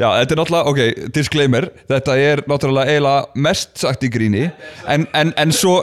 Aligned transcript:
Já, 0.00 0.08
þetta 0.16 0.32
er 0.32 0.38
náttúrulega, 0.40 0.70
ok, 0.70 1.10
disclaimer 1.12 1.66
Þetta 1.90 2.14
er 2.16 2.40
náttúrulega 2.48 2.88
eiginlega 2.94 3.42
mest 3.46 3.74
sagt 3.82 4.06
í 4.06 4.08
gríni 4.12 4.46
En, 4.88 5.04
en, 5.12 5.34
en 5.36 5.52
svo 5.52 5.82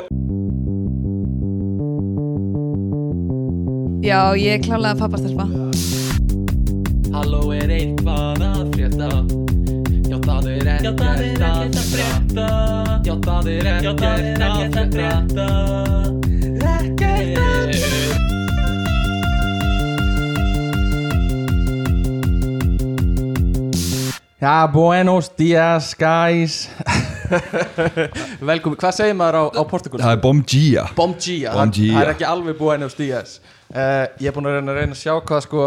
Já, 4.01 4.33
ég 4.39 4.57
er 4.57 4.63
klálega 4.65 4.97
pappastelpa 5.03 5.45
Halló 7.13 7.51
er 7.53 7.69
eitthvað 7.77 8.41
að 8.47 8.73
frétta? 8.73 9.11
Já 10.07 10.17
það 10.23 10.49
er 10.53 10.69
ekkert 10.71 11.01
að 11.03 11.91
frétta. 11.91 12.47
Já 13.05 13.13
það 13.25 13.49
er 13.51 13.69
ekkert 13.73 14.03
að 14.07 14.95
frétta. 14.95 15.47
Ekkert 16.77 17.39
að 17.43 17.96
Já, 24.37 24.67
buenos 24.67 25.29
dias 25.35 25.95
guys. 25.97 26.69
Velkomin, 28.49 28.77
hvað 28.77 28.93
segir 28.93 29.15
maður 29.17 29.37
á, 29.41 29.43
á 29.57 29.61
portugal? 29.65 29.97
Það 30.03 30.13
er 30.13 30.19
Bom 30.21 30.41
Gia 30.45 30.83
Bom 30.95 31.15
dia, 31.17 31.53
Bom 31.55 31.63
það, 31.63 31.71
dia. 31.73 31.93
það 31.95 32.03
er 32.03 32.11
ekki 32.11 32.27
alveg 32.29 32.59
buenos 32.59 32.93
dias 32.95 33.33
uh, 33.73 34.05
Ég 34.21 34.29
er 34.29 34.35
búin 34.35 34.47
að 34.47 34.59
reyna, 34.59 34.75
reyna 34.77 34.93
að 34.93 35.01
sjá 35.01 35.15
hvað 35.17 35.41
sko 35.47 35.63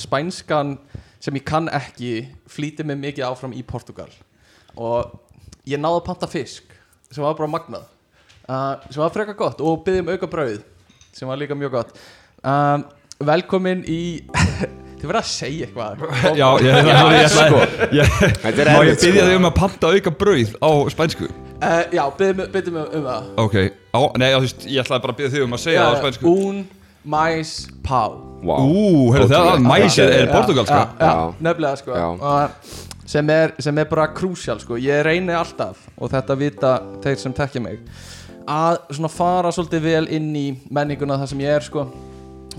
spænskan 0.00 0.72
sem 1.20 1.36
ég 1.36 1.44
kann 1.46 1.68
ekki 1.68 2.14
flýti 2.50 2.86
mig 2.88 2.96
mikið 3.02 3.26
áfram 3.28 3.52
í 3.56 3.60
Portugal. 3.66 4.08
Og 4.76 5.12
ég 5.68 5.76
náði 5.80 6.00
að 6.00 6.06
panta 6.08 6.30
fisk 6.32 6.72
sem 7.12 7.24
var 7.24 7.36
bara 7.38 7.50
magnað. 7.50 7.84
Uh, 8.48 8.74
sem 8.88 9.04
var 9.04 9.12
frekar 9.14 9.36
gott. 9.38 9.60
Og 9.60 9.84
byggjum 9.86 10.10
auka 10.16 10.28
brauð 10.32 10.64
sem 11.12 11.28
var 11.28 11.40
líka 11.40 11.56
mjög 11.58 11.76
gott. 11.76 11.94
Um, 12.40 12.88
Velkomin 13.20 13.84
í 13.88 14.00
Þið 14.96 15.10
verða 15.10 15.20
að 15.20 15.28
segja 15.30 15.66
eitthvað 15.66 16.04
Já, 16.40 16.46
ég, 16.64 16.88
ég, 16.88 17.26
sko. 17.32 17.58
Má 17.60 17.98
ég 18.00 18.54
byrja 18.54 18.94
sko. 18.96 19.26
þig 19.26 19.34
um 19.36 19.48
að 19.50 19.54
panta 19.58 19.90
auka 19.92 20.12
brauð 20.22 20.54
á 20.56 20.70
spænsku? 20.94 21.28
Uh, 21.56 21.82
já, 21.92 22.02
byrjum 22.18 22.50
byrjum 22.52 22.78
um 22.84 23.04
það 23.10 23.28
Ok, 23.44 23.54
á, 23.92 24.00
nei, 24.20 24.26
þú 24.32 24.40
veist, 24.46 24.66
ég 24.68 24.82
ætlaði 24.82 25.04
bara 25.06 25.14
að 25.14 25.20
byrja 25.20 25.34
þig 25.36 25.44
um 25.46 25.56
að 25.56 25.62
segja 25.66 25.84
það 25.84 25.94
á 25.96 26.00
spænsku 26.02 26.32
Un 26.32 26.58
mais 27.06 27.52
pau 27.86 28.16
Vá. 28.46 28.56
Ú, 28.60 29.12
heyrðu 29.14 29.30
það, 29.30 29.62
mæs 29.64 29.96
er, 30.02 30.10
er 30.18 30.28
portugalska 30.32 30.80
já, 30.82 30.90
já, 31.00 31.06
Já. 31.06 31.38
nefnilega 31.46 31.78
sko 31.80 31.94
Já. 31.96 32.06
og 32.18 33.06
sem 33.06 33.30
er, 33.30 33.54
sem 33.62 33.78
er 33.78 33.86
bara 33.88 34.08
krúsjál 34.12 34.60
sko 34.60 34.76
ég 34.82 35.00
reyni 35.06 35.32
alltaf 35.34 35.78
og 35.96 36.10
þetta 36.12 36.36
vita 36.40 36.72
þeir 37.04 37.20
sem 37.22 37.34
tekja 37.36 37.62
mig 37.64 37.78
að 38.46 38.80
svona 38.98 39.10
fara 39.10 39.52
svolítið 39.54 39.86
vel 39.86 40.04
inn 40.18 40.28
í 40.36 40.44
menninguna 40.70 41.16
þar 41.22 41.30
sem 41.32 41.40
ég 41.46 41.56
er 41.56 41.64
sko 41.66 41.86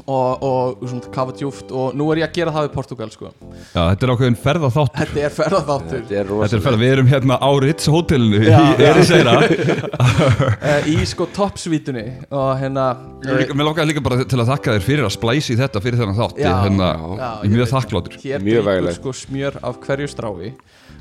og, 0.05 0.43
og 0.45 0.83
svona 0.87 1.11
kafa 1.13 1.33
djúft 1.39 1.71
og 1.73 1.95
nú 1.97 2.07
er 2.13 2.21
ég 2.21 2.27
að 2.27 2.35
gera 2.37 2.53
það 2.55 2.67
við 2.67 2.73
Portugal 2.75 3.09
sko. 3.13 3.31
Já, 3.73 3.81
þetta 3.81 4.07
er 4.07 4.13
ákveðin 4.13 4.37
ferða 4.43 4.69
þátt 4.75 4.99
þetta 5.01 5.23
er 5.27 5.35
ferðaþáttur. 5.37 5.97
Þetta 5.97 5.97
er 5.97 6.07
Þetta 6.07 6.19
er 6.21 6.29
rosalega 6.31 6.63
ferða, 6.67 6.79
við 6.83 6.93
erum 6.95 7.11
hérna 7.11 7.37
á 7.41 7.49
Ritz 7.63 7.89
hótelinu 7.91 8.41
Já, 8.45 8.57
í. 8.59 8.87
Eriseira 8.87 9.35
uh, 9.41 10.89
í 10.93 10.97
sko 11.09 11.27
toppsvítunni 11.35 12.05
og 12.31 12.49
hérna 12.61 12.87
Mér 13.27 13.65
langaði 13.67 13.89
líka 13.91 14.03
bara 14.05 14.23
til 14.27 14.39
að 14.41 14.51
þakka 14.53 14.75
þér 14.77 14.85
fyrir 14.87 15.07
að 15.07 15.13
splæsi 15.17 15.57
þetta 15.59 15.81
fyrir 15.83 16.01
þennan 16.01 16.17
þátt. 16.19 16.37
Já, 16.41 16.47
Ég, 16.47 16.59
hérna, 16.67 16.89
já. 16.93 17.07
Ég 17.07 17.27
er 17.27 17.47
ég 17.47 17.55
mjög 17.57 17.71
þakkláttur. 17.73 18.17
Hér 18.23 18.45
veglegt. 18.67 18.99
sko 19.01 19.13
smjör 19.15 19.59
af 19.67 19.79
hverju 19.83 20.09
strái. 20.11 20.51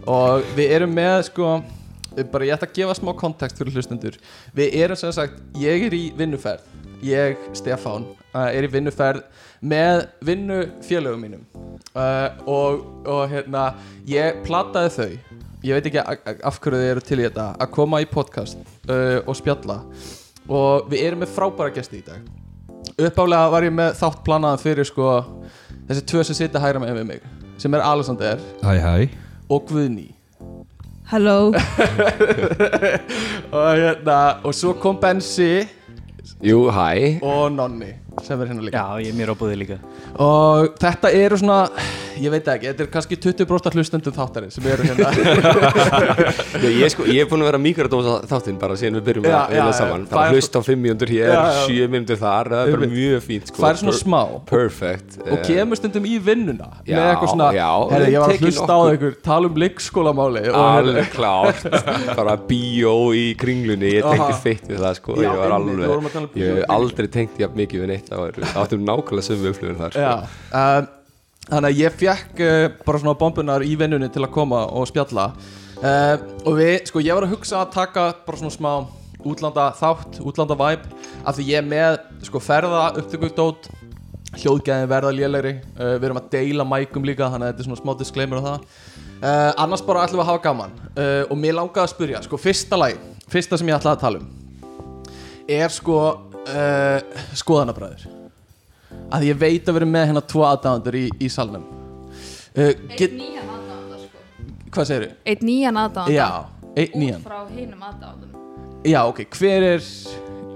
Og 0.07 0.47
við 0.57 0.75
erum 0.77 0.95
með 0.97 1.17
sko 1.31 1.51
bara 2.33 2.47
ég 2.49 2.57
ætla 2.57 2.69
að 2.69 2.77
gefa 2.79 2.97
smá 2.99 3.13
kontekst 3.19 3.59
fyrir 3.61 3.77
hlustendur. 3.77 4.19
Við 4.57 4.77
erum 4.83 4.99
sem 5.01 5.13
sagt, 5.15 5.41
ég 5.61 5.87
er 5.89 5.97
í 5.97 6.05
vinnuferð. 6.17 6.65
Ég, 7.05 7.37
Stefán, 7.57 8.07
uh, 8.33 8.47
er 8.49 8.65
í 8.65 8.71
vinnuferð 8.73 9.25
með 9.61 10.07
vinnufélögum 10.25 11.27
mínum. 11.27 11.43
Uh, 11.93 12.31
og, 12.49 12.87
og 13.05 13.27
hérna 13.33 13.67
ég 14.09 14.41
plataði 14.47 14.95
þau. 14.97 15.37
Ég 15.67 15.77
veit 15.77 15.91
ekki 15.91 16.01
af 16.01 16.59
hverju 16.63 16.81
þið 16.81 16.91
eru 16.95 17.05
til 17.05 17.21
í 17.21 17.27
þetta 17.27 17.51
að 17.61 17.71
koma 17.75 18.01
í 18.01 18.09
podcast 18.09 18.59
uh, 18.89 19.21
og 19.27 19.37
spjalla. 19.37 19.83
Og 20.47 20.89
við 20.93 21.09
erum 21.09 21.25
með 21.25 21.33
frábæra 21.37 21.75
gesti 21.75 22.01
í 22.01 22.07
dag. 22.07 22.27
Uppálega 22.97 23.51
var 23.53 23.67
ég 23.67 23.75
með 23.75 23.97
þátt 23.99 24.23
planaðan 24.25 24.63
fyrir 24.63 24.87
sko 24.89 25.09
þessi 25.89 26.05
tvö 26.09 26.23
sem 26.25 26.39
sitja 26.39 26.63
hægra 26.63 26.81
með 26.83 27.03
mig 27.07 27.25
sem 27.61 27.75
er 27.75 27.85
Alexander 27.85 28.41
Hæ, 28.63 28.73
hæ. 28.81 28.95
og 29.49 29.67
Guðný 29.69 30.16
Halló 31.07 31.47
og 33.55 33.77
hérna 33.79 34.43
og 34.43 34.55
svo 34.55 34.73
kom 34.73 34.97
Bensi 34.99 35.63
Jú, 36.43 36.71
hæ 36.71 37.19
og 37.23 37.53
Nonni 37.53 37.93
sem 38.27 38.43
er 38.43 38.51
hérna 38.53 38.67
líka. 38.67 38.83
Já, 38.83 39.05
ég 39.07 39.13
er 39.15 39.19
mér 39.21 39.33
á 39.33 39.37
búði 39.39 39.61
líka. 39.63 39.79
Og 40.23 40.75
þetta 40.83 41.13
eru 41.17 41.39
svona 41.41 41.61
ég 42.17 42.33
veit 42.33 42.47
ekki, 42.49 42.71
þetta 42.71 42.85
er 42.85 42.91
kannski 42.93 43.17
20% 43.21 43.77
hlustendum 43.77 44.15
þáttari 44.17 44.49
sem 44.55 44.67
eru 44.73 44.87
hérna. 44.87 45.11
Já, 46.63 46.69
ég, 46.71 46.89
sko, 46.93 47.05
ég 47.11 47.25
er 47.25 47.29
búin 47.31 47.45
að 47.45 47.51
vera 47.51 47.61
mikrodósa 47.61 48.15
þáttinn 48.29 48.57
bara 48.61 48.77
síðan 48.79 48.99
við 49.01 49.07
byrjum 49.11 49.27
Já, 49.29 49.37
að 49.45 49.57
já. 49.59 49.65
saman. 49.77 50.07
Það 50.11 50.23
er 50.23 50.37
hlust 50.37 50.57
á 50.57 50.61
5 50.65 50.81
mínútur 50.83 51.13
hér, 51.13 51.33
Já, 51.33 51.41
já. 51.53 51.61
7 51.69 51.91
mínútur 51.93 52.21
þar 52.21 52.51
það 52.53 52.63
er 52.71 52.77
bara 52.77 52.89
mjög 52.93 53.25
fínt 53.27 53.51
sko. 53.51 53.63
fær 53.65 53.81
svona 53.81 53.93
Per- 53.95 54.01
smá. 54.01 54.21
Perfect 54.51 55.19
og 55.27 55.35
eh, 55.37 55.43
kemur 55.51 55.81
stundum 55.81 56.09
í 56.09 56.15
vinnuna 56.25 56.71
Já, 56.87 56.97
með 56.97 57.11
eitthvað 57.11 57.33
svona, 57.35 57.51
já, 57.57 57.69
herri, 57.93 58.09
ég 58.15 58.25
var 58.25 58.35
að 58.35 58.47
hlusta 58.47 58.79
á 58.79 58.81
ykkur 58.97 59.17
tala 59.27 59.51
um 59.51 59.61
leikskólamáli. 59.65 60.45
Og 60.47 60.57
hérna- 60.57 60.87
Alveg 60.87 61.13
klárt. 61.13 61.67
Bara 62.19 62.37
bíó 62.49 62.95
í 63.17 63.27
kringlunni 63.39 63.93
Ég 63.99 64.07
tengdi 64.07 64.41
feitt 64.43 64.67
við 64.71 64.81
það 64.83 64.99
sko. 65.01 65.19
Ég 65.21 65.37
var 65.43 65.57
um 65.59 65.69
alveg 65.77 66.37
í 66.37 66.45
Ég 66.47 66.65
aldrei 66.73 67.11
tengt 67.13 67.39
jafn 67.41 67.59
mikið 67.61 67.85
við 67.85 67.93
neitt 67.93 68.13
Það 68.17 68.61
áttum 68.63 68.85
nákvæmlega 68.87 69.27
sömu 69.27 69.51
upplifun 69.53 69.81
þar 69.81 69.95
sko. 69.95 70.03
Já, 70.03 70.13
um, 70.61 70.89
þannig 71.47 71.71
að 71.71 71.81
ég 71.81 71.97
fekk 72.03 72.43
uh, 72.43 72.67
bara 72.87 73.01
svona 73.03 73.17
bombunar 73.21 73.65
í 73.67 73.73
vinnunni 73.79 74.11
til 74.13 74.25
að 74.25 74.35
koma 74.37 74.65
og 74.73 74.87
spjalla. 74.91 75.31
Uh, 75.77 76.15
og 76.47 76.59
við, 76.59 76.77
sko 76.91 77.03
ég 77.05 77.19
var 77.19 77.27
að 77.27 77.35
hugsa 77.37 77.63
að 77.63 77.75
taka 77.77 78.07
bara 78.27 78.41
svona 78.41 78.55
smá 78.55 78.71
útlanda 79.27 79.71
þátt, 79.77 80.21
útlanda 80.25 80.57
vibe 80.57 80.87
af 81.27 81.37
því 81.37 81.49
ég 81.51 81.61
er 81.61 81.67
með 81.67 81.99
sko 82.29 82.41
ferða 82.41 82.93
upptökudót 83.01 83.69
hljóðgæðin 84.37 84.91
verða 84.91 85.13
lélegri 85.17 85.57
uh, 85.77 85.97
við 85.97 86.09
erum 86.09 86.21
að 86.21 86.31
deila 86.33 86.67
mækum 86.69 87.07
líka 87.09 87.29
þannig 87.33 87.49
að 87.49 87.53
þetta 87.53 87.65
er 87.65 87.69
svona 87.71 87.83
smá 87.83 87.93
disclaimer 88.01 88.41
á 88.41 88.47
það. 88.47 88.71
Uh, 89.17 89.53
annars 89.65 89.85
bara 89.85 90.05
ætlum 90.05 90.21
við 90.21 90.27
að 90.27 90.33
hafa 90.33 90.45
gaman. 90.45 90.75
Uh, 90.93 91.23
og 91.29 91.39
mér 91.41 91.57
langaði 91.57 91.85
að 91.87 91.93
spyrja, 91.95 92.25
sko 92.25 92.41
fyrsta 92.41 92.81
lagi 92.81 92.99
fyrsta 93.31 93.59
sem 93.59 93.71
ég 93.71 93.79
ætlaði 93.79 93.97
að 93.97 94.05
tala 94.05 94.23
um 94.23 94.35
er 95.47 95.73
sko 95.73 95.99
uh, 96.51 97.25
skoðanabræður 97.39 98.07
að 99.17 99.27
ég 99.29 99.39
veit 99.41 99.67
að 99.69 99.73
við 99.77 99.81
erum 99.83 99.95
með 99.97 100.07
hérna 100.11 100.23
tvo 100.33 100.45
aðdáðandur 100.49 100.99
í, 100.99 101.07
í 101.23 101.31
salnum 101.33 101.65
uh, 101.67 102.73
get, 102.97 103.17
nýjan 103.17 103.51
aðdáðanda 103.57 104.03
sko 104.05 104.71
hvað 104.77 104.91
segir 104.91 105.09
þau? 105.09 105.17
Eitt 105.33 105.43
nýjan 105.47 105.81
aðdáðanda 105.83 106.17
Já, 106.17 106.29
einn 106.77 107.01
nýjan 107.03 107.27
frá 107.27 107.41
hinum 107.51 107.91
aðdáðandum 107.91 108.87
Já, 108.87 109.01
ok, 109.11 109.25
hver 109.35 109.69
er 109.75 109.91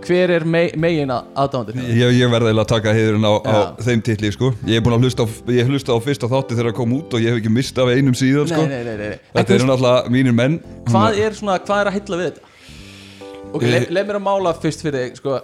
hver 0.00 0.30
er 0.32 0.44
me, 0.48 0.62
megin 0.80 1.10
aðdáðandur? 1.12 1.76
hérna? 1.76 1.96
Ég, 1.98 2.14
ég 2.16 2.30
verði 2.32 2.48
eiginlega 2.50 2.64
að 2.64 2.70
taka 2.72 2.92
heiðurinn 2.96 3.26
á, 3.28 3.32
á 3.44 3.52
Já. 3.52 3.64
þeim 3.84 4.02
titli 4.06 4.30
sko. 4.32 4.48
Ég 4.64 4.78
er 4.80 4.84
búin 4.86 4.94
að 4.96 5.02
hlusta 5.04 5.26
á, 5.26 5.28
ég 5.52 5.58
hef 5.60 5.72
hlusta 5.74 5.92
á 5.92 5.98
fyrsta 6.06 6.30
þátti 6.30 6.56
þegar 6.56 6.70
það 6.70 6.76
kom 6.78 6.94
út 6.96 7.16
og 7.18 7.20
ég 7.20 7.34
hef 7.34 7.40
ekki 7.42 7.52
mist 7.52 7.80
af 7.82 7.90
einum 7.92 8.16
síðan 8.16 8.48
sko. 8.48 8.62
Nei, 8.64 8.70
nei, 8.70 8.86
nei, 8.86 8.94
nei, 8.96 9.10
nei. 9.12 9.18
Þetta 9.34 9.56
eru 9.58 9.66
náttúrulega 9.68 10.14
mínir 10.16 10.36
menn 10.38 10.56
hvað 10.88 11.20
er 11.26 11.36
svona, 11.36 11.58
hvað 11.66 11.82
er 11.82 11.90
að 11.90 11.96
heilla 11.98 12.20
við 12.22 12.30
þetta? 12.30 12.46
Ok, 13.50 13.60
Eh, 13.66 13.74
leið 13.74 13.92
leið 13.98 14.08
mér 14.08 14.18
að 14.20 14.24
mála 14.30 14.54
fyrst 14.62 14.84
fyrir 14.86 15.04
þig, 15.04 15.20
sko 15.20 15.36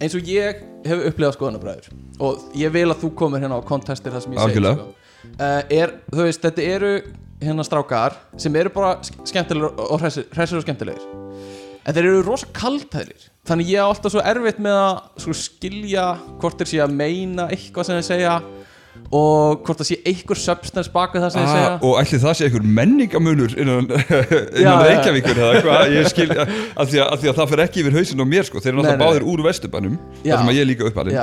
eins 0.00 0.14
og 0.18 0.28
ég 0.30 0.62
hef 0.86 1.04
upplifað 1.10 1.36
skoðanabræður 1.38 1.88
og 2.24 2.58
ég 2.58 2.72
vil 2.74 2.88
að 2.90 3.00
þú 3.04 3.10
komir 3.18 3.42
hérna 3.44 3.58
á 3.60 3.62
kontestir 3.68 4.14
það 4.14 4.24
sem 4.24 4.34
ég 4.36 4.42
segi, 4.42 4.60
sko. 4.78 4.94
Uh, 5.28 5.62
er, 5.74 5.92
þú 6.12 6.24
veist, 6.24 6.42
þetta 6.44 6.66
eru 6.76 6.92
hérna 7.42 7.64
strákar 7.66 8.16
sem 8.40 8.54
eru 8.58 8.70
bara 8.74 8.96
sk- 9.06 9.24
skemmtilegir 9.30 9.82
og 9.84 10.00
hressir 10.02 10.58
og 10.60 10.64
skemmtilegir. 10.64 11.04
En 11.88 11.94
þeir 11.96 12.04
eru 12.10 12.22
rosa 12.26 12.46
kaldhæðir 12.52 13.28
þannig 13.48 13.70
ég 13.72 13.80
á 13.80 13.88
alltaf 13.88 14.12
svo 14.12 14.20
erfitt 14.26 14.58
með 14.60 14.76
að 14.76 14.96
sko, 15.24 15.34
skilja 15.38 16.06
hvort 16.42 16.58
þeir 16.60 16.68
sé 16.72 16.80
að 16.84 16.96
meina 16.98 17.46
eitthvað 17.54 17.88
sem 17.88 17.98
þeir 18.00 18.08
segja 18.10 18.34
og 19.08 19.62
hvort 19.64 19.80
það 19.80 19.88
sé 19.88 19.96
einhver 20.10 20.40
substance 20.40 20.92
baka 20.92 21.22
það 21.22 21.30
sem 21.32 21.46
segja 21.48 21.68
ah, 21.70 21.84
Og 21.86 21.94
ætli 22.02 22.18
það 22.20 22.34
sé 22.36 22.48
einhver 22.48 22.66
menningamunur 22.78 23.54
innan, 23.56 23.88
innan. 24.60 24.82
Reykjavíkur 24.84 25.40
eða 25.40 25.62
hvað, 25.64 25.94
ég 25.94 26.10
skil 26.12 26.28
að 26.36 26.42
að, 26.82 27.06
að 27.06 27.22
því 27.22 27.30
að 27.32 27.38
það 27.40 27.50
fer 27.52 27.62
ekki 27.64 27.82
yfir 27.84 27.98
hausinn 27.98 28.24
á 28.24 28.26
mér 28.28 28.48
sko. 28.48 28.62
Þeir 28.62 28.72
eru 28.72 28.82
náttúrulega 28.82 29.04
báðir 29.04 29.26
úr 29.32 29.44
vesturbænum 29.46 29.96
Já. 30.22 30.34
þar 30.34 30.42
sem 30.42 30.52
að 30.52 30.58
ég 30.58 30.64
er 30.64 30.70
líka 30.72 30.88
uppalinn. 30.88 31.18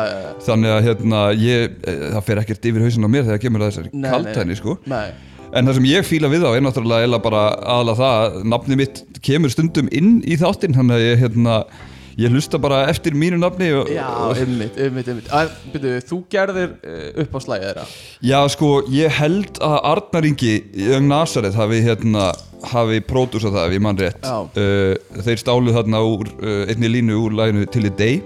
Þannig 0.45 0.75
að 0.75 0.89
hérna, 0.89 1.22
ég, 1.39 1.77
eh, 1.86 2.04
það 2.16 2.27
fer 2.30 2.44
ekkert 2.44 2.69
yfir 2.72 2.86
hausinn 2.86 3.07
á 3.07 3.10
mér 3.16 3.27
þegar 3.30 3.42
kemur 3.45 3.66
að 3.66 3.72
þessari 3.72 4.06
kaltæni 4.10 4.60
sko. 4.60 4.78
Nei. 4.89 5.07
En 5.56 5.69
það 5.69 5.78
sem 5.78 5.89
ég 5.89 6.07
fíla 6.07 6.30
við 6.31 6.44
þá 6.44 6.50
er 6.51 6.63
náttúrulega 6.66 7.19
bara 7.24 7.44
aðalega 7.63 8.00
það 8.01 8.24
að 8.24 8.48
nafni 8.51 8.80
mitt 8.81 9.04
kemur 9.24 9.54
stundum 9.54 9.92
inn 9.95 10.18
í 10.25 10.38
þáttinn 10.42 10.75
þannig 10.75 10.98
að 10.98 11.06
ég, 11.06 11.21
hérna, 11.21 11.60
ég 12.18 12.32
hlusta 12.32 12.60
bara 12.62 12.84
eftir 12.92 13.14
mínu 13.18 13.38
nafni 13.42 13.72
og, 13.76 13.90
Já, 13.92 14.08
ymmit, 14.44 14.78
ymmit 14.88 15.10
Byrju, 15.74 15.96
þú 16.10 16.20
gerðir 16.32 16.76
uh, 16.82 17.24
upp 17.26 17.36
á 17.36 17.40
slæði 17.44 17.66
þeirra. 17.70 17.86
Já, 18.24 18.40
sko, 18.56 18.70
ég 18.94 19.10
held 19.20 19.60
að 19.64 19.78
Arnar 19.94 20.28
Ingi 20.30 20.54
um 20.96 21.10
Nazareth 21.12 21.58
hafi 21.60 21.82
hérna 21.86 22.30
hafi 22.72 23.02
pródúsað 23.06 23.58
það 23.58 23.68
ef 23.68 23.76
ég 23.76 23.84
mann 23.86 24.00
rétt. 24.00 24.24
Já. 24.24 24.38
uh, 24.46 25.20
Þeir 25.26 25.42
stálu 25.44 25.74
þarna 25.76 26.00
úr 26.08 26.32
uh, 26.40 26.64
einni 26.72 26.90
línu 26.96 27.20
úr 27.26 27.36
læginu 27.38 27.68
Till 27.70 27.90
the 27.90 27.94
Day. 28.00 28.22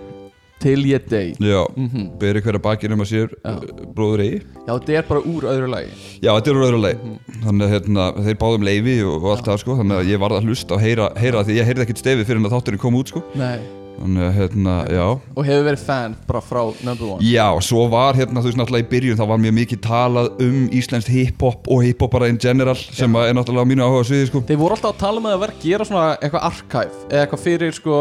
Til 0.60 0.82
ég 0.84 1.06
dey 1.08 1.30
Já, 1.40 1.62
Mhm. 1.78 2.18
beri 2.20 2.42
hverja 2.44 2.60
bakinn 2.60 2.92
um 2.92 3.00
að 3.00 3.08
sér 3.14 3.30
uh, 3.48 3.62
bróður 3.96 4.20
eigi. 4.26 4.40
Já, 4.68 4.74
þetta 4.76 4.98
er 5.00 5.06
bara 5.08 5.22
úr 5.24 5.46
öðru 5.48 5.70
lagi. 5.72 5.94
Já, 6.20 6.34
þetta 6.36 6.52
er 6.52 6.58
úr 6.60 6.66
öðru 6.68 6.82
leið 6.84 7.00
Mhm. 7.00 7.20
Þannig 7.46 7.64
að 7.64 7.72
hérna, 7.78 8.08
þeir 8.26 8.38
báðum 8.42 8.66
leifi 8.68 8.96
og, 9.08 9.24
og 9.24 9.30
allt 9.38 9.46
það 9.48 9.60
sko. 9.64 9.78
Þannig 9.80 9.98
að 10.02 10.10
ég 10.12 10.20
varð 10.20 10.38
að 10.42 10.50
hlusta 10.50 10.76
og 10.76 10.82
heyra, 10.84 11.10
heyra 11.16 11.44
því 11.48 11.56
ég 11.62 11.70
heyrði 11.70 11.86
ekkert 11.88 12.04
stefið 12.04 12.26
fyrir 12.28 12.42
en 12.44 12.50
að 12.52 12.56
þátturinn 12.58 12.80
kom 12.84 12.96
út 13.00 13.08
sko. 13.08 13.24
Nei 13.40 13.60
Þannig 14.00 14.24
að 14.24 14.38
hérna, 14.38 14.76
já. 14.94 15.06
Og 15.36 15.44
hefur 15.44 15.66
verið 15.68 15.82
fan 15.84 16.16
bara 16.30 16.42
frá 16.44 16.62
number 16.88 17.10
one? 17.16 17.26
Já, 17.28 17.48
svo 17.66 17.84
var 17.92 18.16
hérna, 18.16 18.40
þú 18.40 18.52
veist 18.52 18.60
náttúrulega 18.62 18.86
í 18.86 18.90
byrjun 18.94 19.20
þá 19.20 19.26
var 19.34 19.42
mjög 19.44 19.58
mikið 19.58 19.82
talað 19.84 20.30
um 20.46 20.62
íslenskt 20.80 21.12
hip-hop 21.12 21.68
og 21.68 21.84
hip-hop 21.84 22.16
bara 22.16 22.30
in 22.32 22.40
general 22.40 22.78
sem 22.80 23.20
að 23.20 23.30
er 23.32 23.38
náttúrulega 23.38 23.68
á 23.68 23.72
mínu 23.74 23.84
áhuga 23.90 24.08
sviði 24.08 24.32
sko. 24.32 24.44
Þeir 24.48 24.62
voru 24.62 24.78
alltaf 24.78 24.96
að 24.96 25.04
tala 25.04 25.20
um 25.20 25.28
að 25.28 25.36
það 25.36 25.44
vera 25.44 25.62
gera 25.66 25.88
svona 25.90 26.08
eitthvað 26.16 26.48
archive 26.50 27.06
Eða 27.10 27.26
eitthvað 27.26 27.44
fyrir 27.44 27.76
sko 27.76 28.00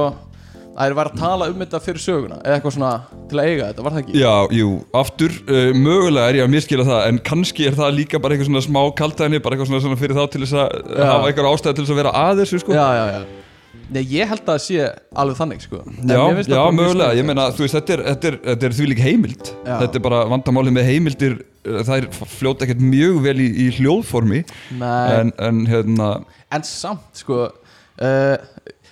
að 0.79 0.85
þeir 0.85 0.95
væri 1.01 1.11
að 1.11 1.19
tala 1.19 1.49
um 1.51 1.63
þetta 1.65 1.81
fyrir 1.83 2.03
söguna 2.05 2.39
Eða 2.45 2.59
eitthvað 2.61 2.75
svona 2.77 2.93
til 3.29 3.41
að 3.41 3.49
eiga 3.51 3.71
þetta, 3.73 3.85
var 3.89 3.97
það 3.97 4.03
ekki? 4.05 4.21
Já, 4.23 4.35
jú, 4.55 4.69
aftur, 5.01 5.35
uh, 5.49 5.73
mögulega 5.75 6.29
er 6.31 6.39
ég 6.39 6.47
að 6.47 6.55
miskila 6.55 6.87
það 6.87 7.03
en 7.09 7.19
kannski 7.27 7.67
er 7.67 7.77
það 7.81 7.99
líka 7.99 8.23
bara 8.23 8.37
eitthvað 8.37 8.53
svona 8.53 8.65
smá 8.69 8.81
kaltæðni, 9.03 9.43
bara 9.43 9.59
eitthvað 9.59 9.73
svona, 9.73 9.83
svona 9.83 9.99
fyrir 9.99 10.15
þá 10.15 10.23
til 10.31 10.45
þess 10.45 10.55
að 10.63 10.79
Já. 10.95 11.03
hafa 11.11 11.33
eitthvað 11.33 11.51
ástæði 11.51 11.75
til 11.81 11.85
þess 11.85 11.97
að 11.97 12.01
vera 12.05 12.15
að 12.23 12.43
þessu 12.45 12.63
sko. 12.63 12.79
Já, 12.79 12.87
já, 12.95 13.05
já 13.19 13.48
Nei, 13.89 14.03
ég 14.13 14.29
held 14.29 14.43
að 14.43 14.51
það 14.51 14.63
sé 14.67 14.87
alveg 15.23 15.39
þannig 15.39 15.63
sko. 15.65 15.79
Já, 16.05 16.19
já, 16.45 16.63
mögulega, 16.77 17.13
ég 17.17 17.25
meina, 17.29 17.47
þú 17.57 17.65
veist, 17.65 17.77
þetta 17.79 17.95
er, 17.95 18.03
þetta 18.11 18.29
er, 18.31 18.39
þetta 18.49 18.69
er 18.69 18.75
því 18.79 18.89
líka 18.91 19.07
heimild. 19.07 19.53
Já. 19.65 19.75
Þetta 19.85 20.01
er 20.01 20.05
bara 20.05 20.19
vandamáli 20.29 20.75
með 20.77 20.91
heimildir 20.91 21.37
uh, 21.39 21.79
Það 21.89 21.95
er 21.97 22.09
fljóta 22.35 22.67
ekkert 22.67 22.83
mjög 22.85 23.23
vel 23.25 23.37
í, 23.41 23.49
í 23.65 23.69
hljóðformi. 23.79 24.43
Nei, 24.81 25.15
en, 25.21 25.33
en 25.49 25.63
hérna, 25.71 26.11
en 26.53 26.67
samt 26.69 27.23
sko 27.23 27.47
uh, 27.49 28.37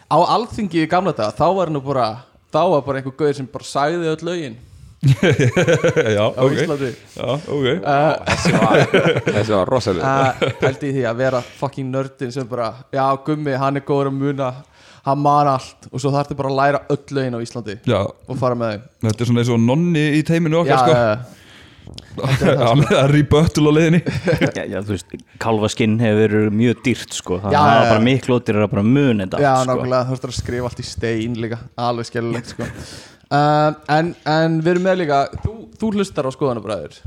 Á 0.07 0.17
alþingi 0.23 0.85
í 0.85 0.89
gamla 0.91 1.13
dag 1.17 1.35
Þá 1.37 1.47
var 1.57 1.73
nú 1.75 1.81
bara 1.85 2.07
Þá 2.55 2.63
var 2.73 2.87
bara 2.87 3.01
einhver 3.03 3.17
gauður 3.19 3.37
sem 3.41 3.49
bara 3.53 3.67
sagði 3.69 4.09
öll 4.09 4.25
lögin. 4.25 4.55
Já, 6.17 6.25
Á 6.33 6.41
ok. 6.41 6.55
Íslandi. 6.57 6.89
Já, 7.17 7.27
ok. 7.37 7.67
Uh, 7.85 8.15
Þessi 8.31 9.51
var, 9.53 9.59
var 9.61 9.71
rosalega 9.71 10.15
uh, 10.31 10.47
Hældi 10.63 10.89
í 10.89 10.95
því 10.97 11.05
að 11.11 11.21
vera 11.21 11.43
fucking 11.61 11.91
nördin 11.93 12.33
sem 12.35 12.49
bara 12.49 12.71
Já, 12.95 13.05
gummi, 13.27 13.53
hann 13.61 13.77
er 13.81 13.85
góður 13.87 14.11
að 14.13 14.19
muna 14.23 14.49
Hann 15.07 15.21
man 15.23 15.49
allt 15.55 15.87
Og 15.93 16.01
svo 16.03 16.11
þarftu 16.15 16.35
bara 16.39 16.51
að 16.51 16.59
læra 16.61 16.81
öll 16.91 17.17
lögin 17.19 17.37
á 17.39 17.41
Íslandi 17.45 17.79
Já, 17.87 18.01
Og 18.27 18.39
fara 18.41 18.59
með 18.59 18.73
þeim 18.77 19.09
þetta 19.09 19.23
er 19.25 19.31
svona 19.31 19.43
eins 19.45 19.53
og 19.55 19.61
nonni 19.63 20.05
í 20.19 20.23
teiminu 20.27 20.61
Já, 20.61 20.63
okkar, 20.65 20.83
sko. 20.83 21.43
Hann 22.17 22.81
er 22.91 23.11
rebuttal 23.15 23.69
á 23.69 23.73
leiðinni. 23.77 24.01
Já, 24.57 24.63
já, 24.73 24.79
þú 24.83 24.95
veist, 24.97 25.13
kalfaskinn 25.43 25.99
hefur 26.01 26.23
verið 26.25 26.55
mjög 26.59 26.81
dýrt 26.87 27.13
sko, 27.15 27.37
það 27.45 27.55
Já, 27.55 27.59
er 27.61 27.69
já, 27.69 27.77
já. 27.85 27.91
bara 27.93 28.05
miklu 28.09 28.39
ódýrar 28.41 28.65
að 28.67 28.73
bara 28.73 28.85
mun 28.89 29.23
þetta 29.23 29.43
Já, 29.45 29.51
sko. 29.61 29.69
nákvæmlega, 29.71 30.01
þú 30.09 30.15
þurftur 30.17 30.33
að 30.33 30.39
skrifa 30.41 30.71
allt 30.71 30.81
í 30.83 30.87
stein 30.89 31.37
líka. 31.45 31.59
Alveg 31.87 32.09
skellulegt 32.09 32.51
sko. 32.55 32.67
Uh, 33.27 33.71
en, 33.99 34.11
en 34.33 34.59
við 34.63 34.73
erum 34.77 34.85
með 34.87 34.99
líka 35.03 35.21
Þú, 35.45 35.55
þú 35.81 35.93
hlustar 35.99 36.27
á 36.27 36.31
skoðanabræður. 36.35 36.99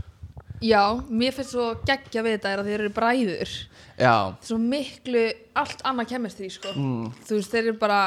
Já, 0.64 0.82
mér 1.08 1.36
finnst 1.36 1.54
svo 1.56 1.68
geggja 1.88 2.24
við 2.26 2.38
þetta 2.38 2.54
er 2.54 2.62
að 2.64 2.70
þeir 2.72 2.80
eru 2.86 2.94
bræður 2.96 3.54
Já, 4.00 4.16
svo 4.48 4.58
miklu 4.62 5.26
allt 5.60 5.82
annað 5.88 6.10
kemist 6.14 6.40
því 6.40 6.50
sko. 6.56 6.74
Mm. 6.76 7.12
þú 7.28 7.38
veist, 7.40 7.52
þeir 7.54 7.68
eru 7.70 7.78
bara 7.82 8.00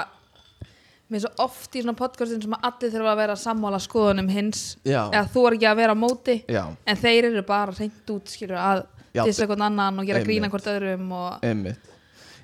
mér 1.12 1.20
er 1.20 1.24
svo 1.26 1.32
oft 1.44 1.76
í 1.76 1.82
svona 1.84 1.96
podcastin 1.98 2.40
sem 2.40 2.54
að 2.56 2.66
allir 2.70 2.92
þurfa 2.94 3.12
að 3.12 3.20
vera 3.20 3.36
sammála 3.36 3.80
skoðunum 3.84 4.30
hins 4.32 4.62
Já. 4.88 5.02
eða 5.12 5.26
þú 5.34 5.42
er 5.48 5.56
ekki 5.58 5.68
að 5.68 5.80
vera 5.82 5.92
á 5.96 5.98
móti 6.00 6.36
já, 6.48 6.62
en 6.88 7.00
þeir 7.02 7.28
eru 7.28 7.42
bara 7.48 7.74
reynd 7.76 8.12
út 8.16 8.32
skilur 8.32 8.56
að 8.60 8.84
Já, 9.12 9.26
dissa 9.28 9.44
hvern 9.44 9.66
annan 9.66 10.00
og 10.00 10.06
gera 10.08 10.22
einmitt. 10.22 10.30
grína 10.30 10.48
hvort 10.48 10.68
öðrum 10.72 11.10
og 11.12 11.44
einmitt 11.44 11.90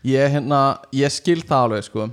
Ég, 0.05 0.29
hérna, 0.31 0.59
ég 0.95 1.11
skil 1.11 1.41
það 1.43 1.65
alveg 1.65 1.87
sko 1.89 2.05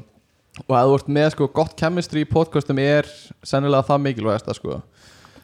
Og 0.63 0.71
að 0.71 0.87
þú 0.87 0.93
ert 0.95 1.09
með 1.17 1.27
sko 1.35 1.47
gott 1.51 1.75
chemistry 1.77 2.23
í 2.23 2.29
podcastum 2.29 2.79
er 2.79 3.09
sennilega 3.43 3.83
það 3.89 4.05
mikilvægast 4.07 4.47
sko 4.55 4.79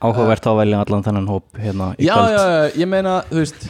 áhugavert 0.01 0.47
á 0.47 0.51
að 0.55 0.59
velja 0.63 0.79
allan 0.81 1.03
þennan 1.05 1.27
hóp 1.29 1.59
hérna 1.61 1.91
í 1.99 2.07
Já, 2.07 2.15
kvöld 2.15 2.31
já, 2.33 2.45
já, 2.55 2.71
ég 2.81 2.89
meina, 2.89 3.17
þú 3.27 3.43
veist 3.43 3.67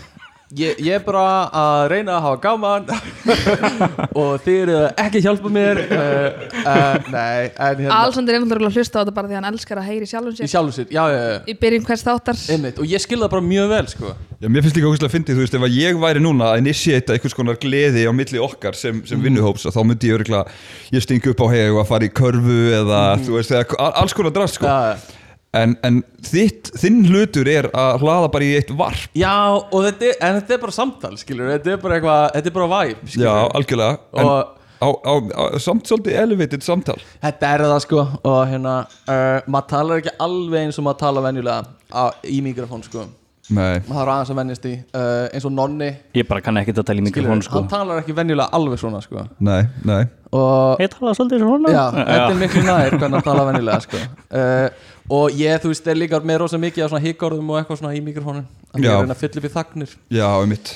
Ég, 0.51 0.81
ég 0.83 0.97
er 0.97 1.03
bara 1.05 1.21
að 1.55 1.81
reyna 1.93 2.17
að 2.17 2.23
hafa 2.25 2.39
gaman 2.43 2.87
og 4.19 4.41
þið 4.43 4.57
eru 4.65 4.79
ekki 4.99 5.21
að 5.21 5.27
hjálpa 5.29 5.51
mér 5.55 5.79
uh, 5.85 6.41
uh, 6.71 6.97
Nei, 7.13 7.45
en 7.55 7.77
hérna 7.79 7.99
Alexander 8.01 8.35
er 8.35 8.43
náttúrulega 8.43 8.67
að 8.73 8.79
hlusta 8.81 8.99
á 8.99 9.01
þetta 9.05 9.13
bara 9.15 9.29
því 9.29 9.37
að 9.37 9.39
hann 9.39 9.47
elskar 9.53 9.79
að 9.79 9.87
heyri 9.87 10.09
sjálfum 10.11 10.33
Í 10.35 10.41
sér 10.41 10.51
sjálfu 10.51 10.75
sér, 10.75 10.89
já, 10.91 11.03
já, 11.13 11.21
já 11.29 11.37
í 11.47 11.55
byrjun 11.61 11.85
hvers 11.87 12.03
þáttar 12.03 12.41
Einmitt, 12.51 12.81
og 12.83 12.91
ég 12.91 13.03
skil 13.05 13.21
það 13.23 13.31
bara 13.37 13.45
mjög 13.47 13.71
vel 13.71 13.87
sko 13.93 14.11
Já, 14.41 14.49
mér 14.49 14.65
finnst 14.65 14.75
líka 14.81 14.91
ógæslega 14.91 15.07
að 15.07 15.15
fyndi, 15.15 15.37
þú 15.37 15.45
veist, 15.45 15.55
ef 15.61 15.65
að 15.69 15.77
ég 15.77 16.01
væri 16.01 16.25
núna 16.25 16.51
að 16.51 16.61
initiata 16.65 17.15
einhvers 17.15 17.37
konar 17.37 17.59
gleði 17.61 18.03
á 18.09 18.11
milli 18.11 18.39
okkar 18.41 18.75
sem, 18.75 19.03
sem 19.05 19.19
Mhm. 19.21 19.27
vinnuhóps, 19.29 19.67
þá 19.69 19.81
myndi 19.85 20.09
ég 20.09 20.17
örgulega, 20.17 20.49
ég 20.91 21.03
stingi 21.05 21.29
upp 21.29 21.43
á 21.45 21.47
heg 21.53 21.69
og 21.75 21.83
að 21.83 21.89
fara 21.91 22.07
í 22.07 22.09
körfu 22.09 22.57
eða, 22.81 23.01
þú 23.21 23.35
veist, 23.37 23.53
eða, 23.53 23.77
alls 24.01 24.15
konar 24.17 24.33
drast, 24.33 24.57
sko. 24.57 24.65
Mhm. 24.65 25.20
En, 25.51 25.73
en 25.83 25.97
þitt, 26.23 26.69
þinn 26.79 27.01
hlutur 27.09 27.47
er 27.51 27.67
að 27.75 28.05
hlaða 28.05 28.29
bara 28.31 28.45
í 28.47 28.53
eitt 28.55 28.69
varp. 28.71 29.09
já 29.11 29.35
þetta 29.73 30.13
en 30.23 30.37
þetta 30.37 30.55
er 30.55 30.61
bara 30.61 30.75
samtal 30.75 31.11
skilur, 31.19 31.49
þetta 31.51 31.73
er 31.73 31.81
bara 31.81 31.97
eitthvað, 31.97 32.21
þetta 32.37 32.51
er 32.51 32.55
bara 32.55 32.69
vibe 32.71 33.11
skilur. 33.11 33.25
Já, 33.27 33.33
algjörlega. 33.59 33.97
En 34.15 34.29
og 34.31 34.61
á, 34.81 34.87
á, 34.87 35.13
á, 35.35 35.43
samt 35.59 35.91
svolítið 35.91 36.19
elevated 36.23 36.63
samtal. 36.63 36.97
þetta 37.21 37.49
er 37.51 37.65
það 37.67 37.81
sko 37.83 38.05
og 38.31 38.39
hérna, 38.47 38.75
uh, 39.11 39.39
maður 39.51 39.67
talar 39.75 40.01
ekki 40.01 40.15
alveg 40.23 40.69
eins 40.69 40.79
og 40.79 40.87
maður 40.87 41.01
talar 41.03 41.27
venjulega 41.27 41.67
á, 41.91 42.03
í 42.23 42.39
mikrofón 42.45 42.87
sko. 42.87 43.09
Maður 43.49 43.81
þarf 43.89 44.11
aðeins 44.13 44.29
að 44.31 44.37
venjast 44.41 44.65
í 44.69 44.73
uh, 44.77 45.25
eins 45.33 45.45
og 45.49 45.53
nonni, 45.55 45.87
ég 46.15 46.27
bara 46.29 46.41
kann 46.45 46.59
ekki 46.61 46.75
að 46.75 46.85
tala 46.87 47.01
í 47.01 47.05
skilur, 47.09 47.29
mikrofón 47.31 47.41
sko. 47.47 47.57
hann 47.59 47.67
talar 47.71 48.01
ekki 48.03 48.13
venjulega 48.15 48.49
alveg 48.53 48.79
svona 48.79 49.01
sko 49.01 49.23
Nei, 49.43 49.63
nei. 49.87 50.03
og 50.37 50.79
ég 50.83 50.91
tala 50.93 51.13
svolítið 51.17 51.41
svona 51.43 51.73
Já, 51.73 51.81
þetta 51.97 52.29
er 52.29 52.39
miklu 52.43 52.63
nær 52.67 52.95
hvernig 53.01 53.17
að 53.19 53.25
tala 53.31 53.47
venjulega 53.49 53.79
sko. 53.87 54.01
uh, 54.29 54.89
Og 55.11 55.33
ég, 55.35 55.57
þú 55.59 55.71
veist, 55.73 55.87
er 55.91 55.97
líka 55.97 56.19
með 56.23 56.37
rosa 56.43 56.57
mikið 56.61 56.83
af 56.85 56.91
svona 56.93 57.03
híkorðum 57.03 57.49
og 57.51 57.57
eitthvað 57.57 57.79
svona 57.81 57.95
í 57.97 58.01
mikrofónin 58.05 58.45
Þannig 58.71 58.85
Já. 58.85 58.91
ég 58.91 58.93
er 58.93 58.95
að 58.95 59.01
reyna 59.01 59.15
að 59.17 59.21
fylla 59.23 59.41
upp 59.41 59.47
í 59.49 59.53
þagnir 59.55 59.95
Já, 60.15 60.27
um 60.43 60.49
mitt. 60.53 60.69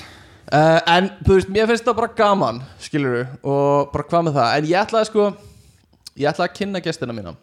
uh, 0.49 0.79
En, 0.95 1.09
þú 1.23 1.37
veist, 1.37 1.51
mér 1.55 1.69
finnst 1.69 1.85
það 1.87 1.95
bara 2.01 2.09
gaman, 2.17 2.59
skilur 2.83 3.21
Og 3.45 3.93
bara 3.93 4.07
hvað 4.09 4.25
með 4.27 4.35
það 4.41 4.57
En 4.57 4.67
ég 4.73 4.81
ætlaði 4.81 5.09
sko 5.11 5.27
Ég 6.19 6.31
ætlaði 6.33 6.49
að 6.49 6.57
kynna 6.57 6.81
gestina 6.89 7.15
mína 7.15 7.35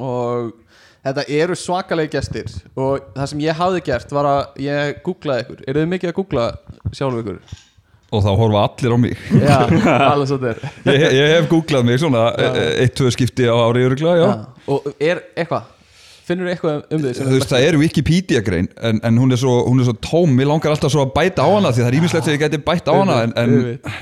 Og 0.00 0.50
þetta 1.06 1.24
eru 1.40 1.56
svakalegi 1.58 2.12
gestir 2.16 2.52
Og 2.76 3.08
það 3.16 3.26
sem 3.32 3.42
ég 3.46 3.58
hafði 3.60 3.82
gert 3.88 4.14
var 4.14 4.28
að 4.30 4.62
ég 4.66 5.00
googlaði 5.06 5.46
ykkur 5.46 5.64
Eru 5.66 5.82
þið 5.84 5.90
mikið 5.94 6.12
að 6.12 6.16
googla 6.20 6.46
sjálf 6.96 7.20
ykkur? 7.22 7.42
Og 8.10 8.24
þá 8.26 8.30
horfa 8.40 8.62
allir 8.66 8.90
á 8.90 8.98
mig. 8.98 9.20
Já, 9.38 9.58
alveg 10.10 10.26
svo 10.26 10.38
þetta 10.42 10.70
er 10.90 10.96
Ég, 10.98 11.04
ég 11.14 11.34
hef 11.36 11.44
googlað 11.52 11.84
mig 11.86 12.00
svona 12.02 12.24
e- 12.34 12.48
e- 12.48 12.70
eitt, 12.82 12.96
tvö 12.98 13.12
skipti 13.14 13.46
á 13.46 13.54
ári 13.54 13.84
örgulega, 13.86 14.16
já. 14.18 14.30
Já. 14.32 14.64
Og 14.74 14.88
er 14.98 15.20
eitthvað 15.38 15.68
Finnur 16.30 16.46
þú 16.46 16.52
eitthvað 16.54 16.94
um 16.94 17.02
því 17.02 17.12
Þú 17.18 17.32
veist, 17.34 17.50
það 17.50 17.64
er 17.66 17.76
Wikipedia 17.80 18.40
grein 18.46 18.68
en, 18.86 19.00
en 19.06 19.16
hún, 19.18 19.32
er 19.34 19.40
svo, 19.40 19.54
hún 19.66 19.82
er 19.82 19.88
svo 19.88 19.94
tóm, 20.04 20.34
mér 20.38 20.46
langar 20.50 20.70
alltaf 20.74 20.92
svo 20.94 21.02
að 21.02 21.12
bæta 21.16 21.42
á 21.42 21.48
hana 21.50 21.72
því 21.74 21.82
það 21.82 21.88
er 21.90 21.96
ímislegt 21.98 22.28
sem 22.28 22.36
ég 22.36 22.42
geti 22.44 22.60
bætt 22.68 22.86
á 22.86 22.94
hana 22.94 23.16
en, 23.26 23.34
en, 23.40 23.54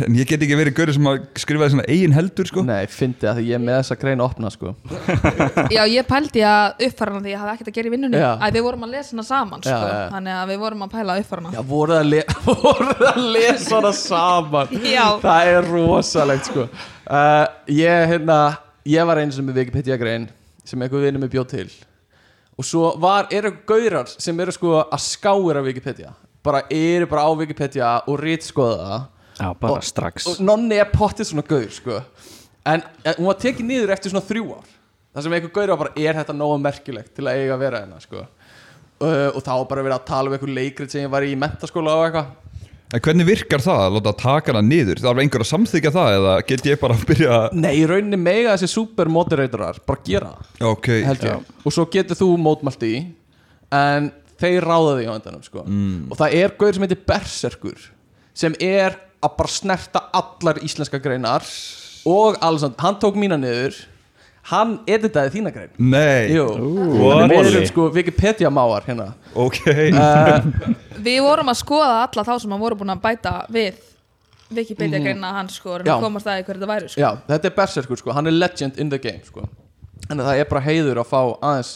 en 0.04 0.18
ég 0.18 0.28
get 0.28 0.44
ekki 0.44 0.58
verið 0.58 0.76
gaurið 0.76 0.98
sem 0.98 1.08
að 1.08 1.18
skrifa 1.40 1.70
svona 1.72 1.86
eigin 1.88 2.16
heldur 2.16 2.50
sko. 2.50 2.64
Nei, 2.68 2.84
fyndi 2.92 3.30
að 3.30 3.40
því 3.40 3.46
ég 3.48 3.58
er 3.58 3.64
með 3.64 3.78
þessa 3.80 3.98
grein 4.02 4.24
opna 4.24 4.52
sko 4.52 4.74
Já, 5.76 5.82
ég 5.88 6.08
pældi 6.08 6.44
að 6.44 6.84
uppfæra 6.88 7.14
hana 7.16 7.24
því 7.24 7.32
ég 7.32 7.42
hafði 7.42 7.54
ekkert 7.56 7.72
að 7.72 7.78
gera 7.80 7.90
í 7.90 7.94
vinnunni 7.96 8.22
Já. 8.22 8.28
að 8.36 8.58
við 8.58 8.66
vorum 8.68 8.86
að 8.86 8.94
lesa 8.98 9.14
hana 9.16 9.26
saman 9.30 9.64
sko. 9.64 9.72
Já, 9.72 9.88
já. 9.88 10.04
þannig 10.12 10.36
að 10.36 10.52
við 10.52 10.62
vorum 10.66 10.86
að 10.86 10.94
pæla 10.98 11.16
að 11.16 11.24
uppfæra 11.24 11.44
hana 11.44 11.56
Já, 11.56 11.64
voruð 11.72 11.98
að, 11.98 12.12
le 12.12 12.22
voruð 12.48 13.04
að 13.12 13.20
lesa 13.38 13.76
hana 13.78 13.92
saman. 13.96 14.74
Það 15.24 15.52
er 15.54 15.70
rosalegt 15.72 16.50
sko 16.52 16.66
uh, 16.68 17.44
Ég, 17.72 18.08
hérna, 18.12 18.38
ég 18.88 19.08
var 19.08 19.22
einu 19.22 19.34
sem 19.34 19.46
með 19.48 19.62
Wikipedia 19.62 19.98
grein 20.00 20.28
sem 20.68 20.82
einhver 20.84 21.00
vinnur 21.06 21.22
mig 21.24 21.32
bjóð 21.32 21.48
til 21.54 21.68
og 22.58 22.64
svo 22.66 22.88
var, 23.00 23.28
eru 23.30 23.52
gaurar 23.66 24.08
sem 24.10 24.40
eru 24.40 24.52
sko 24.52 24.80
að 24.82 24.98
skáira 25.04 25.62
Wikipedia. 25.62 26.12
Bara 26.44 26.62
eru 26.70 27.06
bara 27.06 27.22
á 27.26 27.30
Wikipedia 27.38 27.92
og 28.08 28.18
rítskoða 28.20 28.78
það. 28.82 29.06
Já, 29.38 29.52
bara 29.60 29.72
Og- 29.78 29.84
strax. 29.86 30.26
og 30.26 30.40
nonni 30.42 30.74
er 30.80 30.88
pottið 30.90 31.28
svona 31.30 31.46
gaur 31.46 31.68
sko. 31.70 32.02
en 32.66 32.82
eh, 33.04 33.14
hún 33.14 33.26
var 33.26 33.34
tekið 33.38 33.64
niður 33.64 33.92
eftir 33.94 34.10
svona 34.10 34.26
þrjú 34.26 34.56
ár. 34.56 34.66
Það 35.14 35.22
sem 35.22 35.32
einhver 35.32 35.52
gaur 35.52 35.68
var 35.68 35.76
bara 35.78 35.92
er 35.96 36.14
þetta 36.14 36.34
nógu 36.36 36.58
merkilegt 36.60 37.14
til 37.14 37.24
að 37.24 37.36
eiga 37.38 37.54
að 37.54 37.58
vera 37.58 37.80
hérna 37.80 38.00
sko. 38.02 38.26
uh, 39.00 39.30
og 39.34 39.42
þá 39.46 39.68
bara 39.68 39.82
verið 39.82 39.94
að 39.94 40.04
tala 40.06 40.26
um 40.28 40.32
einhver 40.34 40.54
leikrit 40.54 40.90
sem 40.90 41.02
ég 41.04 41.10
var 41.10 41.22
í 41.22 41.36
mentaskóla 41.38 41.94
og 41.94 42.04
eitthvað 42.08 42.26
En 42.88 43.02
hvernig 43.04 43.26
virkar 43.28 43.60
það 43.60 43.82
að 43.84 43.94
láta 43.98 44.12
taka 44.16 44.52
hana 44.54 44.62
niður? 44.64 45.00
Það 45.02 45.10
er 45.10 45.18
einhver 45.24 45.42
að 45.44 45.48
samþykja 45.50 45.90
það 45.92 46.14
eða 46.18 46.36
get 46.48 46.68
ég 46.70 46.78
bara 46.80 46.94
að 46.98 47.02
byrja 47.10 47.34
að 47.36 47.56
nei, 47.60 47.72
í 47.76 47.82
rauninni 47.90 48.20
mega 48.22 48.54
þessi 48.54 48.70
supermoderatorar 48.72 49.80
bara 49.88 50.04
gera 50.06 50.30
það, 50.32 50.62
Ok, 50.70 50.88
held 51.04 51.26
ég 51.28 51.50
og 51.68 51.74
svo 51.76 51.84
getur 51.92 52.18
þú 52.22 52.30
mótmælt 52.40 52.86
í 52.88 52.94
en 53.76 54.08
þeir 54.40 54.64
ráða 54.64 54.94
því 54.96 55.04
á 55.04 55.12
endanum 55.18 55.44
sko. 55.44 55.66
og 55.66 56.16
það 56.16 56.38
er 56.40 56.56
gaur 56.62 56.72
sem 56.78 56.86
heitir 56.86 57.02
Berserkur 57.10 57.84
sem 58.38 58.56
er 58.64 58.96
að 59.18 59.36
bara 59.36 59.50
snerta 59.52 60.04
allar 60.14 60.60
íslenska 60.64 61.00
greinar 61.02 61.44
og 62.08 62.38
alls 62.40 62.64
hann 62.64 63.00
tók 63.02 63.18
mína 63.20 63.36
niður 63.36 63.76
hann 64.48 64.78
editaði 64.88 65.32
þína 65.36 65.52
grein. 65.52 65.70
Nei, 65.76 66.30
við 66.32 67.50
erum 67.50 67.66
sko 67.68 67.88
Wikipedia 67.94 68.50
máar 68.52 68.86
hérna. 68.86 69.10
Ok. 69.36 69.60
Uh, 69.68 70.72
Við 71.04 71.20
vorum 71.26 71.52
að 71.52 71.60
skoða 71.60 72.00
alla 72.06 72.24
þá 72.26 72.34
sem 72.42 72.54
að 72.56 72.64
voru 72.64 72.78
búin 72.80 72.94
að 72.94 73.02
bæta 73.04 73.34
við 73.52 73.80
Wikipedia 74.56 75.00
greina 75.04 75.34
hans 75.36 75.58
sko 75.60 75.76
og 75.76 75.88
komast 76.00 76.28
að 76.28 76.40
því 76.40 76.46
hver 76.46 76.60
þetta 76.60 76.70
væri 76.72 76.92
sko. 76.92 77.02
Já, 77.02 77.10
þetta 77.28 77.50
er 77.50 77.56
Berserkur 77.58 78.00
sko, 78.00 78.14
hann 78.16 78.30
er 78.30 78.36
legend 78.36 78.80
in 78.80 78.92
the 78.92 79.00
game 79.02 79.20
sko. 79.26 79.44
En 80.08 80.22
það 80.24 80.40
er 80.40 80.48
bara 80.48 80.64
heiður 80.64 81.02
að 81.02 81.10
fá 81.10 81.20
aðeins 81.20 81.74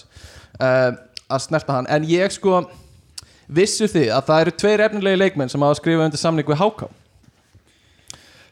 uh, 0.57 0.95
að 1.29 1.45
snerta 1.45 1.77
hann. 1.77 1.91
En 1.93 2.09
ég 2.09 2.33
sko 2.33 2.63
vissu 3.53 3.89
þið 3.91 4.09
að 4.17 4.27
það 4.31 4.45
eru 4.47 4.57
tveir 4.63 4.85
efnilegi 4.87 5.21
leikmenn 5.21 5.53
sem 5.53 5.61
hafa 5.61 5.77
skrifað 5.77 6.09
undir 6.09 6.23
samning 6.23 6.49
við 6.49 6.63
HK 6.63 6.89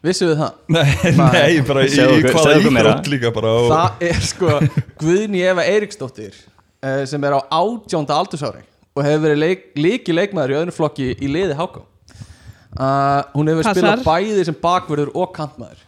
vissu 0.05 0.31
þið 0.31 0.41
það? 0.41 0.57
Nei, 0.77 1.13
nei, 1.19 1.61
bara 1.69 1.85
í, 1.85 1.93
í 1.93 2.23
hvaða 2.25 2.57
íþrótt 2.61 3.11
líka 3.13 3.33
bara 3.35 3.53
og, 3.59 3.69
það 3.73 4.05
er 4.11 4.27
sko 4.31 4.57
Guðni 5.01 5.45
Eva 5.51 5.67
Eiríksdóttir 5.69 6.35
uh, 6.35 7.03
sem 7.09 7.27
er 7.29 7.37
á 7.37 7.41
átjónda 7.61 8.17
aldursári 8.17 8.65
og 8.97 9.07
hefur 9.07 9.25
verið 9.29 9.43
leik, 9.45 9.67
líki 9.79 10.17
leikmaður 10.17 10.55
í 10.55 10.59
öðru 10.63 10.77
flokki 10.77 11.11
í 11.15 11.31
liði 11.31 11.57
HK 11.59 11.83
uh, 11.83 13.21
hún 13.35 13.53
hefur 13.53 13.67
Passar. 13.67 13.77
spilað 13.77 14.07
bæði 14.07 14.47
sem 14.49 14.61
bakverður 14.63 15.13
og 15.15 15.35
kantmaður 15.37 15.85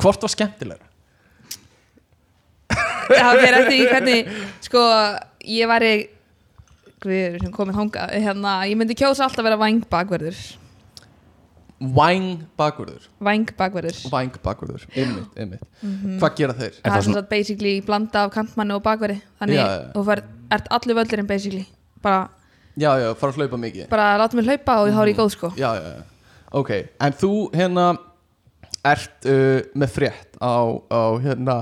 hvort 0.00 0.24
var 0.24 0.32
skemmtilegra? 0.32 0.86
það 3.10 3.42
fyrir 3.42 3.58
eftir 3.58 3.76
í 3.76 3.84
hvernig 3.90 4.32
sko, 4.64 4.86
ég 5.50 5.70
væri 5.70 5.92
við 7.00 7.38
erum 7.40 7.52
komin 7.54 7.76
hanga 7.76 8.06
hérna, 8.12 8.60
ég 8.68 8.76
myndi 8.78 8.96
kjósa 8.98 9.24
alltaf 9.24 9.42
að 9.42 9.50
vera 9.50 9.60
væng 11.80 12.42
bakverður 12.60 13.06
Væng 13.24 13.46
bakverður 13.56 13.96
væng 14.12 14.34
bakverður 14.42 14.42
bakverður, 14.44 14.84
ymmit, 14.96 15.30
ymmit 15.40 15.62
Mhm. 15.82 16.18
Hvað 16.20 16.34
gera 16.36 16.52
þeir? 16.58 16.74
það 16.84 16.96
er 16.96 17.06
svona 17.06 17.22
basically 17.30 17.80
blanda 17.80 18.24
af 18.26 18.32
kantmanni 18.34 18.74
og 18.74 18.82
bakverði. 18.84 19.20
Þannig 19.40 19.56
Já, 19.56 19.66
já. 19.66 19.92
þú 19.94 20.04
fer, 20.04 20.22
ert 20.52 20.68
allir 20.70 20.94
völlurinn 21.00 21.26
basically. 21.26 21.66
Bara, 22.02 22.28
Já, 22.76 22.92
já, 23.00 23.14
fara 23.16 23.32
að 23.32 23.36
hlaupa 23.40 23.56
mikið. 23.58 23.88
Bara 23.90 24.18
láta 24.18 24.34
mig 24.36 24.44
hlaupa 24.46 24.76
og 24.82 24.88
ég 24.88 24.94
hári 24.94 25.12
í 25.14 25.16
góð 25.16 25.30
sko. 25.34 25.48
Já, 25.56 25.74
já, 25.74 25.96
já. 25.96 26.02
Ok, 26.52 26.70
en 27.00 27.12
þú 27.12 27.50
hérna 27.52 27.98
ert 28.84 29.26
uh, 29.26 29.60
með 29.76 29.88
frétt 29.92 30.36
á, 30.40 30.64
á 30.88 31.02
hérna 31.20 31.56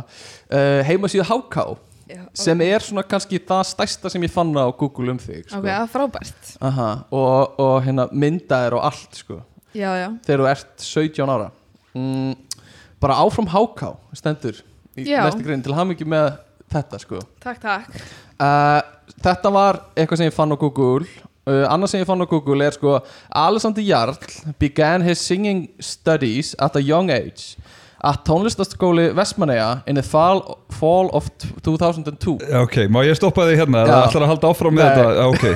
uh, 0.50 0.82
heimasíðu 0.86 1.24
HK 1.26 1.78
Já, 2.08 2.22
sem 2.32 2.60
er 2.64 2.80
svona 2.80 3.02
kannski 3.04 3.38
það 3.38 3.64
stærsta 3.68 4.08
sem 4.10 4.22
ég 4.22 4.30
fann 4.32 4.54
á 4.56 4.64
Google 4.72 5.10
um 5.12 5.18
þig 5.18 5.44
sko. 5.50 5.58
ok, 5.58 5.66
það 5.66 5.82
er 5.82 5.90
frábært. 5.92 6.52
Aha, 6.64 7.04
og, 7.12 7.58
og 7.60 7.82
hérna 7.84 8.06
myndaðir 8.12 8.78
og 8.78 8.84
allt 8.88 9.18
sko 9.20 9.40
já, 9.76 9.90
já, 9.98 10.08
þegar 10.26 10.42
þú 10.42 10.50
ert 10.52 10.84
17 10.88 11.32
ára. 11.34 11.48
Mm, 11.96 12.34
bara 13.02 13.18
áfram 13.22 13.48
HK 13.50 13.94
stendur 14.18 14.60
í 14.98 15.06
Já. 15.06 15.22
næstu 15.26 15.44
grein 15.46 15.62
til 15.64 15.74
mikið 15.74 16.10
með 16.10 16.28
þetta 16.72 17.00
sko. 17.02 17.22
Takk, 17.42 17.60
takk. 17.62 18.02
Uh, 18.38 18.80
þetta 19.24 19.52
var 19.54 19.80
eitthvað 19.96 20.20
sem 20.22 20.30
ég 20.30 20.36
fann 20.36 20.52
á 20.52 20.58
Google. 20.58 21.08
Uh, 21.48 21.64
annað 21.70 21.94
sem 21.94 22.02
ég 22.02 22.08
fann 22.08 22.20
á 22.20 22.28
Google 22.28 22.66
er 22.66 22.76
sko 22.76 22.98
Alexander 23.32 23.82
Jarl 23.82 24.18
began 24.60 25.02
his 25.06 25.20
singing 25.22 25.68
studies 25.80 26.54
at 26.60 26.76
a 26.76 26.82
young 26.82 27.08
age 27.10 27.56
at 28.04 28.20
tónlistaskóli 28.28 29.08
Vestmanneja 29.16 29.82
in 29.90 29.96
the 29.98 30.04
fall, 30.06 30.42
fall 30.70 31.08
of 31.16 31.26
2002 31.66 32.36
Já, 32.46 32.60
Ok, 32.62 32.76
má 32.94 33.00
ég 33.02 33.16
stoppa 33.18 33.46
þig 33.48 33.58
hérna? 33.64 33.82
Já. 33.82 33.90
Það 33.90 34.04
ætlar 34.06 34.26
að 34.26 34.32
halda 34.32 34.50
áfram 34.52 34.76
með 34.78 34.84
Nei. 34.84 34.90
þetta 34.94 35.06
Já, 35.16 35.26
ok 35.32 35.46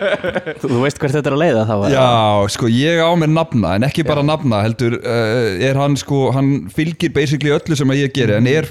Þú, 0.60 0.70
þú 0.74 0.80
veist 0.82 1.00
hvert 1.00 1.14
þetta 1.16 1.30
er 1.30 1.36
að 1.36 1.42
leiða 1.44 1.62
þá? 1.68 1.74
Já, 1.94 2.08
sko, 2.56 2.68
ég 2.72 3.00
á 3.00 3.10
mér 3.16 3.30
nafna 3.32 3.74
en 3.78 3.86
ekki 3.88 4.04
bara 4.08 4.24
nafna, 4.26 4.60
heldur 4.66 4.98
uh, 4.98 5.68
er 5.68 5.78
hann 5.80 5.96
sko, 6.00 6.26
hann 6.36 6.50
fylgir 6.74 7.14
basically 7.16 7.52
öllu 7.54 7.78
sem 7.78 7.92
að 7.94 8.02
ég 8.04 8.14
geri, 8.16 8.36
en 8.40 8.48
er 8.50 8.68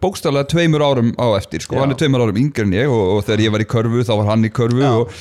bókstaflega 0.00 0.46
tveimur 0.50 0.82
árum 0.86 1.10
á 1.18 1.26
eftir, 1.38 1.62
sko, 1.66 1.74
Já. 1.76 1.82
hann 1.82 1.94
er 1.94 1.98
tveimur 2.00 2.22
árum 2.26 2.38
yngri 2.38 2.66
en 2.66 2.74
ég 2.78 2.90
og, 2.90 3.02
og 3.16 3.24
þegar 3.26 3.42
ég 3.44 3.54
var 3.54 3.64
í 3.64 3.68
körfu 3.74 4.06
þá 4.06 4.12
var 4.14 4.30
hann 4.30 4.46
í 4.46 4.52
körfu 4.54 4.82
Já. 4.82 4.92
og 5.02 5.14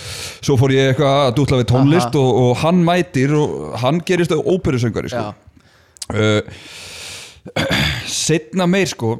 svo 0.45 0.57
fór 0.61 0.73
ég 0.75 0.91
eitthvað 0.93 1.19
að 1.25 1.35
dútla 1.41 1.59
við 1.63 1.69
tónlist 1.73 2.17
og, 2.21 2.29
og 2.45 2.53
hann 2.61 2.81
mætir 2.85 3.33
og 3.37 3.77
hann 3.81 4.01
gerist 4.05 4.33
óperusöngari, 4.37 5.13
sko 5.13 5.25
Já. 5.25 5.33
uh, 6.13 6.55
setna 8.09 8.67
meir 8.69 8.89
sko 8.91 9.17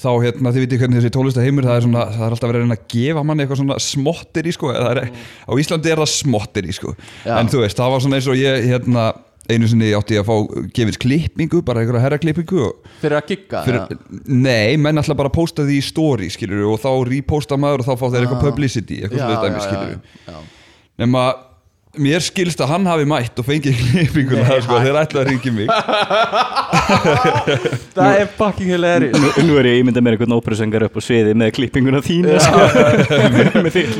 þá 0.00 0.10
hérna 0.22 0.52
þið 0.54 0.62
vitið 0.64 0.82
hvernig 0.82 1.00
þessi 1.00 1.12
tónlista 1.14 1.42
heimur 1.44 1.66
það 1.66 1.78
er 1.80 1.86
svona, 1.86 2.04
það 2.14 2.26
er 2.26 2.34
alltaf 2.36 2.50
verið 2.50 2.60
að 2.60 2.66
reyna 2.66 2.76
að 2.76 2.84
gefa 2.92 3.24
manni 3.26 3.44
eitthvað 3.44 3.60
svona 3.60 3.78
smottir 3.82 4.46
í 4.46 4.52
sko 4.54 4.70
er, 4.74 5.00
á 5.10 5.52
Íslandi 5.58 5.90
er 5.90 6.02
það 6.04 6.12
smottir 6.12 6.68
í 6.70 6.76
sko 6.76 6.92
Já. 6.94 7.34
en 7.34 7.50
þú 7.50 7.64
veist, 7.64 7.80
það 7.80 7.92
var 7.94 8.04
svona 8.04 8.20
eins 8.20 8.30
og 8.30 8.38
ég 8.38 8.68
hérna 8.70 9.08
einu 9.50 9.66
sinni 9.66 9.90
átti 9.96 10.14
ég 10.14 10.22
að 10.22 10.30
fá 10.30 10.64
gefins 10.76 11.00
klippingu 11.02 11.64
bara 11.66 11.82
einhverja 11.82 12.04
herraklippingu 12.04 12.68
fyrir 13.02 13.18
að 13.18 13.32
gigga 13.32 13.64
eða? 13.66 13.98
nei, 14.30 14.78
menn 14.78 15.02
alltaf 15.02 15.18
bara 15.18 15.34
posta 15.34 15.66
því 15.66 15.80
í 15.80 15.84
story 15.84 16.30
skilur 16.30 16.68
og 16.70 16.78
þá 16.84 16.90
reposta 17.10 17.58
maður 17.58 17.82
og 17.82 17.90
þá 17.90 17.94
fá 17.96 18.06
þeir 18.06 18.22
eitthvað 18.28 18.44
publicity, 18.46 19.00
eitthvað 19.02 19.18
Já, 19.18 19.26
svona 19.26 19.42
dæmi 19.42 19.58
já, 19.58 19.66
skilur 19.66 20.44
nema 21.02 21.24
mér 22.02 22.20
skilst 22.24 22.60
að 22.64 22.70
hann 22.74 22.84
hafi 22.88 23.04
mætt 23.08 23.38
og 23.40 23.44
fengið 23.46 23.74
klippinguna 23.80 24.44
Nei, 24.48 24.60
sko, 24.64 24.74
þeir 24.84 24.96
ætla 25.00 25.18
að 25.22 25.28
ringi 25.30 25.50
mig. 25.54 25.68
Það 27.96 28.10
er 28.22 28.28
fucking 28.38 28.70
hilarious. 28.74 29.16
Nú, 29.20 29.28
nú 29.48 29.52
er 29.60 29.64
ég 29.70 29.76
ímyndað 29.82 30.02
mér 30.06 30.14
einhvern 30.16 30.36
óperusöngar 30.38 30.82
upp 30.88 30.96
á 30.98 31.00
sviði 31.04 31.32
með 31.38 31.48
klippinguna 31.58 32.00
þínu 32.04 32.30
sko. 32.42 32.58
með 33.66 33.72
þitt 33.76 33.92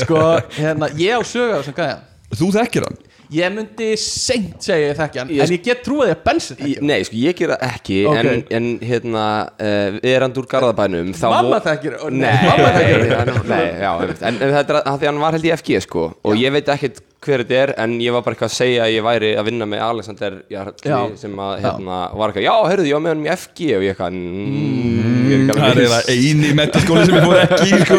sko, 0.00 0.20
hérna, 0.58 0.86
ég 1.00 1.12
á 1.16 1.20
sögu 1.26 1.52
á 1.54 1.56
þessum 1.60 1.76
gæja. 1.78 1.96
Þú 2.32 2.46
þekkir 2.56 2.82
hann 2.88 2.98
ég 3.32 3.52
myndi 3.54 3.90
seint 4.00 4.58
segja 4.62 4.90
ég 4.92 4.98
þekki 4.98 5.20
hann 5.22 5.30
Ég- 5.32 5.42
en 5.46 5.54
ég 5.56 5.62
get 5.64 5.82
trúið 5.86 6.10
að 6.14 6.22
Bensi 6.26 6.54
þekki 6.56 6.70
Í- 6.72 6.74
hann. 6.78 6.86
Nei, 6.92 7.04
sko, 7.08 7.16
ég 7.22 7.36
gera 7.38 7.56
ekki 7.68 7.98
Ok. 8.06 8.16
en, 8.22 8.44
en 8.58 8.66
hérna, 8.80 9.24
uh, 9.58 10.00
erand 10.14 10.36
úr 10.42 10.46
Garðabænum 10.50 11.14
þá 11.16 11.28
Mamma 11.36 11.60
þekkir 11.64 11.96
hann 12.02 12.18
Nei, 12.18 12.34
mamma 12.48 12.68
þekkir 12.76 13.00
nei, 13.06 13.16
hann 13.16 13.32
hann- 13.36 13.48
nei, 13.48 13.64
já, 13.80 13.92
en, 14.28 14.38
þetta 14.42 14.76
er 14.76 14.82
að 14.82 14.98
því 15.00 15.06
hann 15.12 15.22
var 15.24 15.32
held 15.38 15.48
í 15.48 15.54
FG 15.56 15.80
sko 15.86 16.04
og 16.24 16.36
ég 16.36 16.52
veit 16.52 16.68
ekkert 16.76 17.00
hver 17.22 17.38
þetta 17.44 17.58
er 17.62 17.70
en 17.78 17.92
ég 18.02 18.10
var 18.10 18.22
bara 18.26 18.34
eitthvað 18.34 18.50
að 18.50 18.56
segja 18.58 18.82
að 18.82 18.92
ég 18.96 19.04
væri 19.06 19.28
að 19.38 19.44
vinna 19.46 19.66
með 19.70 19.82
Alexander 19.86 20.38
Jarli 20.50 20.90
Já. 20.90 20.96
sem 21.20 21.36
að 21.38 21.52
Já. 21.54 21.62
hérna 21.68 21.98
var 22.18 22.32
eitthvað, 22.32 22.46
já, 22.48 22.54
heyrðu, 22.72 22.86
ég 22.90 22.96
var 22.96 23.04
með 23.04 23.12
hann 23.12 23.22
í 23.22 23.30
FG 23.36 23.68
og 23.76 23.82
ég 23.86 23.92
eitthvað, 23.92 24.16
mm, 24.18 25.12
er 25.30 25.38
ekki 25.38 25.54
það 25.54 25.68
er 25.68 25.78
eiginlega 25.78 26.16
eini 26.16 26.50
metaskóli 26.58 27.04
sem 27.06 27.14
ég 27.14 27.22
fór 27.28 27.38
ekki 27.46 27.70
sko. 27.86 27.98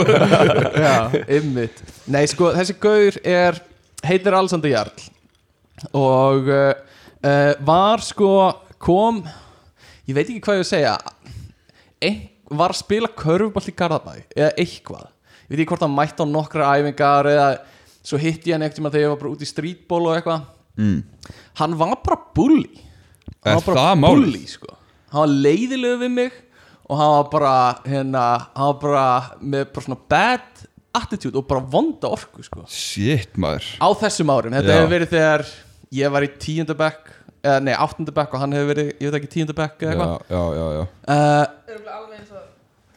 Já, 0.84 0.96
ymmit 1.40 1.84
Nei, 2.12 2.26
sko, 2.28 2.52
þessi 2.58 2.76
gaur 2.84 3.20
er 3.24 3.62
heitir 4.04 4.36
Alexander 4.36 4.70
Jarl 4.76 4.92
og 5.92 6.50
uh, 6.54 7.54
var 7.66 8.04
sko 8.04 8.30
kom 8.82 9.24
ég 10.08 10.16
veit 10.16 10.28
ekki 10.28 10.42
hvað 10.44 10.62
ég 10.62 10.66
að 10.66 10.72
segja 10.72 10.96
ein, 12.04 12.22
var 12.52 12.74
að 12.74 12.82
spila 12.84 13.12
körfuball 13.18 13.70
í 13.70 13.76
Garðabæ 13.76 14.16
eða 14.36 14.52
eitthvað 14.60 15.06
ég 15.08 15.54
veit 15.54 15.60
ekki 15.60 15.70
hvort 15.74 15.86
hann 15.86 15.96
mætti 15.96 16.24
á 16.24 16.28
nokkra 16.28 16.74
æfingar 16.78 17.30
eða 17.32 17.48
svo 18.04 18.20
hitti 18.20 18.52
ég 18.52 18.58
hann 18.58 18.68
ekkert 18.68 18.84
þegar 18.90 19.06
ég 19.06 19.14
var 19.14 19.22
bara 19.22 19.34
út 19.36 19.44
í 19.44 19.50
streetball 19.50 20.08
og 20.08 20.18
eitthvað 20.18 20.48
mm. 20.80 20.98
hann 21.62 21.78
var 21.80 22.00
bara 22.04 22.20
bully 22.36 22.84
hann 23.44 23.60
var 23.60 23.68
bara 23.70 23.96
bully 24.04 24.44
sko. 24.50 24.72
hann 25.14 25.26
var 25.26 25.36
leiðilegu 25.48 26.02
við 26.04 26.16
mig 26.18 26.40
og 26.84 27.00
hann 27.00 27.14
var 27.16 27.28
bara 27.32 27.56
hérna, 27.88 28.24
hann 28.54 28.72
var 28.74 28.80
bara 28.82 29.08
með 29.40 29.68
bara 29.76 29.88
svona 29.88 30.02
bad 30.12 30.66
attitude 30.94 31.40
og 31.40 31.48
bara 31.50 31.64
vonda 31.64 32.12
orku 32.12 32.44
sko. 32.46 32.66
shit 32.70 33.38
maður 33.40 33.70
á 33.80 33.88
þessum 34.04 34.34
árum, 34.34 34.58
þetta 34.58 34.74
Já. 34.74 34.80
hefur 34.80 34.92
verið 34.98 35.14
þegar 35.16 35.46
ég 36.00 36.14
var 36.14 36.26
í 36.26 36.32
tíundabekk 36.42 37.12
eða 37.44 37.60
nei, 37.66 37.74
áttundabekk 37.76 38.36
og 38.38 38.44
hann 38.44 38.56
hefur 38.56 38.70
verið, 38.72 38.92
ég 39.04 39.10
veit 39.12 39.18
ekki 39.20 39.32
tíundabekk 39.38 39.84
eða 39.84 39.94
já, 39.94 39.98
eitthvað 39.98 40.32
já, 40.32 40.44
já, 40.58 40.68
já. 40.78 40.84
uh, 41.18 41.98
alveg 41.98 42.20
eins 42.22 42.32
og 42.32 42.46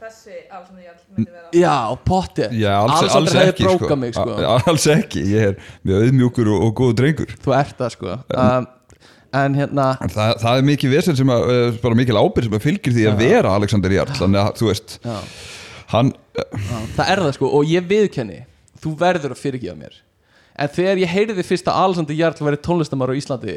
þessi 0.07 0.37
Alexander 0.55 0.85
Jarl 0.87 1.01
myndi 1.17 1.33
vera. 1.33 1.49
já, 1.57 1.75
potti. 2.07 2.47
Já, 2.61 2.71
alls, 2.79 2.93
alls 2.95 3.03
Alexander 3.03 3.41
hefði 3.41 3.53
ekki 3.55 3.67
brókað 3.67 3.89
sko. 3.91 3.97
mig 4.05 4.15
sko. 4.15 4.37
A- 4.39 4.71
Alls 4.71 4.87
ekki, 4.95 5.25
ég 5.33 5.49
er 5.51 5.59
mjög 5.89 6.07
auðmjúkur 6.07 6.51
og, 6.55 6.65
og 6.69 6.75
góð 6.79 6.95
drengur. 7.01 7.35
Þú 7.43 7.55
ert 7.59 7.77
það 7.81 7.93
sko. 7.97 8.17
Um, 8.37 8.69
en 9.41 9.59
hérna 9.59 9.89
En 10.07 10.13
það, 10.15 10.33
það 10.45 10.61
er 10.63 10.67
mikið 10.71 10.95
vesen 10.95 11.19
sem 11.19 11.33
að, 11.35 11.47
uh, 11.57 11.67
bara 11.83 11.99
mikil 11.99 12.21
ábyrð 12.23 12.47
sem 12.51 12.59
að 12.61 12.67
fylgir 12.69 12.95
því 12.97 13.09
að 13.11 13.23
vera 13.25 13.55
Alexander 13.59 13.97
Jarl. 13.99 14.15
Þannig 14.21 14.43
að, 14.45 14.53
þú 14.61 14.71
veist, 14.71 14.99
já, 15.03 15.17
hann 15.97 16.15
já, 16.39 16.45
það 17.01 17.11
er 17.17 17.25
það 17.27 17.35
sko. 17.41 17.51
Og 17.59 17.73
ég 17.75 17.91
viðkenni, 17.91 18.39
þú 18.85 18.95
verður 19.03 19.35
að 19.35 19.43
fyrirgefa 19.43 19.81
mér 19.81 19.99
en 20.59 20.71
þegar 20.77 21.03
ég 21.03 21.13
heyrði 21.13 21.45
fyrst 21.47 21.69
að 21.71 21.83
Alexander 21.85 22.17
Jarl 22.17 22.47
væri 22.49 22.63
tónlistamar 22.65 23.13
á 23.13 23.19
Íslandi 23.19 23.57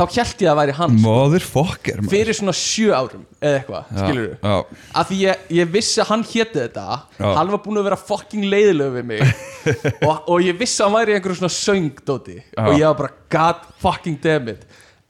þá 0.00 0.04
held 0.14 0.42
ég 0.44 0.48
að 0.52 0.58
væri 0.60 0.74
hann 0.78 0.92
sko, 0.96 1.02
Motherfucker 1.10 1.98
maður. 2.00 2.10
fyrir 2.12 2.36
svona 2.38 2.54
sjö 2.56 2.92
árum 2.94 3.24
eða 3.42 3.56
eitthvað, 3.58 3.88
Já, 3.90 3.98
skilur 4.04 4.28
du 4.28 4.48
Já, 4.48 4.84
að 5.00 5.08
því 5.10 5.18
ég, 5.24 5.40
ég 5.58 5.72
vissi 5.74 6.00
að 6.00 6.10
hann 6.12 6.22
héti 6.30 6.60
þetta. 6.60 6.84
Já. 7.18 7.26
hann 7.36 7.50
var 7.54 7.62
búinn 7.64 7.80
að 7.82 7.88
vera 7.90 7.98
fucking 8.00 8.46
leiðilegu 8.52 8.94
við 9.00 9.08
mig. 9.10 9.24
Og, 10.08 10.14
og 10.30 10.46
ég 10.46 10.56
vissi 10.56 10.80
að 10.80 10.86
hann 10.88 10.96
væri 11.00 11.12
í 11.12 11.18
einhverju 11.18 11.40
svona 11.42 11.52
söngdóti. 11.56 12.36
Og 12.56 12.78
ég 12.78 12.86
var 12.86 12.96
bara 13.02 13.12
god 13.34 13.66
fucking 13.82 14.20
damn 14.22 14.48
it 14.54 14.62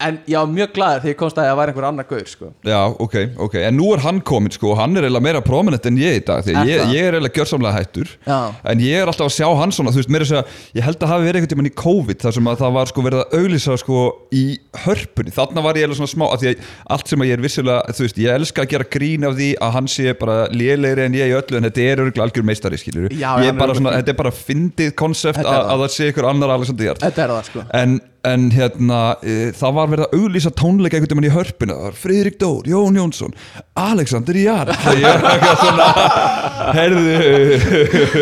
en 0.06 0.18
ég 0.30 0.36
var 0.38 0.50
mjög 0.50 0.72
glaður 0.76 1.02
þegar 1.04 1.12
ég 1.14 1.18
komst 1.20 1.38
að 1.38 1.48
það 1.48 1.58
væri 1.60 1.72
einhver 1.72 1.86
annar 1.90 2.08
gaur 2.10 2.26
sko. 2.30 2.50
já, 2.66 2.80
ok, 3.04 3.16
ok. 3.46 3.56
En 3.68 3.76
nú 3.78 3.90
er 3.94 4.02
hann 4.04 4.20
komin, 4.26 4.54
sko, 4.54 4.72
og 4.72 4.80
hann 4.80 4.96
er 4.96 5.06
eiginlega 5.06 5.26
meira 5.28 5.42
prominent 5.44 5.86
en 5.86 6.00
ég 6.00 6.20
í 6.20 6.24
dag 6.26 6.44
Því 6.46 6.56
Er 6.60 6.68
ég, 6.70 6.94
ég 6.94 7.08
er 7.08 7.16
eiginlega 7.18 7.40
gjörsamlega 7.40 7.76
hættur. 7.76 8.14
Já. 8.26 8.38
En 8.72 8.82
ég 8.84 9.02
er 9.02 9.10
alltaf 9.10 9.28
að 9.28 9.36
sjá 9.36 9.48
hann 9.60 9.74
svona, 9.76 9.92
þú 9.94 10.00
veist, 10.02 10.12
meira 10.12 10.26
að 10.26 10.32
segja 10.32 10.80
Ég 10.80 10.86
held 10.88 11.04
að 11.04 11.12
hafi 11.12 11.28
verið 11.28 11.40
einhvern 11.40 11.52
tímann 11.54 11.70
í 11.70 11.74
COVID 11.82 12.24
þar 12.24 12.36
sem 12.38 12.50
að 12.50 12.62
það 12.64 12.74
var 12.78 12.90
sko 12.90 13.04
verið 13.06 13.22
að 13.24 13.38
auglýsa 13.40 13.78
sko 13.84 14.04
í 14.32 14.44
hörpunni. 14.84 15.34
Þarna 15.36 15.64
var 15.66 15.78
ég 15.78 15.86
eiginlega 15.86 16.00
svona 16.00 16.14
smá 16.14 16.26
af 16.30 16.40
Því 16.40 16.50
að 16.50 16.68
allt 16.96 17.12
sem 17.12 17.24
að 17.24 17.30
ég 17.30 17.36
er 17.38 17.44
vissulega, 17.44 17.96
þú 17.96 18.06
veist, 18.06 18.20
ég 18.24 18.38
elska 18.40 18.64
að 18.64 18.72
gera 18.74 18.88
grín 18.96 19.28
af 19.28 19.36
því 19.36 19.50
að 19.60 19.74
hann 19.76 19.90
sé 19.90 20.14
bara 20.20 20.38
lélegri 20.54 21.06
en 21.06 21.18
ég 21.18 21.30
í 21.30 21.36
öllu 21.36 21.60
En 21.60 21.68
þetta 21.68 21.84
er 21.84 22.04
örgulega 22.06 22.26
algjör 22.26 22.46
meistari, 22.48 22.80
skilur 22.80 23.12
Já, 23.12 23.34
Ég 23.44 23.50
er 23.50 23.54
er 23.54 23.58
bara 23.60 23.76
svona, 23.76 23.96
þetta 23.98 24.14
er 24.14 24.18
bara 24.20 24.32
fyndið 24.34 24.94
konsept 24.98 25.40
er 25.42 25.48
að, 25.50 25.60
að 25.74 25.84
það 25.84 25.94
sé 25.96 26.08
ykkur 26.12 26.28
annar 26.30 26.54
Alexander 26.56 26.94
er 27.10 27.14
það 27.34 27.42
sko. 27.50 27.64
En 27.76 27.98
en 28.28 28.50
hérna 28.52 28.98
e, 29.24 29.36
það 29.56 29.76
var 29.76 29.90
verið 29.94 30.04
að 30.06 30.16
auglýsa 30.18 30.50
tónleika 30.60 30.98
einhvern 30.98 31.16
veginn 31.20 31.30
í 31.30 31.34
hörpina 31.34 31.76
það 31.76 31.86
var 31.86 31.98
Friðrik 32.00 32.36
Dór, 32.40 32.66
Jón 32.68 32.98
Jónsson 33.00 33.36
Alexander 33.80 34.36
Jarl 34.40 34.72
það 34.84 35.04
var 35.06 35.28
eitthvað 35.30 35.62
svona 35.62 35.86
herðu 36.76 37.14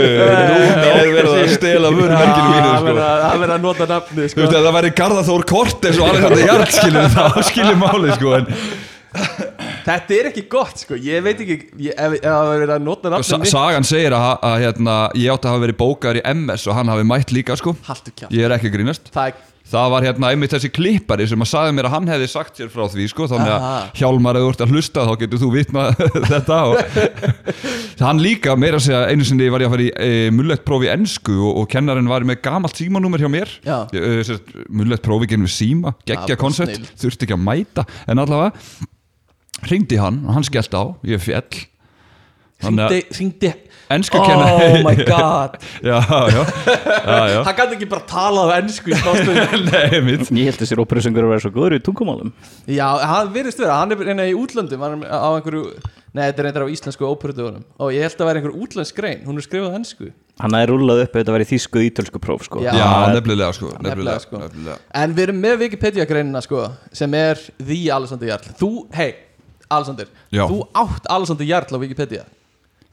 núna 0.52 0.92
er 0.92 1.10
verið 1.16 1.32
að 1.32 1.54
stela 1.56 1.92
vörmerkinu 1.96 2.52
mínu 2.52 2.68
Það 2.68 2.84
sko. 2.84 2.94
það 2.98 3.42
verður 3.42 3.56
að 3.56 3.64
nota 3.66 3.88
nafni 3.94 4.28
sko. 4.32 4.50
það 4.54 4.70
væri 4.78 4.92
Garðaþór 5.02 5.48
Kortes 5.54 5.98
og 5.98 6.12
Alexander 6.12 6.44
Jarl 6.46 6.68
skilur 6.78 7.10
það 7.16 7.40
skilur 7.50 7.82
málið 7.82 8.14
sko 8.20 8.36
en 8.38 8.54
Þetta 9.88 10.14
er 10.18 10.26
ekki 10.28 10.42
gott 10.52 10.82
sko. 10.82 10.96
Ég 11.00 11.22
veit 11.24 11.38
ekki 11.40 11.54
ég, 11.80 11.94
ef, 11.96 12.16
það 12.20 12.48
verður 12.50 12.72
að 12.74 12.82
nota 12.84 13.12
nafni 13.12 13.38
mitt 13.40 13.50
sagan 13.50 13.86
segir 13.88 14.12
að, 14.12 14.26
að 14.44 14.56
hérna, 14.66 14.96
ég 15.16 15.32
átti 15.32 15.48
að 15.48 15.54
hafa 15.54 15.62
verið 15.64 15.78
bókaður 15.80 16.20
í 16.20 16.24
MS 16.34 16.66
og 16.68 16.76
hann 16.76 16.92
hafi 16.92 17.06
mætt 17.08 17.32
líka 17.32 17.56
sko 17.58 17.72
Haltu 17.88 18.12
kjátt 18.12 18.34
ég 18.36 18.44
er 18.44 18.54
ekki 18.58 18.72
grínast 18.74 19.08
Það 19.14 19.30
er 19.30 19.38
það 19.68 19.90
var 19.92 20.06
hérna 20.06 20.30
einmitt 20.32 20.54
þessi 20.54 20.70
klippari 20.72 21.26
sem 21.28 21.44
að 21.44 21.50
sagði 21.50 21.74
mér 21.76 21.88
að 21.88 21.94
hann 21.96 22.10
hefði 22.12 22.28
sagt 22.32 22.58
sér 22.60 22.70
frá 22.72 22.86
því 22.88 23.06
sko 23.12 23.28
þannig 23.30 23.52
að 23.52 23.66
Aha. 23.68 23.80
Hjálmar 23.98 24.38
eða 24.38 24.46
þú 24.46 24.52
ert 24.54 24.64
að 24.64 24.74
hlusta 24.74 25.04
þá 25.08 25.12
getur 25.22 25.42
þú 25.42 25.50
vitna 25.54 25.84
þetta 26.32 26.58
og 26.70 26.98
hann 28.06 28.22
líka 28.24 28.56
meira 28.58 28.80
að 28.80 28.86
segja 28.88 29.02
einu 29.12 29.28
sinni 29.28 29.50
var 29.52 29.64
ég 29.64 29.70
að 29.70 29.76
fara 29.76 29.86
í 29.86 29.90
e, 30.08 30.34
mullett 30.34 30.64
prófi 30.68 30.90
ennsku 30.92 31.36
og, 31.36 31.62
og 31.62 31.70
kennarinn 31.72 32.10
var 32.10 32.26
með 32.28 32.40
gamalt 32.44 32.78
símanúmer 32.78 33.22
hjá 33.22 33.30
mér. 33.32 33.52
E, 33.68 34.38
mullett 34.72 35.04
prófi 35.04 35.28
genið 35.30 35.52
síma 35.52 35.94
geggja 36.08 36.38
koncept, 36.40 36.92
þurfti 37.00 37.28
ekki 37.28 37.36
að 37.36 37.44
mæta. 37.44 37.84
En 38.08 38.22
allavega 38.22 38.54
ringdi 39.68 39.98
hann 40.00 40.22
og 40.24 40.36
hann 40.36 40.46
skellt 40.46 40.74
á, 40.76 40.94
ég 41.08 41.20
fjall 41.22 41.66
Ennsku 43.88 44.18
Oh 44.20 44.82
my 44.84 44.94
god. 45.08 45.56
Já, 45.82 45.96
já, 46.04 46.28
já, 46.28 47.28
já. 47.32 47.42
Hann 47.46 47.54
gæti 47.56 47.76
ekki 47.78 47.86
bara 47.88 48.04
tala 48.04 48.42
á 48.52 48.58
ennsku 48.60 48.90
í 48.92 48.96
smástund 48.98 49.38
Nei, 49.72 50.00
mitt. 50.04 50.28
Ég 50.28 50.50
held 50.50 50.58
þessir 50.60 50.82
óperusöngur 50.82 51.24
að 51.24 51.30
vera 51.32 51.40
svo 51.44 51.52
góður 51.54 51.76
í 51.78 51.80
tungumálum. 51.86 52.32
Já, 52.68 52.84
hann 53.08 53.30
virðist 53.32 53.62
vera, 53.62 53.78
hann 53.80 53.94
er 53.96 54.02
reyna 54.10 54.26
í 54.28 54.34
útlöndum. 54.36 54.82
Hann 54.84 55.06
er 55.06 55.08
á 55.08 55.28
einhverju, 55.38 55.62
nei 56.12 56.20
þetta 56.26 56.42
er 56.42 56.48
reyndar 56.50 56.66
á 56.68 56.72
íslensku 56.74 57.08
óperutöfunum 57.08 57.64
Og 57.80 57.94
ég 57.96 58.04
held 58.04 58.20
að 58.20 58.28
vera 58.30 58.42
einhver 58.42 58.56
útlensk 58.66 59.00
grein. 59.00 59.24
Hún 59.24 59.40
er 59.40 59.46
skrifað 59.48 59.72
á 59.72 59.78
ennsku 59.80 60.10
Hann 60.42 60.56
hafði 60.58 60.68
rúlað 60.74 61.02
upp 61.06 61.14
ef 61.16 61.22
þetta 61.22 61.36
væri 61.38 61.48
þýsku 61.54 61.84
ítölsku 61.88 62.20
próf 62.22 62.44
sko. 62.44 62.60
Já. 62.66 62.74
Er- 62.76 63.14
nefnilega 63.16 63.54
sko. 63.56 63.72
Nefnilega, 63.82 64.20
sko. 64.26 64.42
nefnilega. 64.44 64.76
En 65.00 65.16
við 65.16 65.24
erum 65.30 65.40
með 65.46 65.62
Wikipedia 65.64 66.04
greinina 66.08 66.44
sko 66.44 66.66
Sem 66.92 67.16
er 67.18 67.40
því 67.56 67.80
Alexander 67.96 68.34
Jarl. 68.34 68.52
Þú, 68.60 68.70
hei, 68.98 69.08
Alexander. 69.72 70.12
Já. 70.32 70.44
Þú 70.48 70.60
átt 70.84 71.08
Alexander 71.16 71.48
Jarl 71.48 71.72
á 71.72 71.78
Wikipedia 71.80 72.26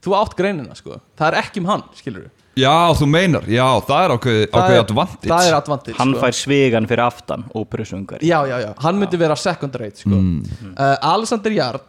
Þú 0.05 0.13
átt 0.19 0.35
greinina 0.38 0.75
sko. 0.77 1.00
Það 1.17 1.27
er 1.31 1.38
ekki 1.41 1.62
um 1.63 1.69
hann, 1.71 1.83
skilur 1.97 2.27
Já, 2.55 2.71
þú 2.95 3.05
meinar, 3.12 3.43
já, 3.51 3.65
það 3.83 4.03
er 4.05 4.12
ákveðið 4.15 4.43
ákveði 4.55 4.77
advantage. 4.79 5.27
Það 5.27 5.47
er 5.50 5.55
advantage 5.57 5.95
Hann 6.00 6.13
sko. 6.13 6.19
fær 6.24 6.35
svegan 6.38 6.85
fyrir 6.88 7.03
aftan 7.03 7.41
óperusöngari 7.51 8.24
Já, 8.29 8.38
já, 8.47 8.55
já, 8.63 8.69
hann 8.85 9.01
myndi 9.01 9.19
vera 9.19 9.35
second 9.35 9.75
rate 9.81 10.00
sko. 10.05 10.15
uh, 10.15 10.95
Alexander 11.09 11.51
Jarl 11.51 11.81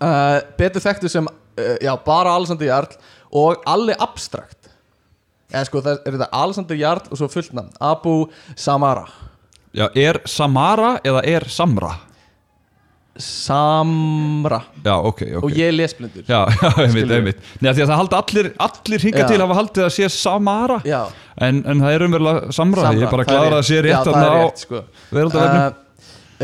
uh, 0.00 0.38
Betur 0.56 0.80
þekktu 0.86 1.10
sem 1.12 1.28
uh, 1.28 1.76
Já, 1.84 1.92
bara 2.06 2.32
Alexander 2.38 2.70
Jarl 2.70 2.96
Og 3.36 3.60
Alli 3.68 3.92
Abstrakt. 4.00 4.70
Eða 5.52 5.66
sko, 5.68 5.82
það 5.84 5.98
er 6.08 6.14
þetta 6.16 6.30
Alexander 6.40 6.78
Jarl 6.80 7.10
Og 7.12 7.20
svo 7.20 7.28
fullt 7.30 7.52
nafn, 7.58 7.74
Abu 7.84 8.16
Samara. 8.56 9.04
Já, 9.76 9.90
er 9.92 10.22
Samara 10.24 10.94
eða 11.04 11.20
er 11.28 11.44
Samra? 11.52 11.92
Samra. 13.22 14.60
Já, 14.84 14.94
ok, 14.98 15.22
ok. 15.38 15.44
Og 15.46 15.54
ég 15.56 15.70
er 15.70 15.76
lesblindur. 15.76 16.26
Já, 16.28 16.42
já, 16.62 16.68
einmitt, 16.82 17.14
einmitt. 17.16 17.40
Nei, 17.62 17.70
af 17.70 17.78
því 17.78 17.84
að 17.86 17.90
það 17.92 18.00
haldi 18.02 18.18
allir, 18.20 18.50
allir 18.66 19.06
hinga 19.06 19.22
Já. 19.22 19.28
til 19.30 19.38
að 19.38 19.46
hafa 19.46 19.58
haldið 19.60 19.86
að 19.86 19.94
sé 19.96 20.10
Samara. 20.12 20.76
Já, 20.86 21.00
en, 21.48 21.62
en 21.64 21.82
það 21.84 21.96
er 21.96 22.04
umverulega 22.08 22.52
Samra, 22.56 22.84
Samra, 22.86 23.00
Ég 23.00 23.08
er 23.08 23.16
bara 23.16 23.26
glæður 23.30 23.56
að 23.56 23.58
það 23.60 23.66
sé 23.70 23.80
Já, 23.80 23.82
rétt 23.86 23.96
það 23.96 24.12
þarna 24.12 24.28
er 24.28 24.36
á 24.36 24.44
rétt, 24.44 24.62
sko. 24.64 24.82
uh, 25.16 25.66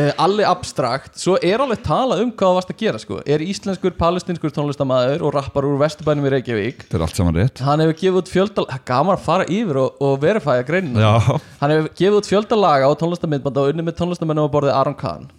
uh, 0.03 0.23
Alli 0.25 0.47
Abstrakt 0.49 1.21
Svo 1.21 1.35
er 1.45 1.65
alveg 1.65 1.83
talað 1.85 2.23
um 2.25 2.31
hvað 2.33 2.49
það 2.49 2.57
varst 2.61 2.73
að 2.73 2.81
gera 2.85 3.03
sko. 3.03 3.21
Er 3.37 3.45
íslenskur, 3.45 3.97
palestinskur 4.01 4.55
tónlistamæður 4.57 5.27
Og 5.29 5.37
rappar 5.37 5.69
úr 5.69 5.77
vesturbænum 5.83 6.31
í 6.31 6.35
Reykjavík. 6.37 6.87
Þetta 6.87 6.99
er 7.01 7.07
allt 7.09 7.21
saman 7.21 7.39
rétt. 7.41 7.63
Hann 7.67 7.85
hefur 7.85 7.99
gefið 8.01 8.23
út 8.23 8.33
fjölda 8.33 8.67
Það 8.71 8.81
er 8.81 8.89
Gaman 8.95 9.19
að 9.19 9.29
fara 9.29 9.51
yfir 9.51 9.83
og, 9.85 10.01
og 10.09 10.19
verifæja 10.25 10.65
greinina. 10.69 11.05
Já, 11.05 11.39
Hann 11.61 11.77
hefur 11.77 11.95
gefið 12.01 12.19
út 12.23 12.33
fjölda 12.33 12.59
laga 12.65 12.89
og 12.89 12.99
tónlistamindbanda 13.03 13.67
og 13.67 13.75
unni 13.75 13.87
með 13.87 14.01
tónlistamennum 14.01 14.49
á 14.49 14.55
borðið 14.55 14.77
Aron 14.81 14.99
Kahn 14.99 15.31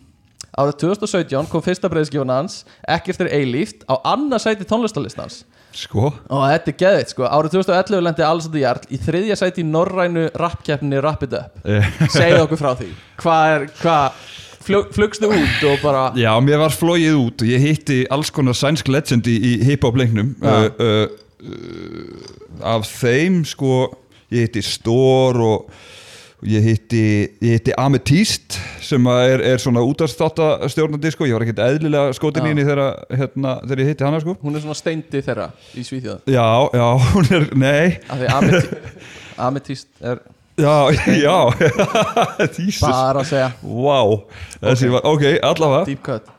Árið 0.53 0.75
2017 0.83 1.50
kom 1.50 1.63
fyrsta 1.65 1.89
breyðskifun 1.89 2.30
hans 2.30 2.60
Ekkert 2.86 3.23
er 3.25 3.32
eilíft 3.39 3.82
á 3.89 3.97
annað 4.13 4.43
sæti 4.45 4.67
tónlistalistans 4.69 5.41
sko? 5.73 6.12
Og 6.30 6.43
þetta 6.51 6.69
er 6.69 6.78
geðið 6.78 7.08
sko. 7.10 7.25
Árið 7.25 7.56
2011 7.58 8.04
lendi 8.06 8.25
Alexander 8.28 8.62
Jarl 8.62 8.84
í 8.93 8.99
þriðja 9.01 9.38
sæti 9.39 9.63
í 9.63 9.65
norrænu 9.65 10.28
rappkeppninni 10.38 11.01
Rap 11.01 11.25
It 11.25 11.34
Up. 11.39 11.63
Eh, 11.65 11.88
Segðu 12.13 12.43
okkur 12.45 12.62
frá 12.62 12.71
því. 12.78 12.89
Hvað 13.23 13.56
er, 13.56 13.65
hvað 13.80 14.19
flug, 14.67 14.91
Flugstu 14.93 15.32
út 15.34 15.65
og 15.71 15.82
bara 15.82 16.04
Já, 16.19 16.32
mér 16.45 16.62
var 16.62 16.75
flóið 16.75 17.17
út 17.17 17.45
og 17.45 17.49
ég 17.49 17.65
hitti 17.65 18.04
alls 18.13 18.30
konar 18.34 18.58
sænsk 18.58 18.91
legend 18.93 19.28
í, 19.30 19.34
í 19.34 19.56
hip-hop-leiknum 19.71 20.36
Já. 20.38 20.54
uh, 20.54 20.86
uh, 20.86 21.49
uh, 21.49 22.69
Af 22.75 22.88
þeim, 23.01 23.41
sko 23.47 23.88
Ég 24.34 24.47
hitti 24.47 24.63
Stor 24.65 25.41
og 25.41 25.58
og 25.73 25.91
ég 26.49 26.65
hitti, 26.65 27.03
hitti 27.43 27.73
Amethyst 27.79 28.58
sem 28.84 29.08
er, 29.13 29.43
er 29.53 29.62
svona 29.62 29.84
útastátastjórnandi 29.86 31.13
sko, 31.13 31.27
ég 31.29 31.38
var 31.38 31.45
ekkert 31.45 31.63
eðlilega 31.65 32.13
skotin 32.17 32.43
Já. 32.43 32.49
í 32.49 32.53
henni 32.53 32.67
þegar, 32.67 33.01
hérna, 33.21 33.56
þegar 33.63 33.84
ég 33.84 33.91
hitti 33.93 34.08
hana 34.08 34.21
sko. 34.23 34.38
Hún 34.43 34.58
er 34.58 34.65
svona 34.65 34.77
steindi 34.77 35.23
þeirra 35.23 35.49
í 35.73 35.86
Svíþjóð. 35.88 36.23
Já, 36.34 36.47
já, 36.75 36.88
hún 37.13 37.34
er, 37.39 37.49
nei. 37.58 37.97
Amethyst 39.38 39.91
er 40.12 40.23
Já, 40.53 40.91
já. 41.25 41.38
Bara 42.82 43.23
að 43.23 43.25
segja. 43.25 43.47
Wow 43.65 44.19
Þessi 44.62 44.91
var, 44.93 45.08
ok, 45.10 45.23
allavega. 45.41 45.86
Deep 45.89 46.03
cut 46.06 46.29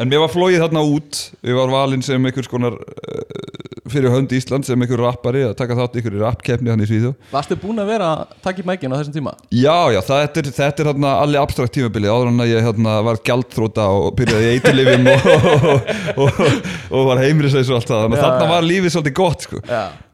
En 0.00 0.10
mér 0.10 0.22
var 0.24 0.32
flóið 0.32 0.62
þarna 0.62 0.84
út. 0.86 1.22
Ég 1.44 1.56
var 1.58 1.72
valinn 1.72 2.04
sem 2.04 2.28
einhvers 2.28 2.50
konar 2.50 2.76
uh, 2.78 3.52
fyrir 3.92 4.12
hönd 4.12 4.32
Ísland 4.34 4.66
sem 4.66 4.80
einhver 4.80 5.00
rappari 5.02 5.42
að 5.46 5.54
taka 5.58 5.76
þátt 5.78 5.96
einhverju 5.98 6.22
rappkeppni 6.22 6.70
hann 6.72 6.82
í 6.84 6.86
Svíðu 6.88 7.12
Varstu 7.32 7.56
búin 7.60 7.82
að 7.82 7.90
vera 7.92 8.10
að 8.12 8.36
taka 8.44 8.62
í 8.62 8.66
mækinn 8.68 8.94
á 8.94 8.96
þessum 9.00 9.16
tíma? 9.16 9.32
Já, 9.50 9.90
já, 9.94 9.98
þetta 10.06 10.42
er, 10.42 10.50
þetta 10.58 10.84
er 10.84 10.90
þarna 10.92 11.14
allir 11.24 11.42
abstrakt 11.42 11.74
tímabili 11.76 12.10
áður 12.10 12.30
en 12.30 12.44
að 12.44 12.52
ég 12.52 12.68
hérna, 12.68 12.94
var 13.08 13.20
gjaldþróta 13.26 13.88
og 13.98 14.08
byrjaði 14.20 14.46
í 14.46 14.54
eitilifin 14.54 15.10
og, 15.12 15.28
og, 15.42 15.90
og, 16.28 16.70
og 16.92 17.10
var 17.10 17.24
heimrisveis 17.24 17.72
og 17.72 17.80
allt 17.80 17.90
það. 17.90 18.06
Þannig 18.06 18.22
að 18.22 18.26
þarna 18.28 18.48
var 18.54 18.68
lífið 18.68 18.96
svolítið 18.96 19.18
gott 19.18 19.46
sko. 19.48 19.62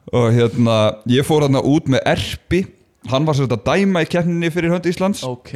Og 0.09 0.27
hérna, 0.33 0.77
ég 1.13 1.27
fór 1.27 1.45
hérna 1.45 1.63
út 1.69 1.89
með 1.93 2.05
Erpi 2.15 2.65
hann 3.07 3.25
var 3.27 3.37
svolítið 3.37 3.55
að 3.55 3.67
dæma 3.69 4.03
í 4.03 4.07
keppninni 4.11 4.49
fyrir 4.51 4.73
hönd 4.73 4.87
Íslands. 4.89 5.23
Ok. 5.23 5.53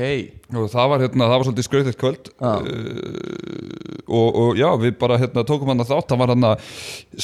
Og 0.53 0.67
það 0.71 0.89
var, 0.91 1.01
hérna, 1.03 1.27
það 1.27 1.33
var 1.33 1.47
svolítið 1.47 1.65
skrautið 1.67 1.97
kvöld. 1.99 2.29
Já. 2.39 2.51
uh, 2.61 4.03
og, 4.13 4.27
og 4.43 4.59
já, 4.59 4.67
við 4.79 4.95
bara 5.01 5.17
hérna, 5.19 5.43
tókum 5.47 5.71
hann 5.71 5.83
að 5.83 5.91
þátt, 5.91 6.13
hann 6.13 6.21
var 6.21 6.33
hann 6.33 6.47
að 6.47 6.67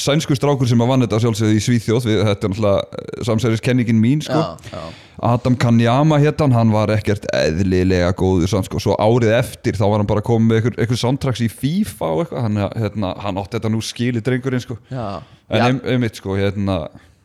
sænsku 0.04 0.36
strákur 0.36 0.68
sem 0.68 0.82
að 0.82 0.90
vann 0.92 1.06
þetta 1.06 1.20
sjálfsögðu 1.24 1.56
í 1.56 1.64
Svíþjóð. 1.64 2.08
Við, 2.10 2.22
þetta 2.28 2.48
er 2.48 2.54
náttúrulega 2.54 3.24
samsæriskenningin 3.30 4.02
mín 4.02 4.24
sko. 4.26 4.40
Já, 4.40 4.74
já. 4.74 4.84
Adam 5.30 5.56
Kanyama 5.60 6.20
héttan, 6.20 6.54
hann. 6.56 6.72
Var 6.74 6.94
ekkert 6.94 7.26
eðlilega 7.36 8.12
góður 8.16 8.50
samt 8.52 8.68
sko, 8.68 8.80
svo 8.82 8.96
árið 9.00 9.34
eftir 9.40 9.76
þá 9.78 9.84
var 9.86 10.02
hann 10.02 10.10
bara 10.10 10.24
komið 10.24 10.48
með 10.48 10.60
eitthvað, 10.60 10.80
eitthvað 10.84 11.02
soundtracks 11.02 11.44
í 11.44 11.50
FIFA 11.52 12.10
og 12.14 12.24
eitthvað, 12.24 12.44
hann, 12.46 12.64
hérna, 12.84 13.12
hann 13.24 13.40
átti 13.40 13.58
þetta 13.58 13.72
nú 13.72 13.82
skili 13.84 14.22
drengurinn 14.24 14.64
sko, 14.64 14.78
en 14.90 15.80
einmitt 15.84 16.20
sko, 16.20 16.36
hérna, 16.38 16.78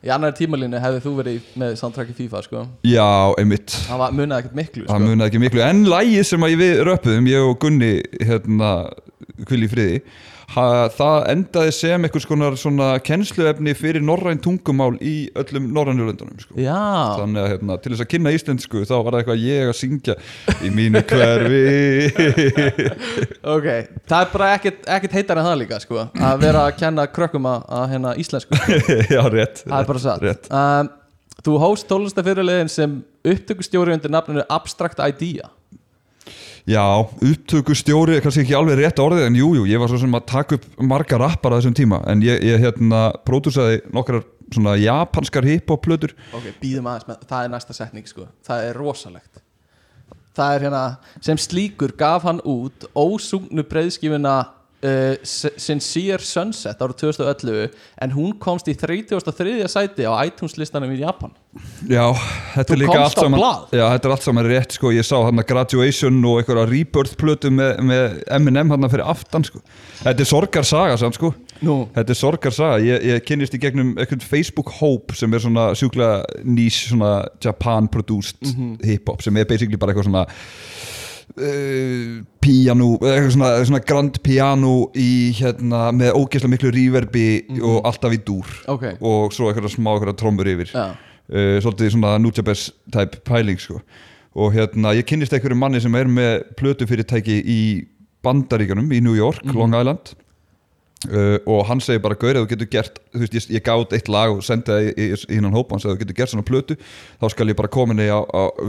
Í 0.06 0.12
annari 0.14 0.36
tímalínu 0.38 0.78
hefði 0.78 1.00
þú 1.02 1.12
verið 1.18 1.46
með 1.58 1.72
soundtrack 1.80 2.12
í 2.12 2.16
FIFA 2.20 2.42
sko. 2.46 2.60
Já, 2.86 3.08
einmitt. 3.42 3.74
Það 3.88 4.02
var, 4.04 4.12
munaði 4.14 4.44
ekkert 4.44 4.60
miklu 4.60 4.84
sko. 4.84 4.92
það 4.92 5.06
munaði 5.08 5.32
ekki 5.32 5.42
miklu, 5.42 5.64
en 5.66 5.80
lægið 5.90 6.28
sem 6.30 6.46
að 6.46 6.54
við 6.60 6.82
röpuðum, 6.86 7.30
ég 7.32 7.46
og 7.50 7.56
Gunni 7.64 7.90
hérna, 8.22 8.70
hvil 9.50 9.62
í 9.66 9.70
friði 9.72 10.04
ha, 10.54 10.66
það 10.94 11.16
endaði 11.32 11.72
sem 11.76 12.06
einhvers 12.06 12.28
konar 12.30 12.56
svona 12.60 12.90
kennsluefni 13.04 13.74
fyrir 13.78 14.04
norræn 14.06 14.40
tungumál 14.44 14.94
í 15.02 15.14
öllum 15.42 15.72
norrænulöndunum 15.76 16.38
sko. 16.44 16.58
Já, 16.62 16.78
þannig 17.20 17.42
að 17.42 17.50
hérna, 17.54 17.78
til 17.82 17.94
þess 17.94 18.04
að 18.06 18.10
kynna 18.14 18.34
íslensku 18.36 18.84
þá 18.86 18.94
var 19.00 19.10
það 19.16 19.20
eitthvað 19.24 19.46
ég 19.46 19.72
að 19.72 19.80
syngja 19.82 20.18
í 20.62 20.72
mínu 20.76 21.02
hverfi. 21.10 21.64
Ok 23.56 23.66
Það 24.10 24.20
er 24.20 24.30
bara 24.34 24.52
ekkert, 24.58 24.86
ekkert 24.98 25.16
heitar 25.18 25.40
en 25.42 25.48
það 25.48 25.60
líka 25.64 25.80
sko 25.84 26.06
Að 26.06 26.40
vera 26.44 26.64
að 26.68 26.78
kenna 26.80 27.06
krökkum 27.12 27.48
að, 27.50 27.66
að 27.80 27.90
hérna 27.94 28.14
íslensku. 28.22 28.58
Já, 29.16 29.22
rétt 29.32 29.64
Það 29.66 29.80
er 29.82 29.90
bara 29.90 30.04
satt. 30.06 30.50
um, 30.50 30.94
Þú 31.46 31.58
hóst 31.62 31.86
tólestafyrirliðin 31.92 32.72
sem 32.72 32.94
upptökustjóri 33.28 33.94
undir 33.94 34.14
nafninu 34.14 34.46
Abstract 34.50 35.02
Idea 35.04 35.52
Já, 36.66 36.82
upptökustjóri 37.22 38.16
er 38.18 38.24
kannski 38.26 38.42
ekki 38.42 38.56
alveg 38.58 38.80
rétt 38.80 38.98
orðið 39.02 39.28
en 39.28 39.36
jújú, 39.38 39.60
jú, 39.60 39.66
ég 39.70 39.82
var 39.82 39.92
svo 39.92 40.00
sem 40.02 40.18
að 40.18 40.24
taka 40.32 40.58
upp 40.58 40.64
marga 40.82 41.20
rappar 41.22 41.54
á 41.54 41.58
þessum 41.60 41.76
tíma 41.78 42.00
en 42.10 42.24
ég, 42.26 42.42
ég 42.42 42.64
hérna 42.64 43.12
pródúsaði 43.28 43.84
nokkrar 43.94 44.24
svona 44.50 44.74
japanskar 44.82 45.46
hip-hop 45.46 45.84
plötur 45.86 46.16
Ok, 46.34 46.48
býðum 46.64 46.90
aðeins 46.90 47.06
með, 47.12 47.28
það 47.30 47.46
er 47.46 47.54
næsta 47.54 47.76
setning 47.78 48.10
sko. 48.10 48.26
Það 48.46 48.66
er 48.70 48.80
rosalegt. 48.82 49.44
Það 50.36 50.56
er 50.56 50.66
hérna, 50.66 50.82
sem 51.24 51.40
slíkur 51.40 51.94
gaf 51.96 52.26
hann 52.26 52.42
út 52.42 52.90
ósungnu 52.98 53.64
breyðskifuna 53.70 54.36
uh, 54.86 55.16
Sincere 55.26 56.22
Sunset 56.24 56.82
árið 56.86 57.00
2011 57.02 57.74
en 58.06 58.14
hún 58.16 58.36
komst 58.42 58.70
í 58.72 58.76
33. 58.78 59.58
sæti 59.72 60.06
á 60.06 60.14
iTunes 60.26 60.56
listanum 60.62 60.94
í 60.94 61.00
Japan 61.02 61.34
Já, 61.88 62.10
þetta 62.56 62.66
Þú 62.68 62.76
er 62.76 62.80
líka 62.82 62.98
allt 63.00 63.20
saman? 63.22 63.44
Já, 63.72 63.84
þetta 63.94 64.08
er 64.10 64.14
allt 64.16 64.26
saman 64.28 64.48
rétt 64.50 64.76
sko 64.76 64.90
Ég 64.92 65.06
sá 65.08 65.16
hann 65.24 65.40
að 65.40 65.48
Graduation 65.54 66.18
og 66.28 66.42
einhverja 66.42 66.66
Rebirth 66.68 67.16
plötu 67.22 67.52
með, 67.56 67.78
með 67.88 68.18
M&M 68.40 68.74
hann 68.76 68.90
fyrir 68.92 69.06
aftan 69.08 69.46
sko 69.48 69.62
Þetta 70.04 70.26
er 70.26 70.30
sorgarsaga 70.32 70.98
samt 71.00 71.16
sko 71.20 71.32
Nú, 71.64 71.78
Þetta 71.96 72.12
er 72.12 72.20
sorgarsaga 72.20 72.82
Ég, 72.84 73.06
ég 73.14 73.24
kynnist 73.30 73.56
í 73.56 73.62
gegnum 73.64 73.94
einhvern 73.96 74.26
Facebook 74.26 74.74
Hope 74.82 75.16
sem 75.16 75.32
er 75.32 75.46
svona 75.46 75.70
sjúklega 75.80 76.44
nýs 76.44 76.82
svona 76.92 77.14
Japan 77.44 77.88
produced 77.88 78.44
Mhm. 78.46 78.76
hip-hop 78.84 79.24
sem 79.24 79.38
er 79.40 79.48
basically 79.48 79.78
bara 79.80 79.94
eitthvað 79.94 80.10
svona 80.10 80.26
uh, 81.34 82.24
piano 82.42 82.88
eitthvað 83.02 83.32
svona, 83.36 83.50
svona 83.68 83.82
grand 83.86 84.20
piano 84.26 84.74
í 84.96 85.32
hérna 85.38 85.90
með 85.96 86.14
ógeðslega 86.20 86.54
miklu 86.54 86.72
reverbi 86.76 87.26
og 87.62 87.82
alltaf 87.90 88.14
í 88.16 88.22
dúr 88.28 88.46
Mhm. 88.46 88.74
Ok. 88.76 88.86
og 89.02 89.34
svo 89.36 89.50
eitthvað 89.52 89.74
smá 89.76 89.92
eitthvað 89.96 90.18
trommur 90.22 90.46
yfir 90.54 90.72
Já. 90.74 90.86
uh, 90.96 91.58
svolítið 91.62 91.92
svona 91.96 92.18
Nujabes 92.22 92.72
type 92.92 93.24
pæling 93.26 93.60
sko. 93.60 93.82
og 94.36 94.54
hérna 94.54 94.94
ég 94.96 95.06
kynnist 95.08 95.34
einhverju 95.34 95.56
manni 95.58 95.80
sem 95.82 95.96
er 95.96 96.06
með 96.06 96.44
plötufyrirtæki 96.60 97.42
í 97.46 97.62
Bandaríkanum 98.26 98.90
í 98.92 99.02
New 99.02 99.14
York, 99.16 99.44
Long 99.54 99.74
Island 99.76 100.16
uh, 101.10 101.38
og 101.52 101.64
hann 101.70 101.82
segir 101.84 102.02
bara 102.04 102.18
gaur, 102.20 102.36
ef 102.36 102.46
þú 102.46 102.52
getur 102.54 102.70
gert, 102.72 103.00
þú 103.14 103.22
veist, 103.24 103.38
ég, 103.38 103.48
ég 103.58 103.64
gátt 103.66 103.96
eitt 103.98 104.10
lag 104.12 104.34
og 104.34 104.44
sendi 104.46 104.72
það 104.72 104.90
í, 104.92 105.08
hinnan 105.32 105.56
hópa, 105.56 105.76
hann 105.76 105.84
segir 105.84 105.96
ef 105.96 106.00
þú 106.00 106.04
getur 106.04 106.20
gert 106.20 106.34
svona 106.34 106.48
plötu, 106.48 106.78
þá 107.22 107.26
skal 107.34 107.50
ég 107.52 107.60
bara 107.60 107.72
koma 107.76 107.96
henni 107.96 108.08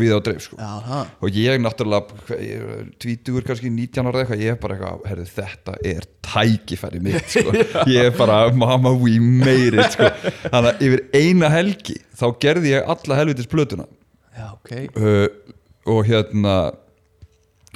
við 0.01 0.17
á 0.17 0.21
dreif 0.27 0.47
sko. 0.47 0.59
það 0.61 1.13
og 1.27 1.41
ég 1.41 1.61
náttúrulega 1.65 2.21
hvað, 2.27 2.45
ég 2.47 2.65
er 2.77 2.89
tvítugur 3.03 3.47
kannski 3.49 3.73
19 3.73 4.11
ára 4.11 4.23
eitthvað 4.23 4.45
ég 4.45 4.55
er 4.55 4.61
bara 4.63 4.79
eitthvað, 4.79 5.05
herðu 5.11 5.29
þetta 5.37 5.77
er 5.93 6.09
tækifæri 6.27 7.03
mitt 7.05 7.37
sko. 7.37 7.55
ég 7.97 8.11
er 8.11 8.17
bara 8.17 8.41
mama 8.55 8.95
we 8.95 9.19
made 9.21 9.75
it 9.75 9.97
sko. 9.97 10.11
þannig 10.49 10.73
að 10.73 10.87
yfir 10.89 11.05
eina 11.17 11.53
helgi 11.53 12.01
þá 12.17 12.27
gerði 12.43 12.75
ég 12.77 12.91
alla 12.97 13.21
helvitis 13.21 13.51
plötuna 13.51 13.89
Já, 14.37 14.51
ok 14.53 14.73
uh, 15.01 15.55
og 15.87 16.03
hérna 16.09 16.57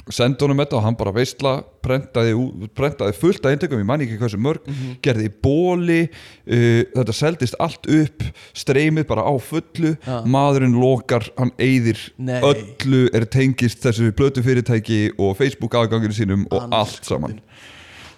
sendi 0.09 0.41
honum 0.41 0.57
þetta 0.63 0.77
og 0.79 0.83
hann 0.83 0.95
bara 0.97 1.11
veistla 1.13 1.51
prentaði, 1.85 2.33
prentaði 2.75 3.13
fullt 3.13 3.45
af 3.45 3.51
eintökum 3.53 3.79
ég 3.81 3.85
man 3.85 4.01
ekki 4.01 4.17
hversu 4.17 4.39
mörg, 4.41 4.63
Mhm. 4.67 4.95
gerði 5.03 5.27
í 5.29 5.33
bóli 5.43 5.99
uh, 6.09 6.83
þetta 6.95 7.13
seldist 7.13 7.55
allt 7.59 7.85
upp 7.87 8.23
streymið 8.57 9.07
bara 9.07 9.21
á 9.21 9.33
fullu 9.39 9.95
Já. 10.05 10.23
maðurinn 10.25 10.73
lokar, 10.79 11.27
hann 11.37 11.51
eyðir 11.59 11.99
Nei. 12.17 12.41
öllu 12.41 13.09
er 13.13 13.25
tengist 13.25 13.81
þessu 13.83 14.11
blötu 14.11 14.41
fyrirtæki 14.43 15.11
og 15.19 15.37
Facebook 15.37 15.73
aðganginu 15.73 16.13
sínum 16.17 16.47
og 16.51 16.63
Andskotinn. 16.63 16.73
allt 16.81 17.05
saman 17.05 17.39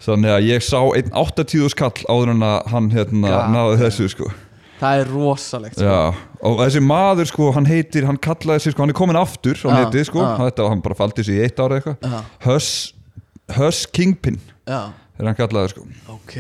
þannig 0.04 0.34
að 0.38 0.48
ég 0.52 0.64
sá 0.64 0.80
einn 0.96 1.12
80 1.12 1.70
skall 1.70 1.92
áður 2.10 2.32
en 2.32 2.40
að 2.44 2.68
hann 2.74 2.90
hérna 2.92 3.38
náði 3.52 3.78
þessu 3.86 4.10
sko 4.10 4.32
Það 4.84 5.00
er 5.00 5.12
rosalegt 5.14 5.78
sko. 5.78 5.86
Já, 5.86 6.14
og 6.44 6.60
þessi 6.60 6.82
maður 6.84 7.30
sko, 7.30 7.52
hann 7.56 7.68
heitir, 7.70 8.08
hann 8.10 8.20
kallaði 8.22 8.66
sig 8.66 8.76
sko, 8.76 8.84
hann 8.84 8.94
er 8.94 8.98
komin 8.98 9.20
aftur 9.20 9.60
á 9.64 9.70
netið 9.78 10.10
sko, 10.10 10.24
já. 10.26 10.34
þetta, 10.42 10.68
hann 10.74 10.84
bara 10.84 10.98
faldi 11.00 11.26
sig 11.28 11.40
í 11.40 11.46
eitt 11.46 11.62
ára 11.64 11.80
eitthvað. 11.80 12.18
Huss, 12.48 12.74
Huss 13.58 13.86
Kingpin, 13.96 14.40
Já, 14.68 14.92
er 15.20 15.28
hann 15.30 15.38
kallaði 15.38 15.70
sko. 15.74 15.84
ok 16.10 16.34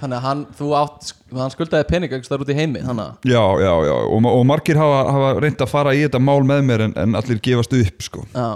Þannig 0.00 0.16
að 0.16 0.24
hann, 0.24 0.40
átt, 0.80 1.10
hann 1.36 1.52
skuldaði 1.54 1.86
pening 1.90 2.14
ekki 2.16 2.26
þar 2.26 2.42
út 2.42 2.50
í 2.50 2.56
heimi, 2.58 2.80
að 2.82 3.00
Já, 3.28 3.42
já, 3.62 3.70
já, 3.86 3.92
og, 4.10 4.26
og 4.32 4.42
margir 4.50 4.80
hafa, 4.80 4.96
hafa 5.14 5.28
reynd 5.44 5.62
að 5.62 5.70
fara 5.70 5.92
í 5.94 6.00
þetta 6.02 6.20
mál 6.26 6.40
með 6.48 6.64
mér 6.66 6.84
en, 6.88 6.94
en 7.04 7.18
allir 7.20 7.38
gefast 7.44 7.76
upp 7.78 8.02
sko, 8.08 8.24
Já, 8.34 8.48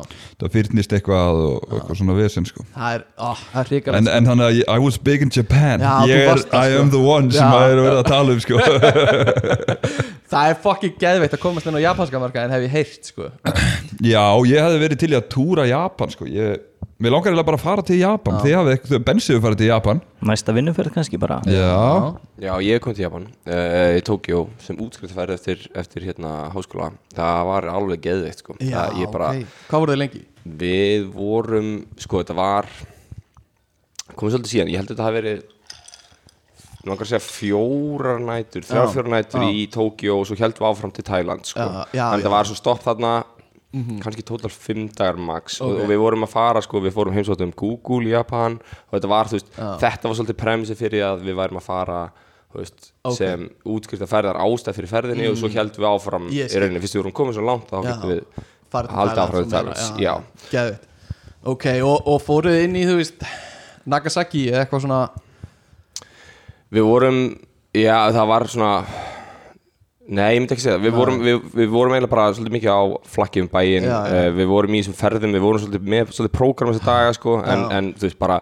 það 0.42 0.56
fyrnist 0.56 0.94
eitthvað 0.98 1.42
og, 1.44 1.54
og 1.68 1.76
eitthvað 1.78 2.00
svona 2.02 2.16
vesen 2.18 2.48
sko. 2.50 2.66
það 2.74 2.96
er, 2.98 3.06
ó, 3.14 3.30
það 3.52 3.61
er 3.62 3.72
ríkar 3.76 3.98
En, 4.00 4.11
en 4.16 4.30
þannig 4.33 4.48
að 4.50 4.61
I 4.64 4.78
was 4.83 4.98
big 5.11 5.22
in 5.26 5.30
Japan, 5.38 5.87
Já, 5.87 5.94
ég 6.11 6.24
er, 6.24 6.30
varst 6.33 6.50
það, 6.50 6.66
I 6.66 6.74
sko. 6.74 6.83
am 6.83 6.92
the 6.96 7.04
one 7.06 7.35
sem 7.37 7.46
Já. 7.46 7.61
að 7.61 7.76
er 7.76 7.85
verið 7.87 8.00
að 8.02 8.11
tala 8.11 8.35
um 8.37 8.42
sko. 8.46 8.61
Það 10.30 10.46
er 10.52 10.59
fucking 10.62 10.92
geðveikt 11.00 11.33
að 11.35 11.40
komast 11.42 11.66
inn 11.66 11.74
á 11.74 11.83
japanska 11.83 12.18
marka 12.22 12.44
en 12.46 12.52
hef 12.54 12.62
ég 12.68 12.74
heyrt, 12.76 13.09
sko 13.11 13.30
Já, 14.06 14.22
ég 14.46 14.62
hefði 14.62 14.83
verið 14.85 15.00
til 15.02 15.09
í 15.11 15.16
að 15.18 15.24
túra 15.33 15.64
Japan 15.66 16.12
sko, 16.14 16.28
ég, 16.30 16.61
mér 17.00 17.14
langar 17.14 17.30
eiginlega 17.30 17.48
bara 17.48 17.58
að 17.58 17.64
fara 17.64 17.84
til 17.86 17.98
Japan, 18.00 18.38
þið 18.44 18.54
hafið 18.58 18.74
eitthvað, 18.74 19.04
bensiðu 19.08 19.42
farið 19.44 19.60
til 19.62 19.68
Japan. 19.70 20.02
Næsta 20.30 20.54
vinnuferð 20.56 20.94
kannski 20.94 21.20
bara 21.20 21.38
Já, 21.48 22.16
Já, 22.40 22.52
ég 22.64 22.82
kom 22.84 22.96
til 22.96 23.06
Japan 23.06 23.28
uh, 23.28 23.92
í 23.96 24.02
Tókjó 24.04 24.42
sem 24.60 24.80
útskriftaferð 24.84 25.36
eftir, 25.38 25.62
eftir 25.80 26.08
hérna 26.10 26.50
háskóla 26.54 26.90
það 27.16 27.40
var 27.50 27.68
alveg 27.72 28.04
geðveikt 28.04 28.44
sko. 28.44 28.58
Já, 28.60 28.76
það, 28.76 29.00
ég 29.00 29.14
bara, 29.14 29.30
ok 29.32 29.56
Hvað 29.70 29.84
voruð 29.84 29.96
þið 29.96 30.02
lengi? 30.04 30.24
Við 30.64 31.08
vorum, 31.14 31.72
sko 32.00 32.20
þetta 32.20 32.36
var 32.40 32.68
komið 34.12 34.36
svolítið 34.36 34.54
síðan, 34.54 34.74
ég 34.74 34.82
held 34.82 34.90
að 34.90 34.94
þetta 34.94 35.08
hafi 35.08 35.20
verið 35.22 35.48
Mér 36.80 36.94
langar 36.94 37.04
að 37.04 37.10
segja 37.10 37.24
fjórar 37.26 38.22
nætur, 38.24 38.64
þrjár 38.64 38.86
Já, 38.86 38.92
fjórar 38.94 39.12
nætur 39.12 39.42
já. 39.44 39.50
í 39.52 39.64
Tókjó 39.68 40.14
og 40.16 40.22
svo 40.28 40.36
heldum 40.40 40.64
við 40.64 40.68
áfram 40.70 40.92
til 40.96 41.04
Thailand 41.04 41.44
sko. 41.44 41.60
Já, 41.60 41.82
já, 41.92 42.06
en 42.06 42.22
já. 42.22 42.24
það 42.24 42.32
var 42.32 42.48
svo 42.48 42.56
stopp 42.56 42.80
þarna 42.86 43.10
kannski 44.02 44.24
tótal 44.26 44.50
fimm 44.50 44.88
dagar 44.90 45.16
max. 45.16 45.61
Og, 45.61 45.76
Ok. 45.76 45.83
og 45.85 45.88
við 45.92 45.98
vorum 46.02 46.24
að 46.26 46.33
fara, 46.33 46.61
sko, 46.62 46.80
við 46.83 46.92
fórum 46.96 47.14
heimsóttum 47.14 47.52
Google 47.54 48.11
Japan 48.11 48.56
og 48.90 48.96
þetta 48.98 49.09
var, 49.09 49.26
þú 49.30 49.38
veist, 49.38 49.52
þetta 49.54 50.09
var 50.11 50.16
svolítið 50.18 50.38
premisi 50.42 50.74
fyrir 50.74 51.04
að 51.06 51.22
við 51.28 51.37
værum 51.38 51.61
að 51.61 51.66
fara 51.68 52.00
veist, 52.54 52.92
Ok. 53.04 53.14
sem 53.14 53.44
útskrifta 53.64 54.09
ferðar 54.11 54.40
ástæð 54.42 54.74
fyrir 54.74 54.90
ferðinni 54.90 55.28
og 55.30 55.37
svo 55.38 55.48
heldum 55.54 55.85
við 55.85 55.90
áfram 55.94 56.26
Ég 56.35 56.50
í 56.50 56.59
rauninni, 56.59 56.80
fyrst 56.83 56.96
við 56.98 57.02
vorum 57.04 57.14
komið 57.20 57.35
svo 57.38 57.44
langt 57.46 57.70
þá 57.70 57.78
getum 57.87 58.11
við 58.11 58.24
haldið 58.72 59.22
áfram 59.22 59.46
og. 60.00 60.16
Geðveikt. 60.50 60.87
Ok, 61.46 61.66
og, 61.87 62.02
og 62.11 62.20
fóruð 62.26 62.59
inn 62.64 62.74
í, 62.76 62.83
þú 62.85 62.96
veist 62.98 63.22
Nagasaki 63.87 64.48
eða 64.50 64.64
eitthvað 64.66 64.83
svona? 64.85 65.11
Við 66.70 66.85
vorum, 66.87 67.20
já 67.74 67.96
það 68.12 68.26
var 68.30 68.44
svona 68.50 68.72
Nei, 70.11 70.33
ég 70.35 70.40
myndi 70.42 70.57
ekki 70.57 70.64
segja 70.64 70.79
það 70.79 70.87
Við 70.88 70.96
vorum, 70.99 71.18
við, 71.23 71.37
við 71.55 71.68
vorum 71.70 71.92
eiginlega 71.94 72.11
bara 72.16 72.31
svolítið 72.35 72.57
mikið 72.57 72.73
á 72.75 72.81
flakki 73.14 73.44
um 73.44 73.51
bæinn 73.53 73.87
Já, 73.87 73.99
já. 74.11 74.25
uh, 74.25 74.33
Við 74.40 74.49
vorum 74.51 74.75
í 74.75 74.81
þessum 74.83 74.96
ferðum, 74.99 75.37
við 75.37 75.44
vorum 75.46 75.62
svolítið 75.62 75.92
með 75.94 76.11
svolítið 76.16 76.35
prógram 76.40 76.73
þessa 76.75 76.88
daga 76.88 77.12
sko 77.20 77.37
en, 77.44 77.62
Já. 77.62 77.70
en 77.79 77.92
þú 77.94 78.09
veist 78.09 78.18
bara 78.25 78.40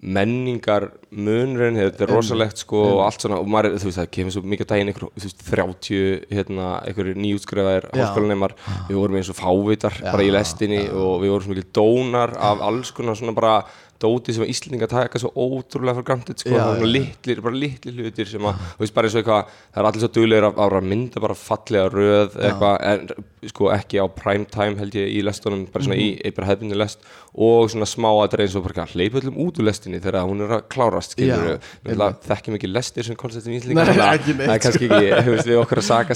menningar 0.00 0.86
munurinn, 1.12 1.76
þetta 1.76 2.06
er 2.06 2.12
rosalegt 2.14 2.60
sko 2.62 2.78
og 2.94 3.00
allt 3.04 3.24
svona, 3.24 3.40
og 3.42 3.48
maður, 3.52 3.74
þú 3.82 3.88
veist 3.90 3.98
það 3.98 4.06
kemur 4.16 4.32
svo 4.32 4.42
mikið 4.48 4.64
á 4.64 4.70
daginn 4.70 4.92
ykkur, 4.94 5.06
þú 5.12 5.26
veist, 5.26 5.42
30 5.50 6.22
hérna, 6.30 6.68
ykkur 6.88 7.10
nýjútskrifaðir 7.20 7.88
Já. 7.90 7.98
háskólanemar 7.98 8.54
við 8.88 8.96
vorum 9.00 9.18
eins 9.20 9.28
og 9.32 9.36
fávitar 9.40 9.98
bara 10.06 10.24
í 10.24 10.30
lestinni 10.32 10.80
og 10.88 11.18
við 11.24 11.34
vorum 11.34 11.44
svo 11.44 11.52
mikið 11.56 11.68
dónar 11.76 12.32
af 12.38 12.64
alls 12.70 12.94
konar 12.96 13.18
svona 13.18 13.36
bara 13.36 13.54
dóti 14.00 14.32
sem 14.34 14.44
að 14.44 14.50
Íslendinga 14.54 14.88
taka 14.90 15.20
svo 15.20 15.30
ótrúlega 15.36 15.98
fyrir 15.98 16.08
grantit 16.08 16.42
sko, 16.42 16.54
Já, 16.54 16.64
litlir, 16.84 17.42
bara 17.44 17.58
litlir 17.60 17.98
hlutir 18.00 18.30
sem 18.30 18.46
að, 18.48 18.62
þú 18.78 18.84
veist, 18.84 18.94
bara 18.96 19.08
eins 19.10 19.16
og 19.16 19.20
eitthvað 19.22 19.50
það 19.50 19.80
er 19.82 19.88
allir 19.90 20.04
svo 20.04 20.10
duglegir 20.16 20.46
að, 20.48 20.60
að 20.66 20.88
mynda 20.90 21.22
bara 21.24 21.36
fallega 21.38 21.90
röð 21.92 22.38
eitthvað, 22.40 22.76
en 22.90 23.50
sko 23.50 23.70
ekki 23.72 24.00
á 24.00 24.06
prime 24.12 24.46
time 24.52 24.76
held 24.80 24.96
ég 24.98 25.12
í 25.16 25.22
lestunum 25.24 25.66
bara 25.72 25.84
svona 25.84 25.96
Mhm. 25.96 26.04
í 26.04 26.08
einhver 26.28 26.46
hefðinni 26.48 26.76
lest 26.76 27.04
og 27.34 27.70
svona 27.72 27.86
smá 27.88 28.08
að 28.10 28.40
eins 28.40 28.56
og 28.56 28.64
bara 28.66 28.86
hleypa 28.90 29.20
öllum 29.20 29.38
út 29.46 29.60
úr 29.60 29.64
lestinni 29.68 30.00
þegar 30.00 30.26
hún 30.28 30.42
er 30.44 30.56
að 30.58 30.64
klárast, 30.72 31.14
þekkjum 31.16 32.56
ekki 32.58 32.70
lestir 32.72 33.04
sem 33.06 33.16
konceptin 33.16 33.54
í 33.54 33.60
að 33.60 33.68
neitt, 33.70 34.26
það 34.40 34.54
er 34.54 34.62
kannski 34.64 34.88
ekki, 34.88 35.10
þú 35.24 35.34
veist, 35.36 35.48
við 35.48 35.60
okkur 35.62 35.80
að 35.80 35.86
saka 35.88 36.14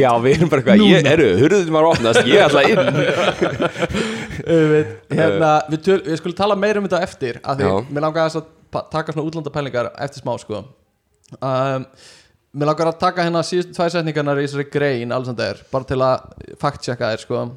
já, 0.00 0.10
við 0.20 0.36
erum 0.36 0.50
bara 0.52 0.62
eitthvað, 0.62 0.84
ég, 0.90 1.06
eru, 1.14 1.28
hurðum 1.40 1.72
maður 1.74 1.90
opnast 1.94 2.20
ég 2.28 2.40
ætla 2.44 2.62
inn. 2.70 2.78
Hérna, 5.10 5.50
við, 5.70 5.82
töl, 5.84 5.98
við 6.06 6.18
skulum 6.20 6.36
tala 6.38 6.56
meira 6.58 6.80
um 6.80 6.86
þetta 6.88 7.00
eftir 7.10 7.42
af 7.42 7.60
því 7.60 7.74
mér 7.90 8.06
langar 8.06 8.30
að 8.30 8.48
taka 8.94 9.12
svona 9.12 9.26
útlandapælingar 9.28 9.92
eftir 9.98 10.24
smá 10.24 10.34
sko. 10.40 10.64
Um, 11.38 11.86
mér 12.54 12.72
langar 12.72 12.92
að 12.92 13.00
taka 13.02 13.26
hérna 13.26 13.42
síðustu 13.46 13.76
tvær 13.76 13.92
setningarnar 13.94 14.40
í 14.40 14.46
þessari 14.46 14.70
grein 14.70 15.14
Alexander, 15.14 15.64
bara 15.70 15.90
til 15.90 16.00
að 16.02 16.54
fact-checka 16.62 17.12
þér 17.14 17.24
sko. 17.26 17.48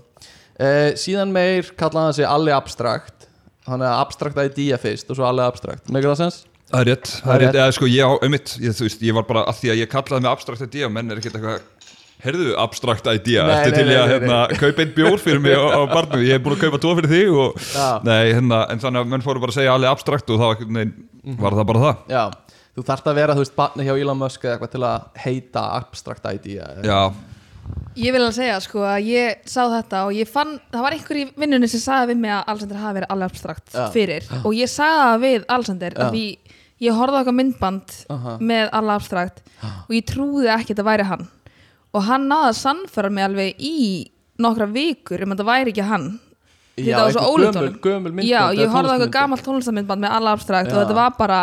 Uh, 0.54 0.90
síðan 1.00 1.34
meir 1.34 1.72
kallaði 1.78 2.10
hann 2.10 2.18
sig 2.20 2.30
Alli 2.30 2.54
Abstract 2.54 3.30
hann 3.70 3.84
er 3.84 3.94
abstrakt 3.96 4.40
idea 4.44 4.80
fyrst 4.82 5.12
og 5.12 5.20
svo 5.20 5.28
Alli 5.28 5.44
Abstract, 5.46 5.88
með 5.92 6.10
það 6.10 6.20
sens? 6.24 6.42
Það 6.74 6.80
er 6.80 6.90
rétt, 6.90 7.10
það 7.22 7.34
er 7.34 7.44
rétt, 7.44 7.58
eða 7.62 7.74
sko 7.78 7.88
ég 7.92 8.10
á, 8.10 8.12
einmitt, 8.26 8.54
ég, 8.64 8.76
þú 8.76 8.88
veist, 8.88 9.04
ég 9.06 9.18
var 9.18 9.26
bara 9.30 9.44
að 9.50 9.60
því 9.60 9.72
að 9.74 9.82
ég 9.84 9.92
kallaði 9.92 10.26
mig 10.26 10.32
abstrakt 10.32 10.66
idea, 10.66 10.90
menn 10.90 11.14
er 11.14 11.22
ekkert 11.22 11.38
eitthvað, 11.38 11.68
heyrðu 12.24 12.54
abstrakt 12.64 13.08
idea, 13.12 13.44
Nei, 13.48 13.54
ertu 13.58 13.72
nei, 13.72 13.78
til 13.78 13.88
nei, 13.88 13.96
að 14.00 14.06
nei, 14.08 14.14
hérna, 14.14 14.38
kaupa 14.62 14.82
einn 14.86 14.94
bjór 14.96 15.20
fyrir 15.24 15.42
mig 15.44 15.56
á, 15.60 15.64
á 15.76 15.82
barnum, 15.92 16.24
ég 16.24 16.38
hef 16.38 16.44
búin 16.46 16.56
að 16.58 16.64
kaupa 16.68 16.80
tvo 16.84 16.94
fyrir 17.00 17.12
þig 17.12 17.34
og, 17.44 17.58
Já. 17.74 17.88
nei, 18.08 18.22
hérna, 18.34 18.62
en 18.72 18.80
þannig 18.84 19.04
að 19.04 19.12
menn 19.14 19.26
fóru 19.26 19.44
bara 19.44 19.52
að 19.54 19.60
segja 19.60 19.74
alveg 19.76 19.92
abstrakt 19.92 20.30
og 20.34 20.40
þá 20.40 20.48
einhvern 20.54 20.80
veginn 20.80 20.96
Mhm. 21.24 21.38
var 21.40 21.52
það 21.56 21.68
bara 21.70 21.80
það. 21.80 22.00
Já, 22.12 22.24
þú 22.76 22.84
þarft 22.90 23.06
að 23.08 23.16
vera 23.16 23.34
þú 23.38 23.44
veist 23.46 23.56
barni 23.56 23.84
hjá 23.88 23.94
Elon 24.02 24.18
Musk 24.20 24.42
eða 24.44 24.58
eitthvað 24.58 24.72
til 24.74 24.82
að 24.84 25.06
heita 25.24 25.62
abstrakt 25.78 26.26
idea 26.34 26.68
Já, 26.84 27.14
Ég 27.96 28.12
vil 28.12 28.20
alveg 28.20 28.34
segja 28.36 28.58
sko 28.60 28.82
að 28.84 29.06
ég 29.08 29.36
sá 29.48 29.62
þetta 29.72 30.00
og 30.08 30.12
ég 30.18 30.28
fann, 30.28 30.60
það 30.74 30.82
var 30.84 30.92
einhver 30.98 31.16
í 31.22 31.26
vinnunni 31.40 31.70
sem 31.72 31.80
sagði 31.80 32.10
við 32.12 32.18
mig 32.26 32.32
að 32.32 32.44
Alexander 32.52 32.78
hafi 32.82 32.98
verið 32.98 33.14
alveg 33.14 33.30
abstrakt 33.32 33.72
Já. 33.72 33.86
fyrir 33.94 34.24
og 34.44 34.52
ég 34.58 34.68
sagði 34.74 35.04
það 35.04 35.22
við 35.24 35.46
Alexander 35.48 35.94
af 35.96 36.12
því 36.12 36.24
ég 36.84 36.98
horfði 36.98 37.16
á 37.16 37.20
eitthvað 37.22 37.38
myndband 37.40 37.96
Aha. 38.10 38.34
með 38.42 38.70
alveg 38.74 38.96
abstrakt 39.00 39.40
og 39.64 39.94
ég 39.96 40.04
trúði 40.12 40.50
ekki 40.52 40.74
að 40.74 40.76
þetta 40.76 40.88
væri 40.90 41.06
hann 41.14 41.28
og 41.94 42.06
hann 42.08 42.28
náði 42.30 42.52
að 42.52 42.60
sannfæra 42.60 43.12
mig 43.14 43.28
alveg 43.28 43.60
í 43.62 43.76
nokkra 44.42 44.68
vikur 44.74 45.24
um 45.24 45.34
að 45.34 45.38
þetta 45.38 45.50
væri 45.52 45.74
ekki 45.74 45.86
hann. 45.88 46.08
Því 46.74 46.88
þetta 46.88 47.04
var 47.04 47.14
svo 47.14 47.22
einhver 47.22 47.44
ólíkt 47.44 47.54
gömul, 47.54 47.82
gömul 47.84 48.12
myndband 48.16 48.30
Já, 48.32 48.42
ég 48.58 48.72
horfði 48.74 48.90
á 48.90 48.94
eitthvað 48.96 49.14
gamalt 49.14 49.44
tónlistamindband 49.46 50.02
með 50.02 50.16
alla 50.18 50.32
abstrakt 50.34 50.72
Já. 50.72 50.74
og 50.74 50.80
þetta 50.82 50.96
var 50.98 51.12
bara 51.20 51.42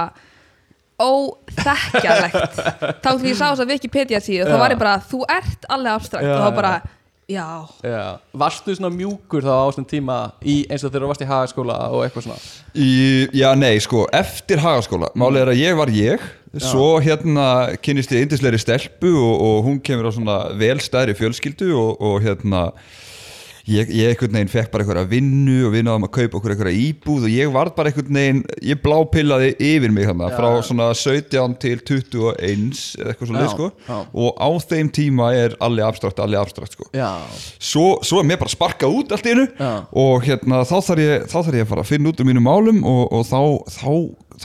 óþekkjalegt 1.01 2.57
þá 3.05 3.11
því 3.15 3.31
ég 3.31 3.39
sá 3.39 3.45
þess 3.53 3.63
að 3.63 3.71
Wikipedia 3.71 4.21
síðu 4.25 4.43
Já. 4.43 4.49
þá 4.51 4.57
var 4.65 4.75
ég 4.75 4.81
bara, 4.81 4.97
þú 5.07 5.21
ert 5.31 5.69
alveg 5.71 6.01
abstrakt. 6.01 6.27
Já, 6.27 6.35
og 6.35 6.43
þá 6.43 6.59
bara, 6.59 6.73
já. 7.31 7.45
já. 7.87 7.95
Já. 7.95 8.03
Varstu 8.43 8.75
svona 8.75 8.91
mjúkur 8.97 9.47
þá 9.47 9.53
á 9.55 9.65
þessum 9.71 9.89
tíma 9.95 10.19
í, 10.43 10.57
eins 10.67 10.83
og 10.83 10.91
þegar 10.91 11.07
þú 11.07 11.13
varst 11.13 11.25
í 11.25 11.31
hagaskóla 11.31 11.79
og 11.95 12.05
eitthvað 12.09 12.27
svona? 12.27 12.43
Í, 12.75 12.91
já, 13.39 13.49
nei, 13.63 13.77
sko, 13.87 14.09
eftir 14.11 14.65
hagaskóla. 14.67 15.13
Málið 15.15 15.45
er 15.45 15.55
að 15.55 15.63
ég 15.63 15.79
var 15.79 15.95
ég 15.95 16.27
Svo 16.59 16.97
hérna 16.99 17.77
kynnist 17.85 18.11
ég 18.11 18.27
indisleiri 18.27 18.59
stelpu 18.59 19.13
og, 19.15 19.35
og 19.47 19.61
hún 19.69 19.79
kemur 19.87 20.11
á 20.11 20.13
svona 20.17 20.39
velstæðri 20.59 21.15
fjölskyldu 21.15 21.71
og, 21.79 22.01
og 22.03 22.17
hérna 22.25 22.65
ég, 23.71 23.91
ég 23.95 24.11
einhvern 24.11 24.35
veginn 24.35 24.51
fekk 24.51 24.71
bara 24.73 24.83
einhverja 24.83 25.09
vinnu 25.11 25.57
og 25.69 25.75
við 25.75 25.85
náðum 25.87 26.07
að 26.09 26.13
kaupa 26.17 26.39
okkur 26.41 26.55
einhverja 26.55 26.81
íbúð 26.89 27.27
og 27.29 27.35
ég 27.37 27.53
var 27.55 27.71
bara 27.77 27.93
einhvern 27.93 28.19
veginn, 28.19 28.41
ég 28.67 28.81
blápillaði 28.83 29.53
yfir 29.69 29.95
mig 29.95 30.09
þannig, 30.11 30.35
frá 30.41 30.49
svona 30.67 30.89
17 30.97 31.55
til 31.63 31.85
21 31.87 32.19
eða 32.99 33.13
eitthvað 33.13 33.31
svona 33.31 33.45
Já, 33.45 33.53
sko. 33.55 33.71
já. 33.87 34.01
og 34.25 34.43
á 34.43 34.51
þeim 34.73 34.91
tíma 34.99 35.31
er 35.37 35.55
allir 35.63 35.87
abstrakt, 35.87 36.19
allir 36.25 36.41
abstrakt 36.43 36.75
sko. 36.75 36.89
Svo, 37.61 37.87
svo 38.07 38.25
er 38.25 38.29
mér 38.33 38.43
bara 38.43 38.55
sparkað 38.57 38.99
út 38.99 39.15
allt 39.15 39.31
í 39.31 39.37
Já. 39.39 39.71
og 39.95 40.27
hérna 40.27 40.65
þá 40.67 40.77
þarf 40.91 41.05
ég 41.07 41.31
þá 41.31 41.39
þarf 41.39 41.55
ég 41.61 41.69
að 41.69 41.73
fara 41.77 41.87
að 41.87 41.93
finna 41.95 42.11
út 42.11 42.21
um 42.25 42.31
mínum 42.33 42.49
málum 42.51 42.83
og, 42.83 43.07
og 43.15 43.27
þá, 43.29 43.41
þá, 43.79 43.91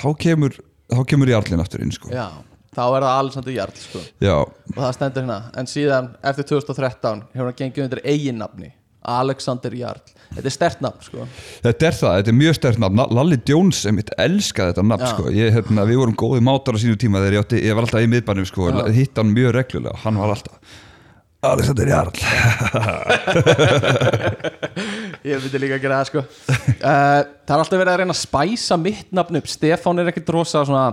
þá 0.03 0.07
kemur 0.21 0.61
þá 0.93 0.99
kemur 1.09 1.31
ég 1.31 1.37
allir 1.39 1.61
aftur 1.63 1.79
inn 1.85 1.93
sko. 1.95 2.07
Já 2.13 2.27
Þá 2.75 2.81
er 2.83 3.03
það 3.05 3.17
Alexander 3.21 3.53
Jarl 3.55 3.77
sko. 3.79 3.99
Já, 4.19 4.33
og 4.43 4.79
það 4.81 4.89
stendur 4.97 5.23
hérna 5.23 5.37
en 5.55 5.67
síðan 5.71 6.09
eftir 6.27 6.43
2013 6.49 7.21
hefur 7.31 7.47
hann 7.47 7.55
gengið 7.61 7.85
undir 7.85 8.01
eigin 8.03 8.35
nafni 8.41 8.69
Alexander 9.05 9.71
Jarl. 9.77 10.01
Þetta 10.33 10.49
er 10.49 10.53
stert 10.55 10.79
nafn 10.83 11.03
sko. 11.05 11.27
Þetta 11.63 11.85
er 11.87 11.93
það, 11.95 12.15
þetta 12.19 12.31
er 12.33 12.37
mjög 12.39 12.55
stert 12.57 12.79
nafn. 12.81 12.99
Lalli 13.15 13.37
Jones 13.47 13.77
sem 13.85 13.93
mitt 13.95 14.09
elskaði 14.19 14.73
þetta 14.73 14.83
nafn 14.89 15.07
sko. 15.13 15.23
ég, 15.31 15.53
hérna, 15.55 15.85
við 15.87 16.01
vorum 16.01 16.17
góði 16.19 16.41
mátar 16.43 16.75
á 16.75 16.79
sínu 16.81 16.97
tíma 16.99 17.21
þegar 17.21 17.35
ég, 17.37 17.41
átti, 17.45 17.57
ég 17.63 17.71
var 17.77 17.83
alltaf 17.87 18.03
í 18.03 18.09
miðbænum 18.11 18.47
sko, 18.49 18.61
hitt 18.97 19.15
hann 19.21 19.31
mjög 19.31 19.51
reglulega. 19.59 19.95
Hann 20.03 20.19
var 20.19 20.29
alltaf 20.35 20.55
Alexander 21.45 21.87
Jarl 21.93 22.11
ég 25.25 25.41
myndi 25.41 25.61
líka 25.63 25.79
að 25.79 25.83
gera 25.85 25.99
það 26.01 26.09
sko. 26.11 26.23
Uh, 26.75 27.19
það 27.45 27.55
er 27.55 27.63
alltaf 27.63 27.79
verið 27.79 27.91
að 27.93 27.99
reyna 28.01 28.15
að 28.15 28.21
spæsa 28.21 28.77
mitt 28.81 29.11
nafn 29.15 29.39
upp. 29.39 29.49
Stefán 29.49 30.01
er 30.01 30.11
ekkert 30.11 30.31
rosa 30.35 30.63
svona 30.67 30.87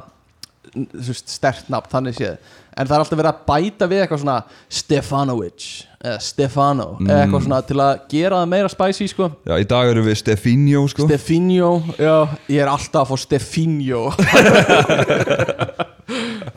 stert 1.26 1.68
nafn, 1.72 1.90
þannig 1.92 2.16
séð 2.16 2.58
en 2.72 2.88
það 2.88 2.96
er 2.96 3.04
alltaf 3.04 3.20
verið 3.20 3.32
að 3.32 3.42
bæta 3.48 3.88
við 3.90 4.02
eitthvað 4.02 4.22
svona 4.22 4.36
Stefanovic 4.72 5.66
eða 6.02 6.18
Stefano 6.24 6.86
eða 7.04 7.18
eitthvað 7.22 7.44
svona 7.46 7.60
til 7.66 7.78
að 7.82 7.92
gera 8.10 8.40
það 8.40 8.50
meira 8.50 8.70
spæsi 8.72 9.06
sko. 9.12 9.28
Já, 9.46 9.54
í 9.54 9.66
dag 9.70 9.90
eru 9.92 10.02
við 10.06 10.18
Stefinho 10.18 10.82
sko. 10.90 11.06
Stefinho, 11.06 11.70
já, 11.94 12.16
ég 12.50 12.64
er 12.64 12.70
alltaf 12.72 13.04
að 13.04 13.12
fá 13.12 13.16
Stefinho. 13.26 14.02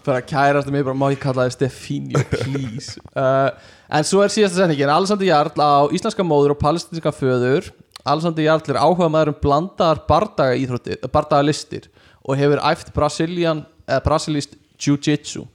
Bara 0.06 0.21
kærast 0.21 0.69
mig 0.69 0.84
bara 0.86 0.97
má 0.97 1.08
ég 1.10 1.21
kalla 1.21 1.45
það 1.45 1.56
Stefinho, 1.56 2.21
please. 2.30 2.99
Uh, 3.17 3.49
en 3.89 4.06
svo 4.06 4.21
er 4.21 4.34
síðasta 4.34 4.62
sendingin 4.62 4.91
Alexander 4.93 5.25
Jarl 5.25 5.62
á 5.62 5.89
íslenska 5.93 6.25
móður 6.25 6.54
og 6.54 6.62
palestinska 6.62 7.13
föður. 7.15 7.71
Alexander 8.06 8.45
Jarl 8.45 8.62
er 8.69 8.82
áhuga 8.82 9.10
maður 9.10 9.34
um 9.34 9.39
blandaðar 9.41 10.04
bardaga 10.10 10.58
íþróttir 10.62 11.01
bardaga 11.10 11.45
listir 11.47 11.89
og 12.25 12.38
hefur 12.38 12.62
æft 12.65 12.93
Brazilian, 12.93 13.63
eða 13.86 14.04
brasilist 14.06 14.58
jiu-jitsu 14.82 15.45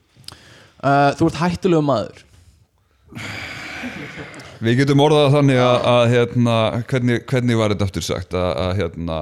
uh, 0.83 1.11
þú 1.19 1.31
ert 1.31 1.41
hættulegu 1.41 1.87
maður. 1.87 2.25
Við 4.61 4.83
getum 4.83 5.01
orðað 5.01 5.37
þannig 5.39 5.63
að, 5.65 5.77
að 5.93 6.03
hérna, 6.15 6.57
hvernig, 6.91 7.23
hvernig 7.31 7.61
var 7.61 7.73
þetta 7.73 7.89
aftur 7.89 8.05
sagt? 8.05 8.37
Að, 8.37 8.51
að 8.65 8.75
hérna 8.83 9.21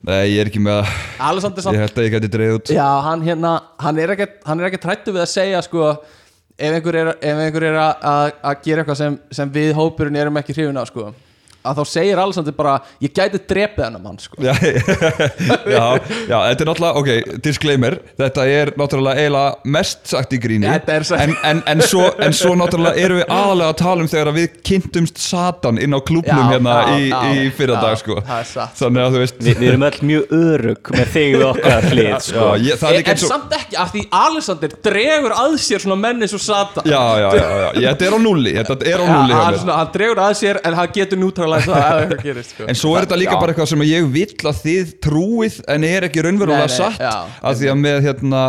Nei, 0.00 0.30
ég 0.32 0.38
er 0.40 0.48
ekki 0.48 0.62
með 0.64 0.78
að 0.80 1.74
Ég 1.74 1.82
held 1.82 1.98
að 1.98 2.06
ég 2.06 2.14
geti 2.14 2.28
dreigð 2.32 2.54
út. 2.56 2.70
Já, 2.72 2.86
hann 3.04 3.24
hérna, 3.26 3.50
hann 3.82 3.98
er 4.00 4.14
ekkert 4.14 4.86
hrættu 4.88 5.12
við 5.12 5.26
að 5.26 5.32
segja 5.34 5.60
sko 5.66 5.90
ef 6.60 6.76
einhver 6.76 6.96
er, 7.02 7.10
ef 7.20 7.42
einhver 7.44 7.66
er 7.68 7.76
að, 7.80 8.06
að, 8.40 8.62
gera 8.64 8.84
eitthvað 8.84 9.00
sem, 9.00 9.18
sem 9.36 9.52
við 9.52 9.74
hópurinn 9.76 10.16
erum 10.20 10.40
ekki 10.40 10.56
hrifin 10.56 10.80
af 10.80 10.88
sko 10.88 11.10
að 11.66 11.80
þá 11.80 11.84
segir 11.92 12.20
Alexander 12.22 12.54
bara 12.56 12.76
ég 13.04 13.12
gæti 13.16 13.40
drepið 13.50 13.84
hennar 13.86 14.02
mann 14.04 14.18
sko 14.22 14.40
já, 14.44 14.54
já, 15.68 15.84
já, 16.28 16.36
þetta 16.48 16.64
er 16.64 16.68
náttúrulega, 16.70 17.00
ok, 17.00 17.38
disclaimer 17.44 17.98
Þetta 18.20 18.44
er 18.48 18.72
náttúrulega 18.80 19.20
eiginlega 19.24 19.72
mest 19.76 20.06
sagt 20.10 20.34
í 20.36 20.40
gríni 20.42 20.68
en, 20.70 21.34
en, 21.44 21.62
en, 21.68 21.82
svo, 21.84 22.06
en 22.22 22.34
svo 22.36 22.54
náttúrulega 22.58 23.00
erum 23.00 23.20
við 23.20 23.32
aðalega 23.32 23.74
að 23.74 23.78
tala 23.82 24.04
um 24.04 24.10
þegar 24.10 24.32
við 24.36 24.56
kynntumst 24.66 25.20
Satan 25.20 25.80
inn 25.82 25.96
á 25.96 26.00
klúbnum 26.00 26.40
Já, 26.40 26.48
hérna 26.54 26.76
já, 26.80 26.96
í, 26.96 27.46
í 27.46 27.52
fyrra 27.56 27.76
já, 27.78 27.82
dag 27.84 28.00
sko. 28.00 28.18
það 28.26 28.42
er 28.42 28.48
satt. 28.50 28.76
Þannig 28.80 29.04
að 29.04 29.16
þú 29.16 29.22
veist 29.24 29.40
Vi, 29.40 29.54
Við 29.60 29.68
erum 29.70 29.84
öll 29.88 30.00
mjög 30.10 30.34
örug 30.40 30.90
með 30.96 31.12
þig 31.14 31.30
við 31.36 31.46
okkar 31.50 31.86
hlið 31.92 32.10
sko. 32.26 32.46
já, 32.46 32.64
ég, 32.66 32.80
það 32.80 32.90
er 32.90 32.98
en, 32.98 33.02
ekki 33.04 33.26
og 33.28 33.32
samt 33.34 33.56
ekki, 33.58 33.78
af 33.84 33.92
því 33.94 34.04
Alexander 34.20 34.76
dregur 34.88 35.36
að 35.36 35.56
sér 35.64 35.84
svona 35.84 35.98
menn 36.00 36.24
eins 36.26 36.36
og 36.36 36.42
Satan 36.44 36.88
Já, 36.90 37.00
já, 37.20 37.28
já, 37.36 37.44
já, 37.44 37.68
já, 37.76 37.86
þetta 37.90 38.08
er 38.08 38.16
á 38.16 38.18
nulli 38.24 38.54
Þetta 38.60 38.78
er 38.94 39.04
á 39.04 39.06
nulli 39.10 39.38
hann, 39.40 39.92
dregur 39.94 40.22
að 40.24 40.36
sér 40.40 40.60
en 40.64 40.78
hann 40.80 40.94
getur 40.94 41.20
nútralæst 41.50 41.70
það 41.70 41.90
ef 41.90 42.00
eitthvað 42.06 42.24
gerist 42.30 42.54
sko. 42.54 42.66
En 42.70 42.78
svo 42.80 42.94
er 42.96 43.06
þetta 43.06 43.18
líka 43.20 43.36
bara 43.40 43.52
eitthvað 43.54 43.70
sem 43.74 43.84
ég 43.90 44.10
vill 44.14 44.50
að 44.50 44.60
þið 44.64 44.92
trúið 45.06 45.60
en 45.76 45.84
er 45.90 46.06
ekki 46.08 46.24
raunverulega 46.26 46.66
Nei, 46.66 46.70
nei, 46.70 46.76
satt 46.78 47.00
já. 47.02 47.14
af 47.42 47.56
því 47.60 47.70
að 47.74 47.80
með 47.84 48.00
hérna 48.08 48.42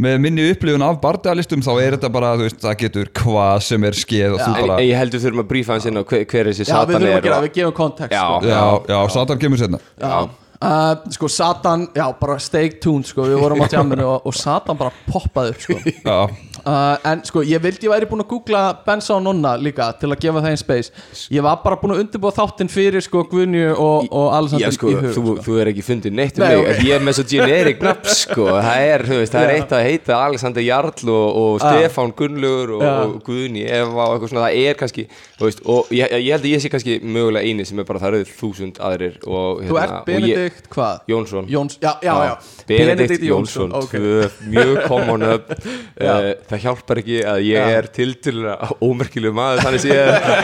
með 0.00 0.14
minni 0.24 0.44
upplifun 0.48 0.80
af 0.86 0.94
bardagalistum 1.02 1.60
þá 1.60 1.70
er 1.84 1.94
þetta 1.98 2.08
bara, 2.14 2.28
þú 2.40 2.44
veist, 2.46 2.60
það 2.62 2.76
getur 2.80 3.08
hvað 3.20 3.58
sem 3.66 3.82
er 3.84 3.98
skeið 4.00 4.32
og 4.32 4.38
þú 4.40 4.52
En, 4.54 4.60
bara 4.64 4.76
en 4.80 4.86
ég 4.88 4.96
heldur 4.96 5.20
þurfum 5.20 5.42
að 5.42 5.48
brífa 5.50 5.74
hans 5.76 5.88
inn 5.90 6.00
á 6.00 6.02
hver, 6.08 6.22
hver 6.24 6.48
þessi 6.48 6.64
Já, 6.64 6.70
við 6.70 6.70
satan 6.72 6.94
þurfum 6.94 7.10
er 7.10 7.18
að 7.18 7.26
gera, 7.26 7.36
og- 7.36 7.44
við 7.44 7.52
gefum 7.58 7.74
kontekst 7.76 8.14
Já. 8.16 8.22
sko. 8.24 8.48
Já, 8.48 8.62
já, 8.94 9.00
Satan 9.12 9.42
kemur 9.42 9.60
setna 9.60 9.80
Já. 10.00 10.14
Uh, 10.60 10.94
sko 11.12 11.28
Satan, 11.32 11.84
já 11.96 12.06
bara 12.20 12.38
stay 12.40 12.68
tuned 12.80 13.06
sko, 13.08 13.24
við 13.28 13.38
vorum 13.44 13.60
á 13.60 13.68
tjamminu 13.72 14.04
og, 14.08 14.26
og 14.28 14.34
Satan 14.36 14.76
bara 14.80 14.90
poppaði 15.08 15.52
upp 15.54 15.60
sko 15.64 15.76
Já, 15.84 16.18
uh, 16.64 16.96
en 17.10 17.22
sko 17.26 17.42
ég 17.46 17.62
vildi 17.62 17.86
ég 17.88 17.92
væri 17.92 18.08
búin 18.10 18.22
að 18.24 18.28
googla 18.32 18.62
Bensa 18.86 19.14
og 19.16 19.22
Nonna 19.24 19.54
líka 19.60 19.90
til 20.00 20.10
að 20.12 20.20
gefa 20.24 20.42
það 20.44 20.50
einn 20.50 20.60
space. 20.60 20.92
Ég 21.32 21.44
var 21.46 21.60
bara 21.64 21.78
búin 21.80 21.94
að 21.94 22.02
undirbúa 22.04 22.32
þáttinn 22.36 22.70
fyrir 22.72 23.04
sko 23.04 23.22
Guðnju 23.30 23.70
og, 23.76 24.08
og 24.10 24.28
Alexander 24.36 24.66
Já 24.66 24.74
sko, 24.76 24.90
í 24.90 24.96
hug 24.98 25.08
þú, 25.14 25.24
sko. 25.24 25.36
þú 25.46 25.58
er 25.62 25.70
ekki 25.72 25.84
fundið 25.86 26.16
neitt 26.18 26.38
um 26.40 26.44
Nei, 26.44 26.50
mig. 26.56 26.70
ok. 26.74 26.82
Ég 26.88 26.94
er 26.98 27.04
með 27.06 27.18
svo 27.20 27.26
generic 27.32 27.82
nafn 27.84 28.12
sko. 28.14 28.46
Það 28.50 28.84
er, 28.90 29.06
veist, 29.10 29.34
það 29.34 29.46
er 29.46 29.54
eitt 29.56 29.74
að 29.78 29.84
heita 29.88 30.20
Alexander 30.26 30.66
Jarl 30.66 31.12
og, 31.14 31.40
og 31.40 31.60
Já. 31.60 31.66
Stefán 31.70 32.14
Gunnlaugur 32.18 32.74
og, 32.78 32.84
og 32.90 33.16
Guðni 33.26 33.64
Eva 33.66 34.06
og 34.08 34.16
eitthvað 34.18 34.32
svona, 34.34 34.46
það 34.48 34.60
er 34.70 34.80
kannski 34.80 35.06
veist, 35.40 35.62
og 35.64 35.90
ég, 35.94 36.12
ég 36.20 36.30
held 36.34 36.44
að 36.44 36.50
ég 36.54 36.64
sé 36.64 36.70
kannski 36.72 36.98
mögulega 37.04 37.46
eini 37.46 37.64
sem 37.68 37.78
er 37.80 37.86
bara 37.88 38.00
það 38.02 38.18
eru 38.20 38.30
þúsund 38.40 38.80
aðrir 38.84 39.16
og, 39.26 39.62
þú 39.64 39.78
ert 39.80 39.94
hérna, 39.94 40.00
og 40.00 40.10
ég- 40.10 40.20
Benedikt 40.20 40.68
hvað? 40.74 41.00
Jónsson. 41.10 41.48
Jóns, 41.50 41.78
já, 41.82 41.92
já, 42.04 42.12
já, 42.28 42.34
Benedikt 42.68 43.24
Jónsson, 43.26 43.72
ok. 43.78 43.94
tvö 43.94 44.28
mjög 44.52 44.82
common 44.88 45.22
up 45.34 45.54
það 46.50 46.62
hjálpar 46.64 47.00
ekki 47.02 47.18
að 47.30 47.40
ég 47.46 47.58
Já. 47.60 47.78
er 47.80 47.88
til 47.94 48.08
til 48.24 48.36
ómerkileg 48.82 49.34
maður 49.36 49.62
þannig 49.64 49.82
sé 49.84 49.94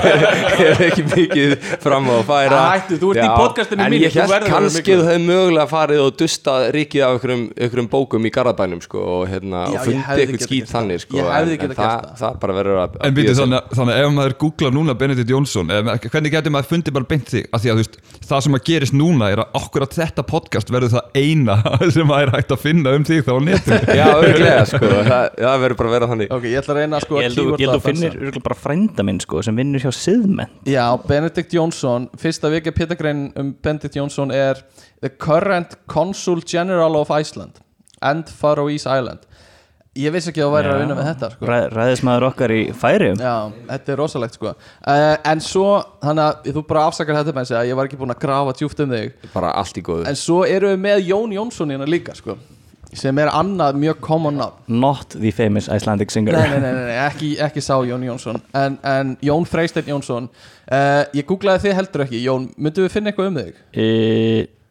ég 0.61 0.69
er 0.71 0.83
ekki 0.87 1.05
mikið 1.11 1.55
fram 1.83 2.09
á 2.09 2.15
að 2.17 2.25
færa 2.31 2.61
Æ, 2.61 2.67
hættu, 2.77 2.99
þú 3.03 3.11
ert 3.15 3.23
í 3.23 3.29
podcastinu 3.37 3.85
en 3.87 3.93
mínu, 3.95 4.07
ég 4.07 4.17
held 4.17 4.35
að 4.37 4.47
kannski 4.51 4.97
hefði 4.97 5.19
mögulega 5.27 5.67
farið 5.71 6.03
og 6.07 6.17
dusta 6.21 6.57
ríkið 6.77 7.05
af 7.07 7.17
einhverjum, 7.17 7.45
einhverjum 7.57 7.89
bókum 7.93 8.29
í 8.29 8.33
Garðabænum 8.37 8.83
sko, 8.85 9.03
og, 9.17 9.25
hérna, 9.31 9.65
Já, 9.75 9.81
og 9.83 9.91
hefði 10.07 10.27
eitthvað 10.27 10.47
skýt 10.47 10.71
þannig 10.73 11.03
sko, 11.05 11.19
Ég 11.21 11.31
hefði 11.37 11.59
en, 11.59 11.65
en 11.67 11.77
það, 11.81 12.09
það. 12.23 12.39
bara 12.45 12.57
verður 12.61 12.81
að 12.85 12.97
En 12.97 13.17
að 13.17 13.21
sig. 13.27 13.37
þannig, 13.41 13.59
að- 13.61 13.77
þannig 13.81 13.95
að 13.97 14.05
ef 14.07 14.15
maður 14.21 14.37
googlar 14.45 14.77
núna 14.77 14.97
Benedikt 15.03 15.33
Jónsson 15.35 15.73
eða, 15.77 15.97
hvernig 16.07 16.35
getur 16.37 16.55
maður 16.57 16.71
fundið 16.73 16.97
bara 17.01 17.11
beint 17.13 17.29
þig 17.35 17.49
af 17.51 17.63
því 17.65 17.73
að 17.73 17.77
þú 17.77 17.85
veist, 17.85 17.99
það 18.31 18.45
sem 18.47 18.59
að 18.59 18.65
gerist 18.71 18.97
núna 18.97 19.31
er 19.35 19.43
að 19.45 19.59
okkur 19.61 19.87
að 19.87 19.97
þetta 20.01 20.27
podcast 20.31 20.73
verður 20.75 20.95
það 20.97 21.05
eina 21.21 21.59
sem 21.97 22.13
að 22.15 22.23
er 22.27 22.35
hægt 22.37 22.55
að 22.57 22.63
finna 22.65 22.95
um 22.97 23.05
þig 23.07 23.25
þá 23.27 23.33
á 23.35 23.41
netinu 23.47 23.81
Já, 23.97 24.09
það, 25.97 26.01
það 26.01 26.01
að 26.01 26.01
vera 26.01 26.09
þannig. 26.13 26.31
Ok, 26.37 26.45
ég 26.53 26.61
ætla 26.61 26.75
að 26.75 26.81
reyna 26.81 27.01
sko 27.01 27.15
Ég 27.17 27.19
að 27.19 27.27
held 27.27 27.39
að- 27.39 27.61
ég 27.61 27.67
held 27.67 27.77
að 27.77 27.81
þú 27.81 27.87
finnir 27.87 28.43
bara 28.47 28.55
frænda 28.61 29.05
minn 29.05 29.21
sko, 29.21 29.43
sem 29.43 29.57
vinnur 29.57 29.81
hjá 29.81 29.93
Siðmenn 29.93 30.49
Já, 30.67 30.85
Benedikt 31.07 31.53
Jónsson, 31.53 32.09
fyrsta 32.17 32.51
vika 32.51 32.73
pitagrein 32.73 33.33
um 33.37 33.53
Benedikt 33.63 33.95
Jónsson 33.97 34.33
er 34.33 34.63
The 35.01 35.09
current 35.11 35.77
Consul 35.87 36.41
General 36.43 36.97
of 36.97 37.11
Iceland 37.11 37.61
and 38.03 38.29
Faroese 38.29 38.87
Island. 38.87 39.21
Ég 39.97 40.13
vissi 40.13 40.29
ekki 40.29 40.43
að 40.45 40.51
þú 40.51 40.53
væri 40.53 40.69
að 40.69 40.81
vinna 40.83 40.95
með 40.99 41.07
þetta 41.09 41.29
sko. 41.33 41.47
Ræ, 41.49 41.59
Ræðismæður 41.73 42.25
okkar 42.29 42.53
í 42.53 42.59
færium 42.77 43.17
Já, 43.17 43.51
þetta 43.71 43.93
er 43.95 43.97
rosalegt 43.97 44.35
sko. 44.37 44.51
Uh, 44.87 45.17
En 45.25 45.41
svo, 45.41 45.85
þannig 46.05 46.25
að 46.27 46.51
þú 46.53 46.63
bara 46.69 46.83
afsakar 46.91 47.17
þetta 47.17 47.33
með 47.33 47.53
að 47.57 47.69
ég 47.71 47.77
var 47.79 47.87
ekki 47.89 47.97
búinn 47.97 48.13
að 48.13 48.21
grafa 48.21 48.53
djúpt 48.59 48.81
um 48.85 48.91
þig. 48.93 49.15
Bara 49.33 49.55
allt 49.57 49.79
í 49.81 49.83
góðu. 49.87 50.05
En 50.07 50.15
svo 50.21 50.43
erum 50.45 50.75
við 50.77 50.83
með 50.85 51.09
Jón 51.09 51.33
Jónsson 51.33 51.73
hérna 51.73 51.89
líka 51.89 52.15
sko 52.15 52.37
sem 52.97 53.19
er 53.19 53.31
annað 53.35 53.77
mjög 53.81 54.01
common 54.05 54.39
nafn. 54.41 54.63
Not 54.81 55.17
the 55.17 55.31
famous 55.35 55.69
Icelandic 55.69 56.11
singer. 56.15 56.33
Nei, 56.37 56.49
nei, 56.55 56.61
nei, 56.63 56.85
nei, 56.91 56.99
ekki, 57.07 57.33
ekki 57.43 57.63
sá 57.65 57.75
Jón 57.87 58.05
Jónsson. 58.07 58.39
En, 58.55 58.79
en 58.87 59.17
Jón 59.25 59.47
Freysteinn 59.49 59.89
Jónsson. 59.91 60.29
Uh, 60.67 61.03
Ég 61.17 61.27
googlaði 61.29 61.67
þið 61.69 61.77
heldur 61.81 62.05
ekki. 62.07 62.23
Jón, 62.25 62.51
myndum 62.57 62.87
við 62.87 62.95
finna 62.97 63.13
eitthvað 63.13 63.33
um 63.33 63.41
þig? 63.43 63.59
e, 63.77 63.89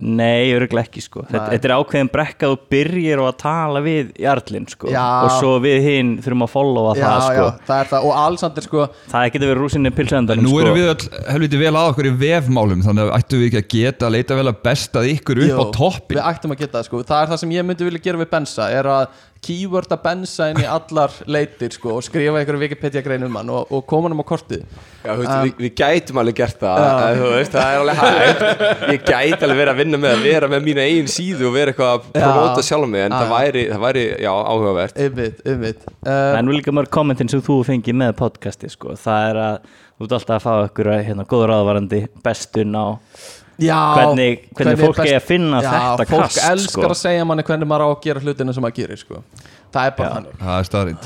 Nei, 0.05 0.51
öruglega 0.53 0.85
ekki 0.85 1.01
sko. 1.01 1.23
Þetta, 1.25 1.45
þetta 1.55 1.67
er 1.69 1.73
ákveðin 1.79 2.09
brekka 2.13 2.49
þú 2.51 2.57
byrjir 2.75 3.21
á 3.21 3.25
að 3.25 3.37
tala 3.41 3.81
við 3.81 4.11
Jarlinn 4.21 4.67
sko. 4.69 4.91
Já. 4.93 5.01
og 5.25 5.31
svo 5.39 5.53
við 5.63 5.77
hinn 5.87 6.11
þurfum 6.21 6.45
að 6.45 6.51
followa 6.53 6.93
já, 6.93 7.01
það 7.05 7.23
sko. 7.25 7.45
já, 7.47 7.65
það 7.69 7.81
er 7.81 7.89
það. 7.91 8.05
Og 8.05 8.19
Alexander 8.21 8.67
sko 8.67 8.85
það 9.15 9.27
getur 9.35 9.51
verið 9.51 9.61
rúsinni 9.63 9.93
pilsendanum 9.97 10.45
Nú 10.45 10.53
sko. 10.53 10.61
erum 10.61 10.77
við 10.77 10.89
öll 10.93 11.23
helviti 11.33 11.61
vel 11.63 11.73
að 11.73 11.89
okkur 11.93 12.09
í 12.11 12.15
vefmálum 12.21 12.85
þannig 12.85 13.07
að 13.07 13.13
ættum 13.17 13.41
við 13.41 13.49
ekki 13.49 13.61
að 13.63 13.69
geta 13.75 14.09
að 14.09 14.15
leita 14.19 14.39
vel 14.41 14.47
að 14.51 14.59
besta 14.69 15.05
ykkur 15.15 15.41
upp 15.45 15.49
Jú, 15.49 15.57
á 15.57 15.65
toppin 15.79 16.19
Við 16.19 16.27
ættum 16.29 16.53
að 16.55 16.61
geta 16.61 16.77
það 16.77 16.89
sko. 16.91 17.05
Það 17.09 17.23
er 17.23 17.31
það 17.33 17.41
sem 17.41 17.55
ég 17.57 17.65
myndi 17.71 17.89
vilja 17.89 18.05
gera 18.05 18.21
við 18.21 18.31
Bensa 18.35 18.69
Er 18.75 18.91
að 18.99 19.23
keyworda 19.45 19.97
Bensa 20.01 20.49
inn 20.51 20.59
í 20.63 20.65
allar 20.69 21.13
leitir 21.29 21.73
sko 21.75 21.93
Og 21.99 22.03
skrifa 22.05 22.39
einhverju 22.41 22.61
Wikipedia 22.63 23.03
grein 23.05 23.23
um 23.27 23.37
hann 23.39 23.51
Og, 23.53 23.69
og 23.71 23.85
koma 23.89 24.09
hann 24.09 24.17
á 24.17 24.25
kortið. 24.25 24.63
Já, 25.05 25.11
þú 25.11 25.21
veist, 25.21 25.35
við, 25.45 25.53
við 25.61 25.73
gætum 25.77 26.19
alveg 26.21 26.37
gert 26.39 26.59
það 26.63 26.83
en, 26.85 27.19
þú 27.19 27.31
veist, 27.35 27.53
það 27.53 27.75
er 27.75 27.83
alveg 27.83 27.99
hægt. 28.01 28.43
Ég 28.95 29.03
gæti 29.05 29.45
alveg 29.45 29.59
verið 29.61 29.71
að 29.75 29.81
vinna 29.83 29.99
með 30.01 30.15
að 30.15 30.23
vera 30.25 30.49
með 30.55 30.65
mína 30.65 30.85
eigin 30.89 31.11
síðu 31.13 31.49
og 31.51 31.55
vera 31.55 31.73
eitthvað 31.75 31.93
að 31.93 32.07
promóta 32.15 32.65
sjálf 32.65 32.89
mig 32.89 33.05
en 33.05 33.13
Já. 33.13 33.19
það 33.21 33.33
væri, 33.35 33.63
það 33.69 33.83
væri, 33.85 34.05
já, 34.25 34.31
áhugavert. 34.33 34.99
Einmitt, 35.05 35.41
einmitt. 35.45 35.87
Uh, 36.01 36.11
er 36.39 36.41
nú 36.47 36.57
líka 36.57 36.73
mörg 36.73 36.89
kommentin 36.97 37.29
sem 37.29 37.43
þú 37.45 37.59
fengið 37.69 37.99
með 38.01 38.15
podcasti 38.23 38.71
sko. 38.73 38.97
það 38.97 39.29
er 39.29 39.41
að 39.45 39.71
þú 39.95 40.07
ert 40.09 40.17
alltaf 40.17 40.35
að 40.39 40.45
fá 40.47 40.69
ykkur 40.71 40.91
hérna, 40.97 41.27
góður 41.29 41.53
aðvarandi 41.59 42.01
bestun 42.25 42.73
á 42.73 42.85
Já 43.61 43.79
hvernig, 43.95 44.49
hvernig 44.55 44.79
fólk 44.81 44.97
best- 44.97 45.11
er 45.11 45.19
að 45.19 45.27
finna 45.29 45.61
Já, 45.63 45.71
þetta 45.71 46.07
fólk 46.09 46.23
kast 46.25 46.41
elskar 46.43 46.83
sko. 46.83 46.89
að 46.91 46.99
segja 46.99 47.25
manni 47.25 47.43
hvernig 47.47 47.69
maður 47.69 47.85
á 47.85 47.89
að 47.93 48.01
gera 48.03 48.19
hlutina 48.19 48.53
sem 48.53 48.63
maður 48.63 48.79
gerir 48.81 48.99
sko. 48.99 49.21
Það 49.75 49.89
er 49.89 49.97
bara 49.97 50.09
Já. 50.09 50.15
þannig 50.15 50.39
Það 50.39 50.55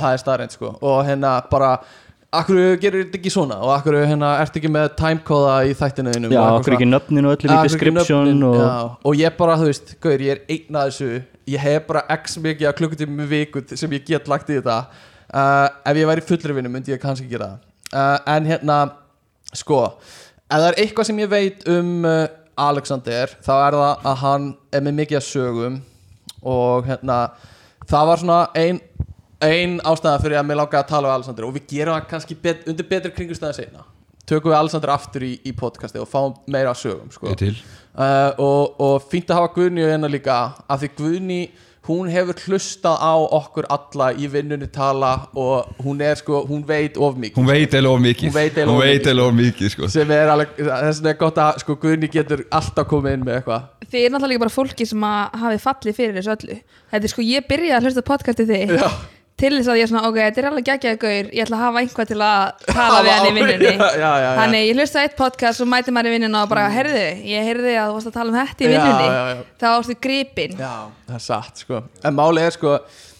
er 0.10 0.14
er 0.14 0.22
staðreind 0.24 0.56
sko 0.56 0.72
Og 0.82 1.02
hérna 1.08 1.34
bara 1.50 1.72
Akkur 2.30 2.78
gerir 2.78 3.08
þetta 3.08 3.18
ekki 3.18 3.32
svona 3.34 3.58
Og 3.66 3.72
akkur 3.74 3.96
hérna 4.06 4.36
ertu 4.44 4.60
ekki 4.62 4.70
með 4.70 4.92
timekóða 5.00 5.56
í 5.66 5.74
þættinu 5.78 6.14
þínum 6.14 6.36
Já, 6.36 6.42
okkur 6.60 6.76
ekki 6.78 6.90
nöfnin 6.90 7.26
og 7.26 7.34
öllu 7.34 7.50
í 7.50 7.54
akkur 7.56 7.70
description 7.72 8.28
nöfnin, 8.28 8.44
og 8.46 8.60
já. 8.60 8.74
og 9.10 9.18
ég 9.18 9.38
bara, 9.40 9.56
þú 9.58 9.70
veist, 9.72 9.96
gaur, 10.04 10.22
ég 10.22 10.36
er 10.36 10.42
einn 10.54 10.78
að 10.78 10.92
þessu 10.92 11.10
Ég 11.50 11.64
hef 11.66 11.88
bara 11.88 12.04
x 12.20 12.38
mikið 12.38 12.70
að 12.70 12.76
klukkutími 12.78 13.18
með 13.18 13.32
viku 13.34 13.64
sem 13.74 13.98
ég 13.98 14.06
get 14.06 14.30
lagt 14.30 14.52
í 14.54 14.60
þetta 14.60 14.78
uh, 14.86 15.68
Ef 15.90 15.98
ég 15.98 16.12
væri 16.12 16.26
fullri 16.30 16.58
vinnu 16.60 16.70
myndi 16.70 16.94
ég 16.94 17.02
kannski 17.02 17.26
gera 17.32 17.56
það 17.56 17.98
uh, 17.98 18.36
En 18.36 18.52
hérna, 18.52 18.78
sko 19.58 19.82
Ef 19.90 20.54
það 20.54 20.68
er 20.70 20.80
eitthvað 20.84 21.10
sem 21.10 21.24
ég 21.26 21.34
veit 21.34 21.66
um 21.74 21.92
uh, 22.06 22.28
Alexander 22.67 23.36
Þá 23.45 23.54
er 23.56 23.78
það 23.80 24.10
að 24.12 24.19
hann 24.24 24.50
er 24.76 24.86
með 24.86 25.00
mikið 25.04 25.22
að 25.22 25.28
sögum 25.30 25.80
Og 26.50 26.89
hérna 26.89 27.19
Það 27.89 28.10
var 28.12 28.22
svona 28.24 28.41
ein 28.60 28.82
ein 29.39 29.78
ástæða 29.88 30.19
fyrir 30.19 30.39
að 30.41 30.50
mér 30.50 30.60
langaði 30.60 30.82
að 30.82 30.89
tala 30.89 31.08
um 31.08 31.13
Alexander 31.15 31.45
og 31.48 31.54
við 31.56 31.69
gerum 31.72 31.95
það 31.95 32.08
kannski 32.12 32.36
bet, 32.43 32.65
undir 32.67 32.88
betri 32.89 33.12
kringustæðan 33.15 33.56
seinna 33.56 33.86
tökum 34.30 34.52
við 34.52 34.60
Alexander 34.60 34.91
aftur 34.93 35.26
í, 35.26 35.32
í 35.48 35.54
podcasti 35.58 36.02
og 36.02 36.10
fáum 36.10 36.36
meira 36.52 36.74
að 36.74 36.82
sögum 36.84 37.10
sko. 37.13 37.32
Uh, 37.34 38.30
og, 38.38 38.76
og 38.78 39.08
fínt 39.10 39.32
að 39.32 39.39
hafa 39.39 39.54
Guðni 39.56 39.88
hérna 39.88 40.12
líka 40.12 40.38
af 40.67 40.84
því 40.84 40.91
Guðni 41.00 41.39
hún 41.88 42.10
hefur 42.12 42.38
hlustað 42.46 42.98
á 43.00 43.13
okkur 43.39 43.68
alla 43.72 44.10
í 44.13 44.28
vinnunni 44.32 44.68
tala 44.74 45.13
og 45.38 45.70
hún 45.84 46.02
er 46.06 46.20
sko, 46.20 46.44
hún 46.50 46.65
veit 46.68 46.98
of 46.98 47.18
mikið. 47.18 47.38
Hún 47.39 47.50
veit 47.50 47.74
eða 47.80 47.94
of 47.94 48.02
mikið. 48.04 48.34
Mikið, 48.36 49.22
mikið 49.39 49.74
sko. 49.76 49.92
sem 49.92 50.12
er 50.12 50.34
alveg, 50.34 50.58
þess 50.58 51.00
vegna 51.02 51.13
er 51.13 51.22
gott 51.22 51.39
að 51.46 51.62
sko 51.63 51.78
Guðni 51.80 52.12
getur 52.12 52.44
alltaf 52.52 52.89
komið 52.89 53.18
inn 53.18 53.28
með 53.28 53.39
eitthvað. 53.39 53.70
Þið 53.89 54.04
er 54.06 54.12
náttúrulega 54.13 54.44
bara 54.46 54.54
fólki 54.54 54.86
sem 54.86 55.08
að 55.10 55.39
hafi 55.46 55.63
fallið 55.63 55.98
fyrir 55.98 56.20
þessu 56.20 56.36
öllu. 56.36 56.60
Þetta 56.92 57.10
er 57.10 57.13
sko, 57.15 57.26
ég 57.26 57.48
byrjaði 57.50 57.78
að 57.80 57.88
hlusta 57.88 58.06
á 58.06 58.10
podcastið 58.12 58.54
þig 58.54 58.76
Já. 58.76 58.92
Til 59.39 59.52
þess 59.56 59.71
að 59.71 59.80
ég 59.80 59.88
er 59.88 59.91
svona, 59.91 60.04
ok, 60.10 60.19
þetta 60.19 60.41
er 60.41 60.47
alveg 60.49 60.67
geggjaði 60.69 60.99
gaur 61.04 61.30
ég 61.36 61.43
ætla 61.45 61.58
að 61.60 61.63
hafa 61.65 61.84
einhvað 61.84 62.10
til 62.12 62.19
að 62.25 62.63
tala 62.69 63.02
við 63.06 63.12
hann 63.15 63.28
í 63.30 63.34
vinnunni. 63.38 63.73
Já, 63.80 63.89
já, 63.99 64.12
já. 64.23 64.30
Þannig 64.39 64.65
ég 64.65 64.80
hlusta 64.80 64.99
á 64.99 65.06
eitt 65.06 65.19
podcast 65.19 65.63
og 65.63 65.69
mæti 65.71 65.93
maður 65.95 66.12
í 66.12 66.15
vinnuna 66.17 66.43
og 66.45 66.52
bara, 66.52 66.65
heyrðu, 66.73 67.06
ég 67.30 67.47
heyrði 67.49 67.75
að 67.75 67.91
þú 67.91 67.99
varst 67.99 68.12
að 68.12 68.17
tala 68.19 68.34
um 68.34 68.39
þetta 68.39 68.65
í 68.65 68.73
já. 68.73 69.45
þá 69.60 69.67
varstu 69.69 69.99
gripin 70.08 70.58
Já, 70.60 70.73
það 71.08 71.19
er 71.19 71.25
satt 71.30 71.63
sko. 71.63 71.84
En 72.04 72.19
málið 72.19 72.49
er 72.49 72.60
sko 72.60 72.75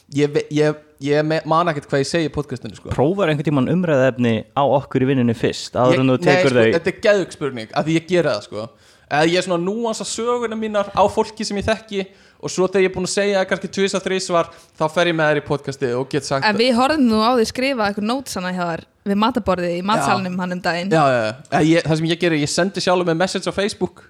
Ég, 0.10 0.38
ég, 0.50 0.78
ég 1.06 1.26
man 1.46 1.70
ekkert 1.70 1.86
hvað 1.92 2.02
ég 2.02 2.08
segi 2.10 2.30
í 2.30 2.34
podcastinu 2.34 2.74
sko. 2.74 2.90
Prófar 2.96 3.30
einhvern 3.30 3.46
tímann 3.46 3.70
umræðefni 3.70 4.32
á 4.58 4.64
okkur 4.66 5.06
í 5.06 5.10
vinnunni 5.12 5.36
fyrst 5.38 5.78
áður 5.78 6.02
en 6.02 6.14
þú 6.16 6.16
tekur 6.24 6.50
sko, 6.50 6.56
þau? 6.56 6.72
Þetta 6.76 6.90
er 6.90 7.04
geðug 7.04 7.36
spurning 7.36 7.76
að 7.78 7.90
því 7.90 7.98
ég 8.00 8.08
gera 8.10 8.34
það 8.34 8.48
sko 8.48 8.64
Eða 9.10 9.30
ég 9.30 9.42
er 9.42 9.46
svona 9.48 9.64
núansa 9.64 10.06
söguna 10.06 10.58
mínar 10.58 10.92
á 10.94 11.04
fólki 11.10 11.46
sem 11.48 11.58
ég 11.58 11.66
þekki. 11.66 12.06
Og 12.40 12.52
svo 12.54 12.70
þegar 12.70 12.86
ég 12.86 12.92
er 12.92 12.96
búin 12.96 13.08
að 13.08 13.16
segja 13.18 13.42
kannski 13.50 13.68
tvís 13.76 13.96
að 13.98 14.06
þrísvar 14.06 14.48
Þá 14.80 14.84
fer 14.96 15.10
ég 15.10 15.16
með 15.18 15.32
þær 15.32 15.40
í 15.42 15.44
podcasti 15.44 15.90
og 15.98 16.06
get 16.08 16.24
sagt 16.24 16.46
En 16.48 16.56
við 16.56 16.70
horfum 16.78 17.02
nú 17.10 17.20
á 17.20 17.36
því 17.36 17.48
skrifa 17.50 17.90
eitthvað 17.90 18.08
nótsana 18.08 18.54
hjá 18.56 18.62
þar 18.62 18.86
við 19.10 19.20
mataborðið 19.24 19.76
í 19.80 19.82
matsalnum 19.90 20.38
hann 20.40 20.56
um 20.56 20.62
daginn. 20.64 20.94
Já, 20.94 21.04
já, 21.10 21.20
já. 21.26 21.60
Ég, 21.66 21.84
Það 21.88 22.00
sem 22.00 22.08
ég 22.12 22.22
gerir, 22.22 22.42
ég 22.44 22.52
sendi 22.52 22.84
sjálfur 22.84 23.10
með 23.10 23.20
message 23.24 23.52
á 23.52 23.54
Facebook. 23.56 24.04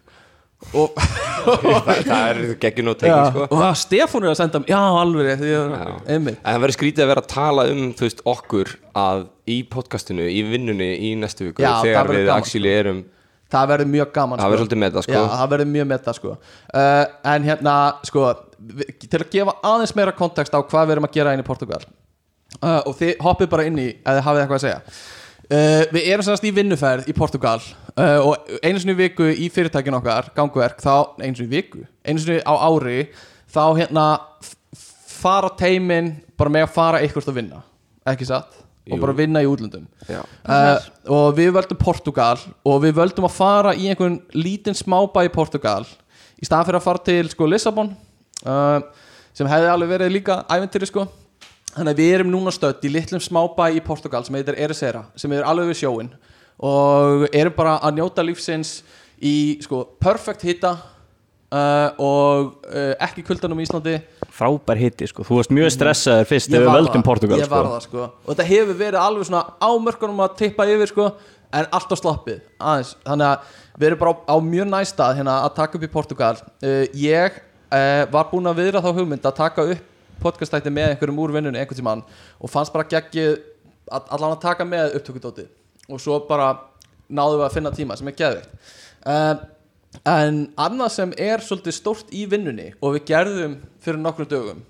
Og, 0.76 0.98
það, 2.04 2.18
er 2.20 2.40
geggjun 2.60 2.92
og 2.92 2.98
tekið 3.00 3.30
sko. 3.30 3.46
Og 3.48 3.62
að 3.64 3.78
Stefán 3.80 4.26
er 4.26 4.34
að 4.34 4.40
senda 4.42 4.60
Já, 4.68 4.80
alveg, 5.00 5.46
En 6.12 6.28
það 6.36 6.58
verður 6.66 6.76
skrítið 6.76 7.06
að 7.06 7.12
vera 7.14 7.24
að 7.24 7.30
tala 7.32 7.66
um 7.72 7.86
þú 7.96 8.06
veist, 8.10 8.24
okkur 8.28 8.74
að 9.00 9.24
í 9.48 9.62
podcastinu, 9.72 10.26
í 10.28 10.44
vinnunni 10.50 10.90
í 11.08 11.14
næstu 11.22 11.48
viku 11.48 11.64
Já, 11.64 11.78
þegar 11.86 12.12
við 12.12 12.26
gaman, 12.26 12.34
actually 12.36 12.74
erum 12.76 13.00
Það 13.50 13.70
verður 13.72 13.90
mjög 13.90 14.12
gaman 14.14 14.42
það 14.42 14.52
verður 14.54 14.80
með 14.82 14.96
það 14.96 15.06
sko. 15.06 15.14
Já, 15.16 15.64
mjög 15.74 15.88
meta 15.90 16.14
sko. 16.14 16.34
Uh, 16.70 17.06
En 17.32 17.48
hérna, 17.48 17.76
sko 18.06 18.26
Til 19.10 19.22
að 19.22 19.30
gefa 19.34 19.56
aðeins 19.66 19.96
meira 19.98 20.14
kontekst 20.16 20.54
á 20.54 20.60
hvað 20.60 20.90
við 20.90 20.96
erum 20.96 21.08
að 21.08 21.16
gera 21.16 21.34
inn 21.34 21.42
í 21.42 21.48
Portugal 21.48 21.80
uh, 22.60 22.82
Og 22.84 22.94
þið 23.00 23.16
hoppið 23.26 23.50
bara 23.56 23.66
inn 23.70 23.80
í 23.82 23.88
Ef 23.96 24.12
þið 24.12 24.22
hafið 24.28 24.44
eitthvað 24.44 24.60
að 24.60 24.66
segja. 24.68 25.00
Uh, 25.50 25.82
Við 25.96 26.12
erum 26.14 26.28
sannast 26.28 26.46
í 26.46 26.54
vinnuferð 26.54 27.10
í 27.10 27.18
Portugal 27.18 27.58
Og 28.00 28.54
einu 28.62 28.80
í 28.94 28.98
viku 29.02 29.32
í 29.34 29.50
fyrirtækin 29.52 29.98
okkar 29.98 30.30
Gangverk, 30.38 30.78
þá, 30.84 31.18
einu 31.20 31.48
í 31.48 31.50
viku 31.50 31.84
Einu 32.06 32.22
sinni 32.22 32.44
á 32.46 32.54
ári 32.54 33.08
Þá 33.50 33.64
hérna 33.82 34.06
fara 35.20 35.50
teimin 35.58 36.14
Bara 36.40 36.54
með 36.54 36.68
að 36.68 36.76
fara 36.78 37.02
eitthvað 37.04 37.34
að 37.34 37.40
vinna. 37.42 37.64
Ekki 38.08 38.28
satt 38.30 38.69
Og 38.90 38.98
Jú. 38.98 39.02
bara 39.04 39.14
vinna 39.14 39.42
í 39.44 39.48
útlöndum. 39.50 39.86
Uh, 40.10 40.80
og 41.14 41.38
við 41.38 41.52
völdum 41.54 41.80
Portugal 41.80 42.40
og 42.66 42.82
við 42.84 42.96
völdum 42.98 43.28
að 43.28 43.36
fara 43.36 43.74
í 43.78 43.90
einhvern 43.92 44.20
lítinn 44.34 44.78
smábæ 44.78 45.28
í 45.28 45.34
Portugal 45.34 45.84
í 46.40 46.48
staðan 46.48 46.70
fyrir 46.70 46.80
að 46.80 46.88
fara 46.88 47.04
til 47.06 47.30
sko 47.30 47.50
Lissabon 47.50 47.92
uh, 48.46 48.80
sem 49.36 49.50
hefði 49.50 49.72
alveg 49.74 49.94
verið 49.94 50.16
líka 50.16 50.42
æventýri 50.50 50.90
sko. 50.90 51.06
Þannig 51.76 51.94
að 51.94 52.02
við 52.02 52.14
erum 52.16 52.32
núna 52.34 52.54
stödd 52.54 52.86
í 52.88 52.94
litlum 52.94 53.22
smábæ 53.22 53.70
í 53.78 53.84
Portugal 53.86 54.24
sem 54.26 54.40
heitir 54.40 54.58
Ericeira 54.58 55.06
sem 55.20 55.34
er 55.38 55.46
alveg 55.46 55.70
við 55.70 55.84
sjóin 55.84 56.10
og 56.60 57.28
erum 57.30 57.56
bara 57.56 57.78
að 57.86 58.00
njóta 58.00 58.26
lífsins 58.26 58.80
í 59.22 59.60
sko 59.64 59.84
perfect 60.02 60.44
hitta 60.48 60.74
uh, 61.54 61.90
og 62.02 62.66
uh, 62.68 62.96
ekki 63.06 63.24
kuldanum 63.28 63.60
í 63.62 63.68
Íslandi 63.68 64.00
frábær 64.40 64.80
hitti 64.80 65.10
sko. 65.10 65.26
þú 65.28 65.40
varst 65.40 65.54
mjög 65.56 65.74
stressaður 65.76 66.30
fyrst 66.30 66.52
þegar 66.52 66.66
við 66.66 66.78
völdum 66.78 67.06
Portugal 67.06 67.42
ég 67.42 67.52
var 67.52 67.68
sko. 67.68 67.74
það 67.74 67.84
sko. 67.88 68.08
Og 68.26 68.32
þetta 68.32 68.48
hefur 68.54 68.80
verið 68.80 69.02
alveg 69.04 69.30
svona 69.30 69.44
á 69.60 69.70
mörkunum 69.86 70.24
að 70.26 70.40
tippa 70.40 70.68
yfir 70.70 70.92
sko 70.94 71.10
en 71.50 71.70
alltaf 71.74 72.00
sloppið 72.00 72.42
aðeins. 72.62 72.96
Þannig 73.06 73.28
að 73.30 73.54
við 73.80 73.90
erum 73.90 74.02
bara 74.04 74.14
á, 74.14 74.18
á 74.30 74.36
mjög 74.46 74.72
næstað 74.74 75.16
hérna 75.20 75.38
að 75.46 75.54
taka 75.60 75.80
upp 75.80 75.86
í 75.86 75.92
Portugal. 75.94 76.34
Uh, 76.64 76.84
ég 76.94 77.40
uh, 77.40 78.04
var 78.14 78.28
búinn 78.32 78.50
að 78.50 78.62
viðra 78.64 78.84
þá 78.86 78.92
hugmynd 78.94 79.26
að 79.26 79.40
taka 79.40 79.66
upp 79.76 79.86
podcastætti 80.20 80.72
með 80.74 80.94
einhverjum 80.94 81.22
úr 81.24 81.32
vinnunni 81.32 81.62
einhvern 81.62 81.80
tímann 81.80 82.02
og 82.40 82.52
fannst 82.52 82.74
bara 82.76 82.88
geggið 82.92 83.38
allan 83.90 84.34
að 84.34 84.42
taka 84.44 84.66
með 84.68 84.98
upptökudóti 85.00 85.46
og 85.90 86.02
svo 86.04 86.20
bara 86.28 86.52
náðum 87.08 87.40
við 87.40 87.46
að 87.48 87.56
finna 87.56 87.72
tíma 87.74 87.96
sem 87.98 88.12
er 88.12 88.18
geðveikt. 88.20 88.76
Uh, 89.08 89.40
en 90.08 90.44
annað 90.60 90.92
sem 90.94 91.14
er 91.18 91.42
svolítið 91.44 91.76
stórt 91.76 92.12
í 92.16 92.26
vinnunni 92.30 92.72
og 92.80 92.98
við 92.98 93.08
gerðum 93.10 93.56
fyrir 93.82 94.02
nokkrum 94.04 94.30
dögum 94.30 94.62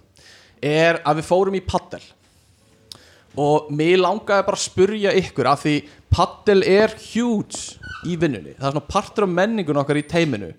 er 0.63 1.01
að 1.07 1.19
við 1.19 1.27
fórum 1.29 1.57
í 1.59 1.63
paddel. 1.63 2.01
Og 3.39 3.69
mér 3.71 4.01
langaði 4.01 4.45
bara 4.47 4.57
að 4.57 4.65
spurja 4.65 5.13
ykkur 5.15 5.47
af 5.51 5.61
því 5.63 5.75
paddel 6.11 6.63
er 6.67 6.95
huge 7.11 7.77
í 8.09 8.17
vinnunni. 8.19 8.55
Það 8.57 8.65
er 8.65 8.73
svona 8.73 8.89
partur 8.89 9.27
af 9.27 9.35
menningun 9.35 9.79
okkar 9.79 9.99
í 9.99 10.07
teiminu. 10.09 10.49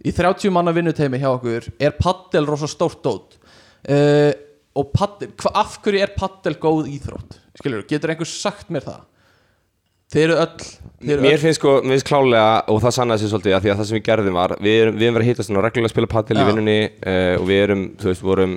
Í 0.00 0.14
30 0.16 0.54
manna 0.54 0.72
vinnuteimi 0.72 1.20
hjá 1.20 1.28
okkur 1.34 1.68
er 1.76 1.98
paddel 1.98 2.48
rosa 2.48 2.70
stórt 2.70 3.02
dót. 3.04 3.36
Uh, 3.84 4.32
og 4.76 4.92
paddel, 4.94 5.32
af 5.56 5.78
hverju 5.82 6.00
er 6.00 6.14
paddel 6.16 6.56
góð 6.60 6.88
íþrótt? 6.94 7.40
Skilur, 7.58 7.84
getur 7.88 8.12
einhver 8.12 8.28
sagt 8.28 8.70
mér 8.72 8.86
það 8.86 9.09
þeir 10.10 10.24
eru 10.26 10.36
öll 10.42 10.64
þeir 11.00 11.12
eru 11.14 11.22
Mér 11.24 11.36
öll 11.36 11.42
finnst 11.44 11.60
sko, 11.60 11.74
mér 11.84 11.94
finnst 11.96 12.08
klálega 12.10 12.48
og 12.72 12.80
það 12.84 12.94
sannaði 12.98 13.22
sér 13.24 13.32
svolítið 13.34 13.54
að 13.56 13.62
því 13.66 13.70
að 13.72 13.78
það 13.80 13.88
sem 13.90 13.98
við 13.98 14.06
gerðum 14.10 14.38
var 14.40 14.54
við 14.60 14.76
erum, 14.82 14.98
við 15.00 15.06
erum 15.06 15.16
verið 15.18 15.26
að 15.26 15.30
hitta 15.30 15.46
svona 15.46 15.62
reglulega 15.64 15.90
að 15.90 15.94
spila 15.94 16.10
padel 16.14 16.36
Já. 16.36 16.42
í 16.42 16.48
vinnunni 16.50 16.78
uh, 16.90 17.34
og 17.40 17.46
við 17.50 17.62
erum, 17.64 17.84
þú 18.02 18.10
veist, 18.10 18.24
vorum 18.26 18.56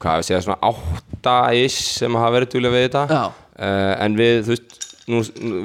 hvað 0.00 0.16
við 0.22 0.26
segja, 0.30 0.40
svona 0.46 0.70
átta-ish 0.70 1.80
sem 2.00 2.16
hafa 2.18 2.34
verið 2.38 2.52
duglega 2.54 2.74
við 2.78 2.86
þetta 2.88 3.04
Já. 3.12 3.22
uh, 3.28 3.92
en 4.06 4.16
við, 4.18 4.40
þú 4.48 4.54
veist, 4.54 4.76
nú, 5.10 5.22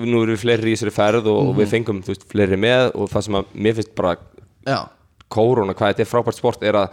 nú 0.10 0.22
erum 0.26 0.36
við 0.36 0.42
fleiri 0.44 0.72
í 0.72 0.76
þessari 0.76 0.96
ferð 0.96 1.32
og, 1.32 1.40
Mhm. 1.42 1.50
og 1.54 1.60
við 1.62 1.72
fengum, 1.74 2.04
þú 2.06 2.14
veist, 2.14 2.28
fleiri 2.32 2.58
með 2.60 2.92
og 2.96 3.10
það 3.14 3.26
sem 3.30 3.40
að 3.40 3.46
mér 3.66 3.76
finnst 3.80 3.96
bara 3.96 4.16
já, 4.68 4.80
kóruna, 5.32 5.74
hvað 5.78 5.94
þetta 5.94 6.06
er 6.06 6.12
frábært 6.12 6.40
sport 6.40 6.64
er 6.64 6.74
að 6.84 6.90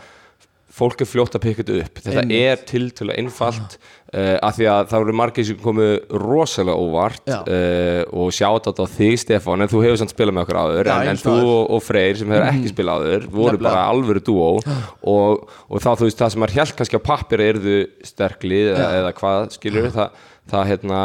fólk 0.73 1.03
er 1.05 1.09
fljótt 1.09 1.35
að 1.37 1.43
pikka 1.45 1.65
þetta 1.65 1.81
upp. 1.83 1.99
Þetta 2.01 2.23
Einmitt. 2.23 2.45
er 2.49 2.63
tiltölu 2.69 3.17
einfalt 3.21 3.75
uh, 3.77 4.37
af 4.41 4.57
því 4.57 4.69
að 4.73 4.87
það 4.93 5.03
voru 5.05 5.15
margir 5.21 5.47
sem 5.49 5.59
komu 5.61 5.89
rosalega 6.23 6.77
óvart 6.81 7.29
Já. 7.29 7.39
uh, 7.45 8.03
og 8.23 8.33
sjátt 8.33 8.71
á 8.73 8.85
þig 8.95 9.19
Stefán 9.21 9.65
en 9.65 9.73
þú 9.73 9.83
hefur 9.85 10.01
samt 10.01 10.15
spilað 10.15 10.39
með 10.39 10.47
okkur 10.47 10.61
áður 10.63 10.91
Já, 10.93 10.95
en, 10.97 11.11
en 11.13 11.21
þú 11.21 11.35
og 11.43 11.75
og, 11.77 11.83
Freyr 11.85 12.21
sem 12.21 12.33
hefur 12.33 12.49
ekki 12.49 12.73
spilað 12.73 13.05
áður 13.05 13.27
voru 13.27 13.59
Nefnilega. 13.59 13.67
bara 13.69 13.85
alvöru 13.93 14.25
dúó 14.25 14.49
og, 14.57 15.45
og 15.69 15.85
þá 15.85 15.91
þú 15.91 16.09
veist 16.09 16.23
það 16.25 16.33
sem 16.35 16.45
maður 16.45 16.59
held 16.63 16.79
kannski 16.81 17.03
á 17.03 17.09
pappir 17.11 17.45
erðu 17.51 17.77
sterklið 18.09 18.73
eða, 18.73 18.89
eða 19.03 19.13
hvað 19.21 19.53
skilur 19.59 19.93
það, 19.93 20.25
það 20.53 20.73
hérna 20.73 21.03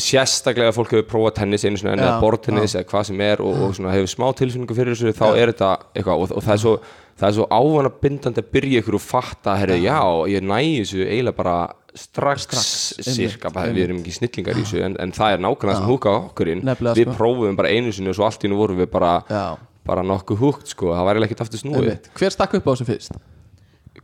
sérstaklega 0.00 0.72
fólk 0.74 0.92
hefur 0.94 1.08
prófað 1.10 1.40
tennis 1.40 1.64
einu 1.66 1.76
sinni 1.76 1.92
enn 1.92 2.00
Já, 2.00 2.06
eða 2.06 2.20
bortennis 2.22 2.74
eða 2.78 2.88
hvað 2.92 3.08
sem 3.10 3.22
er 3.26 3.42
og, 3.44 3.56
og 3.66 3.74
svona 3.76 3.92
hefur 3.92 4.12
smá 4.12 4.28
tilfinningu 4.38 4.76
fyrir 4.76 4.94
þessu 4.94 5.12
þá 5.18 5.26
er 5.34 5.52
þetta 5.52 5.70
eitthvað 5.92 6.22
og, 6.22 6.36
og 6.38 6.46
það 6.46 6.54
er 6.54 6.62
svo 6.62 6.74
það 7.20 7.28
er 7.28 7.36
svo 7.38 7.46
ávana 7.50 7.90
bindandi 8.02 8.42
að 8.42 8.52
byrja 8.56 8.82
ykkur 8.82 8.98
og 8.98 9.04
fatta 9.04 9.56
herri, 9.60 9.80
já, 9.84 9.98
ég 10.30 10.44
næ 10.44 10.58
þessu 10.80 11.04
eiginlega 11.04 11.38
bara 11.38 11.56
strax, 11.94 12.48
cirka, 13.06 13.52
bara, 13.54 13.70
við 13.70 13.86
erum 13.86 14.00
ekki 14.00 14.16
snillingar 14.16 14.58
í 14.58 14.64
þessu 14.64 14.80
en, 14.82 14.96
en 15.02 15.12
það 15.14 15.36
er 15.36 15.44
nákvæmlega 15.44 15.78
sem 15.78 15.92
húka 15.92 16.14
okkur 16.24 16.50
inn. 16.50 16.64
Nefnilega, 16.66 16.98
við 16.98 17.06
sko. 17.06 17.14
prófum 17.20 17.60
bara 17.60 17.70
einu 17.70 17.94
sinni 17.94 18.10
og 18.10 18.18
svo 18.18 18.26
allt 18.26 18.46
í 18.46 18.50
nú 18.50 18.58
vorum 18.58 18.80
við 18.82 18.90
bara 18.90 19.12
bara 19.84 20.02
nokkuð 20.06 20.40
húkt 20.40 20.72
sko, 20.72 20.90
það 20.96 21.08
væri 21.10 21.24
ekkert 21.28 21.44
aftur 21.44 21.60
snúið. 21.60 21.88
Einmitt. 21.92 22.10
Hver 22.18 22.34
stakk 22.34 22.56
upp 22.58 22.66
á 22.66 22.72
þessu 22.72 22.86
fyrst? 22.88 23.18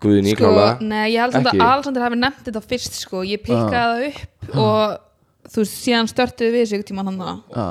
Guðin 0.01 0.29
sko, 0.29 0.35
íklálega 0.37 0.87
nei, 0.87 1.07
ég 1.15 1.25
held 1.25 1.35
samt 1.35 1.49
Ekki. 1.51 1.61
að 1.61 1.73
Alexander 1.75 2.05
hafi 2.05 2.19
nefnt 2.21 2.45
þetta 2.47 2.63
fyrst 2.71 2.99
sko, 3.01 3.23
ég 3.27 3.43
pikkaði 3.43 3.73
það 3.75 4.05
upp 4.11 4.61
og 4.61 5.51
þú 5.51 5.65
veist, 5.65 5.81
síðan 5.81 6.11
störtuðu 6.13 6.53
við 6.55 6.69
sig 6.71 6.87
tíma 6.89 7.05
hann 7.09 7.19
Já. 7.21 7.67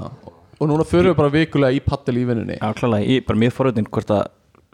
Og 0.60 0.68
núna 0.68 0.84
förum 0.84 1.14
við 1.14 1.16
bara 1.16 1.32
vikulega 1.32 1.72
í 1.72 1.80
paddel 1.80 2.18
í 2.20 2.26
vinnunni. 2.28 2.58
Já, 2.60 2.74
klálega, 2.76 3.08
ég 3.08 3.22
er 3.22 3.28
bara 3.30 3.40
mjög 3.40 3.54
forröðin 3.56 3.88
hvort 3.88 4.10
að 4.12 4.26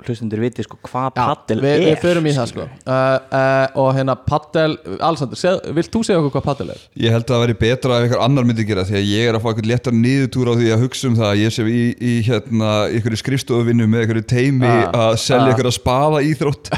hlustundir 0.03 0.41
viti 0.43 0.63
sko 0.65 0.77
hvað 0.83 1.13
paddel 1.15 1.61
er 1.63 1.83
við 1.85 1.99
förum 2.03 2.25
í 2.27 2.33
það 2.35 2.49
sko 2.51 2.65
uh, 2.65 2.91
uh, 2.91 3.77
Og 3.79 3.91
hérna 3.95 4.15
paddel 4.19 4.75
Alexander, 4.99 5.39
seg, 5.39 5.61
vilt 5.77 5.91
þú 5.93 6.01
segja 6.03 6.19
okkur 6.19 6.33
hvað 6.35 6.45
paddel 6.49 6.73
er? 6.75 6.83
Ég 6.99 7.15
held 7.15 7.23
að 7.23 7.31
það 7.31 7.43
væri 7.45 7.57
betra 7.61 7.99
ef 7.99 8.07
einhver 8.07 8.23
annar 8.25 8.47
myndi 8.47 8.67
gera 8.67 8.83
því 8.87 8.97
að 8.99 9.07
ég 9.13 9.29
er 9.29 9.37
að 9.37 9.45
fá 9.45 9.49
eitthvað 9.51 9.69
léttar 9.71 9.95
niðurtúr 9.95 10.51
á 10.51 10.53
því 10.59 10.69
að 10.75 10.83
hugsa 10.83 11.09
um 11.09 11.17
það 11.19 11.31
að 11.31 11.41
ég 11.41 11.55
sé 11.55 11.67
í, 11.71 11.85
í 11.95 12.13
hérna, 12.27 12.73
einhverju 12.91 13.21
skrifstofuvinnu 13.23 13.89
með 13.89 14.03
einhverju 14.03 14.27
teimi 14.35 14.75
Ah, 14.75 15.09
að 15.09 15.17
selja 15.21 15.43
ah. 15.43 15.49
einhverja 15.51 15.73
spaða 15.75 16.21
íþrótt 16.25 16.71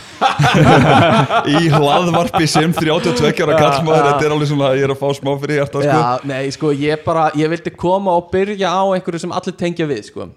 í 1.57 1.69
hlaðvarpi 1.73 2.49
sem 2.49 2.73
32 2.75 3.45
ára 3.45 3.59
kallmaður 3.59 4.09
þetta 4.11 4.27
er 4.27 4.35
alveg 4.35 4.51
svona, 4.51 4.73
ég 4.77 4.87
er 4.87 4.93
að 4.93 5.01
fá 5.01 5.07
smá 5.17 5.31
fyrir 5.41 5.61
hjarta 5.61 5.83
sko. 5.83 6.01
Já, 6.01 6.27
nei, 6.29 6.43
sko, 6.53 6.73
ég 6.77 7.05
bara, 7.05 7.29
ég 7.37 7.51
vildi 7.53 7.73
koma 7.73 8.17
og 8.19 8.29
byrja 8.33 8.73
á 8.73 8.83
einhverju 8.95 9.25
sem 9.25 9.33
allir 9.37 9.57
tengja 9.57 9.89
við, 9.89 10.03
sko 10.11 10.29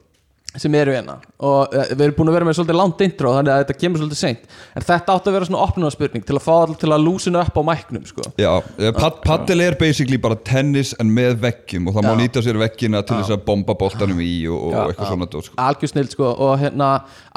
sem 0.59 0.75
eru 0.75 0.95
hérna. 0.95 1.17
Og 1.47 1.71
uh, 1.71 1.93
við 1.93 2.03
erum 2.09 2.17
búin 2.17 2.31
að 2.33 2.37
vera 2.37 2.47
með 2.49 2.57
svolítið 2.59 2.79
langt 2.81 3.03
intro 3.05 3.35
þannig 3.37 3.53
að 3.55 3.61
þetta 3.63 3.77
kemur 3.79 4.03
svolítið 4.03 4.21
seint. 4.21 4.57
En 4.75 4.87
þetta 4.87 5.15
átti 5.15 5.31
að 5.31 5.37
vera 5.37 5.49
svona 5.49 5.63
opnunarspurning 5.67 6.27
til 6.27 6.37
að 6.37 6.43
fá 6.47 6.53
allir 6.57 6.81
til 6.81 6.91
að 6.91 7.05
lúsina 7.05 7.45
upp 7.45 7.61
á 7.61 7.63
mæknum 7.69 8.09
sko. 8.09 8.27
Já, 8.41 8.51
eh, 8.59 8.91
pad, 8.97 9.21
paddel 9.23 9.65
er 9.69 9.79
basically 9.79 10.19
bara 10.19 10.39
tennis 10.51 10.93
en 10.99 11.15
með 11.15 11.39
veggjum. 11.45 11.87
Og 11.87 11.97
það 11.97 12.09
má 12.09 12.13
Já. 12.13 12.19
nýta 12.23 12.45
sér 12.47 12.61
veggina 12.65 13.05
til 13.07 13.21
þess 13.21 13.37
að 13.37 13.47
bomba 13.47 13.79
boltanum 13.79 14.21
í 14.25 14.35
og, 14.51 14.59
og 14.59 14.75
Já, 14.75 14.83
eitthvað 14.89 15.15
svona 15.15 15.31
sko. 15.31 15.57
algjör 15.69 15.95
snill 15.95 16.13
sko. 16.17 16.35
Og 16.49 16.55
hérna 16.65 16.91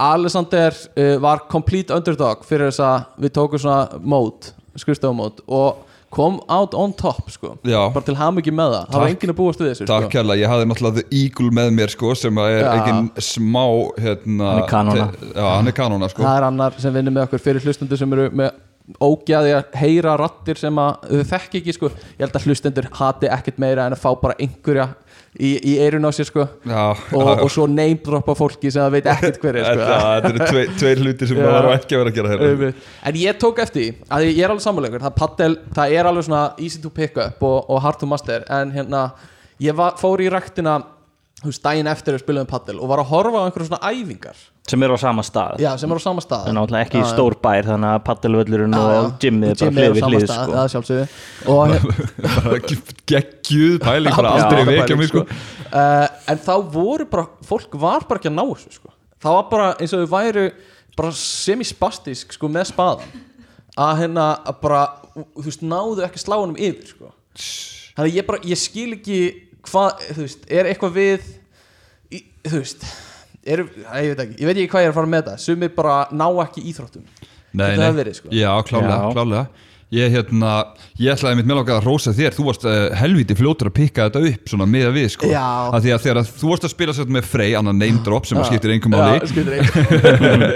Alexander 0.10 0.74
uh, 0.74 1.16
var 1.22 1.46
complete 1.54 1.94
underdog 1.94 2.46
fyrir 2.50 2.72
þess 2.72 2.86
að 2.90 3.26
við 3.28 3.38
tókum 3.38 3.62
svona 3.62 4.02
mót, 4.02 4.54
skrifstofumót 4.82 5.46
og 5.48 5.90
kom 6.14 6.40
out 6.54 6.74
on 6.78 6.94
top 6.94 7.30
sko 7.34 7.56
Já. 7.66 7.80
bara 7.94 8.06
til 8.06 8.16
hamingi 8.20 8.54
með 8.54 8.76
það, 8.76 8.84
það 8.90 9.00
var 9.00 9.08
Takk. 9.08 9.16
enginn 9.16 9.34
að 9.34 9.40
búast 9.42 9.64
við 9.64 9.72
þessu 9.74 9.88
Takk 9.90 10.04
sko. 10.08 10.12
kærlega, 10.16 10.42
ég 10.44 10.52
hafði 10.54 10.68
náttúrulega 10.72 11.00
The 11.02 11.22
Eagle 11.22 11.50
með 11.60 11.72
mér 11.80 11.94
sko 11.96 12.14
sem 12.20 12.42
að 12.44 12.58
er 12.58 12.68
Já. 12.68 12.74
ekki 12.80 13.26
smá 13.30 13.64
hérna, 14.04 14.52
Hann 14.54 14.62
er 14.64 14.68
kanóna. 14.74 15.08
te- 15.14 15.32
Já, 15.34 15.48
hann 15.58 15.68
er 15.74 15.78
kanóna 15.82 16.10
sko 16.14 16.24
það 16.28 16.38
er 16.38 16.48
annar 16.52 16.78
sem 16.86 16.94
vinnur 16.94 17.16
með 17.18 17.28
okkur 17.28 17.44
fyrir 17.50 17.66
hlustundur 17.66 17.98
sem 18.04 18.14
eru 18.14 18.30
með 18.32 18.52
ógæði 19.00 19.52
að 19.56 19.76
heyra 19.80 20.14
rattir 20.20 20.58
sem 20.60 20.76
að 20.76 21.06
þau 21.08 21.24
þekki 21.32 21.60
ekki 21.62 21.74
sko 21.78 21.90
ég 21.90 22.20
held 22.26 22.34
að 22.36 22.48
hlustendur 22.50 22.88
hati 23.00 23.30
ekkert 23.32 23.62
meira 23.64 23.86
en 23.88 23.96
að 23.96 24.02
fá 24.04 24.10
bara 24.22 24.36
einhverja 24.44 24.90
í, 25.40 25.52
í 25.58 25.74
eirun 25.82 26.06
á 26.06 26.12
sér 26.14 26.28
sko 26.30 26.46
Já, 26.68 26.84
og, 26.94 27.30
og 27.46 27.52
svo 27.54 27.66
name 27.70 28.00
droppa 28.06 28.36
fólki 28.38 28.72
sem 28.72 28.84
það 28.84 28.96
veit 28.98 29.10
ekkert 29.14 29.40
hver 29.42 29.60
er 29.60 29.68
sko. 29.68 29.88
Þetta 29.90 30.32
eru 30.32 30.50
tvei, 30.52 30.64
tveir 30.82 31.04
hluti 31.04 31.30
sem 31.30 31.40
Já. 31.40 31.46
það 31.48 31.68
var 31.68 31.78
ekki 31.80 31.98
að 31.98 32.04
vera 32.04 32.14
að 32.14 32.18
gera 32.20 32.34
hérna 32.34 32.72
en 33.10 33.20
ég 33.24 33.40
tók 33.42 33.62
eftir 33.66 34.02
að 34.08 34.28
ég 34.30 34.42
er 34.44 34.54
alveg 34.54 34.66
sammáleikur 34.68 35.06
það, 35.08 35.16
paddel, 35.20 35.54
það 35.78 35.98
er 35.98 36.10
alveg 36.12 36.28
svona 36.30 36.44
easy 36.58 36.82
to 36.84 36.94
pick 36.94 37.18
up 37.22 37.46
og, 37.46 37.60
og 37.70 37.84
hard 37.86 38.02
to 38.02 38.10
master 38.10 38.46
en 38.54 38.74
hérna, 38.76 39.08
ég 39.64 39.78
var, 39.78 39.98
fór 40.02 40.22
í 40.22 40.30
ræktina 40.34 40.80
daginn 41.64 41.90
eftir 41.92 42.16
að 42.16 42.24
spila 42.24 42.44
um 42.44 42.50
paddel 42.50 42.80
og 42.80 42.90
var 42.92 43.02
að 43.04 43.10
horfa 43.12 43.38
á 43.40 43.46
einhverjum 43.48 43.70
svona 43.70 43.92
æfingar 43.92 44.38
sem 44.70 44.84
eru 44.86 44.96
á 44.96 45.00
sama 45.02 45.24
stað 45.28 45.60
já, 45.60 45.72
sem 45.80 45.92
er 45.92 46.00
á 46.00 46.04
sama 46.04 46.24
stað 46.24 46.48
en 46.48 46.56
náttúrulega 46.56 46.88
ekki 46.88 47.02
já. 47.02 47.08
stór 47.12 47.36
bær 47.44 47.68
þannig 47.68 47.90
að 47.90 48.04
paddelvöllurinn 48.08 48.78
og 48.80 49.10
gymmið 49.20 49.52
er 49.52 49.58
bara 49.60 49.74
hlið 49.76 49.96
við 49.98 50.04
hlið 50.08 50.26
sko. 50.32 50.52
það 50.54 50.64
er 50.64 50.72
sjálfsögðu 50.74 51.06
geggjuð 53.12 53.76
pæling 53.84 54.16
bara 54.16 54.36
aldrei 54.38 54.64
vekja 54.72 55.00
mig 55.00 55.12
sko 55.12 55.26
uh, 55.28 56.08
en 56.32 56.44
þá 56.48 56.54
voru 56.72 57.10
bara 57.12 57.28
fólk 57.44 57.76
var 57.82 58.08
bara 58.08 58.22
ekki 58.22 58.32
að 58.32 58.38
ná 58.40 58.46
þessu 58.46 58.78
sko. 58.80 58.94
það 59.20 59.38
var 59.40 59.46
bara 59.52 59.68
eins 59.76 59.96
og 59.96 60.06
þau 60.06 60.16
væru 60.16 60.48
bara 60.98 61.12
semispastisk 61.18 62.36
sko, 62.38 62.50
með 62.52 62.70
spaðan 62.72 63.22
að 63.84 64.04
hérna 64.04 64.28
að 64.46 64.60
bara 64.62 64.84
þú 65.16 65.48
veist, 65.48 65.64
náðu 65.66 66.06
ekki 66.06 66.22
sláunum 66.22 66.58
yfir 66.58 66.94
sko. 66.94 67.12
þannig 67.98 68.12
að 68.12 68.18
ég 68.20 68.28
bara, 68.30 68.44
ég 68.48 68.60
skil 68.62 68.92
ekki 68.96 69.20
hvað, 69.70 70.06
þú 70.14 70.28
veist, 70.28 70.48
er 70.52 70.70
eitthvað 70.72 70.96
við 70.98 71.28
í, 72.14 72.24
þú 72.48 72.56
veist 72.60 72.88
er, 73.44 73.66
ég 73.68 74.14
veit 74.14 74.24
ekki, 74.26 74.40
ég 74.40 74.48
veit 74.50 74.56
ekki 74.58 74.72
hvað 74.72 74.86
ég 74.86 74.90
er 74.90 74.94
að 74.94 74.98
fara 75.02 75.12
með 75.14 75.22
þetta. 75.26 75.44
Sumir 75.44 75.76
bara 75.76 76.00
ná 76.16 76.26
ekki 76.46 76.64
íþróttum. 76.72 77.06
Nei, 77.54 77.70
nei, 77.78 77.92
verið, 77.94 78.18
sko. 78.18 78.34
já, 78.34 78.50
klálega, 78.66 78.98
Já. 78.98 79.14
klálega. 79.14 79.70
Ég, 79.94 80.10
hérna, 80.10 80.52
ég 80.98 81.14
ætlaði 81.14 81.38
mitt 81.38 81.46
meðlangað 81.52 81.76
að 81.78 81.86
rósa 81.86 82.14
þér. 82.18 82.34
Þú 82.34 82.46
varst 82.48 82.64
uh, 82.66 82.78
helviti 82.98 83.36
fljótur 83.38 83.70
að 83.70 83.76
pikka 83.78 84.08
þetta 84.08 84.24
upp 84.32 84.50
Svona 84.50 84.66
með 84.66 84.88
að 84.88 84.96
við, 84.98 85.10
sko. 85.14 85.30
Já. 85.30 85.44
að 85.70 85.84
Því 85.86 85.92
að 85.94 86.02
þegar 86.08 86.20
að 86.24 86.32
þú 86.40 86.50
varst 86.50 86.66
að 86.66 86.74
spila 86.74 86.96
sér 86.98 87.12
með 87.14 87.28
Frey 87.30 87.54
Annan 87.60 87.78
name 87.78 88.02
drop 88.08 88.26
sem 88.26 88.42
að 88.42 88.50
skiptir 88.50 88.74
Já, 88.74 88.90
máli. 88.90 89.30
Skiptir 89.30 89.60
engum 89.60 90.48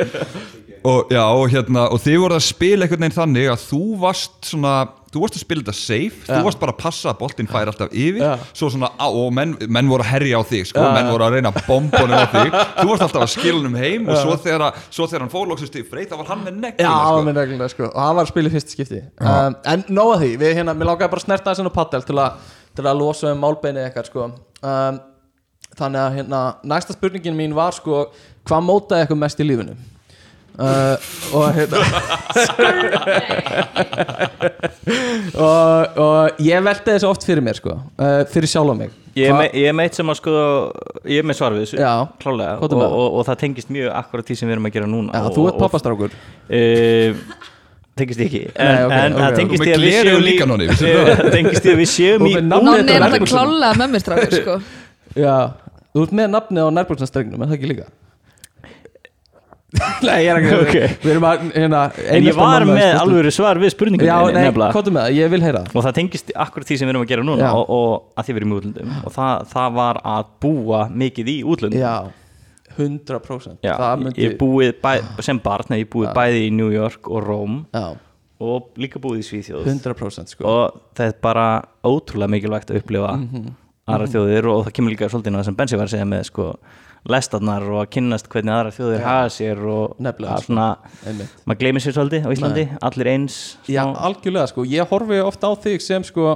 og, 0.88 1.12
já, 1.12 1.22
og, 1.26 1.46
hérna, 1.52 1.86
og 1.92 2.02
þið 2.02 2.18
voruð 2.24 2.40
að 2.40 2.46
spila 2.48 2.86
einhvern 2.86 3.04
veginn 3.06 3.18
þannig 3.18 3.50
að 3.52 3.64
þú 3.68 3.82
varst 4.02 4.36
svona 4.52 4.74
þú 5.18 5.24
varst 5.24 5.38
að 5.38 5.44
spila 5.44 5.64
þetta 5.64 5.74
safe, 5.78 6.20
Já. 6.28 6.36
þú 6.36 6.42
varst 6.46 6.60
bara 6.62 6.74
að 6.76 6.80
passa 6.84 7.10
að 7.12 7.18
boltinn 7.22 7.50
fær 7.50 7.72
alltaf 7.72 7.94
yfir 7.98 8.44
svo 8.52 8.70
svona, 8.74 8.90
og 9.08 9.32
menn, 9.34 9.56
menn 9.66 9.90
voru 9.90 10.06
að 10.06 10.12
herja 10.14 10.42
á 10.42 10.44
þig 10.46 10.70
sko, 10.70 10.84
Já. 10.84 10.94
menn 10.94 11.10
voru 11.10 11.26
að 11.26 11.38
reyna 11.38 11.52
bombunum 11.58 12.22
á 12.22 12.28
þig 12.34 12.54
þú 12.80 12.86
varst 12.92 13.06
alltaf 13.08 13.26
að 13.26 13.48
hann 13.48 13.80
heim 13.82 14.08
og 14.12 14.22
svo 14.22 14.38
þegar, 14.46 14.78
svo 14.94 15.10
þegar 15.10 15.26
hann 15.26 15.34
fórlóksist 15.34 15.80
í 15.80 15.84
freyt 15.88 16.14
þá 16.14 16.18
var 16.22 16.32
hann 16.34 16.46
með 16.46 16.62
neglina 16.62 16.94
sko. 17.02 17.26
með 17.26 17.42
reglulega 17.42 17.74
sko 17.74 17.90
og 17.90 18.00
hann 18.04 18.16
var 18.20 18.28
að 18.28 18.32
spila 18.34 18.52
í 18.52 18.56
fyrsta 18.56 18.76
skipti 18.78 19.02
um, 19.02 19.60
En 19.74 19.86
nóga 19.90 20.22
því, 20.22 20.32
við 20.44 20.56
hérna, 20.62 20.78
mér 20.78 20.92
langaði 20.92 21.12
bara 21.16 21.24
að 21.24 21.28
snerta 21.28 21.52
þessan 21.52 21.72
á 21.72 21.78
paddel 21.78 22.06
til, 22.08 22.24
til 22.78 22.88
að 22.88 23.02
losa 23.02 23.34
um 23.34 23.44
málbeinið 23.44 23.88
eitthvað 23.88 24.10
sko 24.12 24.26
um, 24.30 25.04
Þannig 25.78 26.02
að 26.02 26.16
hérna, 26.18 26.42
næsta 26.66 26.96
spurningin 26.96 27.38
mín 27.38 27.54
var 27.58 27.76
sko 27.76 28.08
Hvað 28.48 28.66
mótaði 28.66 29.04
eitthvað 29.06 29.24
mest 29.26 29.44
í 29.44 29.48
lífinu? 29.48 29.78
Uh, 30.58 30.98
og 31.38 31.52
hérna 31.54 31.78
og, 35.38 35.98
og 36.02 36.40
ég 36.42 36.58
velti 36.66 36.90
þessu 36.96 37.06
oft 37.12 37.22
fyrir 37.28 37.44
mér 37.46 37.54
sko 37.60 37.76
uh, 37.78 38.24
fyrir 38.32 38.50
sjálf 38.50 38.74
mig 38.80 38.90
Ég 39.18 39.26
er, 39.30 39.34
með, 39.38 39.48
ég 39.58 39.66
er 39.70 39.74
með 39.78 39.84
eitt 39.88 39.96
sem 39.98 40.10
að 40.14 40.18
sko 40.20 40.32
ég 41.10 41.18
er 41.22 41.26
með 41.30 41.36
svar 41.40 41.52
við 41.54 41.60
þessu, 41.64 41.78
Já, 41.82 41.92
klálega 42.22 42.54
og, 42.58 42.62
með 42.74 42.78
og, 42.78 42.82
það. 42.82 42.92
og, 43.06 43.22
það 43.28 43.38
tengist 43.44 43.70
mjög 43.74 43.88
akkurat 44.00 44.26
því 44.32 44.36
sem 44.40 44.48
við 44.50 44.54
erum 44.56 44.68
að 44.70 44.74
gera 44.78 44.88
núna 44.92 45.10
Já, 45.14 45.22
og, 45.22 45.26
þú 45.38 45.42
ert 45.46 45.56
og- 45.58 45.62
pappastrákur 45.66 46.12
uh, 46.18 47.12
tengist 47.98 48.22
ekki 48.26 48.42
en, 48.48 48.52
Nei, 48.58 48.82
ok, 48.88 48.92
en 48.98 49.12
það 49.18 49.30
ok. 49.30 49.36
tengist 49.42 49.54
Og 49.54 49.58
því 49.62 49.70
með 49.70 49.78
að 49.78 49.82
við 51.84 51.90
séum 51.94 52.22
Og 52.28 52.32
Nonni 52.50 52.92
er 52.98 53.02
nærbuxum. 53.06 53.32
klálega 53.34 53.74
með 53.82 53.88
mér 53.94 54.02
strákur 54.06 54.34
sko. 54.42 54.56
Já, 55.26 55.36
þú 55.94 56.00
ert 56.06 56.14
með 56.22 56.28
nafnið 56.36 56.62
á 56.66 56.68
nærbjörnsnastrengnum, 56.78 57.40
er 57.42 57.48
það 57.50 57.58
ekki 57.58 57.72
líka? 57.74 57.88
Nei, 59.68 60.22
ég 60.24 60.30
er 60.32 60.38
ekki 60.40 60.52
Ok. 60.64 60.76
Við 61.04 61.10
erum 61.12 61.26
að, 61.28 61.42
hérna 61.52 61.80
en 62.08 62.24
ég 62.24 62.38
var 62.38 62.64
með 62.70 62.94
alveg 63.02 63.34
svar 63.36 63.60
við 63.60 63.74
spurningunni 63.74 64.08
Já, 64.08 64.16
nei, 64.32 64.46
hvað 64.56 64.88
með 64.96 65.02
það, 65.02 65.18
ég 65.18 65.34
vil 65.34 65.42
heyra 65.44 65.64
og 65.74 65.84
það 65.84 65.96
tengist 65.98 66.32
akkurat 66.40 66.70
því 66.70 66.78
sem 66.80 66.88
við 66.88 66.94
erum 66.94 67.04
að 67.04 67.10
gera 67.12 67.26
núna 67.28 67.50
og, 67.58 67.66
og 67.76 68.22
að 68.22 68.30
því 68.30 68.36
við 68.38 68.40
erum 68.42 68.54
í 68.54 68.58
útlöndum. 68.62 68.94
Og 69.04 69.12
það, 69.18 69.44
það 69.52 69.76
var 69.82 70.00
að 70.14 70.32
búa 70.46 70.80
mikið 71.04 71.34
í 71.34 71.38
útlöndum. 71.44 71.84
Já, 71.84 71.96
100% 72.78 73.68
Já, 73.68 73.76
myndi 74.00 74.24
ég 74.24 74.38
búið 74.40 74.74
bæ, 74.84 74.92
sem 75.26 75.40
barn 75.44 75.76
ég 75.76 75.88
búið 75.92 76.10
Já. 76.12 76.16
bæði 76.16 76.42
í 76.48 76.52
New 76.56 76.72
York 76.72 77.12
og 77.12 77.24
Róm 77.28 77.60
Já, 77.76 77.86
og 78.48 78.68
líka 78.80 79.02
búið 79.04 79.24
í 79.24 79.28
Svíþjóð. 79.34 79.68
100% 79.68 80.32
sko. 80.36 80.46
Og 80.48 80.82
það 80.96 81.12
er 81.12 81.16
bara 81.28 81.48
ótrúlega 81.84 82.32
mikilvægt 82.38 82.72
að 82.72 82.80
upplifa 82.84 83.16
Mhm. 83.18 83.48
aðra 83.88 84.08
þjóðir 84.12 84.46
og 84.52 84.66
það 84.68 84.74
kemur 84.78 84.92
líka 84.96 85.08
svolítið 85.12 85.36
það 85.40 85.46
sem 85.48 85.56
Bensi 85.56 85.78
var 85.80 85.88
að 85.88 85.94
segja 85.96 86.06
með 86.08 86.24
sko, 86.32 86.48
lestarnar 87.08 87.66
og 87.70 87.82
að 87.84 87.90
kynnast 87.96 88.30
hvernig 88.32 88.54
aðra 88.54 88.76
þjóðir 88.76 89.04
haga 89.06 89.34
sér 89.34 89.66
og 89.70 89.98
sko. 89.98 90.38
svona, 90.46 90.70
maður 91.46 91.60
gleymir 91.62 91.86
sér 91.86 91.98
svolítið 91.98 92.26
á 92.26 92.30
Íslandi, 92.34 92.70
allir 92.90 93.12
eins 93.14 93.42
Já, 93.70 93.84
algjörlega 93.86 94.50
sko, 94.52 94.66
ég 94.68 94.90
horfi 94.90 95.22
ofta 95.24 95.52
á 95.52 95.54
þig 95.68 95.86
sem 95.86 96.08
sko 96.08 96.34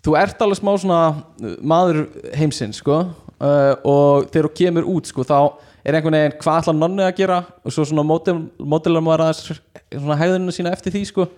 Þú 0.00 0.16
ert 0.16 0.40
alveg 0.40 0.60
smá 0.60 0.70
svona 0.80 1.00
uh, 1.12 1.56
maður 1.60 2.04
heimsins 2.36 2.80
sko. 2.80 3.02
Uh, 3.40 3.74
og 3.88 4.30
þegar 4.32 4.48
þú 4.48 4.52
kemur 4.56 4.88
út 4.92 5.08
sko 5.08 5.24
þá 5.24 5.36
er 5.80 5.96
einhvern 5.96 6.16
veginn 6.16 6.36
hvað 6.40 6.60
ætlar 6.60 6.76
nonni 6.76 7.04
að 7.06 7.14
gera? 7.20 7.40
Og 7.64 7.72
svo 7.72 7.86
svona 7.88 8.04
módelar 8.04 9.04
maður 9.04 9.26
aðeins 9.26 9.60
svona 9.90 10.18
hegðunum 10.20 10.56
sína 10.56 10.72
eftir 10.76 10.96
því 10.96 11.04
sko. 11.08 11.28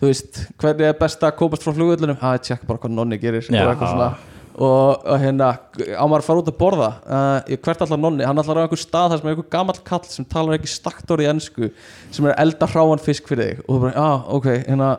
Þú 0.00 0.10
veist, 0.10 0.42
hvernig 0.60 0.88
er 0.88 0.96
best 0.98 1.24
að 1.24 1.36
komast 1.38 1.64
frá 1.64 1.72
flugvöllunum 1.76 2.20
að 2.20 2.38
tjekka 2.48 2.68
bara 2.68 2.82
hvað 2.82 2.94
nonni 2.96 3.20
gerir. 3.22 3.48
Og 3.48 3.56
eitthvað 3.56 3.94
svona 3.94 4.12
og, 4.54 5.02
og 5.04 5.18
hérna 5.22 5.54
á 5.56 6.04
maður 6.04 6.22
að 6.22 6.26
fara 6.26 6.42
út 6.42 6.50
að 6.50 6.58
borða 6.60 6.90
uh, 7.06 7.54
hvert 7.64 7.84
allar 7.86 8.00
nonni, 8.00 8.26
hann 8.28 8.42
allar 8.42 8.60
á 8.60 8.64
einhver 8.66 8.80
stað 8.80 9.14
þar 9.14 9.20
sem 9.20 9.28
er 9.28 9.34
einhver 9.34 9.48
gamall 9.52 9.80
kall 9.86 10.04
sem 10.10 10.26
talar 10.28 10.58
ekki 10.58 10.70
staktor 10.72 11.22
í 11.22 11.28
ennsku 11.30 11.70
sem 12.12 12.28
er 12.28 12.36
elda 12.42 12.68
hráan 12.68 13.02
fisk 13.02 13.30
fyrir 13.30 13.52
þig. 13.52 13.62
Og 13.66 13.72
þú 13.74 13.80
bara, 13.86 13.94
já, 13.96 14.34
ok, 14.38 14.50
hérna 14.66 14.90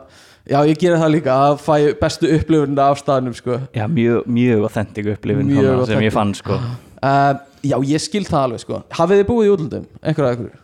já, 0.42 0.58
ég 0.70 0.82
gerir 0.82 1.00
það 1.04 1.14
líka 1.14 1.38
að 1.46 1.56
fæ 1.64 1.76
bestu 2.00 2.32
upplifunina 2.38 2.90
af 2.90 3.00
staðnum, 3.02 3.38
sko. 3.38 3.60
Já, 3.76 3.86
mjög, 4.00 4.26
mjög 4.40 4.66
authentic 4.70 5.14
upplifin 5.14 5.48
Mjög 5.52 5.70
þarna 5.70 5.88
sem 5.92 6.04
ég 6.08 6.18
fann 6.18 6.34
sko. 6.40 6.58
Uh, 7.04 7.32
já, 7.62 7.78
ég 7.94 8.02
skil 8.02 8.26
það 8.26 8.42
alveg, 8.48 8.66
sko. 8.66 8.82
Hafið 8.98 9.22
þið 9.22 9.30
búið 9.30 9.48
í 9.48 9.54
útlöndum, 9.54 9.88
einhverja 10.02 10.36
einhverju 10.36 10.63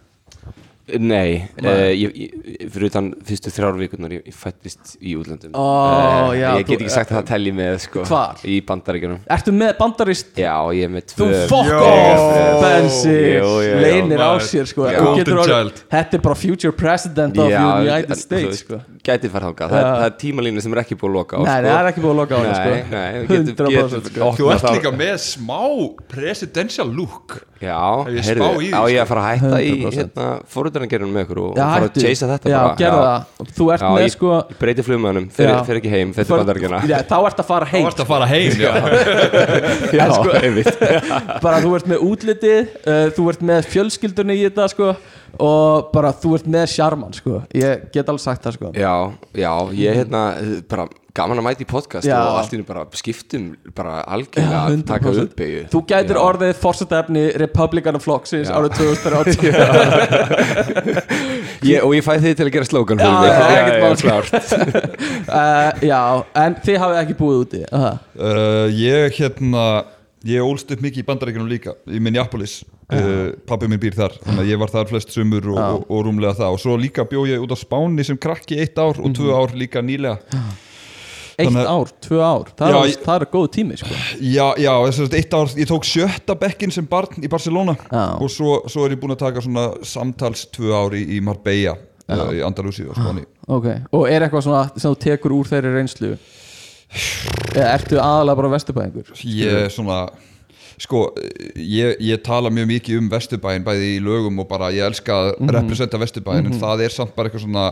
Nei, 0.99 1.45
uh, 1.63 1.91
ég, 1.95 2.11
ég, 2.17 2.67
fyrir 2.73 2.89
utan 2.91 3.13
fyrstu 3.25 3.51
þrjár 3.55 3.77
vikurnar 3.79 4.11
ég, 4.17 4.25
ég 4.27 4.35
fættist 4.35 4.97
í 5.01 5.15
útlöndum 5.21 5.53
Ó, 5.55 5.67
Eh, 6.33 6.41
já, 6.41 6.49
Ég 6.59 6.65
þú- 6.65 6.69
get 6.71 6.81
ekki 6.81 6.91
sagt 6.91 7.11
að 7.13 7.19
það 7.21 7.27
telji 7.31 7.53
með 7.55 7.79
sko, 7.85 8.05
Hvar? 8.09 8.41
Í 8.45 8.57
bandaríkjunum 8.67 9.21
ertu 9.31 9.53
með 9.55 9.73
bandarist 9.79 10.35
Já, 10.41 10.55
ég 10.75 10.85
er 10.89 10.93
með 10.97 11.15
Þú 11.15 11.29
tvö 11.31 11.43
fokk 11.51 11.71
Jó. 11.71 11.81
off, 11.85 12.63
Bensi. 12.65 13.17
Leinir 13.81 14.19
á 14.21 14.31
sér, 14.43 14.67
sko. 14.67 14.87
Þú. 14.91 15.73
Þetta 15.91 16.15
er 16.15 16.23
bara 16.25 16.35
future 16.35 16.73
president 16.73 17.39
of 17.39 17.49
Já, 17.51 17.61
the 17.61 17.83
United 17.85 18.11
þú 18.17 18.21
States, 18.21 18.65
sko 18.65 18.81
Gæti 19.01 19.31
farið 19.33 19.55
þangað, 19.55 19.71
það, 19.73 19.85
það 19.91 20.03
er 20.05 20.17
tímalínu 20.21 20.61
sem 20.63 20.75
er 20.77 20.81
ekki 20.83 20.97
búið 21.01 21.09
að 21.11 21.15
loka 21.17 21.37
á 21.37 21.41
Nei, 21.41 21.47
sko. 21.51 21.69
það 21.71 21.79
er 21.81 21.87
ekki 21.91 22.03
búið 22.05 22.11
að 22.13 22.19
loka 22.21 22.35
á 22.35 22.41
henni, 22.41 22.51
Nei, 22.51 22.61
sko 22.61 22.91
nei, 22.91 23.11
þú 23.11 23.31
getur- 23.31 23.71
100% 23.71 23.71
getur 23.71 24.11
sko 24.11 24.33
Þú 24.41 24.51
ert 24.53 24.67
líka 24.77 24.93
með 25.01 25.15
smá 25.25 25.61
presidential 26.11 26.89
look 26.93 27.39
Já, 27.61 27.77
ég 28.09 28.25
heyrðu, 28.25 28.41
spá 28.41 28.51
í 28.57 28.69
því, 28.69 28.73
á 28.73 28.83
ég 28.89 28.97
sko. 28.97 29.03
að 29.05 29.09
fara 29.11 29.21
að 29.21 29.29
hætta 29.31 29.59
í 29.61 29.73
100%. 29.85 30.45
Fórhundarnagerunum 30.81 31.15
með 31.17 31.25
ykkur 31.27 31.41
og, 31.41 31.51
Já, 31.57 31.65
fara 31.65 31.81
að 31.81 31.87
hættu. 31.87 32.03
chasea 32.05 32.29
þetta 32.31 32.51
Já, 32.51 32.59
bara. 32.61 32.77
gerðu 32.81 33.01
það. 33.05 33.51
Þú 33.59 33.67
ert 33.75 33.83
Já, 33.85 33.89
með, 33.91 34.05
ég, 34.05 34.13
sko 34.15 34.31
ég 34.51 34.59
breyti 34.61 34.85
flugmönnum, 34.87 35.27
fer, 35.37 35.51
Já. 35.51 35.59
fer 35.67 35.81
ekki 35.81 35.91
heim, 35.93 36.13
fer 36.17 36.25
til 36.25 36.31
För- 36.35 36.43
bandaríkjana 36.45 36.81
Já, 36.89 36.97
þá 37.11 37.17
ert 37.31 37.41
að 37.43 37.49
fara 37.51 37.69
heim. 37.71 37.87
Ert 37.91 38.01
að 38.01 38.11
fara 38.11 38.27
heim 38.31 38.53
já. 38.61 38.73
Já, 39.99 40.05
sko- 40.17 40.37
einmitt. 40.41 40.85
Bara 41.45 41.61
þú 41.65 41.75
ert 41.79 41.91
með 41.91 42.05
útlitið 42.11 42.61
uh, 42.87 43.11
þú 43.17 43.29
ert 43.35 43.43
með 43.53 43.71
fjölskyldunni 43.75 44.39
í 44.41 44.45
þetta 44.49 44.69
sko 44.75 44.93
og 45.41 45.91
bara 45.95 46.11
þú 46.13 46.35
ert 46.41 46.49
með 46.51 46.67
sjarman 46.73 47.13
sko. 47.15 47.43
Ég 47.55 47.87
get 47.95 48.09
alveg 48.11 48.25
sagt 48.25 48.43
það 48.45 48.57
sko. 48.59 48.73
Já, 48.75 48.95
já, 49.39 49.53
ég 49.79 50.01
hérna 50.01 50.25
bara 50.71 50.89
gaman 51.17 51.41
að 51.41 51.47
mæta 51.47 51.65
í 51.65 51.69
podcast 51.69 52.07
Já. 52.07 52.17
og 52.21 52.39
allt 52.41 52.53
í 52.55 52.59
einu 52.59 52.67
bara 52.69 52.85
skiptum 52.99 53.45
bara 53.77 54.01
algjörlega 54.15 54.61
að 54.69 54.83
taka 54.89 55.11
100%. 55.11 55.31
uppbyggju 55.31 55.63
þú 55.73 55.81
gætir 55.91 56.17
Já. 56.19 56.23
orðið 56.23 56.53
fórsetefni 56.63 57.25
Republican 57.43 57.99
Flokksins 58.03 58.49
Já. 58.51 58.55
árið 58.57 58.71
2030 58.79 59.51
ég, 61.71 61.79
Og 61.85 61.95
ég 61.97 62.05
fæ 62.07 62.13
þið 62.23 62.35
til 62.39 62.47
að 62.47 62.53
gera 62.57 62.69
slókan 62.69 62.99
Já, 63.01 63.09
uh, 65.31 65.71
já, 65.91 66.03
en 66.45 66.59
þið 66.65 66.83
hafið 66.85 67.01
ekki 67.05 67.19
búið 67.19 67.41
úti 67.45 67.63
uh, 67.67 67.89
uh, 68.19 68.67
Ég 68.75 69.19
hérna 69.19 69.65
Ég 70.29 70.45
ólst 70.45 70.69
upp 70.69 70.83
mikið 70.85 71.01
í 71.01 71.07
bandaríkjunum 71.09 71.49
líka 71.49 71.73
í 71.89 71.97
Minneapolis, 71.97 72.59
uh, 72.93 73.31
pappi 73.49 73.71
minn 73.73 73.81
býr 73.81 73.95
þar 73.97 74.19
þannig 74.21 74.43
að 74.43 74.51
ég 74.51 74.59
var 74.61 74.69
þar 74.75 74.91
flest 74.91 75.15
sumur 75.15 75.47
og, 75.55 75.61
og, 75.65 75.87
og 75.89 76.03
rúmlega 76.05 76.35
það. 76.43 76.57
Og 76.59 76.61
svo 76.61 76.75
líka 76.77 77.07
bjó 77.09 77.23
ég 77.25 77.41
út 77.41 77.55
á 77.57 77.57
Spáni 77.57 78.05
sem 78.05 78.19
krakki 78.21 78.59
eitt 78.61 78.77
ár 78.77 79.01
og 79.01 79.15
tvö 79.17 79.33
ár 79.33 79.57
líka 79.57 79.81
nýlega 79.81 80.21
eitt 81.41 81.51
Þannig 81.51 81.69
ár, 81.73 81.91
tvö 82.07 82.21
ár. 82.23 82.47
Það, 82.59 82.71
Já, 82.75 82.79
er, 82.81 82.91
ég- 82.93 83.03
það 83.07 83.21
er 83.21 83.27
góð 83.35 83.47
tími 83.57 83.77
sko. 83.81 83.99
Já, 84.21 84.47
já, 84.61 84.73
þess 84.87 85.03
að 85.07 85.17
eitt 85.21 85.35
ár, 85.41 85.53
ég 85.63 85.69
tók 85.71 85.85
sjötta 85.89 86.37
bekkin 86.41 86.71
sem 86.77 86.87
barn 86.91 87.21
í 87.25 87.29
Barcelona 87.33 87.77
Já. 87.91 88.05
og 88.21 88.31
svo, 88.31 88.61
svo 88.71 88.85
er 88.87 88.95
ég 88.97 89.01
búinn 89.03 89.17
að 89.17 89.23
taka 89.27 89.41
svona 89.45 89.69
samtals 89.83 90.47
tvö 90.55 90.73
ár 90.77 90.97
í, 90.99 91.05
í 91.17 91.21
Marbella 91.25 91.77
uh, 91.77 92.31
í 92.37 92.41
Andalúsi 92.47 92.87
og 92.89 92.95
Spáni. 92.99 93.25
Ok, 93.51 93.67
og 93.93 94.07
er 94.11 94.27
eitthvað 94.29 94.47
svona 94.47 94.65
sem 94.77 94.91
þú 94.93 94.99
tekur 95.09 95.33
úr 95.41 95.49
þeirri 95.51 95.75
reynslu? 95.79 96.15
Eða 97.55 97.69
ertu 97.77 97.99
aðalega 98.03 98.37
bara 98.41 98.51
vesturbæðingur 98.57 99.11
Ég 99.23 99.69
svona 99.71 100.01
sko, 100.81 101.11
ég, 101.61 101.99
ég 102.03 102.23
tala 102.25 102.51
mjög 102.51 102.67
mikið 102.71 102.99
um 103.03 103.09
Vesturbæin 103.13 103.63
bæði 103.67 103.91
í 103.99 104.03
lögum 104.03 104.39
og 104.43 104.49
bara 104.51 104.71
ég 104.75 104.87
elska 104.89 105.13
að 105.13 105.31
Mhm. 105.39 105.51
representa 105.59 105.99
Vesturbæin 106.01 106.47
en 106.49 106.57
það 106.59 106.85
er 106.87 106.95
samt 106.95 107.15
bara 107.15 107.29
eitthvað 107.29 107.45
svona 107.45 107.67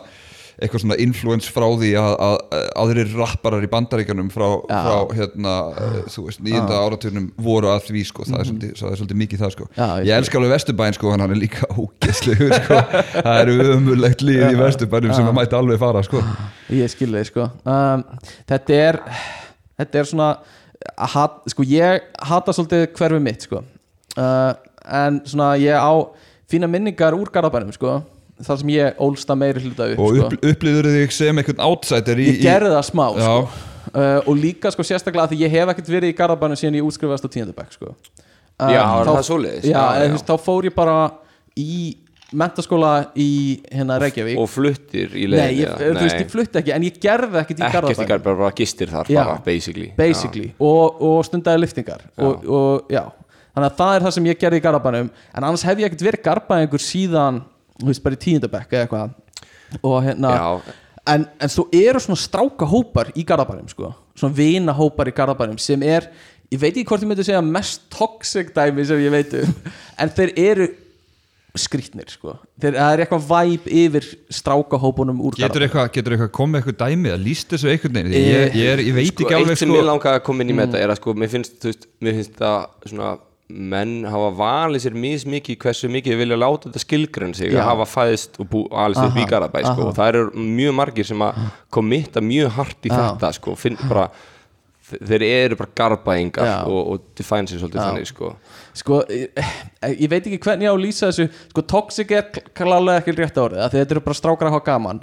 eitthvað 0.58 0.82
svona 0.82 0.96
influence 1.02 1.52
frá 1.54 1.66
því 1.78 1.92
að, 2.00 2.14
að, 2.26 2.36
að 2.58 2.66
aðrir 2.82 3.12
rapparar 3.18 3.62
í 3.66 3.70
bandaríkanum 3.70 4.30
frá, 4.34 4.46
Já. 4.66 4.78
frá 4.84 5.16
hérna, 5.18 5.54
eh, 5.78 5.98
þú 6.10 6.24
veist, 6.26 6.42
nýjunda 6.42 6.80
áraturnum 6.82 7.28
voru 7.48 7.70
að 7.70 7.88
því, 7.88 8.04
sko, 8.10 8.26
það 8.26 8.38
er 8.40 8.50
svolítið, 8.50 8.74
það 8.82 8.90
er 8.90 9.00
svolítið 9.02 9.20
mikið 9.22 9.44
það, 9.44 9.54
sko. 9.56 9.68
Mhm. 9.68 9.78
Já, 9.78 9.88
ég 10.02 10.10
ég 10.10 10.22
elska 10.22 10.40
alveg 10.40 10.54
Vesturbæin, 10.56 10.98
sko, 10.98 11.14
hann 11.14 11.26
er 11.26 11.34
líka 11.38 11.70
ógeðslegur, 11.78 12.54
sko, 12.58 12.82
það 13.28 13.40
eru 13.44 13.58
ömulegt 13.76 14.26
líð 14.26 14.44
í 14.50 14.58
Vesturbænum 14.58 15.14
sem 15.14 15.30
að 15.30 15.38
mæti 15.38 15.58
alveg 15.58 15.78
fara, 15.78 16.02
sko. 16.06 16.22
Ég 16.68 16.90
skil 16.92 17.12
þig 17.14 17.30
sko 17.30 17.46
um, 17.64 18.02
Þetta 18.48 18.76
er 18.76 18.98
Þetta 19.78 20.00
er 20.00 20.08
svona 20.10 20.28
hat, 21.14 21.38
Sko 21.48 21.64
ég 21.64 22.08
hata 22.28 22.54
svolítið 22.54 22.84
hverfi 22.98 23.20
mitt 23.24 23.46
sko 23.46 23.62
uh, 23.62 24.52
En 24.84 25.20
svona 25.28 25.54
ég 25.60 25.78
á 25.78 25.92
Fína 26.48 26.68
minningar 26.70 27.16
úr 27.16 27.30
Garðabænum 27.32 27.72
sko 27.76 27.98
Það 28.46 28.60
sem 28.60 28.68
ég 28.74 28.98
ólsta 29.02 29.34
meiri 29.38 29.62
hluta 29.64 29.86
upp 29.92 29.98
Og 30.04 30.16
sko. 30.16 30.26
upp, 30.28 30.44
upplýður 30.52 30.88
þig 30.94 31.14
sem 31.16 31.40
einhvern 31.42 31.62
outsider 31.66 32.20
í... 32.22 32.26
Ég 32.30 32.40
gerði 32.44 32.70
það 32.76 32.84
smá 32.86 33.04
Já. 33.18 33.22
sko. 33.24 33.38
uh, 33.92 34.18
Og 34.30 34.34
líka 34.38 34.70
sko 34.74 34.86
sérstaklega 34.86 35.24
af 35.26 35.32
Því 35.32 35.40
ég 35.42 35.54
hef 35.56 35.72
ekkert 35.74 35.90
verið 35.94 36.12
í 36.12 36.16
Garðabænum 36.18 36.60
Síðan 36.60 36.78
ég 36.78 36.86
útskrifast 36.86 37.26
á 37.26 37.28
tíundabæk 37.34 37.72
sko 37.74 37.90
uh, 37.94 38.68
Já, 38.70 38.82
er 38.82 39.08
þá- 39.08 39.14
það 39.16 39.24
svoleiðis? 39.32 39.64
Já, 39.66 39.74
Já, 39.74 40.04
já. 40.04 40.12
veist, 40.14 40.28
þá 40.30 40.36
fór 40.46 40.68
ég 40.70 40.76
bara 40.78 40.98
í 41.58 41.96
mentaskóla 42.38 42.92
í 43.16 43.28
hérna 43.72 43.96
Reykjavík 44.02 44.38
Og 44.38 44.50
fluttir 44.52 45.14
í 45.16 45.24
Nei, 45.24 45.32
leiðinni 45.32 45.62
ég, 45.64 45.76
þú 45.80 46.02
veist, 46.02 46.18
ég 46.20 46.32
flutti 46.34 46.60
ekki 46.60 46.74
En 46.76 46.84
ég 46.84 46.98
gerði 47.00 47.38
ekkert 47.40 47.62
í 47.62 47.64
Ekkert 47.64 47.70
í 47.70 47.76
Garðabænum 47.78 48.10
garð, 48.12 48.24
bara, 48.26 48.40
bara 48.44 48.56
gistir 48.58 48.90
þar 48.92 49.08
Já. 49.10 49.22
bara, 49.24 49.38
basically 49.46 49.88
basically 49.96 50.50
og, 50.60 51.00
og 51.08 51.22
stundaði 51.24 51.62
liftingar 51.64 52.04
og, 52.20 52.44
og 52.44 52.92
já, 52.92 53.06
þannig 53.56 53.70
að 53.72 53.78
það 53.80 53.94
er 53.96 54.04
það 54.06 54.14
sem 54.18 54.28
ég 54.28 54.42
gerði 54.44 54.60
í 54.60 54.64
Garabænum 54.68 55.08
en 55.08 55.40
annars 55.48 55.64
hef 55.66 55.80
ég 55.80 55.88
ekkert 55.88 56.04
verið 56.10 56.22
Garabæningur 56.28 56.84
síðan, 56.84 57.40
þú 57.78 57.90
veist, 57.92 58.04
bara 58.04 58.18
í 58.18 58.22
tíundabekk 58.26 58.76
eða 58.76 58.86
eitthvað. 58.86 59.16
Og 59.84 59.98
hérna 60.04 60.34
Já, 60.34 60.76
en, 61.14 61.28
en 61.40 61.52
svo 61.52 61.66
eru 61.74 62.00
svona 62.02 62.20
stráka 62.20 62.68
hópar 62.68 63.12
í 63.16 63.24
Garabænum 63.26 63.68
sko, 63.70 63.92
svona 64.18 64.36
vina 64.36 64.74
hópar 64.76 65.10
í 65.10 65.14
Garabænum 65.16 65.60
sem 65.62 65.82
er, 65.86 66.08
ég 66.52 66.60
veit 66.60 66.74
ekki 66.74 66.88
hvort 66.88 67.04
ég 67.04 67.10
myndi 67.10 67.26
segja 67.26 67.44
mest 67.44 67.88
toxic 67.92 68.52
dæmi 68.56 68.86
sem 68.88 69.00
ég 69.04 69.14
veit 69.14 69.34
um 69.40 69.56
en 70.02 70.12
þeir 70.16 70.34
eru 70.44 70.68
skrýtnir 71.58 72.10
sko, 72.12 72.36
þeir, 72.60 72.76
það 72.76 72.92
er 72.92 73.02
eitthvað 73.02 73.28
væp 73.30 73.70
yfir 73.80 74.08
stráka 74.36 74.78
hópunum 74.78 75.22
úr 75.26 75.38
Getur 75.38 75.64
eitthvað, 75.64 75.88
getur 75.94 76.14
eitthvað 76.14 76.34
komið 76.36 76.60
eitthvað 76.60 76.80
dæmi 76.84 77.14
að 77.14 77.24
líst 77.24 77.54
þessu 77.54 77.72
einhvern 77.72 77.96
veginn? 77.98 78.14
Ég, 78.14 78.28
ég, 78.28 78.58
ég, 78.60 78.74
er, 78.74 78.82
ég 78.84 78.98
veit 78.98 79.08
sko, 79.10 79.24
ekki 79.24 79.38
alveg 79.38 79.56
eitt 79.56 79.62
sem 79.64 79.72
sko. 79.72 79.80
ég 79.80 79.88
langaði 79.88 80.20
að 80.20 80.26
koma 80.28 80.44
inn 80.44 80.52
í 80.52 80.58
með 80.58 80.68
þetta 80.68 80.84
er 80.84 80.92
að 80.92 81.00
sko, 81.00 81.16
mér 81.18 81.32
finnst, 81.32 81.56
þú 81.58 81.72
veist, 81.72 81.88
mér 82.04 82.20
finnst 82.20 82.38
það 82.38 82.92
svona 82.92 83.14
menn 83.48 84.02
hafa 84.04 84.28
valið 84.36 84.82
sér 84.84 84.96
mismikið 85.00 85.56
hversu 85.62 85.88
mikið 85.92 86.12
þið 86.12 86.18
vilja 86.20 86.36
láta 86.36 86.68
þetta 86.68 86.82
skilgrenn 86.82 87.36
sig 87.36 87.54
Já. 87.54 87.62
að 87.62 87.68
hafa 87.70 87.86
fæðist 87.88 88.40
og 88.42 88.48
bú, 88.50 88.64
alveg 88.68 89.14
sér 89.14 89.30
Garabæ 89.30 89.62
sko, 89.64 89.86
og 89.88 89.94
það 89.96 90.10
eru 90.12 90.48
mjög 90.58 90.74
margir 90.76 91.08
sem 91.08 91.24
að 91.24 91.38
komitta 91.72 92.20
mjög 92.24 92.50
hart 92.58 92.88
í 92.88 92.92
Já. 92.92 92.98
þetta 92.98 93.32
sko, 93.38 93.54
finn 93.56 93.80
bara 93.88 94.10
þeir 94.88 95.24
eru 95.26 95.58
bara 95.60 95.72
garbæingar 95.80 96.48
Já. 96.48 96.56
og, 96.68 96.92
og 96.92 97.08
define 97.16 97.48
sér 97.48 97.62
svolítið 97.62 97.82
þannig 97.82 98.10
sko. 98.10 98.30
sko, 98.76 99.00
ég, 99.12 99.40
ég 99.94 100.12
veit 100.12 100.22
ekki 100.22 100.40
hvernig 100.44 100.68
ég 100.68 100.72
á 100.72 100.76
að 100.76 100.84
lýsa 100.84 101.10
þessu 101.10 101.28
sko, 101.50 101.64
toxic 101.72 102.14
er 102.16 102.28
klálega 102.56 103.02
ekki 103.02 103.16
rétt 103.16 103.40
árið 103.40 103.64
af 103.64 103.72
því 103.72 103.82
þetta 103.82 103.96
eru 103.96 104.04
bara 104.10 104.20
strákar 104.20 104.50
að 104.50 104.56
hafa 104.58 104.68
gaman 104.68 105.02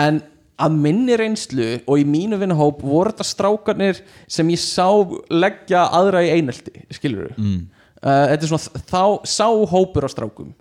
en 0.00 0.22
að 0.62 0.80
minni 0.84 1.16
reynslu 1.18 1.68
og 1.84 2.00
í 2.00 2.08
mínu 2.08 2.38
vinnahóp 2.40 2.82
voru 2.84 3.12
þetta 3.12 3.28
strákarnir 3.28 4.02
sem 4.30 4.48
ég 4.52 4.60
sá 4.60 4.88
leggja 5.32 5.86
aðra 5.92 6.24
í 6.26 6.32
einelti 6.36 6.84
skilur 6.92 7.32
þú 7.32 7.46
mm. 7.46 7.62
Þetta 8.02 8.42
er 8.42 8.50
svona 8.50 8.82
þá 8.90 9.04
sá 9.30 9.46
hópur 9.70 10.06
á 10.06 10.10
strákum 10.10 10.52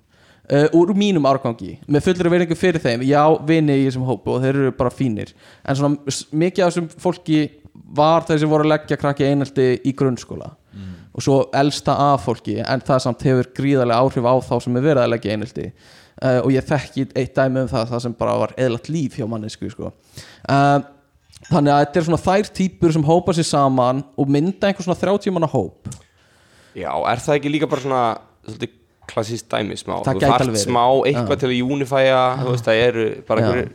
Uh, 0.52 0.66
úr 0.76 0.90
mínum 0.98 1.24
árgangi 1.30 1.78
með 1.88 2.10
fullri 2.10 2.30
veiningu 2.34 2.56
fyrir 2.60 2.82
þeim. 2.84 3.06
Já, 3.08 3.22
vini 3.48 3.78
í 3.78 3.86
þessum 3.86 4.04
hópu 4.04 4.34
og 4.34 4.42
þeir 4.44 4.58
eru 4.58 4.72
bara 4.76 4.92
fínir. 4.92 5.30
En 5.64 5.78
svona 5.80 6.16
mikið 6.42 6.66
af 6.66 6.74
þessum 6.74 6.90
fólki 7.00 7.38
var 7.96 8.26
þeir 8.28 8.42
sem 8.42 8.52
voru 8.52 8.66
að 8.66 8.74
leggja 8.74 8.98
krakki 9.00 9.30
einelti 9.30 9.68
í 9.88 9.94
grunnskóla. 9.96 10.50
Og 11.16 11.24
svo 11.24 11.38
elsta 11.56 11.96
af 12.10 12.26
fólki 12.26 12.58
en 12.60 12.84
það 12.84 13.00
samt 13.06 13.24
hefur 13.30 13.52
gríðarlega 13.62 14.04
áhrif 14.04 14.28
á 14.28 14.36
þá 14.50 14.54
sem 14.66 14.76
er 14.76 14.86
verið 14.90 15.04
að 15.06 15.14
leggja 15.14 15.38
einelti. 15.38 15.70
Uh, 16.20 16.40
og 16.42 16.52
ég 16.58 16.68
þekki 16.68 17.08
eitt 17.16 17.36
dæmi 17.38 17.64
um 17.64 17.72
það 17.72 17.88
það 17.94 18.06
sem 18.10 18.20
bara 18.20 18.38
var 18.44 18.58
eðlat 18.60 18.92
líf 18.92 19.16
hjá 19.22 19.30
mannesku 19.32 19.72
sko. 19.72 19.94
uh, 20.52 20.84
þannig 21.48 21.72
að 21.74 21.84
þetta 21.86 22.02
er 22.02 22.10
svona 22.10 22.24
þær 22.28 22.52
típur 22.60 22.92
sem 22.94 23.08
hópa 23.08 23.34
sér 23.38 23.48
saman 23.48 24.04
og 24.20 24.30
mynda 24.30 24.68
einhver 24.68 24.86
svona 24.86 25.00
30 25.00 25.34
manna 25.34 25.50
hóp 25.50 25.88
Já, 26.76 26.92
er 27.12 27.20
það 27.26 27.36
ekki 27.40 27.52
líka 27.52 27.68
bara 27.72 27.82
svona 27.84 28.04
svolítið 28.48 28.76
klassíst 29.12 29.48
dæmi 29.52 29.76
smá 29.80 29.96
Það 30.06 30.14
þú 30.16 30.20
gæti 30.22 30.32
alveg 30.32 30.54
verið. 30.56 30.66
smá 30.66 30.84
eitthvað 31.10 31.40
til 31.42 31.50
að 31.52 31.72
unifæja 31.76 32.20
þú 32.42 32.52
veist, 32.54 32.68
það 32.70 32.84
eru 32.88 33.06
bara 33.28 33.42
Já. 33.42 33.66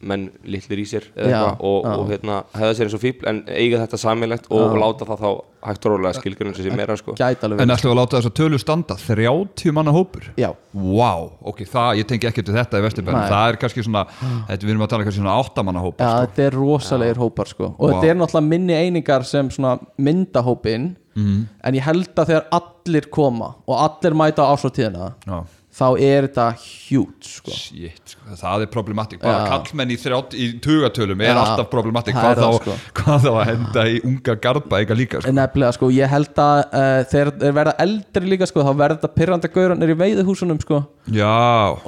Menn 0.00 0.26
litlir 0.44 0.82
í 0.82 0.84
sér 0.84 1.06
eða 1.16 1.30
Já, 1.30 1.42
og, 1.64 1.86
og 1.88 2.10
hérna, 2.10 2.42
hefða 2.52 2.74
sér 2.76 2.84
eins 2.90 2.96
og 2.98 3.00
fíbl 3.00 3.28
en 3.30 3.38
eiga 3.48 3.78
þetta 3.80 3.98
samilegt 4.02 4.50
og, 4.50 4.60
og 4.60 4.76
láta 4.82 5.06
það 5.08 5.22
þá 5.22 5.30
hægt 5.66 5.86
og 5.88 5.94
rólega 5.94 6.18
skilgjörnum 6.20 6.54
sem 6.54 6.76
meira 6.76 6.94
sko. 7.00 7.14
En 7.16 7.56
við 7.56 7.72
að 7.88 7.96
láta 7.96 8.18
þess 8.20 8.28
að 8.28 8.34
tölu 8.38 8.58
standa 8.60 8.94
30 9.00 9.72
manna 9.74 9.94
hópur 9.96 10.28
Já, 10.38 10.50
Vá, 10.76 11.12
ok, 11.48 11.64
það, 11.66 11.88
ég 12.02 12.06
tengi 12.12 12.28
ekki 12.28 12.44
til 12.46 12.54
þetta 12.54 12.78
í 12.78 12.84
Vesturbæn 12.84 13.16
Nei. 13.16 13.30
Það 13.32 13.48
er 13.54 13.58
kannski 13.64 13.86
svona, 13.86 14.04
þetta, 14.50 14.60
við 14.68 14.74
erum 14.76 14.84
að 14.86 14.92
tala 14.92 15.08
kannski 15.08 15.22
svona 15.24 15.38
8 15.40 15.64
manna 15.66 15.82
hópur 15.86 16.04
Já, 16.04 16.12
sko. 16.12 16.26
þetta 16.28 16.46
er 16.50 16.58
rosalegir 16.60 17.22
hópar 17.24 17.50
sko 17.54 17.72
og 17.72 17.82
Vá. 17.88 17.96
þetta 17.96 18.12
er 18.12 18.20
náttúrulega 18.20 18.50
minni 18.52 18.76
einingar 18.78 19.24
sem 19.26 19.50
svona 19.50 19.78
myndahópin 19.98 20.94
Mhm. 21.16 21.46
en 21.64 21.74
ég 21.74 21.80
held 21.80 22.10
að 22.20 22.26
þegar 22.28 22.44
allir 22.52 23.06
koma 23.08 23.54
og 23.66 23.78
allir 23.80 24.12
mæta 24.12 24.44
á 24.44 24.52
ásvartíðina 24.52 25.14
Já. 25.24 25.38
Þá 25.76 25.86
er 26.00 26.26
þetta 26.26 26.46
hjút 26.56 27.26
sko 27.28 27.52
Shit, 27.52 28.14
sko, 28.14 28.36
það 28.40 28.64
er 28.64 28.70
problematik 28.72 29.20
bara 29.20 29.42
Já. 29.42 29.48
kallmenn 29.52 29.92
í, 29.92 29.96
í 30.40 30.46
tugatölum 30.64 31.24
er 31.24 31.32
Já, 31.32 31.40
alltaf 31.42 31.68
problematik 31.72 32.16
það 32.16 32.40
hvað, 32.40 32.56
sko. 32.60 32.76
hvað 33.00 33.26
þá 33.26 33.30
að 33.32 33.50
henda 33.50 33.84
í 33.92 33.98
unga 34.08 34.36
garba 34.46 34.80
eitthvað 34.80 35.00
líka 35.02 35.20
sko. 35.20 35.34
Nefnilega 35.36 35.76
sko, 35.76 35.90
ég 35.92 36.12
held 36.12 36.40
að 36.46 36.62
uh, 36.64 37.00
þegar 37.12 37.32
þeir 37.42 37.56
verða 37.58 37.74
eldri 37.84 38.32
líka 38.32 38.48
sko, 38.48 38.64
þá 38.64 38.72
verða 38.72 38.98
þetta 39.00 39.12
pyrrandi 39.20 39.52
gauranir 39.58 39.92
í 39.92 39.98
veiðihúsunum 40.00 40.62
sko 40.64 40.80
Já, 41.12 41.34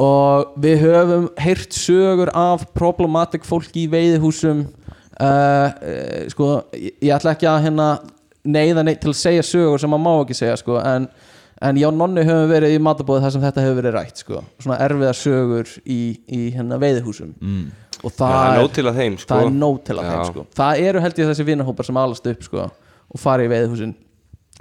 og 0.05 0.61
við 0.61 0.85
höfum 0.85 1.31
heyrt 1.41 1.79
sögur 1.79 2.33
af 2.37 2.69
problematic 2.77 3.49
fólki 3.49 3.87
í 3.87 3.93
veiðihúsum 3.95 4.67
uh, 4.69 5.25
uh, 5.25 6.29
sko, 6.35 6.53
ég, 6.77 6.93
ég 7.09 7.17
ætla 7.17 7.33
ekki 7.39 7.49
að 7.49 7.65
hérna 7.71 7.89
neyða 8.49 8.85
neitt 8.85 9.01
til 9.03 9.13
að 9.13 9.19
segja 9.23 9.45
sögur 9.45 9.81
sem 9.81 9.91
maður 9.93 10.05
má 10.05 10.13
ekki 10.27 10.37
segja 10.39 10.61
sko, 10.61 10.77
en, 10.81 11.09
en 11.61 11.79
já, 11.81 11.89
nonni 11.91 12.25
höfum 12.27 12.51
verið 12.53 12.77
í 12.77 12.81
matabóði 12.83 13.25
þar 13.25 13.35
sem 13.35 13.45
þetta 13.45 13.65
hefur 13.65 13.79
verið 13.81 13.95
rætt 13.97 14.23
sko, 14.23 14.43
svona 14.63 14.79
erfiðar 14.85 15.19
sögur 15.19 15.71
í, 15.83 16.01
í 16.31 16.41
hérna 16.55 16.79
veiðihúsum 16.83 17.33
mm. 17.35 17.65
og 18.03 18.15
það 18.15 18.35
er 18.35 18.45
það, 18.45 18.59
nóg 18.61 18.75
til 18.77 18.85
að 18.87 19.01
þeim 19.01 19.17
sko. 19.19 19.31
það 19.33 19.47
er 19.47 19.57
til 19.89 19.97
að 19.97 20.11
þeim 20.11 20.29
sko. 20.29 20.45
það 20.61 20.83
eru 20.91 21.03
held 21.05 21.23
ég 21.23 21.33
þessi 21.33 21.49
vinahópar 21.49 21.89
sem 21.89 22.03
alast 22.05 22.31
upp 22.33 22.47
sko, 22.47 22.69
og 23.09 23.23
fara 23.23 23.47
í 23.47 23.51
veiðihúsin 23.51 23.95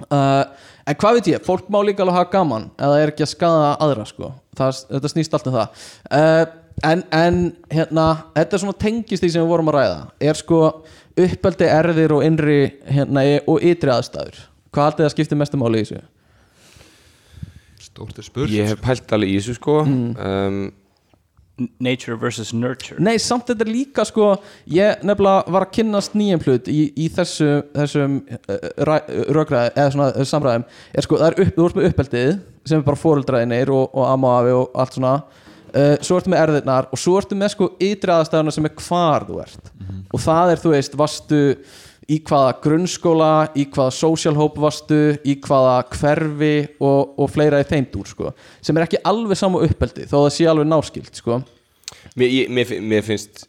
uh, 0.08 0.42
en 0.88 1.00
hvað 1.02 1.20
veit 1.20 1.32
ég, 1.34 1.46
fólk 1.46 1.70
má 1.70 1.80
líka 1.86 2.02
alveg 2.04 2.18
hafa 2.18 2.32
gaman 2.34 2.70
eða 2.76 3.02
er 3.04 3.14
ekki 3.14 3.26
að 3.28 3.34
skada 3.36 3.72
aðra 3.86 4.08
sko. 4.10 4.32
það, 4.58 4.82
þetta 4.90 5.14
snýst 5.14 5.38
allt 5.38 5.50
um 5.52 5.58
það 5.60 5.88
uh, 6.10 6.44
en, 6.90 7.06
en 7.14 7.42
hérna 7.70 8.10
þetta 8.34 8.58
er 8.58 8.66
svona 8.66 8.80
tengist 8.82 9.22
því 9.22 9.34
sem 9.34 9.46
við 9.46 9.54
vorum 9.54 9.70
að 9.70 9.80
ræða 9.80 10.04
er 10.30 10.38
sko 10.38 10.62
uppeldi 11.18 11.66
erðir 11.66 12.14
og 12.14 12.22
innri 12.26 12.60
hérna, 12.86 13.24
og 13.50 13.62
ytri 13.66 13.90
aðstæður 13.94 14.46
hvað 14.74 15.02
það 15.02 15.12
skiptir 15.14 15.38
mestu 15.38 15.58
máli 15.58 15.82
í 15.82 15.86
þessu? 15.86 16.06
Stórt 17.98 18.20
er 18.20 18.26
spurt. 18.26 18.52
Ég 18.54 18.68
hef 18.70 18.82
pælt 18.84 19.16
alveg 19.16 19.32
í 19.32 19.40
þessu 19.40 19.56
sko. 19.58 19.80
Mm. 19.86 20.12
um, 20.22 20.60
Nature 21.82 22.14
versus 22.14 22.52
nurture. 22.54 23.00
Nei, 23.02 23.16
samt 23.18 23.48
þetta 23.48 23.64
er 23.64 23.70
líka 23.74 24.04
sko 24.06 24.28
ég 24.70 25.00
nefnilega 25.02 25.50
var 25.50 25.64
að 25.66 25.72
kynnast 25.74 26.14
nýjum 26.14 26.44
hlut 26.44 26.68
í, 26.70 26.84
í 26.94 27.08
þessu, 27.10 27.48
þessum 27.74 28.20
uh, 28.30 28.68
rökræði, 29.34 29.72
eða 29.74 29.88
svona 29.96 30.06
uh, 30.12 30.28
samræðum. 30.30 30.68
Er 30.94 31.08
sko, 31.08 31.18
það 31.18 31.32
er 31.32 31.42
upp, 31.42 31.50
þú 31.56 31.66
ert 31.66 31.80
með 31.80 31.88
uppeldið 31.90 32.30
sem 32.62 32.78
er 32.78 32.86
bara 32.86 33.02
fóreldraðinir 33.02 33.74
og, 33.74 33.90
og 33.90 34.06
amma 34.06 34.30
og 34.30 34.38
afi 34.38 34.54
og 34.60 34.80
allt 34.84 35.00
svona. 35.00 35.16
Uh, 35.68 35.96
svo 35.98 36.20
ertu 36.20 36.30
með 36.32 36.44
erðirnar 36.44 36.88
og 36.94 37.02
svo 37.02 37.18
ertu 37.18 37.40
með 37.42 37.52
sko 37.56 37.72
ytri 37.88 38.14
aðstæðuna 38.14 38.54
sem 38.54 38.70
er 38.70 38.78
hvar 38.78 39.26
þú 39.26 39.42
ert. 39.42 39.74
Og 40.14 40.22
það 40.22 40.54
er, 40.54 40.62
þú 40.62 40.76
veist, 40.76 40.94
varstu 41.02 41.42
í 42.08 42.18
hvaða 42.24 42.54
grunnskóla 42.64 43.32
í 43.58 43.66
hvaða 43.72 44.48
varstu 44.56 45.00
í 45.28 45.36
hvaða 45.44 45.74
hverfi 45.92 46.54
og, 46.80 47.18
og 47.20 47.28
fleira 47.32 47.60
í 47.60 47.68
þeim 47.68 47.88
dúr 47.92 48.08
sko, 48.08 48.32
sem 48.64 48.76
er 48.78 48.86
ekki 48.86 49.02
alveg 49.04 49.38
sama 49.38 49.60
uppeldi 49.66 50.08
þó 50.08 50.22
það 50.22 50.32
sé 50.38 50.48
alveg 50.48 50.70
náskilt 50.70 51.20
sko. 51.20 51.42
Mér, 52.16 52.32
ég, 52.32 52.48
mér, 52.52 52.72
mér 52.80 53.04
finnst 53.04 53.44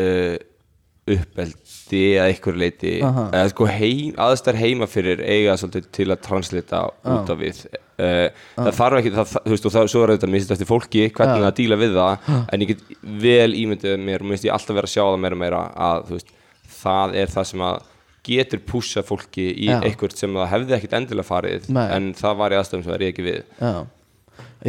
uh, 0.00 0.40
uppeldi 1.12 2.02
að 2.16 2.32
einhverju 2.32 2.62
leiti 2.62 2.96
Aha. 3.04 3.44
sko 3.52 3.68
heim, 3.68 4.12
aðstæður 4.22 4.60
heima 4.62 4.88
fyrir 4.90 5.22
eiga 5.24 5.56
svolítið 5.60 5.88
til 5.98 6.08
að 6.12 6.20
translita 6.24 6.84
út 6.88 7.32
af 7.32 7.40
við. 7.40 7.64
Uh, 8.02 8.28
það 8.56 8.76
þarf 8.78 9.00
ekki 9.00 9.12
það, 9.18 9.32
þú 9.36 9.52
veist 9.52 9.66
og 9.68 9.74
það, 9.74 9.88
svo 9.92 10.04
er 10.04 10.14
þetta 10.14 10.30
misist 10.32 10.54
eftir 10.54 10.70
fólki 10.70 11.08
hvernig 11.10 11.42
það 11.42 11.48
að 11.50 11.58
díla 11.58 11.78
við 11.82 11.98
það 11.98 12.30
en 12.40 12.64
ég 12.64 12.72
get 12.72 12.86
vel 13.26 13.50
ímyndið 13.58 13.98
mér 14.00 14.24
og 14.24 14.30
mér 14.30 14.38
finnst 14.38 14.48
ég 14.48 14.56
alltaf 14.56 14.78
vera 14.78 14.88
að 14.88 14.94
sjá 14.94 15.02
það 15.04 15.20
meira 15.26 15.40
meira 15.42 15.66
að 15.90 16.06
þú 16.08 16.16
veist, 16.16 16.32
það 16.82 17.16
er 17.22 17.32
það 17.32 17.48
sem 17.52 17.64
að 17.68 17.80
getur 18.22 18.62
pússa 18.66 19.02
fólki 19.02 19.48
í 19.50 19.70
Já. 19.70 19.80
eitthvað 19.82 20.14
sem 20.18 20.36
það 20.36 20.50
hefði 20.52 20.76
ekkit 20.76 20.92
endilega 20.98 21.26
farið 21.26 21.66
Nei. 21.74 21.86
en 21.96 22.12
það 22.18 22.36
var 22.38 22.54
í 22.54 22.58
aðstæðum 22.58 22.84
sem 22.84 22.92
það 22.92 22.98
er 22.98 23.06
ekki 23.08 23.24
við. 23.26 23.40
Já, 23.58 23.72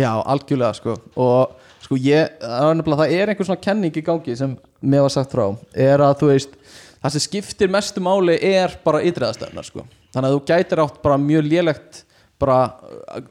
já 0.04 0.10
algjörlega 0.34 0.78
sko. 0.80 0.96
Og 1.22 1.68
sko 1.84 2.00
ég, 2.02 2.40
það 2.42 3.04
er 3.04 3.20
er 3.20 3.34
einhver 3.34 3.50
svona 3.50 3.62
kenning 3.62 4.00
í 4.00 4.06
gangi 4.06 4.38
sem 4.40 4.56
mér 4.82 5.06
var 5.06 5.14
sagt 5.14 5.36
frá 5.36 5.46
er 5.74 6.02
að 6.02 6.16
þú 6.24 6.32
veist, 6.32 6.58
það 7.04 7.16
sem 7.16 7.26
skiptir 7.28 7.70
mestu 7.74 8.02
máli 8.02 8.40
er 8.42 8.74
bara 8.84 9.04
ytriðastöðnar 9.06 9.70
sko. 9.70 9.86
Þannig 10.16 10.30
að 10.30 10.38
þú 10.38 10.44
gætir 10.50 10.84
átt 10.84 11.02
bara 11.06 11.22
mjög 11.22 11.46
lélegt 11.50 12.04
bara 12.42 12.58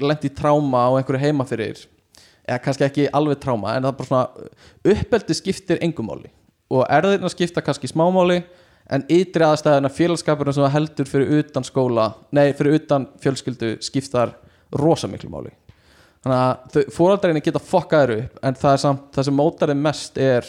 lent 0.01 0.25
í 0.25 0.31
tráma 0.33 0.87
á 0.87 0.91
einhverju 0.97 1.21
heima 1.21 1.45
fyrir 1.49 1.83
eða 2.47 2.63
kannski 2.63 2.87
ekki 2.87 3.11
alveg 3.15 3.41
tráma 3.43 3.77
en 3.77 3.85
það 3.85 3.91
er 3.91 3.99
bara 3.99 4.09
svona 4.09 4.95
uppeldi 4.95 5.37
skiptir 5.39 5.83
engum 5.83 6.09
máli. 6.11 6.31
Og 6.73 6.87
erðirna 6.89 7.31
skipta 7.31 7.63
kannski 7.65 7.91
smámáli 7.91 8.41
en 8.91 9.05
ytri 9.13 9.45
aðstæðuna 9.47 9.91
félagskapurinn 9.95 10.57
sem 10.57 10.71
heldur 10.75 11.07
fyrir 11.09 11.39
utan 11.43 11.65
skóla 11.67 12.09
nei, 12.35 12.53
fyrir 12.59 12.81
utan 12.81 13.07
fjölskyldu 13.23 13.77
skiptar 13.85 14.35
rosa 14.79 15.09
miklu 15.09 15.31
máli 15.31 15.53
þannig 16.23 16.39
að 16.81 16.91
fóraldarinni 16.95 17.43
geta 17.43 17.59
fokkaður 17.63 18.17
upp 18.25 18.43
en 18.47 18.55
það 18.59 18.73
er 18.77 18.83
samt, 18.85 19.09
það 19.15 19.29
sem 19.29 19.35
mótar 19.39 19.73
þeim 19.73 19.83
mest 19.87 20.19
er 20.23 20.47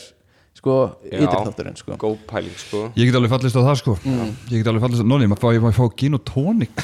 sko, 0.53 0.75
Já. 1.09 1.17
ytri 1.17 1.39
þátturinn 1.47 1.77
sko. 1.79 1.95
góð 1.97 2.17
pæling 2.29 2.57
sko 2.61 2.83
Ég 2.95 3.09
get 3.09 3.15
alveg 3.17 3.31
fallist 3.33 3.57
á 3.57 3.61
það 3.65 3.79
sko 3.81 3.95
Mm. 4.03 4.35
Ég 4.51 4.61
get 4.61 4.67
alveg 4.69 4.83
fallist 4.85 5.01
á, 5.01 5.07
Nóni, 5.09 5.27
maður 5.31 5.71
fá, 5.71 5.73
fá 5.79 5.85
gin 5.97 6.13
og 6.19 6.23
tónik 6.29 6.83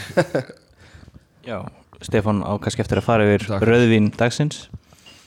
Já, 1.49 1.61
Stefán 2.01 2.41
á 2.45 2.55
kannski 2.61 2.81
eftir 2.83 2.99
að 3.01 3.07
fara 3.07 3.25
yfir 3.29 3.45
Takk. 3.47 3.65
rauðvín 3.69 4.09
dagsins 4.17 4.67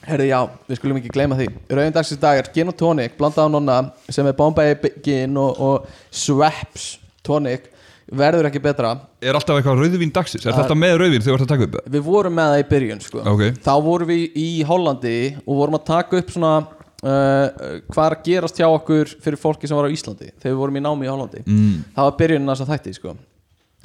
Herri, 0.02 0.30
já, 0.32 0.40
við 0.66 0.80
skulum 0.80 0.98
ekki 0.98 1.12
gleyma 1.14 1.38
því 1.38 1.46
Rauðin 1.70 1.94
dagsins 1.94 2.22
dag 2.22 2.40
er 2.40 2.48
gin 2.54 2.72
og 2.72 2.78
tónik 2.78 3.14
blandað 3.18 3.46
á 3.46 3.54
nonna 3.54 3.76
sem 4.10 4.26
er 4.26 4.34
Bombay 4.38 4.74
gin 5.04 5.38
og, 5.38 5.60
og 5.62 6.10
Swaps 6.10 6.96
tónik 7.22 7.68
verður 8.10 8.48
ekki 8.50 8.62
betra 8.62 8.96
Er 9.22 9.38
alltaf 9.38 9.60
eitthvað 9.60 9.84
rauðvín 9.84 10.12
dagsins? 10.14 10.44
Er 10.46 10.56
þetta 10.58 10.76
með 10.76 10.96
rauðvín 11.04 11.22
þegar 11.22 11.38
þú 11.38 11.38
ert 11.38 11.46
að 11.46 11.52
taka 11.54 11.68
upp? 11.68 11.90
Við 11.94 12.06
vorum 12.08 12.34
með 12.34 12.50
það 12.50 12.62
í 12.62 12.68
byrjun 12.72 13.02
sko. 13.04 13.24
Ok. 13.30 13.42
Þá 13.62 13.74
vorum 13.86 14.10
við 14.10 14.38
í 14.42 14.48
Hollandi 14.66 15.18
og 15.44 15.60
vorum 15.60 15.78
að 15.78 15.84
taka 15.92 16.18
upp 16.18 16.32
svona 16.34 16.54
uh, 16.58 17.78
hvað 17.92 18.06
er 18.06 18.16
að 18.16 18.24
gerast 18.26 18.58
hjá 18.58 18.66
okkur 18.68 19.12
fyrir 19.22 19.40
fólki 19.40 19.70
sem 19.70 19.78
var 19.78 19.86
á 19.86 19.94
Íslandi 19.94 20.32
þegar 20.32 20.50
við 20.50 20.62
vorum 20.62 20.78
í 20.78 20.84
námi 20.84 21.06
í 21.06 21.12
Hollandi 21.12 21.44
mm. 21.44 21.76
Það 21.94 22.08
var 22.08 22.18
byrjunin 22.20 22.52
þess 22.52 22.64
að 22.66 22.74
þætti 22.74 22.96
sko. 22.98 23.14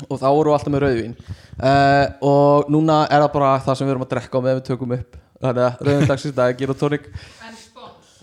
og 0.07 0.19
þá 0.21 0.27
vorum 0.27 0.51
við 0.51 0.57
alltaf 0.57 0.73
með 0.73 0.83
rauðvín 0.85 1.15
uh, 1.21 2.05
og 2.31 2.73
núna 2.73 2.99
er 3.05 3.23
það 3.23 3.31
bara 3.37 3.53
það 3.65 3.79
sem 3.79 3.87
við 3.87 3.95
erum 3.95 4.05
að 4.05 4.11
drekka 4.13 4.43
meðan 4.43 4.59
við 4.59 4.67
tökum 4.71 4.97
upp 4.97 5.21
þannig 5.43 5.63
að 5.67 5.85
rauðin 5.87 6.09
dagsins 6.11 6.37
dag, 6.37 6.57
gin 6.57 6.73
og 6.73 6.79
tónik. 6.79 7.07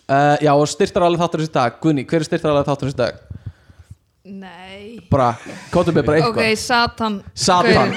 Uh, 0.05 0.37
Já, 0.45 0.53
og 0.53 0.67
styrtar 0.69 1.07
alveg 1.07 1.23
þáttur 1.23 1.45
þessi 1.45 1.55
dag. 1.55 1.81
Guðni, 1.81 2.05
hver 2.09 2.21
er 2.21 2.29
styrtar 2.29 2.53
alveg 2.53 2.69
þáttur 2.69 2.91
þessi 2.91 3.01
dag? 3.01 3.23
Nei. 4.25 5.03
Bara, 5.13 5.35
kóttum 5.69 5.99
við 5.99 6.07
bara 6.07 6.17
eitthvað. 6.17 6.39
Ok, 6.41 6.57
Satan 6.57 7.17
Satan. 7.37 7.91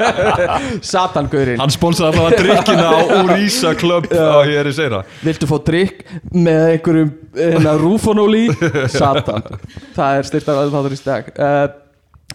Satan, 0.92 1.26
Guðrin 1.28 1.60
Hann 1.60 1.72
sponsaði 1.74 2.08
alltaf 2.08 2.28
að 2.30 2.36
drikkina 2.40 2.86
á 2.88 3.00
Úrísa 3.18 3.74
Club 3.76 4.08
á 4.08 4.40
hér 4.48 4.70
í 4.70 4.72
Seira 4.72 5.02
Viltu 5.20 5.48
fá 5.50 5.58
drikk 5.66 6.00
með 6.32 6.64
einhverjum 6.70 7.12
hérna, 7.36 7.74
rúfonóli? 7.76 8.46
Satan. 9.00 9.44
Það 9.98 10.22
er 10.22 10.30
styrtar 10.30 10.62
alveg 10.62 10.78
þáttur 10.78 10.96
í 10.96 11.00
steg 11.02 11.30
uh, 11.36 11.60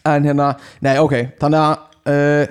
En 0.05 0.30
hérna, 0.30 0.51
nei 0.86 0.93
ok. 1.01 1.18
Þannig 1.41 1.66
að 1.66 1.76
uh, 2.11 2.45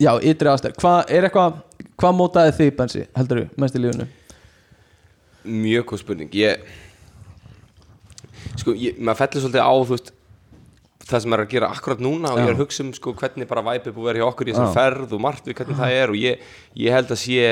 Já, 0.00 0.10
ytri 0.20 0.50
aðstæð 0.50 0.76
Hvað 0.80 1.14
er 1.14 1.28
eitthvað, 1.28 1.60
hvað 2.00 2.18
mótaði 2.18 2.56
þig 2.58 2.74
Bensi 2.80 3.06
Heldur 3.14 3.42
þú, 3.42 3.46
mest 3.64 3.78
í 3.78 3.84
lífinu 3.84 4.10
Mjög 5.44 5.90
góð 5.90 6.00
spurning. 6.00 6.36
Ég 6.40 6.62
Sko, 8.54 8.72
ég, 8.78 8.96
maður 8.96 9.18
fellir 9.24 9.44
svolítið 9.44 9.66
á 9.66 9.74
veist 9.90 10.12
það 11.04 11.24
sem 11.24 11.34
er 11.36 11.42
að 11.42 11.50
gera 11.52 11.70
akkurat 11.74 12.00
núna 12.00 12.32
og 12.32 12.38
ég 12.40 12.48
er 12.48 12.54
að 12.54 12.62
hugsa 12.64 12.84
um 12.84 12.92
sko, 12.96 13.12
hvernig 13.18 13.48
bara 13.48 13.64
væpið 13.66 13.92
búið 13.92 14.04
að 14.04 14.08
vera 14.08 14.20
hjá 14.22 14.28
okkur 14.30 14.48
í 14.48 14.54
þessum 14.54 14.70
Já. 14.70 14.76
ferð 14.78 15.16
og 15.16 15.20
margt 15.20 15.48
við 15.48 15.58
hvernig 15.58 15.80
það 15.80 15.96
er 15.98 16.12
og 16.12 16.20
ég, 16.20 16.46
ég 16.80 16.96
held 16.96 17.12
að 17.12 17.20
sé 17.20 17.50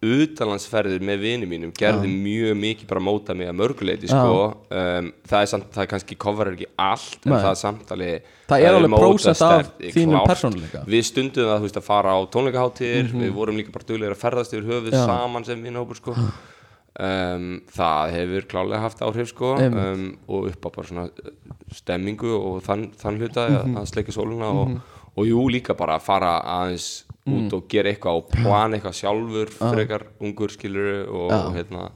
utanlandsferðir 0.00 1.02
með 1.04 1.18
vini 1.20 1.46
mínum 1.50 1.72
gerði 1.76 2.08
mjög 2.08 2.54
mikið 2.56 2.86
bara 2.88 3.02
móta 3.04 3.34
mig 3.36 3.50
að 3.50 3.56
mörguleiti 3.60 4.08
sko. 4.08 4.44
um, 4.72 5.10
það 5.28 5.42
er 5.44 5.50
samt, 5.52 5.66
það 5.74 5.82
er 5.84 5.90
kannski 5.92 6.16
coverar 6.16 6.54
ekki 6.56 6.68
allt 6.80 7.26
en 7.26 7.32
Nei. 7.34 7.40
það 7.42 7.50
er 7.50 7.60
samt 7.62 7.92
alveg 7.96 8.30
Það 8.50 8.64
er 8.66 8.74
alveg 8.78 8.94
prósent 8.96 9.42
af 9.46 9.68
þínum 9.94 10.24
persónuleika. 10.26 10.84
við 10.88 11.04
stundum 11.06 11.50
þú 11.52 11.66
veist, 11.66 11.76
að 11.78 11.86
fara 11.86 12.14
á 12.16 12.18
tónleikaháttir 12.32 13.12
við 13.12 13.34
vorum 13.36 13.60
líka 13.60 13.70
bara 13.76 13.84
duglegir 13.92 14.16
að 14.16 14.22
ferðast 14.24 14.56
yfir 14.56 14.70
höfuð 14.72 14.96
Já. 14.96 15.04
saman 15.06 15.44
sem 15.44 15.62
vinahópur 15.62 16.00
sko. 16.00 16.16
um, 16.16 17.60
það 17.70 18.10
hefur 18.16 18.48
klálega 18.50 18.80
haft 18.82 19.04
áhrif 19.06 19.28
sko, 19.34 19.52
um, 19.60 20.18
og 20.28 20.48
upp 20.50 20.66
á 20.66 20.68
bara 20.74 20.88
svona 20.88 21.04
uh, 21.12 21.30
stemmingu 21.76 22.32
og 22.34 22.62
þann, 22.66 22.88
þann 22.98 23.20
hluta 23.20 23.46
Mhm. 23.50 23.76
að 23.78 23.86
sleika 23.92 24.12
sóluna 24.16 24.48
og, 24.50 24.80
og 25.16 25.24
jú 25.28 25.44
líka 25.52 25.76
bara 25.76 25.98
að 25.98 26.02
fara 26.08 26.40
aðeins 26.42 27.04
út 27.28 27.52
og 27.52 27.66
gera 27.68 27.90
eitthvað 27.92 28.16
og 28.20 28.28
plana 28.32 28.76
eitthvað 28.78 28.96
sjálfur 28.96 29.50
frekar 29.58 30.06
ungur 30.20 30.48
skilur 30.54 31.08
og, 31.08 31.26
og 31.30 31.54
hérna 31.54 31.90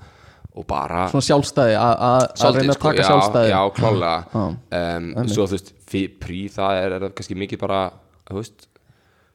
og 0.54 0.66
bara 0.70 1.08
Svona 1.10 1.26
sjálfstæði 1.26 1.74
að- 1.80 2.02
að 2.08 2.26
að 2.48 2.58
reyna 2.60 2.72
að 2.72 2.76
sko, 2.78 2.88
taka 2.90 3.02
já, 3.02 3.06
sjálfstæði. 3.08 3.48
Já, 3.50 3.62
klálega 3.74 4.26
Já. 4.34 4.44
um, 4.96 5.28
Svo 5.28 5.46
þú 5.48 5.56
veist, 5.56 5.72
prí 6.20 6.42
það 6.52 6.82
er, 6.84 6.92
er 6.98 7.08
kannski 7.10 7.34
mikið 7.40 7.58
bara 7.64 7.80
þú 8.30 8.36
veist, 8.38 8.68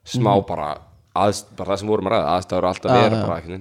smá 0.06 0.32
bara 0.48 0.70
aðst, 1.20 1.50
bara 1.58 1.74
það 1.74 1.80
sem 1.82 1.88
vorum 1.92 2.08
að 2.08 2.14
ræða, 2.16 2.30
aðstæður 2.38 2.68
alltaf 2.70 2.92
vera 2.96 3.20
bara 3.26 3.60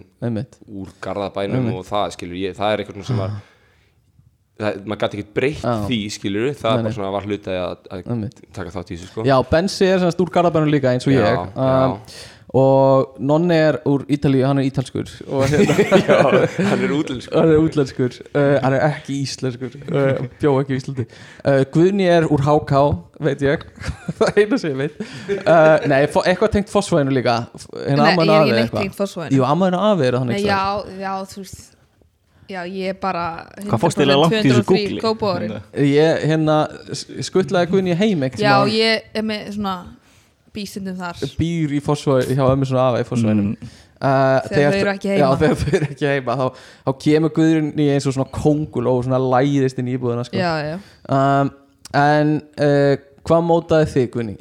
úr 0.69 0.89
garðabænum 1.03 1.73
og 1.75 1.85
það 1.89 2.13
skilur 2.15 2.39
ég, 2.45 2.55
það 2.55 2.73
er 2.77 2.79
einhvern 2.85 3.05
sem 3.09 3.17
var 3.19 3.31
það, 4.59 4.81
maður 4.85 5.03
gæti 5.05 5.21
ekki 5.23 5.35
breytt 5.39 5.63
Já. 5.65 5.75
því 5.89 6.01
skilur 6.17 6.49
það 6.55 6.63
Nei, 6.63 6.73
er 6.73 6.81
nei. 6.83 6.89
bara 6.89 6.97
svona 6.99 7.13
var 7.19 7.29
hluti 7.29 7.55
að, 7.59 7.77
að 7.95 8.09
Einmitt. 8.15 8.43
taka 8.57 8.75
þátt 8.75 8.91
í 8.91 8.97
þessu 8.99 9.13
sko. 9.13 9.29
Já, 9.29 9.37
Bensi 9.53 9.87
er 9.93 10.03
semst 10.03 10.25
úr 10.25 10.35
Garðabænum 10.35 10.73
líka 10.75 10.93
eins 10.95 11.07
og 11.09 11.15
Já, 11.15 11.23
ég. 11.23 11.39
já. 11.55 11.87
um, 11.87 12.01
og 12.59 13.19
Nonni 13.21 13.57
er 13.61 13.77
úr 13.85 14.07
Ítalíu, 14.09 14.47
hann 14.49 14.57
er 14.63 14.65
ítalskur. 14.71 15.11
Og 15.29 15.43
hérna, 15.53 15.75
Já, 16.09 16.17
hann 16.71 16.81
er 16.87 16.95
útlensku 16.97 17.35
hann 17.37 17.51
er 17.53 17.59
útlenskur. 17.61 18.15
Uh, 18.33 18.55
hann 18.65 18.73
er 18.79 18.87
ekki 18.89 19.19
íslenskur. 19.27 19.75
Uh, 19.93 20.23
bjó 20.41 20.55
ekki 20.63 20.73
í 20.73 20.81
Íslandi. 20.81 21.05
Uh, 21.45 21.61
Guðni 21.75 22.09
er 22.09 22.25
úr 22.33 22.41
HK, 22.47 22.81
veit 23.21 23.45
ég. 23.45 23.67
Það 24.19 24.31
er 24.33 24.41
eina 24.47 24.61
sem 24.65 24.73
ég 24.73 24.81
veit. 24.81 24.97
Uh, 25.45 25.89
Nei, 25.93 26.01
fó- 26.09 26.25
eitthvað 26.25 26.55
tengt 26.57 26.73
fósfæðinu 26.73 27.13
líka. 27.21 27.37
Hérna 27.85 28.09
Nei, 28.09 28.15
ég 28.17 28.25
er 28.25 28.39
ekki 28.41 28.57
neitt 28.63 28.77
tengt 28.81 28.97
fósfæðinu. 28.97 29.37
Jú, 29.43 29.45
ammaðinu 29.53 29.83
afi 29.93 30.09
er 30.09 30.19
hann 30.23 30.33
Nei, 30.33 30.39
ekki 30.41 30.49
já, 30.49 31.03
já, 31.05 31.13
þú 31.35 31.45
veist 31.45 31.67
Já, 32.49 32.63
ég 32.65 32.95
er 32.95 32.99
bara 33.01 33.25
Hvað 33.61 33.83
fórstu 33.83 34.03
eiginlega 34.03 34.23
langt 34.23 34.37
í 34.39 34.53
þessu 34.53 34.65
googli? 34.69 35.01
Góbóðurinn 35.05 35.59
Ég 35.85 36.23
hérna 36.31 36.57
skuttlaði 37.27 37.73
Guðni 37.75 37.97
heim 37.99 38.25
ekkert 38.29 38.45
Já, 38.45 38.55
ég 38.73 39.11
er 39.13 39.27
með 39.29 39.51
svona 39.59 39.75
bístundum 40.57 40.97
þar 40.99 41.21
býr 41.39 41.75
í 41.77 41.83
fósfæði 41.85 42.39
hjá 42.39 42.47
ömmu 42.49 42.69
svona 42.71 42.89
afi 42.93 43.05
í 43.05 43.09
fósfæðinum 43.13 43.53
Mm. 43.59 43.77
Uh, 43.99 44.45
Þegar 44.47 44.71
þau 44.71 44.79
eru 44.79 44.91
ekki 44.93 45.09
heima. 45.11 45.19
Já, 45.19 45.39
þegar 45.41 45.57
þau 45.59 45.71
eru 45.75 45.87
ekki 45.89 46.07
heima 46.07 46.35
þá, 46.39 46.45
þá 46.87 46.91
kemur 47.03 47.33
Guðrún 47.35 47.71
í 47.83 47.87
eins 47.91 48.05
og 48.07 48.15
svona 48.15 48.31
kóngul 48.31 48.87
og 48.87 49.01
svona 49.03 49.19
læðist 49.19 49.81
inn 49.83 49.89
í 49.91 49.97
íbúðina 49.97 50.23
sko. 50.29 50.39
Já, 50.39 50.53
já 50.63 50.77
um, 51.17 51.51
En 51.99 52.31
uh, 52.63 52.95
hvað 53.27 53.43
mótaði 53.49 53.89
þig 53.97 54.07
Guðni? 54.15 54.37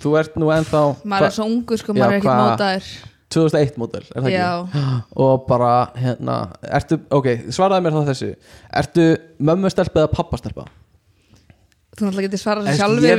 Þú 0.00 0.14
ert 0.22 0.38
nú 0.40 0.48
ennþá 0.54 0.80
Maður 1.04 1.28
er 1.28 1.34
svo 1.36 1.48
ungur, 1.50 1.82
sko, 1.82 1.92
maður 1.98 2.16
er 2.16 2.22
ekkert 2.22 2.40
mótaður 2.40 2.88
2001 3.32 3.78
mótel, 3.80 4.04
er 4.14 4.24
það 4.26 4.34
Já, 4.34 4.46
ekki? 4.62 4.92
Og 5.24 5.46
bara, 5.48 5.70
hérna, 5.96 6.36
ertu, 6.78 6.98
ok, 7.18 7.28
svaraði 7.54 7.84
mér 7.86 7.96
þá 7.96 8.08
þessu 8.12 8.30
Ertu 8.82 9.04
mömmustelpa 9.48 10.02
eða 10.04 10.12
pappastelpa? 10.16 10.64
þú 11.92 12.06
náttúrulega 12.06 12.24
getur 12.28 12.40
svarað 12.40 12.66
Ég 12.66 12.72
þessu 12.72 12.80
sjálfur 12.80 13.02
Við 13.02 13.10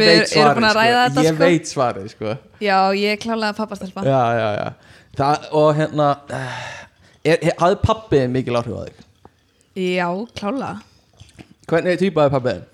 erum 0.41 0.55
búin 0.57 0.67
að 0.69 0.77
ræða 0.79 1.01
sko. 1.03 1.13
þetta, 1.13 1.23
Ég 1.27 1.35
sko 1.35 1.43
veit 1.43 1.71
svarið, 1.73 2.07
sko 2.15 2.35
Já, 2.65 2.77
ég 2.97 3.11
er 3.13 3.19
klálega 3.21 3.57
pappastelpa 3.59 4.05
Já, 4.07 4.21
já, 4.39 4.49
já 4.57 4.67
Það, 5.13 5.43
og 5.59 5.67
hérna 5.77 6.07
eh, 6.33 6.61
er, 7.23 7.37
er, 7.37 7.53
Hafði 7.61 7.77
pappiðin 7.85 8.33
mikil 8.33 8.57
áhrif 8.57 8.73
á 8.73 8.81
þig? 8.87 9.03
Já, 9.83 10.07
klálega 10.39 10.73
Hvernig 11.69 11.99
týpa 12.01 12.25
er 12.25 12.33
pappiðin? 12.33 12.65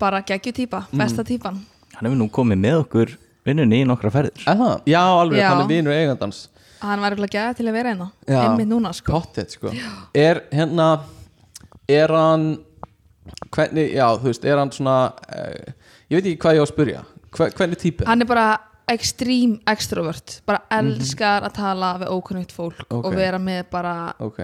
Bara 0.00 0.20
geggju 0.26 0.52
típa, 0.52 0.84
Mm. 0.92 0.98
besta 1.00 1.24
típan 1.24 1.60
Hann 1.94 2.08
hefur 2.10 2.18
nú 2.18 2.26
komið 2.34 2.58
með 2.60 2.76
okkur 2.84 3.12
vinnunni 3.46 3.82
í 3.82 3.86
nokkra 3.88 4.10
ferðir 4.14 4.44
Aha, 4.50 4.70
já, 4.88 5.00
alveg, 5.04 5.38
Já. 5.40 5.48
hann 5.52 5.62
er 5.64 5.70
vinur 5.70 5.92
eigandans 5.96 6.42
Hann 6.84 7.00
var 7.00 7.14
eitthvað 7.14 7.32
gæða 7.32 7.54
til 7.56 7.66
að 7.70 7.76
vera 7.78 7.92
einna 7.94 8.06
Já. 8.28 8.40
Einmitt 8.44 8.68
núna, 8.68 8.92
sko 8.96 9.12
Pottet, 9.16 9.54
sko 9.56 9.72
Er 10.14 10.42
hérna 10.52 10.88
Er 11.88 12.12
hann 12.12 12.46
Hvernig, 13.54 13.94
já, 13.96 14.04
þú 14.20 14.28
veist, 14.28 14.44
er 14.44 14.58
hann 14.60 14.72
svona 14.74 14.96
uh, 15.14 15.72
Ég 16.12 16.18
veit 16.18 16.26
ekki 16.34 16.40
hvað 16.44 16.58
ég 16.58 16.60
á 16.60 16.64
að 16.66 16.72
spyrja 16.74 17.04
Hver, 17.34 17.54
Hvernig 17.56 17.80
típi? 17.80 18.04
Hann 18.08 18.20
er 18.24 18.28
bara 18.28 18.48
extreme 18.92 19.60
extrovert 19.72 20.40
Bara 20.44 20.60
elskar 20.76 21.46
að 21.48 21.54
tala 21.56 21.94
við 22.02 22.12
ókunnugt 22.12 22.52
fólk 22.52 22.82
Mhm. 22.84 22.98
Ok. 22.98 23.06
Og 23.08 23.16
vera 23.16 23.40
með 23.40 23.64
bara 23.72 23.94
Ok 24.20 24.42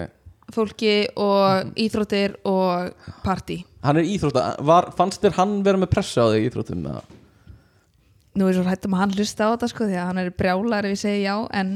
fólki 0.51 1.05
og 1.15 1.69
íþróttir 1.79 2.33
og 2.49 2.89
partí 3.23 3.61
Hann 3.85 4.01
er 4.01 4.03
íþrótta 4.03 4.57
var, 4.67 4.89
Fannst 4.97 5.21
þér 5.23 5.37
hann 5.37 5.53
vera 5.63 5.79
með 5.79 5.91
pressa 5.93 6.25
á 6.25 6.33
þig 6.33 6.41
í 6.43 6.49
íþróttum? 6.49 6.81
eða? 6.89 7.03
Nú 8.39 8.45
er 8.47 8.53
svo 8.55 8.63
hættum 8.63 8.93
að 8.95 9.01
hann 9.03 9.13
hlusta 9.17 9.43
á 9.43 9.49
þetta 9.51 9.67
sko 9.67 9.85
Því 9.89 9.95
að 9.99 10.05
hann 10.07 10.19
er 10.21 10.29
brjálar 10.39 10.85
ef 10.87 10.93
ég 10.93 10.99
segi 11.01 11.23
já 11.25 11.33
En 11.59 11.71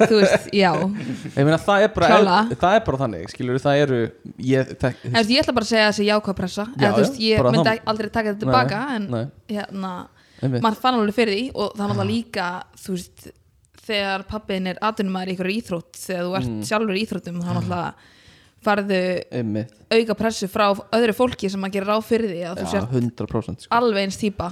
þú 0.00 0.20
veist, 0.22 0.46
já 0.62 0.70
Ég 0.72 1.42
meina, 1.44 1.58
það 1.60 1.82
er 1.84 1.90
bara 1.98 2.08
Klálega. 2.14 2.56
Það 2.62 2.76
er 2.78 2.84
bara 2.86 3.00
þannig, 3.02 3.26
skilur 3.34 3.58
það 3.60 3.80
eru 3.82 3.98
Ég, 4.48 4.70
það, 4.80 5.02
En 5.04 5.16
veist, 5.18 5.32
ég 5.34 5.42
ætla 5.42 5.54
bara 5.58 5.68
að 5.68 5.72
segja 5.74 5.90
þessi 5.90 6.06
jákvæð 6.08 6.38
pressa 6.40 6.64
Já, 6.80 6.86
En 6.88 6.94
þú 6.96 7.02
veist, 7.04 7.18
ég 7.26 7.44
myndi 7.48 7.66
það. 7.68 7.82
aldrei 7.92 8.08
taka 8.16 8.32
þetta 8.32 8.44
tilbaka 8.46 8.80
En 8.96 9.10
nei. 9.12 9.24
hérna 9.52 9.92
mann 10.62 10.76
fann 10.78 10.94
alveg 11.00 11.16
fyrir 11.18 11.34
því 11.34 11.46
og 11.58 11.72
það 11.74 11.82
er 11.82 11.88
náttúrulega 11.90 12.08
líka 12.14 12.48
þú 12.78 12.92
veist, 12.94 13.24
þegar 13.88 14.24
pappin 14.30 14.68
er 14.70 14.76
atvinnumæður 14.86 15.32
í 15.32 15.34
ykkur 15.34 15.48
íþrótt 15.58 15.98
þegar 15.98 16.24
þú 16.28 16.36
ert 16.38 16.48
Mm. 16.52 16.60
sjálfur 16.68 16.94
í 16.94 17.02
íþróttum 17.02 17.40
þá 17.42 17.48
náttúrulega 17.56 17.88
farðu 18.68 19.00
einmitt 19.34 19.72
auka 19.94 20.14
pressu 20.18 20.46
frá 20.50 20.68
öðru 20.94 21.14
fólki 21.18 21.50
sem 21.50 21.66
að 21.66 21.74
gera 21.76 21.90
ráð 21.92 22.06
fyrir 22.08 22.30
því 22.32 22.40
að 22.52 22.62
þú 22.62 22.70
sért 22.72 22.94
100% 22.94 23.66
sko. 23.66 23.72
alveg 23.80 24.06
eins 24.06 24.18
típa 24.22 24.48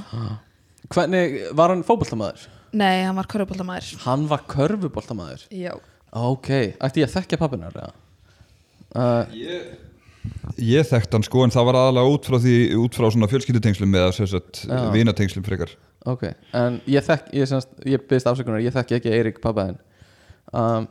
Hvernig, 0.95 1.39
var 1.59 1.72
hann 1.74 1.84
fótboltamaður? 1.87 2.47
nei, 2.76 3.05
hann 3.07 3.16
var 3.16 3.26
körfuboltamæður 3.30 3.93
Hann 4.05 4.26
var 4.30 4.43
körfuboltamaður 4.51 5.47
já, 5.55 5.72
Ok, 6.16 6.49
ætti 6.82 7.03
ég 7.03 7.09
að 7.09 7.14
þekkja 7.18 7.39
pappinar 7.41 7.76
eða? 7.76 7.93
Uh, 8.97 9.45
Ég 10.59 10.87
þekkt 10.89 11.12
hann 11.14 11.24
sko 11.26 11.45
en 11.47 11.53
það 11.55 11.66
var 11.68 11.76
aðalega 11.80 12.11
út 12.16 12.26
frá 12.26 12.37
því 12.43 12.55
út 12.80 12.97
frá 12.99 13.07
svona 13.14 13.28
fjölskyldutengslum 13.30 13.93
eða 13.99 14.12
sem 14.16 14.28
sagt 14.30 14.64
Já. 14.66 14.78
vinatengslum 14.95 15.45
frekar 15.47 15.72
ok, 16.07 16.24
en 16.57 16.80
ég 16.91 17.05
þekk 17.07 17.32
ég, 17.37 17.49
semst, 17.51 17.70
ég 17.87 18.03
byrðist 18.09 18.30
afsökunar, 18.30 18.62
ég 18.64 18.74
þekki 18.74 18.97
ekki 18.99 19.12
Eirík 19.14 19.39
pappaðin 19.45 19.78
um, 20.55 20.87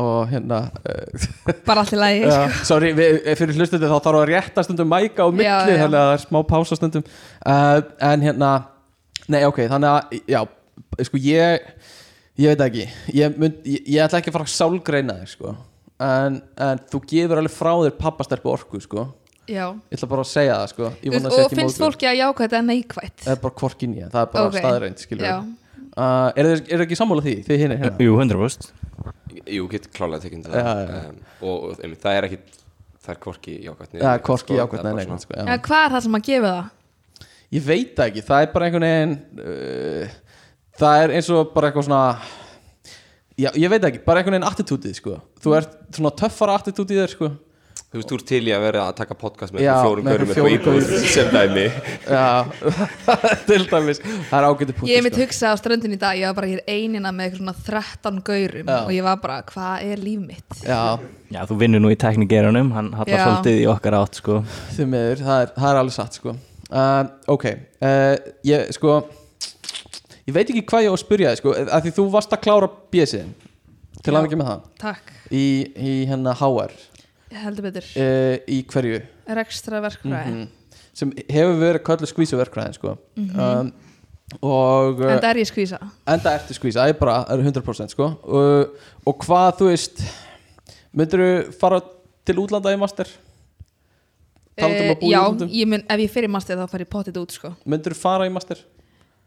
og 0.00 0.28
hérna 0.32 0.62
uh, 0.80 1.24
bara 1.68 1.84
allt 1.84 1.92
í 1.96 2.00
lagi 2.00 2.22
já, 2.24 2.40
sorry, 2.66 2.92
við, 2.96 3.20
fyrir 3.40 3.56
hlustundi 3.60 3.88
þá 3.90 3.98
þarf 3.98 4.20
að 4.22 4.28
rétta 4.32 4.64
stundum 4.66 4.90
mæka 4.92 5.28
Já, 5.40 5.54
já. 5.68 5.76
þannig 5.84 5.98
að 6.00 6.08
það 6.08 6.14
er 6.16 6.24
smá 6.24 6.40
pása 6.54 6.78
stundum 6.80 7.04
uh, 7.08 7.78
en 8.12 8.24
hérna, 8.28 8.52
nei 9.32 9.42
ok 9.48 9.60
þannig 9.70 9.90
að, 9.90 10.16
já, 10.28 10.40
sko 11.08 11.20
ég 11.22 11.68
ég 12.40 12.50
veit 12.50 12.64
ekki. 12.66 12.86
Ég, 13.14 13.36
mynd, 13.38 13.60
ég, 13.68 13.84
ég 13.94 14.02
ætla 14.04 14.20
ekki 14.20 14.32
að 14.32 14.38
fara 14.38 14.48
að 14.48 14.54
sálgreina 14.54 15.18
þig 15.22 15.34
sko. 15.36 15.52
En, 16.04 16.40
en 16.58 16.80
þú 16.90 17.00
gefur 17.12 17.40
alveg 17.40 17.54
frá 17.54 17.72
þér 17.84 17.94
pappasterpu 18.00 18.50
orku 18.50 18.80
sko. 18.82 19.04
Já. 19.44 19.66
ég 19.92 19.98
ætla 19.98 20.08
bara 20.08 20.24
að 20.24 20.30
segja 20.30 20.54
það 20.56 20.70
sko. 20.72 20.88
Sé 21.04 21.42
og 21.44 21.52
finnst 21.52 21.80
fólki 21.82 22.08
að 22.08 22.16
jákvæða 22.22 22.60
neikvætt? 22.64 23.18
Það 23.26 23.34
er 23.34 23.40
bara 23.42 23.58
hvorkin 23.60 23.96
ég, 23.98 24.08
það 24.08 24.22
er 24.22 24.30
bara 24.32 24.48
Ok. 24.48 24.56
staðreind 24.56 25.02
skilur 25.02 25.26
já, 25.28 25.34
uh, 26.00 26.28
er 26.32 26.48
er 26.56 26.84
ekki 26.86 26.96
sammála 26.96 27.24
því, 27.26 27.34
þið 27.44 27.60
hinir 27.60 27.82
hérna? 27.82 27.98
Jú, 28.00 28.14
100% 28.16 28.70
Jú, 29.52 29.66
get 29.68 29.90
klálega 29.92 30.24
tekinn 30.24 30.46
það. 30.46 30.56
já. 30.56 31.02
um, 31.10 31.18
og, 31.44 31.76
einmitt, 31.76 32.00
það 32.00 32.16
er 32.16 32.28
ekki 32.30 32.38
það 33.04 33.12
er 33.12 33.20
hvorki 33.26 33.58
jákvæmt 33.66 34.00
Já, 34.00 34.08
hvorki 34.24 34.56
jákvæmt 34.56 34.88
nei, 34.88 34.94
nei, 34.96 35.06
nei, 35.12 35.20
sko, 35.26 35.36
já. 35.36 35.44
en 35.44 35.64
hvað 35.68 35.84
er 35.84 35.94
það 35.96 36.04
sem 36.08 36.18
að 36.18 36.26
gefa 36.30 36.54
það? 36.54 36.72
Ég 37.54 37.62
veit 37.62 37.94
það 37.94 38.08
ekki, 38.10 38.24
það 38.26 38.44
er 38.44 38.52
bara 38.54 38.68
einhvern 38.68 38.88
veginn 38.88 39.16
uh, 39.44 40.14
Það 40.80 41.04
er 41.04 41.12
eins 41.18 41.30
og 41.30 41.52
bara 41.54 41.70
eitthvað 41.70 41.88
svona 41.88 42.04
Já, 43.34 43.50
ég 43.58 43.70
veit 43.70 43.82
ekki, 43.88 44.02
bara 44.06 44.20
einhvern 44.22 44.36
veginn 44.36 44.46
attitútið 44.46 44.94
sko. 44.94 45.16
Þú 45.42 45.56
ert 45.58 45.72
svona 45.96 46.12
töffara 46.14 46.54
attitútið 46.60 47.00
þér 47.00 47.10
sko. 47.10 47.30
Þú 47.94 47.98
veist, 47.98 48.10
þú 48.10 48.16
ert 48.18 48.24
til 48.28 48.40
í 48.46 48.52
að 48.54 48.62
vera 48.64 48.84
að 48.88 48.94
taka 49.00 49.16
podcast 49.18 49.54
með 49.54 49.64
Já, 49.64 49.72
fjórum 49.82 50.50
íbúð 50.50 50.86
sem 51.10 51.28
dæmi. 51.34 51.64
Já, 52.10 52.22
til 53.50 53.66
dæmis. 53.70 54.00
Það 54.30 54.38
er 54.38 54.46
ágæti 54.46 54.76
punktur 54.78 54.90
Ég 54.90 54.98
hef 54.98 55.06
mitt 55.08 55.18
sko. 55.18 55.26
hugsað 55.26 55.54
á 55.54 55.56
ströndin 55.62 55.94
í 55.94 56.00
dag, 56.06 56.18
ég 56.18 56.30
var 56.30 56.38
bara 56.38 56.52
hér 56.52 56.62
einina 56.70 57.14
með 57.14 57.28
eitthvað 57.28 57.42
svona 57.42 57.56
13 57.66 58.22
gaurum 58.30 58.70
Já. 58.74 58.78
og 58.80 58.94
ég 58.94 59.06
var 59.10 59.20
bara, 59.26 59.42
hvað 59.50 59.86
er 59.90 60.06
líf 60.06 60.24
mitt? 60.30 60.58
Já, 60.62 60.80
Já, 61.34 61.42
þú 61.50 61.60
vinnur 61.62 61.82
nú 61.82 61.94
í 61.94 62.00
teknikerunum, 62.06 62.74
hann 62.74 62.94
hallar 62.98 63.28
svolítið 63.28 63.62
í 63.62 63.70
okkar 63.74 63.98
átt 63.98 64.22
sko. 64.22 64.42
Því 64.74 64.90
miður, 64.94 65.26
það 65.26 65.46
er, 65.46 65.54
það 65.58 65.70
er 65.74 65.82
alveg 65.84 65.98
satt 66.02 66.22
sko 66.22 66.38
uh, 66.74 67.04
Ok, 67.32 67.46
uh, 67.80 68.14
ég 68.46 68.72
sko 68.76 68.98
Ég 70.24 70.32
veit 70.32 70.48
ekki 70.48 70.64
hvað 70.64 70.86
ég 70.86 70.92
á 70.92 70.94
að 70.96 71.02
spyrja 71.04 71.34
þig 71.34 71.42
sko 71.42 71.54
að 71.64 71.86
Því 71.86 71.94
þú 71.98 72.08
varst 72.14 72.34
að 72.34 72.44
klára 72.46 72.70
bjösiðin 72.94 73.34
Til 74.04 74.12
að 74.12 74.26
ekki 74.26 74.40
með 74.40 74.50
það? 74.50 74.66
Takk, 74.82 75.14
Í, 75.32 75.44
í 75.80 75.92
hérna 76.10 76.34
HR 76.36 76.74
heldur 77.34 77.66
betur. 77.68 77.86
Uh, 77.98 78.36
Í 78.50 78.60
hverju? 78.70 79.00
Rekstra 79.38 79.80
verkfræði. 79.84 80.34
Mhm. 80.34 80.52
sem 80.94 81.10
hefur 81.26 81.56
verið 81.58 81.82
köllu 81.82 82.06
skvísuverkræðin 82.06 82.74
sko. 82.76 82.92
um, 83.18 83.72
og 84.40 85.00
En 85.02 85.18
það 85.18 85.30
er 85.32 85.40
ég 85.40 85.48
skvísa. 85.48 85.78
Enda 86.06 86.34
ertu 86.38 86.54
skvísa, 86.54 86.84
það 86.84 86.92
er 86.92 86.98
bara 87.00 87.16
það 87.24 87.40
er 87.40 87.50
100% 87.50 87.90
sko. 87.90 88.06
og, 88.22 88.76
og 89.04 89.18
hvað 89.26 89.58
þú 89.58 89.70
veist 89.72 90.04
myndir 90.94 91.18
þú 91.24 91.58
fara 91.58 91.80
til 92.24 92.36
útlanda 92.38 92.70
í 92.70 92.78
master 92.78 93.10
Talandi 94.58 94.84
að 94.86 95.00
búa 95.00 95.08
í 95.08 95.14
Já, 95.14 95.22
ég 95.60 95.70
mun, 95.70 95.82
ef 95.90 96.04
ég 96.04 96.12
fyrir 96.14 96.30
master 96.30 96.60
þá 96.60 96.66
fær 96.70 96.84
ég 96.84 96.90
potið 96.92 97.20
út 97.22 97.34
sko. 97.34 97.54
myndir 97.66 97.94
þú 97.96 98.00
fara 98.04 98.28
í 98.28 98.32
master? 98.34 98.60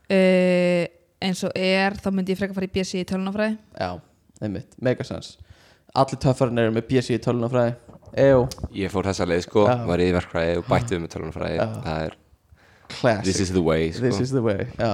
Uh, 0.07 0.85
eins 1.19 1.41
og 1.43 1.51
er 1.59 1.97
þá 1.99 2.11
myndi 2.15 2.31
ég 2.31 2.39
frekar 2.39 2.55
fara 2.55 2.69
í 2.69 2.71
BSc 2.71 3.01
í 3.01 3.07
tölunafræði 3.09 3.57
já, 3.75 3.89
einmitt, 4.39 4.77
megasens 4.79 5.33
allir 5.97 6.19
töffarinn 6.23 6.61
eru 6.63 6.75
með 6.77 6.87
BSc 6.91 7.17
í 7.17 7.23
tölunafræði 7.25 7.73
eða 8.17 8.45
Ég 8.77 8.93
fór 8.93 9.07
þessa 9.09 9.27
leið 9.27 9.43
sko, 9.45 9.65
Já. 9.67 9.75
var 9.89 10.01
í 10.01 10.07
verkfræði 10.15 10.61
og 10.61 10.69
bætti 10.69 10.95
við 10.95 11.01
með 11.03 11.11
tölunafræði 11.15 11.57
Já. 11.59 11.65
Það 11.83 12.05
er, 12.05 12.15
classic. 12.93 13.25
This 13.27 13.41
is 13.43 13.51
the 13.51 13.63
way 13.65 13.91
sko. 13.91 14.03
This 14.05 14.21
is 14.23 14.31
the 14.31 14.43
way, 14.45 14.63
já. 14.79 14.93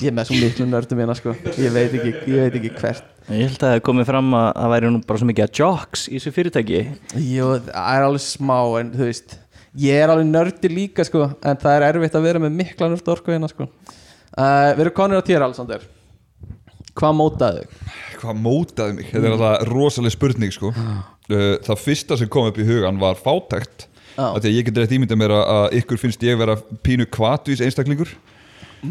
Ég 0.00 0.08
er 0.10 0.14
með 0.16 0.30
svo 0.30 0.38
miklu 0.40 0.66
nördum 0.66 1.02
hérna 1.02 1.14
sko. 1.18 1.34
Ég 1.60 1.74
veit 1.74 1.92
ekki, 1.94 2.14
ég 2.32 2.40
veit 2.48 2.56
ekki 2.58 2.72
hvert 2.80 3.04
Ég 3.32 3.46
held 3.48 3.62
að 3.64 3.70
það 3.72 3.78
komið 3.86 4.06
fram 4.10 4.34
að 4.36 4.46
það 4.58 4.72
væri 4.74 4.88
nú 4.92 4.98
bara 5.08 5.20
svo 5.22 5.26
mikið 5.30 5.44
að 5.46 5.58
jocks 5.62 6.02
í 6.10 6.18
þessu 6.18 6.32
fyrirtæki. 6.36 6.80
Jú, 7.24 7.46
það 7.70 7.88
er 7.94 8.04
alveg 8.08 8.24
smá 8.26 8.58
en 8.82 8.90
þú 8.92 9.06
veist 9.08 9.38
Ég 9.80 9.96
er 10.04 10.12
alveg 10.12 10.28
nördi 10.28 10.68
líka 10.70 11.02
sko 11.08 11.24
En 11.42 11.56
það 11.58 11.72
er 11.80 11.86
erfitt 11.88 12.14
að 12.14 12.26
vera 12.28 12.42
með 12.44 12.52
mikla 12.60 12.90
nörd 12.92 13.08
orku 13.10 13.32
hérna 13.32 13.48
sko. 13.50 13.66
Uh, 14.36 14.74
Við 14.76 14.84
erum 14.84 14.94
konir 15.00 15.18
á 15.18 15.26
þér 15.26 15.46
Alexander. 15.48 15.86
Hvað 16.94 17.16
mótaðu 17.18 17.64
þig? 17.64 17.80
Hvað 18.20 18.38
mótaði 18.44 18.94
mig? 19.00 19.08
Þetta 19.10 19.26
er 19.26 19.34
alltaf 19.38 19.66
rosaleg 19.72 20.14
spurning 20.14 20.52
sko. 20.54 20.70
Uh, 20.74 21.56
Það 21.64 21.80
fyrsta 21.82 22.20
sem 22.20 22.28
kom 22.30 22.46
upp 22.52 22.60
í 22.60 22.68
hugan 22.68 23.00
var 23.02 23.18
fátækt. 23.18 23.88
Af 24.14 24.36
Því 24.44 24.52
að 24.52 24.54
ég 24.60 24.68
get 24.68 24.78
rétt 24.78 24.92
ímyndað 24.94 25.18
mér 25.24 25.32
að- 25.34 25.48
að 25.56 25.78
ykkur 25.80 25.98
finnst 26.04 26.22
ég 26.22 26.38
vera 26.38 26.54
pínu 26.86 27.08
kvatvís 27.10 27.64
einstaklingur. 27.64 28.12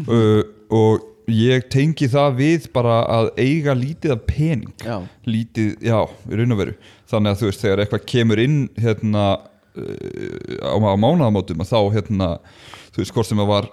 Uh, 0.04 0.42
Og 0.74 1.13
ég 1.30 1.68
tengi 1.72 2.08
það 2.12 2.36
við 2.40 2.68
bara 2.74 3.00
að 3.08 3.30
eiga 3.40 3.74
lítið 3.78 4.14
af 4.16 4.22
pening 4.28 4.84
Já. 4.84 4.98
Lítið, 5.28 5.74
já, 5.84 5.98
í 6.28 6.38
raun 6.40 6.56
og 6.56 6.60
veru 6.60 6.76
Þannig 7.10 7.30
að 7.34 7.40
þú 7.40 7.50
veist, 7.50 7.64
þegar 7.64 7.82
eitthvað 7.84 8.06
kemur 8.10 8.40
inn 8.42 8.56
hérna 8.80 9.24
uh, 9.38 10.64
á, 10.64 10.74
á 10.76 10.96
mánaðamótum 10.98 11.62
að 11.64 11.70
þá 11.70 11.78
hérna 11.94 12.30
þú 12.94 13.02
veist 13.02 13.14
hvort 13.16 13.28
sem 13.28 13.40
að 13.42 13.50
var 13.50 13.68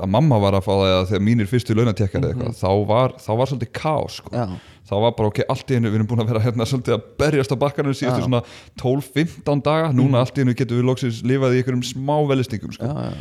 að 0.00 0.10
mamma 0.12 0.38
var 0.40 0.56
að 0.56 0.64
fá 0.64 0.72
það 0.72 0.90
eða 0.90 1.08
þegar 1.10 1.24
mínir 1.26 1.48
fyrstu 1.50 1.74
launatekkar 1.76 2.22
eða 2.22 2.30
eitthvað 2.32 2.54
þá 2.56 2.70
var, 2.88 3.14
þá 3.20 3.32
var 3.36 3.50
svolítið 3.50 3.72
kaos 3.76 4.16
sko. 4.22 4.32
Já. 4.32 4.46
þá 4.88 4.94
var 5.04 5.14
bara 5.18 5.28
ok, 5.32 5.40
allt 5.52 5.72
í 5.72 5.76
hennu 5.76 5.92
við 5.92 5.98
erum 6.00 6.08
búin 6.08 6.24
að 6.24 6.32
vera 6.32 6.44
hérna 6.46 6.68
svolítið 6.70 6.96
að 6.96 7.04
berjast 7.20 7.52
á 7.52 7.56
bakkanum 7.60 7.96
síðustu 7.98 8.24
svona 8.24 8.40
12-15 8.80 9.64
daga 9.68 9.92
núna 9.96 10.22
allt 10.24 10.40
í 10.40 10.44
hennu 10.44 10.56
getum 10.56 10.80
við 10.80 10.88
loksins 10.88 11.20
lifað 11.26 11.58
í 11.58 11.60
einhverjum 11.60 11.84
smá 11.90 12.16
velistingum 12.32 12.72
sko. 12.72 12.88
Já. 12.88 13.12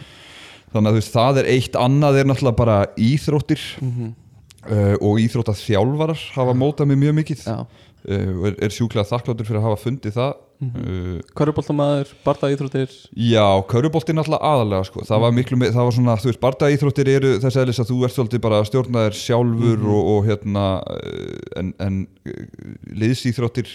Þannig 0.72 0.88
að 0.90 0.96
þú 0.96 1.02
veist, 1.02 1.14
það 1.16 1.42
er 1.44 1.50
eitt 1.56 1.78
annað 1.80 2.20
er 2.22 2.30
náttúrulega 2.32 2.60
bara 2.62 2.78
íþróttir 3.10 3.64
uh, 3.82 4.96
og 5.02 5.20
íþróttaþjálfarar 5.26 6.22
hafa 6.38 6.54
mótað 6.58 6.92
mig 6.92 7.02
mjög 7.06 7.18
mikið. 7.22 7.44
Já. 7.48 7.60
uh, 7.66 8.32
og 8.40 8.48
er, 8.52 8.56
er 8.68 8.74
sjúklega 8.76 9.10
þakkláttur 9.12 9.48
fyrir 9.50 9.62
að 9.62 9.68
hafa 9.70 9.82
fundið 9.88 10.16
það. 10.20 10.40
Uh, 10.62 11.16
Köruboltamaður, 11.34 12.10
barða 12.22 12.52
íþróttir 12.54 12.92
Já, 13.18 13.46
körubolti 13.66 14.14
náttúrulega 14.14 14.46
aðalega 14.46 14.86
sko. 14.86 15.02
það 15.10 15.24
var 15.24 15.32
miklu, 15.34 15.58
me- 15.58 15.72
það 15.74 15.88
var 15.88 15.96
svona, 15.96 16.18
þú 16.22 16.30
veist, 16.30 16.42
bardaíþróttir 16.44 17.10
eru 17.16 17.32
þess 17.42 17.58
aðeins 17.58 17.80
að 17.82 17.90
þú 17.90 17.98
ert 18.06 18.14
svolítið 18.14 18.44
bara 18.46 18.60
að 18.62 18.68
stjórna 18.70 19.06
þér 19.08 19.18
sjálfur 19.24 19.88
og, 19.90 20.12
og 20.14 20.28
hérna 20.30 20.66
eh, 21.00 21.40
en, 21.64 21.72
en 21.82 21.98
eh, 22.30 22.46
liðsíþróttir 23.02 23.74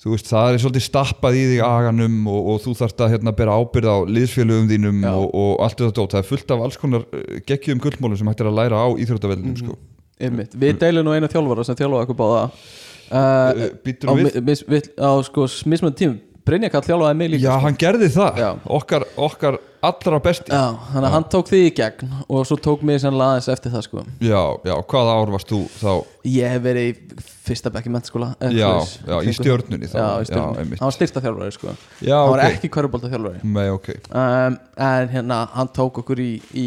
þú 0.00 0.14
veist, 0.14 0.30
það 0.30 0.54
er 0.54 0.60
svolítið 0.62 0.84
stappað 0.86 1.36
í 1.36 1.42
þig 1.50 1.62
aganum 1.66 2.14
og, 2.32 2.46
og 2.54 2.60
þú 2.64 2.74
þarft 2.78 3.02
að 3.04 3.12
hérna 3.14 3.34
bera 3.36 3.56
ábyrð 3.60 3.90
á 3.92 3.96
liðsfélögum 4.16 4.70
þínum 4.70 5.02
og, 5.10 5.26
og 5.36 5.50
allt 5.66 5.76
þetta 5.82 5.96
dót, 5.98 6.14
það 6.14 6.22
er 6.22 6.28
fullt 6.30 6.54
af 6.56 6.64
alls 6.66 6.78
konar 6.80 7.04
eh, 7.12 7.40
geggjum 7.48 7.82
gullmólum 7.84 8.20
sem 8.20 8.30
hægt 8.32 8.40
er 8.44 8.48
að 8.48 8.58
læra 8.62 8.80
á 8.80 8.88
íþróttaveldinum 8.96 9.58
sko. 9.60 9.76
Einmitt. 10.20 10.56
Við 10.60 10.78
deilum 10.80 11.06
nú 11.08 11.12
einu 11.16 11.28
þjálfara 11.32 11.64
sem 11.68 11.76
þjálfaði 11.78 12.06
okkur 12.08 12.18
báða 12.18 12.40
uh, 12.46 13.20
uh, 13.20 13.68
Býtur 13.84 14.10
á, 14.10 14.12
við? 14.16 14.26
mi- 14.40 14.42
mis, 14.50 14.64
við, 14.68 14.90
á 15.00 15.10
sko 15.28 15.46
mismönd 15.72 15.96
tím 16.00 16.18
Brynja 16.48 16.70
kall 16.72 16.82
þjálfaði 16.84 17.16
mig 17.20 17.30
líka 17.34 17.44
Já, 17.44 17.52
sko. 17.52 17.62
hann 17.66 17.78
gerði 17.80 18.08
það, 18.16 18.40
Já. 18.40 18.50
okkar, 18.80 19.04
okkar 19.28 19.60
allra 19.86 20.18
besti 20.24 20.52
Já, 20.52 20.64
þannig 20.92 21.06
að 21.08 21.14
hann 21.14 21.24
tók 21.32 21.48
því 21.50 21.58
í 21.66 21.70
gegn 21.78 22.10
og 22.28 22.46
svo 22.48 22.56
tók 22.60 22.82
mig 22.86 23.00
sannlega 23.02 23.34
aðeins 23.36 23.48
eftir 23.54 23.72
það 23.74 23.84
sko 23.86 24.02
Já, 24.24 24.40
já, 24.68 24.74
hvaða 24.92 25.14
ár 25.20 25.32
varst 25.34 25.50
þú 25.52 25.60
þá? 25.80 25.92
Ég 26.30 26.52
hef 26.54 26.62
verið 26.66 26.88
í 26.90 27.24
fyrsta 27.50 27.72
bekk 27.74 27.88
í 27.88 27.92
mentaskóla 27.94 28.28
eða 28.38 28.52
Já, 28.54 28.68
svoleiðis. 28.68 28.92
já, 29.00 29.14
í 29.14 29.24
Kringum 29.24 29.38
stjörnunni 29.40 29.88
þá. 29.90 29.96
Já, 29.96 30.04
í 30.04 30.20
Já, 30.20 30.28
stjörnunni 30.30 30.62
einmitt. 30.64 30.80
Hann 30.82 30.90
var 30.90 30.96
styrsta 30.98 31.22
þjálfari 31.24 31.54
sko 31.56 31.72
Já, 32.06 32.16
Hann 32.20 32.30
var 32.34 32.42
ok. 32.44 32.54
ekki 32.58 32.70
körubólta 32.76 33.10
þjálfari 33.14 33.42
Nei, 33.56 33.68
ok 33.74 33.88
um, 34.10 34.58
En 34.90 35.12
hérna, 35.14 35.40
hann 35.56 35.72
tók 35.80 36.02
okkur 36.04 36.20
í, 36.22 36.30
í 36.54 36.66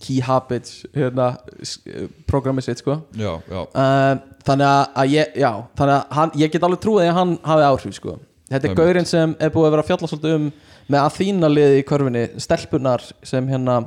Key 0.00 0.22
Habits 0.24 0.80
hérna, 0.96 1.30
s- 1.62 1.78
eh, 1.86 2.06
programmið 2.30 2.66
sitt 2.70 2.82
sko 2.82 2.98
Já, 3.20 3.34
já, 3.46 3.60
um, 3.68 4.24
Þannig 4.48 4.66
að, 4.66 4.82
að 5.04 5.14
ég, 5.14 5.34
já 5.42 5.50
Þannig 5.78 5.94
að 5.98 6.18
hann, 6.18 6.34
ég 6.40 6.52
get 6.54 6.66
alveg 6.66 6.80
trúið 6.84 7.10
að 7.12 7.18
hann 7.20 7.34
hafi 7.44 7.66
áhrif 7.70 7.96
sko 8.00 8.16
Þetta 8.50 8.64
er 8.66 8.70
Einmitt. 8.72 8.80
gaurinn 8.82 9.06
sem 9.06 9.34
er 9.38 9.50
búið 9.54 9.68
að 9.68 9.74
vera 9.76 9.82
að 9.84 9.90
fjalla 9.92 10.08
svolítið 10.10 10.32
um 10.40 10.46
með 10.90 11.06
Aþína 11.06 11.50
liði 11.52 11.80
í 11.80 11.86
körfinni 11.86 12.26
stelpunar 12.42 13.04
sem 13.26 13.46
hérna 13.50 13.80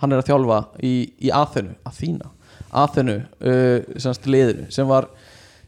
hann 0.00 0.12
er 0.12 0.22
að 0.22 0.30
þjálfa 0.30 0.60
í, 0.84 0.94
í 1.20 1.32
Aþenu. 1.34 1.76
Aþína, 1.88 2.32
Aþenu 2.84 3.20
uh, 3.20 3.96
semst 4.02 4.28
liðinu 4.28 4.66
sem 4.74 4.88
var 4.88 5.10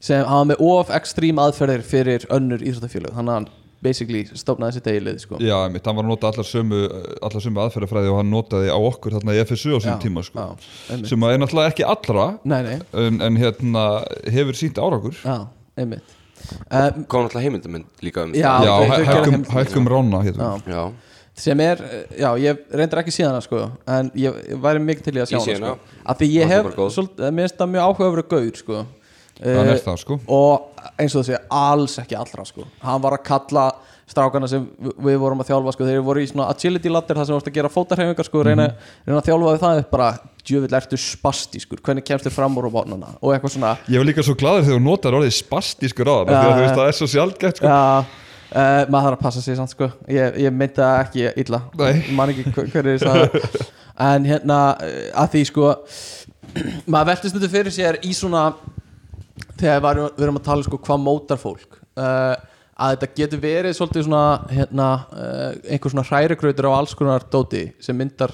sem 0.01 0.23
hafa 0.27 0.51
með 0.53 0.61
of 0.63 0.93
ekstrím 0.95 1.41
aðferðir 1.43 1.87
fyrir 1.87 2.27
önnur 2.35 2.63
íþróttafélög. 2.63 3.17
Þannig 3.17 3.33
að 3.33 3.41
hann 3.41 3.49
basically 3.85 4.25
stofnaði 4.39 4.79
sitt 4.79 4.89
eigi 4.91 5.03
lið 5.07 5.21
sko. 5.23 5.39
já, 5.43 5.55
einmitt, 5.63 5.87
hann 5.87 5.99
var 5.99 6.07
að 6.07 6.11
nota 6.11 6.31
allar 6.33 6.47
sömu, 6.47 6.81
allar 7.23 7.45
sömu 7.45 7.63
aðferðafræði 7.63 8.13
og 8.13 8.21
hann 8.21 8.33
notaði 8.33 8.73
á 8.75 8.79
okkur 8.79 9.15
þarna 9.15 9.37
í 9.37 9.43
FSU 9.45 9.79
á 9.79 9.81
sín 9.85 10.01
tíma 10.03 10.25
sko. 10.27 10.47
já, 10.49 10.97
sem 11.07 11.27
að 11.27 11.35
er 11.35 11.43
náttúrulega 11.45 11.73
ekki 11.73 11.87
allra 11.87 12.27
Nei, 12.43 12.59
nei, 12.67 12.79
en, 13.05 13.21
en 13.29 13.39
hérna 13.39 13.85
hefur 14.35 14.59
sínt 14.59 14.81
árakur 14.83 15.15
já, 15.23 15.37
einmitt 15.79 16.18
um, 16.49 17.05
kom 17.09 17.27
náttúrulega 17.27 17.45
heimildamönd 17.47 17.87
líka 18.03 18.25
um 18.25 18.33
Já, 18.35 18.53
Já, 18.65 18.75
hækkum, 19.05 19.45
hækkum 19.55 19.89
rána 19.93 20.23
hérna. 20.27 20.51
Já. 20.67 20.73
Já, 20.75 20.93
sem 21.39 21.61
er, 21.61 21.83
já, 22.19 22.31
ég 22.43 22.63
reyndar 22.75 23.03
ekki 23.05 23.13
síðan 23.15 23.41
sko, 23.45 23.65
en 23.87 24.09
ég, 24.19 24.39
ég 24.51 24.63
væri 24.63 24.81
mikið 24.83 25.05
til 25.09 25.17
í 25.19 25.23
að 25.23 25.29
sjá 25.31 25.39
Ég 25.39 25.59
hana 25.61 25.75
sko. 25.75 26.01
af 26.05 26.19
því 26.19 26.31
ég 26.35 26.49
hef, 26.55 26.71
svolítið, 26.97 27.29
mér 27.37 27.47
finnst 27.47 27.61
það 27.61 27.71
mjög 27.75 27.85
áhugaverið 27.89 28.29
gaur 28.33 28.57
sko. 28.63 28.81
Eh, 29.39 29.69
það 29.85 30.01
sko 30.03 30.17
og 30.35 30.89
eins 30.99 31.15
og 31.15 31.23
sé 31.29 31.37
alls 31.55 31.93
ekki 32.03 32.17
allra 32.19 32.43
sko. 32.45 32.65
hann 32.83 33.01
var 33.05 33.13
að 33.21 33.23
kalla 33.29 33.69
strákana 34.09 34.49
sem 34.49 34.65
við- 34.83 35.19
vorum 35.21 35.39
að 35.39 35.47
þjálfa 35.53 35.73
sko. 35.77 35.85
þeir 35.87 36.03
voru 36.03 36.21
í 36.25 36.27
svona 36.27 36.49
agility 36.51 36.89
ladder 36.91 37.15
það 37.21 37.27
sem 37.27 37.35
vorst 37.37 37.47
að 37.53 37.55
gera 37.55 37.69
fótarhefingar 37.71 38.25
sko, 38.27 38.43
reyna, 38.43 38.67
reyna 39.07 39.21
að 39.21 39.29
þjálfa 39.29 39.53
við 39.55 39.61
það 39.63 39.85
bara, 39.93 40.09
djövill 40.49 40.77
ertu 40.79 40.99
spastískur? 41.01 41.81
Hvernig 41.85 42.07
kemst 42.09 42.27
þið 42.27 42.35
fram 42.35 42.57
úr 42.59 42.67
á 42.67 42.71
bónana 42.75 43.11
og 43.21 43.35
eitthvað 43.35 43.55
svona. 43.55 43.75
Ég 43.89 44.01
var 44.01 44.09
líka 44.09 44.25
svo 44.27 44.35
gladur 44.39 44.65
þegar 44.67 44.79
þú 44.81 44.85
notar 44.87 45.17
orðið 45.19 45.37
spastískur 45.37 46.11
á 46.11 46.15
það 46.17 46.33
að 46.33 46.49
þú 46.49 46.65
veist 46.65 46.79
það 46.81 46.91
er 46.91 46.99
svo 46.99 47.09
sjálfgætt 47.15 47.61
sko. 47.61 47.71
Já, 47.71 47.79
uh, 48.49 48.83
maður 48.89 49.07
þarf 49.09 49.19
að 49.19 49.25
passa 49.27 49.45
sig 49.45 49.59
samt 49.61 49.75
sko. 49.75 49.91
Ég, 50.17 50.41
ég 50.45 50.57
myndi 50.57 50.81
það 50.81 51.03
ekki 51.05 51.29
illa. 51.45 51.63
Nei. 51.83 52.03
Man 52.19 52.35
ekki 52.35 52.47
hver, 52.57 52.73
hver 52.75 52.91
er 52.95 53.05
það 53.05 53.63
En 54.09 54.29
hérna, 54.31 54.59
uh, 54.79 54.99
að 55.25 55.33
því 55.37 55.45
sko 55.49 55.73
Maður 56.93 57.09
veltist 57.13 57.35
þetta 57.35 57.51
fyrir 57.53 57.75
sér 57.75 57.99
í 58.07 58.13
svona 58.15 58.45
Þegar 59.59 59.89
erum, 59.91 60.13
við 60.15 60.29
erum 60.29 60.39
að 60.39 60.47
tala 60.47 60.67
sko 60.67 60.79
hvað 60.83 61.03
mótar 61.03 61.41
fólk. 61.41 61.81
Uh, 61.99 62.37
Að 62.79 62.93
þetta 62.95 63.07
getur 63.19 63.41
verið 63.43 63.73
svolítið 63.75 64.05
svona 64.07 64.25
hérna, 64.55 64.85
uh, 65.11 65.55
einhver 65.67 65.91
svona 65.91 66.05
hrærigrautur 66.07 66.69
á 66.71 66.73
alls 66.77 66.93
konar 66.95 67.25
dóti 67.27 67.65
sem 67.83 67.97
myndar, 67.99 68.31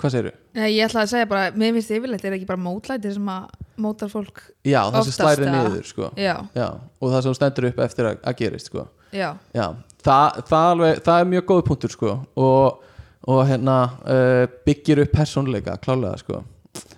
hvað 0.00 0.14
segirðu? 0.14 0.32
Nei, 0.56 0.66
ég 0.74 0.86
ætla 0.86 1.04
að 1.04 1.12
segja 1.12 1.28
bara, 1.30 1.50
mér 1.56 1.74
finnst 1.76 1.92
yfirleitt 1.94 2.24
er 2.26 2.36
ekki 2.36 2.48
bara 2.48 2.62
mótlæti 2.64 3.12
sem 3.14 3.30
að 3.32 3.48
mótar 3.80 4.12
fólk 4.12 4.42
Já, 4.66 4.80
það 4.92 5.08
sem 5.08 5.16
slæri 5.16 5.48
niður 5.48 5.88
sko. 5.88 6.10
Já, 6.20 6.34
Já, 6.56 6.68
og 7.00 7.14
það 7.14 7.26
sem 7.26 7.36
stendur 7.38 7.68
upp 7.70 7.82
eftir 7.86 8.10
að, 8.10 8.20
að 8.24 8.38
gerist 8.40 8.70
sko. 8.70 8.86
Já, 9.14 9.28
Já, 9.56 9.66
það, 10.04 10.40
það, 10.52 10.68
alveg, 10.74 11.02
það 11.08 11.24
er 11.24 11.32
mjög 11.34 11.48
góð 11.50 11.64
punktur 11.70 11.94
sko 11.94 12.14
og, 12.46 12.86
og 13.34 13.42
hérna 13.48 13.76
uh, 14.04 14.44
byggir 14.66 15.04
upp 15.04 15.12
persónleika 15.18 15.76
klálega 15.82 16.16
sko. 16.22 16.44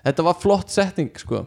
Þetta 0.02 0.26
var 0.26 0.38
flott 0.42 0.72
setting 0.74 1.12
sko. 1.18 1.44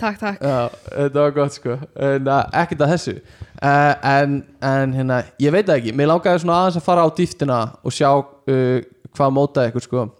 Takk, 0.00 0.16
takk. 0.16 0.40
Já, 0.40 0.70
þetta 0.88 1.24
var 1.26 1.34
gott 1.36 1.56
sko. 1.56 1.76
En 2.00 2.28
uh, 2.30 2.38
ekkert 2.62 2.86
að 2.86 2.94
þessu. 2.94 3.14
Uh, 3.60 3.92
en, 4.08 4.38
en 4.64 4.94
hérna, 4.96 5.20
ég 5.42 5.52
veit 5.52 5.68
ekki. 5.68 5.92
Mér 5.96 6.08
langaði 6.14 6.40
svona 6.40 6.62
aðeins 6.62 6.78
að 6.80 6.86
fara 6.86 7.04
á 7.04 7.08
dýftina 7.18 7.58
og 7.84 7.92
sjá 7.92 8.08
uh, 8.16 8.78
hvað 9.16 9.34
mótaði 9.36 9.84
sko. 9.84 10.06
uh, 10.08 10.19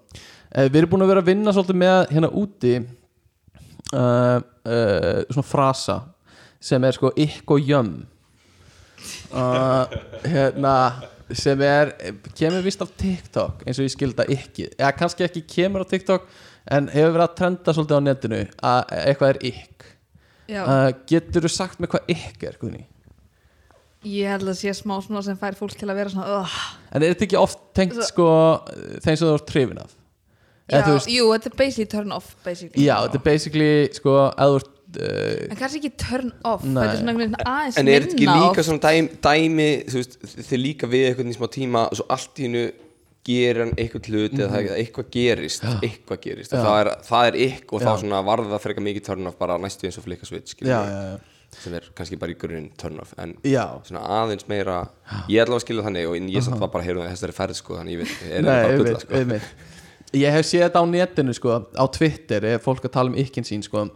Við 0.50 0.80
erum 0.80 0.90
búin 0.90 1.04
að 1.04 1.12
vera 1.12 1.22
að 1.22 1.28
vinna 1.30 1.52
svolítið 1.54 1.78
með 1.78 1.98
hérna 2.10 2.30
úti 2.40 2.72
uh, 3.94 4.40
uh, 4.40 5.22
svona 5.30 5.46
frasa 5.46 6.00
sem 6.60 6.84
er 6.84 6.96
sko 6.96 7.12
ykk 7.16 7.54
og 7.54 7.70
jömm 7.70 7.94
uh, 9.32 9.94
hérna 10.26 10.74
sem 11.30 11.62
er, 11.62 11.92
kemur 12.34 12.64
vist 12.66 12.82
af 12.82 12.90
TikTok 12.98 13.62
eins 13.64 13.78
og 13.78 13.86
ég 13.86 13.94
skilda 13.94 14.26
ekki 14.26 14.66
eða 14.74 14.92
kannski 14.98 15.24
ekki 15.26 15.44
kemur 15.48 15.86
á 15.86 15.90
TikTok 15.90 16.26
en 16.70 16.90
hefur 16.90 17.14
verið 17.14 17.26
að 17.28 17.36
trenda 17.38 17.74
svolítið 17.76 18.02
á 18.02 18.06
netinu 18.08 18.40
að 18.72 18.94
eitthvað 19.04 19.34
er 19.34 19.42
ykk 19.52 19.86
getur 21.08 21.46
þú 21.46 21.52
sagt 21.54 21.78
mér 21.78 21.92
hvað 21.92 22.10
ykk 22.16 22.48
er 22.48 22.58
Guðni? 22.58 22.82
ég 24.10 24.34
held 24.34 24.50
að 24.50 24.58
sé 24.58 24.74
smá 24.74 24.96
svona 24.98 25.22
sem 25.22 25.38
fær 25.38 25.54
fólk 25.58 25.78
til 25.78 25.86
að 25.86 26.02
vera 26.02 26.12
svona 26.12 26.42
uh, 26.42 26.58
en 26.90 27.04
er 27.04 27.14
þetta 27.14 27.28
ekki 27.28 27.40
oft 27.40 27.62
tengt 27.78 28.02
sko 28.10 28.28
þeim 28.98 29.14
sem 29.14 29.24
þú 29.24 29.32
ert 29.36 29.48
trefin 29.48 29.82
af 29.84 29.94
Já, 30.70 30.82
þú 30.86 30.92
veist- 30.98 31.10
jú, 31.14 31.24
þetta 31.34 31.50
er 31.52 31.56
basically 31.62 31.86
turn 31.96 32.12
off 32.12 32.34
basically. 32.44 32.84
já, 32.86 32.94
þetta 33.06 33.18
er 33.20 33.24
basically 33.30 33.72
sko 33.98 34.16
að 34.30 34.52
þú 34.54 34.60
ert 34.60 34.76
uh, 35.00 35.46
En 35.50 35.56
kannski 35.60 35.80
ekki 35.82 35.92
turn 36.04 36.32
off, 36.44 36.64
Nei. 36.64 36.74
þetta 36.82 36.92
er 36.92 37.00
svona 37.00 37.10
einhvern 37.14 37.24
veginn 37.24 37.50
aðeins 37.54 37.78
En 37.80 37.88
er 37.88 38.00
þetta 38.04 38.14
ekki 38.14 38.26
minna 38.26 38.36
líka 38.44 38.60
off. 38.60 38.66
svona 38.68 38.84
dæmi, 38.86 39.10
dæmi 39.26 39.68
þú 39.90 40.00
veist, 40.00 40.16
þið 40.50 40.62
líka 40.64 40.90
við 40.90 41.04
eitthvað 41.10 41.30
í 41.30 41.36
smá 41.38 41.48
tíma 41.58 41.84
og 41.90 41.98
svo 42.00 42.06
allt 42.16 42.38
í 42.40 42.46
hennu 42.48 42.64
gerir 43.30 43.58
hann 43.66 43.74
eitthvað 43.76 44.06
hlut 44.08 44.32
eða 44.38 44.48
það- 44.54 44.76
eitthvað 44.80 45.10
gerist 45.12 45.64
eitthvað 45.84 46.20
gerist 46.24 46.54
og 46.56 46.62
það 46.64 46.78
er, 46.80 46.88
það 47.10 47.26
er 47.28 47.34
ykk 47.46 47.74
og 47.76 47.82
þá 47.84 47.90
svona 48.00 48.20
varða 48.24 48.48
það 48.54 48.62
frekar 48.64 48.86
mikið 48.86 49.04
turn 49.10 49.26
off 49.28 49.36
bara 49.38 49.58
næstu 49.60 49.84
eins 49.90 49.98
og 50.00 50.06
flikka 50.06 50.24
switch 50.26 50.54
skilur 50.54 50.72
já, 50.72 50.78
við, 50.80 50.94
já, 50.94 51.02
já, 51.10 51.60
sem 51.60 51.74
er 51.76 51.88
kannski 51.98 52.16
bara 52.22 52.32
í 52.32 52.38
grunninn 52.40 52.70
turn 52.80 52.98
off 53.04 53.12
en 53.20 53.34
já. 53.44 53.66
svona 53.84 54.02
aðeins 54.22 54.48
meira 54.48 54.78
ég 55.28 55.44
ætla 55.44 55.58
að 55.60 55.64
skilja 55.66 55.84
þannig 55.84 56.08
og 56.08 56.16
ég 56.16 56.48
var 56.56 56.68
bara 56.72 56.80
að 56.82 56.88
heyra 56.88 57.04
um 57.04 57.10
þessari 57.12 57.36
ferð 57.36 57.60
sko 57.60 57.76
þannig 57.76 57.92
ég 57.98 58.02
veit, 58.06 58.16
er 58.24 58.40
það 58.40 58.48
bara 58.48 58.64
einmitt, 58.70 58.80
bulla 58.80 59.04
sko. 59.04 59.79
Ég 60.16 60.34
hef 60.34 60.46
séð 60.48 60.66
þetta 60.66 60.82
á 60.82 60.84
netinu 60.90 61.34
sko 61.36 61.56
á 61.70 61.84
Twitter 61.94 62.46
er 62.54 62.62
fólk 62.62 62.84
að 62.86 62.94
tala 62.96 63.12
um 63.12 63.18
ykkin 63.20 63.46
sín 63.46 63.64
sko 63.66 63.86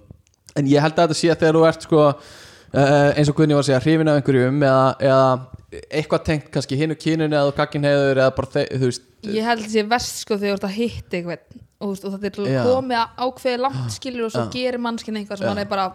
en 0.54 0.70
ég 0.70 0.82
held 0.82 0.94
að 0.94 1.08
þetta 1.08 1.18
sé 1.18 1.32
að 1.32 1.40
þegar 1.42 1.58
þú 1.58 1.64
ert 1.70 1.86
sko 1.88 2.04
uh, 2.04 3.10
eins 3.16 3.32
og 3.32 3.38
Gunni 3.38 3.56
var 3.56 3.64
að 3.64 3.70
segja 3.70 3.82
hrifin 3.82 4.12
af 4.12 4.20
einhverjum 4.20 4.62
eða, 4.68 4.86
eða 5.00 5.82
eitthvað 5.88 6.24
tengt 6.28 6.48
kannski 6.54 6.78
hinu 6.78 6.96
kyninu 6.98 7.34
eða 7.34 7.50
þú 7.50 7.56
gagkin 7.58 7.88
heiður 7.88 8.22
eða 8.22 8.36
bara 8.38 8.52
þe 8.54 8.64
þú 8.70 8.90
veist 8.90 9.10
ég 9.24 9.48
held 9.48 9.58
að 9.58 9.66
það 9.66 9.74
sé 9.74 9.86
verst 9.90 10.22
sko 10.22 10.38
þegar 10.38 10.54
þú 10.54 10.60
ert 10.60 10.68
að 10.68 10.78
hitta 10.78 11.18
eitthvað 11.18 11.60
og, 11.84 11.90
veist, 11.90 12.06
og 12.06 12.14
það 12.14 12.26
er 12.28 12.40
Já. 12.54 12.62
komið 12.68 13.04
ákveði 13.26 13.60
langt 13.64 13.94
skilur 13.96 14.28
og 14.28 14.34
svo 14.34 14.46
gerir 14.54 14.82
mannskinn 14.82 15.18
eitthvað 15.20 15.40
sem 15.40 15.48
Já. 15.48 15.52
hann 15.52 15.62
er 15.64 15.70
bara 15.70 15.92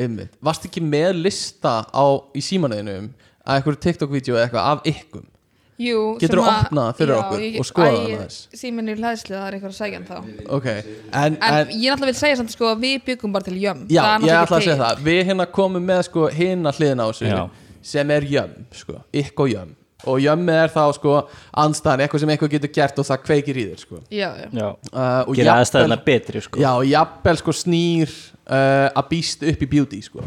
Einmitt. 0.00 0.32
Varst 0.42 0.64
ekki 0.66 0.80
með 0.82 1.20
lista 1.20 1.84
á, 1.86 2.04
í 2.34 2.42
símanuðinum 2.42 3.12
að 3.46 3.58
einhverju 3.60 3.82
TikTok-vídeó 3.84 4.34
eða 4.34 4.46
eitthvað 4.46 4.70
af 4.72 4.88
ykkum 4.90 5.26
jú, 5.78 6.00
sem 6.20 6.38
að- 6.40 6.48
opnað 6.52 6.90
fyrir 6.96 7.12
já, 7.14 7.18
okkur 7.22 7.40
ég- 7.44 7.58
og 7.60 7.66
skoðað 7.68 7.92
Æ, 7.92 8.00
hana 8.00 8.16
aðeins? 8.16 8.38
síminn 8.54 8.88
er 8.88 8.96
hlæðslu, 9.02 9.34
það 9.36 9.46
er 9.48 9.56
eitthvað 9.56 9.72
að 9.72 9.78
segja 9.80 9.98
hann 10.00 10.06
þá. 10.10 10.50
Ok, 10.56 10.66
en, 10.66 11.36
en, 11.36 11.36
en 11.42 11.68
ég 11.68 11.90
náttúrulega 11.92 12.06
vil 12.12 12.14
segja 12.20 12.36
samt 12.40 12.50
sko 12.56 12.70
að 12.72 12.84
við 12.86 13.00
byggum 13.10 13.32
bara 13.32 13.44
til 13.44 13.58
jömm 13.60 13.86
Já, 13.92 14.02
Það 14.02 14.14
er 14.14 14.28
ég 14.28 14.42
ætla 14.42 14.56
að 14.56 14.62
segja 14.68 14.76
það. 14.82 15.02
Við 15.10 15.24
hérna 15.30 15.46
komum 15.52 15.84
með 15.86 16.02
sko 16.08 16.28
hinna 16.32 16.72
hliðin 16.72 17.02
á 17.02 17.06
þessu 17.10 17.50
sem 17.86 18.10
er 18.10 18.22
jömm, 18.22 18.54
sko, 18.74 19.02
ykk 19.12 19.40
og 19.44 19.50
jömm 19.52 19.74
og 20.06 20.20
jömmið 20.22 20.58
er 20.62 20.70
þá 20.70 20.82
sko 20.94 21.12
anstæðan, 21.56 22.00
eitthvað 22.04 22.20
sem 22.22 22.30
eitthvað 22.30 22.50
getur 22.52 22.72
gert 22.76 22.98
og 23.00 23.06
það 23.08 23.22
kveikir 23.26 23.56
í 23.58 23.62
þér 23.70 23.78
sko. 23.80 23.96
já, 24.12 24.28
já. 24.38 24.48
Já, 24.52 24.66
uh, 24.92 25.22
og 25.26 25.34
gera 25.34 25.54
aðstæðina 25.62 25.96
betri 26.04 26.42
sko. 26.44 26.60
Já, 26.60 26.68
og 26.76 26.84
jafnvel 26.86 27.36
sko 27.40 27.54
snýr 27.56 28.12
uh, 28.46 28.88
að 28.92 29.08
býst 29.10 29.42
upp 29.42 29.62
í 29.64 29.68
beauty 29.72 30.00
sko. 30.04 30.20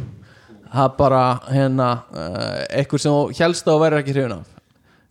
það 0.73 0.83
er 0.89 0.95
bara 0.97 1.21
hérna 1.49 1.89
uh, 2.11 2.65
eitthvað 2.75 2.99
sem 3.05 3.11
þú 3.13 3.37
helst 3.39 3.69
á 3.69 3.71
að 3.71 3.79
vera 3.85 4.01
ekki 4.03 4.13
hrifin 4.17 4.35
af 4.39 4.58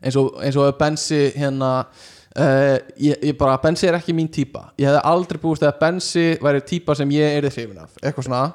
eins 0.02 0.16
og, 0.18 0.38
eins 0.44 0.56
og 0.58 0.76
Bensi 0.78 1.20
hérna 1.36 1.72
uh, 1.82 2.76
ég, 3.00 3.18
ég 3.30 3.36
bara, 3.38 3.58
Bensi 3.62 3.88
er 3.88 3.98
ekki 3.98 4.14
mín 4.16 4.30
típa 4.32 4.68
ég 4.78 4.88
hefði 4.88 5.04
aldrei 5.10 5.42
búist 5.42 5.66
að 5.66 5.78
Bensi 5.82 6.26
væri 6.42 6.64
típa 6.66 6.96
sem 6.98 7.12
ég 7.16 7.38
er 7.38 7.48
hrifin 7.48 7.78
af, 7.82 7.94
eitthvað 8.02 8.28
svona. 8.28 8.46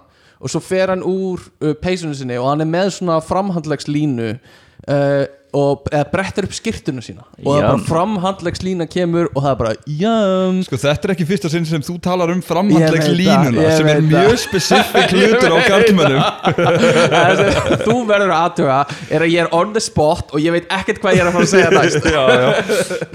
Og 0.44 0.52
svo 0.52 0.60
fer 0.64 0.91
hann 0.91 1.06
úr 1.08 1.39
uh, 1.64 1.72
peysunum 1.80 2.16
sinni 2.18 2.39
og 2.39 2.50
hann 2.52 2.66
er 2.66 2.70
með 2.70 2.96
svona 2.98 3.20
framhandlegslínu 3.24 4.34
uh, 4.34 5.24
og 5.54 5.84
brettir 6.12 6.47
upp 6.47 6.54
skirtuna 6.58 7.01
sína. 7.06 7.24
Og 7.43 7.45
það 7.45 7.58
er 7.58 7.66
bara 7.68 7.78
Jam. 7.78 7.84
framhandlegslína 7.89 8.88
kemur 8.89 9.28
og 9.36 9.39
það 9.43 9.51
er 9.51 9.60
bara 9.60 9.74
jam. 10.01 10.62
Sko 10.66 10.80
þetta 10.82 11.10
er 11.10 11.14
ekki 11.16 11.28
fyrsta 11.30 11.51
sinn 11.54 11.66
sem 11.70 11.84
þú 11.86 11.97
talar 12.04 12.32
um 12.34 12.39
Ég 12.41 12.47
framhandlegs 12.47 13.06
veit 13.06 13.14
það, 13.14 13.20
línuna 13.20 13.66
ég 13.68 13.78
sem 13.78 13.89
er 13.93 14.01
mjög 14.08 14.39
spesifik 14.43 15.14
hlutur 15.18 15.54
á 15.54 15.60
sem 17.38 17.80
þú 17.84 17.95
verður 18.10 18.34
að 18.34 18.39
aðtuga 18.39 18.78
er 19.14 19.26
að 19.26 19.32
ég 19.34 19.43
er 19.45 19.49
on 19.56 19.74
the 19.76 19.82
spot 19.84 20.34
og 20.34 20.41
ég 20.43 20.54
veit 20.56 20.68
ekkert 20.74 21.01
hvað 21.04 21.18
ég 21.18 21.24
er 21.24 21.30
að 21.30 21.38
fara 21.38 21.47
að 21.47 21.54
segja 21.54 21.70
næst. 21.74 22.08
Já, 22.14 22.22
já, 22.30 22.49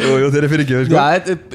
jú, 0.02 0.12
jú, 0.22 0.28
þeir 0.32 0.40
eru 0.40 0.48
fyrir 0.52 0.64
ekki 0.64 0.78
sko. 0.88 1.02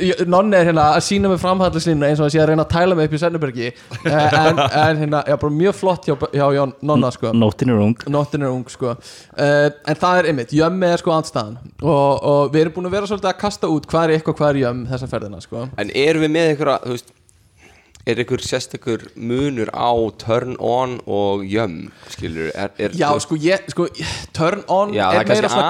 Ég- 0.04 0.22
Nonni 0.30 0.58
er 0.60 0.68
hérna 0.70 0.86
að 0.98 1.04
sína 1.08 1.32
mig 1.32 1.42
framhaldislínu 1.42 2.08
eins 2.08 2.22
og 2.22 2.28
að 2.30 2.36
sé 2.36 2.42
að 2.44 2.52
reyna 2.52 2.64
að 2.66 2.72
tæla 2.76 2.98
mig 2.98 3.10
upp 3.10 3.16
í 3.18 3.22
Sennebergi 3.22 3.70
en, 4.08 4.60
en 4.64 5.02
hérna, 5.02 5.24
já, 5.28 5.36
bara 5.42 5.54
mjög 5.58 5.76
flott 5.80 6.08
hjá, 6.08 6.16
hjá, 6.32 6.46
hjá 6.56 6.64
Nonna 6.86 7.12
sko. 7.16 7.34
Nóttin 7.36 7.74
er 7.74 7.82
ung. 7.84 7.96
Nóttin 8.14 8.46
er 8.46 8.54
ung 8.54 8.64
sko. 8.72 8.94
Uh, 9.34 9.70
En 9.90 9.98
það 10.00 10.20
er 10.22 10.30
ymmit, 10.32 10.54
jömmi 10.74 10.90
er 10.90 11.02
sko 11.02 11.14
andstæðan. 11.14 11.58
Og, 11.82 12.24
og 12.24 12.54
við 12.54 12.66
erum 12.66 12.76
búin 12.78 12.90
að 12.90 12.96
vera 12.98 13.10
svolítið 13.10 13.32
að 13.32 13.42
kasta 13.44 13.70
út 13.72 13.90
hvað 13.90 14.06
er 14.06 14.16
eitthvað, 14.18 14.38
hvað 14.40 14.54
er 14.54 14.62
jömm 14.64 14.86
þessa 14.90 15.10
ferðina 15.12 15.42
sko. 15.44 15.68
En 15.80 15.94
erum 16.04 16.26
við 16.26 16.34
með 16.34 16.54
einhverja, 16.54 16.80
þú 16.84 16.96
veist 16.96 17.14
Er 18.04 18.20
einhver 18.20 18.42
sérstakur 18.44 19.00
munur 19.16 19.70
á 19.72 19.88
turn 20.20 20.58
on 20.60 20.98
og 21.08 21.46
jömm, 21.48 21.86
skilur 22.12 22.50
er, 22.52 22.74
er, 22.76 22.92
Já, 23.00 23.08
sko, 23.24 23.38
ég, 23.40 23.62
sko, 23.72 23.86
turn 24.36 24.60
on 24.68 24.92
Já, 24.92 25.06
er 25.14 25.22
það 25.22 25.22
er 25.24 25.30
meira 25.32 25.52
svona 25.54 25.70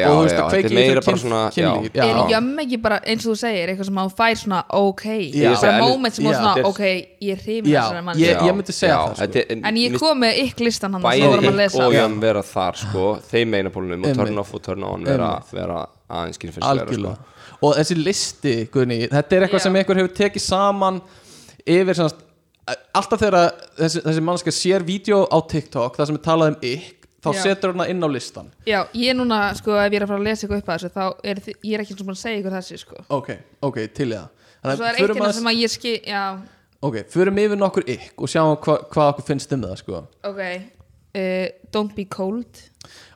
já, 0.00 0.06
og 0.08 0.14
þú 0.16 0.22
veist, 0.24 0.32
já, 0.32 0.40
að 0.40 0.48
þetta 0.48 0.48
kveiki 0.54 0.64
er 0.64 0.72
í 0.72 0.78
meira 0.78 1.02
fyrir 1.02 1.04
bara 1.04 1.20
svona- 1.20 1.50
kynlíf 1.52 1.92
já. 1.92 2.06
er 2.06 2.32
jömm 2.32 2.62
ekki 2.64 2.78
bara 2.86 3.00
eins 3.04 3.26
og 3.26 3.34
þú 3.34 3.36
segir 3.42 3.68
eitthvað 3.74 3.90
sem 3.90 4.00
hann 4.00 4.14
fær 4.22 4.40
svona 4.40 4.62
ok 4.80 5.04
Já. 5.04 5.52
bara 5.60 5.74
En- 5.74 5.84
moment 5.84 6.14
sem 6.14 6.24
Já. 6.24 6.32
svona 6.32 6.54
Þetta 6.54 6.64
er- 6.64 6.70
ok, 6.72 6.80
ég 7.20 7.30
er 7.36 7.44
hrifin 7.44 7.70
Já, 7.74 7.82
þessari 7.82 8.04
mann 8.08 8.16
ég- 8.16 8.56
myndi 8.56 8.72
segja 8.72 8.88
já, 8.88 8.98
það, 9.04 9.12
sko. 9.12 9.20
þetta 9.26 9.38
er- 9.38 9.68
en 9.68 9.74
ég 9.76 9.98
kom 9.98 10.20
með 10.24 10.34
ykk 10.48 10.60
listan 10.64 10.92
hann 10.94 11.02
við 11.02 11.28
vorum 11.28 11.44
Bæði 11.44 11.52
að 11.52 11.56
lesa 11.60 11.84
og 11.84 11.92
Já. 11.92 11.98
jömm 12.08 12.20
vera 12.24 12.42
þar, 12.42 12.74
sko 12.76 13.18
Þeim 13.28 13.48
meinapólunum 13.52 14.06
og 14.08 14.16
turn 14.16 14.38
off 14.38 14.54
og 14.54 14.62
turn 14.62 14.82
on 14.82 15.04
vera, 15.04 15.42
vera 15.52 15.86
aðeins 16.08 16.38
kynferðislegra, 16.40 16.94
sko 16.96 17.18
og 17.60 17.74
þessi 17.74 17.96
listi, 17.98 18.68
Guðni, 18.70 19.08
þetta 19.10 19.32
er 19.34 19.42
eitthvað 19.42 19.58
Já. 19.58 19.66
sem 19.66 19.74
einhver 19.74 19.96
hefur 19.98 20.14
tekið 20.14 20.40
saman 20.40 21.00
yfir 21.68 21.98
semast, 21.98 22.22
alltaf 22.96 23.20
þegar 23.22 23.52
þessi, 23.78 24.04
þessi 24.06 24.24
mannska 24.24 24.54
sér 24.54 24.84
vídeo 24.86 25.24
á 25.28 25.38
TikTok 25.50 25.98
það 25.98 26.10
sem 26.10 26.18
er 26.18 26.24
talað 26.24 26.54
um 26.54 26.58
ykk 26.70 26.98
þá 27.18 27.30
Já. 27.34 27.40
setur 27.42 27.72
hann 27.72 27.82
það 27.82 27.92
inn 27.92 28.06
á 28.06 28.08
listan 28.12 28.50
já, 28.68 28.78
ég 28.94 29.12
er 29.12 29.16
núna, 29.18 29.40
sko, 29.58 29.74
ef 29.74 29.90
ég 29.90 29.98
er 29.98 30.06
að 30.06 30.12
fara 30.12 30.20
að 30.20 30.28
lesa 30.28 30.46
eitthvað 30.46 30.62
upp 30.62 30.70
að 30.70 30.78
þessu 30.78 30.90
þá 30.94 31.30
er 31.32 31.40
ég 31.48 31.72
er 31.74 31.84
ekki 31.84 31.96
svona 31.96 32.14
að 32.14 32.20
segja 32.22 32.42
ykkur 32.42 32.54
þessi 32.54 32.78
sko. 32.82 33.02
ok, 33.18 33.30
ok, 33.68 33.78
til 33.96 34.08
í 34.08 34.14
það 34.14 34.78
svo 34.78 34.88
er 34.88 34.92
eitt 34.92 35.02
förum 35.02 35.20
innan 35.20 35.36
sem 35.38 35.50
að 35.50 35.62
ég 35.62 35.72
skil 35.74 35.94
já, 36.06 36.22
ok, 36.88 36.98
förum 37.14 37.40
yfir 37.42 37.60
nokkur 37.62 37.88
ykk 37.96 38.22
og 38.22 38.32
sjáum 38.32 38.54
hva, 38.54 38.76
hvað 38.94 39.12
okkur 39.14 39.28
finnst 39.32 39.54
um 39.56 39.64
það 39.66 39.76
sko. 39.82 40.02
ok 40.30 40.42
uh, 40.44 41.46
don't 41.74 41.96
be 41.98 42.06
cold 42.06 42.62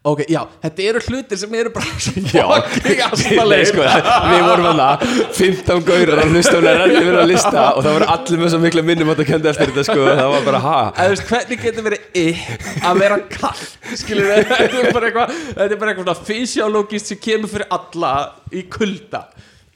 ok, 0.03 0.23
já, 0.31 0.41
þetta 0.65 0.85
eru 0.91 1.03
hlutir 1.07 1.39
sem 1.39 1.53
eru 1.55 1.71
bara 1.75 1.87
Já, 2.39 2.47
fucking 2.47 2.87
Nei, 2.89 3.05
astalegir 3.07 3.69
sko, 3.71 3.85
við 3.85 4.47
vorum 4.49 4.69
hann 4.71 4.83
að 4.83 5.05
15 5.39 5.85
gaurar 5.87 6.23
að 6.25 6.67
er 6.73 7.19
að 7.21 7.29
lista 7.31 7.67
og 7.71 7.85
það 7.85 7.97
voru 7.99 8.09
allir 8.17 8.43
með 8.43 8.53
svo 8.55 8.61
mikla 8.65 8.85
minnum 8.89 9.13
að 9.13 9.23
það 9.23 9.31
kendi 9.31 9.53
eftir 9.53 9.71
þetta 9.71 9.87
sko, 9.91 10.09
það 10.09 10.33
var 10.35 10.49
bara 10.49 10.63
ha? 10.67 10.81
Eða, 10.91 11.07
þú 11.07 11.15
veist, 11.15 11.29
hvernig 11.31 11.63
getur 11.67 11.87
verið 11.87 12.21
ykk 12.25 12.67
að 12.91 13.05
vera 13.05 13.21
kall 13.37 13.63
skilur 14.03 14.29
við, 14.33 14.45
þetta 14.51 14.83
er 14.83 14.99
bara 14.99 15.13
eitthvað 15.13 15.39
þetta 15.39 15.71
er 15.71 15.81
bara 15.85 15.95
eitthvað 15.95 16.11
svona 16.11 16.29
fysiologist 16.33 17.13
sem 17.13 17.23
kemur 17.23 17.53
fyrir 17.53 17.73
alla 17.79 18.13
í 18.51 18.67
kulda. 18.73 19.27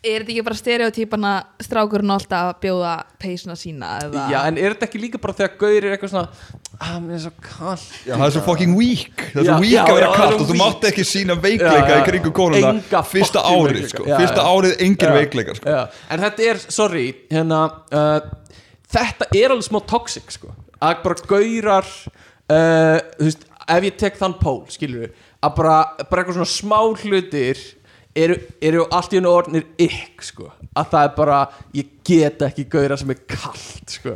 Er 0.06 0.22
þetta 0.22 0.34
ekki 0.36 0.42
bara 0.46 0.58
stereotypana 0.58 1.30
strákurinn 1.64 2.12
alltaf 2.14 2.52
að 2.52 2.60
bjóða 2.62 2.92
peysuna 3.18 3.56
sína 3.58 3.96
eða? 4.04 4.26
Já, 4.30 4.38
en 4.46 4.60
er 4.60 4.74
þetta 4.74 4.86
ekki 4.86 5.00
líka 5.02 5.20
bara 5.22 5.34
þegar 5.34 5.56
gaur 5.62 5.78
er 5.80 5.96
eitthvað 5.96 6.12
svona 6.12 6.60
að 6.76 6.96
mér 7.06 7.14
er 7.16 7.20
svo 7.24 7.32
kall 7.40 7.84
það 8.04 8.24
er 8.26 8.32
svo 8.34 8.42
fucking 8.44 8.74
weak. 8.76 9.22
Það 9.32 9.40
er 9.40 9.46
svo 9.48 9.58
weak 9.62 9.76
já, 9.76 9.82
að 9.86 9.96
vera 9.96 10.08
er 10.10 10.34
svo 10.34 10.42
og 10.44 10.50
þú 10.50 10.56
mátt 10.60 10.86
ekki 10.90 11.04
sína 11.08 11.36
veikleika 11.40 11.96
í 11.96 12.02
kringum 12.10 12.34
konuna. 12.36 12.72
Enga 12.74 13.02
Fyrsta 13.08 13.42
árið, 13.48 13.78
veikleika. 13.80 13.92
sko 13.94 14.20
Fyrsta 14.20 14.44
árið, 14.50 14.74
engir 14.86 15.08
Já. 15.08 15.14
veikleikar, 15.16 15.60
sko. 15.60 15.76
En 16.12 16.24
þetta 16.26 16.46
er, 16.50 16.60
sorry 16.76 17.06
hérna, 17.32 17.62
uh, 17.96 18.60
þetta 18.92 19.30
er 19.32 19.54
alveg 19.54 19.68
smá 19.70 19.80
toxic 19.88 20.30
sko. 20.36 20.52
að 20.82 21.00
bara 21.06 21.26
gaurar 21.32 21.88
uh, 21.88 22.98
þú 23.16 23.30
veist, 23.30 23.48
ef 23.76 23.88
ég 23.88 23.96
tek 23.98 24.20
þann 24.20 24.36
pól 24.42 24.60
skilur 24.70 25.06
við, 25.06 25.16
að 25.42 25.56
bara, 25.56 25.78
bara 26.10 26.22
eitthvað 26.22 26.36
svona 26.42 26.52
smá 26.52 26.78
hlutir 27.00 27.62
eru, 28.16 28.36
eru 28.60 28.84
allt 28.92 29.14
í 29.14 29.18
hennu 29.18 29.32
orðnir 29.32 29.64
ykk 29.80 30.22
sko. 30.28 30.50
að 30.76 30.92
það 30.92 31.08
er 31.08 31.14
bara, 31.16 31.40
ég 31.80 31.88
get 32.06 32.42
ekki 32.46 32.64
gaurar 32.70 33.00
sem 33.00 33.10
er 33.12 33.18
kallt 33.28 33.92
sko. 33.96 34.14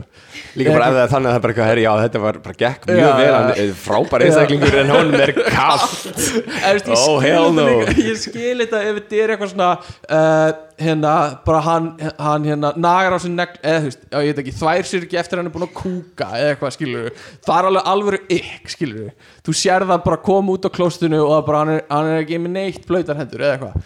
Líka 0.59 0.73
bara 0.77 0.89
ef 0.91 0.97
það 0.97 1.03
er 1.03 1.13
þannig 1.13 1.31
að 1.31 1.35
það 1.35 1.39
er 1.39 1.43
bara 1.45 1.53
eitthvað, 1.53 1.69
herri, 1.71 1.85
já, 1.85 1.91
þetta 2.05 2.23
var 2.23 2.39
bara 2.45 2.59
gekk 2.63 2.87
mjög 2.89 3.01
Já, 3.01 3.11
vel, 3.19 3.35
hann 3.35 3.75
frábær 3.83 4.25
einstaklingur 4.27 4.79
en 4.81 4.93
hún 4.95 5.15
er 5.19 5.33
kallt 5.59 6.97
Oh, 6.97 7.19
hell 7.23 7.51
no. 7.55 7.67
ég 7.99 8.19
skil 8.21 8.63
þetta 8.63 8.83
ef 8.87 8.99
þetta 9.01 9.21
er 9.25 9.33
eitthvað 9.35 9.53
svona 9.53 9.71
uh, 9.81 10.51
hérna, 10.81 11.15
bara 11.47 11.61
hann, 11.67 11.89
hann 12.19 12.47
hérna, 12.49 12.71
nagar 12.81 13.17
á 13.17 13.19
sér 13.23 13.35
negl 13.35 13.59
eða 13.61 13.81
þú 13.83 13.89
veist, 13.91 14.05
já, 14.07 14.19
ég 14.21 14.31
veit 14.31 14.43
ekki, 14.45 14.55
þvær 14.61 14.89
sér 14.91 15.07
ekki 15.07 15.21
eftir 15.21 15.41
hann 15.41 15.51
er 15.51 15.55
búin 15.55 15.67
að 15.67 15.75
kúka 15.81 16.31
eða 16.39 16.55
eitthvað, 16.55 16.77
skilur 16.79 17.11
það 17.47 17.57
er 17.59 17.69
alveg 17.71 17.91
alvöru 17.95 18.23
ykk, 18.39 18.71
skilur 18.77 19.11
þú 19.47 19.57
sér 19.61 19.87
það 19.91 20.07
bara 20.07 20.23
koma 20.31 20.55
út 20.57 20.69
á 20.69 20.71
klóstinu 20.73 21.21
og 21.27 21.43
bara, 21.49 21.65
hann, 21.65 21.75
er, 21.79 21.85
hann 21.91 22.13
er 22.15 22.23
ekki 22.25 22.41
með 22.47 22.57
neitt 22.57 22.89
blöytar 22.89 23.21
hendur 23.21 23.45
eða 23.45 23.59
eitthvað 23.59 23.77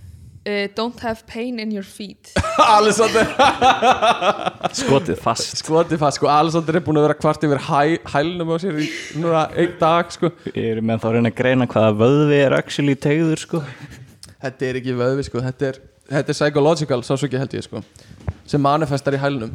uh, 0.46 0.68
don't 0.76 0.98
have 1.00 1.26
pain 1.26 1.58
in 1.58 1.70
your 1.72 1.84
feet. 1.84 2.32
Alessandr 2.78 3.26
Skotið 4.76 5.20
fast. 5.20 5.60
Skotið 5.60 6.00
fast, 6.00 6.20
sko, 6.20 6.30
Alessandr 6.32 6.80
er 6.80 6.84
búin 6.86 7.00
að 7.00 7.08
vera 7.08 7.18
kvart 7.18 7.44
yfir 7.46 7.62
hæ, 7.66 7.82
hælnum 8.14 8.52
á 8.52 8.56
sér 8.62 8.80
í 8.80 8.88
núna 9.20 9.46
einn 9.54 9.76
dag, 9.80 10.12
sko. 10.14 10.32
Ég 10.54 10.76
er 10.76 10.82
með 10.84 11.04
þá 11.04 11.10
að 11.10 11.16
reyna 11.18 11.32
að 11.32 11.38
greina 11.42 11.68
hvaða 11.70 11.92
vöðvi 12.00 12.40
er 12.46 12.56
actually 12.58 12.96
tegður 12.96 13.44
sko? 13.44 13.62
Þetta 14.40 14.70
er 14.70 14.80
ekki 14.80 14.96
vöðvi 14.96 15.26
sko, 15.28 15.44
þetta 15.44 15.70
er, 15.70 15.82
þetta 16.16 16.34
er 16.34 16.40
psychological 16.40 17.02
sásöki 17.06 17.40
held 17.40 17.56
ég 17.58 17.66
sko 17.68 17.84
sem 18.50 18.62
manifestar 18.62 19.14
í 19.14 19.20
hælnum. 19.22 19.52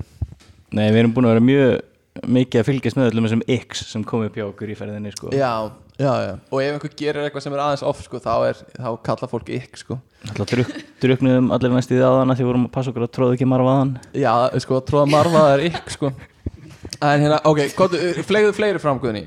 Nei, 0.75 0.87
við 0.87 1.01
erum 1.01 1.13
búin 1.15 1.27
að 1.27 1.35
vera 1.35 1.45
mjög 1.45 2.29
mikið 2.31 2.61
að 2.61 2.67
fylgjast 2.69 2.99
með 2.99 3.09
öllum 3.09 3.25
þessum 3.27 3.41
X 3.57 3.81
sem 3.89 4.05
komið 4.07 4.29
upp 4.29 4.37
hjá 4.39 4.45
okkur 4.45 4.71
í 4.71 4.77
ferðinni 4.79 5.11
sko. 5.11 5.31
Já, 5.35 5.51
já, 5.99 6.11
já. 6.25 6.33
Og 6.51 6.61
ef 6.61 6.73
einhver 6.75 6.93
gerir 6.99 7.23
eitthvað 7.27 7.45
sem 7.45 7.53
er 7.55 7.61
aðeins 7.63 7.83
off 7.87 8.01
sko 8.03 8.19
þá, 8.23 8.31
er, 8.49 8.61
þá 8.75 8.89
kalla 9.07 9.29
fólk 9.31 9.51
ykk 9.55 9.79
sko. 9.81 9.97
Alltaf 10.25 10.49
druk, 10.51 10.71
druknuðum 11.03 11.51
allir 11.55 11.73
næst 11.75 11.91
í 11.93 11.97
því 11.97 12.05
aðana 12.07 12.35
því 12.35 12.43
við 12.45 12.49
vorum 12.51 12.67
að 12.67 12.73
passa 12.75 12.91
okkur 12.93 13.05
að 13.05 13.11
tróða 13.17 13.35
ekki 13.37 13.47
marfaðan 13.49 13.91
Já, 14.17 14.31
sko, 14.65 14.79
tróða 14.89 15.09
marfa 15.13 15.43
er 15.55 15.65
ykk 15.69 15.91
sko. 15.93 16.11
En 17.01 17.21
hérna, 17.25 17.39
ok, 17.45 17.61
hvað, 17.77 17.97
fleiguðu 18.25 18.55
fleiri 18.57 18.81
fram 18.81 18.99
Guðni 19.03 19.25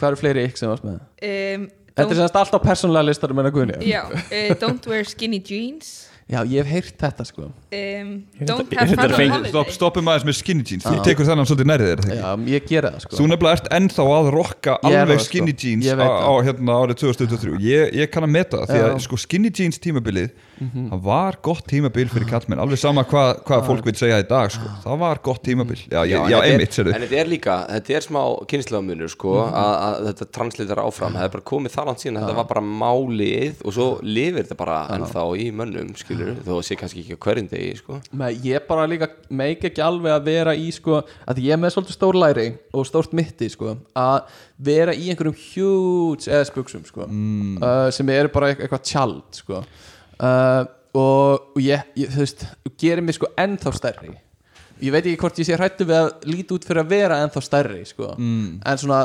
Hvað 0.00 0.08
eru 0.12 0.18
fleiri 0.20 0.44
ykk 0.48 0.58
sem 0.60 0.70
varst 0.70 0.86
með? 0.86 0.98
um, 1.00 1.66
Þetta 1.90 2.04
er 2.04 2.06
don't, 2.06 2.16
semast 2.20 2.38
alltaf 2.40 2.62
persónlega 2.64 3.06
listar 3.08 3.32
hennar 3.34 3.52
Guðni 3.54 3.80
já, 3.90 4.02
uh, 4.08 4.52
don't 4.62 4.86
wear 4.90 5.04
skinny 5.08 5.40
jeans 5.44 6.09
Já, 6.30 6.44
ég 6.46 6.62
hef 6.62 6.68
heyrt 6.70 7.00
þetta 7.02 7.24
sko. 7.26 7.48
Um, 7.74 8.10
don't 8.46 8.74
have 8.78 8.92
fun 8.92 9.00
on 9.02 9.32
holiday. 9.34 9.50
Stopp, 9.50 9.72
stoppum 9.74 10.10
aðeins 10.12 10.26
með 10.28 10.36
skinny 10.38 10.66
jeans. 10.66 10.86
Þú 10.86 11.00
tekur 11.08 11.26
þennan 11.26 11.48
svolítið 11.48 11.68
nærið 11.72 11.88
þér, 11.90 11.96
er 11.96 12.04
það 12.04 12.12
ekki? 12.12 12.20
Já, 12.20 12.52
ég 12.54 12.68
gera 12.70 12.92
það 12.94 13.04
sko. 13.04 13.16
Þú 13.18 13.26
nefnilega 13.32 13.58
ert 13.58 13.70
ennþá 13.80 14.06
að 14.14 14.30
rokka 14.36 14.76
alveg 14.86 15.18
sko. 15.18 15.26
skinny 15.26 15.56
jeans 15.64 15.90
á, 15.90 16.06
á 16.06 16.32
hérna 16.46 16.76
árið 16.84 17.00
2023 17.02 17.58
ég, 17.66 17.96
ég 17.98 18.12
kann 18.14 18.28
að 18.28 18.32
meta 18.36 18.62
það 18.62 18.70
því 18.70 18.84
að 18.86 19.02
sko 19.08 19.18
skinny 19.24 19.50
jeans 19.50 19.82
tímabilið 19.82 20.30
það 20.60 21.00
var 21.02 21.36
gott 21.42 21.64
tímabil 21.70 22.08
fyrir 22.12 22.28
kallmenn 22.28 22.60
alveg 22.60 22.78
sama 22.78 23.04
hvað 23.08 23.42
hva 23.48 23.58
fólk 23.64 23.84
vil 23.88 23.94
segja 23.96 24.18
í 24.20 24.26
dag 24.28 24.50
sko. 24.52 24.68
það 24.84 24.98
var 25.00 25.20
gott 25.24 25.42
tímabil. 25.46 25.78
Já, 25.90 26.02
já, 26.04 26.18
en 26.24 26.30
já 26.30 26.36
er- 26.38 26.48
einmitt, 26.50 26.78
En 26.78 27.00
þetta 27.02 27.16
er 27.22 27.30
líka, 27.32 27.54
þetta 27.70 27.94
er 27.96 28.00
smá 28.04 28.20
kynnslöðamunur 28.50 29.08
sko, 29.14 29.32
að, 29.46 29.74
að 29.86 30.08
þetta 30.10 30.28
translitar 30.36 30.82
áfram. 30.84 31.16
Það 31.16 31.24
er 31.24 31.32
bara 31.36 31.46
komið 31.52 31.74
það 31.76 31.86
langt 31.90 32.02
síðan 32.04 32.16
að 32.20 32.26
þetta 32.26 32.36
var 32.40 32.48
bara 32.52 32.64
málið 32.84 33.64
og 33.64 33.72
svo 33.76 33.86
lifir 34.02 34.42
þetta 34.44 34.58
bara 34.60 34.78
ennþá 34.98 35.24
í 35.40 35.46
mönnum, 35.56 35.94
skilur, 35.96 36.34
þó 36.44 36.52
að 36.58 36.62
sé 36.68 36.76
kannski 36.80 37.04
ekki 37.04 37.16
hverjum 37.24 37.48
degi, 37.50 37.72
sko. 37.80 38.00
Nei, 38.12 38.32
ég 38.44 38.66
bara 38.68 38.86
líka 38.90 39.08
meik 39.30 39.64
ekki 39.70 39.80
alveg 39.84 40.12
að 40.18 40.24
vera 40.28 40.54
í 40.54 40.68
sko, 40.76 41.00
að 41.26 41.40
ég 41.46 41.56
er 41.56 41.62
með 41.62 41.74
svolítið 41.76 41.96
stór 41.96 42.20
læri 42.20 42.46
og 42.76 42.86
stórt 42.88 43.12
mitti 43.16 43.48
sko, 43.50 43.76
að 43.96 44.20
vera 44.60 44.92
í 44.92 45.08
einhverjum 45.08 45.38
huge 45.40 46.28
ass 46.40 46.50
buksum 46.54 46.84
sko, 46.84 47.06
uh, 47.08 47.90
sem 47.94 48.08
eru 48.12 48.28
bara 48.32 48.52
eit- 48.52 48.60
eitthvað 48.60 48.84
tjald 48.84 49.22
sko. 49.40 49.62
Uh, 50.20 50.64
og, 50.94 51.52
og 51.54 51.62
ég, 51.62 51.86
ég 51.98 52.10
þú 52.12 52.24
veist, 52.24 52.44
gerir 52.80 53.04
mig 53.04 53.16
sko 53.18 53.30
ennþá 53.38 53.72
stærri. 53.76 54.16
Ég 54.80 54.94
veit 54.94 55.04
ekki 55.04 55.20
hvort 55.20 55.38
ég 55.40 55.48
sé 55.48 55.56
hrættu 55.58 55.84
við 55.88 55.98
að 55.98 56.28
líti 56.30 56.56
út 56.56 56.64
fyrir 56.64 56.82
að 56.82 56.92
vera 56.94 57.20
ennþá 57.24 57.42
stærri 57.44 57.82
sko. 57.88 58.14
mm. 58.16 58.60
en 58.64 58.80
svona 58.80 59.00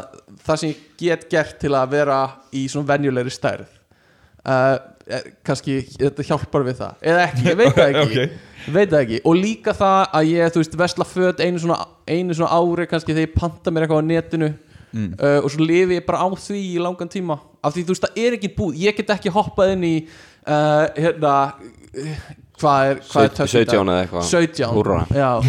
það 0.47 0.61
sem 0.61 0.69
ég 0.71 0.83
get 1.01 1.25
gert 1.31 1.57
til 1.59 1.73
að 1.75 1.95
vera 1.97 2.19
í 2.55 2.67
svona 2.71 2.93
venjulegri 2.93 3.33
stærð 3.33 3.67
uh, 4.45 4.77
er, 5.05 5.31
kannski 5.45 5.79
þetta 5.97 6.25
hjálpar 6.29 6.65
við 6.67 6.79
það. 6.81 7.01
Eða 7.11 7.25
ekki, 7.27 7.47
ég 7.49 7.57
veit 7.59 7.73
það 7.75 7.89
ekki. 8.03 8.27
Ok. 8.27 8.69
veit 8.77 8.93
það 8.93 9.01
ekki. 9.01 9.19
Og 9.25 9.39
líka 9.39 9.75
það 9.77 9.97
að 10.19 10.29
ég 10.31 10.53
þú 10.53 10.63
veist 10.63 10.77
vesla 10.83 11.09
föt 11.09 11.43
einu 11.43 11.63
svona, 11.65 11.79
einu 12.07 12.37
svona 12.37 12.61
ári 12.61 12.87
kannski 12.91 13.13
þegar 13.13 13.27
ég 13.27 13.35
panta 13.35 13.73
mér 13.73 13.85
eitthvað 13.85 14.05
á 14.05 14.09
netinu 14.11 14.51
uh, 14.51 15.39
og 15.41 15.49
svo 15.51 15.67
lifi 15.67 15.99
ég 15.99 16.07
bara 16.07 16.23
á 16.23 16.27
því 16.31 16.61
í 16.71 16.79
langan 16.81 17.11
tíma. 17.11 17.39
Af 17.65 17.75
því 17.75 17.83
þú 17.83 17.95
veist 17.95 18.07
það 18.07 18.23
er 18.23 18.39
ekki 18.39 18.53
búð 18.55 18.79
ég 18.85 18.97
get 18.97 19.13
ekki 19.17 19.33
hoppað 19.33 19.75
inn 19.75 19.85
í 19.87 19.95
uh, 20.45 20.85
hérna 20.95 21.35
hvað 22.59 22.89
er, 22.89 23.01
hvað 23.09 23.27
er 23.27 23.33
töff 23.37 23.49
í 23.55 23.63
dag? 23.63 23.73
17 23.73 23.91
eða 23.93 24.03
eitthvað. 24.03 24.27
17 24.29 24.69
Húrra. 24.75 24.99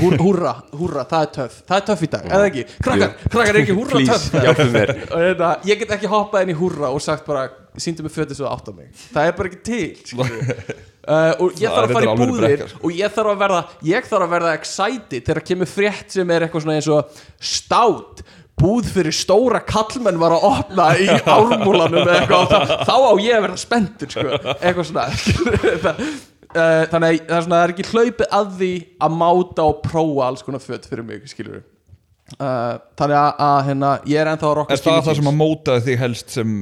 Húr, 0.01 0.16
húrra, 0.22 0.55
húrra, 0.76 1.05
það 1.11 1.26
er 1.26 1.30
töff. 1.36 1.61
Það 1.68 1.78
er 1.78 1.86
töff 1.90 2.03
í 2.03 2.11
dag, 2.14 2.26
eða 2.30 2.49
ekki? 2.51 2.64
Krakkar, 2.86 3.14
krakkar 3.26 3.53
er 3.53 3.61
ekki 3.62 3.76
húrra 3.76 4.03
töff? 4.11 4.26
og 5.12 5.22
hérna, 5.22 5.53
ég 5.68 5.82
get 5.82 5.94
ekki 5.99 6.11
hoppað 6.12 6.47
inn 6.47 6.55
í 6.55 6.59
húrra 6.59 6.90
og 6.94 7.05
sagt 7.05 7.26
bara, 7.28 7.47
síndu 7.80 8.07
mig 8.07 8.14
fötið 8.14 8.40
svo 8.40 8.51
átt 8.51 8.70
á 8.70 8.72
mig. 8.74 8.90
Það 9.12 9.30
er 9.30 9.36
bara 9.38 9.53
ekki 9.53 9.62
til 9.66 10.22
uh, 10.22 11.32
og 11.42 11.61
ég 11.61 11.70
þarf 11.70 11.90
að 11.90 11.94
fara 11.99 12.09
í 12.09 12.16
búðir 12.22 12.64
og 12.80 12.97
ég 12.97 13.14
þarf 13.18 13.34
að 13.34 13.42
verða 13.44 13.61
ég 13.86 14.09
þarf 14.11 14.26
að 14.26 14.34
verða 14.36 14.57
excited 14.57 15.28
þegar 15.28 15.47
kemur 15.53 15.70
frétt 15.70 16.16
sem 16.16 16.32
er 16.34 16.47
eitthvað 16.47 16.66
svona 16.66 16.78
eins 16.80 16.90
og 16.90 17.20
stát 17.53 18.24
búð 18.57 18.89
fyrir 18.95 19.15
stóra 19.15 19.61
kallmenn 19.65 20.21
var 20.21 20.37
að 20.37 20.47
opna 20.49 20.87
í 20.97 21.09
ármúlanum 21.37 22.01
eða 22.03 22.17
eitthvað 22.21 22.55
þá, 22.89 22.95
á 22.97 23.13
ég 23.21 23.37
að 23.37 23.45
verða 23.47 23.61
spenntur 23.61 24.15
sko. 24.15 24.41
eitthvað 24.57 24.91
svona. 24.93 25.99
Uh, 26.57 26.87
þannig 26.89 27.19
að 27.27 27.33
það 27.43 27.51
er, 27.53 27.55
er 27.59 27.73
ekki 27.75 27.85
hlaupið 27.91 28.29
að 28.33 28.53
því 28.57 28.69
að 29.03 29.17
máta 29.21 29.65
og 29.67 29.81
prófa 29.83 30.29
alls 30.31 30.45
konar 30.47 30.63
fött 30.63 30.87
fyrir 30.89 31.05
mig 31.05 31.27
skilur 31.29 31.59
uh, 31.59 32.79
þannig 32.97 33.17
að, 33.19 33.59
hérna, 33.67 33.91
ég 34.09 34.23
er 34.23 34.31
ennþá 34.31 34.47
að 34.49 34.55
rocka 34.61 34.77
er 34.77 34.83
það 34.87 35.03
það 35.09 35.19
sem 35.19 35.29
að 35.29 35.37
mótaði 35.37 35.85
þig 35.89 35.99
helst 36.01 36.33
sem 36.33 36.55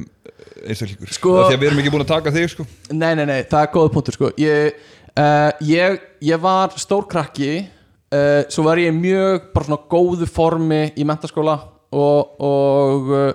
einstaklingur? 0.65 1.13
Sko- 1.15 1.35
að 1.45 1.53
við 1.53 1.67
erum 1.69 1.81
ekki 1.83 1.93
búin 1.93 2.03
að 2.03 2.11
taka 2.11 2.33
þig 2.35 2.49
sko. 2.55 2.65
Nei, 2.91 3.11
nei, 3.17 3.23
nei, 3.29 3.39
það 3.47 3.61
er 3.61 3.71
góða 3.77 3.93
punktur 3.93 4.17
sko. 4.17 4.31
Ég, 4.41 4.81
uh, 5.13 5.51
ég, 5.69 6.03
ég 6.27 6.43
var 6.43 6.75
stór 6.81 7.07
krakki 7.11 7.53
uh, 7.61 8.41
Svo 8.51 8.65
var 8.67 8.81
ég 8.81 8.95
mjög 8.95 9.49
bara 9.55 9.69
svona 9.69 9.81
góðu 9.95 10.27
formi 10.29 10.81
í 10.97 11.07
mentaskóla 11.07 11.59
Og, 11.95 12.35
og 12.43 13.11
uh, 13.15 13.29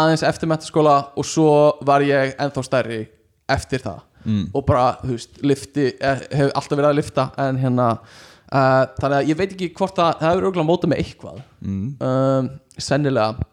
aðeins 0.00 0.24
eftir 0.26 0.50
mentaskóla 0.50 0.96
Og 1.18 1.26
svo 1.28 1.50
var 1.86 2.04
ég 2.06 2.34
ennþá 2.40 2.64
stærri 2.66 3.00
eftir 3.50 3.82
það. 3.84 4.02
Mm. 4.24 4.42
Og 4.52 4.66
bara, 4.68 4.88
þú 5.00 5.14
veist, 5.14 5.38
lifti 5.46 5.86
eh, 5.96 6.26
Hef 6.36 6.50
alltaf 6.52 6.76
verið 6.76 6.90
að 6.90 6.98
lifta 6.98 7.28
En 7.40 7.62
hérna 7.62 7.86
uh, 7.96 8.84
Þannig 8.98 9.16
að 9.16 9.30
ég 9.32 9.40
veit 9.40 9.54
ekki 9.54 9.70
hvort 9.78 9.96
það 9.96 10.12
Það 10.20 10.34
hefur 10.34 10.48
auðvitað 10.48 10.68
mótað 10.72 10.92
með 10.92 11.02
eitthvað. 11.04 11.40
Mm. 11.64 11.88
um, 12.10 12.52
Sennilega. 12.80 13.48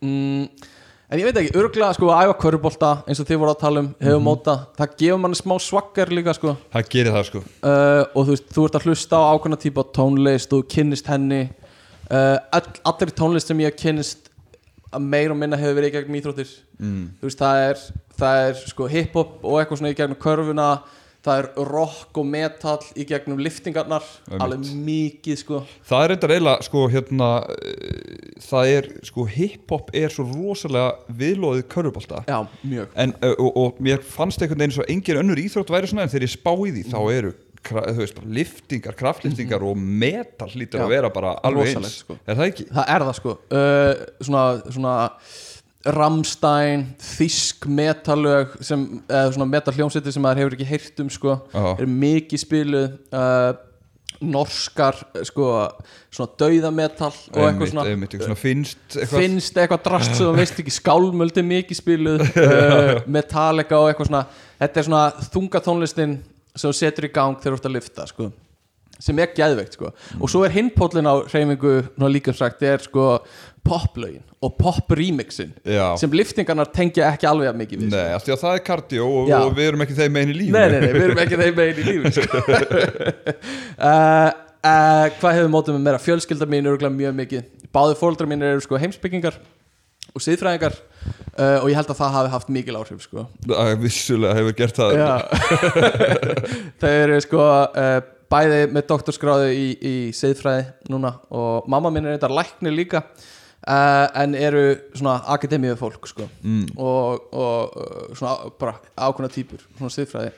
Mm, 0.00 0.44
En 1.10 1.18
ég 1.18 1.26
veit 1.26 1.38
ekki, 1.40 1.56
örgulega 1.58 1.94
sko 1.96 2.06
að 2.14 2.28
æfa 2.28 2.34
körubólta 2.38 2.88
eins 3.02 3.18
og 3.18 3.26
þið 3.26 3.38
voru 3.42 3.50
að 3.50 3.62
tala 3.64 3.80
um, 3.82 3.86
hefur 3.98 4.20
móta 4.22 4.52
það 4.78 4.92
gefur 5.00 5.18
manni 5.18 5.38
smá 5.40 5.54
svaggar 5.58 6.12
líka 6.14 6.34
sko. 6.36 6.52
Það 6.70 6.90
gerir 6.92 7.16
það 7.16 7.24
sko. 7.26 7.40
Uh, 7.66 8.02
og 8.14 8.28
þú 8.28 8.36
veist, 8.36 8.46
þú 8.54 8.66
ert 8.68 8.78
að 8.78 8.86
hlusta 8.86 9.18
á 9.18 9.30
ákveðna 9.34 9.58
típa 9.64 9.84
tónlist, 9.96 10.52
þú 10.52 10.60
kynnist 10.70 11.10
henni 11.10 11.40
uh, 12.10 12.36
all, 12.52 12.68
allir 12.92 13.14
tónlist 13.16 13.50
sem 13.50 13.62
ég 13.62 13.72
hef 13.72 13.80
kynnist 13.80 14.30
að 14.90 15.04
meir 15.06 15.30
og 15.30 15.38
minna 15.38 15.58
hefur 15.58 15.76
verið 15.78 15.92
í 15.92 15.96
gegnum 15.98 16.16
íþróttir. 16.18 16.54
Mm. 16.80 17.02
þú 17.20 17.28
veist, 17.28 17.42
það 17.42 17.66
er, 17.66 17.84
það 18.20 18.46
er 18.46 18.64
sko 18.64 18.88
hip-hop 18.90 19.44
og 19.44 19.60
eitthvað 19.60 19.82
svona 19.82 19.92
í 19.92 20.00
gegnum 20.00 20.18
körfuna. 20.22 20.70
Það 21.20 21.38
er 21.42 21.46
rock 21.68 22.16
og 22.16 22.24
metal 22.24 22.78
í 22.96 23.04
gegnum 23.04 23.42
liftingarnar, 23.44 24.06
Einmitt. 24.24 24.40
alveg 24.40 24.70
mikið 24.86 25.34
sko. 25.36 25.58
Það 25.84 26.04
er 26.04 26.08
reyndar 26.14 26.32
eiginlega 26.32 26.64
sko 26.64 26.84
hérna 26.88 27.28
eh, 27.58 28.30
það 28.40 28.70
er 28.78 28.88
sko 29.04 29.26
hip-hop 29.28 29.92
er 30.00 30.14
svo 30.14 30.24
rosalega 30.30 30.94
viðlóðið 31.20 31.66
körfubólta 31.74 32.22
Já, 32.24 32.38
mjög. 32.64 32.96
En 33.04 33.12
uh, 33.20 33.34
og, 33.36 33.50
og 33.60 33.82
mér 33.84 34.00
fannst 34.00 34.40
einhvern 34.40 34.64
veginn 34.64 34.78
svo 34.78 34.88
engin 34.88 35.20
önnur 35.20 35.42
íþrótt 35.44 35.74
væri 35.76 35.92
svona 35.92 36.06
en 36.08 36.14
þegar 36.14 36.24
ég 36.24 36.32
spá 36.38 36.52
í 36.56 36.72
því 36.78 36.86
þá 36.88 36.98
eru 37.12 37.34
veist 37.98 38.18
liftingar, 38.24 38.96
kraftliftingar 38.98 39.62
og 39.66 39.78
metal 39.78 40.48
hlýtur 40.48 40.80
Já. 40.80 40.84
að 40.86 40.94
vera 40.94 41.12
bara 41.12 41.36
alveg 41.44 41.76
eins 41.76 42.00
sko. 42.02 42.16
er 42.24 42.38
það 42.38 42.50
ekki? 42.50 42.66
Það 42.72 42.92
er 42.94 43.06
það 43.06 43.16
sko 43.20 43.36
uh, 43.36 44.04
svona, 44.20 44.44
svona 44.66 44.96
Ramstein, 45.80 46.82
Þísk 47.00 47.64
metalög 47.72 48.52
sem, 48.64 48.82
eða 49.08 49.32
svona 49.32 49.48
metalhljómsveitir 49.48 50.12
sem 50.12 50.24
maður 50.24 50.42
hefur 50.42 50.56
ekki 50.58 50.68
heyrt 50.68 51.02
um 51.04 51.10
sko 51.12 51.36
Já. 51.54 51.66
er 51.72 51.88
mikið 51.88 52.42
spiluð 52.42 52.88
uh, 53.16 53.52
norskar 54.20 54.98
sko 55.24 55.46
svona 56.12 56.34
dauðametal 56.40 57.08
og 57.08 57.38
eitthvað 57.40 57.46
Einmitt, 57.46 57.70
svona 57.72 57.84
einmitt, 57.88 58.12
eitthvað 58.12 58.28
svona 58.28 58.40
finnst 58.42 58.96
eitthvað 58.98 59.24
finnst 59.24 59.60
eitthvað 59.62 59.86
drast 59.86 60.12
sem 60.12 60.26
þú 60.26 60.34
veist 60.36 60.60
ekki 60.60 60.74
skálmöldi 60.74 61.44
mikið 61.46 61.80
spiluð 61.80 62.26
uh, 62.44 62.92
Metallica 63.08 63.80
og 63.80 63.88
eitthvað 63.88 64.10
svona 64.10 64.22
þetta 64.60 64.82
er 64.82 64.88
svona 64.90 65.30
þunga 65.30 65.64
tónlistin 65.64 66.18
sem 66.60 66.76
setur 66.76 67.08
í 67.08 67.12
gang 67.14 67.40
þegar 67.40 67.56
þú 67.56 67.60
ert 67.60 67.68
að 67.70 67.76
lifta 67.78 68.08
sko 68.10 68.30
sem 69.00 69.20
er 69.22 69.30
geðveikt 69.36 69.78
sko 69.78 69.92
og 69.92 70.30
svo 70.30 70.42
er 70.44 70.54
hinpóllin 70.54 71.08
á 71.08 71.14
hreyfingu 71.24 71.76
svona 71.86 72.10
líka 72.12 72.34
sagt 72.36 72.62
er 72.66 72.82
sko 72.84 73.06
poplögin 73.66 74.22
og 74.40 74.56
pop 74.56 74.92
remixin 74.96 75.52
Já. 75.64 75.96
sem 76.00 76.12
liftingarnar 76.12 76.70
tengja 76.72 77.10
ekki 77.10 77.28
alveg 77.28 77.50
að 77.50 77.58
mikið 77.60 77.82
við 77.82 77.90
sko. 77.90 77.96
Nei, 77.96 78.20
því 78.24 78.34
að 78.34 78.42
það 78.42 78.56
er 78.56 78.62
kardió 78.66 79.08
og, 79.08 79.32
og 79.36 79.54
við 79.56 79.70
erum 79.70 79.84
ekki 79.84 79.96
þeim 79.98 80.14
megin 80.16 80.32
í 80.32 80.36
lífinu 80.38 80.56
nei, 80.56 80.68
nei, 80.72 80.80
nei, 80.84 80.92
við 80.96 81.06
erum 81.06 81.22
ekki 81.24 81.40
þeim 81.40 81.58
megin 81.60 81.80
í 81.80 81.86
lífinu 81.88 82.12
sko. 82.16 82.42
uh, 83.76 84.28
uh, 84.72 85.06
hvað 85.20 85.38
hefur 85.38 85.52
mótið 85.52 85.76
með 85.76 85.86
meira 85.88 86.02
fjölskylda 86.06 86.50
mín 86.50 86.70
eru 86.72 86.92
mjög 86.96 87.16
mikið 87.20 87.68
báði 87.74 87.98
fóldrar 88.00 88.30
mín 88.30 88.46
eru 88.48 88.64
sko 88.64 88.80
heimsbyggingar 88.80 89.36
og 90.10 90.24
siðfræðingar 90.24 90.76
uh, 90.76 91.58
og 91.62 91.68
ég 91.70 91.76
held 91.78 91.90
að 91.92 92.00
það 92.00 92.14
hafi 92.18 92.32
haft 92.34 92.54
mikil 92.54 92.78
áhrif 92.80 93.04
sko. 93.06 93.26
Það 93.46 93.74
vissulega 93.84 94.38
hefur 94.40 94.56
gert 94.58 94.80
það 94.80 94.96
þau 96.80 96.90
eru 96.92 97.20
sko 97.24 97.44
uh, 97.44 97.98
bæði 98.30 98.62
með 98.70 98.86
doktorskráðu 98.90 99.50
í, 99.54 99.66
í 99.82 99.94
siðfræði 100.16 100.66
núna 100.92 101.16
og 101.34 101.68
mamma 101.70 101.92
mín 101.92 102.06
er 102.06 102.16
eitthvað 102.16 102.36
læknir 102.38 102.76
líka 102.76 103.02
uh, 103.02 104.06
en 104.22 104.36
eru 104.38 104.64
svona 104.94 105.18
akademíu 105.34 105.76
fólk 105.78 106.06
sko 106.10 106.28
mm. 106.42 106.76
og, 106.78 107.26
og 107.34 107.74
uh, 107.80 108.04
svona 108.14 108.52
bara 108.60 108.76
ákveðna 108.94 109.32
típur 109.34 109.64
svona 109.78 109.94
siðfræði, 109.94 110.32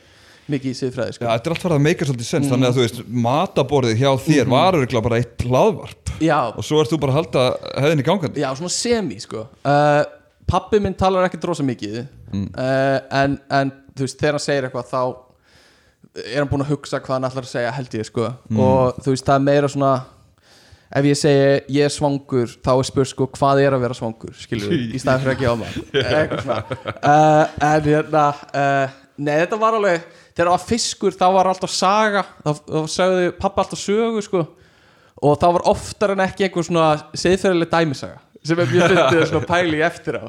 mikið 0.51 0.70
í 0.72 0.76
siðfræði 0.80 1.12
Já, 1.12 1.16
sko. 1.16 1.24
þetta 1.28 1.47
er 1.47 1.55
allt 1.55 1.62
farið 1.62 1.76
að 1.78 1.84
meika 1.86 2.05
svolítið 2.09 2.28
sens 2.28 2.49
þannig 2.51 2.66
Mhm. 2.66 2.70
að 2.72 2.76
þú 2.78 2.82
veist, 2.86 3.03
mataborðið 3.26 4.01
hjá 4.03 4.11
þér 4.26 4.49
var 4.51 4.74
örgulega 4.80 5.03
bara 5.03 5.20
eitt 5.22 5.38
hlaðvarp. 5.47 6.11
Já, 6.20 6.38
og 6.57 6.64
svo 6.66 6.80
ert 6.82 6.90
þú 6.90 6.99
bara 7.01 7.12
að 7.12 7.18
halda 7.20 7.45
hefðinni 7.82 8.05
gangandi. 8.07 8.40
Já, 8.43 8.51
svona 8.59 8.70
semi 8.74 9.18
sko. 9.20 9.47
Uh, 9.64 10.05
pappi 10.47 10.80
minn 10.82 10.95
talar 10.99 11.28
ekki 11.28 11.40
drosa 11.40 11.62
mikið 11.62 12.01
uh, 12.03 12.99
en, 13.11 13.38
en 13.51 13.70
þú 13.95 14.07
veist, 14.07 14.18
þegar 14.18 14.32
hann 14.38 14.45
segir 14.47 14.66
eitthvað 14.68 14.90
þá 14.90 15.03
er 16.26 16.38
hann 16.43 16.49
búinn 16.51 16.64
að 16.66 16.72
hugsa 16.74 16.99
hvað 17.01 17.14
hann 17.16 17.24
ætlar 17.30 17.47
að 17.47 17.53
segja 17.55 17.70
held 17.72 17.95
ég 17.97 18.05
sko. 18.11 18.26
Og 18.59 18.99
þú 19.01 19.14
veist, 19.14 19.24
það 19.24 19.38
er 19.38 19.47
meira 19.47 19.68
svona 19.72 19.93
ef 20.93 21.07
ég 21.09 21.16
segi 21.16 21.76
ég 21.78 21.86
er 21.86 21.93
svangur 21.95 22.51
þá 22.61 22.72
er 22.74 22.84
spurt 22.84 23.09
sko 23.09 23.26
hvað 23.32 23.62
er 23.64 23.72
að 23.78 23.80
vera 23.86 23.95
svangur 23.97 24.34
skilur 24.36 24.74
í 24.76 24.99
staðin 25.01 25.22
fyrir 25.24 25.38
að 25.38 25.40
gefa 25.40 25.57
maður. 25.62 25.78
Uh, 27.03 27.47
en 27.64 27.86
hérna 27.86 28.26
uh, 28.53 28.93
nei 29.16 29.32
þetta 29.40 29.57
var 29.61 29.78
alveg 29.78 30.05
þegar 30.33 30.49
það 30.49 30.57
var 30.57 30.66
fiskur 30.66 31.16
þá 31.16 31.24
var 31.37 31.53
alltaf 31.53 31.72
saga. 31.74 32.24
Þá, 32.43 32.51
þá 32.66 32.80
sagði 32.97 33.30
pappa 33.39 33.64
alltaf 33.64 33.83
sögu 33.83 34.24
sko. 34.24 34.45
Og 35.22 35.39
það 35.39 35.57
var 35.59 35.66
oftar 35.70 36.14
en 36.16 36.24
ekki 36.24 36.49
einhver 36.49 36.66
svona 36.66 36.93
seðferðileg 37.14 37.70
dæmisaga 37.72 38.20
sem 38.42 38.59
er 38.59 38.71
mjög 38.72 38.91
fyndið 38.91 39.21
svona 39.30 39.46
pæli 39.46 39.79
í 39.79 39.83
eftir 39.87 40.17
á. 40.18 40.25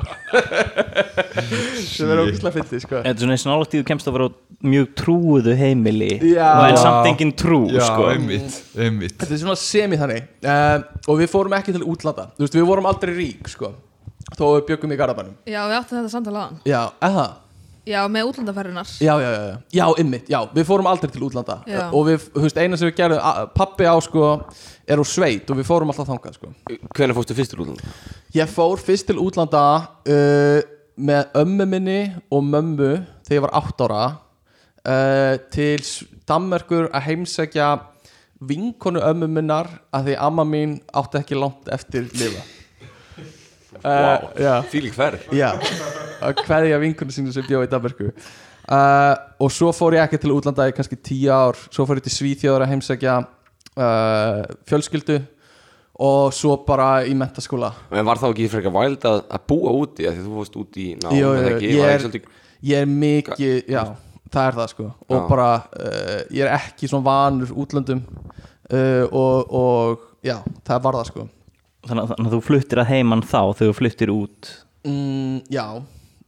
Sem 1.82 2.12
er 2.14 2.20
ógæslega 2.22 2.52
fyndið 2.60 2.84
sko. 2.84 3.00
Þetta 3.02 3.14
er 3.14 3.24
svona 3.24 3.38
eins 3.38 3.46
og 3.50 3.72
þú 3.72 3.82
kemst 3.90 4.10
að 4.10 4.18
vera 4.20 4.28
mjög 4.64 4.92
trúuðu 5.00 5.56
heimili 5.58 6.12
og 6.22 6.68
en 6.68 6.78
samt 6.78 7.10
engin 7.10 7.34
trú 7.40 7.64
Já, 7.74 7.82
sko. 7.88 8.12
einmitt, 8.14 8.60
einmitt. 8.78 9.18
Þetta 9.18 9.36
er 9.36 9.42
svona 9.42 9.58
semi 9.60 9.98
þannig. 10.00 10.30
Uh, 10.46 10.86
og 11.10 11.24
við 11.24 11.32
fórum 11.34 11.58
ekki 11.58 11.74
til 11.76 11.84
útlanda 11.90 12.30
þú 12.38 12.46
veist 12.46 12.60
við 12.60 12.70
vorum 12.70 12.88
aldrei 12.92 13.16
rík 13.18 13.50
sko 13.52 13.74
þó 14.38 14.46
við 14.56 14.68
byggum 14.70 14.94
í 14.94 15.00
Garabænum 15.00 15.34
Já, 15.50 15.64
við 15.68 15.78
áttum 15.80 16.00
þetta 16.00 16.14
samtala 16.14 16.40
á 16.40 16.46
hann 16.46 16.62
Já, 16.70 16.82
eða 17.04 17.26
Já, 17.84 18.00
með 18.08 18.30
útlandaferðinar 18.30 18.92
Já, 19.04 19.14
já, 19.20 19.30
já, 19.34 19.56
já, 19.76 19.84
ymmit, 20.00 20.30
já, 20.32 20.38
við 20.56 20.68
fórum 20.70 20.88
aldrei 20.88 21.12
til 21.12 21.26
útlanda. 21.28 21.58
Já. 21.68 21.82
og 21.90 22.06
við, 22.08 22.28
þú 22.32 22.44
veist, 22.46 22.60
eina 22.62 22.80
sem 22.80 22.88
við 22.88 22.96
gerðum 23.02 23.50
pappi 23.58 23.88
á, 23.88 23.96
sko, 24.06 24.30
er 24.88 25.02
úr 25.04 25.10
sveit 25.10 25.52
og 25.52 25.60
við 25.60 25.68
fórum 25.68 25.92
alltaf 25.92 26.08
þangað, 26.08 26.38
sko. 26.40 26.52
Hvenær 26.96 27.18
fórstu 27.18 27.36
fyrst 27.36 27.56
til 27.56 27.64
útlanda? 27.66 27.94
Ég 28.38 28.54
fór 28.56 28.80
fyrst 28.80 29.10
til 29.10 29.20
útlanda 29.20 29.66
uh, 30.08 30.60
með 30.96 31.36
ömmu 31.44 31.68
minni 31.76 32.00
og 32.32 32.48
mömmu 32.48 32.92
þegar 33.28 33.40
ég 33.40 33.46
var 33.50 33.56
8 33.60 33.88
ára 33.90 34.04
uh, 34.08 35.36
til 35.52 35.84
Danmerkur 36.30 36.88
að 36.88 37.08
heimsækja 37.10 37.70
vinkonu 38.48 39.04
ömmu 39.04 39.28
minnar 39.32 39.70
að 39.92 40.10
því 40.10 40.20
amma 40.24 40.48
mín 40.48 40.80
átti 40.96 41.20
ekki 41.20 41.40
langt 41.40 41.68
eftir 41.72 42.08
lifa 42.16 42.44
ferð 44.96 45.34
Já, 45.36 45.50
að 46.24 46.42
hverja 46.48 46.80
vinkonu 46.82 47.12
sínu 47.16 47.34
sem 47.36 47.46
bjóð 47.48 47.66
í 47.68 47.72
Danmörku. 47.72 48.12
Uh, 48.64 49.14
og 49.44 49.52
svo 49.52 49.74
fór 49.76 49.98
ég 49.98 50.06
ekki 50.06 50.22
til 50.24 50.32
útlanda 50.38 50.70
í 50.72 50.76
kannski 50.76 50.96
tíu 51.04 51.32
ár. 51.36 51.58
Svo 51.74 51.84
fór 51.90 52.00
ég 52.00 52.06
til 52.06 52.14
Svíþjóður 52.16 52.64
að 52.64 52.72
heimsækja 52.72 53.16
uh, 53.20 54.44
fjölskyldu 54.70 55.18
og 56.04 56.32
svo 56.34 56.56
bara 56.66 57.04
í 57.06 57.12
mentaskóla 57.14 57.70
En 57.94 58.08
var 58.08 58.18
þá 58.18 58.30
ekki 58.32 58.48
frekar 58.50 58.74
væld 58.74 59.04
að, 59.06 59.20
að 59.30 59.44
búa 59.52 59.74
úti? 59.84 60.08
Því 60.08 60.24
þú 60.26 60.32
fórst 60.40 60.56
úti 60.58 60.88
í 60.88 60.96
ekki? 60.96 61.70
ég 61.76 61.84
er- 61.92 62.32
ég 62.64 62.80
er 62.80 62.88
mikið, 62.90 63.58
já, 63.68 63.82
það 64.32 64.48
er 64.48 64.58
það 64.62 64.68
sko. 64.72 64.86
Og 65.10 65.18
Já. 65.20 65.24
bara, 65.28 65.48
uh, 65.76 66.20
ég 66.32 66.46
er 66.48 66.54
ekki 66.56 66.88
svona 66.88 67.04
vanur 67.06 67.52
útlöndum 67.52 68.00
uh, 68.08 69.04
og, 69.12 69.52
og 69.54 70.06
já, 70.24 70.38
það 70.66 70.84
var 70.88 70.98
það 71.02 71.10
sko 71.12 71.28
Þannig, 71.84 72.04
að- 72.08 72.24
að 72.24 72.32
þú 72.36 72.40
fluttir 72.48 72.80
að 72.80 72.90
heiman 72.94 73.22
þá 73.28 73.40
þegar 73.58 73.70
þú 73.74 73.76
fluttir 73.80 74.12
út? 74.14 74.52
Mm, 74.88 75.42
Já, 75.52 75.66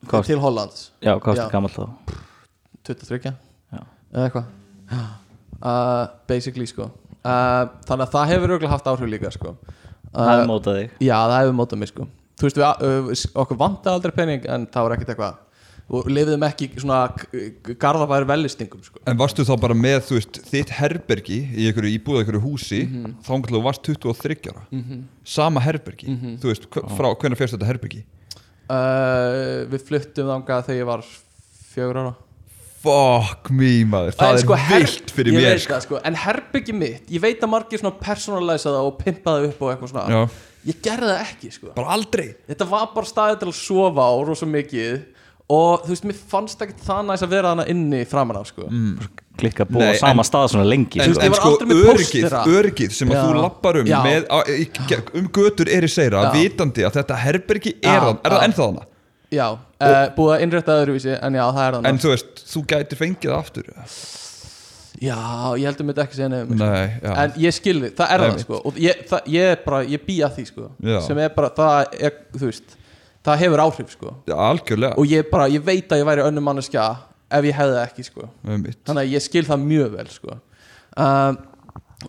Hvað- 0.06 0.26
til 0.28 0.40
Hollands. 0.40 0.92
Já, 1.02 1.14
hvað 1.20 1.36
varstu 1.36 1.52
gammal 1.52 1.72
þá? 1.72 1.86
23 2.86 3.34
Já. 3.74 3.82
eða 4.14 4.30
eitthvað. 4.30 4.46
Uh, 5.66 6.08
basically 6.28 6.66
sko. 6.70 6.92
Uh, 7.26 7.66
þannig 7.88 8.06
að 8.06 8.12
það 8.14 8.28
hefur 8.34 8.52
auðvitað 8.54 8.74
haft 8.76 8.86
áhrif 8.92 9.10
líka 9.10 9.32
sko. 9.34 9.56
Það 10.14 10.28
uh, 10.30 10.42
er 10.42 10.48
mótað 10.50 10.78
þig. 10.80 10.92
Já 11.08 11.16
það 11.26 11.40
hefur 11.40 11.58
mótað 11.58 11.82
mig 11.82 11.90
sko. 11.90 12.08
Þú 12.36 12.46
veist 12.50 12.60
við, 12.60 12.66
uh, 12.68 13.42
okkur 13.42 13.58
vantaði 13.58 13.96
aldrei 13.96 14.12
pening 14.20 14.46
en 14.52 14.68
það 14.68 14.86
var 14.86 14.96
ekkert 14.98 15.14
eitthvað 15.16 15.40
og 15.86 16.08
lifiðum 16.10 16.44
ekki 16.48 16.68
svona 16.82 17.04
garðabæri 17.82 18.26
velistingum 18.32 18.82
sko 18.86 19.02
En 19.06 19.20
varstu 19.20 19.46
þá 19.46 19.54
bara 19.62 19.78
með, 19.78 20.00
þú 20.08 20.18
veist, 20.18 20.40
þitt 20.50 20.74
herbergi 20.80 21.38
í 21.54 21.68
einhverju 21.70 21.94
íbúða, 22.00 22.24
einhverju 22.24 22.42
húsi 22.42 22.82
mm. 22.88 23.04
-hmm. 23.04 23.16
þá 23.22 23.52
þú 23.52 23.62
varst 23.64 23.84
23 23.86 24.50
ára 24.50 24.66
sama 25.24 25.60
herbergi, 25.62 26.08
Mhm. 26.10 26.38
þú 26.42 26.52
veist, 26.52 26.66
frá 26.72 27.14
hvernig 27.14 27.38
férst 27.38 27.54
þetta 27.54 27.70
herbergi? 27.70 28.04
uh, 28.70 29.66
við 29.70 29.84
fluttum 29.88 30.30
þangað 30.32 30.66
þegar 30.70 30.80
ég 30.82 30.86
var 30.90 31.04
fjögur 31.74 32.00
ára 32.02 32.16
Fuck 32.86 33.50
me, 33.50 33.82
maður, 33.90 34.14
það 34.14 34.36
er 34.36 34.42
sko, 34.44 34.56
her- 34.62 34.84
vilt 34.84 35.12
fyrir 35.12 35.34
mér 35.34 35.58
sko. 35.58 35.74
það, 35.74 35.82
sko. 35.88 36.02
en 36.06 36.16
herbyggi 36.22 36.74
mitt, 36.74 37.08
ég 37.10 37.22
veit 37.24 37.42
að 37.42 37.50
margir 37.50 37.82
svona 37.82 37.98
personalæsa 37.98 38.70
það 38.70 38.90
og 38.92 39.00
pimpa 39.00 39.32
það 39.32 39.48
upp 39.50 39.62
og 39.62 39.72
eitthvað 39.72 39.90
svona 39.90 40.06
Já. 40.10 40.30
ég 40.70 40.82
gerði 40.86 41.10
það 41.10 41.24
ekki 41.26 41.52
sko 41.52 41.74
Bara 41.76 41.88
aldrei 41.98 42.28
þetta 42.48 42.70
var 42.70 42.92
bara 42.94 43.06
staðið 43.10 43.40
til 43.40 43.50
að 43.50 43.58
sofa 43.58 44.06
á 44.06 44.14
rosa 44.30 44.46
mikið 44.46 45.06
og 45.50 45.84
þú 45.86 45.92
veist, 45.94 46.06
mér 46.10 46.18
fannst 46.32 46.62
ekki 46.66 46.80
það 46.88 47.04
næst 47.12 47.26
að 47.28 47.30
vera 47.36 47.52
hana 47.54 47.66
inni 47.70 48.00
framan 48.10 48.40
af 48.40 48.48
sko. 48.50 48.66
Mm. 48.66 48.96
Klikka 49.38 49.66
búið 49.68 49.92
á 49.92 50.00
sama 50.00 50.24
en- 50.24 50.30
stað 50.30 50.48
svona 50.54 50.66
lengi 50.70 51.02
En, 51.04 51.12
ég 51.12 51.22
en 51.22 51.32
var 51.34 51.40
sko, 51.42 51.58
póstera. 51.68 52.42
öryggið 52.48 52.92
sem 52.96 53.10
að 53.12 53.18
Já. 53.20 53.24
þú 53.28 53.42
lappar 53.44 53.80
um 53.82 53.86
með, 53.86 54.28
á, 54.32 54.38
í, 54.48 54.68
um 55.20 55.28
götur 55.36 55.70
er 55.70 55.84
í 55.84 55.90
seira 55.92 56.32
vitandi 56.32 56.86
að 56.88 57.02
þetta 57.02 57.18
herbergi 57.20 57.74
er, 57.84 58.00
það, 58.00 58.20
er 58.24 58.32
það 58.32 58.46
ennþá 58.48 58.68
hana 58.70 58.86
já, 59.36 59.48
uh, 59.52 59.96
búið 60.16 60.32
að 60.38 60.46
innrætta 60.46 60.78
öðruvísi 60.80 61.18
en 61.20 61.34
já, 61.36 61.44
það 61.52 61.66
er 61.68 61.76
það 61.76 61.90
En 61.92 62.00
þú 62.00 62.14
veist, 62.14 62.46
þú 62.54 62.64
gæti 62.72 62.96
fengið 63.02 63.36
aftur 63.36 63.68
já, 65.04 65.20
ég 65.60 65.66
heldur 65.68 65.88
mér 65.90 66.02
ekki 66.06 66.16
segja 66.16 66.30
nefnum 66.32 66.64
en 66.64 67.36
ég 67.44 67.56
skilði, 67.60 67.92
það 67.98 68.14
er 68.16 68.26
Einmitt. 68.30 68.46
sko. 68.46 68.62
Og 68.66 68.80
ég, 68.80 69.04
það, 69.10 69.30
ég 69.36 69.64
bara, 69.66 69.82
ég 69.84 70.06
bý 70.08 70.16
að 70.24 70.38
því 70.40 70.46
sko. 70.48 70.70
Já. 70.80 71.00
sem 71.04 71.20
er 71.20 71.34
bara, 71.36 71.52
það 71.58 72.00
er, 72.00 72.16
þú 72.38 72.46
veist 72.48 72.78
það 73.26 73.42
hefur 73.44 73.64
áhrif 73.66 73.92
sko. 73.96 74.14
Já, 74.30 74.36
algjörlega. 74.38 74.98
Og 75.02 75.12
ég 75.12 75.30
bara, 75.32 75.50
ég 75.52 75.64
veit 75.66 75.92
að 75.92 76.02
ég 76.02 76.10
væri 76.10 76.26
önnum 76.26 76.46
manneskja 76.46 76.86
ef 77.34 77.48
ég 77.48 77.58
hefði 77.58 77.78
það 77.78 77.86
ekki 77.86 78.08
sko. 78.08 78.30
Einmitt. 78.46 78.82
þannig 78.86 79.06
að 79.08 79.16
ég 79.16 79.26
skil 79.26 79.46
það 79.48 79.64
mjög 79.70 79.96
vel 79.96 80.08
sko. 80.14 80.38
Um, 81.06 81.40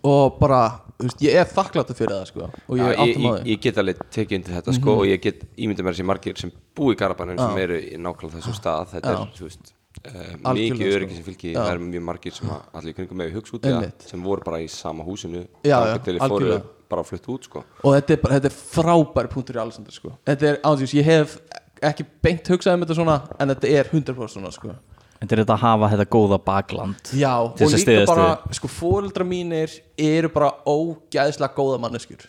og 0.02 0.36
bara 0.40 0.60
þú 0.97 1.09
veist, 1.09 1.22
ég 1.24 1.38
er 1.40 1.48
þakkláttur 1.51 1.98
fyrir 1.98 2.14
það 2.14 2.28
sko. 2.30 2.51
Og 2.66 2.80
ég 2.80 2.84
er 2.84 2.94
ég, 2.94 3.01
áttum 3.05 3.26
á 3.26 3.30
ég, 3.30 3.40
því. 3.40 3.55
ég 3.55 3.64
get 3.66 3.80
alveg 3.82 4.05
tekið 4.16 4.38
undir 4.40 4.59
þetta 4.59 4.76
sko, 4.76 4.98
og 5.01 5.09
ég 5.09 5.24
get 5.24 5.43
ímyndið 5.56 5.86
mér 5.86 5.97
þessi 5.97 6.09
margir 6.10 6.40
sem 6.40 6.52
búi 6.76 6.94
í 6.97 7.01
Garabænum 7.01 7.40
sem 7.40 7.62
eru 7.64 7.80
í 7.80 7.98
nákvæmlega 8.01 8.40
þessum 8.40 8.56
stað. 8.56 8.93
Þetta 8.94 9.16
Já. 9.16 9.18
er, 9.20 9.34
þú 9.36 9.48
veist 9.48 9.76
uh, 10.06 10.54
mikið 10.56 10.78
sko. 10.78 10.94
öryggi 10.96 11.18
sem 11.18 11.26
fylgir 11.26 11.52
Já. 11.52 11.58
það 11.58 11.72
eru 11.74 11.90
mjög 11.90 12.06
margir 12.08 12.36
sem 12.36 12.54
að 12.54 12.80
allir 12.80 12.96
kringum 12.96 13.20
með 13.22 13.36
hugsa 13.36 13.56
út 13.58 13.66
í 13.66 13.74
það 13.74 14.08
sem 14.10 14.24
voru 14.30 14.46
bara 14.46 14.62
í 14.62 14.70
sama 14.72 15.06
húsinu 15.06 15.44
Já, 15.66 15.76
já, 15.90 16.18
fóru 16.26 16.58
bara 16.90 17.02
að 17.02 17.10
flutta 17.10 17.32
út 17.34 17.46
sko. 17.48 17.62
Og 17.82 17.96
þetta 17.96 18.14
er, 18.14 18.20
bara, 18.22 18.38
þetta 18.38 18.50
er 18.50 18.58
frábær 18.74 19.28
punktur 19.32 19.58
í 19.58 19.62
Alessandr 19.62 19.94
sko. 19.94 20.12
Þetta 20.28 20.50
er 20.50 20.60
ánsins, 20.66 20.94
ég 20.96 21.08
hef 21.08 21.38
ekki 21.84 22.06
beint 22.24 22.50
hugsað 22.52 22.76
um 22.76 22.84
þetta 22.84 22.98
svona 22.98 23.16
en 23.42 23.52
þetta 23.52 23.72
er 23.80 23.90
100% 23.90 24.36
svona 24.36 24.52
sko. 24.54 24.74
Þetta 25.16 25.32
er 25.32 25.42
þetta 25.42 25.56
að 25.56 25.62
hafa 25.64 25.90
þetta 25.94 26.06
góða 26.12 26.38
bakland 26.44 27.12
já, 27.16 27.32
og 27.40 27.60
líka 27.72 28.00
bara 28.10 28.56
sko 28.58 28.68
fóreldra 28.68 29.24
mínir 29.26 29.72
eru 29.96 30.30
bara 30.32 30.50
ógæðslega 30.68 31.56
góða 31.56 31.80
manneskjur. 31.82 32.26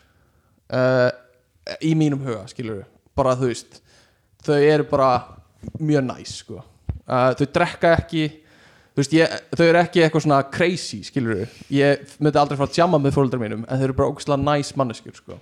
Uh, 0.67 1.09
í 1.83 1.93
mínum 1.99 2.23
huga 2.23 2.45
skilur 2.51 2.85
bara 3.17 3.35
þú 3.39 3.51
veist 3.51 3.81
þau 4.47 4.57
eru 4.59 4.87
bara 4.87 5.11
mjög 5.79 6.05
næs 6.07 6.33
sko 6.43 6.61
uh, 7.07 7.31
þau 7.39 7.47
drekka 7.57 7.95
ekki 7.97 8.27
veist, 8.97 9.13
ég, 9.13 9.33
þau 9.53 9.65
eru 9.67 9.81
ekki 9.81 10.03
eitthvað 10.03 10.25
svona 10.25 10.39
crazy 10.53 11.01
skilur 11.05 11.43
ég 11.73 12.15
myndi 12.17 12.41
aldrei 12.41 12.57
fara 12.59 12.69
að 12.71 12.79
jamma 12.81 12.99
með 13.01 13.17
fóreldra 13.17 13.41
mínum 13.41 13.65
en 13.65 13.81
þau 13.81 13.87
eru 13.89 13.97
bara 13.97 14.13
ógæðslega 14.13 14.39
næs 14.43 14.71
manneskjur 14.79 15.19
sko. 15.19 15.37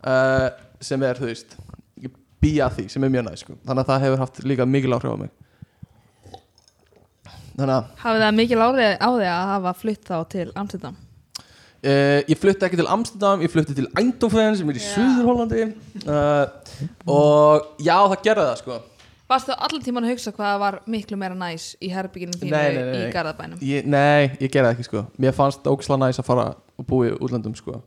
Uh, 0.00 0.48
sem 0.82 1.02
er 1.06 1.20
þú 1.20 1.28
veist 1.28 1.54
ég 2.00 2.16
bý 2.42 2.56
að 2.64 2.80
því 2.80 2.88
sem 2.94 3.06
er 3.06 3.14
mjög 3.14 3.28
næs 3.28 3.44
sko. 3.44 3.58
Þannig 3.66 3.84
að 3.84 3.92
það 3.92 4.06
hefur 4.06 4.24
haft 4.24 4.42
líka 4.48 4.66
mikil 4.68 4.96
áhrif 4.96 5.14
á 5.14 5.18
mig. 5.20 5.36
Þannig 7.60 7.76
að 7.76 7.94
Hafið 8.00 8.24
það 8.24 8.36
mikil 8.40 8.60
árið 8.64 8.90
á 8.96 9.08
því 9.10 9.30
að 9.30 9.54
hafa 9.54 9.76
flytt 9.76 10.04
þá 10.08 10.18
til 10.34 10.48
Amsterdam? 10.56 10.98
Uh, 11.80 12.20
ég 12.28 12.36
flutti 12.36 12.66
ekki 12.66 12.76
til 12.76 12.90
Amsterdam, 12.92 13.40
ég 13.40 13.52
flutti 13.52 13.74
til 13.76 13.86
Eindhoven 13.96 14.56
sem 14.58 14.68
er 14.68 14.76
í 14.76 14.82
Já. 14.82 14.88
Suður-Hollandi. 14.94 15.62
Uh, 16.04 16.82
og 17.08 17.70
já, 17.80 17.94
það 17.94 18.24
gerði 18.26 18.48
það 18.50 18.58
sko 18.60 18.80
Varstu 19.30 19.54
allan 19.54 19.84
tíman 19.84 20.06
að 20.08 20.16
hugsa 20.16 20.32
hvað 20.34 20.56
var 20.64 20.80
miklu 20.90 21.16
meira 21.20 21.36
næs 21.38 21.68
í 21.78 21.90
herbygginu 21.92 22.34
þínu 22.34 22.50
Nei, 22.50 22.74
nei, 22.74 22.82
nei, 22.82 22.96
í 22.98 23.04
nei. 23.04 23.12
Garðabænum? 23.14 23.60
Ég, 23.62 23.86
Nei, 23.86 24.30
ég 24.40 24.50
gerði 24.50 24.66
það 24.66 24.74
ekki 24.74 24.86
sko. 24.88 25.04
Mér 25.22 25.36
fannst 25.36 25.68
ógislega 25.70 26.02
næs 26.02 26.18
að 26.18 26.26
fara 26.32 26.46
og 26.80 26.86
búa 26.88 27.10
í 27.12 27.16
útlöndum 27.22 27.54
sko. 27.58 27.78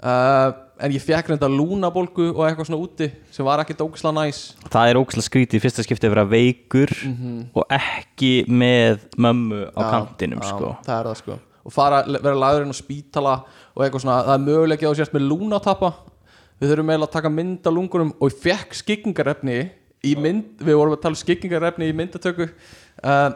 Uh, 0.00 0.54
En 0.80 0.88
ég 0.94 1.02
fekk 1.04 1.28
reynda 1.28 1.48
lúnabólgu 1.52 2.30
og 2.30 2.38
eitthvað 2.46 2.70
svona 2.70 2.80
úti 2.80 3.10
sem 3.34 3.44
var 3.44 3.60
ekkert 3.60 3.82
ógislega 3.84 4.14
næs. 4.16 4.38
Það 4.72 4.88
er 4.92 4.98
ógæslega 5.02 5.26
skrítið 5.26 5.58
í 5.58 5.62
fyrsta 5.66 5.84
skipti 5.84 6.08
að 6.08 6.14
vera 6.14 6.24
veikur 6.30 6.92
og 7.52 7.74
ekki 7.76 8.30
með 8.48 9.02
mömmu 9.20 9.58
á 9.76 9.80
Já, 9.84 9.88
kantinum 9.92 10.40
sko. 10.40 10.70
Það 10.86 10.94
er 10.96 11.08
það 11.10 11.18
sko. 11.20 11.36
Og 11.68 11.74
fara, 11.76 11.98
vera 12.16 12.32
lagður 12.40 12.64
inn 12.64 12.72
á 12.72 12.78
spítala 12.80 13.34
og 13.76 13.84
eitthvað 13.84 14.06
svona, 14.06 14.22
það 14.24 14.38
er 14.38 14.46
mögulega 14.46 14.88
að 14.88 14.94
þú 14.94 15.00
sérst 15.02 15.18
með 15.18 15.26
lúnatappa. 15.28 15.90
Við 16.60 16.72
þurfum 16.72 16.94
eiginlega 16.94 17.10
að 17.10 17.14
taka 17.18 17.34
mynd 17.36 17.68
af 17.68 17.76
lungunum 17.76 18.14
og 18.16 18.32
ég 18.32 18.40
fekk 18.40 18.78
skikkingarefni 18.80 19.58
í 20.06 20.16
mynd, 20.16 20.56
við 20.62 20.80
vorum 20.80 20.96
að 20.96 21.04
tala 21.04 21.16
um 21.16 21.20
skikkingarefni 21.20 21.90
í 21.90 21.96
myndatöku 21.96 22.48
uh, 22.48 23.30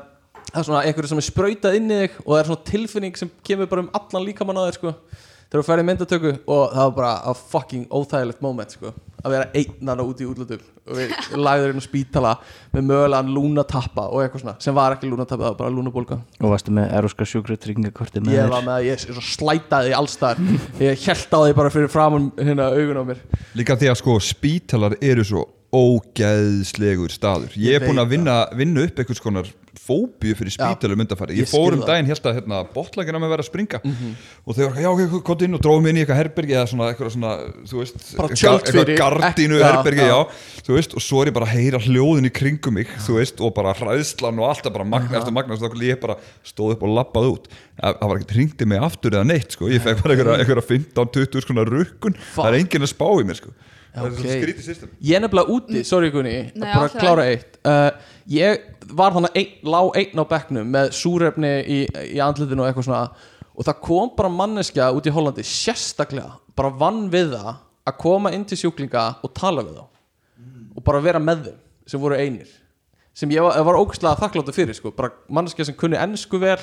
Það 0.45 0.61
er 0.61 0.67
svona 0.69 0.81
einhverju 0.87 1.11
sem 1.11 1.19
er 1.19 1.25
sprautað 1.25 1.77
inn 1.79 1.89
í 1.91 1.97
þig 2.03 2.19
og 2.21 2.29
það 2.29 2.41
er 2.41 2.49
svona 2.51 2.67
tilfinning 2.69 3.17
sem 3.19 3.31
kemur 3.47 3.71
bara 3.71 3.83
um 3.83 3.95
allan 3.97 4.27
líkamann 4.29 4.61
á 4.61 4.67
þér 4.69 4.77
sko 4.77 4.93
Þegar 5.55 5.63
þú 5.63 5.67
ferði 5.69 5.83
í 5.85 5.87
myndatöku 5.87 6.31
og 6.51 6.63
það 6.73 6.85
var 6.85 6.95
bara 6.97 7.11
a 7.31 7.33
fucking 7.39 7.85
óþægilegt 7.95 8.41
moment 8.43 8.73
sko 8.75 8.91
að 9.25 9.33
vera 9.33 9.45
einnana 9.57 10.05
út 10.05 10.21
í 10.21 10.27
útlöndum 10.29 10.63
og 10.85 10.99
við 10.99 11.13
lagður 11.47 11.73
inn 11.73 11.81
á 11.81 11.85
spítala 11.85 12.33
með 12.75 12.89
mögulegan 12.91 13.31
lúnatappa 13.37 14.09
og 14.11 14.25
eitthvað 14.25 14.43
svona 14.43 14.55
sem 14.67 14.77
var 14.77 14.97
ekki 14.97 15.09
lúnatappa, 15.09 15.45
það 15.47 15.55
var 15.55 15.61
bara 15.63 15.75
lúnabólga. 15.77 16.19
Og 16.43 16.53
varstu 16.53 16.75
með 16.75 16.91
eroska 16.99 17.29
sjúkratryggingakorti 17.31 18.21
með 18.25 18.35
ég 18.35 18.45
þér 18.45 18.53
var 18.53 18.67
með 18.67 18.75
að 18.75 18.89
ég 18.91 19.05
svo 19.05 19.25
slætaði 19.31 19.95
allstar 19.97 20.43
ég 20.83 21.07
held 21.07 21.39
á 21.39 21.39
því 21.39 21.57
bara 21.63 21.75
fyrir 21.77 21.93
framan 21.95 22.31
hérna 22.41 22.69
augun 22.75 23.01
á 23.01 23.05
mér. 23.13 23.23
Líka 23.57 23.79
því 23.81 23.93
að 23.95 24.01
sko 24.03 24.19
spítalar 24.27 24.99
eru 25.01 25.29
svo 25.31 25.47
ógeðslegur 25.75 27.13
staður. 27.13 27.55
Ég 27.59 27.79
er 27.81 27.87
búin 27.89 28.01
að 28.03 28.13
vinna, 28.15 28.39
vinna 28.57 28.85
upp 28.87 29.01
einhvers 29.03 29.23
konar 29.23 29.49
fóbíu 29.85 30.33
fyrir 30.39 30.53
spítalum 30.55 31.03
undanfæri 31.03 31.35
ég 31.37 31.45
Ég 31.45 31.51
fór 31.51 31.75
um 31.77 31.83
daginn, 31.85 32.07
held 32.09 32.27
að 32.31 32.37
hérna, 32.39 32.61
botlækina 32.73 33.21
með 33.21 33.33
vera 33.35 33.45
að 33.45 33.49
springa. 33.51 33.81
Og 34.47 34.57
þau 34.57 34.63
var 34.71 34.79
já, 34.81 34.89
ok, 34.93 35.17
komdu 35.27 35.49
inn 35.49 35.57
og 35.59 35.63
dróðum 35.65 35.89
inn 35.91 35.99
í 35.99 36.05
eitthvað 36.05 36.21
herbergi 36.23 36.55
eða 36.57 36.69
svona, 36.71 36.89
eitthvað 36.93 37.11
svona, 37.17 37.33
þú 37.69 37.81
veist 37.81 37.99
eitthvað- 37.99 38.93
gardínu 39.03 39.59
ek- 39.59 39.65
já, 39.65 39.73
herbergi, 39.75 40.07
já. 40.07 40.15
já, 40.15 40.63
þú 40.69 40.79
veist 40.79 40.95
og 40.95 41.05
svo 41.05 41.23
er 41.23 41.31
ég 41.33 41.35
bara 41.35 41.47
að 41.51 41.55
heyra 41.59 41.83
hljóðin 41.85 42.31
í 42.31 42.33
kringum 42.39 42.79
mig 42.79 42.89
þú 43.05 43.19
veist, 43.19 43.41
og 43.45 43.55
bara 43.59 43.75
hræðslan 43.75 44.41
og 44.41 44.49
alltaf 44.55 44.73
bara 44.73 44.85
magna 44.85 45.19
eftir 45.19 45.33
magna, 45.35 45.59
þá 45.59 45.69
ég 45.85 46.01
bara 46.01 46.17
stóð 46.47 46.77
upp 46.79 46.83
og 46.87 46.95
lappaði 46.95 47.35
út. 47.35 47.49
Það 47.83 48.09
var 48.09 48.17
ekkert 48.17 48.37
hringdi 48.39 48.67
mig 48.71 48.81
aftur 48.81 49.11
eða 49.11 49.27
neitt, 49.27 49.51
sko, 49.53 49.69
ég 49.69 49.83
fekk 49.83 50.03
bara 50.03 50.15
einhverja, 50.15 50.39
einhverja 50.39 50.69
15-20 50.95 51.43
skona 51.43 51.67
rukkun, 51.67 52.15
það 52.37 52.47
er 52.49 52.61
enginn 52.63 52.87
að 52.87 52.95
spá 52.95 53.09
í 53.21 53.27
mér, 53.27 53.37
sko 53.43 53.51
það 53.95 54.07
er 54.09 54.17
svona 54.19 54.37
skrítið 54.41 54.67
system. 54.67 54.93
Ég 55.01 55.17
er 55.17 55.23
nefnilega 55.25 55.55
úti, 55.55 55.85
sorry 55.87 56.11
Gunni 56.15 56.35
Mm. 56.35 56.61
Nei, 56.61 56.69
að 56.71 56.75
bara 56.81 56.91
í 56.91 57.01
klára 57.05 57.27
eitt. 57.31 57.59
Uh, 57.65 58.13
Ég 58.31 58.61
var 58.97 59.13
þannig 59.13 59.35
ein, 59.37 59.51
lá 59.69 59.81
einn 60.01 60.21
á 60.21 60.25
bekknum 60.25 60.71
með 60.73 60.93
súrefni 60.97 61.51
í, 61.69 61.79
í 62.17 62.21
andlutinu 62.25 62.65
og 62.65 62.71
eitthvað 62.71 62.87
svona 62.89 63.03
og 63.55 63.67
það 63.69 63.81
kom 63.85 64.13
bara 64.17 64.31
manneskja 64.33 64.87
út 64.97 65.07
í 65.07 65.13
Hollandi 65.15 65.45
sérstaklega, 65.47 66.39
bara 66.57 66.73
vann 66.73 67.11
við 67.13 67.35
það 67.37 67.51
að 67.85 67.99
koma 68.01 68.33
inn 68.35 68.47
til 68.49 68.59
sjúklinga 68.59 69.05
og 69.23 69.35
tala 69.37 69.63
við 69.67 69.77
þá. 69.77 69.85
Og 70.75 70.87
bara 70.89 71.03
vera 71.05 71.21
með 71.23 71.51
þeim 71.51 71.61
sem 71.87 72.01
voru 72.01 72.17
einir. 72.17 72.49
Sem 73.15 73.31
ég 73.31 73.45
var, 73.45 73.61
var 73.69 73.79
ógæslega 73.79 74.19
þakkláttu 74.25 74.55
fyrir 74.57 74.75
sko. 74.75 74.91
bara 74.91 75.13
manneskja 75.29 75.69
sem 75.69 75.77
kunni 75.79 76.01
ennsku 76.01 76.41
vel 76.41 76.59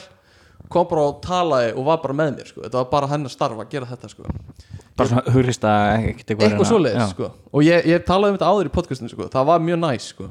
kom 0.70 0.88
bara 0.90 1.08
og 1.12 1.22
talaði 1.24 1.76
og 1.78 1.86
var 1.86 2.02
bara 2.02 2.14
með 2.18 2.34
mér 2.36 2.50
sko. 2.50 2.62
þetta 2.66 2.82
var 2.82 2.90
bara 2.92 3.08
hennar 3.14 3.32
starf 3.34 3.60
að 3.62 3.70
gera 3.72 3.86
þetta 3.86 4.10
sko 4.12 4.26
bara 4.98 5.10
svona 5.10 5.34
hurista 5.34 5.72
ekkert 5.98 6.30
eitthvað 6.34 6.48
eitthvað 6.50 6.70
svoleiðis 6.72 7.12
sko. 7.16 7.32
og 7.54 7.64
ég, 7.66 7.86
ég 7.90 8.06
talaði 8.06 8.34
um 8.34 8.38
þetta 8.38 8.52
áður 8.52 8.70
í 8.70 8.74
podcastinu 8.76 9.10
sko. 9.14 9.28
það 9.32 9.46
var 9.52 9.60
mjög 9.66 9.80
næs 9.86 10.08
sko. 10.14 10.28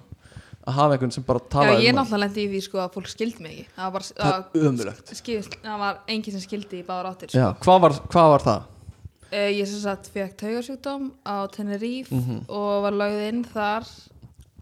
að 0.66 0.74
hafa 0.76 0.94
einhvern 0.96 1.12
sem 1.16 1.24
bara 1.26 1.40
Já, 1.40 1.48
talaði 1.54 1.86
ég 1.86 1.94
um 1.94 1.98
náttúrulega 2.00 2.24
lendi 2.26 2.42
í 2.44 2.48
því 2.52 2.60
sko 2.66 2.78
að 2.82 2.90
fólk 2.98 3.08
skildi 3.08 3.42
mig 3.42 3.52
ekki 3.60 3.70
Það 3.76 3.84
var 3.84 3.92
bara, 3.96 4.04
það 4.20 5.54
það 5.64 5.78
var 5.80 5.98
enginn 6.08 6.36
sem 6.36 6.44
skildi 6.44 6.82
í 6.82 6.84
báðar 6.86 7.08
áttir 7.14 7.32
Já, 7.32 7.46
sko. 7.54 7.64
hvað, 7.64 7.80
var, 7.86 7.96
hvað 8.12 8.28
var 8.34 8.44
það? 8.46 8.60
uh, 9.32 9.50
Ég 9.56 9.66
sem 9.70 9.80
sagt 9.86 10.10
fekk 10.12 10.36
taugarsjúkdóm 10.44 11.10
á 11.24 11.34
Tenerife 11.54 12.14
Mhm. 12.14 12.44
og 12.48 12.82
var 12.84 12.92
lögð 12.92 13.28
inn 13.28 13.44
þar 13.44 13.88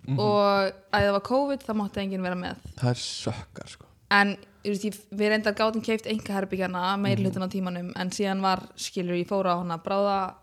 og 0.08 0.72
að 0.94 1.02
það 1.04 1.12
var 1.12 1.24
COVID 1.26 1.64
þá 1.66 1.72
mátti 1.76 2.00
enginn 2.00 2.22
vera 2.24 2.38
með 2.38 2.56
það 2.78 2.90
er 2.94 3.00
sökkar 3.02 3.68
sko. 3.68 3.84
en 4.10 4.36
ég, 4.76 4.98
við 5.12 5.28
reyndar 5.32 5.54
gátum 5.54 5.82
keift 5.84 6.06
enga 6.06 6.34
herbyggjana 6.40 6.96
Mhm. 6.96 7.00
meir 7.02 7.16
hlutin 7.18 7.42
á 7.42 7.48
tímanum 7.48 7.92
en 7.96 8.10
síðan 8.10 8.40
var, 8.42 8.60
skilur, 8.76 9.14
ég 9.16 9.26
fór 9.26 9.46
á 9.46 9.58
hana 9.58 9.78
bráða 9.78 10.34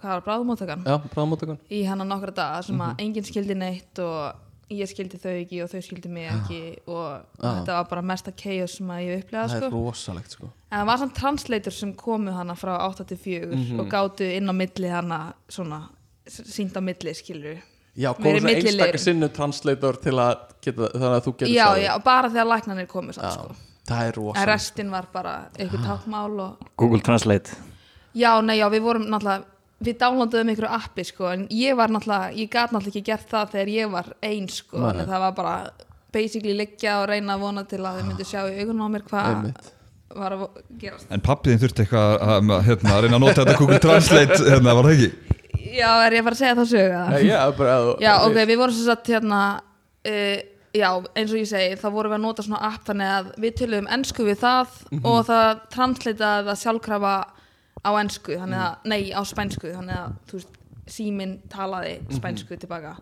hvað 0.00 0.20
var 0.20 0.22
bráðumóttakan 0.22 0.84
já, 0.84 0.98
bráðmóttakun 1.14 1.58
í 1.70 1.84
hana 1.86 2.04
nokkra 2.04 2.34
daga 2.34 2.62
sem 2.62 2.76
Mhm. 2.76 2.90
að 2.90 2.98
enginn 3.00 3.24
skildi 3.24 3.54
neitt 3.56 3.98
og 3.98 4.34
ég 4.70 4.88
skildi 4.88 5.18
þau 5.20 5.44
ekki 5.44 5.62
og 5.62 5.70
þau 5.70 5.80
skildi 5.82 6.08
mig 6.08 6.28
ekki 6.30 6.78
og 6.88 7.20
Já. 7.40 7.48
þetta 7.60 7.66
var 7.66 7.84
bara 7.84 8.02
mesta 8.02 8.32
chaos 8.32 8.72
sem 8.78 8.86
að 8.88 9.02
ég 9.06 9.22
upplega 9.24 9.44
það 9.48 9.56
sko. 9.56 9.66
er 9.66 9.70
rosalegt 9.70 10.30
sko. 10.30 10.50
en 10.72 10.80
það 10.80 10.86
var 10.86 10.96
samt 10.98 11.14
translator 11.14 11.70
sem 11.72 11.92
komu 11.94 12.32
hana 12.32 12.54
frá 12.54 12.78
8 12.80 13.04
til 13.06 13.16
4 13.18 13.46
Mhm. 13.54 13.80
og 13.80 13.88
gátu 13.88 14.20
inn 14.36 14.48
á 14.48 14.52
milli 14.52 14.88
hana 14.90 15.34
svona 15.48 15.88
sínt 16.26 16.72
á 16.72 16.80
milli 16.80 17.12
skilur 17.14 17.58
já, 17.94 18.10
komið 18.18 18.40
svona 18.40 18.56
einstakar 18.58 19.00
sinnu 19.02 19.30
translator 19.34 20.00
til 20.02 20.16
að 20.18 20.34
geta, 20.64 20.90
þannig 20.94 21.16
að 21.16 21.24
þú 21.26 21.34
getur 21.38 21.54
já, 21.54 21.66
já, 21.82 21.92
bara 22.04 22.30
þegar 22.32 22.50
læknarnir 22.50 22.90
komu 22.90 23.14
samt, 23.16 23.38
sko. 23.38 23.80
það 23.88 24.04
er 24.04 24.12
en 24.12 24.18
rosalegt 24.18 24.50
restin 24.50 24.92
var 24.94 25.08
bara 25.14 25.34
eitthvað 25.54 25.88
tákmál 25.88 26.38
og 26.46 26.70
Google 26.80 27.02
Translate. 27.04 27.58
Já, 28.14 28.30
nei, 28.46 28.56
já, 28.60 28.68
við 28.70 28.86
vorum 28.86 29.08
náttúrulega 29.10 29.50
við 29.84 29.96
downloaduðum 30.00 30.52
ykkur 30.54 30.68
appi, 30.70 31.04
sko 31.04 31.30
en 31.32 31.46
ég 31.52 31.76
var 31.78 31.92
náttúrulega, 31.92 32.32
ég 32.38 32.50
gat 32.52 32.72
náttúrulega 32.72 32.94
ekki 32.94 33.08
gert 33.10 33.30
það 33.30 33.54
þegar 33.56 33.72
ég 33.74 33.94
var 33.94 34.10
ein, 34.24 34.48
sko 34.52 34.80
Nei. 34.80 34.90
en 35.02 35.10
það 35.10 35.24
var 35.26 35.36
bara 35.38 35.54
basically 36.14 36.54
liggja 36.56 37.00
og 37.02 37.08
reyna 37.10 37.34
að 37.34 37.46
vona 37.46 37.64
til 37.68 37.80
að 37.82 37.98
þau 37.98 38.08
myndu 38.08 38.26
sjá 38.28 38.40
í 38.46 38.60
augun 38.62 38.84
á 38.86 38.88
mér 38.94 39.06
hvað 39.08 39.48
var 40.14 40.36
að 40.36 40.44
gerast. 40.78 41.08
En 41.10 41.22
pappiðin 41.24 41.62
þurfti 41.62 41.84
eitthvað 41.84 42.12
að, 42.14 42.52
að, 42.54 42.60
hérna, 42.68 42.92
að 42.94 43.00
reyna 43.04 43.18
að 43.18 43.24
nota 43.24 43.40
þetta 43.40 43.56
Google 43.58 43.80
Translate 43.82 44.38
hérna, 44.46 44.76
var 44.78 44.88
það 44.88 44.94
ekki? 44.94 45.40
Já, 45.64 45.90
er 46.06 46.12
ég 46.12 46.20
að 46.20 46.24
fara 46.24 46.34
að 46.34 46.40
segja 46.40 46.54
það? 46.58 47.10
Nei, 47.14 47.22
já, 47.28 47.38
bara, 47.56 47.76
að 47.78 47.86
þú- 47.88 48.00
Já, 48.04 48.12
ok, 48.26 48.36
við 48.50 48.58
vorum 48.60 48.74
svo 48.74 48.84
satt 48.90 49.06
hérna 49.14 49.40
uh, 50.04 50.38
já, 50.74 50.88
eins 51.16 51.30
og 51.32 51.38
ég 51.40 51.48
segi 51.48 51.76
þá 51.80 51.86
vorum 51.94 52.12
við 52.12 52.18
að 52.18 52.24
nota 52.26 52.42
svona 52.42 52.60
app 52.68 52.84
þannig 52.84 53.12
að 53.14 53.30
við 53.44 53.54
töluðum 53.60 53.88
ennsku 53.96 54.24
við 54.26 54.38
það 54.42 54.68
Mhm. 54.90 55.04
og 55.06 55.26
það 55.26 55.60
translitaði 55.70 56.46
það 56.50 56.60
sjálfkrafa 56.64 57.14
á 57.84 57.90
ennsku, 58.00 58.32
þannig 58.40 58.60
að, 58.60 58.74
Mhm. 58.74 58.88
nei, 58.88 59.02
á 59.12 59.20
spænsku 59.24 59.72
þannig 59.74 59.96
að, 59.96 60.12
þú 60.28 60.32
veist, 60.38 60.48
síminn 60.86 61.38
talaði 61.48 61.94
Mhm. 62.00 62.18
spænsku 62.20 62.58
tilbaka 62.60 62.96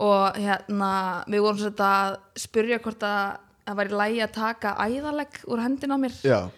og 0.00 0.34
hérna, 0.36 1.24
við 1.28 1.40
vorum 1.40 1.58
svo 1.58 1.70
að 1.70 2.16
spurja 2.36 2.78
hvort 2.80 2.98
að 3.00 3.36
það 3.66 3.76
væri 3.78 3.90
lægi 4.00 4.22
að 4.22 4.32
taka 4.32 4.74
æðalegg 4.76 5.44
úr 5.48 5.60
hendin 5.62 5.92
á 5.94 5.96
mér 5.96 6.14
já, 6.22 6.50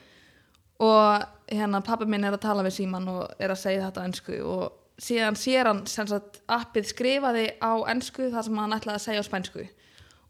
og 0.80 1.22
hérna 1.52 1.82
pappi 1.84 2.06
minn 2.06 2.24
er 2.24 2.32
að 2.32 2.40
tala 2.40 2.62
við 2.64 2.72
síman 2.80 3.06
og 3.08 3.30
er 3.38 3.48
að 3.50 3.60
segja 3.60 3.90
þetta 3.90 4.00
á 4.00 4.06
ennsku 4.08 4.40
og 4.44 4.72
síðan 5.00 5.38
sér 5.38 5.70
hann 5.70 5.82
sem 5.90 6.06
sagt 6.08 6.40
appið 6.50 6.90
skrifaði 6.92 7.48
á 7.58 7.72
ennsku 7.90 8.30
það 8.30 8.46
sem 8.46 8.62
hann 8.62 8.76
ætlaði 8.76 9.00
að 9.00 9.06
segja 9.08 9.24
á 9.24 9.28
spænsku 9.28 9.66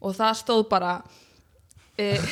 og 0.04 0.16
það 0.16 0.38
stóð 0.40 0.64
bara 0.72 0.92
uh, 2.00 2.28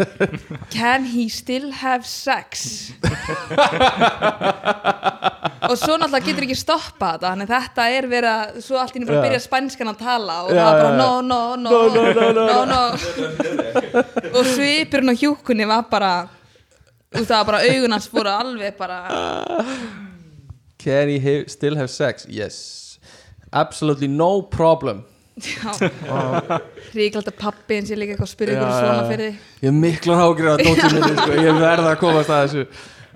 Can 0.74 1.04
he 1.04 1.28
still 1.28 1.70
have 1.82 2.06
sex? 2.06 2.92
og 5.70 5.76
svo 5.78 5.94
náttúrulega 6.00 6.26
getur 6.26 6.46
ekki 6.46 6.58
stoppa 6.58 7.12
þetta 7.14 7.30
þannig 7.30 7.50
þetta 7.50 7.86
er 7.94 8.08
verið 8.10 8.30
að 8.32 8.60
svo 8.64 8.80
allt 8.80 8.96
í 8.96 9.00
einu 9.00 9.10
bara 9.10 9.24
byrja 9.26 9.40
spænskan 9.44 9.92
að 9.92 10.02
tala 10.02 10.36
og 10.46 10.52
það 10.56 10.70
bara 10.80 10.90
já. 10.90 10.98
no, 10.98 11.10
no, 11.22 11.40
no, 11.60 11.70
no, 11.94 12.30
no, 12.34 12.58
no, 12.66 12.82
og 14.34 14.52
svipurinn 14.54 15.12
á 15.12 15.20
hjúkunni 15.20 15.68
var 15.70 15.86
bara 15.92 16.12
það 17.14 17.34
var 17.36 17.50
bara 17.52 17.64
augun 17.68 17.94
hans 17.94 18.10
fóru 18.10 18.32
alveg 18.34 18.78
bara 18.80 19.00
can 20.80 21.08
he 21.08 21.18
ha 21.20 21.44
still 21.48 21.76
have 21.76 21.90
sex? 21.90 22.26
Yes, 22.28 22.98
absolutely 23.52 24.08
no 24.08 24.42
problem. 24.42 25.04
Ríklægt 26.96 27.28
að 27.30 27.36
pappi 27.38 27.78
eins 27.78 27.92
ég 27.92 28.00
líka 28.00 28.14
eitthvað 28.14 28.26
að 28.26 28.32
spyrja 28.34 28.56
ykkur 28.56 28.72
svona 28.76 29.04
fyrir 29.08 29.36
ég 29.62 29.68
er 29.70 29.76
miklar 29.76 30.22
ágjur 30.26 30.48
að 30.52 30.62
dóttir 30.66 30.96
minni 30.96 31.14
sko. 31.16 31.36
ég 31.38 31.60
verða 31.62 31.92
að 31.92 32.00
komast 32.02 32.32
að 32.34 32.42
þessu. 32.42 32.64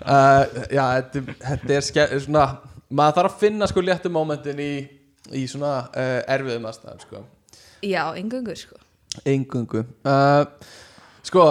Uh, 0.04 0.42
já, 0.74 0.84
þetta, 0.94 1.34
þetta 1.42 1.76
er 1.76 1.84
ske, 1.88 2.06
svona, 2.24 2.46
maður 2.88 3.18
þarf 3.18 3.34
að 3.34 3.42
finna 3.44 3.68
sko 3.70 3.84
léttu 3.84 4.12
momentin 4.14 4.62
í, 4.62 4.72
í 5.36 5.44
svona 5.50 5.74
uh, 5.90 6.20
erfiðum 6.36 6.70
aðstæðum 6.70 7.04
sko. 7.04 7.24
já, 7.84 8.02
engungu 8.20 8.56
sko. 8.58 8.80
Engungu 9.34 9.84
uh, 9.84 10.46
sko 11.26 11.50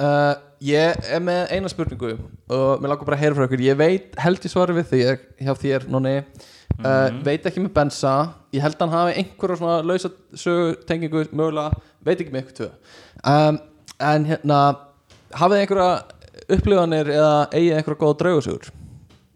uh, 0.00 0.32
ég 0.64 1.10
er 1.14 1.22
með 1.24 1.54
eina 1.54 1.70
spurningu 1.72 2.14
og 2.16 2.82
mér 2.82 2.92
langar 2.92 3.08
bara 3.08 3.18
að 3.18 3.24
heyra 3.24 3.38
frá 3.38 3.46
ykkur. 3.46 3.64
Ég 3.64 3.78
veit, 3.80 4.14
held 4.20 4.44
ég 4.44 4.52
svari 4.52 4.76
við 4.76 4.90
þig 4.92 5.24
hjá 5.46 5.54
þér, 5.62 5.88
Nonni. 5.92 6.16
Uh, 6.80 7.08
veit 7.26 7.46
ekki 7.48 7.62
með 7.62 7.74
Bensa. 7.76 8.14
Ég 8.54 8.64
held 8.64 8.80
hann 8.80 8.94
hafi 8.94 9.16
einhverja 9.20 9.58
svona 9.60 9.80
lausa 9.86 10.12
sögu 10.38 10.76
tengingu 10.88 11.26
mögulega, 11.30 11.82
veit 12.06 12.20
ekki 12.20 12.32
með 12.34 12.46
ykkur 12.46 12.58
tvö. 12.60 12.70
Um, 13.28 13.60
en 14.00 14.28
hérna 14.28 14.60
hafið 15.36 15.64
einhverja 15.64 15.90
upplifanir 16.50 17.10
eða 17.14 17.34
eigið 17.52 17.76
einhverja 17.76 18.00
góða 18.00 18.18
draugasögur 18.22 18.70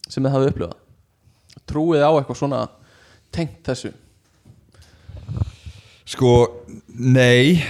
sem 0.09 0.24
þið 0.24 0.35
hafið 0.36 0.53
upplifað? 0.53 0.81
Trúið 1.69 2.05
á 2.05 2.11
eitthvað 2.12 2.41
svona 2.41 2.62
tengt 3.35 3.61
þessu? 3.66 3.93
Sko, 6.05 6.32
nei 6.89 7.65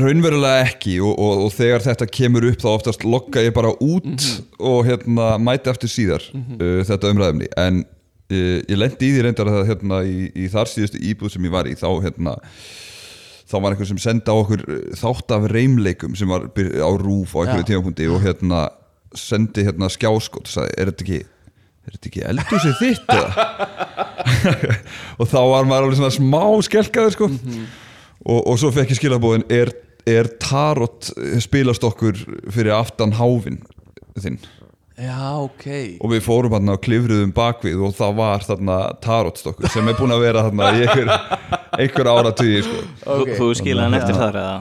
raunverulega 0.00 0.66
ekki 0.66 0.98
og, 1.02 1.16
og, 1.16 1.42
og 1.46 1.50
þegar 1.54 1.84
þetta 1.84 2.08
kemur 2.12 2.46
upp 2.50 2.62
þá 2.62 2.68
oftast 2.72 3.04
lokka 3.06 3.42
ég 3.44 3.54
bara 3.56 3.72
út 3.84 4.28
og 4.58 4.86
hérna 4.88 5.34
mæti 5.42 5.72
aftur 5.72 5.90
síðar 5.92 6.24
uh, 6.32 6.80
þetta 6.88 7.12
umræðumni 7.12 7.50
en 7.60 7.82
uh, 7.84 8.58
ég 8.60 8.78
lendi 8.78 9.08
í 9.08 9.16
því 9.16 9.26
reyndar 9.26 9.50
að 9.52 9.66
hérna 9.72 10.02
í, 10.06 10.30
í 10.32 10.48
þar 10.52 10.70
síðustu 10.70 11.02
íbúð 11.10 11.34
sem 11.34 11.48
ég 11.48 11.54
var 11.54 11.70
í 11.70 11.76
þá 11.78 11.88
hérna 12.04 12.36
þá 13.50 13.56
var 13.58 13.74
einhver 13.74 13.90
sem 13.90 14.00
senda 14.00 14.32
á 14.32 14.40
okkur 14.40 14.64
þátt 14.96 15.36
af 15.36 15.50
reymleikum 15.52 16.16
sem 16.16 16.30
var 16.30 16.48
á 16.48 16.90
rúf 16.96 17.36
á 17.36 17.44
einhverju 17.44 17.68
tímapunkti 17.68 18.08
og 18.08 18.24
hérna 18.24 18.66
sendi 19.18 19.66
hérna 19.66 19.90
skjáskot 19.92 20.48
og 20.48 20.54
sagði, 20.54 20.76
er 20.78 20.92
þetta 20.92 21.04
ekki 21.06 21.20
er 21.82 21.96
þetta 21.96 22.08
ekki 22.08 22.26
eldhúsið 22.30 22.78
þitt 22.80 23.12
eða? 23.12 23.46
og 25.20 25.28
þá 25.28 25.38
var 25.50 25.68
maður 25.68 25.88
alveg 25.88 25.98
svona 26.00 26.14
smá 26.14 26.44
skelkaður 26.64 27.16
sko 27.16 27.28
og, 28.26 28.40
og 28.40 28.58
svo 28.60 28.72
fekk 28.74 28.94
ég 28.94 29.00
skilabóðin 29.00 29.46
er, 29.52 29.72
er 30.08 30.30
tarot 30.42 31.12
spilastokkur 31.42 32.18
fyrir 32.50 32.74
aftan 32.76 33.14
háfin 33.18 33.62
þinn? 34.18 34.40
Já, 35.02 35.40
ok. 35.40 35.64
Og 36.04 36.10
við 36.12 36.20
fórum 36.22 36.52
hann 36.54 36.70
og 36.70 36.82
klifruðum 36.84 37.32
bakvið 37.34 37.80
og 37.86 37.94
það 37.96 38.18
var 38.18 38.44
þarna 38.44 38.76
tarotstokkur 39.02 39.72
sem 39.72 39.88
er 39.88 39.96
búin 39.98 40.12
að 40.14 40.26
vera 40.26 40.44
þarna 40.46 40.68
í 40.76 40.84
einhver, 40.84 41.40
einhver 41.80 42.10
ára 42.12 42.34
tugi 42.36 42.60
sko. 42.66 42.82
Ok. 43.06 43.32
Þú, 43.32 43.38
þú 43.40 43.48
skilja 43.62 43.86
hann 43.88 43.96
eftir 43.98 44.20
þar 44.20 44.38
eða? 44.42 44.60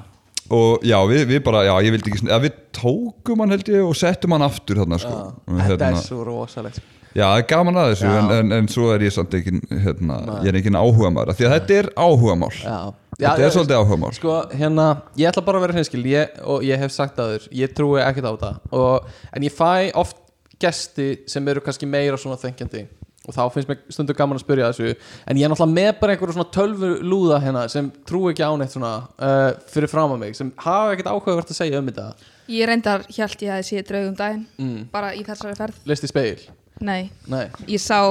Og 0.51 0.87
já 0.87 0.97
við, 1.07 1.25
við 1.29 1.43
bara, 1.45 1.65
já 1.67 1.73
ég 1.85 1.93
vildi 1.95 2.11
ekki 2.11 2.27
ja, 2.27 2.39
við 2.43 2.55
tókum 2.75 3.43
hann 3.43 3.53
held 3.53 3.69
ég 3.71 3.85
og 3.85 3.93
settum 3.99 4.33
hann 4.35 4.47
aftur 4.47 4.81
þarna 4.81 4.99
sko. 5.03 5.13
Og 5.45 5.59
þetta 5.59 5.69
hérna- 5.69 5.91
er 5.99 6.07
svo 6.07 6.25
rosalegt. 6.27 6.81
Já, 7.11 7.25
það 7.25 7.37
er 7.41 7.47
gaman 7.51 7.77
að 7.81 7.89
þessu 7.91 8.09
en, 8.15 8.33
en, 8.37 8.51
en 8.55 8.67
svo 8.71 8.89
er 8.95 9.03
ég 9.03 9.11
samt 9.11 9.33
ekki 9.35 9.57
hérna, 9.83 10.17
ég 10.45 10.53
er 10.53 10.57
ekki 10.61 10.71
áhuga 10.71 11.11
maður 11.11 11.35
því 11.35 11.47
að 11.47 11.55
þetta 11.57 11.77
er 11.81 11.89
áhugamál. 11.99 12.53
Já, 12.55 12.77
þetta 13.17 13.45
er 13.45 13.53
svolítið 13.53 13.77
áhugamál. 13.79 14.13
Sko, 14.17 14.37
hérna, 14.55 14.87
ég 15.19 15.29
ætla 15.31 15.43
bara 15.45 15.59
að 15.59 15.67
vera 15.67 15.77
hreinskil 15.77 16.05
ég, 16.07 16.39
og 16.43 16.65
ég 16.65 16.81
hef 16.81 16.95
sagt 16.95 17.19
að 17.21 17.35
þér, 17.35 17.51
ég 17.61 17.75
trúi 17.77 18.01
ekkert 18.03 18.29
á 18.29 18.31
þetta 18.31 18.79
og, 18.79 19.11
en 19.35 19.45
ég 19.45 19.55
fæ 19.55 19.91
oft 19.99 20.17
gesti 20.61 21.11
sem 21.29 21.47
eru 21.49 21.63
kannski 21.65 21.89
meira 21.89 22.19
svona 22.21 22.39
þengjandi 22.39 22.85
og 23.29 23.35
þá 23.35 23.41
finnst 23.53 23.69
mér 23.69 23.81
stundu 23.93 24.15
gaman 24.17 24.39
að 24.39 24.43
spyrja 24.43 24.69
þessu. 24.71 24.95
En 25.29 25.37
ég 25.37 25.45
er 25.45 25.51
náttúrulega 25.51 25.77
með 25.77 25.91
bara 25.99 26.15
einhverju 26.15 26.35
svona 26.37 26.53
tölvu 26.55 26.89
lúða 27.05 27.37
hérna 27.43 27.67
sem 27.69 27.91
trúi 28.09 28.31
ekki 28.31 28.45
á 28.45 28.51
neitt 28.57 28.73
svona 28.73 28.93
uh, 29.21 29.51
fyrir 29.69 29.91
fram 29.91 30.15
að 30.15 30.23
mig, 30.23 30.37
sem 30.37 30.49
hafa 30.63 30.95
ekkert 30.95 31.11
áhugavert 31.11 31.53
að 31.53 31.59
segja 31.59 31.81
um 31.81 31.91
þetta. 31.91 32.07
Ég 32.51 32.69
reyndar 32.69 33.05
hjælt 33.13 33.45
ég 33.45 33.53
að 33.53 33.61
ég 33.61 33.69
sé 33.69 33.85
draugum 33.85 34.17
daginn 34.17 34.47
mm. 34.57 34.81
bara 34.93 35.13
í 35.13 35.21
þessari 35.27 35.53
ferð. 35.59 35.77
List 35.91 36.07
í 36.07 36.11
speil? 36.11 36.49
nei, 36.81 37.11
Nei, 37.29 37.45
ég 37.69 37.81
sá 37.81 38.01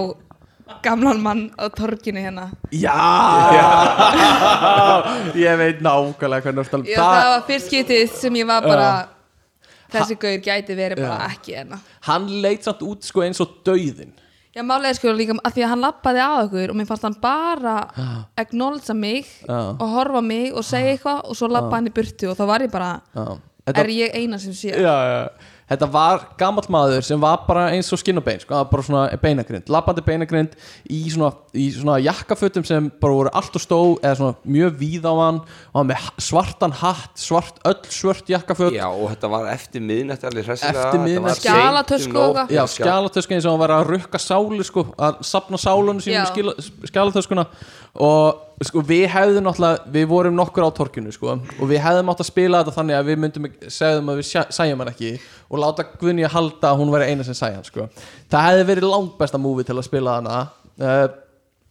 gamlan 0.84 1.20
mann 1.22 1.42
á 1.58 1.68
torginu 1.74 2.22
hérna. 2.22 2.48
Já, 2.72 2.96
Ég 5.46 5.58
veit 5.60 5.82
nákvæmlega 5.84 6.46
hvernig 6.46 6.64
þú 6.64 6.66
ert 6.66 6.78
að 6.78 6.88
Já, 6.90 7.02
það 7.02 7.30
var 7.34 7.44
fyrst 7.48 7.70
skiptið 7.70 8.14
sem 8.20 8.40
ég 8.40 8.48
var 8.48 8.66
bara 8.66 8.90
þessi 9.90 10.16
gaur 10.22 10.40
gæti 10.44 10.78
verið 10.78 11.04
bara 11.04 11.28
ekki 11.30 11.56
hérna. 11.58 11.80
Hann 12.08 12.26
leit 12.42 12.66
samt 12.66 12.82
út 12.86 13.06
sko 13.06 13.24
eins 13.26 13.40
og 13.42 13.60
dauðin 13.66 14.14
Já, 14.50 14.64
málega 14.66 14.96
sko 14.98 15.12
líka 15.14 15.36
að 15.38 15.54
því 15.54 15.62
að 15.62 15.70
hann 15.70 15.84
lappaði 15.84 16.22
að 16.24 16.36
okkur 16.44 16.72
og 16.72 16.78
mér 16.80 16.88
fannst 16.88 17.06
hann 17.06 17.14
bara 17.22 17.74
acknowledgea 18.40 18.96
mig 18.98 19.28
Já. 19.46 19.58
og 19.76 19.86
horfa 19.94 20.22
mig 20.26 20.50
og 20.50 20.66
segja 20.66 20.96
eitthvað 20.96 21.20
og 21.30 21.38
svo 21.38 21.50
lappa 21.54 21.76
hann 21.78 21.86
í 21.86 21.94
burtu 21.94 22.32
og 22.32 22.38
þá 22.38 22.44
var 22.50 22.64
ég 22.66 22.72
bara 22.72 22.88
Já. 23.14 23.26
er 23.70 23.92
ég 23.94 24.16
eina 24.18 24.40
sem 24.42 24.56
sé? 24.58 24.72
Já, 24.74 24.96
já. 25.06 25.20
Þetta 25.70 25.86
var 25.94 26.24
gamall 26.40 26.66
maður 26.74 27.04
sem 27.06 27.20
var 27.22 27.44
bara 27.46 27.68
eins 27.70 27.86
og 27.94 28.00
skinn 28.00 28.18
og 28.18 28.24
bein 28.26 28.40
sko, 28.42 28.58
bara 28.66 28.82
svona 28.82 29.04
beinagrind, 29.22 29.68
lappandi 29.70 30.02
beinagrind 30.02 30.56
í 30.90 31.04
svona, 31.14 31.30
í 31.54 31.68
svona 31.76 32.00
jakkafötum 32.02 32.66
sem 32.66 32.88
bara 33.00 33.14
voru 33.20 33.32
allt 33.38 33.54
og 33.54 33.62
stó 33.62 33.78
eða 34.00 34.16
svona 34.18 34.50
mjög 34.50 34.74
víð 34.80 35.06
á 35.06 35.14
hann. 35.20 35.38
Og 35.70 35.78
hann 35.78 35.90
með 35.92 36.10
svartan 36.26 36.74
hatt, 36.80 37.14
svart, 37.22 37.62
öll 37.70 37.78
svört 37.86 38.26
jakkaföt. 38.34 38.74
Já, 38.74 38.88
og 38.90 39.12
þetta 39.12 39.30
var 39.30 39.46
eftir 39.54 39.86
miðnætti 39.86 40.26
alveg 40.26 40.50
hressilega 40.50 40.90
um 40.98 41.06
eitthvað. 41.06 41.40
Já, 42.50 42.62
skjálatösku 42.74 43.38
eins 43.38 43.46
og 43.46 43.54
hann 43.54 43.62
var 43.62 43.76
að 43.78 43.88
rukka 43.94 44.18
sáli 44.26 44.66
sko, 44.66 44.88
að 44.98 45.22
sapna 45.30 45.60
sálunum 45.60 46.02
sínum 46.02 46.26
í 46.26 46.90
skjálatöskuna 46.90 47.46
og 47.94 48.46
sko 48.60 48.82
við 48.84 49.06
hefðum 49.08 49.46
náttúrulega, 49.46 49.84
við 49.94 50.06
vorum 50.10 50.36
nokkur 50.36 50.66
á 50.68 50.70
torkinu 50.76 51.12
sko 51.14 51.32
og 51.38 51.62
við 51.70 51.80
hefðum 51.80 52.10
átt 52.12 52.20
að 52.20 52.28
spila 52.28 52.60
þetta 52.60 52.74
þannig 52.76 52.98
að 52.98 53.08
við 53.08 53.20
myndum, 53.22 53.46
segðum 53.72 54.10
að 54.12 54.20
við 54.20 54.28
sæjum 54.52 54.82
hann 54.82 54.90
ekki 54.92 55.12
og 55.48 55.62
láta 55.62 55.86
Guðni 56.00 56.26
að 56.28 56.34
halda 56.34 56.72
að 56.72 56.82
hún 56.82 56.92
væri 56.92 57.08
eina 57.08 57.24
sem 57.26 57.38
sæja 57.38 57.56
hann 57.56 57.66
sko. 57.66 57.86
Það 58.30 58.48
hefði 58.50 58.66
verið 58.68 58.88
langt 58.92 59.16
besta 59.20 59.40
múfi 59.40 59.64
til 59.68 59.78
að 59.78 59.86
spila 59.88 60.18
hana 60.18 60.40
uh, 60.44 61.06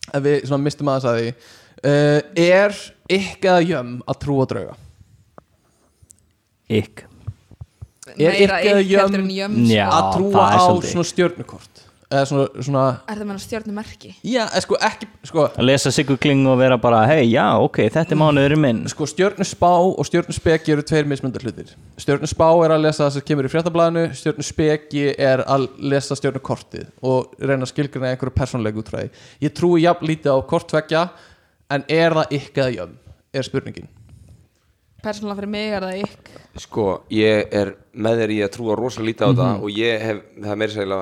ef 0.09 0.25
við 0.25 0.39
svona 0.49 0.65
mistum 0.65 0.89
aðeins 0.89 1.09
að 1.11 1.19
því. 1.19 1.29
Uh, 1.79 2.17
er 2.47 2.81
ykk 3.19 3.45
eða 3.51 3.67
jömm 3.67 3.93
að 4.09 4.19
trúa 4.25 4.47
drauga? 4.49 4.79
Ykk 6.79 7.05
Er 8.17 8.33
ykk 8.41 8.65
eða 8.65 8.81
jömm 8.89 9.19
en 9.21 9.69
Já, 9.69 9.85
að 9.93 10.09
trúa 10.17 10.47
á 10.49 10.65
svona 10.81 11.05
stjörnukort 11.05 11.78
eða 12.09 12.25
svona, 12.25 12.63
svona 12.65 12.83
Er 13.07 13.19
það 13.19 13.27
meina 13.29 13.41
stjórnumerki? 13.43 14.11
Já, 14.25 14.43
eh, 14.49 14.61
sko 14.65 14.77
ekki 14.81 15.07
sko, 15.29 15.43
Að 15.59 15.65
lesa 15.69 15.91
Sigur 15.93 16.17
Kling 16.17 16.47
og 16.49 16.57
vera 16.57 16.77
bara 16.81 17.03
Hei, 17.07 17.27
já, 17.31 17.45
ok, 17.61 17.77
þetta 17.93 18.15
er 18.15 18.19
mánuðurinn 18.19 18.59
minn. 18.63 18.79
Sko 18.89 19.05
stjörnusspá 19.05 19.69
og 19.79 20.05
stjörnuspeki 20.09 20.71
eru 20.73 20.81
tveir 20.81 21.05
mismundar 21.05 21.41
hlutir. 21.45 21.75
Stjörnusspá 22.01 22.49
er 22.65 22.71
að 22.75 22.81
lesa 22.87 23.05
það 23.07 23.13
sem 23.13 23.21
kemur 23.29 23.45
í 23.45 23.53
fréttablaðinu 23.53 24.05
Stjörnuspeki 24.17 25.05
er 25.19 25.43
að 25.45 25.67
lesa 25.79 26.15
stjörnukortið 26.17 26.87
og 27.03 27.35
reyna 27.39 27.63
að 27.67 27.73
skilgrina 27.73 28.09
einhverju 28.15 28.33
persónlegu 28.35 28.81
útræði. 28.83 29.09
Ég 29.41 29.53
trúi 29.53 29.83
jafn 29.85 30.05
lítið 30.09 30.33
á 30.33 30.37
kortveggja 30.49 31.09
en 31.69 31.83
er 31.87 32.11
það 32.17 32.35
ykk 32.39 32.57
eða 32.63 32.75
jöfn 32.79 32.97
er 33.33 33.43
spurningin. 33.45 33.87
Persónulega 34.99 35.37
fyrir 35.39 35.47
mig 35.53 35.69
er 35.77 35.85
það 35.85 36.01
ykk 36.03 36.29
Sko, 36.59 36.85
ég 37.13 37.53
er 37.55 37.69
með 37.95 38.17
þér 38.19 38.31
í 38.35 38.39
að 38.43 38.49
trúa 38.57 38.75
rosa 38.75 39.01
lítið 39.05 39.21
á 39.23 39.29
Mhm. 39.29 39.37
það 39.39 39.63
og 39.63 39.69
ég 39.77 40.01
hef, 40.01 40.17
það 40.41 40.51
er 40.51 40.55
meira 40.57 40.73
segla 40.73 40.97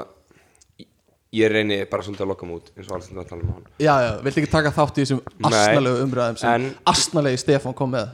ég 1.35 1.51
reyni 1.51 1.77
bara 1.91 2.05
svolítið 2.05 2.23
að 2.23 2.29
lokka 2.31 2.47
mig 2.47 2.59
út 2.61 2.69
eins 2.77 2.87
og 2.87 2.95
alls 2.97 3.07
þetta 3.09 3.23
að 3.23 3.31
tala 3.31 3.43
um 3.43 3.49
hann. 3.55 3.65
Já, 3.83 3.93
já, 4.05 4.11
viltu 4.23 4.41
ekki 4.41 4.51
taka 4.51 4.71
þátt 4.75 4.97
í 4.99 5.03
þessum 5.03 5.19
Nei, 5.27 5.47
astnalegu 5.49 6.03
umræðum 6.05 6.37
sem 6.39 6.53
en- 6.53 6.69
astnalegi 6.93 7.41
Stefán 7.43 7.75
kom 7.77 7.91
með? 7.91 8.07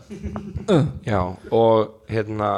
Já, 1.06 1.19
og 1.53 1.94
hérna 2.10 2.53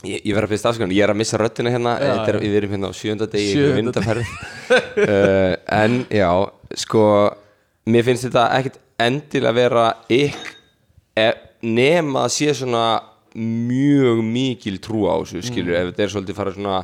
Ég, 0.00 0.22
ég 0.24 0.32
verð 0.32 0.46
að 0.46 0.52
byrja 0.54 0.62
stafskan, 0.62 0.92
ég 0.96 1.04
er 1.04 1.12
að 1.12 1.18
missa 1.20 1.36
röddina 1.40 1.72
hérna 1.74 1.96
Já, 2.00 2.12
Þetta 2.14 2.32
er, 2.32 2.38
við 2.40 2.54
erum 2.60 2.70
hérna 2.72 2.88
á 2.88 2.92
sjönda 2.96 3.26
degi 3.28 3.66
vindaferð 3.76 4.30
uh, 4.30 5.58
En 5.76 5.98
já, 6.08 6.30
sko 6.86 7.02
Mér 7.90 8.06
finnst 8.06 8.24
þetta 8.28 8.46
ekkert 8.56 8.78
endilega 9.00 9.56
vera 9.56 9.84
ykk 10.12 10.50
e, 11.18 11.28
nema 11.66 12.26
að 12.26 12.34
sé 12.36 12.54
svona 12.56 12.84
mjög 13.34 14.20
mikil 14.26 14.76
trú 14.82 15.04
á 15.06 15.14
þessu 15.22 15.40
skilur, 15.46 15.76
ef 15.78 15.90
þetta 15.90 16.04
er 16.04 16.12
svolítið 16.12 16.38
fara 16.38 16.52
svona 16.56 16.78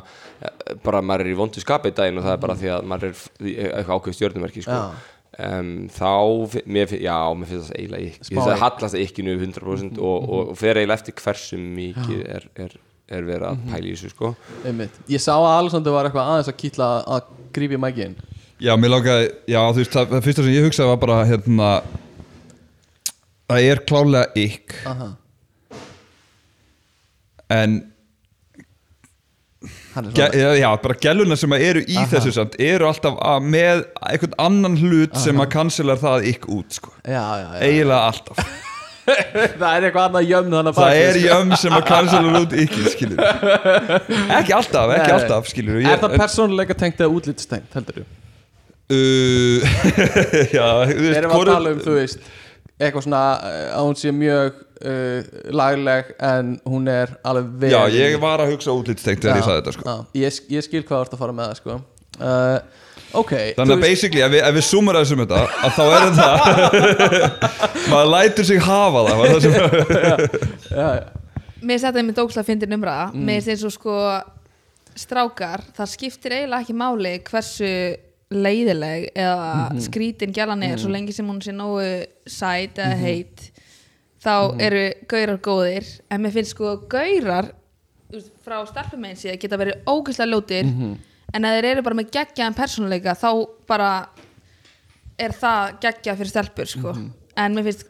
bara 0.84 1.02
maður 1.04 1.26
er 1.26 1.32
í 1.32 1.36
vondu 1.38 1.62
skapið 1.62 1.94
daginn 1.98 2.20
og 2.20 2.26
það 2.26 2.34
er 2.36 2.42
bara 2.42 2.56
því 2.60 2.72
að 2.74 2.88
maður 2.92 3.12
er 3.12 3.20
eitthvað 3.78 3.94
ákveð 3.96 4.16
stjórnumerki 4.18 4.64
sko. 4.66 4.80
um, 5.46 5.70
þá, 5.96 6.12
mér, 6.76 6.96
já, 7.00 7.16
mér 7.38 7.50
finnst 7.52 7.70
það 7.70 7.80
eiginlega 7.80 8.28
finnst 8.28 8.50
það 8.50 8.62
hallast 8.64 9.00
ykkinu 9.00 9.36
100% 9.38 10.00
og, 10.00 10.28
og, 10.28 10.52
og 10.52 10.60
fer 10.60 10.80
eiginlega 10.80 11.00
eftir 11.00 11.18
hversu 11.22 11.60
mikið 11.62 12.22
er, 12.38 12.48
er, 12.66 12.78
er 13.08 13.28
verið 13.28 13.48
að 13.50 13.66
pæla 13.72 13.82
í 13.82 13.96
þessu 13.96 14.12
sko. 14.14 14.32
Einmitt. 14.66 15.02
Ég 15.12 15.22
sá 15.22 15.34
að 15.36 15.50
Alexander 15.54 15.96
var 15.96 16.08
eitthvað 16.08 16.32
aðeins 16.32 16.52
að 16.52 16.58
kýtla 16.64 16.90
að 17.16 17.36
grífi 17.56 17.80
mækin 17.80 18.16
Já, 18.56 18.72
mér 18.80 18.94
langaði, 18.94 19.28
já 19.52 19.58
þú 19.60 19.82
veist, 19.82 19.92
það, 19.92 20.14
fyrsta 20.24 20.44
sem 20.46 20.54
ég 20.54 20.64
hugsaði 20.64 20.88
var 20.88 21.00
bara 21.02 21.16
hérna 21.28 21.66
Það 23.46 23.66
er 23.68 23.82
klálega 23.86 24.46
ykk 24.46 24.76
Aha. 24.88 25.08
En 27.52 27.76
Hann 27.76 29.66
er 29.66 29.66
ge, 29.66 29.66
svona 29.66 29.76
já, 30.16 30.28
já, 30.60 30.68
bara 30.82 30.96
gæluna 31.00 31.36
sem 31.38 31.56
eru 31.58 31.82
í 31.86 31.98
þessu 32.10 32.32
samt 32.36 32.56
Eru 32.62 32.88
alltaf 32.88 33.18
með 33.44 33.84
einhvern 34.00 34.38
annan 34.46 34.78
hlut 34.80 35.16
sem 35.20 35.42
að 35.42 35.50
cancelar 35.56 36.00
það 36.00 36.30
ykk 36.32 36.48
út 36.56 36.78
sko. 36.78 36.92
Já, 37.02 37.22
já, 37.40 37.46
já 37.56 37.60
Eiginlega 37.66 38.00
alltaf. 38.12 38.40
Það 39.06 39.68
er 39.70 39.84
eitthvað 39.86 40.04
annað 40.08 40.24
jöfn 40.32 40.54
þannig 40.56 40.72
að 40.72 40.78
Það 40.80 41.00
er 41.00 41.18
jömm 41.22 41.52
sem 41.62 41.74
að 41.76 41.84
cancelar 41.86 42.38
út 42.40 42.54
ykkur 42.64 42.88
skilur 42.90 43.20
Ekki 44.40 44.54
alltaf, 44.56 44.94
ekki 44.96 45.06
Nei. 45.06 45.16
alltaf 45.20 45.50
skilur 45.52 45.78
Er 45.84 46.00
það 46.02 46.16
persónuleika 46.18 46.76
tengt 46.78 47.02
eða 47.02 47.14
útlitstengt, 47.14 47.68
heldur 47.76 48.00
þú? 48.00 48.06
Uh, 48.86 49.62
já, 50.56 50.66
þú 50.90 50.98
veist, 51.02 51.18
Erum 51.18 51.32
við 51.32 51.38
að 51.38 51.48
tala 51.52 51.70
um, 51.74 51.78
þú 51.82 51.94
veist 51.96 52.26
eitthvað 52.76 53.06
svona 53.06 53.22
uh, 53.38 53.62
að 53.78 53.86
hún 53.88 53.96
sé 53.98 54.12
mjög 54.14 54.60
uh, 54.84 55.20
lagleg 55.56 56.14
en 56.20 56.60
hún 56.68 56.88
er 56.92 57.14
alveg 57.24 57.46
vel 57.62 57.70
Já, 57.72 57.82
ég 57.96 58.18
var 58.20 58.40
að 58.44 58.52
hugsa 58.54 58.72
útlitstengt 58.76 59.22
þegar 59.24 59.36
ég 59.40 59.44
sagði 59.46 59.60
þetta 59.62 59.72
sko. 59.76 59.84
Já, 59.86 59.96
ég, 60.24 60.40
ég 60.56 60.66
skil 60.66 60.82
hvað 60.82 60.96
þú 60.98 61.02
ert 61.06 61.14
að 61.16 61.22
fara 61.24 61.32
með 61.32 61.46
það 61.52 61.56
sko 61.62 61.76
uh, 62.20 62.58
Ok 63.16 63.32
Þannig 63.56 63.76
að 63.76 63.80
basically, 63.86 64.20
ef 64.26 64.32
við, 64.34 64.40
ef 64.44 64.54
við 64.58 64.64
zoomar 64.66 64.96
þessum 65.00 65.22
þetta 65.22 65.42
að 65.64 65.76
þá 65.76 65.84
er 65.86 66.00
þetta 66.06 66.30
maður 67.92 68.10
lætur 68.12 68.44
sig 68.48 68.58
hafa 68.66 69.04
það, 69.06 69.22
það 69.26 69.40
sem, 69.44 69.52
já, 70.70 70.88
já. 70.98 71.04
Mér 71.66 71.80
þetta 71.82 72.02
með 72.10 72.18
dókslega 72.20 72.46
fyndin 72.50 72.76
umræða 72.76 73.06
Mm. 73.14 73.22
Mér 73.24 73.38
finnst 73.40 73.52
eins 73.54 73.64
og 73.64 73.72
sko 73.76 73.94
strákar, 74.96 75.62
það 75.76 75.90
skiptir 75.92 76.34
eiginlega 76.36 76.64
ekki 76.64 76.76
máli 76.76 77.14
hversu 77.26 77.70
leiðileg 78.32 79.10
eða 79.14 79.70
Mhm. 79.70 79.80
skrítin 79.86 80.32
gælan 80.34 80.62
er 80.66 80.78
svo 80.82 80.90
lengi 80.90 81.12
sem 81.14 81.26
hún 81.28 81.38
sé 81.44 81.52
nógu 81.54 82.06
sæt 82.26 82.74
Mhm. 82.74 82.86
eða 82.86 82.96
heit 82.98 83.50
þá 84.26 84.34
eru 84.66 84.84
gaurar 85.10 85.38
góðir 85.46 85.86
en 86.10 86.22
mér 86.24 86.34
finnst 86.34 86.54
sko 86.56 86.76
gaurar 86.90 87.52
veist, 88.10 88.32
frá 88.44 88.58
stelpumegin 88.66 89.20
síðan 89.20 89.40
geta 89.44 89.58
verið 89.60 89.84
ógeðslega 89.86 90.32
ljótir 90.32 90.64
Mhm. 90.66 90.96
en 91.34 91.44
ef 91.44 91.54
þeir 91.56 91.68
eru 91.72 91.82
bara 91.86 91.94
með 92.00 92.10
geggjaðan 92.16 92.56
persónuleika 92.58 93.14
þá 93.18 93.30
bara 93.66 93.90
er 95.18 95.32
það 95.32 95.78
geggjað 95.80 96.16
fyrir 96.20 96.30
stelpur 96.32 96.66
sko. 96.70 96.92
Mhm. 96.92 97.10
en 97.36 97.54
mér 97.54 97.64
finnst 97.70 97.86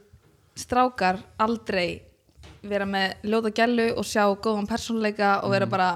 strákar 0.57 1.19
aldrei 1.39 2.03
vera 2.67 2.85
með 2.89 3.15
ljóta 3.25 3.51
gælu 3.55 3.93
og 3.97 4.05
sjá 4.05 4.25
góðan 4.43 4.67
persónuleika 4.69 5.43
og 5.43 5.51
Mhm. 5.51 5.53
vera 5.53 5.67
bara 5.67 5.91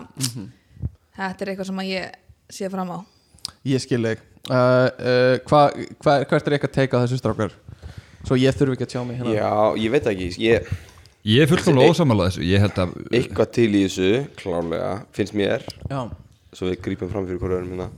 þetta 1.17 1.43
er 1.43 1.49
eitthvað 1.55 1.67
sem 1.67 1.77
að 1.77 1.91
ég 1.91 2.13
sé 2.51 2.71
fram 2.71 2.89
á 2.91 2.99
Ég 3.65 3.81
skil 3.81 4.03
þig 4.03 4.19
uh, 4.51 4.55
uh, 4.55 5.39
hva, 5.49 5.71
hva, 6.01 6.25
Hvert 6.25 6.47
er 6.47 6.53
eitthvað 6.59 6.73
teika 6.73 7.01
þessu 7.03 7.19
strákar? 7.21 7.53
Svo 8.29 8.37
ég 8.37 8.57
þurfi 8.57 8.77
ekki 8.77 8.87
að 8.87 8.93
tjá 8.95 9.03
mig 9.09 9.21
hérna. 9.21 9.35
Já, 9.37 9.51
ég 9.81 9.95
veit 9.95 10.09
ekki 10.11 10.31
ég, 10.45 10.71
Ég 11.29 11.43
er 11.45 11.51
fullkomlega 11.51 11.93
ósamalað 11.93 12.31
þessu 12.31 12.47
Ég 12.49 12.63
held 12.65 12.79
að 12.81 12.93
Eitthvað 13.17 13.51
til 13.57 13.69
í 13.77 13.83
þessu, 13.87 14.11
klárlega 14.41 14.93
Finnst 15.17 15.37
mér, 15.37 15.67
Já, 15.91 15.99
svo 16.57 16.71
við 16.71 16.81
grípum 16.87 17.11
fram 17.13 17.27
fyrir 17.29 17.41
hverju 17.43 17.59
öðrum 17.59 17.75
hérna. 17.75 17.91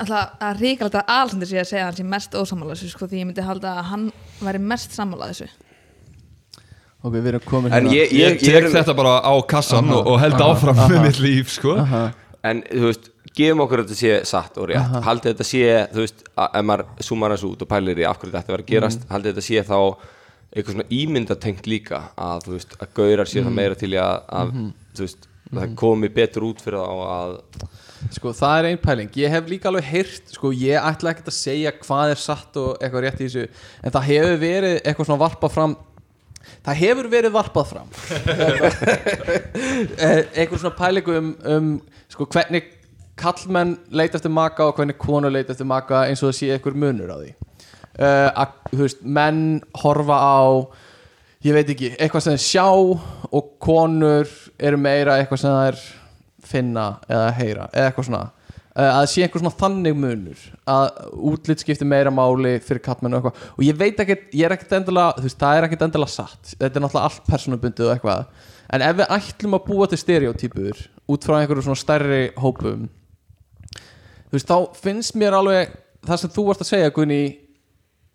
Alltaf 0.00 0.36
að 0.46 0.60
ríkalegt 0.62 0.98
að 1.00 1.08
Alexander 1.16 1.48
sé 1.50 1.56
að 1.58 1.66
segja 1.72 1.82
að 1.82 1.88
hann 1.88 1.96
sé 1.98 2.04
mest 2.12 2.36
ósamála 2.38 2.76
þessu 2.76 2.90
sko, 2.92 3.08
því 3.10 3.22
ég 3.22 3.26
myndi 3.26 3.42
halda 3.42 3.72
að 3.80 3.88
hann 3.88 4.04
væri 4.38 4.60
mest 4.70 4.94
sammála 4.94 5.30
þessu. 5.32 5.48
Ok, 7.00 7.16
við 7.16 7.26
erum 7.32 7.42
komin 7.48 7.74
hérna. 7.74 7.90
ég, 7.96 8.12
Ég 8.14 8.36
ég, 8.36 8.38
tek 8.44 8.68
ég 8.68 8.74
þetta 8.76 8.94
bara 8.94 9.16
á 9.18 9.34
kassan 9.50 9.90
og, 9.90 10.06
og 10.12 10.20
held 10.22 10.38
áfram 10.44 10.78
með 10.84 11.02
mitt 11.08 11.18
líf 11.24 11.50
sko. 11.56 11.74
En 12.46 12.62
þú 12.70 12.86
veist, 12.86 13.09
gefum 13.36 13.60
okkur 13.64 13.82
að 13.82 13.90
þetta 13.90 13.98
sé 14.00 14.14
satt 14.26 14.56
og 14.58 14.68
rétt. 14.70 14.96
Haldið 15.06 15.34
þetta 15.34 15.46
sé, 15.46 15.62
þú 15.94 16.02
veist, 16.04 16.24
að- 16.36 16.56
ef 16.60 16.64
maður 16.70 16.86
zoomar 17.06 17.34
þessu 17.36 17.50
út 17.54 17.62
og 17.62 17.68
pælir 17.70 18.00
í 18.02 18.06
af 18.08 18.18
hverju 18.18 18.32
þetta 18.32 18.40
ætti 18.42 18.54
að 18.54 18.60
að 18.64 18.70
gerast 18.74 19.04
Haldið 19.10 19.34
þetta 19.34 19.46
sé 19.46 19.62
þá 19.70 19.76
eitthvað 20.50 20.74
svona 20.74 20.88
ímyndatengt 20.90 21.66
líka 21.70 22.00
að 22.18 22.46
þú 22.48 22.54
veist, 22.56 22.72
að 22.82 22.94
gaurar 22.98 23.28
sé 23.30 23.42
það 23.44 23.54
meira 23.54 23.76
til 23.78 23.92
að, 23.94 24.16
að 24.40 24.48
þú 24.98 25.04
veist, 25.06 25.28
það 25.54 25.76
komi 25.78 26.08
betur 26.14 26.46
út 26.48 26.60
fyrir 26.64 26.82
þá 26.82 26.94
að 27.14 27.36
Sko, 28.16 28.30
það 28.32 28.58
er 28.58 28.66
einn 28.70 28.78
pæling. 28.80 29.10
Ég 29.20 29.28
hef 29.28 29.48
líka 29.50 29.68
alveg 29.68 29.84
heyrt 29.84 30.30
Sko, 30.32 30.50
ég 30.56 30.80
ætla 30.80 31.10
ekkert 31.12 31.26
að 31.28 31.36
segja 31.36 31.72
hvað 31.84 32.14
er 32.14 32.20
satt 32.22 32.56
og 32.56 32.78
eitthvað 32.80 33.02
rétt 33.04 33.20
í 33.20 33.26
þessu 33.28 33.42
En 33.84 33.92
það 33.92 34.06
hefur 34.08 34.38
verið 34.40 34.76
eitthvað 34.88 35.08
svona 35.10 35.20
varpað 35.20 35.52
fram 35.58 35.74
Það 36.64 36.78
hefur 36.80 37.08
verið 37.12 37.34
varpað 37.36 37.66
fram. 37.74 37.90
Eh, 40.00 40.20
Eitthvað 40.34 40.62
svona 40.62 40.76
pælingu 40.78 41.16
um, 41.18 41.30
um 41.44 41.68
sko, 42.10 42.26
hvernig 42.32 42.70
kallmenn 43.20 43.76
leita 43.92 44.18
eftir 44.18 44.32
maka 44.32 44.66
og 44.68 44.78
hvernig 44.78 44.98
konur 45.00 45.32
leita 45.32 45.54
eftir 45.54 45.68
maka 45.68 46.06
eins 46.08 46.22
og 46.22 46.30
það 46.30 46.38
sé 46.38 46.50
einhver 46.54 46.78
munur 46.78 47.12
á 47.12 47.16
því. 47.20 47.30
Uh, 48.00 48.28
að, 48.32 48.52
þú 48.72 48.82
veist, 48.84 49.00
menn 49.04 49.44
horfa 49.82 50.16
á 50.16 50.40
ég 51.44 51.56
veit 51.56 51.72
ekki, 51.72 51.94
eitthvað 51.96 52.26
sem 52.28 52.36
sjá 52.40 52.66
og 52.68 53.54
konur 53.62 54.28
eru 54.60 54.80
meira 54.80 55.18
eitthvað 55.20 55.42
sem 55.42 55.56
þær 55.56 55.80
finna 56.50 56.84
eða 57.08 57.32
heyra, 57.38 57.66
eða 57.72 57.90
eitthvað 57.90 58.08
svona. 58.10 58.22
Uh, 58.70 58.86
að 58.86 58.94
það 58.94 59.08
sé 59.12 59.24
einhver 59.24 59.42
svona 59.42 59.58
þannig 59.60 59.98
munur 59.98 60.44
að 60.70 61.00
útlit 61.32 61.64
skiptir 61.64 61.90
meira 61.90 62.12
máli 62.14 62.54
fyrir 62.64 62.84
kallmenn 62.84 63.18
og 63.18 63.20
eitthvað. 63.20 63.50
Og 63.56 63.66
ég 63.66 63.80
veit 63.80 64.00
ekkert, 64.04 64.30
ég 64.30 64.46
er 64.46 64.54
ekkert 64.54 64.78
endilega 64.78 65.18
þú 65.18 65.26
veist, 65.26 65.40
það 65.42 65.58
er 65.58 65.68
ekkert 65.68 65.84
endilega 65.88 66.14
satt. 66.14 66.54
Þetta 66.54 66.70
er 66.70 66.86
náttúrulega 66.86 67.10
allt 67.10 67.28
persónubundið 67.28 67.88
og 67.88 67.92
eitthvað. 67.96 68.46
En 68.70 68.86
ef 68.86 68.96
við 69.00 69.12
ætlum 69.18 69.58
að 69.58 69.66
búa 69.66 69.90
til 69.90 69.98
stereotypur 69.98 70.86
út 71.10 71.26
frá 71.26 71.40
einhverju 71.40 71.66
svona 71.66 71.80
stærri 71.80 72.22
hópum 72.38 72.86
þú 74.30 74.38
veist, 74.38 74.50
þá 74.50 74.80
finnst 74.80 75.16
mér 75.18 75.36
alveg 75.36 75.72
það 76.06 76.22
sem 76.22 76.32
þú 76.34 76.44
varst 76.46 76.64
að 76.64 76.70
segja 76.70 76.92
Gunni 76.94 77.22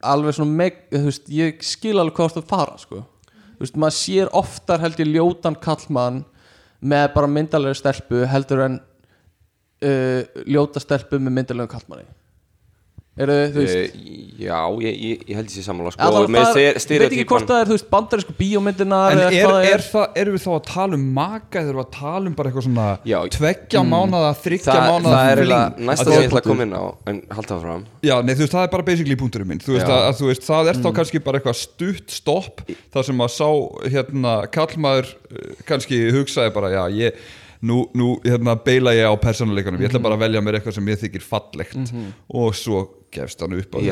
alveg 0.06 0.38
svona 0.38 0.58
meg, 0.62 0.80
þú 0.94 1.04
veist, 1.10 1.30
ég 1.34 1.62
skil 1.66 1.98
alveg 2.00 2.16
hvað 2.16 2.24
þú 2.24 2.28
varst 2.30 2.42
að 2.42 2.50
fara 2.52 2.78
sko. 2.80 3.02
þú 3.56 3.66
veist, 3.66 3.80
maður 3.84 3.98
sér 4.00 4.32
oftar 4.42 4.84
held 4.84 5.00
ég 5.04 5.12
ljótan 5.12 5.60
kallmann 5.60 6.24
með 6.86 7.08
bara 7.16 7.32
myndalega 7.32 7.78
stelpu 7.78 8.26
heldur 8.30 8.64
en 8.66 8.80
uh, 8.80 10.22
ljóta 10.46 10.82
stelpu 10.84 11.20
með 11.20 11.40
myndalega 11.40 11.76
kallmanni 11.76 12.08
eru 13.24 13.40
þið, 13.40 13.56
þú 13.56 13.66
veist 13.66 13.96
Eh, 13.96 14.16
Já, 14.36 14.58
ég, 14.84 14.96
ég, 15.00 15.22
ég 15.30 15.38
held 15.38 15.48
þessi 15.48 15.62
sammála 15.64 15.94
sko, 15.94 16.08
með 16.28 16.48
það, 16.50 16.58
ég 16.60 17.00
veit 17.00 17.06
ekki 17.06 17.26
hvort 17.30 17.48
það 17.48 17.62
er, 17.62 17.70
þú 17.70 17.76
veist, 17.78 17.86
bandarísku 17.94 18.34
bíómyndinar 18.36 19.14
En 19.14 19.22
eða 19.22 19.30
er, 19.32 19.46
það 19.46 19.68
er 19.70 19.84
það, 19.86 20.18
erum 20.20 20.36
við 20.36 20.44
þá 20.44 20.50
að 20.52 20.66
tala 20.68 20.98
um 20.98 21.06
maka 21.16 21.62
eða 21.62 21.72
erum 21.72 21.80
við 21.80 21.86
að 21.86 21.94
tala 21.96 22.30
um 22.32 22.36
bara 22.36 22.52
eitthvað 22.52 22.66
svona 22.66 22.88
Já. 23.08 23.16
tveggja 23.38 23.84
mánaða, 23.88 24.34
þryggja 24.44 24.76
Það, 24.76 24.90
mánaða 24.92 25.14
það 25.16 25.30
er 25.30 25.42
eiginlega 25.46 25.88
næsta 25.90 26.08
sem 26.10 26.18
ég 26.18 26.28
ætla 26.28 26.42
að 26.42 26.50
koma 26.50 26.68
inn 26.68 26.76
á 26.76 26.84
En 27.14 27.22
halda 27.38 27.54
það 27.54 27.64
fram 27.64 27.88
Já, 28.10 28.16
nei, 28.20 28.34
þú 28.34 28.44
veist, 28.44 28.56
það 28.58 28.68
er 28.68 28.74
bara 28.76 28.88
basically 28.92 29.20
punkturinn 29.24 29.52
minn. 29.54 29.64
Þú 29.64 29.78
veist, 29.78 29.88
að, 29.88 30.04
að, 30.10 30.20
þú 30.20 30.30
veist 30.34 30.50
það 30.50 30.74
er 30.74 30.82
þá 30.84 30.90
kannski 31.00 31.24
bara 31.24 31.40
eitthvað 31.40 31.58
stutt 31.62 32.20
stopp 32.20 32.62
þar 32.92 33.08
sem 33.08 33.26
að 33.26 33.34
sá, 33.40 33.50
hérna, 33.96 34.36
kallmaður 34.52 35.16
eh, 35.32 35.64
kannski 35.72 36.04
hugsaði 36.12 36.54
bara, 36.60 36.76
já, 36.76 36.84
ég 37.06 37.24
nú, 37.66 37.80
nú 37.98 38.10
hérna, 38.26 38.56
beila 38.66 38.94
ég 38.96 39.08
á 39.10 39.14
persónuleikunum 39.22 39.82
ég 39.84 39.90
ætla 39.90 40.02
bara 40.04 40.18
að 40.20 40.26
velja 40.28 40.44
mér 40.46 40.60
eitthvað 40.60 40.78
sem 40.78 40.92
ég 40.94 41.02
þykir 41.02 41.26
fallegt. 41.26 41.94
Og 42.30 42.56
svo 42.58 42.84
gefst 43.16 43.42
hann 43.44 43.58
upp 43.58 43.76
á 43.76 43.78
því 43.80 43.90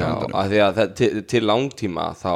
því 0.53 0.61
að 0.67 0.77
það, 0.79 0.93
til, 0.99 1.11
til 1.33 1.43
langtíma 1.47 2.11
þá 2.19 2.33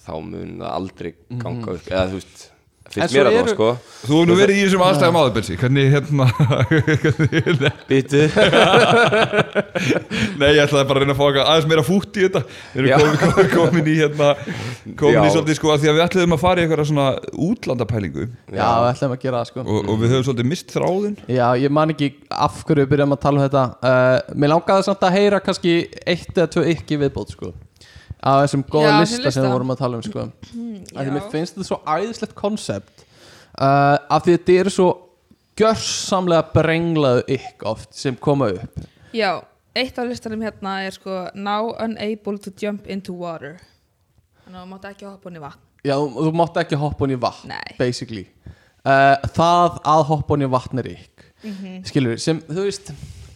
þá 0.00 0.14
mun 0.26 0.56
það 0.60 0.72
aldrei 0.74 1.10
ganga 1.40 1.76
upp. 1.76 1.90
Eða 1.90 2.06
þú 2.10 2.20
veist, 2.20 2.46
finnst 2.94 3.14
mér 3.14 3.28
að 3.30 3.36
það 3.36 3.50
sko. 3.54 3.68
Þú 4.00 4.12
hefur 4.16 4.28
nú 4.30 4.36
verið 4.38 4.56
í 4.56 4.62
þessum 4.64 4.82
aðstæðum 4.86 5.18
áður, 5.20 5.32
Bensi 5.36 5.56
Hvernig, 5.60 5.86
hérna 5.94 6.26
Býtu 7.90 8.22
Nei, 10.40 10.48
ég 10.56 10.62
ætlaði 10.64 10.88
bara 10.88 10.96
að 10.96 11.02
reyna 11.04 11.14
að 11.14 11.20
fá 11.20 11.24
eitthvað 11.26 11.50
aðeins 11.52 11.68
meira 11.70 11.84
fút 11.86 12.18
í 12.18 12.24
þetta. 12.26 12.42
Við 12.74 12.90
erum 12.90 13.14
komin, 13.20 13.20
komin, 13.20 13.50
komin 13.54 13.90
í 13.92 13.96
hérna 14.00 14.30
komin 14.98 15.20
í 15.20 15.28
Já. 15.28 15.34
svolítið 15.36 15.58
sko 15.60 15.72
að 15.74 15.84
því 15.84 15.90
að 15.92 15.96
við 15.98 16.04
ætlaðum 16.06 16.36
að 16.36 16.42
fara 16.42 16.58
í 16.60 16.66
eitthvað 16.66 16.90
svona 16.90 17.06
útlandapælingu. 17.46 18.28
Já, 18.50 18.66
við 18.66 18.90
ætlum 18.90 19.16
að 19.16 19.24
gera 19.24 19.40
það 19.40 19.50
sko. 19.52 19.64
Og, 19.66 19.80
og 19.80 20.02
við 20.02 20.14
höfum 20.14 20.28
svolítið 20.28 20.50
mist 20.50 20.76
þráðin 20.76 21.16
Já, 21.30 21.46
ég 21.60 21.74
man 21.80 21.94
ekki 21.94 22.12
af 22.34 22.60
hverju 22.66 22.84
við 22.84 22.92
byrjum 22.94 23.16
að 23.16 23.24
tala 23.26 23.40
um 23.40 23.46
þetta. 23.48 23.64
Uh, 23.80 24.36
Mér 24.40 24.54
langaði 24.56 24.88
samt 24.88 25.06
að 25.06 25.18
heyra 25.18 25.42
kannski 25.44 25.74
eitt 26.04 26.32
eða 26.36 26.52
tvö 26.56 26.70
ekki 26.74 27.00
viðbót 27.04 27.36
sko 27.36 27.54
Af 28.20 28.42
þessum 28.44 28.62
góða 28.68 28.88
Já, 28.90 28.96
lista, 29.00 29.16
sem 29.16 29.24
við 29.24 29.46
lista. 29.46 29.52
vorum 29.54 29.70
að 29.72 29.78
tala 29.80 29.96
um 29.96 30.02
sko 30.04 30.20
Af 30.20 30.32
því 30.50 31.06
já. 31.06 31.12
mér 31.14 31.28
finnst 31.32 31.54
þetta 31.56 31.68
svo 31.70 31.78
æðislegt 31.88 32.34
konsept 32.36 33.04
uh, 33.56 33.96
Af 34.12 34.26
því 34.26 34.34
þetta 34.36 34.56
eru 34.64 34.72
svo 34.74 34.88
gjörsamlega 35.60 36.44
brenglaðu 36.54 37.22
ykk 37.36 37.64
oft 37.70 37.94
sem 37.96 38.16
koma 38.20 38.50
upp 38.54 38.82
Já, 39.16 39.40
eitt 39.76 39.98
af 39.98 40.06
listanum 40.10 40.42
hérna 40.44 40.76
er 40.86 40.94
sko 40.94 41.22
Now 41.34 41.72
unable 41.80 42.38
to 42.44 42.52
jump 42.60 42.86
into 42.86 43.14
water 43.16 43.56
Þannig 44.44 44.60
að 44.60 44.66
þú 44.66 44.70
mátt 44.74 44.86
ekki 44.92 45.08
hoppa 45.08 45.30
hún 45.30 45.40
í 45.40 45.44
vatn 45.46 45.66
Já, 45.88 45.94
þú, 45.96 46.26
þú 46.28 46.32
mátt 46.42 46.60
ekki 46.60 46.78
hoppa 46.82 47.06
hún 47.06 47.14
í 47.16 47.20
vatn 47.24 47.52
Nei. 47.54 47.76
Basically 47.80 48.26
uh, 48.84 49.16
Það 49.32 49.80
að 49.94 50.04
hoppa 50.12 50.36
hún 50.36 50.44
í 50.44 50.50
vatn 50.52 50.84
er 50.84 50.92
ykk 50.96 51.16
mm 51.16 51.28
Mhm. 51.40 51.78
Skilur 51.88 52.10
við, 52.12 52.18
sem, 52.20 52.36
þú 52.52 52.62
veist 52.66 52.90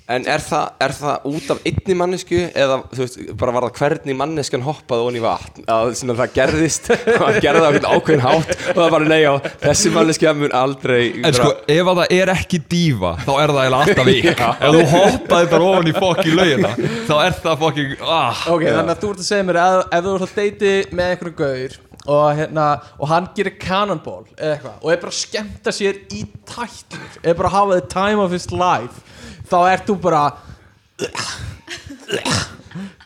En 0.04 0.26
er 0.28 0.42
það, 0.44 0.64
er 0.84 0.92
það 0.92 1.22
út 1.30 1.52
af 1.54 1.60
einni 1.64 1.94
mannesku 1.96 2.36
eða 2.44 2.74
þú 2.90 2.98
veist, 2.98 3.14
bara 3.40 3.52
var 3.56 3.64
það 3.70 3.78
hvernig 3.78 4.16
manneskan 4.18 4.64
hoppaði 4.66 5.04
onni 5.08 5.20
í 5.22 5.22
vatn? 5.24 5.64
Að 5.64 5.94
það 6.10 6.34
gerðist, 6.34 6.90
það 7.22 7.38
gerði 7.40 7.62
það 7.62 7.64
á 7.64 7.70
einhvern 7.70 7.88
ákveðin 7.88 8.24
hátt 8.26 8.52
og 8.52 8.80
það 8.82 8.90
bara 8.92 9.08
nei 9.08 9.22
á, 9.24 9.34
þessi 9.62 9.92
manneska 9.94 10.34
mun 10.36 10.56
aldrei 10.60 11.00
En 11.24 11.38
sko, 11.38 11.54
ef 11.72 11.88
að 11.88 12.00
það 12.02 12.12
er 12.18 12.32
ekki 12.34 12.60
dífa 12.74 13.14
þá 13.22 13.32
er 13.32 13.54
það 13.54 13.62
eiginlega 13.62 13.80
alltaf 13.80 14.08
vík 14.10 14.28
Ef 14.34 14.76
þú 14.76 14.84
hoppaði 14.92 15.50
bara 15.54 15.70
ofan 15.70 15.88
í 15.88 15.96
fokki 15.96 16.36
laugina 16.36 16.74
þá 17.08 17.14
er 17.22 17.40
það 17.40 17.64
fokki 17.64 17.86
ah, 18.04 18.44
Ok, 18.52 18.66
þannig 18.68 18.92
að 18.92 19.02
þú 19.06 19.14
ert 19.14 19.24
að 19.24 19.30
segja 19.30 19.48
mér 19.48 19.60
að 19.64 19.78
ef 19.86 20.04
þú 20.04 20.14
ert 20.18 20.28
að 20.28 20.36
deyti 20.42 20.74
með 20.92 21.14
einhverju 21.14 21.36
gaur 21.40 21.80
og, 22.04 22.26
hérna, 22.36 22.68
og 23.00 23.08
hann 23.08 23.32
gerir 23.36 23.56
cannonball 23.56 24.26
eða 24.36 24.58
eitthvað 24.58 24.84
og 24.84 24.92
er 24.92 25.02
bara 25.06 25.14
að 25.14 25.20
skemmta 25.22 25.72
sér 25.72 26.04
í 26.12 26.26
tætlur 26.44 27.18
er 27.24 27.38
bara 27.38 27.48
að 27.48 27.56
hafa 27.56 27.80
the 27.80 27.86
time 27.88 28.20
of 28.20 28.34
his 28.34 28.50
life 28.52 29.00
þá 29.50 29.56
ert 29.72 29.86
þú 29.88 29.94
bara 30.04 30.24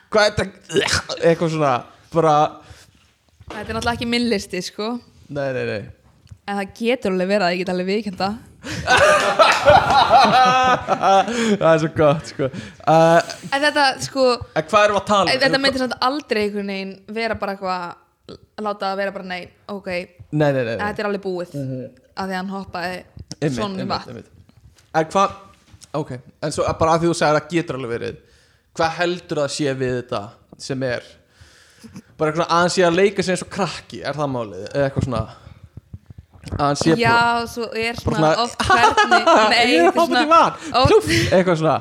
hvað 0.09 0.24
er 0.24 0.32
þetta? 0.39 0.44
Eitthvað 1.23 1.52
svona 1.55 1.73
bara, 2.12 2.35
Þetta 3.48 3.60
er 3.65 3.77
náttúrulega 3.78 3.97
ekki 3.97 4.09
minn 4.12 4.27
listi 4.28 4.60
sko. 4.65 4.86
Nei, 5.32 5.48
nei, 5.56 5.65
nei. 5.69 5.82
En 6.48 6.59
það 6.59 6.73
getur 6.77 7.12
alveg 7.15 7.28
verið 7.31 7.47
að 7.47 7.52
ég 7.55 7.60
get 7.62 7.70
alveg 7.73 7.89
viðkjönda 7.89 8.28
það. 8.28 8.36
Er 11.59 11.81
svo 11.82 11.90
gott 11.97 12.31
sko. 12.32 12.48
Uh, 12.89 13.20
En 13.55 13.62
þetta 13.65 13.85
sko 14.05 14.24
en 14.56 14.69
hvað 14.69 14.85
erum 14.89 14.97
við 14.97 15.01
að 15.02 15.09
tala 15.12 15.24
um? 15.24 15.40
Þetta 15.44 15.60
myndir 15.65 15.82
samt 15.85 15.97
aldrei 16.09 16.43
einhvern 16.47 16.73
veginn 16.73 16.94
vera 17.19 17.36
bara 17.40 17.55
eitthvað 17.56 17.82
láta 18.65 18.90
það 18.90 18.98
vera 19.02 19.15
bara 19.16 19.28
nei, 19.31 19.43
ok. 19.73 19.89
Nei, 19.89 20.51
nei, 20.52 20.52
nei, 20.52 20.65
nei. 20.74 20.81
þetta 20.82 21.01
er 21.05 21.09
alveg 21.10 21.24
búið 21.24 21.55
að 21.56 21.69
því 21.69 22.24
að 22.24 22.35
hann 22.36 22.52
hoppaði 22.52 22.97
svona 23.55 23.86
vatn. 23.93 24.24
En 24.98 25.09
hvað 25.12 25.36
Ok, 25.99 26.12
en 26.45 26.55
svo 26.55 26.66
bara 26.81 26.95
að 26.97 27.05
því 27.05 27.11
þú 27.11 27.16
segir 27.19 27.39
að 27.41 27.53
getur 27.55 27.79
alveg 27.81 27.95
verið 27.97 28.19
Hvað 28.79 28.97
heldur 29.01 29.41
það 29.43 29.53
sé 29.57 29.75
við 29.81 29.95
þetta 29.99 30.23
sem 30.69 30.83
er? 30.87 31.07
Bara 32.19 32.31
eitthvað 32.33 32.47
að 32.47 32.55
hann 32.57 32.73
sé 32.75 32.85
að 32.87 32.97
leika 32.99 33.25
sig 33.25 33.35
eins 33.35 33.45
og 33.47 33.53
krakki 33.55 34.01
Er 34.07 34.19
það 34.19 34.33
málið? 34.35 34.65
Eða 34.73 34.89
eitthvað 34.89 35.07
svona 35.09 35.23
Að 36.49 36.65
hann 36.65 36.79
sé 36.81 36.97
Já, 36.99 37.16
svo 37.51 37.69
er 37.75 37.99
svona, 37.99 38.19
svona- 38.19 38.43
oft 38.45 38.66
hvernig 38.69 39.31
Nei, 39.53 39.62
í 39.69 39.79
vatn 39.99 40.19
oft, 40.83 41.09
Eitthvað 41.33 41.61
svona 41.62 41.79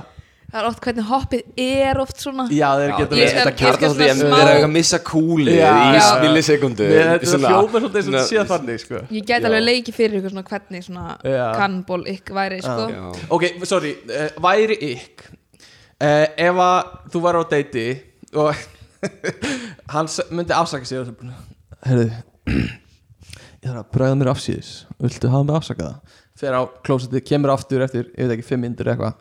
Það 0.48 0.60
er 0.62 0.66
oft 0.70 0.80
hvernig 0.86 1.04
hoppið 1.10 1.58
er 1.60 1.98
oft 2.00 2.22
svona. 2.24 2.44
Já, 2.56 2.68
þeir 2.80 2.92
geta 2.96 3.08
skal- 3.18 3.18
Þetta 3.20 3.52
ég 3.52 3.58
kjarta 3.60 3.78
skal 3.78 3.90
svolítið 3.92 4.12
en 4.14 4.20
þeir 4.32 4.52
eru 4.52 4.68
að 4.68 4.72
missa 4.72 5.00
kúli 5.04 5.56
Já, 5.58 5.72
í 5.76 5.98
já. 5.98 6.06
millisekundu 6.24 6.88
Þetta 6.88 7.40
hljópa 7.42 7.82
svolítið 7.84 8.06
sem 8.06 8.14
þetta 8.16 8.28
sé 8.30 8.46
þannig 8.52 8.80
sko. 8.84 9.02
Ég 9.12 9.26
gæti 9.28 9.50
alveg 9.50 9.66
leikið 9.66 9.98
fyrir 9.98 10.16
ykkur 10.22 10.32
svona 10.32 10.46
hvernig 10.48 10.86
svona 10.88 11.18
kannból 11.58 12.06
ykkur 12.14 12.38
væri 12.40 12.62
sko. 12.64 12.88
Já. 12.94 13.04
Ok, 13.36 13.44
sorry, 13.68 13.92
uh, 14.08 14.30
væri 14.48 14.80
ykk? 14.94 15.28
Uh, 16.00 16.26
Ef 16.48 16.64
að 16.64 16.96
þú 17.12 17.22
var 17.28 17.36
á 17.36 17.44
deiti 17.52 17.86
og 18.38 18.56
hann 19.94 20.08
myndi 20.32 20.56
afsaka 20.56 20.86
sig 20.86 21.04
Herðu 21.84 22.08
Ég 23.58 23.68
þarf 23.68 23.84
að 23.84 23.92
bræða 23.92 24.16
mér 24.22 24.32
afsýðis 24.32 24.72
Viltu 25.02 25.28
hafa 25.34 25.44
mig 25.44 25.60
afsakaða? 25.60 26.00
Fer 26.38 26.54
á 26.56 26.62
klósetið, 26.86 27.24
kemur 27.26 27.52
aftur 27.52 27.82
eftir, 27.82 28.12
ég 28.14 28.28
veit 28.30 28.38
ekki, 28.38 28.46
fimm 28.54 28.62
myndir 28.62 28.92
eitthvað 28.94 29.18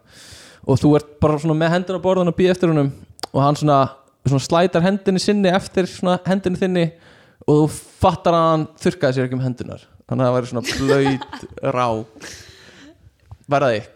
Og 0.66 0.80
þú 0.82 0.96
ert 0.98 1.12
bara 1.22 1.38
svona 1.38 1.58
með 1.58 1.74
hendina 1.76 2.00
á 2.02 2.06
borðan 2.06 2.32
og 2.32 2.36
býð 2.38 2.52
eftir 2.56 2.72
honum. 2.72 2.90
Og 3.32 3.42
hann 3.42 3.58
svona, 3.58 3.80
svona 4.26 4.42
slætar 4.42 4.84
hendinni 4.86 5.22
sinni 5.22 5.52
eftir 5.54 5.88
svona 5.90 6.18
hendinni 6.26 6.58
þinni 6.60 6.86
Og 7.46 7.60
þú 7.60 7.66
fattar 8.02 8.34
að 8.34 8.48
hann 8.50 8.64
þurrkaði 8.82 9.16
sér 9.16 9.28
ekki 9.28 9.38
um 9.38 9.44
hendunar 9.44 9.84
Þannig 10.06 10.22
að 10.22 10.26
það 10.26 10.36
væri 10.36 10.50
svona 10.50 10.66
blöyt 10.72 11.32
rá 11.76 11.88
Verða 13.54 13.70
ykk 13.76 13.94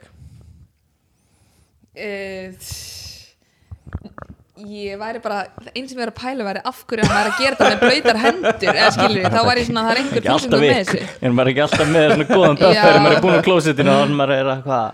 uh, 1.98 2.70
Ég 4.60 5.00
væri 5.00 5.22
bara 5.24 5.38
einn 5.72 5.86
sem 5.88 5.96
ég 5.96 6.04
er 6.04 6.12
að 6.12 6.18
pæla 6.20 6.44
væri 6.44 6.62
af 6.68 6.82
hverju 6.84 7.06
hann 7.08 7.16
væri 7.16 7.30
að 7.32 7.38
gera 7.40 7.56
þetta 7.56 7.70
með 7.70 7.80
blöytar 7.86 8.18
hendur 8.20 8.74
eða 8.74 8.90
skilur 8.92 9.24
þá 9.32 9.40
væri 9.46 9.62
ég 9.62 9.68
svona, 9.70 9.84
það 9.86 9.92
er 9.92 10.00
einhver 10.02 10.20
Ekki 10.20 10.32
alltaf 10.34 10.42
fylgjengur 10.44 10.66
með 10.66 10.80
þessu. 10.80 10.98
En 11.24 11.32
maður 11.38 11.48
er 11.48 11.52
ekki 11.54 11.62
alltaf 11.64 11.88
með 11.94 12.10
svona 12.10 12.26
góðan. 12.28 12.58
Þegar 12.60 12.98
maður 13.00 13.16
er 13.16 13.22
búin 13.24 13.38
á 13.40 13.46
klósitinu 13.46 13.94
og 13.94 14.12
maður 14.18 14.34
er 14.36 14.50
að 14.52 14.60
hvað 14.66 14.84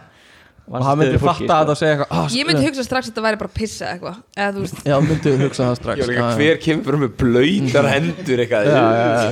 og 0.67 0.83
hann 0.83 0.99
myndi 0.99 1.19
fatta 1.23 1.37
sko. 1.39 1.47
að 1.47 1.61
þetta 1.61 1.75
og 1.75 1.79
segja 1.81 1.95
eitthvað 1.95 2.19
ah, 2.19 2.29
Ég 2.35 2.49
myndi 2.49 2.65
hugsa 2.67 2.85
strax 2.87 3.07
að 3.07 3.13
þetta 3.13 3.25
væri 3.27 3.41
bara 3.43 3.53
pissa 3.55 3.91
eitthvað 3.93 4.17
eða 4.35 4.49
þú 4.57 4.65
veist, 4.65 4.81
já, 4.91 4.97
myndi 5.07 5.35
hugsa 5.43 5.69
það 5.69 5.79
strax. 5.81 6.01
Ég 6.03 6.11
líka, 6.11 6.27
hver 6.41 6.61
kemur 6.65 6.99
með 7.03 7.13
blöytar 7.23 7.89
hendur 7.93 8.43
eitthvað? 8.45 8.71
Já, 8.73 8.85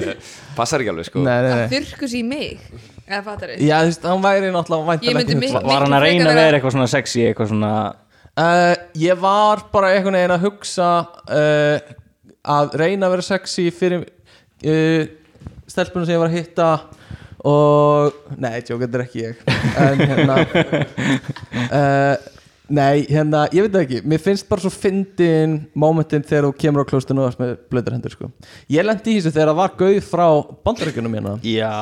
já, 0.04 0.14
Passar 0.58 0.84
ekki 0.84 0.92
alveg 0.94 1.08
sko. 1.08 1.24
Nei, 1.26 1.34
nei, 1.42 1.50
að 1.50 1.60
nei. 1.64 1.66
þurrkus 1.74 2.14
í 2.14 2.22
mig 2.28 2.62
eða 3.08 3.20
fattar 3.26 3.50
þið? 3.50 3.66
Já, 3.66 3.74
þú 3.80 3.90
veist, 3.90 4.06
hann 4.12 4.24
væri 4.24 4.54
náttúrulega 4.54 4.98
Ég 5.02 5.20
hugsa. 5.34 5.64
Var 5.66 5.84
hann 5.88 5.98
að 5.98 6.06
reyna 6.06 6.24
að 6.24 6.30
vera- 6.30 6.44
vera 6.44 6.60
eitthvað 6.60 6.76
svona 6.76 6.90
sexy 6.94 7.26
Eitthvað 7.26 7.50
svona 7.50 7.72
uh, 8.38 8.74
ég 9.02 9.20
var 9.20 9.66
bara 9.74 9.92
einhvern 9.94 10.18
veginn 10.18 10.36
að 10.36 10.46
hugsa 10.46 10.90
uh, 11.26 11.94
að 12.54 12.78
reyna 12.80 13.08
að 13.08 13.16
vera 13.16 13.26
sexy 13.26 13.66
fyrir 13.74 14.06
uh, 14.06 15.02
stelpunum 15.70 16.06
sem 16.06 16.14
ég 16.16 16.22
var 16.22 16.30
að 16.30 16.38
hitta 16.38 16.68
og, 17.44 18.14
nei, 18.40 18.60
tjók, 18.64 18.84
þetta 18.84 18.98
er 18.98 19.04
ekki 19.04 19.24
ég. 19.24 19.42
En 19.80 20.00
hérna 20.00 20.36
uh, 21.68 22.14
nei, 22.78 23.04
hérna, 23.10 23.44
ég 23.52 23.66
veit 23.66 23.76
ekki. 23.82 24.00
Mér 24.08 24.22
finnst 24.24 24.48
bara 24.48 24.64
svo 24.64 24.72
fyndin 24.72 25.58
momentin 25.76 26.24
þegar 26.24 26.48
þú 26.48 26.54
kemur 26.62 26.88
á 26.88 26.90
klóstinu 26.90 27.22
og 27.22 27.28
varst 27.28 27.42
með 27.42 27.54
blöður 27.72 27.98
hendur 27.98 28.14
sko. 28.14 28.30
ég 28.72 28.86
lendi 28.86 29.16
í 29.16 29.20
þessu 29.20 29.34
þegar 29.34 29.52
það 29.52 29.60
var 29.60 29.76
gauð 29.82 30.00
frá 30.08 30.26
bandaríkjunum 30.64 31.18
hérna. 31.18 31.36
Já. 31.44 31.74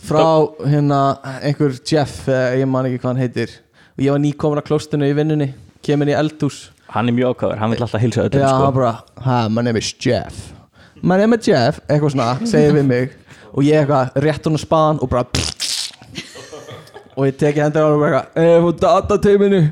Frá 0.00 0.26
hérna 0.64 1.00
einhver 1.44 1.78
Jeff, 1.86 2.26
eh, 2.28 2.60
ég 2.62 2.68
man 2.68 2.88
ekki 2.88 3.02
hvað 3.02 3.12
hann 3.12 3.22
heitir. 3.22 3.56
Og 3.94 4.06
ég 4.06 4.14
var 4.14 4.22
nýkomin 4.22 4.62
á 4.62 4.64
klóstinu 4.66 5.06
í 5.06 5.16
vinnunni 5.16 5.52
kemur 5.84 6.10
í 6.10 6.16
eldhús. 6.16 6.70
Hann 6.90 7.08
er 7.08 7.14
mjög 7.14 7.36
ákvæður, 7.36 7.58
hann 7.60 7.70
vil 7.70 7.84
alltaf 7.84 8.02
hilsa 8.02 8.24
öllum 8.26 8.42
Já, 8.42 8.48
sko. 8.50 8.64
hann 8.66 8.74
bara, 8.74 8.94
hi, 9.22 9.42
my 9.48 9.62
name 9.62 9.78
is 9.78 9.92
Jeff. 9.94 10.48
My 11.02 11.16
name 11.16 11.36
is 11.38 11.46
Jeff, 11.46 11.78
eitthvað 11.86 12.16
svona, 12.16 12.32
segir 12.50 12.74
við 12.74 12.88
mig 12.88 13.12
Og 13.50 13.66
ég 13.66 13.82
eitthvað, 13.82 14.12
rétt 14.24 14.46
hún 14.46 14.58
á 14.58 14.60
spaðan 14.62 15.00
og 15.02 15.10
bara 15.10 15.26
Og 17.16 17.26
ég 17.26 17.36
teki 17.40 17.64
hendur 17.64 17.82
á 17.82 17.86
hann 17.88 17.96
og 17.96 18.06
eitthvað 18.06 18.44
Ef 18.44 18.66
hún 18.66 18.80
datateiminu 18.84 19.62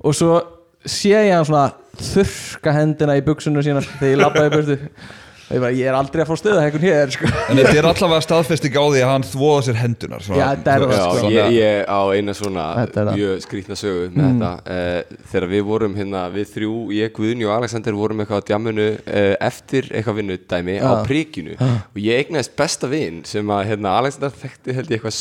Og 0.00 0.16
svo 0.16 0.40
sé 0.86 1.14
ég 1.14 1.34
hann 1.34 1.46
svona 1.48 1.68
þurrka 1.96 2.74
hendina 2.76 3.16
í 3.18 3.24
buksunu 3.24 3.62
sína 3.64 3.82
Þegar 3.84 4.42
ég 4.44 4.52
burtu. 4.54 4.76
Og 4.76 5.25
ég 5.50 5.62
bara, 5.62 5.72
ég 5.76 5.90
er 5.90 5.96
aldrei 5.98 6.22
að 6.24 6.30
fá 6.30 6.40
stöða 6.40 6.64
hækkun 6.66 6.84
hér, 6.86 7.12
sko 7.14 7.30
En 7.30 7.60
þetta 7.60 7.74
er 7.76 7.88
allavega 7.90 8.24
staðfesting 8.24 8.78
á 8.78 8.84
því 8.84 9.02
að 9.04 9.12
hann 9.12 9.26
þvoða 9.30 9.64
sér 9.66 9.78
hendunar 9.80 10.24
svona, 10.26 10.40
Já, 10.40 10.46
er 10.74 10.86
Já, 10.90 11.04
sko. 11.06 11.30
ég, 11.32 11.50
ég 11.56 11.82
á 11.86 12.00
eina 12.16 12.34
svona 12.36 12.66
mjög 13.12 13.44
skrítna 13.44 13.78
sögu 13.78 14.08
með 14.14 14.26
þetta 14.26 14.52
uh, 14.76 15.18
þegar 15.32 15.48
við 15.52 15.64
vorum 15.70 15.96
hérna, 15.98 16.24
við 16.34 16.50
þrjú, 16.54 16.72
ég, 16.96 17.14
Guðni 17.16 17.46
og 17.46 17.54
Alexander 17.56 17.98
vorum 17.98 18.22
eitthvað 18.24 18.42
á 18.42 18.46
djamminu 18.50 18.88
uh, 18.96 19.34
eftir 19.46 19.90
eitthvað 19.92 20.20
vinnudæmi 20.20 20.78
á 20.82 20.90
Já. 20.90 21.04
príkinu 21.06 21.56
og 21.60 22.00
ég 22.02 22.24
eignaðist 22.24 22.56
besta 22.58 22.90
vin 22.90 23.22
sem 23.28 23.54
að 23.54 23.70
hérna, 23.70 23.96
Alexander 24.00 24.34
þekkti 24.42 24.76
held 24.76 24.90
ég 24.90 24.98
eitthvað 24.98 25.14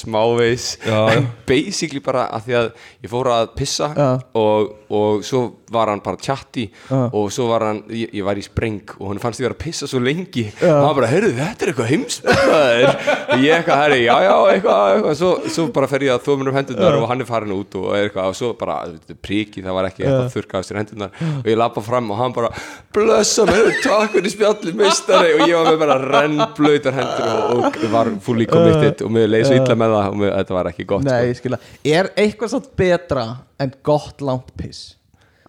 já. 0.86 1.00
en 1.14 1.28
basically 1.48 2.02
bara 2.04 2.26
að 2.34 2.48
því 2.48 2.58
að 2.60 2.68
ég 3.06 3.12
fór 3.12 3.30
að 3.34 3.54
pissa 3.60 3.92
Já. 3.96 4.10
og, 4.38 4.74
og 4.90 5.24
svo 5.26 5.44
var 5.72 5.92
hann 5.92 6.02
bara 6.06 6.18
chatti 6.22 6.68
Já. 6.90 7.10
og 7.12 7.32
svo 7.34 7.50
var 7.52 7.68
hann, 7.70 7.84
ég, 7.94 8.14
ég 8.16 8.26
var 8.26 8.40
í 8.40 8.46
spreng 8.46 8.96
og 9.00 9.12
hann 9.12 9.22
fannst 9.22 9.42
ég 9.42 9.48
vera 9.48 9.58
að 9.58 9.64
pissa 9.66 9.90
svo 9.90 10.02
lengi 10.04 10.15
Já. 10.62 10.72
og 10.72 10.88
hann 10.88 10.98
bara, 11.00 11.10
heyrðu, 11.12 11.32
þetta 11.40 11.66
er 11.66 11.72
eitthvað 11.72 11.92
heimsbæður 11.92 12.90
og 12.90 13.42
ég 13.46 13.56
eitthvað, 13.58 13.82
herri, 13.84 14.00
já, 14.06 14.16
já, 14.26 14.34
eitthvað, 14.54 14.84
eitthvað. 14.96 15.18
Svo, 15.22 15.32
svo 15.58 15.68
bara 15.76 15.90
fer 15.92 16.06
ég 16.08 16.16
að 16.16 16.26
þóma 16.26 16.48
um 16.50 16.60
hendurnar 16.60 17.00
og 17.00 17.08
hann 17.12 17.26
er 17.26 17.30
farin 17.30 17.56
út 17.56 17.78
og 17.80 17.88
eitthvað 18.00 18.32
og 18.32 18.38
svo 18.40 18.52
bara, 18.60 18.78
priki, 19.26 19.64
það 19.66 19.78
var 19.80 19.90
ekki 19.90 20.06
eitthvað 20.06 20.32
þurrka 20.36 20.62
af 20.62 20.68
sér 20.70 20.82
hendurnar. 20.82 21.24
Og 21.42 21.50
ég 21.52 21.60
lappa 21.60 21.84
fram 21.86 22.12
og 22.14 22.20
hann 22.22 22.36
bara 22.36 22.52
blessa 22.96 23.46
mér, 23.50 23.72
takk 23.84 24.16
fyrir 24.16 24.34
spjalli 24.34 24.76
mistari 24.78 25.34
og 25.36 25.46
ég 25.50 25.56
var 25.58 25.72
með 25.72 25.82
bara 25.84 25.98
rennblöytar 26.04 26.96
hendur 26.96 27.32
og, 27.56 27.66
og 27.70 27.88
var 27.94 28.12
fully 28.26 28.48
committed 28.50 29.04
og 29.06 29.14
mér 29.16 29.32
leið 29.32 29.50
svo 29.50 29.58
illa 29.60 29.78
með 29.80 29.96
það 29.96 30.12
og 30.12 30.20
mér, 30.22 30.36
þetta 30.40 30.58
var 30.58 30.70
ekki 30.72 30.88
gott 30.90 31.08
Nei, 31.08 31.16
sko. 31.16 31.32
ég 31.32 31.42
skilja 31.42 31.60
Er 31.96 32.12
eitthvað 32.26 32.54
satt 32.56 32.70
betra 32.80 33.26
en 33.62 33.74
gott 33.86 34.24
langt 34.26 34.54
piss? 34.60 34.86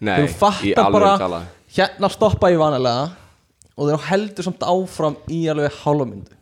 Nei, 0.04 0.24
í 0.26 0.74
alveg 0.76 1.22
tala 1.22 1.44
Hérna 1.76 2.10
stoppa 2.12 2.50
ég 2.52 2.60
vanalega 2.60 3.08
Og 3.76 3.90
þeir 3.90 4.08
heldur 4.10 4.46
samt 4.46 4.64
áfram 4.64 5.18
í 5.32 5.44
alveg 5.52 5.74
hálfa 5.82 6.08
myndu 6.08 6.36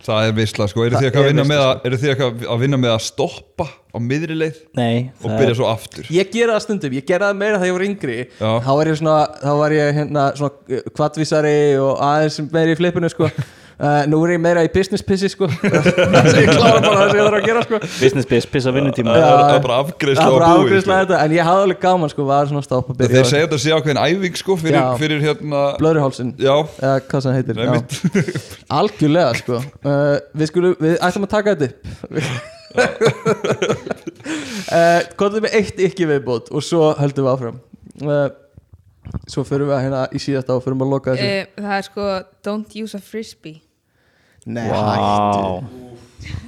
Það 0.00 0.26
er 0.26 0.36
visla 0.38 0.66
sko, 0.70 0.84
eru 0.86 0.96
Það 0.96 1.02
þið 1.02 1.08
eitthvað 1.10 1.22
að 1.26 1.30
vinna 1.30 1.44
með 1.44 1.62
að 1.62 1.86
eru 1.88 1.96
þið 2.00 2.10
eitthvað 2.12 2.44
að 2.54 2.62
vinna 2.62 2.78
með 2.80 2.92
að 2.94 3.02
stoppa 3.04 3.66
á 3.68 3.98
miðri 4.00 4.36
leið? 4.38 4.60
Nei, 4.78 4.94
og 5.20 5.34
byrja 5.34 5.56
svo 5.58 5.66
aftur? 5.68 6.06
Ég 6.14 6.30
gera 6.32 6.54
það 6.56 6.64
stundum, 6.64 6.94
ég 6.96 7.06
gera 7.10 7.28
það 7.28 7.40
meira 7.42 7.58
þegar 7.60 7.68
ég 7.68 7.76
var 7.76 7.84
yngri. 7.84 8.16
Já. 8.40 8.50
Þá 8.64 8.70
var 8.78 8.90
ég 8.90 9.00
svona, 9.02 9.16
þá 9.42 9.50
var 9.60 9.74
ég 9.76 9.90
hérna 9.98 10.24
svona 10.40 10.80
kvattvísari 10.96 11.54
og 11.84 12.00
aðeins 12.06 12.40
meira 12.48 12.72
í 12.72 12.78
flippinu 12.80 13.12
sko 13.12 13.28
uh, 13.80 14.02
Nú 14.10 14.20
er 14.26 14.34
ég 14.36 14.40
meira 14.42 14.62
í 14.66 14.70
business 14.72 15.02
pissi 15.06 15.30
sko. 15.32 15.48
Ég 15.50 16.50
klára 16.52 16.80
bara 16.84 16.96
það 17.00 17.10
sem 17.10 17.16
ég 17.16 17.24
þarf 17.24 17.38
að 17.38 17.46
gera 17.46 17.62
sko. 17.64 17.80
Business 17.96 18.28
biz, 18.30 18.46
pissa 18.52 18.72
vinnutíma. 18.74 19.14
Það 19.16 19.24
er 19.24 19.62
bara 19.64 19.64
bara 19.64 19.80
búið 19.88 19.96
afgriðslega 19.96 20.82
sko. 20.84 20.98
þetta. 21.00 21.20
En 21.24 21.34
ég 21.36 21.48
hafði 21.48 21.64
alveg 21.66 21.80
gaman 21.84 22.12
sko, 22.12 22.26
var 22.28 22.50
svona 22.50 22.64
stopp 22.66 22.92
að 22.92 23.02
Þeir 23.14 23.28
segja 23.30 23.46
þetta 23.46 23.60
sé 23.64 23.74
ákveðin 23.76 24.02
æfing 24.04 24.40
sko 24.40 24.56
fyrir, 24.60 24.78
Já. 24.80 24.86
fyrir 25.00 25.24
hérna 25.24 25.64
Blöðruhálsin. 25.80 26.34
Já, 26.40 26.54
eða 26.80 26.96
hvað 27.10 27.24
sem 27.26 27.36
heitir. 27.38 27.54
Nei, 27.58 27.66
já. 27.66 27.72
mitt. 27.76 27.90
algjörlega 28.80 29.30
sko. 29.40 29.62
Uh, 29.84 30.16
við 30.36 30.52
skulum, 30.52 30.76
við 30.80 30.94
ætlum 31.08 31.26
að 31.26 31.32
taka 31.36 31.56
þetta 31.56 31.66
upp. 31.70 32.58
Uh, 34.70 35.00
komum 35.18 35.42
við 35.48 35.56
eitt 35.58 35.82
ekki 35.88 36.06
viðbót 36.10 36.52
og 36.54 36.64
svo 36.64 36.92
höldum 37.00 37.26
við 37.26 37.32
áfram. 37.34 37.58
Uh, 38.00 38.28
svo 39.30 39.44
förum 39.46 39.70
við 39.70 39.76
að 39.76 39.82
hérna 39.86 40.04
í 40.14 40.20
síðasta 40.22 40.56
og 40.56 40.62
förum 40.64 40.84
að 40.84 40.94
loka 40.94 41.16
þessu. 41.16 41.26
Eh, 41.26 41.50
það 41.58 41.76
er 41.76 41.88
sko 41.88 42.06
don't 42.46 42.76
use 42.78 42.98
a 42.98 43.02
frisbee 43.02 43.58
nei, 44.46 44.66
hættu, 44.70 45.80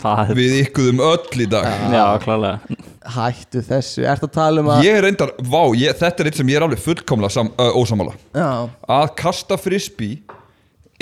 Það 0.03 0.31
er 0.31 0.37
við 0.37 0.55
ykkuðum 0.67 1.01
öll 1.05 1.43
í 1.43 1.47
dag. 1.51 1.67
Já, 1.93 2.05
klálega. 2.23 2.79
Hættu 3.13 3.63
þessu. 3.67 4.05
Ertu 4.07 4.29
að 4.29 4.35
tala 4.37 4.63
um 4.63 4.71
að 4.71 4.85
Ég 4.87 4.99
er 4.99 5.05
reyndar, 5.07 5.33
vá, 5.43 5.63
ég, 5.79 5.95
þetta 5.99 6.23
er 6.23 6.31
eitt 6.31 6.39
sem 6.39 6.51
ég 6.53 6.59
er 6.59 6.67
alveg 6.67 6.83
fullkomlega 6.83 7.35
sam, 7.35 7.51
uh, 7.59 7.75
ósamála 7.75 8.15
já, 8.31 8.51
Að 8.95 9.07
kasta 9.19 9.59
frisbee 9.59 10.21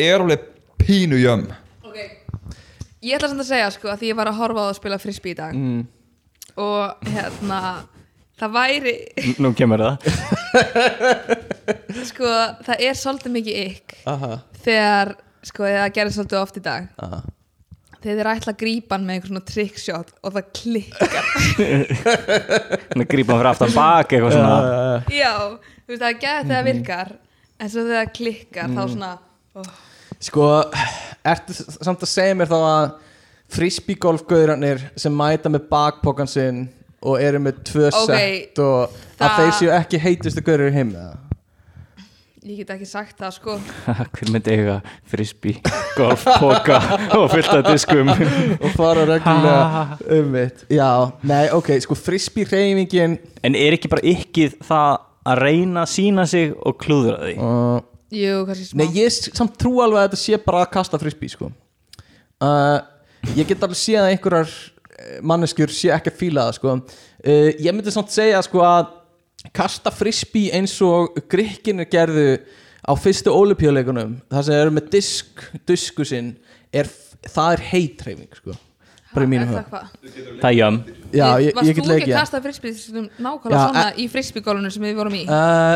er 0.01 0.23
alveg 0.23 0.47
pínu 0.81 1.19
jömm 1.21 1.45
okay. 1.85 2.07
ég 3.05 3.19
ætla 3.19 3.29
samt 3.29 3.45
að 3.45 3.51
segja 3.51 3.71
sko 3.75 3.91
að 3.93 4.01
því 4.01 4.12
ég 4.12 4.21
var 4.21 4.31
að 4.31 4.41
horfa 4.41 4.65
á 4.65 4.67
að 4.71 4.77
spila 4.81 5.01
frisbee 5.03 5.35
í 5.35 5.39
dag. 5.43 5.57
Mm, 5.57 5.83
og 6.65 7.11
hérna 7.11 7.61
það 8.41 8.55
væri 8.57 8.95
Nú 9.43 9.53
kemur 9.57 9.85
það. 9.85 9.97
Sko 12.11 12.31
það 12.65 12.87
er 12.87 12.97
svolítið 12.99 13.35
mikið 13.35 13.59
ykk 13.67 13.99
aha, 14.11 14.39
þegar 14.65 15.12
sko 15.47 15.69
það 15.69 15.93
gerir 15.97 16.17
svolítið 16.17 16.41
oft 16.41 16.59
í 16.61 16.65
dag. 16.65 16.91
Aha. 17.05 17.21
Þeir 18.01 18.29
ætla 18.31 18.55
að 18.55 18.61
grípa 18.62 18.97
hann 18.97 19.03
með 19.05 19.17
einhver 19.19 19.29
svona 19.29 19.47
trickshot 19.51 20.12
og 20.25 20.37
það 20.37 20.47
klikkar. 20.57 21.27
Þannig 22.91 23.11
grípa 23.12 23.35
hann 23.35 23.43
fyrir 23.43 23.51
aftan 23.51 23.75
bak 23.77 24.15
eitthvað 24.15 24.37
svona. 24.39 24.55
Uh, 24.61 25.11
já, 25.12 25.35
þú 25.85 25.93
veist 25.93 26.05
það 26.05 26.09
er 26.09 26.23
gæðið 26.23 26.47
þegar 26.47 26.55
það 26.55 26.71
virkar 26.71 27.12
en 27.61 27.71
svo 27.71 27.85
þegar 27.85 28.01
það 28.01 28.12
klikkar 28.17 28.75
þá 28.75 28.83
svona 28.95 29.12
oh. 29.61 29.71
sko, 30.17 30.49
ertu 31.33 31.57
samt 31.61 32.05
að 32.07 32.12
segja 32.15 32.37
mér 32.39 32.51
þá 32.51 32.59
að 32.61 32.85
frisbeegolfgauðranir 33.51 34.85
sem 35.01 35.17
mæta 35.17 35.53
með 35.53 35.67
bakpokan 35.73 36.31
sinn 36.31 36.69
og 37.01 37.21
eru 37.21 37.41
með 37.43 37.65
tvö 37.69 37.89
Ok, 37.89 38.12
sett 38.12 38.62
og 38.62 38.79
að 38.85 39.27
það- 39.27 39.41
þeir 39.41 39.53
séu 39.59 39.73
ekki 39.77 40.03
heitustu 40.05 40.45
gauður 40.47 40.69
í 40.69 40.77
heim 40.77 40.95
eða? 40.95 41.30
Ég 42.45 42.61
get 42.62 42.71
ekki 42.73 42.87
sagt 42.89 43.19
það 43.21 43.35
sko. 43.37 43.55
Hver 44.17 44.31
myndi 44.33 44.55
eiga 44.55 44.79
frisbee, 45.11 45.61
golfpoka 45.97 46.79
og 47.19 47.27
fullt 47.35 47.53
af 47.59 47.67
diskum? 47.69 48.09
Og 48.65 48.71
fara 48.79 49.05
reglulega 49.09 49.83
um 50.17 50.31
mitt. 50.35 50.65
Já, 50.73 50.89
nei, 51.29 51.45
ok, 51.57 51.75
sko 51.85 51.97
frisbee 51.99 52.49
reyfingin 52.49 53.19
En 53.45 53.57
er 53.59 53.77
ekki 53.77 53.91
bara 53.93 54.05
ykkið 54.07 54.57
það 54.67 54.99
að 55.31 55.43
reyna 55.45 55.83
að 55.85 55.93
sína 55.93 56.25
sig 56.29 56.53
og 56.57 56.79
klúðra 56.81 57.19
því? 57.27 57.35
uh, 57.45 57.81
jú, 58.17 58.39
kannski 58.49 58.69
smá. 58.71 58.81
Nei, 58.81 58.89
ég 58.97 59.12
samt 59.37 59.59
trú 59.61 59.75
alveg 59.85 60.01
að 60.01 60.07
þetta 60.09 60.21
sé 60.23 60.41
bara 60.47 60.62
að 60.65 60.73
kasta 60.79 61.01
frisbee 61.03 61.33
sko. 61.33 61.51
Uh, 62.41 62.79
ég 63.37 63.45
get 63.51 63.61
alveg 63.67 63.77
séð 63.77 64.01
að 64.07 64.15
einhverjar 64.15 64.49
eh, 64.97 65.19
manneskjur 65.29 65.73
sé 65.77 65.93
ekki 65.93 66.09
að 66.15 66.17
fíla 66.23 66.47
það 66.49 66.57
sko. 66.57 66.75
Uh, 67.21 67.51
ég 67.61 67.77
myndi 67.77 67.93
samt 67.93 68.12
segja 68.17 68.41
sko 68.49 68.65
að 68.65 68.97
kasta 69.57 69.93
frisbee 69.95 70.53
eins 70.57 70.75
og 70.85 71.17
grikkinir 71.31 71.89
gerðu 71.91 72.41
á 72.85 72.93
fyrstu 72.97 73.33
olimpíuleikunum 73.35 74.19
þar 74.31 74.47
sem 74.47 74.59
eru 74.59 74.75
með 74.77 74.91
disk 74.97 75.45
disku 75.69 76.05
sinn 76.09 76.35
er, 76.73 76.89
það 77.29 77.57
er 77.57 77.65
heitreifing 77.71 78.37
sko 78.41 78.57
bara 79.11 79.25
í 79.25 79.27
Er 79.27 79.31
mínum 79.33 79.55
það? 79.55 79.87
Það 80.41 80.51
er 80.51 80.61
ég, 80.61 81.55
Varst 81.57 81.67
ég 81.67 81.79
get 81.79 81.87
þú 81.87 81.97
ekki 81.97 82.12
að 82.12 82.21
kasta 82.21 82.41
frisbee 82.45 82.77
sem 82.79 83.09
nákvæmlega 83.19 83.57
Já, 83.57 83.65
svona 83.65 83.87
e- 83.89 83.97
í 83.99 84.07
frisbeególunum 84.12 84.75
sem 84.75 84.87
við 84.87 85.01
vorum 85.01 85.17
í? 85.19 85.25
Uh, 85.27 85.75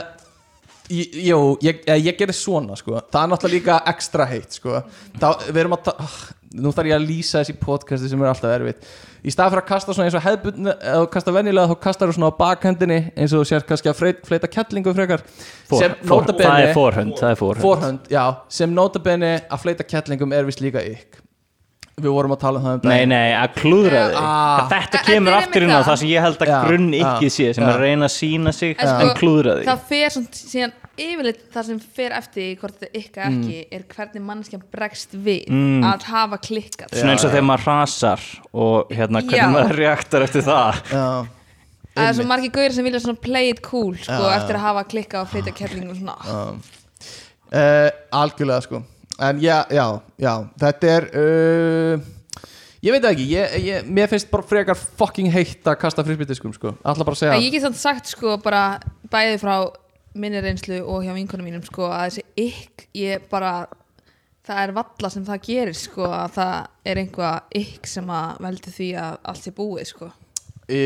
Jú, 0.93 1.39
ég, 1.65 1.79
ég, 1.89 2.03
ég 2.11 2.17
gerði 2.19 2.35
svona 2.37 2.75
sko. 2.77 2.99
Það 3.09 3.23
er 3.23 3.31
náttúrulega 3.33 3.57
líka 3.57 3.77
ekstra 3.89 4.27
heitt 4.29 4.59
sko. 4.59 4.83
Þá, 5.17 5.29
Við 5.49 5.61
erum 5.63 5.77
að 5.79 5.87
ta- 5.87 5.95
ah, 6.05 6.19
Nú 6.55 6.71
þarf 6.71 6.87
ég 6.87 6.95
að 6.95 7.07
lýsa 7.09 7.41
þessi 7.43 7.57
podcasti 7.59 8.09
sem 8.13 8.21
er 8.23 8.29
alltaf 8.31 8.53
erfitt. 8.55 8.85
Í 9.25 9.33
stað 9.33 9.51
fyrir 9.55 9.63
að 9.65 9.69
kasta 9.73 9.95
svona 9.97 10.07
eins 10.07 10.15
og 10.19 10.23
hefðbundna 10.23 10.75
eða 10.93 11.09
kasta 11.11 11.33
venjulega 11.35 11.71
þá 11.73 11.81
kastar 11.83 12.11
þú 12.13 12.15
svona 12.19 12.29
á 12.31 12.39
bakhendinni 12.39 12.99
eins 13.17 13.33
og 13.35 13.43
þú 13.43 13.49
sér 13.51 13.65
kannski 13.67 13.91
að 13.91 13.99
freit, 13.99 14.21
fleita 14.29 14.51
kettlingu 14.53 14.95
frekar. 14.95 15.25
For, 15.67 15.81
sem 15.81 15.97
for, 16.05 16.23
notabene 16.23 16.47
Það 16.53 16.69
er 16.69 16.77
forhönd, 16.79 17.17
það 17.19 17.33
er 17.35 17.41
forhönd. 17.43 17.65
Forhönd, 17.65 18.09
já, 18.15 18.25
sem 18.61 18.75
notabene 18.77 19.33
að 19.49 19.65
fleita 19.65 19.89
kettlingum 19.89 20.37
er 20.37 20.47
vist 20.47 20.63
líka 20.63 20.85
ykk. 20.85 21.21
Við 21.95 22.11
vorum 22.11 22.33
að 22.35 22.41
tala 22.43 22.59
um 22.59 22.65
það 22.67 22.73
um 22.77 22.81
Nei, 22.85 22.95
daginn. 22.95 23.13
nei, 23.15 23.35
að 23.39 23.53
klúðra 23.61 24.01
því 24.11 24.23
Ah. 24.23 24.63
Þetta 24.73 25.03
kemur 25.07 25.37
aftur 25.39 25.63
inn 25.63 25.71
á 25.75 25.79
það. 25.87 25.99
sem 26.01 26.09
ég 26.11 26.25
held 26.27 26.41
að 26.43 26.55
grunn 26.69 26.89
ekki 26.99 27.29
sé 27.31 27.53
sem 27.55 27.65
að 27.69 27.79
reyna 27.85 28.09
að 28.09 28.15
sína 28.17 28.53
sig 28.55 28.75
En 28.83 28.89
sko, 28.91 29.13
klúðra 29.21 29.55
því 29.61 29.69
það 29.69 29.85
fer 29.91 30.11
svona 30.11 30.41
síðan 30.41 30.73
yfirleitt 30.99 31.45
það 31.55 31.67
sem 31.69 31.79
fer 31.97 32.13
eftir 32.17 32.57
hvort 32.61 32.77
þetta 32.81 33.01
ykkar 33.01 33.31
Mm. 33.31 33.39
ekki 33.43 33.59
er 33.79 33.83
hvernig 33.95 34.23
mannskjan 34.23 34.63
bregst 34.73 35.15
við 35.15 35.49
Mm. 35.49 35.83
að 35.85 36.03
hafa 36.11 36.39
klikkað. 36.39 36.93
Svona 36.95 37.13
eins 37.17 37.25
og 37.25 37.31
þegar 37.33 37.47
maður 37.49 37.65
hrasar 37.69 38.21
og 38.53 38.89
hérna 38.95 39.23
hvernig 39.23 39.41
Já. 39.43 39.53
maður 39.55 39.77
reaktar 39.79 40.23
eftir 40.23 40.43
það. 40.43 40.83
Já, 40.91 41.27
Það 41.95 42.09
er 42.09 42.15
svo 42.19 42.25
margir 42.27 42.51
gauðir 42.51 42.73
sem 42.75 42.85
vilja 42.85 42.99
svona 43.01 43.21
play 43.23 43.51
it 43.51 43.61
cool 43.63 43.95
sko, 43.95 44.13
Já, 44.13 44.37
eftir 44.41 44.57
að 44.57 44.65
hafa 44.67 44.85
klikkað 44.85 45.21
og 45.21 45.29
fleita 45.31 45.53
kettlingum 45.55 45.95
svona. 45.95 46.59
Uh, 47.55 47.91
algjörlega 48.13 48.63
sko. 48.63 48.81
En 49.23 49.39
já, 49.41 49.61
já, 49.71 50.01
já 50.19 50.33
þetta 50.59 50.89
er 50.91 51.05
uh, 51.15 52.01
Ég 52.85 52.93
veit 52.93 53.01
það 53.05 53.13
ekki, 53.15 53.27
ég, 53.31 53.53
ég, 53.65 53.87
mér 53.97 54.11
finnst 54.11 54.29
bara 54.29 54.43
frekar 54.45 54.77
fucking 54.77 55.31
heitt 55.33 55.65
að 55.71 55.79
kasta 55.81 56.03
frisbyttiskum 56.05 56.53
sko. 56.53 56.75
Alltaf 56.85 57.07
bara 57.07 57.15
að 57.15 57.21
segja 57.23 57.37
En 57.39 57.45
ég 57.47 57.55
get 57.55 57.63
samt 57.65 57.79
sagt 57.81 58.11
sko 58.11 58.35
bara 58.43 58.81
bæði 59.09 59.39
frá 59.41 59.55
minni 60.15 60.43
reynslu 60.43 60.81
og 60.83 61.05
hjá 61.05 61.15
vinkunum 61.17 61.49
mínum 61.49 61.65
sko 61.67 61.89
að 61.91 62.05
þessi 62.07 62.25
ykk 62.45 62.87
ég 63.01 63.27
bara 63.31 63.55
það 64.45 64.61
er 64.63 64.75
valla 64.77 65.11
sem 65.11 65.25
það 65.27 65.43
gerir 65.49 65.79
sko 65.79 66.07
að 66.11 66.37
það 66.37 66.55
er 66.93 67.01
einhvað 67.03 67.59
ykk 67.63 67.91
sem 67.91 68.15
að 68.15 68.41
veldi 68.47 68.75
því 68.77 68.89
að 69.03 69.19
allt 69.33 69.51
er 69.51 69.57
búið 69.59 69.91
sko 69.91 70.11
e, 70.69 70.81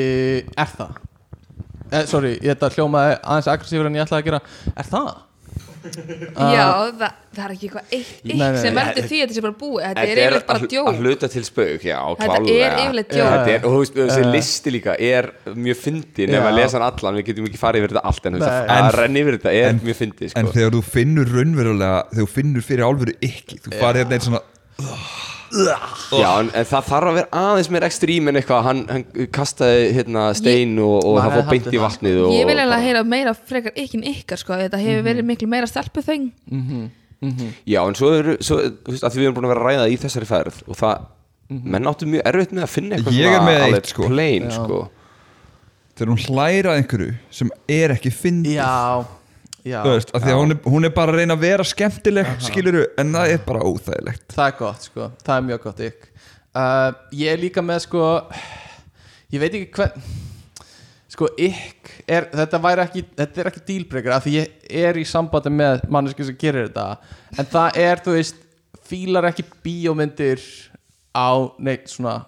Er 0.57 0.75
það? 0.75 0.99
Eh, 1.89 2.05
sorry, 2.09 2.35
þetta 2.43 2.71
hljómaði 2.75 3.17
aðeins 3.23 3.51
aggressífur 3.55 3.89
en 3.89 3.99
ég 3.99 4.05
ætlaði 4.07 4.23
að 4.25 4.31
gera 4.31 4.43
Er 4.75 4.89
það? 4.89 5.13
Já, 5.79 6.65
það, 6.99 7.13
það 7.37 7.43
er 7.45 7.53
ekki 7.55 7.69
eitthvað 7.69 7.93
ykk, 7.99 8.11
ykk 8.35 8.59
sem 8.63 8.79
veldi 8.79 9.03
því 9.05 9.19
að 9.19 9.23
þetta 9.25 9.37
sé 9.39 9.43
bara 9.45 9.57
búið. 9.63 9.83
Þetta 9.85 10.03
er 10.03 10.09
Þetta 10.09 10.25
yfirleitt 10.25 10.47
bara 10.49 10.69
djók. 10.73 10.89
að 10.93 11.01
hluta 11.03 11.29
til 11.35 11.45
spauk, 11.49 11.85
já, 11.89 11.99
Þetta 12.19 12.39
klálega 12.39 12.69
er 12.69 12.77
yfirleitt 12.85 13.13
djók. 13.15 13.31
Þetta 13.35 13.53
er, 13.55 13.61
og 13.69 13.75
þú 13.77 13.81
veist, 13.83 13.99
þessi 14.03 14.25
listi 14.33 14.75
líka 14.75 14.97
er 15.09 15.31
mjög 15.55 15.81
fyndin 15.85 16.35
ef 16.35 16.39
Já. 16.39 16.49
að 16.51 16.57
lesa 16.59 16.79
hann 16.79 16.87
allan, 16.89 17.19
við 17.21 17.27
getum 17.31 17.49
ekki 17.51 17.61
farið 17.63 17.83
yfir 17.85 17.95
þetta 17.95 18.05
allt 18.13 18.27
en 18.27 18.39
að- 18.39 18.49
að 18.49 18.79
En- 18.79 18.93
renna 18.99 19.23
yfir 19.25 19.39
þetta 19.39 19.53
er 19.63 19.69
en- 19.73 19.81
mjög 19.87 19.99
fyndið, 20.03 20.33
En 20.35 20.47
sko. 20.47 20.53
þegar 20.59 20.71
þú 20.79 20.83
finnur 20.99 21.27
raunverulega 21.37 22.03
þegar 22.11 22.25
þú 22.25 22.29
finnur 22.39 22.63
fyrir 22.69 22.85
álveru 22.89 23.15
ekki 23.23 23.61
þú 23.65 23.79
farið 23.79 24.03
hérna 24.05 24.13
einn 24.19 24.27
svona 24.29 24.43
Já, 25.49 26.29
en, 26.43 26.51
en 26.53 26.67
það 26.69 26.89
þarf 26.91 27.09
að 27.11 27.17
vera 27.19 27.43
aðeins 27.43 27.71
meir 27.73 27.87
ekstrím 27.89 28.29
en 28.31 28.39
eitthvað, 28.41 28.63
hann, 28.67 28.83
hann 28.93 29.05
kastaði 29.33 29.87
hérna 29.97 30.27
stein 30.37 30.75
og, 30.85 30.99
og 31.09 31.19
það 31.23 31.37
fór 31.39 31.47
beint 31.53 31.69
í 31.73 31.81
vatnið 31.83 32.19
og, 32.27 32.33
Ég 32.37 32.49
vil 32.51 32.57
eiginlega 32.59 32.85
heyra 32.85 33.03
meira 33.09 33.35
frekar 33.39 33.77
ykkin 33.81 34.05
ykkar 34.13 34.43
sko 34.43 34.59
þetta 34.61 34.81
hefur 34.83 35.07
verið 35.09 35.29
miklu 35.31 35.49
meira 35.51 35.71
stelpuþöng. 35.71 36.29
Já, 37.67 37.81
en 37.83 37.97
svo 37.99 38.13
eru, 38.15 38.37
svo, 38.45 38.61
þú 38.85 38.93
veist, 38.95 39.05
að 39.09 39.15
því 39.15 39.19
við 39.23 39.27
erum 39.27 39.39
búin 39.41 39.49
að 39.49 39.55
vera 39.55 39.63
að 39.65 39.71
ræða 39.73 39.89
í 39.91 39.97
þessari 40.05 40.29
ferð 40.31 40.61
og 40.69 40.79
það, 40.79 41.07
menn 41.75 41.89
áttu 41.91 42.07
mjög 42.13 42.29
erfitt 42.31 42.53
með 42.55 42.67
að 42.69 42.73
finna 42.77 42.99
eitthvað 42.99 43.17
Ég 43.19 43.35
er 43.35 43.47
með 43.49 43.65
eitt, 43.73 43.91
sko. 43.91 44.07
plain, 44.13 44.51
sko. 44.55 44.83
Þegar 45.99 46.13
hún 46.13 46.21
hlæra 46.29 46.75
einhverju 46.79 47.15
sem 47.35 47.49
er 47.75 47.95
ekki 47.97 48.13
fyndið. 48.15 48.61
Já, 48.61 49.03
já 49.69 49.79
veist, 49.87 50.13
af 50.15 50.23
því 50.25 50.33
að 50.35 50.41
hún 50.43 50.55
er, 50.55 50.61
hún 50.75 50.89
er 50.89 50.95
bara 50.97 51.13
að 51.15 51.21
reyna 51.23 51.37
að 51.39 51.45
vera 51.47 51.67
skemmtileg 51.69 52.31
skiluru, 52.49 52.87
en 52.99 53.13
það 53.17 53.35
er 53.35 53.43
bara 53.47 53.65
óþægilegt. 53.69 54.25
Það 54.35 54.47
er 54.53 54.57
gott 54.63 54.87
sko, 54.89 55.11
það 55.27 55.35
er 55.41 55.47
mjög 55.51 55.67
gott 55.69 55.83
ykk. 55.89 56.09
Uh, 56.59 56.89
Ég 57.13 57.29
er 57.35 57.39
líka 57.39 57.61
með 57.63 57.83
sko 57.85 58.01
Ég 59.31 59.43
veit 59.43 59.53
ekki 59.53 59.69
hvern 59.77 60.07
Sko 61.13 61.29
ykk 61.41 61.91
er, 62.09 62.27
þetta 62.33 62.61
væri 62.65 62.83
ekki 62.87 63.03
Þetta 63.19 63.43
er 63.43 63.51
ekki 63.51 63.63
dílbreykar 63.69 64.15
af 64.17 64.25
því 64.25 64.33
ég 64.39 64.57
er 64.89 64.97
í 64.99 65.05
sambandi 65.09 65.53
með 65.53 65.85
manneski 65.93 66.25
sem 66.25 66.37
gerir 66.41 66.71
þetta. 66.71 66.87
En 67.37 67.49
það 67.53 67.79
er, 67.85 68.03
þú 68.05 68.17
veist 68.17 68.41
Fílar 68.89 69.29
ekki 69.29 69.45
bíómyndir 69.65 70.41
Á 71.13 71.29
neitt 71.61 71.93
svona 71.93 72.23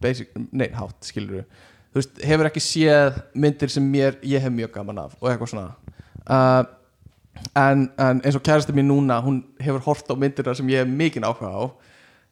Basic, 0.00 0.30
neitt 0.52 0.76
hátt, 0.76 1.00
skilur 1.08 1.44
Þú 1.90 1.98
veist, 1.98 2.20
hefur 2.22 2.46
ekki 2.52 2.62
séð 2.62 3.16
myndir 3.34 3.72
sem 3.72 3.88
mér, 3.90 4.20
ég 4.22 4.44
hef 4.44 4.52
mjög 4.54 4.76
gaman 4.76 5.00
af 5.08 5.16
og 5.18 5.26
eitthvað 5.32 5.50
svona 5.56 5.72
uh, 6.30 6.62
en, 7.56 7.88
en 7.98 8.20
eins 8.24 8.38
og 8.38 8.44
kærasti 8.46 8.74
mín 8.76 8.90
núna 8.90 9.20
hún 9.24 9.42
hefur 9.62 9.82
hort 9.88 10.12
á 10.12 10.14
myndirna 10.14 10.54
sem 10.56 10.70
ég 10.70 10.84
hef 10.84 10.94
mikinn 11.02 11.26
áhuga 11.26 11.50
á 11.50 11.62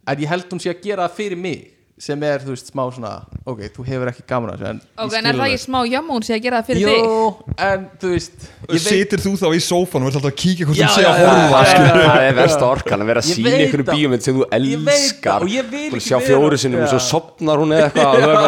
en 0.09 0.23
ég 0.23 0.31
held 0.31 0.49
hún 0.53 0.63
sé 0.63 0.73
að 0.73 0.85
gera 0.85 1.09
það 1.09 1.19
fyrir 1.19 1.41
mig 1.41 1.75
sem 1.99 2.21
er, 2.23 2.39
þú 2.45 2.53
veist, 2.53 2.69
smá 2.71 2.85
svona 2.95 3.11
ok, 3.49 3.65
þú 3.75 3.85
hefur 3.89 4.11
ekki 4.13 4.23
gaman 4.29 4.53
að 4.53 4.61
þessu 4.61 4.69
en 4.71 4.81
Ok, 5.03 5.11
ég 5.11 5.19
en 5.19 5.27
er 5.27 5.39
það 5.39 5.49
ekki 5.49 5.63
smá 5.65 5.79
hún 5.83 6.27
sé 6.27 6.37
að 6.37 6.45
gera 6.45 6.61
það 6.61 6.69
fyrir 6.69 6.83
þig? 6.87 7.01
Jú, 7.03 7.55
en 7.67 7.87
þú 7.99 8.11
veist 8.13 8.39
ég 8.47 8.69
veit, 8.69 8.85
Sitir 8.87 9.23
þú 9.25 9.33
þá 9.41 9.47
í 9.51 9.63
sófan 9.67 10.05
og 10.05 10.11
ert 10.11 10.19
alltaf 10.21 10.31
að 10.31 10.37
kíkja 10.45 10.69
hvort 10.69 10.79
sem 10.79 10.93
sé 10.95 11.03
að 11.09 11.17
horfa? 11.25 11.63
Það 11.99 12.27
er 12.29 12.39
versta 12.39 12.69
orkan 12.69 13.03
að 13.03 13.11
vera 13.11 13.25
að 13.25 13.31
Ég 13.33 13.41
sína 13.41 13.55
einhverju 13.57 13.87
bíómynd 13.91 14.27
sem 14.29 14.39
þú 14.39 14.43
Ég 14.47 14.53
elskar 14.95 15.41
og 15.43 15.51
ég 15.57 15.65
sjá 16.07 16.19
fjóru 16.23 16.61
sinnum 16.63 16.85
og 16.87 16.93
svo 16.95 17.01
sopnar 17.09 17.65
hún 17.65 17.75
eða 17.75 17.91
eitthvað 17.91 18.11
og 18.15 18.21
það 18.23 18.31
er 18.31 18.39
bara 18.39 18.47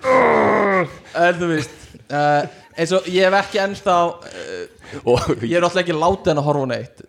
eitthvað 0.00 0.50
en 1.20 1.38
þú 1.38 1.52
veist 1.54 1.78
uh, 2.10 2.59
eins 2.76 2.92
og 2.96 3.08
ég 3.10 3.26
hef 3.26 3.38
ekki 3.40 3.62
ennþá 3.64 3.96
uh, 4.10 5.32
ég 5.42 5.56
er 5.58 5.66
alltaf 5.66 5.82
ekki 5.84 5.96
látið 5.96 6.32
hann 6.32 6.42
að 6.42 6.48
horfa 6.50 6.70
neitt. 6.70 7.04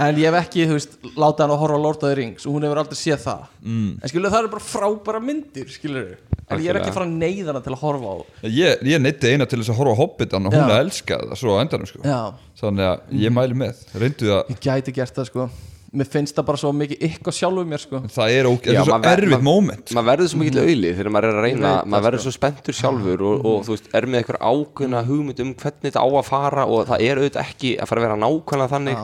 En 0.00 0.16
ég 0.16 0.30
hef 0.30 0.38
ekki, 0.46 0.64
þú 0.64 0.76
veist, 0.78 0.94
látið 1.20 1.42
hann 1.44 1.52
að 1.52 1.60
horfa 1.60 1.76
á 1.76 1.84
Lord 1.84 1.98
of 2.00 2.08
the 2.08 2.16
Rings 2.16 2.46
og 2.48 2.54
hún 2.56 2.64
hefur 2.64 2.78
aldrei 2.80 2.96
séð 2.96 3.18
það. 3.26 3.42
Mm. 3.66 3.90
en 4.00 4.12
skilur 4.12 4.32
það 4.32 4.44
eru 4.46 4.52
bara 4.54 4.64
frábæra 4.70 5.20
myndir 5.24 5.68
skilur 5.74 6.14
en 6.50 6.58
ég 6.64 6.70
er 6.72 6.78
ekki 6.80 6.90
að 6.90 6.96
fara 6.96 7.06
að 7.06 7.18
neyða 7.20 7.50
hana 7.52 7.60
til 7.62 7.74
að 7.76 7.82
horfa 7.84 8.10
á 8.10 8.16
Ég, 8.48 8.80
ég 8.90 9.02
neytti 9.04 9.30
eina 9.34 9.46
til 9.46 9.60
þess 9.60 9.70
að 9.74 9.80
horfa 9.82 9.98
Hobbitan 10.00 10.48
og 10.48 10.54
hún 10.56 10.64
Já. 10.64 10.72
að 10.72 10.80
elska 10.86 11.18
það 11.28 11.38
svo 11.42 11.52
á 11.54 11.62
endanum 11.62 11.90
sko. 11.90 12.00
já, 12.02 12.20
þannig 12.62 12.88
að 12.88 13.20
ég 13.22 13.34
mæli 13.36 13.58
með 13.60 13.84
reyndu 14.02 14.30
það, 14.32 14.50
ég 14.54 14.64
gæti 14.66 14.94
gert 14.96 15.20
það 15.20 15.28
sko 15.30 15.46
mér 15.90 16.06
finnst 16.06 16.36
það 16.38 16.44
bara 16.46 16.60
svo 16.62 16.70
mikið 16.76 17.00
ykkur 17.08 17.34
sjálfur 17.34 17.66
mér 17.66 17.80
sko. 17.82 17.98
Það 18.14 18.34
er, 18.36 18.46
óg, 18.46 18.58
Já, 18.62 18.70
það 18.70 18.80
er 18.80 18.84
svo 18.86 18.98
erfitt 19.10 19.32
maður- 19.32 19.42
moment 19.48 19.90
maður 19.96 20.08
verður 20.10 20.28
svo 20.30 20.38
mikill 20.42 20.60
auðli 20.62 20.92
þegar 20.94 21.10
maður 21.16 21.28
er 21.32 21.38
að 21.40 21.46
reyna 21.48 21.72
maður 21.84 22.04
verður 22.06 22.22
sko. 22.22 22.26
svo 22.30 22.36
spenntur 22.36 22.76
sjálfur 22.78 23.24
og, 23.26 23.46
og 23.50 23.64
þú 23.66 23.74
veist, 23.74 23.88
er 23.98 24.06
með 24.06 24.20
eitthvað 24.20 24.44
ákveðna 24.52 25.02
hugmynd 25.08 25.42
um 25.44 25.50
hvernig 25.54 25.86
þetta 25.88 26.04
á 26.04 26.08
að 26.10 26.28
fara 26.30 26.66
og 26.70 26.86
það 26.92 27.04
er 27.08 27.20
auðvitað 27.24 27.42
ekki 27.50 27.72
að 27.82 27.90
fara 27.90 28.00
að 28.00 28.06
vera 28.06 28.20
nákvæmlega 28.22 28.72
þannig. 28.76 29.02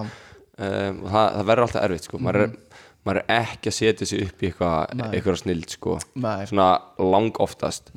Um, 0.57 1.03
og 1.05 1.11
það, 1.13 1.27
það 1.37 1.49
verður 1.51 1.67
alltaf 1.67 1.83
erfitt 1.89 2.07
sko. 2.09 2.19
maður, 2.23 2.47
er, 2.47 2.81
maður 3.05 3.19
er 3.27 3.35
ekki 3.43 3.69
að 3.73 3.77
setja 3.77 4.07
sig 4.09 4.23
upp 4.29 4.41
í 4.43 4.47
eitthvað 4.53 5.03
eitthvað 5.11 5.41
snild 5.43 5.75
sko. 5.75 5.99
Svona 6.17 6.69
lang 7.03 7.43
oftast. 7.45 7.91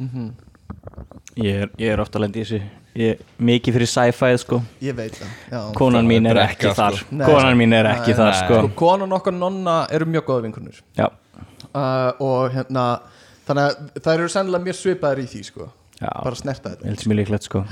Ég 1.40 1.62
er, 1.64 1.70
ég 1.80 1.94
er 1.94 2.02
ofta 2.04 2.20
að 2.20 2.26
lenda 2.26 2.42
í 2.42 2.44
þessu 2.44 2.60
ég, 2.98 3.20
Mikið 3.38 3.76
fyrir 3.78 3.90
sci-fi 3.92 4.32
sko 4.42 4.62
ég 4.84 4.96
veit 4.98 5.14
það 5.20 5.30
já. 5.52 5.60
Konan 5.78 6.08
mín 6.10 6.28
er 6.30 6.40
ekki 6.46 6.72
þar 6.78 6.98
sko. 7.00 7.16
Nei. 7.16 7.26
Konan 7.30 7.58
mín 7.60 7.74
er 7.78 7.90
ekki 7.94 8.14
Nei, 8.14 8.18
þar 8.20 8.32
nei. 8.32 8.40
sko 8.42 8.60
sko, 8.64 8.72
konan 8.80 9.16
okkar 9.20 9.36
nonna 9.38 9.76
eru 9.94 10.06
mjög 10.10 10.26
góða 10.30 10.46
vinkunur 10.48 10.82
Já, 10.98 11.08
uh, 11.74 12.12
og 12.20 12.50
hérna 12.56 12.86
þannig 13.48 13.64
að 13.66 14.02
það 14.04 14.14
eru 14.16 14.30
sennilega 14.34 14.68
mjög 14.70 14.80
svipaðir 14.82 15.24
í 15.24 15.28
því 15.34 15.44
sko 15.52 15.70
já 16.00 16.10
bara 16.14 16.34
að 16.36 16.42
snerta 16.44 16.70
Ég 16.70 16.78
þetta 16.78 16.90
held 16.92 17.04
sem 17.04 17.14
ég 17.16 17.20
líklegt 17.24 17.50
sko 17.50 17.64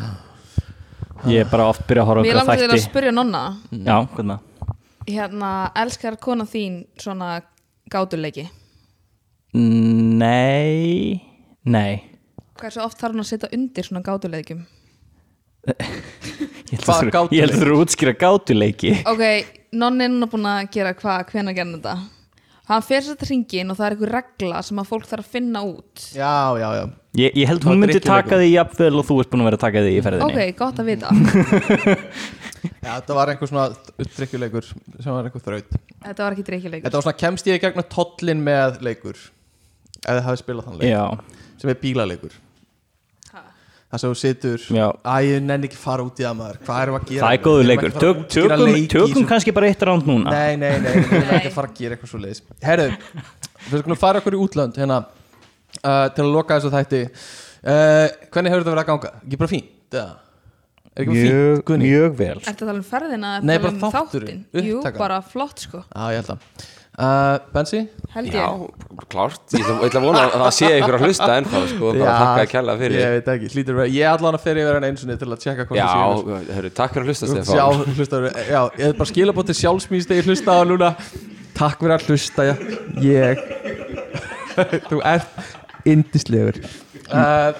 Ég 1.28 1.42
er 1.42 1.50
bara 1.50 1.66
oft 1.72 1.82
byrja 1.90 2.04
að 2.04 2.10
horfa 2.12 2.24
Mér 2.28 2.38
okkur 2.38 2.44
langar 2.44 2.60
til 2.62 2.68
að 2.68 2.76
þætti 2.76 2.90
spyrja 2.92 3.12
nonna 3.16 3.44
Já, 3.74 3.96
hvernig? 4.14 4.74
Hérna, 5.08 5.52
elskar 5.82 6.18
kona 6.22 6.46
þín 6.46 6.82
svona 7.00 7.40
gátuleiki? 7.90 8.44
Nei 9.58 11.18
Nei 11.66 12.04
Hversu 12.58 12.82
oft 12.84 13.00
þarf 13.02 13.16
hún 13.16 13.24
að 13.24 13.30
setja 13.32 13.50
undir 13.54 13.86
svona 13.86 14.02
gátuleikum? 14.06 14.64
Ég 15.68 16.82
held 16.82 16.92
að 16.92 17.10
þú- 17.32 17.40
eru 17.64 17.74
að 17.78 17.82
útskýra 17.86 18.14
gátuleiki. 18.20 18.94
Ok, 19.08 19.24
nonni 19.78 20.06
er 20.08 20.14
núna 20.14 20.30
búin 20.32 20.48
að 20.48 20.70
gera 20.76 20.94
hvað, 20.98 21.26
hvenær 21.32 21.56
gerði 21.58 21.80
þetta? 21.80 21.98
Hann 22.68 22.84
fer 22.84 23.00
sér 23.00 23.16
þetta 23.16 23.28
hringin 23.30 23.70
og 23.72 23.78
það 23.80 23.86
er 23.88 23.94
einhver 23.96 24.10
regla 24.12 24.62
sem 24.68 24.80
að 24.82 24.88
fólk 24.90 25.06
þarf 25.08 25.24
að 25.24 25.36
finna 25.38 25.62
út. 25.64 26.02
Já, 26.12 26.32
já, 26.60 26.68
já. 26.76 26.82
Ég, 27.18 27.38
ég 27.40 27.48
held 27.48 27.64
hún 27.64 27.80
myndi 27.80 28.02
taka 28.04 28.36
því 28.42 28.50
jafnvel 28.52 29.00
og 29.00 29.06
þú 29.08 29.16
ert 29.24 29.30
búin 29.32 29.44
að 29.44 29.48
vera 29.48 29.58
að 29.58 29.64
taka 29.64 29.84
því 29.86 29.94
í 29.96 30.02
ferðinni. 30.04 30.28
Ok, 30.28 30.58
gott 30.60 30.82
að 30.84 30.90
vita. 30.92 31.14
Já, 32.84 32.90
þetta 33.00 33.16
var 33.16 33.30
einhver 33.32 33.50
svona 33.50 33.66
drikkjuleikur 34.18 34.66
sem 34.68 35.14
var 35.14 35.28
einhver 35.28 35.44
þraut. 35.46 35.78
Þetta 36.04 36.24
var 36.26 36.36
ekki 36.36 36.46
dreikjuleikur 36.48 36.86
Þetta 36.88 37.00
var 37.00 37.06
svona 37.06 37.20
kemst 37.22 37.48
ég 37.48 37.60
í 37.60 37.62
gegnum 37.64 37.88
tollin 37.94 38.42
með 38.44 38.80
leikur? 38.86 39.20
Ef 40.04 40.10
þið 40.10 40.22
hafið 40.28 40.42
spilað 40.42 40.68
þann 40.68 40.78
leik? 40.82 40.90
Já, 40.92 41.04
sem 41.62 41.72
er 41.72 41.80
bílaleikur 41.82 42.36
það 43.88 44.02
sem 44.04 44.12
þú 44.12 44.18
situr 44.20 44.64
Já. 44.78 44.86
Æ, 45.08 45.16
ég 45.28 45.44
nenni 45.48 45.68
ekki 45.70 45.80
fara 45.80 46.04
út 46.04 46.18
í 46.20 46.26
það 46.26 46.36
maður 46.42 46.58
Hvað 46.68 46.82
erum 46.84 46.96
við 46.98 47.02
að 47.02 47.12
gera? 47.14 47.24
það 47.28 47.38
er 47.38 47.44
góður 47.48 47.68
leikur 47.70 47.88
að 47.88 47.96
að 47.96 48.04
Tök, 48.04 48.24
Tökum, 48.36 48.64
leiki 48.68 48.90
tökum 48.94 49.14
sem- 49.22 49.28
kannski 49.32 49.54
bara 49.56 49.70
eitt 49.72 49.86
ránd 49.88 50.10
núna 50.10 50.34
Nei, 50.36 50.58
nei, 50.60 50.74
nei, 50.84 50.92
við 50.98 51.16
erum 51.22 51.34
ekki 51.38 51.52
að 51.52 51.56
fara 51.60 51.72
að 51.72 51.80
gera 51.82 51.96
eitthvað 51.98 52.12
svo 52.12 52.22
leiðis 52.26 52.44
Herru, 52.68 52.88
við 53.72 53.84
skulum 53.86 54.02
fara 54.02 54.20
okkur 54.24 54.36
í 54.38 54.42
útlönd 54.44 54.80
hérna 54.82 55.00
uh, 55.08 56.08
til 56.12 56.26
að 56.28 56.32
loka 56.36 56.58
þessu 56.60 56.74
þætti 56.76 57.02
uh, 57.08 58.08
Hvernig 58.28 58.52
hefur 58.54 58.64
þetta 58.66 58.74
verið 58.76 58.84
að 58.84 58.90
ganga? 58.92 59.14
Ekki 59.24 59.40
bara 59.44 59.52
fínt? 59.56 59.76
eða? 59.96 60.08
Er 60.98 61.04
ekki 61.06 61.12
bara 61.14 61.22
fínt? 61.22 61.38
Mjög, 61.38 61.62
Guðný? 61.72 61.92
mjög 61.94 62.18
vel 62.20 62.34
Ertu 62.42 62.52
að 62.52 62.64
tala 62.66 62.80
um 62.82 62.88
ferðina? 62.92 63.32
Nei, 63.46 63.56
bara 63.64 63.72
um 63.76 63.80
þátturinn, 63.86 64.44
þáttinn? 64.52 64.68
Jú, 64.68 64.82
bara 65.00 65.22
flott 65.32 65.64
sko 65.68 65.84
Já, 65.88 66.04
ég 66.12 66.20
held 66.24 66.36
að 66.36 66.66
uh, 66.98 67.38
Bensi? 67.54 67.82
Held 68.14 68.34
Já, 68.34 68.46
ég. 68.48 69.04
klárt. 69.12 69.42
Ég 69.54 69.62
ætla, 69.62 69.76
ég 69.78 69.90
ætla 69.90 70.02
að 70.02 70.08
vona 70.08 70.24
að 70.26 70.36
það 70.44 70.54
sé 70.58 70.72
ykkur 70.80 70.98
að 70.98 71.06
hlusta 71.06 71.30
ennþá 71.36 71.62
sko, 71.72 71.92
bara 71.98 72.16
þakka 72.22 72.44
að 72.44 72.52
kella 72.54 72.76
fyrir. 72.82 72.98
Ég 73.02 73.14
veit 73.16 73.30
ekki, 73.34 73.52
hlýtur 73.54 73.78
verið 73.78 73.98
Ég 73.98 74.12
allan 74.12 74.38
að 74.38 74.46
fer 74.48 74.62
yfir 74.64 74.78
hann 74.78 74.88
einsunni 74.90 75.18
til 75.22 75.30
að 75.30 75.44
tjekka 75.44 75.68
hvað 75.70 75.80
Já, 75.80 75.88
það 75.92 76.42
sé 76.48 76.58
hörru, 76.58 76.74
takk 76.80 76.96
fyrir 76.96 77.06
að 77.06 77.12
hlusta 77.14 77.30
Stefán. 77.32 77.86
Hlusta, 78.00 78.22
já, 78.48 78.62
ég 78.82 78.86
er 78.88 78.98
bara 78.98 79.12
skila 79.12 79.38
bótt 79.38 79.52
til 79.52 79.58
sjálfsmýst 79.62 80.12
þegar 80.12 80.24
ég 80.24 80.32
hlusta 80.32 80.58
á 80.58 80.62
núna. 80.72 80.92
Takk 81.58 81.86
fyrir 81.86 81.96
að 81.98 82.10
hlusta, 82.12 82.48
já. 82.50 82.56
Ég 83.06 83.46
Þú 84.90 85.02
ert 85.06 85.86
indislegur 85.88 86.56
uh, 87.14 87.52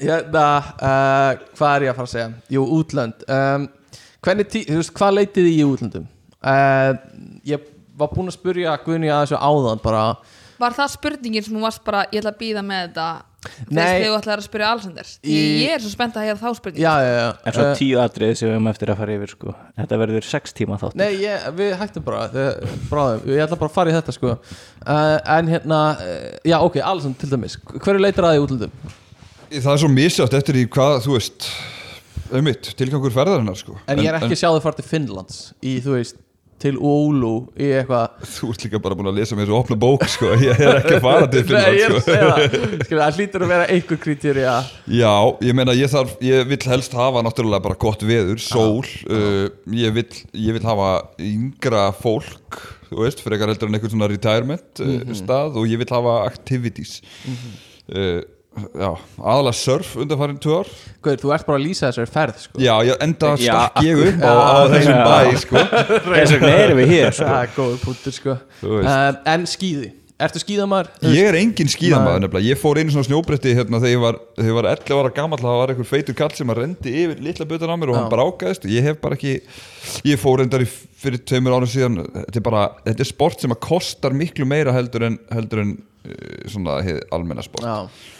Hérna 0.00 0.46
uh, 0.76 1.40
Hvað 1.56 1.74
er 1.74 1.86
ég 1.86 1.92
að 1.92 2.00
fara 2.00 2.06
að 2.06 2.12
segja? 2.12 2.30
Jú, 2.52 2.64
útlönd. 2.76 3.24
Um, 3.24 3.68
Hvernig 4.20 4.50
þú 4.52 4.76
veist, 4.76 4.92
hvað 4.96 5.14
leitið 5.16 5.46
þið 5.46 5.54
í 5.54 5.62
útlöndum? 5.64 6.08
Uh, 6.40 6.90
ég 7.48 7.68
var 8.00 8.12
búinn 8.14 8.30
að 8.32 8.38
spurja 8.38 8.76
Guðni 8.84 9.10
að 9.12 9.26
þessu 9.26 9.40
áðan 9.40 9.82
bara 9.84 10.04
Var 10.60 10.74
það 10.76 10.90
spurningin 10.92 11.44
sem 11.46 11.54
hún 11.56 11.62
varst 11.64 11.80
bara, 11.86 12.02
ég 12.12 12.20
ætla 12.20 12.34
að 12.34 12.40
býða 12.42 12.60
með 12.68 12.80
þetta 12.90 13.04
þegar 13.70 14.02
þú 14.04 14.16
ætlar 14.18 14.40
að 14.42 14.44
spyrja 14.44 14.66
Alexander? 14.74 15.06
Í- 15.24 15.36
ég 15.62 15.70
er 15.72 15.80
svo 15.80 15.88
spennt 15.94 16.18
að 16.20 16.26
heyra 16.26 16.36
þá 16.36 16.50
spurning 16.58 16.82
Já, 16.84 16.90
já, 17.00 17.12
já. 17.16 17.28
En 17.48 17.54
svo 17.56 17.64
Eh, 17.64 17.70
tíu 17.78 17.96
atriði 18.02 18.34
sem 18.36 18.48
við 18.50 18.52
höfum 18.58 18.68
eftir 18.68 18.92
að 18.92 18.98
fara 19.00 19.14
yfir 19.16 19.30
sko. 19.32 19.54
Þetta 19.80 19.98
verður 20.02 20.26
sex 20.28 20.52
tíma 20.58 20.76
þátt 20.82 20.98
Nei, 21.00 21.08
ég, 21.22 21.46
við 21.56 21.72
hættum 21.80 22.04
bara 22.04 22.26
þegar- 22.28 22.76
Bráðum, 22.90 23.24
ég 23.32 23.40
ætla 23.46 23.58
bara 23.62 23.70
að 23.70 23.78
fara 23.78 23.90
í 23.90 23.96
þetta 23.96 24.12
sko. 24.18 24.34
Uh, 24.84 25.18
En 25.38 25.48
hérna, 25.48 25.80
uh, 25.96 26.38
já 26.44 26.58
ok, 26.60 26.76
Alisson 26.84 27.14
til 27.16 27.30
dæmis. 27.32 27.56
Hverju 27.64 28.04
leitar 28.04 28.28
að 28.28 28.36
því 28.36 28.44
útlöndum? 28.44 28.70
Það 29.50 29.72
er 29.72 29.80
svo 29.86 29.88
misjátt 29.96 30.36
eftir 30.36 30.60
í 30.60 30.66
hvað, 30.68 31.00
þú 31.08 31.16
veist 31.16 31.48
auðvitað, 32.30 32.74
tilgangur 32.78 33.10
ferðarinnar 33.16 33.56
sko. 33.58 33.78
En 33.88 33.98
ég 33.98 34.12
er 34.12 34.20
ekki 34.20 34.36
að 34.36 34.42
sjá 34.44 34.50
þau 34.52 34.60
fara 34.68 34.76
til 34.78 34.84
Finnlands 34.86 35.40
Í, 35.64 35.80
þú 35.80 35.96
veist, 35.96 36.20
til 36.60 36.74
Oulu 36.76 37.32
Í 37.56 37.68
eitthvað. 37.80 38.16
Þú 38.34 38.50
ert 38.52 38.64
líka 38.66 38.80
bara 38.84 38.96
búin 38.98 39.10
að 39.10 39.20
lesa 39.20 39.36
með 39.36 39.46
þessu 39.46 39.56
opna 39.58 39.78
bók 39.80 40.06
sko. 40.12 40.32
Ég 40.40 40.60
er 40.60 40.80
ekki 40.80 40.96
að 40.98 41.04
fara 41.06 41.28
til 41.32 41.44
Nei, 41.54 41.60
ég 41.76 41.84
er 41.86 41.94
að 41.94 42.00
sko. 42.00 42.06
segja 42.08 42.30
það. 42.30 42.86
Það 42.90 43.20
hlýtur 43.20 43.44
að 43.46 43.52
vera 43.54 43.68
einhver 43.76 44.00
krítjur 44.04 44.40
Já, 44.40 45.12
ég 45.46 45.56
meina 45.56 45.76
ég 45.76 45.92
þarf 45.92 46.16
Ég 46.24 46.50
vill 46.50 46.60
helst 46.72 46.96
hafa 46.98 47.22
náttúrulega 47.26 47.64
bara 47.68 47.78
gott 47.80 48.04
veður 48.06 48.42
Sól, 48.42 48.84
uh, 49.10 49.46
ég, 49.76 49.94
vill, 49.96 50.20
ég 50.36 50.56
vill 50.58 50.66
hafa 50.66 50.90
yngra 51.20 51.86
fólk 51.96 52.60
Þú 52.90 53.04
veist, 53.04 53.22
frekar 53.22 53.52
heldur 53.52 53.70
en 53.70 53.78
einhvern 53.78 53.94
svona 53.94 54.10
retirement 54.10 54.82
uh, 54.84 55.00
stað 55.16 55.60
Og 55.60 55.70
ég 55.70 55.80
vill 55.80 55.90
hafa 55.94 56.20
activities. 56.26 56.98
Uh, 57.90 58.20
Já, 58.20 58.39
aðalega 58.58 59.54
surf 59.56 59.92
undanfarin 60.02 60.40
tvö 60.42 60.56
ár. 60.60 60.70
Guður, 61.04 61.20
þú 61.22 61.30
ert 61.36 61.46
bara 61.46 61.60
að 61.60 61.64
lýsa 61.68 61.86
þessari 61.90 62.10
ferð 62.10 62.42
sko. 62.42 62.60
Já, 62.60 62.72
ég, 62.88 62.98
enda 63.06 63.30
Já, 63.38 63.46
stakk 63.46 63.86
ég 63.86 64.02
upp 64.08 64.24
á, 64.26 64.32
Já, 64.32 64.42
á 64.42 64.58
þessum 64.74 64.98
já. 64.98 65.06
bæ 65.06 65.38
sko. 65.44 65.62
Þess 66.10 66.34
vegna 66.34 66.52
erum 66.66 66.80
við 66.82 66.92
hér 66.96 67.14
sko. 67.14 67.28
Það 67.30 67.40
er 67.46 67.54
góður 67.56 67.80
punktur 67.86 68.16
sko. 68.18 68.36
Um, 68.66 69.20
En 69.30 69.46
skíði, 69.48 69.92
ertu 70.20 70.42
skíðamar? 70.42 70.90
Ég 71.06 71.30
er 71.30 71.38
engin 71.40 71.70
skíðamaður 71.72 72.24
nefnilega. 72.26 72.48
Ég 72.50 72.60
fór 72.60 72.80
einu 72.82 72.92
svona 72.92 73.06
snjóbretti 73.08 73.54
hérna 73.56 73.80
þegar 73.80 73.94
ég 73.94 74.02
var, 74.02 74.18
þegar 74.36 74.50
ég 74.50 74.58
var 74.58 74.68
11 74.74 74.98
ára 74.98 75.12
gamall 75.20 75.40
það 75.46 75.60
var 75.62 75.72
einhver 75.72 75.88
feitur 75.94 76.18
kall 76.18 76.34
sem 76.36 76.52
að 76.52 76.60
rendi 76.64 76.96
yfir 77.04 77.22
litla 77.24 77.46
butan 77.48 77.72
á 77.72 77.76
mér 77.80 77.94
og 77.94 78.00
hann 78.02 78.10
brákaðist. 78.12 78.66
Og 78.66 78.74
ég 78.74 78.84
hef 78.90 78.98
bara 79.00 79.16
ekki 79.16 79.38
ég 80.10 80.20
fór 80.20 80.42
endar 80.44 80.66
fyrir 81.00 81.22
tveimur 81.24 81.54
ára 81.56 81.70
síðan. 81.70 82.02
Þetta 82.26 82.42
er 82.42 82.44
bara, 82.50 82.66
þetta 82.90 83.06
er 83.06 83.08
sport 83.14 83.40
sem 83.46 83.54
að 83.54 83.62
kostar 83.70 84.12
miklu 84.12 84.44
meira 84.50 84.74
heldur 84.76 85.06
en, 85.08 85.16
heldur 85.32 85.62
en 85.64 85.72
uh, 85.78 85.86
svona 86.48 86.78
hið 86.86 87.00
almenna 87.12 87.42
sport 87.44 87.66
Já, 87.66 87.74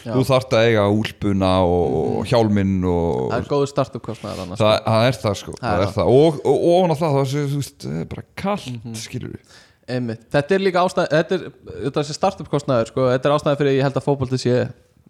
já. 0.05 0.11
þú 0.13 0.23
þarft 0.29 0.53
að 0.57 0.67
eiga 0.69 0.83
úlpuna 0.93 1.49
og, 1.65 1.95
og 2.19 2.29
hjálminn 2.29 2.75
og 2.85 3.31
Það 3.31 3.39
er 3.39 3.47
góður 3.49 3.71
startup 3.71 4.05
kostnaður 4.05 4.43
annars 4.45 4.61
það, 4.61 4.75
það 4.85 5.07
er 5.09 5.19
það 5.23 5.39
sko 5.41 5.55
Það 5.57 5.81
er 5.87 5.93
það. 5.95 6.13
og, 6.21 6.37
ofan 6.75 6.93
á 6.93 6.97
það, 7.01 7.17
það 7.17 7.95
er, 7.97 8.05
bara 8.13 8.25
kallt 8.43 8.69
mm 8.77 8.95
skilur 9.01 9.33
við 9.35 9.59
Einmitt. 9.91 10.27
Þetta 10.31 10.55
er 10.55 10.61
líka 10.61 10.85
ástæð 10.85 11.09
Þetta 11.11 11.35
er, 11.39 11.45
þetta 11.87 12.03
er 12.05 12.15
startup 12.15 12.51
kostnaður 12.53 12.91
sko 12.93 13.09
Þetta 13.11 13.27
er 13.31 13.35
ástæðan 13.35 13.59
fyrir 13.63 13.77
ég 13.79 13.85
held 13.87 13.97
að 13.99 14.05
fótbolti 14.05 14.39
sé 14.39 14.55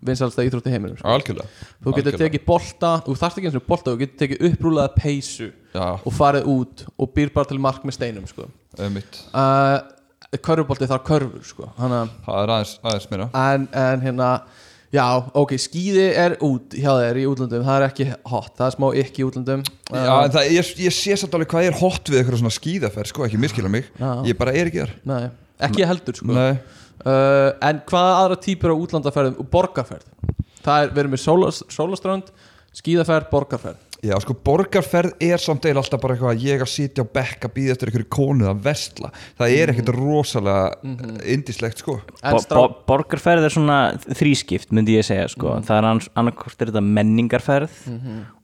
vinsalsta 0.01 0.41
íþrótt 0.47 0.65
í 0.65 0.71
heiminum 0.73 0.95
sko. 0.97 1.05
algjörlega 1.11 1.45
Þú 1.51 1.91
getur 1.93 2.15
Algjörlega. 2.15 2.21
tekið 2.23 2.45
bolta, 2.47 2.93
þú 3.05 3.13
þarft 3.19 3.37
ekki 3.37 3.49
eins 3.51 3.57
og 3.59 3.65
bolta 3.67 3.91
Þú 3.93 3.99
getur 4.01 4.21
tekið 4.23 4.45
upprúlaða 4.47 4.93
peysu 4.95 5.49
Já. 5.75 5.85
Og 6.01 6.15
farið 6.15 6.47
út 6.55 6.85
og 6.97 7.11
býr 7.13 7.29
bara 7.35 7.51
til 7.51 7.59
mark 7.61 7.83
með 7.87 7.95
steinum 7.99 8.25
sko. 8.27 8.47
Uh, 8.81 9.77
Körfubolti 10.39 10.87
þarf 10.87 11.03
körfur 11.07 11.43
sko. 11.43 11.69
Hanna, 11.75 12.05
það 12.23 12.43
er 12.43 12.51
aðeins, 12.55 12.75
aðeins 12.85 13.07
meira. 13.11 13.25
En, 13.35 13.65
en 13.75 14.03
hérna 14.05 14.29
Já, 14.91 15.05
ok, 15.39 15.53
skíði 15.55 16.03
er 16.19 16.33
út 16.43 16.73
hjá 16.75 16.89
þér 16.99 17.17
í 17.21 17.21
útlöndum, 17.29 17.61
það 17.63 17.77
er 17.77 17.83
ekki 17.85 18.07
hot, 18.27 18.49
það 18.57 18.65
er 18.65 18.73
smá 18.73 18.85
ekki 18.99 19.21
í 19.21 19.27
útlöndum. 19.29 19.61
Já, 19.87 20.15
en 20.17 20.33
það, 20.33 20.47
ég, 20.51 20.71
ég 20.83 20.95
sé 20.95 21.15
samt 21.19 21.37
alveg 21.37 21.51
hvað 21.53 21.67
er 21.69 21.77
hot 21.79 22.11
við 22.11 22.19
eitthvað 22.19 22.41
svona 22.41 22.51
skíðaferð, 22.57 23.11
sko, 23.13 23.23
ekki 23.23 23.39
miskila 23.39 23.71
mig. 23.71 23.87
Já. 23.95 24.09
Ég 24.27 24.39
bara 24.39 24.55
er 24.59 24.67
ekki 24.67 24.81
þar. 24.83 24.91
Nei, 25.07 25.29
ekki 25.69 25.87
heldur 25.87 26.19
sko. 26.19 26.35
Uh, 26.35 27.53
En 27.63 27.79
hvaða 27.87 28.17
aðra 28.17 28.39
típur 28.43 28.75
á 28.75 28.81
útlandaferðum? 28.83 29.39
Og 29.39 29.47
borgarferð? 29.55 30.03
Það 30.59 30.83
er, 30.83 30.91
við 30.91 31.03
erum 31.05 31.15
með 31.15 31.23
sólas, 31.23 31.63
sólaströnd, 31.71 32.35
skíðaferð, 32.81 33.31
borgarferð 33.31 33.90
já, 34.01 34.15
sko, 34.23 34.33
borgarferð 34.47 35.13
er 35.21 35.41
samt 35.41 35.65
eil 35.69 35.75
alltaf 35.77 36.01
bara 36.01 36.15
eitthvað 36.15 36.31
að 36.33 36.45
ég 36.47 36.63
að 36.63 36.69
sitja 36.71 37.05
á 37.05 37.13
bekk 37.17 37.45
að 37.47 37.53
býða 37.57 37.75
eftir 37.75 37.91
einhverju 37.91 38.09
konu 38.15 38.47
að 38.49 38.63
vestla 38.65 39.11
Það 39.37 39.53
er 39.57 39.73
ekkert 39.73 39.91
rosalega 39.95 40.95
indislegt, 41.35 41.83
sko. 41.83 41.97
Bo 42.49 42.65
borgarferð 42.89 43.45
er 43.45 43.53
svona 43.53 43.77
þrískipt 44.07 44.73
myndi 44.73 44.97
ég 44.97 45.05
segja 45.05 45.27
sko. 45.31 45.59
það 45.67 45.77
er 45.77 45.89
annarkvort 46.23 46.65
er 46.65 46.71
þetta 46.71 46.83
menningarferð 46.87 47.77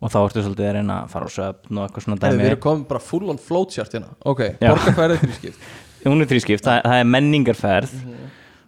og 0.01 0.13
þá 0.13 0.19
ertu 0.21 0.45
svolítið 0.45 0.69
að 0.69 0.77
reyna 0.77 0.99
að 1.03 1.11
fara 1.15 1.27
á 1.27 1.31
söfn 1.37 1.81
og 1.81 1.87
eitthvað 1.87 2.05
svona 2.05 2.21
dæmi. 2.21 2.37
við 2.43 2.51
erum 2.51 2.63
komin 2.67 2.87
bara 2.91 3.03
full 3.03 3.33
on 3.33 3.41
flowchart 3.41 3.97
hérna. 3.97 4.13
Ok, 4.25 4.43
Já. 4.61 4.69
borgarferð 4.69 5.17
er 5.17 5.23
þrískipt. 5.25 5.67
Hún 6.07 6.21
er 6.21 6.29
þrískipt, 6.29 6.63
það, 6.63 6.81
það 6.85 7.01
er 7.01 7.09
menningarferð. 7.15 7.95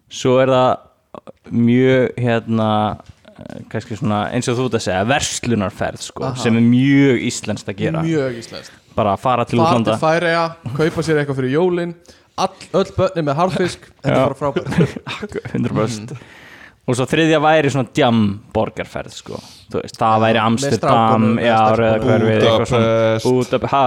Svo 0.10 0.40
er 0.42 0.50
það 0.50 0.72
mjög 1.54 2.18
hérna 2.20 2.70
kannski 3.72 3.98
svona 4.00 4.26
eins 4.34 4.50
og 4.52 4.58
þú 4.60 4.68
ert 4.70 4.78
að 4.80 4.86
segja 4.88 5.06
verslunarferð 5.10 6.06
sko, 6.10 6.26
Aha. 6.30 6.42
sem 6.42 6.58
er 6.60 6.66
mjög 6.66 7.24
íslenskt 7.30 7.72
að 7.72 7.80
gera. 7.84 8.04
Mjög 8.06 8.40
íslenskt. 8.42 8.76
Bara 8.98 9.16
að 9.16 9.24
fara 9.24 9.46
til 9.48 9.62
Fara 9.62 9.70
til 9.78 9.84
útlanda. 9.86 10.00
Færeja, 10.02 10.44
kaupa 10.76 11.06
sér 11.06 11.22
eitthvað 11.22 11.42
fyrir 11.42 11.56
jólin. 11.56 11.96
All, 12.40 12.68
Öll 12.80 12.92
börni 12.96 13.24
með 13.28 13.36
harfisk 13.36 13.90
Þetta 14.00 14.14
er 14.16 14.22
bara 14.24 14.38
frábært. 14.40 14.70
100% 15.58 16.16
og 16.90 16.98
svo 16.98 17.06
þriðja 17.06 17.38
væri 17.44 17.70
svona 17.70 17.92
djam 17.94 18.22
borgarferð 18.54 19.14
sko. 19.14 19.40
Þú 19.70 19.84
veist, 19.84 19.98
það 20.00 20.24
væri 20.24 20.40
Amsterdam 20.42 21.26
með 21.38 21.82
Budapest. 22.02 22.74
Budapest, 23.28 23.84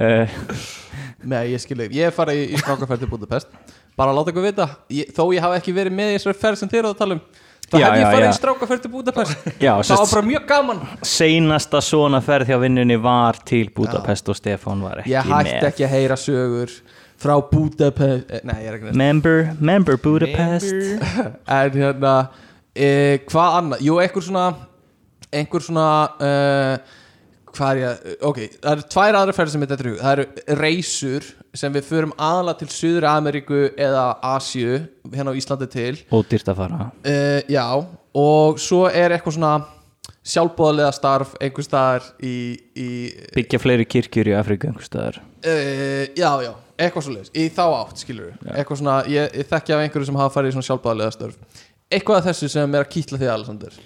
uh, 0.00 0.68
Nei, 1.32 1.42
ég 1.52 1.60
skil 1.60 1.82
ekki, 1.84 2.00
ég 2.00 2.14
farið 2.14 2.40
í, 2.40 2.46
í 2.54 2.60
strákaferð 2.60 3.04
til 3.04 3.10
Budapest. 3.10 3.52
Bara 3.98 4.14
láta 4.16 4.32
ykkur 4.32 4.46
vita. 4.46 4.68
Ég, 4.92 5.10
Þó 5.16 5.26
ég 5.34 5.44
hafi 5.44 5.58
ekki 5.60 5.74
verið 5.76 5.96
með 5.98 6.14
í 6.14 6.16
þessari 6.16 6.40
ferð 6.40 6.60
sem 6.62 6.70
þér 6.72 6.82
eru 6.84 6.92
að 6.94 7.00
tala 7.02 7.18
um 7.18 7.22
Það 7.66 7.80
Já, 7.82 7.86
hef 7.86 7.96
ég 7.96 8.02
já, 8.04 8.06
farið 8.14 8.24
já. 8.26 8.30
í 8.30 8.36
strákaferð 8.38 8.82
til 8.84 8.90
Budapest. 8.92 9.46
Já, 9.58 9.72
Það 9.82 9.98
var 9.98 10.10
bara 10.12 10.26
mjög 10.28 10.44
gaman. 10.50 10.82
Seinasta 11.02 11.80
svona 11.82 12.20
ferð 12.22 12.52
hjá 12.52 12.58
vinnunni 12.62 12.98
var 13.02 13.40
til 13.48 13.72
Budapest 13.74 14.28
og 14.30 14.38
Stefán 14.38 14.84
var 14.86 15.00
ekki 15.02 15.10
Ég 15.16 15.26
hætti 15.26 15.56
með 15.56 15.66
ekki 15.72 15.86
að 15.88 15.94
heyra 15.96 16.18
sögur 16.22 16.76
Frá 17.18 17.34
Budapest 17.50 18.30
eh, 18.30 18.44
Nei, 18.46 18.58
ég 18.62 18.68
er 18.70 18.76
ekki 18.78 18.86
nefn 18.92 19.00
Member, 19.02 19.40
member 19.72 19.98
Budapest. 20.04 20.70
En 21.48 21.74
hérna 21.80 22.14
e, 22.76 22.90
Hvað 23.32 23.58
annað? 23.62 23.82
Jú, 23.88 23.98
einhver 24.04 24.26
svona 24.28 24.46
Einhver 25.34 25.64
svona 25.66 25.88
uh, 26.22 27.02
Hvað 27.56 27.72
er 27.72 27.82
ég? 27.82 28.06
Ok, 28.30 28.40
það 28.60 28.70
eru 28.76 28.86
tvær 28.94 29.18
aðra 29.24 29.34
ferðir 29.40 29.54
sem 29.56 29.66
þetta 29.66 29.78
er 29.80 29.90
hug 29.90 29.98
Það 30.04 30.14
eru 30.14 30.56
reysur 30.62 31.28
sem 31.58 31.72
við 31.74 31.86
förum 31.88 32.12
aðalega 32.16 32.62
til 32.62 32.68
Suður 32.74 33.06
Ameríku 33.10 33.62
eða 33.76 34.04
Asíu 34.34 34.82
hérna 35.12 35.32
á 35.32 35.38
Íslandi 35.38 35.68
til. 35.72 35.94
Og 36.14 36.26
dýrt 36.30 36.50
að 36.52 36.60
fara. 36.60 36.90
Uh, 37.06 37.40
Já, 37.50 37.64
og 38.16 38.60
svo 38.62 38.84
er 38.90 39.16
eitthvað 39.16 39.38
svona 39.38 39.54
sjálfbóðlega 40.26 40.92
starf 40.94 41.34
einhver 41.42 41.66
staðar 41.66 42.06
í, 42.18 42.36
í 42.74 42.88
byggja 43.36 43.60
fleiri 43.62 43.86
kirkjur 43.86 44.32
í 44.32 44.36
Afríku 44.38 44.70
einhvers 44.70 44.90
staðar. 44.90 45.20
Uh, 45.46 46.06
Já, 46.18 46.30
já, 46.46 46.52
eitthvað 46.80 47.06
svo 47.06 47.14
leiðis 47.14 47.34
Í 47.36 47.46
þá 47.54 47.64
átt, 47.68 48.00
skilur 48.02 48.32
við 48.32 48.50
Eitthvað 48.56 48.80
svona, 48.82 48.96
ég, 49.10 49.30
ég 49.36 49.50
þekki 49.52 49.76
af 49.76 49.84
einhverju 49.84 50.08
sem 50.10 50.18
hafa 50.20 50.34
farið 50.34 50.52
í 50.52 50.56
svona 50.56 50.68
sjálfbóðlega 50.70 51.14
starf 51.14 51.62
Eitthvað 51.86 52.18
af 52.18 52.28
þessu 52.32 52.50
sem 52.50 52.74
er 52.74 52.82
að 52.82 52.92
kýtla 52.96 53.20
því 53.20 53.30
Alexander 53.36 53.78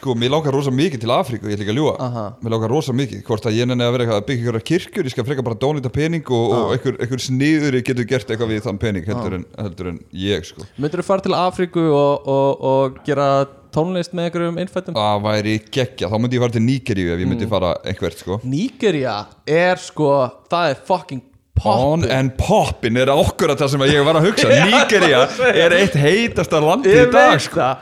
Sko, 0.00 0.14
mér 0.16 0.30
lákar 0.32 0.54
rosa 0.56 0.72
mikið 0.72 1.02
til 1.02 1.10
Afríku, 1.12 1.48
ég 1.50 1.58
ætla 1.58 1.66
ekki 1.66 1.72
að 1.74 1.76
ljúa 1.76 1.90
Aha. 2.00 2.22
Mér 2.40 2.54
lákar 2.54 2.72
rosa 2.72 2.92
mikið, 2.96 3.18
hvort 3.26 3.44
að 3.50 3.58
ég 3.58 3.66
nenni 3.68 3.84
að 3.84 3.90
vera 3.92 4.04
eitthvað 4.06 4.20
að 4.22 4.28
byggja 4.30 4.46
ykkur 4.46 4.64
kirkjur 4.70 5.08
Ég 5.10 5.12
skal 5.12 5.26
freka 5.28 5.44
bara 5.44 5.58
dónlita 5.60 5.90
pening 5.92 6.30
og, 6.32 6.54
og 6.56 6.72
einhver, 6.72 6.96
einhver 7.04 7.20
sniður 7.20 7.76
getur 7.84 8.08
gert 8.08 8.32
eitthvað 8.32 8.54
við 8.54 8.62
þann 8.64 8.78
pening 8.80 9.10
heldur 9.10 9.36
en, 9.36 9.44
heldur 9.60 9.90
en 9.92 9.98
ég, 10.16 10.48
sko. 10.48 10.64
Myndur 10.80 11.02
þú 11.02 11.06
fara 11.10 11.26
til 11.26 11.36
Afríku 11.36 11.84
og, 11.84 12.32
og, 12.32 12.64
og 12.70 12.98
gera 13.04 13.28
tónlist 13.76 14.16
með 14.16 14.30
einhverjum 14.30 14.62
innfættum? 14.64 14.96
Það 14.96 15.22
væri 15.28 15.58
geggja, 15.68 16.08
þá 16.08 16.16
myndi 16.16 16.40
ég 16.40 16.46
fara 16.46 16.56
til 16.56 16.64
Nígeríu 16.70 17.12
ef 17.12 17.20
ég 17.20 17.32
myndi 17.34 17.52
fara 17.52 17.76
einhvert, 17.84 18.24
sko. 18.24 18.40
Nígeria 18.48 19.20
er 19.44 19.84
sko, 19.84 20.10
það 20.48 20.72
er 20.72 20.84
fucking 20.88 21.26
On 21.60 22.00
pop 22.00 22.12
and 22.16 22.38
poppin 22.40 22.96
er 22.96 23.10
okkur 23.12 23.52
að 23.52 23.58
það 23.60 23.72
sem 23.74 23.82
ég 23.90 24.04
var 24.06 24.16
að 24.16 24.30
hugsa. 24.30 24.48
Nígería 24.70 25.26
er 25.52 25.74
eitt 25.76 25.98
heitasta 26.00 26.56
landið 26.64 27.02
í 27.02 27.08
dag, 27.12 27.34
sko 27.44 27.74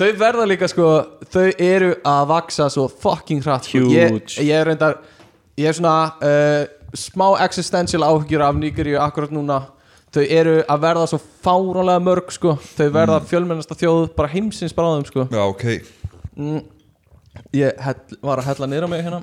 Þau 0.00 0.08
verða 0.16 0.46
líka 0.48 0.68
sko, 0.70 0.90
þau 1.28 1.50
eru 1.60 1.90
að 2.08 2.22
vaksa 2.30 2.70
svo 2.72 2.86
fucking 2.88 3.44
hratt 3.44 3.68
sko. 3.68 3.82
ég, 3.92 4.16
ég 4.40 4.54
er 4.56 4.70
reyndar, 4.70 4.96
ég 5.60 5.68
er 5.68 5.76
svona 5.76 6.14
uh, 6.24 6.62
smá 6.96 7.26
existential 7.44 8.06
áhyggjur 8.06 8.46
af 8.46 8.56
Nígeríu 8.56 8.96
akkurat 9.04 9.34
núna. 9.34 9.60
Þau 10.10 10.24
eru 10.24 10.56
að 10.64 10.82
verða 10.86 11.06
svo 11.12 11.20
fárónlega 11.44 12.00
mörg 12.02 12.32
sko. 12.34 12.56
Þau 12.78 12.86
verða 12.86 13.20
mm. 13.20 13.28
fjölmennasta 13.30 13.76
þjóð 13.78 14.08
bara 14.16 14.32
heimsins 14.32 14.74
bráðum 14.74 15.04
sko. 15.06 15.28
Já, 15.28 15.42
ok. 15.44 15.66
Mm, 16.40 16.64
Ég 17.54 17.76
hell, 17.84 18.00
var 18.24 18.40
að 18.40 18.50
hella 18.50 18.66
niður 18.70 18.88
á 18.88 18.90
mig 18.90 19.04
hérna 19.06 19.20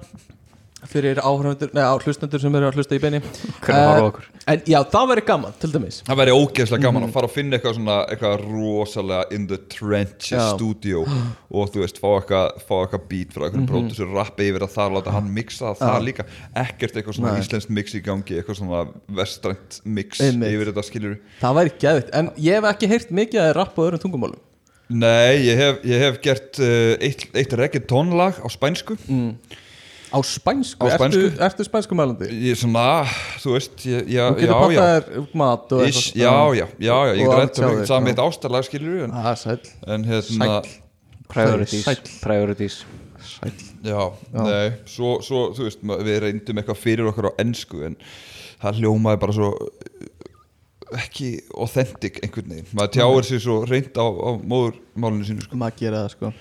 fyrir 0.88 1.18
áhörfundur, 1.18 1.72
neða 1.74 1.96
hlustendur 2.04 2.42
sem 2.42 2.56
eru 2.60 2.68
að 2.70 2.78
hlusta 2.78 2.98
í 2.98 3.02
beini 3.02 3.22
á 3.66 3.98
okkur? 4.04 4.28
En 4.48 4.62
já, 4.70 4.78
það 4.94 5.08
væri 5.12 5.24
gaman, 5.28 5.56
til 5.62 5.72
dæmis. 5.74 6.00
Það 6.08 6.20
væri 6.22 6.36
ógeðslega 6.38 6.86
gaman 6.86 7.08
að 7.08 7.16
fara 7.16 7.30
að 7.30 7.34
finna 7.34 7.58
eitthvað 7.58 7.78
svona 7.80 7.98
eitthvað 8.12 8.46
rosalega 8.46 9.36
in 9.36 9.48
the 9.50 9.60
trenches 9.74 10.38
Já. 10.38 10.54
studio 10.54 11.04
og 11.04 11.72
þú 11.74 11.84
veist, 11.84 12.02
fá 12.02 12.08
eitthvað, 12.14 12.62
fá 12.68 12.76
eitthvað 12.84 13.08
beat 13.10 13.34
frá 13.34 13.48
eitthvað 13.48 13.66
mm 13.68 14.16
rappi 14.18 14.48
yfir 14.52 14.66
að 14.66 14.74
það 14.74 14.96
láta 14.98 15.14
hann 15.16 15.30
mixa 15.34 15.74
það, 15.74 15.82
það 15.82 16.06
líka, 16.08 16.26
ekkert 16.64 16.98
eitthvað 17.00 17.18
svona 17.18 17.34
Nei. 17.34 17.42
íslenskt 17.44 17.72
mix 17.74 17.96
í 17.98 18.02
gangi, 18.06 18.38
eitthvað 18.40 18.60
svona 18.62 18.82
vestrænt 19.20 19.80
mix 19.84 20.22
Einmitt. 20.24 20.54
yfir 20.56 20.72
þetta 20.72 20.86
skilur 20.88 21.16
Það 21.42 21.58
væri 21.60 21.74
geðvitt, 21.84 22.12
en 22.18 22.32
ég 22.42 22.58
hef 22.58 22.70
ekki 22.72 22.92
heyrt 22.94 23.14
mikið 23.20 23.44
að 23.44 23.54
rapp 23.58 23.78
á 23.78 23.82
öðrum 23.86 24.04
tungumálum. 24.04 24.42
Nei, 24.88 25.44
ég 25.44 25.60
hef, 25.60 25.80
ég 25.88 26.04
hef 26.06 26.20
gert 26.24 26.60
uh, 26.64 26.94
eitt, 27.04 27.28
eitt 27.36 27.56
á 30.18 30.20
spænsku? 30.26 30.82
Á 30.82 30.88
spænsku. 30.98 31.22
Ertu, 31.28 31.44
ertu 31.46 31.66
spænsku 31.68 31.98
mælandi? 32.00 32.28
Ég 32.50 32.58
svona, 32.58 32.86
þú 33.44 33.54
veist, 33.54 33.78
ég, 33.86 34.10
já, 34.18 34.26
Þú 34.34 34.42
getur 34.42 34.50
já, 34.50 34.58
já, 34.58 34.82
pantaðir 34.82 35.30
mat 35.38 35.72
og 35.78 35.86
Ish, 35.88 36.10
já, 36.18 36.34
já, 36.58 36.66
já, 36.82 36.98
já, 37.06 37.14
ég 37.14 37.28
Og 37.28 37.32
get 37.32 37.38
allt 37.38 37.44
rætt 37.44 37.58
hjá 37.58 37.64
um 37.64 37.70
þér, 37.70 37.78
eitthvað. 37.78 37.88
saman 37.94 38.08
já. 38.08 38.14
eitt 38.16 38.24
ástarlag 38.26 38.68
skilur 38.68 39.04
en, 39.06 39.16
er 39.32 39.40
sæll. 39.44 39.72
en 39.88 40.08
hérna, 40.10 40.62
Priorities, 41.28 41.84
Sæll. 41.84 42.04
priorities. 42.24 42.76
Já, 43.84 44.04
nei 44.34 44.72
svo, 44.88 45.18
svo, 45.22 45.42
þú 45.54 45.66
veist, 45.68 45.82
við 45.84 46.20
reyndum 46.24 46.62
eitthvað 46.62 46.80
fyrir 46.82 47.10
okkur 47.12 47.28
á 47.30 47.32
ennsku 47.44 47.82
en 47.86 47.98
það 48.62 48.80
hljómaði 48.82 49.20
bara 49.22 49.36
svo 49.36 49.50
uh, 49.52 50.08
ekki 51.04 51.34
authentic 51.60 52.22
einhvern 52.24 52.54
veginn, 52.54 52.70
maður 52.80 52.94
tjáir 52.96 53.28
sér 53.28 53.44
svo 53.44 53.58
reynd 53.68 54.00
á, 54.00 54.08
á 54.08 54.30
móðurmálinu 54.40 55.28
sínu 55.28 55.44
sko. 55.44 55.60
Maður 55.60 55.82
gera 55.84 56.06
það 56.06 56.14
sko 56.16 56.32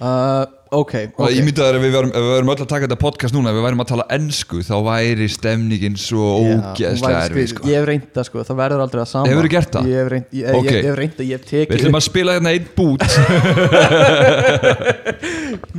uh, 0.00 0.44
Ok, 0.70 0.92
ok 1.18 1.32
ég 1.34 1.42
myndi 1.42 1.58
að 1.58 1.74
ef 1.74 1.82
við 1.82 1.90
við 1.90 2.14
værum 2.14 2.46
öll 2.52 2.62
að 2.62 2.68
taka 2.70 2.86
þetta 2.86 2.94
podcast 3.00 3.34
núna 3.34 3.50
ef 3.50 3.56
við 3.58 3.64
værum 3.64 3.80
að 3.82 3.88
tala 3.90 4.04
ennsku 4.14 4.60
þá 4.62 4.76
væri 4.86 5.26
stemningin 5.26 5.96
svo 5.98 6.28
erfið 6.46 6.94
skrítið. 7.00 7.50
sko. 7.50 7.66
Ég 7.66 7.74
hef 7.74 7.82
reynd 7.88 8.06
það 8.14 8.22
sko, 8.28 8.38
það 8.46 8.54
verður 8.60 8.78
aldrei 8.84 9.00
að 9.02 9.08
sama 9.10 9.26
Hefurðu 9.32 9.50
gert 9.50 9.66
það? 9.74 9.82
Ég 9.90 9.98
hef 9.98 10.06
reynd, 10.12 10.28
ég, 10.30 10.46
Ok. 10.54 10.62
ég, 10.68 10.70
ég 10.70 10.86
hef 10.86 10.94
reynd 11.00 11.14
það, 11.18 11.26
ég 11.26 11.34
hef 11.34 11.42
við 11.42 11.50
tekið 11.50 11.74
ætlum 11.80 11.98
að 11.98 12.06
spila 12.06 12.30
hérna 12.38 12.54
einn 12.54 12.70
bút 12.78 13.02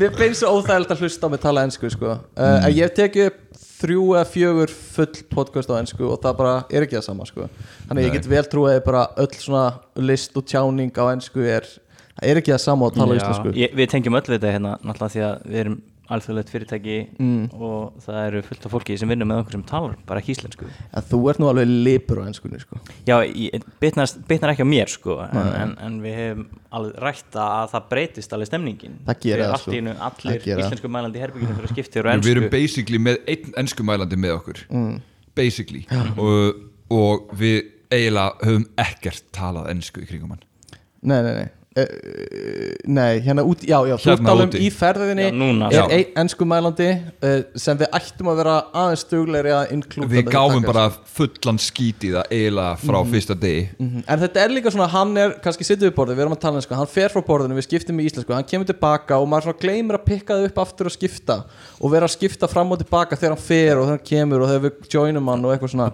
Mér 0.01 0.11
finnst 0.19 0.43
svo 0.43 0.51
óþægilegt 0.59 0.91
að 0.91 0.99
hlusta 1.05 1.23
á 1.23 1.31
mig 1.31 1.39
tala 1.39 1.63
ennsku 1.63 1.87
sko. 1.95 2.11
uh, 2.11 2.19
En 2.59 2.75
ég 2.75 2.83
hef 2.83 2.91
tekið 2.99 3.31
upp 3.31 3.39
þrjú 3.81 4.03
eða 4.11 4.27
fjögur 4.27 4.67
full 4.75 5.15
podcast 5.31 5.71
á 5.71 5.79
ennsku 5.79 6.03
og 6.05 6.19
það 6.19 6.35
bara 6.37 6.67
er 6.67 6.83
ekki 6.83 6.99
það 6.99 7.07
sama 7.07 7.23
sko. 7.25 7.47
Þannig 7.87 7.95
að 7.95 8.03
ég 8.03 8.11
Nei. 8.11 8.19
get 8.19 8.27
vel 8.27 8.43
trúið 8.51 8.75
að 8.75 8.83
á 12.21 12.25
ennsku 12.25 12.35
er 12.35 12.41
ekki 12.41 12.53
það 12.53 12.61
sama 12.65 12.89
að 12.91 12.99
tala 12.99 13.15
íslensku? 13.17 13.55
Ég, 13.57 13.73
Við 13.77 13.89
tengjum 13.95 14.17
öll 14.19 14.27
við 14.27 14.37
þetta 14.37 14.53
hérna 14.55 14.75
náttúrulega 14.85 15.13
því 15.15 15.23
að 15.27 15.49
við 15.49 15.63
erum 15.65 15.79
alþjóðlegt 16.11 16.49
fyrirtæki 16.51 16.95
Mm. 17.21 17.43
og 17.55 17.93
það 18.03 18.17
eru 18.27 18.41
fullt 18.43 18.65
af 18.67 18.73
fólki 18.73 18.97
sem 18.99 19.09
vinnur 19.11 19.27
með 19.29 19.41
okkur 19.43 19.55
sem 19.55 19.63
talar 19.69 19.93
bara 20.07 20.19
ekki 20.19 20.33
íslensku. 20.35 20.67
En 20.91 21.05
þú 21.07 21.19
ert 21.31 21.39
nú 21.39 21.47
alveg 21.47 21.69
lipur 21.87 22.19
á 22.19 22.23
ennskunni 22.27 22.59
sko. 22.59 22.79
Já, 23.07 23.15
bitnar, 23.79 24.11
ekki 24.51 24.65
á 24.65 24.69
mér 24.69 24.91
sko 24.91 25.17
en, 25.23 25.37
en, 25.61 25.71
en 25.79 25.95
við 26.03 26.17
hefum 26.19 26.43
alveg 26.71 26.99
rætt 27.05 27.37
að 27.39 27.69
það 27.75 27.87
breytist 27.93 28.35
alveg 28.35 28.51
stemningin. 28.51 28.97
Það 29.07 29.21
gerir 29.23 29.45
það, 29.45 29.53
allt 29.55 29.63
sko. 29.63 29.71
allir 30.09 30.43
það. 30.43 30.63
íslensku 30.65 30.91
mælandi 30.97 31.21
í 31.21 31.23
herbygginu 31.23 31.55
fyrir 31.55 31.69
að 31.71 31.75
skipta 31.77 31.99
og 32.03 32.27
við 32.27 32.35
erum 32.35 32.47
ennsku 32.49 32.57
basically 32.57 33.01
með 33.07 33.21
einn 33.31 33.57
ennskumælandi 33.63 34.19
með 34.19 34.35
okkur. 34.41 34.61
Basically. 35.35 35.85
Og, 36.19 36.61
og 36.91 37.31
við 37.39 37.63
eiginlega 37.91 38.35
höfum 38.43 38.67
ekkert 38.83 39.31
talað 39.35 39.71
ennsku 39.71 40.03
í 40.03 40.11
kringum 40.11 40.35
hann. 40.35 40.45
Nei, 41.01 41.21
nei, 41.23 41.33
nei 41.39 41.49
Uh, 41.71 41.85
nei, 42.83 43.21
hérna 43.23 43.45
út, 43.47 43.61
já, 43.63 43.77
já, 43.87 43.93
þú 43.95 44.09
Hérna 44.09 44.31
um 44.35 44.41
úti. 44.43 44.59
í 44.59 44.67
ferðinni 44.75 45.29
Já, 45.71 45.85
er 45.85 45.93
einn 45.95 46.17
ennsku 46.19 46.43
mælandi 46.43 46.87
uh, 46.99 47.45
sem 47.55 47.79
við 47.79 47.87
ættum 47.95 48.27
að 48.27 48.41
vera 48.41 48.55
aðeins 48.75 49.05
stuglegri 49.05 49.53
að 49.55 49.71
inklúta 49.77 50.11
við 50.11 50.27
gáfum 50.33 50.65
bara 50.67 50.83
fullan 51.15 51.61
skít 51.63 52.03
í 52.03 52.11
það 52.11 52.27
eiginlega 52.35 52.75
frá 52.83 52.99
fyrsta 53.13 53.39
degi. 53.39 53.63
Mhm. 53.79 54.03
En 54.03 54.19
þetta 54.25 54.43
er 54.43 54.51
líka 54.51 54.75
svona, 54.75 54.89
hann 54.91 55.15
er 55.15 55.37
kannski 55.39 55.63
sittið 55.63 55.87
við 55.87 55.95
borðið, 56.01 56.19
við 56.19 56.25
erum 56.25 56.35
að 56.35 56.43
tala 56.43 56.59
um 56.59 56.67
sko, 56.67 56.75
hann 56.81 56.91
fer 56.91 57.15
frá 57.15 57.23
borðinu, 57.31 57.55
við 57.55 57.69
skiptum 57.69 58.03
í 58.03 58.09
íslensku, 58.11 58.35
hann 58.35 58.51
kemur 58.51 58.67
tilbaka 58.67 59.23
og 59.23 59.31
maður 59.31 59.47
svona 59.47 59.63
gleymir 59.63 59.95
að 59.95 60.07
pikka 60.11 60.35
það 60.35 60.51
upp 60.51 60.63
aftur 60.67 60.91
og 60.91 60.97
skipta 60.99 61.39
og 61.79 61.95
vera 61.95 62.03
að 62.03 62.17
skipta 62.19 62.51
fram 62.51 62.75
og 62.75 62.83
tilbaka 62.83 63.15
þegar 63.15 63.37
hann 63.37 63.45
fer 63.47 63.79
og 63.79 63.87
þegar 63.87 63.95
hann 63.95 64.07
kemur 64.11 64.43
og 64.43 64.51
þegar 64.51 64.67
við 64.67 64.73
joinum 64.91 65.31
hann 65.31 65.47
og 65.47 65.55
eitthvað 65.55 65.71
svona 65.71 65.87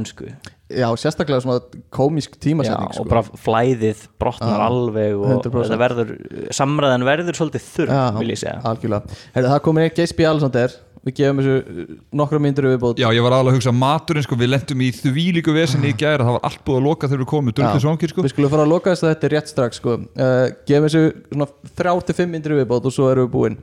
ennsku 0.00 0.30
Já, 0.74 0.88
sérstaklega 0.98 1.42
svona 1.44 1.82
komisk 1.92 2.38
Já, 2.38 2.40
tímasetning 2.48 2.88
og 2.88 2.96
sko. 2.96 3.10
bara 3.10 3.22
flæðið 3.44 4.06
brotnar 4.20 4.56
Já, 4.56 4.64
alveg 4.64 5.18
og 5.18 5.26
100%. 5.36 5.68
þetta 5.68 5.80
verður 5.82 6.14
samræðan 6.56 7.06
verður 7.06 7.38
svolítið 7.38 7.68
þurr 7.74 7.94
Já, 7.94 8.02
vil 8.16 8.32
ég 8.32 8.40
segja 8.40 8.56
Algjörlega, 8.70 9.20
Heyrðu, 9.36 9.52
það 9.52 9.62
komið 9.68 9.94
Geis 10.00 10.16
B. 10.16 10.26
Alexander 10.30 10.76
við 11.04 11.16
gefum 11.18 11.40
þessu 11.40 11.54
uh, 11.60 11.88
nokkra 12.16 12.40
myndir 12.40 12.66
viðbót 12.70 13.00
já 13.00 13.06
ég 13.12 13.24
var 13.24 13.36
alveg 13.36 13.52
að 13.52 13.58
hugsa 13.58 13.74
maturinn 13.76 14.24
sko 14.24 14.38
við 14.40 14.50
lendum 14.54 14.84
í 14.84 14.88
því 14.96 15.24
líku 15.38 15.54
vesinni 15.56 15.92
í 15.92 15.96
gæra 16.00 16.24
það 16.24 16.38
var 16.38 16.46
allt 16.48 16.62
búið 16.64 16.78
að 16.80 16.86
loka 16.88 17.10
þegar 17.10 17.22
við 17.22 17.30
komum 17.34 17.52
Já. 17.52 17.56
dörfli 17.58 17.82
svangir 17.84 18.12
sko 18.12 18.24
Við 18.24 18.32
skulum 18.32 18.52
fara 18.54 18.64
að 18.64 18.72
loka 18.72 18.94
þess 18.94 19.04
að 19.04 19.12
þetta 19.12 19.28
er 19.28 19.34
rétt 19.36 19.52
strax 19.52 19.80
sko. 19.82 19.96
uh, 20.00 20.46
Gefum 20.64 20.88
þessu 20.88 21.02
svona 21.28 21.48
þrjár 21.76 22.06
til 22.08 22.16
fimm 22.20 22.32
myndir 22.32 22.56
viðbót 22.56 22.88
og 22.88 22.96
svo 22.96 23.10
erum 23.12 23.28
við 23.28 23.34
búin 23.36 23.58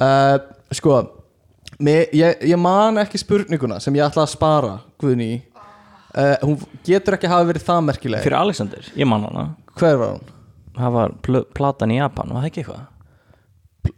uh, 0.00 0.38
Sko 0.76 0.96
mér, 1.84 2.08
ég, 2.16 2.40
ég 2.48 2.60
man 2.60 3.02
ekki 3.04 3.20
spurninguna 3.20 3.80
sem 3.84 3.96
ég 3.98 4.06
ætla 4.08 4.24
að 4.24 4.32
spara 4.32 4.72
Guðni 4.96 5.28
í 5.34 5.36
uh, 6.16 6.34
Hún 6.42 6.58
getur 6.86 7.16
ekki 7.18 7.30
hafa 7.30 7.46
verið 7.52 7.66
það 7.68 7.86
merkileg. 7.90 8.24
Fyrir 8.26 8.40
Alexander, 8.40 8.90
ég 8.96 9.08
man 9.08 9.28
hana. 9.28 9.48
Hver 9.76 10.00
var 10.00 10.16
hún? 10.16 10.32
það 10.76 10.92
var 10.92 11.12
pl 11.24 11.40
platan 11.56 11.92
í 11.94 11.96
Japan, 11.96 12.32
var 12.34 12.44
það 12.44 12.50
ekki 12.50 12.62
eitthvað? 12.64 12.84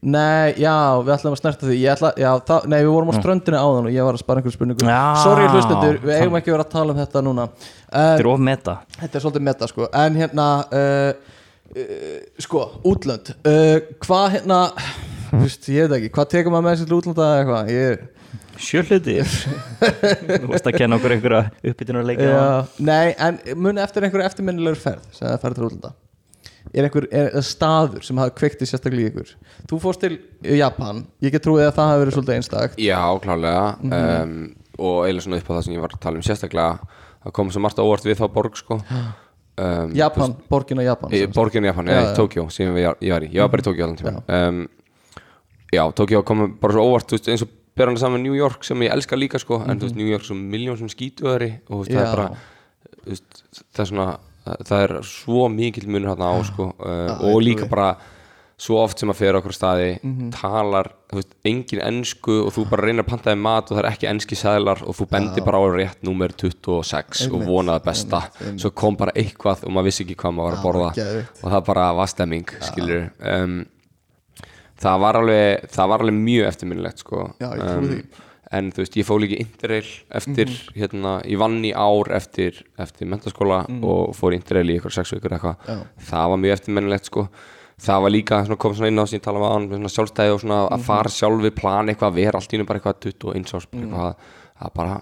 Nei, 0.04 0.52
já, 0.60 0.74
við 1.00 1.14
ætlum 1.14 1.34
að 1.34 1.40
snerta 1.40 1.66
því. 1.66 1.78
Ætla, 1.90 2.10
já, 2.20 2.28
það, 2.46 2.66
Nei, 2.68 2.76
við 2.84 2.90
vorum 2.92 3.08
á 3.10 3.14
ströndinu 3.16 3.58
áðan 3.58 3.88
og 3.88 3.94
ég 3.94 4.04
var 4.04 4.18
að 4.18 4.22
spara 4.22 4.42
einhverjum 4.42 4.56
spurningu. 4.58 4.90
Sorry 5.24 5.48
hlustendur, 5.48 5.98
við 6.04 6.20
eigum 6.20 6.36
ekki 6.38 6.52
vera 6.52 6.66
að 6.66 6.74
tala 6.74 6.94
um 6.94 7.00
þetta 7.00 7.22
núna. 7.24 7.46
Uh, 7.48 7.96
Þetta 7.96 8.22
er 8.22 8.28
of 8.30 8.44
meta. 8.50 8.74
Þetta 8.98 9.18
er 9.18 9.24
svolítið 9.24 9.46
meta 9.48 9.68
sko. 9.70 9.88
En 10.02 10.18
hérna 10.20 10.48
uh, 10.76 11.38
uh, 11.72 12.20
Sko, 12.44 12.64
útlönd. 12.92 13.32
Uh, 13.48 13.78
Hvað 14.04 14.28
hérna 14.36 14.60
Vist, 15.40 15.66
Ég 15.72 15.88
veit 15.88 15.98
ekki, 15.98 16.12
hvað 16.14 16.30
tekur 16.36 16.52
maður 16.54 16.68
með 16.68 16.78
sér 16.82 16.88
til 16.88 16.98
útlanda 17.00 17.26
eða 17.32 17.40
eitthvað? 17.40 17.72
Ég, 17.74 18.06
Sjölluti 18.58 19.16
Þú 20.42 20.50
veist 20.50 20.68
að 20.68 20.76
kenna 20.80 20.98
okkur 20.98 21.14
einhverja 21.14 21.70
uppbytun 21.70 22.00
og 22.00 22.06
leikja 22.08 22.28
já, 22.28 22.44
Nei, 22.88 23.14
en 23.14 23.40
muni 23.56 23.82
eftir 23.84 24.06
einhverju 24.06 24.26
eftirminnilegur 24.28 24.80
ferð 24.82 25.08
sem 25.14 25.26
það 25.28 25.40
ferð 25.44 25.58
til 25.58 25.66
útlanda. 25.68 25.92
Er 26.74 26.84
einhver 26.84 27.06
er, 27.08 27.30
er 27.38 27.44
staður 27.46 28.04
sem 28.04 28.18
hafa 28.20 28.34
kveikt 28.36 28.64
í 28.64 28.68
sérstaklega 28.68 29.12
ykkur? 29.12 29.30
Þú 29.70 29.78
fórst 29.82 30.02
til 30.04 30.18
Japan. 30.58 31.04
Ég 31.24 31.32
get 31.32 31.44
trúið 31.46 31.68
að 31.70 31.76
það 31.78 31.92
hafi 31.92 32.02
verið 32.02 32.16
svolítið 32.18 32.38
einstakt. 32.38 32.82
Já, 32.82 33.00
klálega 33.24 33.62
um, 33.88 34.34
og 34.78 34.98
eiginlega 35.06 35.24
svona 35.24 35.40
upp 35.40 35.48
á 35.48 35.52
það 35.54 35.64
sem 35.66 35.78
ég 35.78 35.84
var 35.86 35.94
að 35.94 36.02
tala 36.04 36.20
um 36.20 36.26
sérstaklega 36.26 36.98
það 37.24 37.34
kom 37.38 37.54
svo 37.54 37.62
margt 37.64 37.80
á 37.80 37.86
óvart 37.86 38.06
við 38.08 38.20
þá 38.20 38.28
borg 38.34 38.60
sko. 38.60 38.82
Um, 39.58 39.90
Japan, 39.90 40.36
borgin 40.46 40.78
á 40.78 40.86
Japan 40.86 41.10
borgin 41.34 41.64
í 41.64 41.66
Japan, 41.66 41.88
í 41.90 41.94
Tókjó 42.14 42.44
sem 42.54 42.76
ég, 42.78 42.92
var 43.10 43.24
í, 43.26 43.30
ég 43.34 43.40
var 43.42 43.48
bara 43.50 43.58
í 43.58 43.66
Tókjó 43.66 43.88
allan 43.88 43.96
tíma 43.98 44.20
um, 44.22 44.60
Já, 45.74 45.80
Tókjó 45.98 46.20
kom 46.22 46.44
bara 46.62 46.76
svo 46.76 46.84
óvart 46.86 47.10
þú 47.10 47.16
veist, 47.18 47.30
eins 47.32 47.42
og 47.42 47.50
ber 47.78 47.86
hann 47.92 47.96
saman 48.00 48.22
New 48.26 48.34
York 48.36 48.64
sem 48.66 48.80
ég 48.84 48.92
elska 48.92 49.16
líka 49.16 49.38
sko, 49.40 49.62
en 49.64 49.78
þú 49.80 49.88
veist, 49.88 49.96
New 49.96 50.10
York 50.10 50.24
svo 50.26 50.34
miljón 50.36 50.78
sem 50.78 50.88
skítuðari 50.92 51.52
og 51.70 51.84
veist, 51.86 51.94
það 51.94 52.04
Mhm. 52.04 52.08
Er 52.08 52.16
bara 52.16 52.36
veist, 53.06 53.42
það 53.74 53.82
er 53.84 53.90
svona 53.94 54.18
það 54.64 54.78
er 54.84 54.92
svo 55.04 55.48
mikill 55.52 55.88
munur 55.88 56.08
hérna 56.14 56.30
á 56.32 56.36
sko, 56.44 56.72
uh, 56.80 57.18
og 57.28 57.42
líka 57.42 57.68
bara 57.68 57.96
svo 58.58 58.74
oft 58.82 58.98
sem 58.98 59.08
að 59.12 59.14
fyrir 59.20 59.36
okkur 59.38 59.52
staði 59.54 60.00
Mhm. 60.02 60.30
talar, 60.34 60.88
þú 61.12 61.14
veist, 61.20 61.34
engin 61.44 61.80
ensku 61.84 62.46
og 62.46 62.52
þú 62.56 62.64
bara 62.70 62.82
reynir 62.88 63.04
að 63.04 63.10
pantaði 63.12 63.38
mat 63.38 63.70
og 63.70 63.76
það 63.78 63.84
er 63.84 63.90
ekki 63.92 64.08
enski 64.10 64.34
sæðlar 64.40 64.82
og 64.82 64.96
þú 64.96 65.06
bendir 65.12 65.44
bara 65.44 65.58
á 65.62 65.66
rétt 65.70 66.02
númer 66.02 66.32
26 66.34 67.28
og 67.28 67.34
Einmitt, 67.40 67.48
vonaði 67.48 67.84
besta. 67.84 68.20
einmitt, 68.40 68.60
svo 68.60 68.70
kom 68.74 68.96
bara 68.96 69.12
eitthvað 69.14 69.62
og 69.64 69.70
maður 69.70 69.84
vissi 69.84 70.04
ekki 70.04 70.16
hvað 70.16 70.34
maður 70.34 70.50
var 70.50 70.56
að 70.56 70.64
borða 70.64 70.90
og 71.44 71.52
það 71.52 71.64
bara 71.66 71.92
var 71.94 72.06
stemming 72.06 72.46
skilur 72.60 73.10
um, 73.20 73.66
það 74.78 75.02
var 75.04 75.18
alveg 75.20 75.68
það 75.74 75.92
var 75.92 76.04
alveg 76.04 76.18
mjög 76.22 76.48
eftirminnilegt 76.52 77.04
sko. 77.04 77.26
Því. 77.42 78.00
en 78.58 78.70
þú 78.72 78.80
veist, 78.80 78.96
ég 78.96 79.04
fór 79.04 79.20
líka 79.20 79.36
Interrail 79.42 79.88
eftir, 80.16 80.48
hérna, 80.72 81.18
ég 81.28 81.36
vann 81.40 81.58
í 81.68 81.72
ár 81.76 82.08
eftir, 82.16 82.62
eftir 82.80 83.10
mentaskóla 83.10 83.58
og 83.84 84.14
fór 84.16 84.32
Interrail 84.32 84.70
í 84.72 84.78
ykkur 84.78 84.94
sex 84.94 85.12
vikur 85.12 85.34
eitthvað. 85.36 85.56
Það 86.08 86.30
var 86.32 86.40
mjög 86.44 86.56
eftirminnilegt 86.56 87.10
sko. 87.10 87.26
Það 87.78 88.00
var 88.02 88.10
líka, 88.10 88.38
svona, 88.46 88.56
kom 88.58 88.72
svona 88.74 88.88
inn 88.90 88.98
á 88.98 89.06
sem 89.06 89.18
ég 89.20 89.22
tala 89.22 89.52
um 89.54 89.84
sjálfstæði 89.86 90.32
og 90.34 90.40
svona 90.42 90.62
að 90.74 90.86
fara 90.88 91.12
sjálf 91.12 91.44
við 91.44 91.54
plan 91.60 91.86
eitthvað, 91.92 92.16
vera 92.16 92.40
allt 92.40 92.50
í 92.50 92.58
einu 92.58 92.66
bara 92.66 92.80
eitthvað 92.80 92.98
21 93.04 93.54
árs 93.54 93.68
bara 93.70 93.84
eitthvað, 93.84 94.32
að 94.58 94.72
bara 94.80 94.96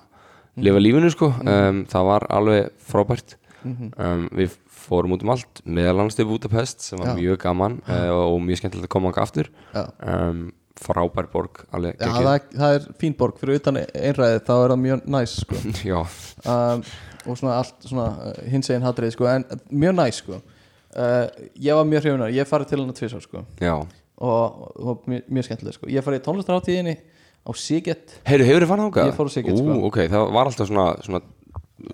lifa 0.66 0.82
lífinu 0.82 1.10
sko, 1.14 1.30
um, 1.40 1.84
það 1.88 2.04
var 2.10 2.26
alveg 2.36 2.68
frábært. 2.90 3.36
Um, 3.66 4.26
við 4.36 4.58
fórum 4.86 5.14
út 5.16 5.24
um 5.26 5.32
allt, 5.34 5.60
meðal 5.66 5.98
annars 6.04 6.16
til 6.18 6.28
Budapest 6.28 6.84
sem 6.86 7.00
var 7.02 7.12
Já. 7.12 7.16
mjög 7.18 7.40
gaman 7.42 7.80
uh, 7.88 8.12
og 8.30 8.38
mjög 8.44 8.60
skemmtilegt 8.62 8.88
að 8.88 8.94
koma 8.96 9.10
anga 9.12 9.24
aftur 9.26 9.50
um, 9.76 10.46
frábær 10.76 11.28
borg 11.32 11.62
Já, 11.72 12.08
það, 12.12 12.30
er- 12.34 12.48
það 12.60 12.74
er 12.78 12.86
fín 13.00 13.14
borg 13.16 13.38
fyrir 13.40 13.60
utan 13.62 13.78
einræðið 13.82 14.42
þá 14.44 14.52
er 14.56 14.74
það 14.74 14.80
mjög 14.84 15.06
næs 15.16 15.36
sko. 15.42 15.60
Um, 16.46 16.82
og 17.26 17.38
svona 17.40 17.56
allt 17.58 17.86
uh, 17.90 18.10
hins 18.46 18.68
eginn 18.70 18.84
hatrið 18.86 19.14
sko, 19.16 19.26
en 19.26 19.42
mjög 19.72 19.94
næs 19.98 20.20
sko. 20.22 20.36
uh, 20.38 21.24
ég 21.58 21.74
var 21.74 21.88
mjög 21.88 22.04
hrefunar, 22.04 22.30
ég 22.36 22.46
farið 22.46 22.68
til 22.70 22.78
hann 22.82 22.92
að 22.92 22.98
tvisar 23.00 23.24
sko. 23.24 23.42
og, 23.66 24.60
og 24.78 25.08
mjög, 25.10 25.24
mjög 25.32 25.48
skemmtileg 25.48 25.74
sko. 25.78 25.88
ég 25.90 26.04
farið 26.06 26.20
í 26.20 26.24
tónlistaráttíðinni 26.28 26.94
á 27.46 27.50
Siget 27.56 28.14
hefur 28.28 28.44
þið 28.44 28.68
fann 28.70 28.84
ángað? 28.86 29.08
Ég 29.10 29.16
fór 29.18 29.28
á 29.30 29.32
Sigyn, 29.34 29.56
Ú, 29.56 29.64
sko. 29.64 29.74
ok, 29.88 29.98
það 30.12 30.28
var 30.36 30.50
alltaf 30.50 30.70
svona, 30.70 30.86
svona 31.06 31.20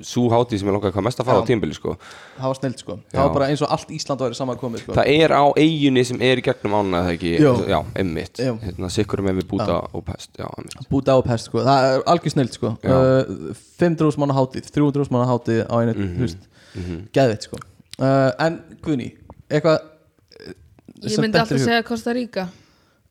Sú 0.01 0.23
hátíð 0.33 0.59
sem 0.63 0.69
ég 0.69 0.75
langaði 0.75 0.95
hvað 0.95 1.05
mest 1.05 1.21
að 1.21 1.27
fara 1.29 1.41
Já. 1.41 1.45
á 1.45 1.49
tímbili 1.51 1.75
sko. 1.77 1.97
það 2.39 2.47
var 2.49 2.59
snilt 2.59 2.79
sko. 2.81 2.97
Já. 2.97 3.13
það 3.13 3.27
var 3.27 3.35
bara 3.35 3.49
eins 3.53 3.63
og 3.63 3.73
allt 3.77 3.91
Ísland 3.93 4.21
væri 4.25 4.35
saman 4.39 4.57
komið 4.61 4.83
sko. 4.85 4.93
Það 4.97 5.11
er 5.13 5.35
á 5.37 5.45
eiginni 5.57 6.05
sem 6.05 6.23
er 6.23 6.41
í 6.41 6.45
gegnum 6.47 6.77
ána 6.79 7.03
Það 7.03 7.13
ekki, 7.17 7.33
Jú. 7.43 7.53
já, 7.69 7.79
emmitt 8.03 8.41
hérna, 8.41 8.91
Sikkur 8.91 9.23
með 9.27 9.43
við 9.43 9.49
búta 9.53 9.77
og 9.93 10.05
pest 10.07 10.31
Já, 10.39 10.49
búta 10.91 11.13
á 11.13 11.21
pest 11.27 11.51
sko. 11.51 11.59
það 11.67 11.89
er 11.91 12.03
algjör 12.15 12.35
snilt 12.37 12.53
sko. 12.57 12.77
Já. 12.83 12.97
uh, 12.97 13.55
500 13.79 14.19
manna 14.19 14.35
hátíð 14.35 14.71
300 14.73 15.11
manna 15.11 15.27
hátíð 15.29 15.67
á 15.69 15.75
einu 15.83 15.93
mm 15.93 16.17
-hmm. 16.17 16.37
Mhm. 16.75 17.09
geðveitt 17.13 17.43
sko. 17.43 17.57
uh, 18.01 18.31
en 18.39 18.63
Guðni 18.83 19.13
eitthvað 19.51 19.79
Ég 21.03 21.11
sem 21.11 21.21
myndi 21.25 21.39
alltaf 21.39 21.57
í 21.57 21.61
hug? 21.61 21.67
segja 21.69 21.83
Costa 21.83 22.13
Rica 22.13 22.49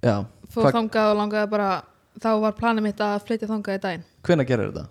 já, 0.02 0.26
Fór 0.50 0.72
þangað 0.72 1.12
og 1.12 1.18
langaði 1.18 1.50
bara 1.50 1.84
Þá 2.22 2.40
var 2.42 2.52
planið 2.54 2.82
mitt 2.84 3.00
að 3.00 3.22
flytja 3.26 3.48
þangað 3.48 3.76
í 3.78 3.82
daginn 3.82 4.04
hvenær 4.24 4.46
gerir 4.48 4.72
þetta? 4.72 4.88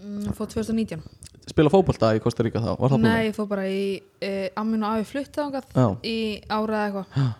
Mm, 0.00 0.32
Fór 0.38 0.48
2019 0.50 1.02
spila 1.50 1.70
fótbolta 1.72 2.12
í 2.14 2.20
Kosta 2.22 2.44
Ríka 2.46 2.60
þá? 2.62 2.72
Var 2.78 2.92
það 2.94 3.00
Nei, 3.04 3.26
ég 3.28 3.34
fór 3.36 3.48
bara 3.50 3.64
í 3.66 3.80
uh, 4.22 4.48
Amin 4.60 4.84
og 4.86 5.00
Afi 5.00 5.22
Já. 5.74 5.86
Í 6.06 6.16
ára 6.48 6.84
eða 6.86 6.86
eitthvað. 6.86 7.32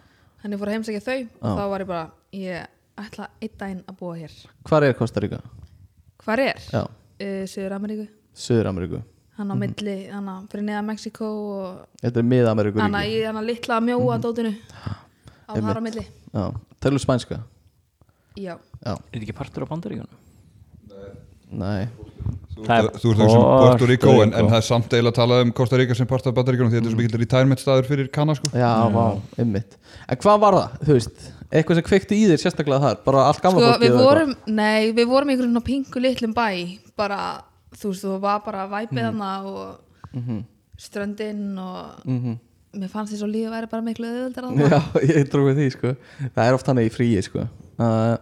Þannig 0.43 0.61
fór 0.63 0.71
að 0.71 0.75
heimsækja 0.75 1.03
þau 1.05 1.19
Og 1.21 1.47
Já. 1.47 1.53
þá 1.61 1.65
var 1.75 1.85
ég 1.85 1.91
bara 1.91 2.07
Ég 2.33 2.67
ætla 3.01 3.29
einn 3.41 3.55
daginn 3.61 3.85
að 3.89 3.97
búa 4.01 4.17
hér. 4.19 4.35
Hvar 4.69 4.87
er 4.89 4.97
Kosta 4.99 5.21
Ríka? 5.23 5.41
Hvar 6.25 6.43
er? 6.49 6.61
já, 6.73 6.85
Uh, 7.21 7.45
Suður 7.45 7.75
Ameríku 7.77 8.07
Suður 8.33 8.71
Ameríku 8.71 9.03
Hann 9.37 9.51
á 9.53 9.57
milli, 9.61 9.97
hann 10.09 10.25
á 10.29 10.41
fyrir 10.49 10.65
neða 10.65 10.81
Mexiko 10.89 11.27
og 11.29 12.01
þetta 12.01 12.21
er 12.23 12.27
mið 12.29 12.49
Ameríku 12.49 12.81
hann 12.81 12.97
á 12.97 13.05
í 13.05 13.19
hann 13.27 13.37
á 13.37 13.45
litla 13.45 13.77
mjóa 13.85 14.17
dótinu 14.21 14.53
á 14.57 15.53
Einmitt. 15.53 15.67
þar 15.69 15.81
á 15.81 15.83
milli. 15.85 16.05
Já, 16.33 16.45
tölur 16.81 17.03
spænska? 17.05 17.39
Já, 18.41 18.55
já, 18.57 18.93
Er 18.97 18.97
þetta 19.13 19.21
ekki 19.27 19.37
partur 19.37 19.65
á 19.65 19.71
bandaríkunum? 19.71 20.17
Nei. 21.51 21.89
Það 22.61 22.77
er 22.77 22.89
Þú 23.01 23.11
ert 23.15 23.21
þessum 23.23 23.45
Puerto 23.49 23.87
Rico 23.89 24.15
en, 24.23 24.33
en 24.37 24.49
það 24.51 24.57
er 24.59 24.65
samt 24.67 24.91
eiginlega 24.93 25.15
að 25.15 25.19
tala 25.21 25.37
um 25.47 25.53
Costa 25.57 25.79
Rica 25.81 25.95
sem 25.97 26.07
part 26.11 26.27
af 26.29 26.35
Bandaríkjunum 26.37 26.69
því 26.73 26.77
þetta 26.81 26.91
er 26.91 26.93
svo 26.93 26.99
mikill 27.01 27.21
retirement 27.23 27.63
staður 27.63 27.87
fyrir 27.89 28.11
Kana 28.13 28.35
sko. 28.37 28.51
Já, 28.53 28.73
vá, 28.93 29.05
einmitt. 29.41 29.79
En 30.13 30.21
hvað 30.21 30.41
var 30.43 30.57
það, 30.59 30.75
þú 30.85 30.97
veist 30.99 31.23
eitthvað 31.51 31.79
sem 31.81 31.87
kveikti 31.89 32.19
í 32.21 32.27
þér 32.31 32.43
sérstaklega 32.45 32.83
þar 32.85 32.99
bara 33.07 33.23
allt 33.31 33.41
gamla 33.43 33.63
sko 33.63 33.71
fólkið 33.73 33.87
við 33.87 33.95
eða 33.97 34.05
vorum 34.11 34.35
Nei, 34.61 34.93
við 35.01 35.09
vorum 35.11 35.31
í 35.31 35.35
einhverjum 35.35 35.55
svona 35.57 35.65
pingu 35.71 36.03
litlum 36.05 36.35
bæ 36.37 36.47
bara, 37.01 37.21
þú 37.81 37.95
veist, 37.95 38.05
þú 38.05 38.19
var 38.27 38.45
bara 38.45 38.67
væpið 38.71 39.03
hana 39.09 39.33
og 39.49 40.45
ströndin 40.81 41.59
og 41.59 42.05
Mhm. 42.07 42.37
mér 42.77 42.89
fannst 42.93 43.13
því 43.13 43.19
svo 43.19 43.27
lífið 43.33 43.51
væri 43.57 43.71
bara 43.71 43.83
miklu 43.83 44.07
auðvöldar 44.07 44.45
að 44.47 44.61
Já, 44.71 44.81
ég 45.17 45.31
trúi 45.33 45.55
því 45.57 45.71
sko. 45.75 45.97
Það 46.37 46.45
er 46.47 46.55
oft 46.55 46.67
hann 46.71 46.79
í 46.85 46.91
fríi 46.93 47.23
sko. 47.25 47.49
Uh, 47.81 48.17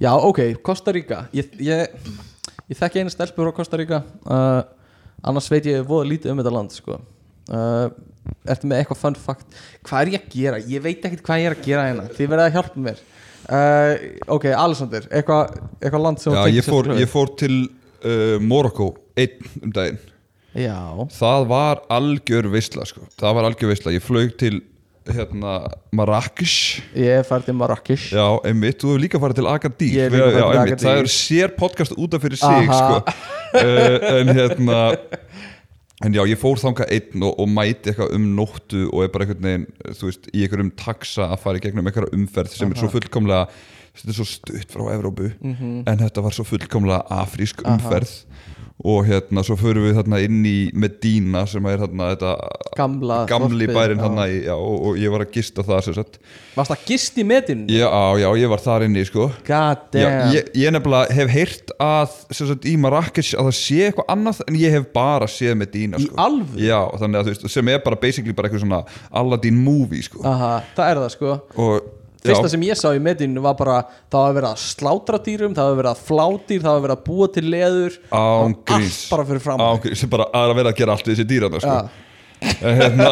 Já, 0.00 0.10
ok, 0.12 0.40
Costa 0.62 0.92
Rica. 0.92 1.28
Ég, 1.32 1.46
ég, 1.60 1.88
ég 2.70 2.78
þekki 2.80 3.02
einu 3.02 3.12
stelpur 3.14 3.50
á 3.50 3.56
Costa 3.56 3.78
Rica 3.80 4.02
uh, 4.26 4.62
Annars 5.26 5.48
veit 5.52 5.66
ég 5.68 5.86
voða 5.86 6.10
lítið 6.10 6.32
um 6.32 6.42
þetta 6.42 6.54
land 6.54 6.74
sko 6.74 6.98
uh, 6.98 7.86
Ertu 8.46 8.68
með 8.70 8.82
eitthvað 8.82 9.02
fun 9.02 9.18
fact 9.22 9.60
Hvað 9.86 10.00
er 10.00 10.12
ég 10.16 10.24
að 10.24 10.34
gera? 10.34 10.58
Ég 10.66 10.82
veit 10.82 11.04
ekkert 11.06 11.24
hvað 11.26 11.42
ég 11.42 11.50
er 11.50 11.56
að 11.56 11.66
gera 11.68 11.86
hérna 11.86 12.08
Þið 12.16 12.32
verðið 12.32 12.46
að 12.48 12.56
hjálpa 12.56 12.84
mér 12.88 13.02
uh, 13.46 13.92
Ok, 14.36 14.48
Alexander, 14.50 15.08
eitthvað 15.10 15.56
eitthva 15.80 16.02
land 16.02 16.22
sem 16.22 16.36
Já, 16.36 16.42
ég 16.50 16.66
fór, 16.66 16.90
ég 16.98 17.10
fór 17.12 17.32
til 17.38 17.54
uh, 17.62 18.36
Morocco 18.42 18.92
einn 19.16 19.50
um 19.62 19.74
daginn? 19.74 20.00
Já, 20.56 20.78
það 21.12 21.42
var 21.50 21.82
algjör 21.92 22.48
veisla 22.48 22.86
sko. 22.88 23.02
það 23.20 23.34
var 23.36 23.48
algjör 23.50 23.70
veisla, 23.74 23.92
ég 23.92 24.04
flög 24.04 24.30
til 24.40 24.62
hérna 25.14 25.52
Marrakesh 25.96 26.80
ég 26.96 27.20
er 27.20 27.26
færð 27.26 27.46
til 27.50 27.56
Marrakesh 27.58 28.10
já, 28.16 28.24
einmitt, 28.48 28.80
þú 28.82 28.92
hefur 28.94 29.02
líka 29.04 29.20
farið 29.22 29.40
til 29.40 29.48
Agadir 29.52 29.92
Ég 29.94 30.08
hef 30.08 30.16
líka 30.16 30.26
farið 30.26 30.40
já, 30.40 30.48
til 30.50 30.62
Agadir. 30.62 30.82
það 30.86 31.00
er 31.04 31.10
sér 31.16 31.54
podcast 31.60 31.96
út 31.96 32.16
af 32.18 32.24
fyrir 32.26 32.40
sig 32.40 32.72
Aha. 32.72 32.80
sko. 32.80 32.96
uh, 33.60 34.08
en 34.20 34.32
hérna 34.36 34.80
en 36.04 36.12
já, 36.18 36.22
ég 36.28 36.36
fór 36.40 36.60
þangað 36.60 36.90
einn 36.98 37.22
og, 37.24 37.38
og 37.40 37.48
mæti 37.48 37.92
eitthvað 37.92 38.12
um 38.18 38.26
nóttu 38.36 38.82
og 38.90 39.06
er 39.06 39.12
bara 39.14 39.24
einhvern 39.24 39.46
veginn, 39.48 39.68
þú 39.96 40.10
veist, 40.10 40.26
í 40.34 40.42
einhverjum 40.44 40.74
taxa 40.76 41.30
að 41.30 41.40
fara 41.46 41.56
í 41.60 41.64
gegnum 41.64 41.88
einhverja 41.88 42.12
umferð 42.18 42.52
sem 42.58 42.74
er 42.74 42.82
svo 42.82 42.90
fullkomlega 42.92 43.46
þetta 43.96 44.12
er 44.12 44.18
svo 44.20 44.28
stutt 44.28 44.68
frá 44.76 44.86
Evrópu 44.94 45.32
Mhm. 45.40 45.82
en 45.86 45.98
þetta 46.04 46.22
var 46.22 46.30
svo 46.36 46.44
fullkomlega 46.44 47.02
afrísk 47.10 47.62
umferð 47.64 48.22
og 48.84 49.06
hérna 49.08 49.40
svo 49.42 49.54
förum 49.56 49.86
við 49.88 49.94
þarna 49.96 50.18
inn 50.20 50.42
í 50.44 50.70
Medina 50.76 51.46
sem 51.48 51.64
er 51.64 51.78
þarna 51.80 52.10
þetta 52.12 52.32
Gamla 52.76 53.22
gamli 53.26 53.66
bærin 53.66 53.96
þarna 54.02 54.26
í, 54.28 54.42
já, 54.44 54.52
og, 54.52 54.82
og 54.90 54.98
ég 55.00 55.08
var 55.10 55.24
að 55.24 55.30
gista 55.32 55.62
það 55.64 55.80
sem 55.86 55.94
sagt 55.96 56.18
Varst 56.54 56.70
það 56.74 56.82
gist 56.90 57.16
í 57.16 57.24
metin? 57.24 57.62
já, 57.72 57.88
já, 58.20 58.28
ég 58.36 58.52
var 58.52 58.60
þar 58.60 58.84
inni 58.84 59.06
sko 59.08 59.30
Já, 59.48 59.62
ég, 60.28 60.50
ég 60.60 60.74
nefnilega 60.76 61.08
hef 61.16 61.32
heyrt 61.32 61.72
að 61.80 62.12
sem 62.36 62.50
sagt, 62.52 62.68
í 62.68 62.76
Marrakesh 62.76 63.32
að 63.40 63.48
það 63.48 63.56
sé 63.62 63.80
eitthvað 63.88 64.12
annað 64.12 64.42
en 64.46 64.60
ég 64.60 64.76
hef 64.76 64.92
bara 64.92 65.26
séð 65.26 65.56
Medina 65.56 65.96
Í 65.96 66.04
sko. 66.10 66.14
alvöru? 66.20 66.60
Já, 66.60 66.80
þannig 67.00 67.16
að 67.22 67.24
þú 67.24 67.32
veist, 67.32 67.48
sem 67.56 67.68
er 67.72 67.78
bara 67.88 67.96
basically 67.96 68.36
bara 68.36 68.50
eitthvað 68.50 68.66
svona 68.66 68.84
Aladdin 69.10 69.56
movie 69.56 70.02
sko. 70.04 70.20
Aha, 70.22 70.52
það 70.76 70.90
er 70.92 71.00
það 71.06 71.10
sko 71.16 71.40
og 71.56 71.92
Fyrsta 72.30 72.52
sem 72.54 72.64
ég 72.66 72.78
sá 72.80 72.88
í 72.94 73.02
medinu 73.02 73.42
var 73.44 73.56
bara 73.58 73.76
það 74.12 74.24
var 74.26 74.36
verið 74.40 74.48
að 74.50 74.64
slátra 74.64 75.20
dýrum, 75.26 75.54
það 75.56 75.70
var 75.70 75.78
verið 75.82 75.92
að 75.92 76.02
fládýr 76.08 76.64
það 76.64 76.74
var 76.78 76.84
verið 76.86 76.96
að 76.96 77.04
búa 77.06 77.28
til 77.36 77.46
leður. 77.52 78.00
Allt 78.22 78.74
bara 79.12 79.28
fyrir 79.30 79.44
fram 79.46 79.64
að 79.66 80.56
vera 80.56 80.72
að 80.72 80.76
gera 80.82 80.96
allt 80.96 81.06
við 81.06 81.16
þessi 81.16 81.28
dýrana 81.34 81.62
sko. 81.62 81.78
Hérna, 82.56 83.10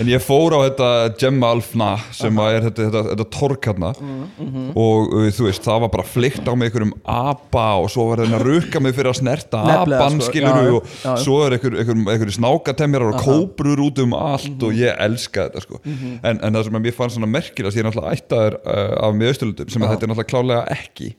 en 0.00 0.08
ég 0.10 0.22
fór 0.22 0.54
á 0.56 0.58
þetta 0.66 0.88
Jemal 1.20 1.62
Fna 1.64 1.90
sem 2.14 2.40
er 2.44 2.66
þetta, 2.68 2.86
þetta, 2.88 3.02
þetta 3.10 3.26
tork 3.34 3.68
hérna. 3.68 3.90
Mhm, 3.98 4.66
og 4.78 5.14
uh, 5.14 5.28
þú 5.34 5.46
veist, 5.48 5.64
það 5.64 5.82
var 5.84 5.92
bara 5.94 6.06
fleikt 6.08 6.48
á 6.48 6.52
mig 6.52 6.68
einhverjum 6.70 6.94
apa 7.08 7.66
og 7.82 7.88
svo 7.92 8.08
var 8.10 8.22
það 8.22 8.36
að 8.38 8.46
rukka 8.48 8.82
mig 8.84 8.96
fyrir 8.96 9.12
að 9.12 9.18
snerta 9.20 9.62
apan 9.74 10.18
sko, 10.18 10.28
skilur 10.30 10.72
og 10.78 10.88
já, 10.88 11.04
já. 11.04 11.12
svo 11.24 11.38
er 11.44 11.56
einhver, 11.56 11.78
einhver, 11.82 12.02
einhver 12.14 12.34
snákatemjarar 12.38 13.14
og 13.14 13.22
kóbrur 13.24 13.84
út 13.88 14.02
um 14.04 14.16
allt 14.18 14.66
og 14.68 14.76
ég 14.76 14.96
elska 15.08 15.48
þetta 15.48 15.64
sko. 15.64 15.80
Mhm. 15.84 16.18
en, 16.22 16.42
en 16.42 16.58
það 16.58 16.68
sem 16.68 16.80
mér 16.88 16.98
fannst 16.98 17.18
svona 17.18 17.30
merkilegast 17.30 17.78
ég 17.78 17.84
er 17.84 17.88
náttúrulega 17.88 18.18
ættaður 18.18 18.58
uh, 18.62 18.92
af 19.08 19.16
miðausturlundum 19.18 19.72
sem 19.72 19.86
að 19.86 19.94
þetta 19.94 20.08
er 20.08 20.12
náttúrulega 20.12 20.32
klálega 20.34 20.64
ekki. 20.74 21.12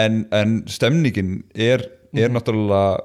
En, 0.00 0.22
en 0.34 0.60
stemningin 0.70 1.40
er, 1.54 1.86
er 2.14 2.28
náttúrulega 2.34 3.00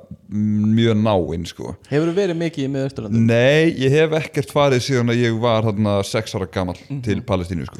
mjög 0.75 0.97
náinn 1.03 1.45
sko 1.45 1.75
Hefur 1.91 2.09
þú 2.09 2.15
verið 2.17 2.39
mikið 2.41 2.65
í 2.65 2.69
miðausturlandi? 2.73 3.19
Nei, 3.29 3.73
ég 3.77 3.91
hef 3.91 4.15
ekkert 4.21 4.51
farið 4.55 4.81
síðan 4.87 5.13
að 5.13 5.21
ég 5.27 5.39
var 5.39 5.63
þarna 5.67 6.03
sex 6.03 6.33
ára 6.35 6.47
gammal 6.51 6.77
Mhm. 6.89 7.01
til 7.05 7.21
Palestínu 7.21 7.65
sko. 7.69 7.79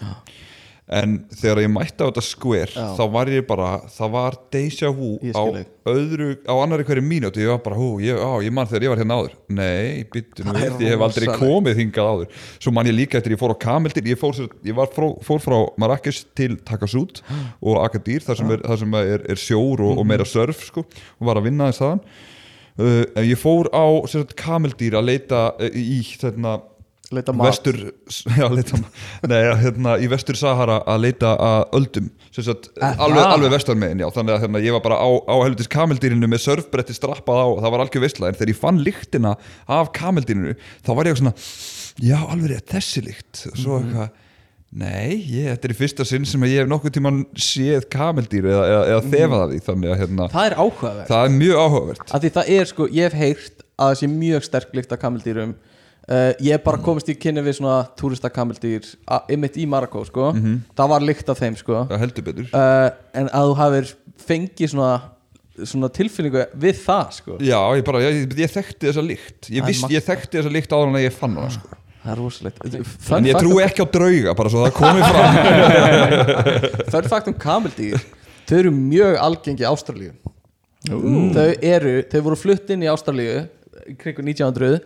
En 0.85 1.15
þegar 1.33 1.63
ég 1.63 1.71
mætti 1.73 1.97
á 1.97 2.09
þetta 2.11 2.21
square 2.21 2.69
Já. 2.69 2.83
þá 2.93 3.03
var 3.15 3.29
ég 3.33 3.45
bara, 3.47 3.69
það 3.89 4.11
var 4.13 4.35
deja 4.53 4.91
vu 4.93 5.15
á 5.33 5.41
öðru, 5.89 6.27
á 6.45 6.53
annari 6.61 6.85
hverju 6.85 7.05
mínúti 7.05 7.41
ég 7.41 7.49
var 7.49 7.63
bara, 7.65 7.79
hú, 7.79 7.95
ég, 8.03 8.19
á, 8.21 8.37
ég 8.45 8.53
man 8.53 8.69
þegar 8.69 8.85
ég 8.85 8.93
var 8.93 9.01
hérna 9.01 9.17
áður. 9.17 9.33
Nei, 9.57 10.05
byttu 10.13 10.45
nú, 10.45 10.53
ég 10.61 10.93
hef 10.93 11.05
aldrei 11.07 11.29
komið 11.33 11.81
hingað 11.81 12.11
áður. 12.11 12.45
Svo 12.59 12.75
man 12.75 12.89
ég 12.89 12.97
líka 12.97 13.17
eftir 13.17 13.33
ég 13.33 13.41
fór 13.41 13.55
á 13.57 13.63
Kameldir 13.65 14.11
ég 14.11 14.21
fór, 14.21 14.37
ég 14.65 14.83
frá, 14.93 15.07
fór 15.25 15.41
frá 15.41 15.57
Marrakesh 15.81 16.29
til 16.37 16.59
Takasút 16.65 17.23
og 17.61 17.81
Agadir 17.81 18.25
þar 18.25 18.41
sem 18.41 18.55
er, 18.57 18.63
þar 18.65 18.81
sem 18.83 19.01
er, 19.01 19.27
er 19.33 19.41
sjór 19.41 19.85
og, 19.89 19.99
og 20.01 20.09
meira 20.09 20.29
surf 20.29 20.67
sko, 20.69 20.85
og 21.17 21.29
var 21.29 21.41
að 21.41 21.49
vinna 21.49 21.73
þess 21.73 21.85
aðan 21.89 22.05
Uh, 22.75 23.05
ég 23.23 23.39
fór 23.39 23.69
á 23.71 23.87
kameldýr 24.35 24.97
að 24.99 25.05
leita 25.07 25.41
uh, 25.55 25.75
í 25.79 26.01
þarna, 26.19 26.57
Leita 27.13 27.31
vestur 27.37 27.75
já, 28.41 28.47
leita, 28.49 28.79
nei, 29.29 29.41
hérna, 29.61 29.91
í 30.01 30.07
vestur 30.09 30.35
Sahara 30.39 30.79
að 30.89 31.03
leita 31.03 31.35
að 31.37 31.75
öldum. 31.77 32.07
Sagt, 32.33 32.71
Ah, 32.81 32.95
alveg, 33.05 33.21
ah. 33.21 33.33
alveg 33.35 33.51
vestar 33.53 33.77
megin 33.77 34.01
já, 34.01 34.07
þannig 34.15 34.33
að 34.35 34.41
hérna, 34.47 34.61
ég 34.65 34.73
var 34.73 34.81
bara 34.87 34.97
á, 34.97 35.09
á 35.29 35.35
helvitis 35.45 35.69
kameldýrinu 35.71 36.27
með 36.31 36.41
surfbretti 36.47 36.95
strappað 36.97 37.39
á. 37.39 37.47
Og 37.53 37.61
það 37.61 37.71
var 37.75 37.83
algjör 37.85 38.03
veistla 38.07 38.27
en 38.31 38.37
þegar 38.39 38.51
ég 38.55 38.59
fann 38.63 38.81
lyktina 38.83 39.35
af 39.69 39.91
kameldýrinu 39.95 40.55
þá 40.81 40.91
var 40.97 41.05
ég 41.11 41.19
svona 41.21 41.35
já, 42.01 42.17
alveg 42.25 42.55
rétt, 42.55 42.69
þessi 42.73 43.05
lykt. 43.05 43.45
Og 43.53 43.57
svo 43.61 43.79
Mhm. 43.79 43.89
eitthvað 43.91 44.21
Nei, 44.75 45.21
ég, 45.31 45.45
þetta 45.53 45.69
er 45.69 45.71
í 45.71 45.75
fyrsta 45.77 46.03
sinn 46.03 46.25
sem 46.27 46.41
ég 46.43 46.57
hef 46.59 46.67
nokkuð 46.67 46.91
tíman 46.97 47.21
séð 47.39 47.85
kameldýr 47.93 48.43
eða, 48.49 48.63
eða, 48.67 48.81
eða 48.91 49.03
þefað 49.13 49.43
af 49.45 49.51
því. 49.53 49.59
Þannig 49.69 49.91
að 49.93 49.99
hérna, 50.01 50.25
Það 50.33 50.47
er 50.49 50.55
áhugavert. 50.59 51.07
það 51.07 51.21
er 51.29 51.31
mjög 51.37 51.61
áhugavert. 51.61 52.11
Af 52.11 52.21
því 52.25 52.31
það 52.35 52.49
er 52.57 52.65
sko, 52.73 52.87
ég 52.91 53.03
hef 53.07 53.15
heyrt 53.21 53.63
að 53.79 53.85
það 53.93 53.95
sé 54.01 54.09
mjög 54.11 54.43
sterk 54.49 54.73
lykt 54.75 54.91
af 54.91 54.99
kameldýrum 55.05 55.53
uh, 56.09 56.31
Ég 56.43 56.63
bara 56.65 56.81
komist 56.83 57.09
í 57.11 57.15
kynni 57.19 57.43
við 57.45 57.59
svona 57.59 57.79
túrista 57.99 58.31
kameldýr 58.33 58.87
Einmitt 59.29 59.57
í 59.61 59.65
Marokko 59.69 60.05
sko. 60.07 60.31
Það 60.77 60.93
var 60.93 61.05
lykt 61.09 61.29
af 61.33 61.41
þeim 61.41 61.57
sko. 61.59 61.83
Það 61.91 62.05
heldur 62.05 62.27
betur. 62.29 62.49
Uh, 62.53 62.89
En 63.15 63.29
að 63.31 63.51
þú 63.51 63.59
hafir 63.61 63.91
fengið 64.25 64.73
svona 64.75 64.93
svona 65.63 65.87
tilfinningu 65.95 66.43
við 66.59 66.81
það 66.83 67.11
sko. 67.15 67.37
Já, 67.39 67.59
ég 67.77 67.85
bara, 67.87 68.01
ég, 68.03 68.25
ég 68.41 68.51
þekkti 68.51 68.89
þessa 68.89 69.03
lykt. 69.05 69.47
Ég, 69.47 69.63
Það 69.63 69.85
er 69.87 69.95
ég 69.95 70.05
þekkti 70.09 70.39
þessa 70.41 70.51
lykt 70.51 70.75
áður 70.75 70.91
en 70.91 70.97
ég 70.99 71.15
fann 71.15 71.37
hana 71.39 71.53
sko. 71.53 71.77
Það 72.05 72.11
er 72.11 72.19
rosalegt. 72.21 72.65
En 73.17 73.29
ég 73.29 73.39
trúi 73.39 73.55
um- 73.55 73.63
ekki 73.65 73.81
á 73.81 73.87
drauga 73.95 74.35
bara 74.37 74.51
svo 74.51 74.65
það 74.65 74.75
komi 74.77 75.07
fram. 75.07 75.39
Fun 76.93 77.09
fact 77.09 77.31
um 77.31 77.37
kameldýr 77.39 78.03
Þau 78.45 78.57
eru 78.59 78.71
mjög 78.75 79.15
algengi 79.25 79.63
í 79.63 79.65
Ástralíu. 79.65 80.11
Þau 80.85 81.47
eru, 81.65 81.95
þau 82.11 82.19
voru 82.27 82.37
flutt 82.37 82.69
inn 82.75 82.83
í 82.85 82.89
Ástralíu 82.91 83.39
í 83.89 83.95
kringu 83.97 84.21
1900 84.21 84.83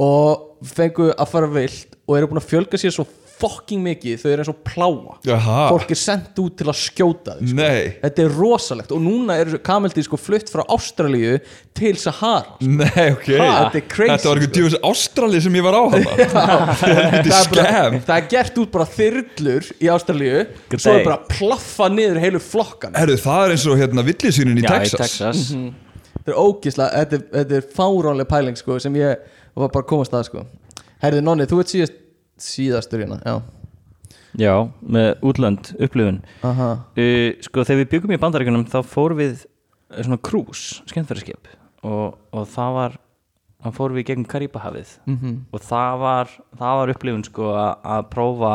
og 0.00 0.46
fengu 0.64 1.10
að 1.14 1.28
fara 1.34 1.50
vilt 1.50 1.98
og 2.06 2.16
eru 2.18 2.30
búin 2.32 2.42
að 2.42 2.48
fjölga 2.52 2.78
sér 2.80 2.94
svo 2.94 3.06
fucking 3.42 3.80
mikið 3.82 4.20
þau 4.22 4.26
eru 4.30 4.42
eins 4.44 4.50
og 4.52 4.58
pláa 4.62 5.14
Jaha. 5.26 5.54
fólk 5.72 5.88
er 5.90 5.98
sendt 5.98 6.36
út 6.38 6.52
til 6.60 6.66
að 6.70 6.76
skjóta 6.78 7.32
þau 7.40 7.46
sko. 7.48 7.56
Nei, 7.58 7.88
þetta 8.04 8.22
er 8.22 8.34
rosalegt 8.38 8.92
og 8.94 9.00
núna 9.02 9.34
er 9.42 9.50
kameldýr 9.66 10.04
sko 10.06 10.18
flutt 10.20 10.52
frá 10.52 10.62
Ástralíu 10.70 11.40
til 11.74 11.96
Sahara 11.98 12.54
nei, 12.62 13.08
ok. 13.16 13.26
Ha, 13.40 13.48
þetta 13.72 13.80
er 13.80 13.88
crazy, 13.90 14.12
Þetta 14.12 14.30
var 14.30 14.38
eitthvað 14.38 14.46
sko. 14.46 14.54
djúvis 14.60 14.78
Ástrali 14.92 15.40
sem 15.42 15.58
ég 15.58 15.66
var 15.66 15.74
á 15.74 15.82
hana 15.96 16.14
Þetta 16.14 16.22
er 16.22 16.32
það, 16.36 17.02
er 17.02 17.26
bara, 17.26 17.42
skam 17.42 17.98
það 18.06 18.14
er 18.20 18.30
gert 18.36 18.62
út 18.62 18.72
bara 18.78 18.88
þyrlur 18.94 19.70
í 19.82 19.90
Ástralíu 19.96 20.46
svo 20.76 20.94
er 21.00 21.04
bara 21.10 21.18
plaffa 21.34 21.90
niður 21.96 22.22
heilu 22.22 22.42
flokkan 22.46 22.94
Herru, 23.00 23.18
það 23.26 23.46
er 23.48 23.56
eins 23.56 23.66
og 23.72 23.80
hérna 23.82 24.06
villisýnin 24.06 24.62
í 24.62 24.66
Já, 24.68 24.70
Texas. 24.76 24.94
Í 24.94 25.02
Texas 25.02 25.44
þetta 26.22 26.30
er 26.30 26.38
ógislega, 26.38 27.02
þetta, 27.02 27.18
er- 27.18 27.30
þetta 27.40 27.58
er 27.58 27.70
fáránlega 27.74 28.30
pæling 28.36 28.60
sko 28.60 28.78
sem 28.86 28.94
ég 29.02 29.30
var 29.54 29.72
bara 29.72 29.84
að 29.84 29.90
komast 29.92 30.14
að 30.16 30.28
sko. 30.30 30.44
Herði 31.02 31.24
Nonni, 31.24 31.48
þú 31.50 31.60
ert 31.62 31.72
síðast, 31.72 31.98
síðastur 32.40 33.04
hérna 33.04 33.20
já, 33.24 33.36
Já, 34.40 34.52
með 34.80 35.10
útlönd, 35.28 35.74
upplifun. 35.76 36.22
Uh, 36.40 36.78
Sko, 37.44 37.66
þegar 37.68 37.82
við 37.82 37.88
byggum 37.90 38.14
í 38.16 38.20
bandaríkunum 38.20 38.64
þá 38.72 38.78
fórum 38.88 39.20
við 39.20 39.42
eh, 39.42 40.00
svona 40.00 40.16
krús, 40.24 40.62
skemmtverðarskip 40.88 41.50
og, 41.84 42.14
og 42.32 42.46
það 42.48 42.76
var 42.78 42.96
þá 43.62 43.74
fórum 43.76 43.98
við 43.98 44.06
gegn 44.10 44.28
Karípahafið 44.28 44.94
-hmm. 45.06 45.34
og 45.52 45.66
það 45.66 45.98
var, 46.02 46.32
það 46.58 46.78
var 46.80 46.94
upplifun 46.94 47.26
sko 47.28 47.50
að, 47.52 47.74
að 47.96 48.08
prófa 48.14 48.54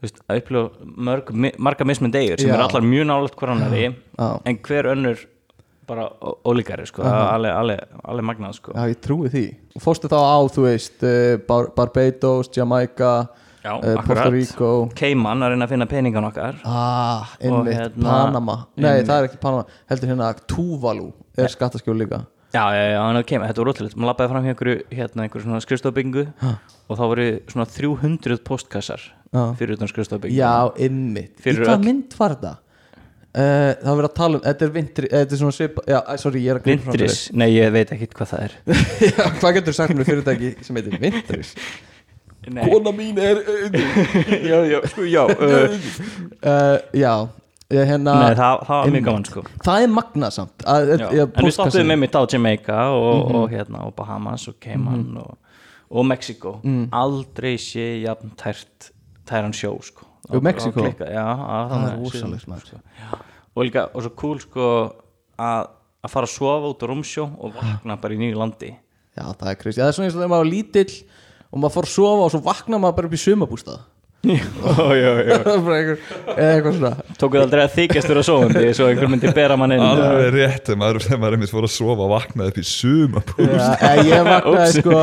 veist, 0.00 0.22
að 0.28 0.40
upplifa 0.40 1.52
marga 1.58 1.88
mismund 1.88 2.16
eigur 2.16 2.40
sem 2.40 2.48
Já. 2.48 2.54
eru 2.54 2.68
allar 2.68 2.86
mjög 2.86 3.06
nálægt 3.10 3.36
hver 3.36 3.54
annari 3.54 3.84
en 4.44 4.58
hver 4.64 4.90
önnur 4.94 5.26
bara 5.90 6.06
ólíkari 6.46 6.86
sko, 6.88 7.02
alveg, 7.04 7.52
alveg, 7.52 7.98
alveg 8.06 8.26
magnað 8.30 8.56
sko. 8.60 8.74
Já, 8.76 8.86
ég 8.92 9.02
trúi 9.04 9.30
því. 9.32 9.44
Fórstu 9.82 10.10
þá 10.10 10.18
á, 10.22 10.38
þú 10.54 10.66
veist 10.68 11.04
uh, 11.06 11.36
Bar 11.48 11.70
Barbados, 11.76 12.50
Jamaica 12.54 13.12
Já, 13.60 13.74
uh, 13.76 14.00
Puerto. 14.06 14.30
Rico? 14.32 14.72
Cayman 14.96 15.44
að 15.44 15.54
reyna 15.54 15.66
að 15.68 15.74
finna 15.74 15.86
peningan 15.90 16.26
okkar. 16.30 16.60
Ah, 16.64 17.34
einmitt, 17.40 17.74
hérna- 17.76 18.08
Panama. 18.08 18.56
Nei, 18.80 19.02
það 19.04 19.16
er 19.18 19.28
ekki 19.28 19.40
Panama, 19.42 19.66
heldur 19.90 20.12
hérna 20.14 20.30
Tuvalu 20.48 21.10
er 21.36 21.52
skattaskjól 21.52 21.98
líka. 22.00 22.24
Já, 22.50 22.64
já, 22.74 22.84
já, 22.90 22.98
hann 23.04 23.22
kem, 23.22 23.42
þetta 23.46 23.62
var 23.62 23.68
ótrúlega 23.70 23.94
maður 23.94 24.08
lappaði 24.10 24.30
fram 24.32 24.46
hjá 24.46 24.52
einhverju, 24.54 24.78
hérna, 24.90 25.22
einhverju 25.26 25.44
svona 25.44 25.60
skrifstofbyggingu 25.62 26.24
og 26.90 26.96
þá 26.98 27.02
voru 27.04 27.26
svona 27.52 27.66
300 27.70 28.40
postkassar 28.42 29.04
fyrir 29.60 29.76
utan 29.76 29.90
skrifstofbyggingu. 29.92 30.40
Já, 30.40 30.72
einmitt. 30.74 31.36
Í 31.46 31.54
hvað 31.60 31.84
mynd 31.86 32.16
var 32.18 32.34
þetta? 32.34 32.56
Uh, 33.30 33.76
það 33.78 33.86
var 33.86 33.98
verið 34.00 34.08
að 34.10 34.14
tala 34.18 34.38
um, 34.38 34.40
þetta 34.42 34.64
er 34.66 34.70
vintri 34.74 35.08
Þetta 35.12 35.34
er 35.36 35.38
svona 35.38 35.54
svipa, 35.54 35.82
já, 35.86 35.98
æ, 36.02 36.14
sorry, 36.18 36.40
ég 36.42 36.50
er 36.50 36.58
að 36.58 36.64
grípa 36.64 36.82
fram 36.82 36.96
Vintris, 36.96 37.18
nei 37.38 37.46
ég 37.54 37.68
veit 37.76 37.92
ekkit 37.94 38.16
hvað 38.18 38.30
það 38.32 38.40
er. 38.48 38.56
Já, 39.06 39.24
Hvað 39.38 39.54
getur 39.54 39.70
þú 39.70 39.74
sagt 39.78 39.94
mér 39.94 40.08
fyrirtæki 40.08 40.50
sem 40.66 40.80
heitir 40.80 40.96
Vintris? 41.04 41.52
Nei, 42.50 42.64
Kona 42.66 42.90
mín 42.96 43.20
er 43.22 43.38
já, 44.50 44.58
já, 44.72 44.80
sko, 44.90 45.06
já 45.06 45.22
uh, 45.30 46.76
Já, 46.96 47.12
ég 47.70 47.86
hérna 47.92 48.16
Nei, 48.18 48.34
það, 48.34 48.64
það 48.66 48.74
var 48.80 48.92
mjög 48.96 49.06
gaman 49.12 49.28
sko 49.30 49.44
Það 49.62 49.84
er 49.86 49.94
magnað 49.94 50.34
samt 50.40 50.66
að, 50.74 50.90
já. 50.96 51.06
að, 51.06 51.22
En 51.22 51.46
við 51.46 51.54
státtuðum 51.60 51.90
með 51.94 52.00
mitt 52.02 52.18
á 52.18 52.22
Jamaica 52.34 52.80
og, 52.96 53.10
Mhm. 53.20 53.38
og 53.44 53.54
hérna, 53.54 53.84
og 53.86 53.94
Bahamas 53.98 54.48
og 54.50 54.58
Cayman 54.64 55.06
og, 55.22 55.36
og 55.90 56.06
Mexico 56.10 56.56
Mm. 56.64 56.88
Aldrei 56.90 57.54
sé 57.62 57.86
jafn 58.02 58.34
tært 58.40 58.90
tæran 59.30 59.54
sjó 59.54 59.76
sko 59.86 60.09
Og 60.28 60.44
Mexíkó? 60.44 60.84
og 60.84 60.90
að, 61.00 61.00
er 63.56 63.68
líka, 63.70 63.86
og 63.94 64.04
svo 64.04 64.12
cool 64.20 64.40
sko 64.42 64.66
að, 65.40 65.70
að 66.04 66.12
fara 66.12 66.28
að 66.28 66.34
sofa 66.34 66.70
út 66.70 66.84
á 66.84 66.86
rúmsjó 66.90 67.24
og 67.40 67.56
vakna 67.56 67.96
bara 68.02 68.16
í 68.16 68.20
nýju 68.20 68.38
landi. 68.38 68.74
Já, 69.16 69.24
það 69.32 69.48
er 69.50 69.56
kristi 69.58 69.80
Það 69.80 69.88
er 69.88 69.96
svona 69.96 70.08
eins 70.08 70.14
og 70.16 70.20
þegar 70.20 70.32
maður 70.32 70.44
var 70.44 70.50
lítill 70.50 70.92
og 71.50 71.62
maður 71.62 71.74
fór 71.76 71.88
að 71.88 71.94
sofa 71.94 72.26
og 72.26 72.34
svo 72.34 72.40
vakna 72.44 72.78
maður 72.80 72.98
bara 72.98 73.10
upp 73.10 73.16
í 73.16 73.22
sumabústað 73.24 73.80
já, 74.28 74.36
já, 75.00 75.12
já. 75.24 75.36
Bara 75.64 75.76
einhver, 75.78 76.00
eða 76.34 76.48
eitthvað 76.52 76.74
svona. 76.76 76.90
Tókuð 77.16 77.40
aldrei 77.40 77.62
að 77.64 77.76
þykjast 77.78 78.10
vera 78.10 78.24
sofandi 78.26 78.64
svo 78.76 78.88
einhver 78.90 79.08
myndi 79.08 79.30
bera 79.32 79.56
mann 79.56 79.72
inn? 79.72 79.80
Alveg 79.80 80.34
rétt, 80.34 80.66
þegar 80.66 80.80
maður, 80.82 81.06
maður 81.22 81.36
einmitt 81.38 81.52
fór 81.54 81.64
að 81.64 81.72
sofa 81.72 82.04
og 82.04 82.10
vaknaði 82.12 82.52
upp 82.52 82.60
í 82.60 82.64
sumabúst 82.68 83.54
Já, 83.56 83.70
eh, 83.88 84.02
ég 84.10 84.26
vaknaði 84.28 84.74
sko 84.82 84.98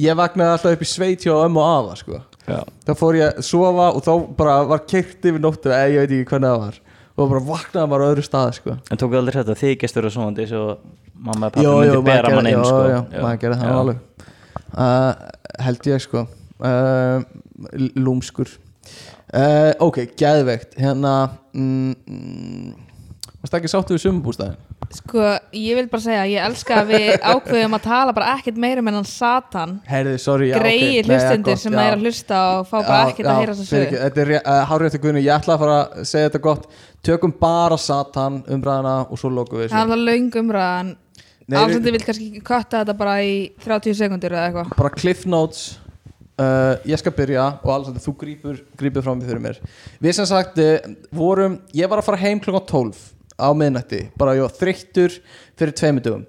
Ég 0.00 0.16
vaknaði 0.16 0.54
alltaf 0.54 0.78
upp 0.78 0.86
í 0.86 0.88
sveit 0.88 1.26
hjá 1.26 1.34
ömmu 1.34 1.60
og 1.60 1.74
afa 1.74 1.98
sko 2.00 2.22
Já. 2.44 2.60
þá 2.84 2.92
fór 2.98 3.18
ég 3.18 3.30
að 3.30 3.46
sofa 3.46 3.86
og 3.90 4.02
þá 4.04 4.12
bara 4.38 4.56
var 4.68 4.82
keirt 4.88 5.24
yfir 5.24 5.40
nóttu 5.42 5.72
eða 5.72 5.92
ég 5.92 6.04
veit 6.04 6.12
ekki 6.12 6.28
hvernig 6.32 6.50
það 6.50 6.64
var. 6.64 6.80
Og 7.14 7.30
bara 7.30 7.44
vaknaði 7.46 7.90
maður 7.90 8.04
á 8.04 8.10
öðru 8.10 8.24
stað 8.26 8.52
sko. 8.58 8.76
en 8.90 9.00
tókuð 9.00 9.20
aldrei 9.20 9.38
þetta 9.38 9.54
að 9.54 9.62
þykjast 9.62 9.98
vera 10.00 10.12
sofandi 10.12 10.46
svo 10.50 10.64
mamma 11.14 11.48
og 11.48 11.54
pappi 11.54 11.66
myndi 11.70 12.02
bera 12.08 12.34
mann 12.34 12.50
inn 12.50 12.58
já, 12.58 12.64
sko. 12.68 12.82
já, 12.90 13.00
maður 13.22 13.40
gerði 13.44 13.58
það 13.60 13.80
alveg. 13.80 14.28
Uh, 14.74 15.10
held 15.68 15.90
ég 15.92 16.04
sko. 16.04 16.24
Uh, 16.58 17.18
lúmskur. 17.96 18.50
Uh, 19.34 19.72
ok, 19.86 20.02
geðveikt. 20.18 20.76
Hérna 20.78 21.14
mm, 21.54 21.94
mm, 22.04 22.74
varst 23.40 23.58
ekki 23.60 23.70
sáttu 23.72 23.96
við 23.96 24.04
sumabústæðin 24.08 24.58
Sko, 24.94 25.22
ég 25.56 25.78
vil 25.78 25.86
bara 25.90 26.02
segja, 26.04 26.24
ég 26.28 26.44
elska 26.44 26.80
að 26.82 26.90
við 26.92 27.06
ákveðum 27.32 27.76
að 27.78 27.84
tala 27.86 28.14
bara 28.16 28.34
ekkert 28.36 28.58
meira 28.60 28.82
með 28.84 28.98
hann 29.00 29.06
Satan. 29.08 29.76
Herði, 29.88 30.16
sorry, 30.22 30.48
já, 30.52 30.58
greiði 30.60 30.88
ok, 31.00 31.08
nei, 31.08 31.14
hlustundir 31.14 31.54
gott, 31.56 31.62
sem 31.64 31.76
já. 31.76 31.80
er 31.84 31.96
að 31.96 32.04
hlusta 32.04 32.40
og 32.58 32.66
fá 32.70 32.74
bara 32.80 32.98
ekkert 33.10 33.30
að 33.30 33.40
heyra 33.40 33.54
þess 33.54 33.64
að 33.64 33.70
sögu. 33.78 34.00
Þetta 34.04 34.22
er 34.24 34.32
uh, 34.38 34.58
hárið 34.70 34.90
eftir 34.90 35.02
guðinu, 35.04 35.22
ég 35.24 35.34
ætla 35.38 35.56
að 35.56 35.62
fara 35.64 35.78
að 35.84 36.10
segja 36.10 36.28
þetta 36.28 36.42
gott. 36.48 36.66
Tökum 37.04 37.34
bara 37.40 37.78
Satan 37.80 38.42
umræðina 38.54 38.96
og 39.08 39.20
svo 39.20 39.32
lokum 39.32 39.62
við 39.62 39.72
Það 39.72 39.80
er 39.80 39.88
þessu 39.88 39.96
alveg 39.98 40.10
löng 40.12 40.38
umræðan. 40.44 40.92
Nei, 41.44 41.56
við- 41.58 41.62
Afsandi 41.64 41.94
vil 41.96 42.04
kannski 42.08 42.44
kötta 42.44 42.82
þetta 42.84 42.98
bara 43.00 43.16
í 43.24 43.34
30 43.64 43.98
sekundir 43.98 44.32
eða 44.36 44.46
eitthvað. 44.50 44.76
Bara 44.78 44.92
cliff 44.94 45.26
notes. 45.28 45.64
Uh, 46.34 46.74
Ég 46.90 46.98
skal 46.98 47.12
byrja 47.14 47.42
og 47.62 47.68
alveg 47.70 48.00
þú 48.02 48.12
grípur, 48.18 48.56
grípur 48.80 49.04
fram 49.06 49.20
fyrir 49.22 49.38
mér. 49.38 49.58
Við 50.02 50.16
sem 50.16 50.26
sagt 50.26 50.56
uh, 50.58 50.80
vorum, 51.14 51.60
ég 51.76 51.86
var 51.92 52.00
að 52.02 52.08
fara 52.08 52.18
heim 52.24 52.40
klokkan 52.42 52.64
12 52.72 53.02
á 53.38 53.48
miðnætti 53.56 54.08
Bara 54.18 54.36
ég 54.38 54.46
var 54.46 54.54
þreyttur 54.54 55.18
fyrir 55.58 55.74
tveimur 55.78 56.04
dögum. 56.04 56.26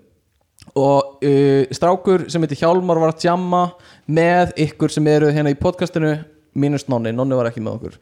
Og 0.75 1.23
uh, 1.23 1.73
strákur 1.75 2.25
sem 2.31 2.43
heitir 2.43 2.59
Hjálmar 2.63 2.99
var 2.99 3.13
að 3.13 3.25
djamma 3.25 3.65
með 4.05 4.55
ykkur 4.65 4.91
sem 4.91 5.07
eru 5.07 5.29
hérna 5.33 5.53
í 5.53 5.59
podcastinu 5.59 6.17
mínust 6.55 6.89
Nonni, 6.91 7.13
Nonni 7.15 7.37
var 7.37 7.49
ekki 7.49 7.63
með 7.63 7.77
okkur. 7.77 7.99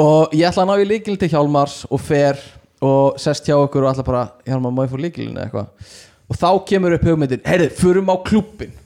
Og 0.00 0.34
ég 0.36 0.48
ætla 0.48 0.64
að 0.64 0.70
ná 0.70 0.82
í 0.82 0.88
líkilin 0.88 1.20
til 1.20 1.30
Hjálmars 1.32 1.82
og 1.90 2.02
fer 2.02 2.40
og 2.80 3.18
sest 3.20 3.48
hjá 3.48 3.56
okkur 3.58 3.84
og 3.84 3.92
ætla 3.92 4.06
bara 4.06 4.26
Hjálmar, 4.46 4.74
má 4.74 4.84
ég 4.86 4.92
fór 4.92 5.04
líkilin 5.04 5.36
eða 5.36 5.48
eitthvað? 5.48 5.96
Og 6.30 6.38
þá 6.38 6.50
kemur 6.70 6.94
upp 6.96 7.06
hugmyndin, 7.08 7.42
heyrðu, 7.46 7.70
förum 7.78 8.12
á 8.14 8.16
klúbbin 8.26 8.76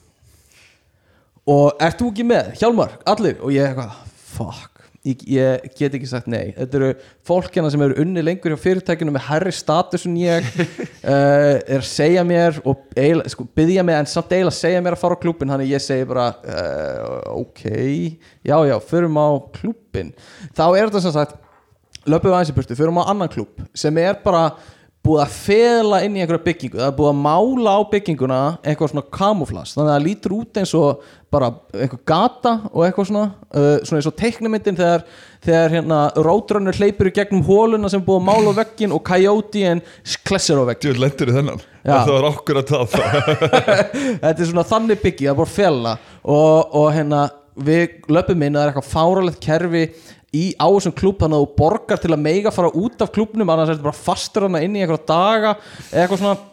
og 1.45 1.77
ert 1.77 1.99
þú 2.01 2.09
ekki 2.11 2.25
með, 2.25 2.55
Hjálmar, 2.59 2.97
allir? 3.05 3.37
Og 3.45 3.53
ég 3.53 3.69
eitthvað, 3.69 3.99
fuck 4.35 4.74
ég, 5.05 5.21
ég 5.29 5.65
get 5.77 5.95
ekki 5.95 6.09
sagt 6.09 6.29
nei, 6.31 6.51
þetta 6.55 6.79
eru 6.79 6.89
fólk 7.27 7.53
hérna 7.53 7.71
sem 7.73 7.83
eru 7.85 7.97
unni 8.01 8.23
lengur 8.25 8.53
hjá 8.55 8.61
fyrirtækinu 8.63 9.13
með 9.15 9.27
herri 9.29 9.53
status 9.55 10.05
en 10.09 10.17
ég 10.19 10.47
uh, 10.57 11.05
er 11.71 11.79
að 11.79 11.87
segja 11.89 12.25
mér 12.27 12.59
og 12.63 12.83
eiginlega, 12.97 13.33
sko, 13.35 13.47
byggja 13.57 13.85
mig 13.85 13.99
en 13.99 14.09
samt 14.09 14.33
eiginlega 14.33 14.57
segja 14.57 14.83
mér 14.85 14.97
að 14.97 15.03
fara 15.03 15.17
á 15.17 15.23
klúbbin 15.23 15.53
þannig 15.53 15.73
ég 15.75 15.85
segi 15.85 16.09
bara 16.09 16.27
uh, 16.41 17.41
ok, 17.45 17.65
já 18.45 18.57
já, 18.71 18.75
förum 18.89 19.19
á 19.21 19.29
klúbbin 19.59 20.13
þá 20.57 20.65
er 20.67 20.87
þetta 20.87 21.03
sem 21.05 21.17
sagt 21.19 21.41
löpum 22.05 22.29
við 22.29 22.37
aðeins 22.37 22.53
í 22.53 22.57
burtu, 22.57 22.77
förum 22.77 23.01
á 23.01 23.09
annan 23.09 23.31
klúbb 23.31 23.65
sem 23.77 24.01
er 24.01 24.19
bara 24.25 24.49
búið 25.05 25.21
að 25.23 25.35
fela 25.35 25.99
inn 26.05 26.15
í 26.17 26.23
einhverja 26.23 26.43
byggingu 26.47 26.79
það 26.79 26.87
er 26.87 26.95
búið 26.97 27.11
að 27.11 27.21
mála 27.25 27.75
á 27.77 27.81
bygginguna 27.91 28.39
eitthvað 28.65 28.91
svona 28.91 29.05
kamuflas, 29.13 29.75
þannig 29.75 29.91
að 29.91 29.95
það 29.95 30.05
lítur 30.07 30.35
út 30.39 30.59
eins 30.61 30.73
og 30.79 31.05
bara 31.35 31.49
einhver 31.75 32.01
gata 32.07 32.53
og 32.71 32.85
eitthvað 32.85 33.09
svona, 33.11 33.25
uh, 33.51 33.77
svona 33.83 33.99
eins 33.99 34.09
og 34.09 34.17
teiknumyndin 34.19 34.79
þegar, 34.79 35.05
þegar 35.45 35.75
hérna 35.75 35.99
rótrönnur 36.27 36.79
hleypur 36.79 37.11
í 37.11 37.13
gegnum 37.15 37.45
hóluna 37.45 37.91
sem 37.91 38.03
búið 38.05 38.21
að 38.21 38.27
mála 38.29 38.53
á 38.55 38.59
veggin 38.61 38.95
og 38.95 39.03
Coyote 39.05 39.63
en 39.69 39.83
klessir 40.27 40.61
á 40.61 40.63
veggin 40.71 40.89
Djúvel 40.89 41.05
lendur 41.05 41.31
í 41.31 41.37
þennan. 41.37 41.63
Það 41.85 42.13
var 42.15 42.29
okkur 42.31 42.61
að 42.61 42.71
það 42.73 42.95
þetta 44.23 44.35
er 44.35 44.49
svona 44.49 44.67
þannig 44.69 45.01
byggi, 45.03 45.27
það 45.27 45.33
er 45.33 45.39
bara 45.41 45.49
að 45.49 45.57
fela 45.59 45.97
og, 46.23 46.77
og 46.81 46.91
hérna 46.95 47.25
við 47.55 48.11
löpum 48.11 48.41
inn, 48.43 48.57
það 48.57 48.63
er 48.63 48.73
eitthvað 48.73 48.91
fáralegt 48.91 49.43
kerfi 49.43 49.85
í 50.35 50.43
á 50.59 50.67
þessum 50.67 50.95
klúb 50.95 51.21
þannig 51.21 51.39
að 51.39 51.45
þú 51.45 51.53
borgar 51.59 52.01
til 52.01 52.11
að 52.11 52.25
meiga 52.25 52.51
fara 52.53 52.73
út 52.75 53.05
af 53.05 53.13
klúbnum 53.15 53.53
annars 53.53 53.71
er 53.71 53.77
þetta 53.77 53.87
bara 53.87 54.03
fastur 54.07 54.47
hana 54.47 54.61
inn 54.65 54.75
í 54.75 54.83
einhverja 54.83 55.07
daga 55.07 55.55
eitthvað 55.91 56.21
svona. 56.21 56.51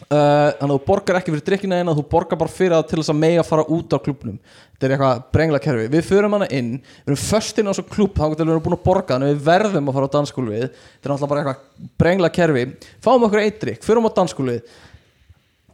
Uh, 0.00 0.54
þannig 0.56 0.62
að 0.64 0.70
þú 0.72 0.84
borgar 0.86 1.16
ekki 1.18 1.32
fyrir 1.34 1.44
drikkina 1.44 1.76
eina 1.76 1.92
þú 1.92 2.02
borgar 2.08 2.38
bara 2.40 2.52
fyrir 2.52 2.72
það 2.72 2.86
til 2.88 2.98
þess 3.02 3.12
að 3.12 3.18
meiga 3.20 3.42
fara 3.44 3.66
út 3.68 3.92
af 3.92 4.00
klúbnum 4.06 4.38
þetta 4.40 4.86
er 4.86 4.94
eitthvað 4.94 5.18
brengla 5.36 5.60
kerfi. 5.60 5.90
Við 5.92 6.06
förum 6.08 6.36
hana 6.38 6.48
inn, 6.56 6.70
við 6.80 7.10
erum 7.10 7.20
föst 7.20 7.60
inn 7.60 7.68
á 7.68 7.72
þessum 7.74 7.90
klúb 7.90 8.14
þá 8.16 8.22
getum 8.32 8.48
við 8.48 8.62
búin 8.64 8.78
að 8.78 8.86
borga 8.86 9.18
þannig 9.18 9.28
að 9.28 9.34
við 9.34 9.44
verðum 9.50 9.90
að 9.92 9.98
fara 9.98 10.08
á 10.08 10.14
dansskólfið 10.14 10.64
þetta 10.64 11.04
er 11.04 11.12
náttúrulega 11.12 11.30
bara 11.34 11.42
eitthvað 11.42 11.92
brengla 12.00 12.32
kerfi. 12.38 12.64
Fáum 13.04 13.28
okkur 13.28 13.42
eitt 13.44 13.60
drikk, 13.60 13.84
förum 13.84 14.08
á 14.08 14.16
dansskólfið 14.16 14.80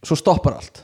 svo 0.03 0.19
stoppar 0.19 0.59
allt 0.59 0.83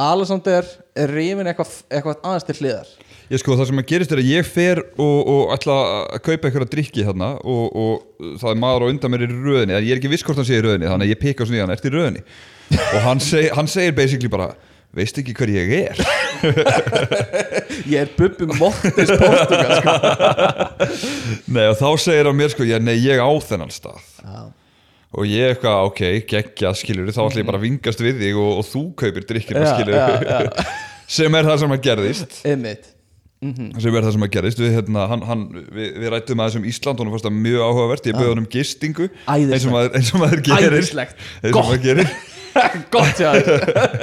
Alexander 0.00 0.64
er 0.96 1.10
rifin 1.12 1.48
eitthvað, 1.50 1.72
eitthvað 1.92 2.22
aðeins 2.24 2.46
til 2.48 2.56
hliðar. 2.62 2.92
Ég 3.32 3.40
sko 3.40 3.56
það 3.56 3.68
sem 3.68 3.80
að 3.80 3.88
gerist 3.90 4.12
er 4.12 4.20
að 4.20 4.28
ég 4.30 4.48
fer 4.48 4.80
og, 5.00 5.18
og 5.34 5.52
ætla 5.54 5.76
að 6.00 6.22
kaupa 6.24 6.48
eitthvað 6.48 6.66
að 6.66 6.72
drikki 6.74 7.04
hérna 7.06 7.30
og, 7.48 7.76
og 7.76 8.26
það 8.40 8.50
er 8.50 8.60
maður 8.60 8.84
á 8.84 8.90
undan 8.92 9.12
mér 9.12 9.24
í 9.26 9.30
röðinni. 9.30 9.76
En 9.76 9.86
ég 9.86 9.94
er 9.94 10.00
ekki 10.00 10.12
viss 10.12 10.24
hvort 10.26 10.40
hann 10.40 10.48
sé 10.48 10.58
í 10.58 10.64
röðinni 10.64 10.88
þannig 10.88 11.08
að 11.08 11.14
ég 11.14 11.22
peka 11.22 11.46
svona 11.46 11.60
í 11.60 11.62
hann, 11.64 11.72
ertu 11.76 11.92
í 11.92 11.94
röðinni? 11.96 12.24
Og 12.82 13.00
hann, 13.04 13.20
seg, 13.24 13.48
hann 13.56 13.68
segir 13.72 13.96
basically 13.96 14.32
bara 14.32 14.52
veist 14.96 15.16
ekki 15.20 15.34
hver 15.36 15.52
ég 15.52 15.72
er? 15.82 16.02
Ég 17.92 18.02
er 18.02 18.10
Bubbi 18.16 18.48
Mortis 18.58 19.12
Portugal 19.16 19.76
sko. 19.78 19.94
Nei 21.54 21.64
og 21.70 21.78
þá 21.80 21.86
segir 22.02 22.28
hann 22.28 22.36
mér 22.36 22.52
sko, 22.52 22.66
já, 22.68 22.76
nei 22.82 22.98
ég 23.00 23.22
á 23.22 23.30
þennan 23.46 23.72
stað 23.72 24.02
og 25.12 25.28
ég 25.28 25.52
eitthvað, 25.52 25.90
ok, 25.90 26.00
geggja 26.30 26.72
skilur 26.78 27.12
þá 27.12 27.20
ætlum 27.26 27.42
ég 27.42 27.50
bara 27.50 27.60
að 27.60 27.66
vingast 27.66 28.00
við 28.04 28.22
þig 28.22 28.40
og, 28.40 28.50
og 28.62 28.66
þú 28.68 28.82
kaupir 29.02 29.28
drikkina 29.28 29.66
Já, 29.66 29.70
skilur 29.76 29.98
já, 29.98 30.66
sem 31.18 31.38
er 31.38 31.48
það 31.50 31.62
sem 31.64 31.76
að 31.76 31.84
gerðist. 31.86 32.40
Einmitt. 32.48 32.90
Sem 33.42 33.96
er 33.98 34.04
það 34.06 34.12
sem 34.14 34.24
að 34.24 34.34
gerðist. 34.36 34.60
Við, 34.62 34.74
hérna, 34.78 35.06
hann, 35.10 35.24
hann, 35.26 35.40
við, 35.74 35.88
við 35.98 36.12
rættum 36.14 36.42
aðeins 36.44 36.60
um 36.60 36.68
Ísland 36.70 37.00
og 37.00 37.04
hann 37.08 37.14
fannst 37.16 37.26
það 37.26 37.40
mjög 37.42 37.64
áhugavert. 37.66 38.06
Ég 38.06 38.14
bauði 38.18 38.30
hann 38.30 38.42
um 38.44 38.50
gistingu 38.52 39.08
Æðislegt. 39.10 39.56
eins 39.56 39.66
og 39.66 39.74
maður, 39.74 39.96
eins 39.98 40.12
og 40.12 40.22
maður 40.22 40.44
gerir. 40.46 40.76
Æðislegt. 40.78 41.24
eins 41.42 41.56
og 41.56 41.66
maður 41.66 41.82
gerir. 41.88 42.12
Gott 42.92 43.16
já 43.16 43.30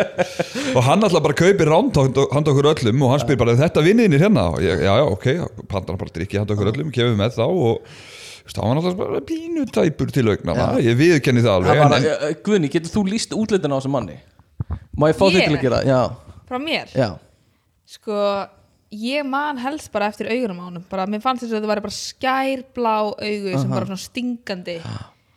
og 0.76 0.82
hann 0.86 1.04
alltaf 1.06 1.22
bara 1.22 1.38
kaupir 1.38 1.70
ránd 1.70 1.98
handa 2.00 2.50
okkur 2.50 2.70
öllum 2.72 3.04
og 3.06 3.12
hann 3.14 3.22
spyr 3.22 3.38
bara 3.38 3.54
þetta 3.60 3.84
vinniðinir 3.86 4.24
hérna? 4.26 4.48
Og 4.56 4.64
ég, 4.66 4.82
já 4.82 4.94
já 4.98 5.06
ok, 5.06 5.28
pantar 5.70 5.94
hann 5.94 6.02
bara 6.02 6.16
drikki 6.16 6.40
handa 6.42 6.56
okkur 6.56 6.72
öllum, 6.72 6.90
kemur 6.96 7.14
með 7.20 7.38
þá 7.38 7.46
og 7.46 7.92
hann 8.58 8.70
var 8.70 8.80
alltaf 8.82 8.98
bara 9.00 9.22
pínu 9.30 9.66
tæpur 9.70 10.12
til 10.14 10.26
augna 10.32 10.56
ég 10.82 10.98
viðurkenni 11.00 11.44
það 11.46 11.56
alveg 11.58 11.70
Það 11.70 11.82
var, 11.84 11.98
en, 11.98 12.08
uh, 12.10 12.38
Guðni, 12.46 12.72
getur 12.74 12.94
þú 12.96 13.04
líst 13.10 13.36
útlitin 13.38 13.74
á 13.74 13.78
þessum 13.78 13.94
manni? 13.98 14.16
Má 14.98 15.06
ég 15.12 15.20
fá 15.20 15.26
þig 15.30 15.44
til 15.46 15.58
að 15.58 15.62
gera? 15.62 15.82
það? 15.84 15.92
Já, 15.92 16.40
frá 16.50 16.58
mér? 16.64 16.96
Já. 16.98 17.10
Sko, 17.90 18.18
ég 18.92 19.30
man 19.30 19.62
helst 19.62 19.92
bara 19.94 20.10
eftir 20.12 20.30
augunum 20.34 20.60
á 20.60 20.66
honum 20.70 20.84
bara, 20.90 21.06
mér 21.10 21.22
fannst 21.24 21.46
þess 21.46 21.54
að 21.54 21.60
þetta 21.60 21.72
væri 21.72 21.86
bara 21.86 21.98
skærblá 22.00 22.96
augu 23.14 23.54
sem 23.56 23.70
bara 23.74 23.90
svona 23.90 24.04
stingandi. 24.04 24.78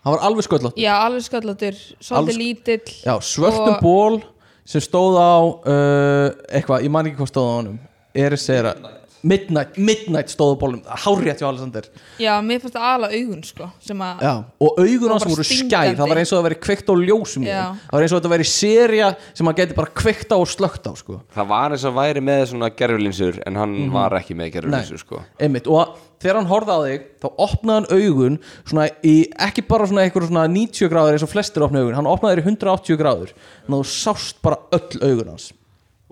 Hann 0.02 0.16
var 0.16 0.24
alveg 0.26 0.48
sköllótt 0.48 0.80
já, 0.82 0.93
alveg 0.98 1.28
sköllatur, 1.28 1.76
Alveg 1.78 2.06
svolítið 2.09 2.39
lítill 2.40 2.94
Já, 3.05 3.14
svörtum 3.22 3.76
og- 3.76 3.82
ból 3.84 4.18
sem 4.64 4.82
stóð 4.82 5.16
á 5.18 5.34
uh, 5.43 6.28
eitthvað, 6.51 6.82
ég 6.86 6.90
man 6.90 7.06
ekki 7.06 7.20
hvað 7.20 7.30
stóð 7.30 7.48
á 7.51 7.55
honum. 7.60 7.78
Eris 8.14 8.44
segir 8.47 8.68
að 8.72 8.82
Midnight, 9.23 9.77
Midnight 9.78 10.32
stóð 10.32 10.55
á 10.55 10.57
bólum 10.59 10.81
Hárrétt 10.86 11.43
hjá 11.43 11.47
Alexander 11.49 11.86
já, 12.19 12.32
mér 12.43 12.62
fannst 12.62 12.74
það 12.77 12.86
aðla 12.89 13.11
augun 13.15 13.43
sko, 13.47 13.69
sem 13.82 14.03
að 14.03 14.23
Já, 14.23 14.32
og 14.62 14.81
augun 14.82 15.12
hans 15.15 15.27
voru 15.27 15.47
stingandi. 15.47 15.97
Það 15.99 16.12
var 16.12 16.20
eins 16.23 16.32
og 16.32 16.39
það 16.39 16.47
veri 16.49 16.59
kveikt 16.66 16.90
á 16.90 16.94
ljósum. 17.03 17.47
Það 17.47 17.94
var 17.94 18.07
eins 18.07 18.12
og 18.15 18.20
þetta 18.20 18.32
veri 18.32 18.47
seria 18.49 19.11
sem 19.32 19.49
hann 19.49 19.59
geti 19.59 19.77
bara 19.78 19.94
kveikt 20.03 20.35
á 20.35 20.36
og 20.39 20.49
slögt 20.51 20.86
á 20.86 20.93
sko. 20.99 21.19
Það 21.35 21.51
var 21.53 21.77
eins 21.77 21.86
og 21.89 21.97
væri 21.97 22.24
með 22.24 22.44
svona 22.53 22.70
gerfulinsur 22.78 23.40
en 23.47 23.61
hann 23.61 23.77
var 23.94 24.19
ekki 24.19 24.36
með 24.39 24.53
gerfulinsur 24.57 25.03
sko. 25.03 25.23
Einmitt, 25.43 25.70
og 25.70 25.97
þegar 26.23 26.40
hann 26.40 26.51
horfði 26.51 26.77
á 26.77 26.81
þig 26.86 27.09
þá 27.23 27.28
opnaði 27.47 27.81
hann 27.81 28.03
augun 28.03 28.39
svona 28.61 28.86
í, 29.03 29.16
ekki 29.49 29.66
bara 29.70 29.89
svona 29.90 30.07
eitthvað 30.07 30.31
svona 30.31 30.47
90 30.51 30.93
gráður 30.93 31.19
eins 31.19 31.27
og 31.27 31.32
flestir 31.32 31.66
opna 31.66 31.82
augun, 31.82 31.99
hann 31.99 32.11
opnaði 32.11 32.39
þér 32.39 32.44
í 32.44 32.47
180 32.53 33.01
gráður 33.01 33.35
þannig 33.35 33.74
að 33.74 33.82
þú 33.82 33.90
sást 33.97 34.43
bara 34.44 34.62
öll 34.78 35.03
augun 35.03 35.35
hans 35.35 35.51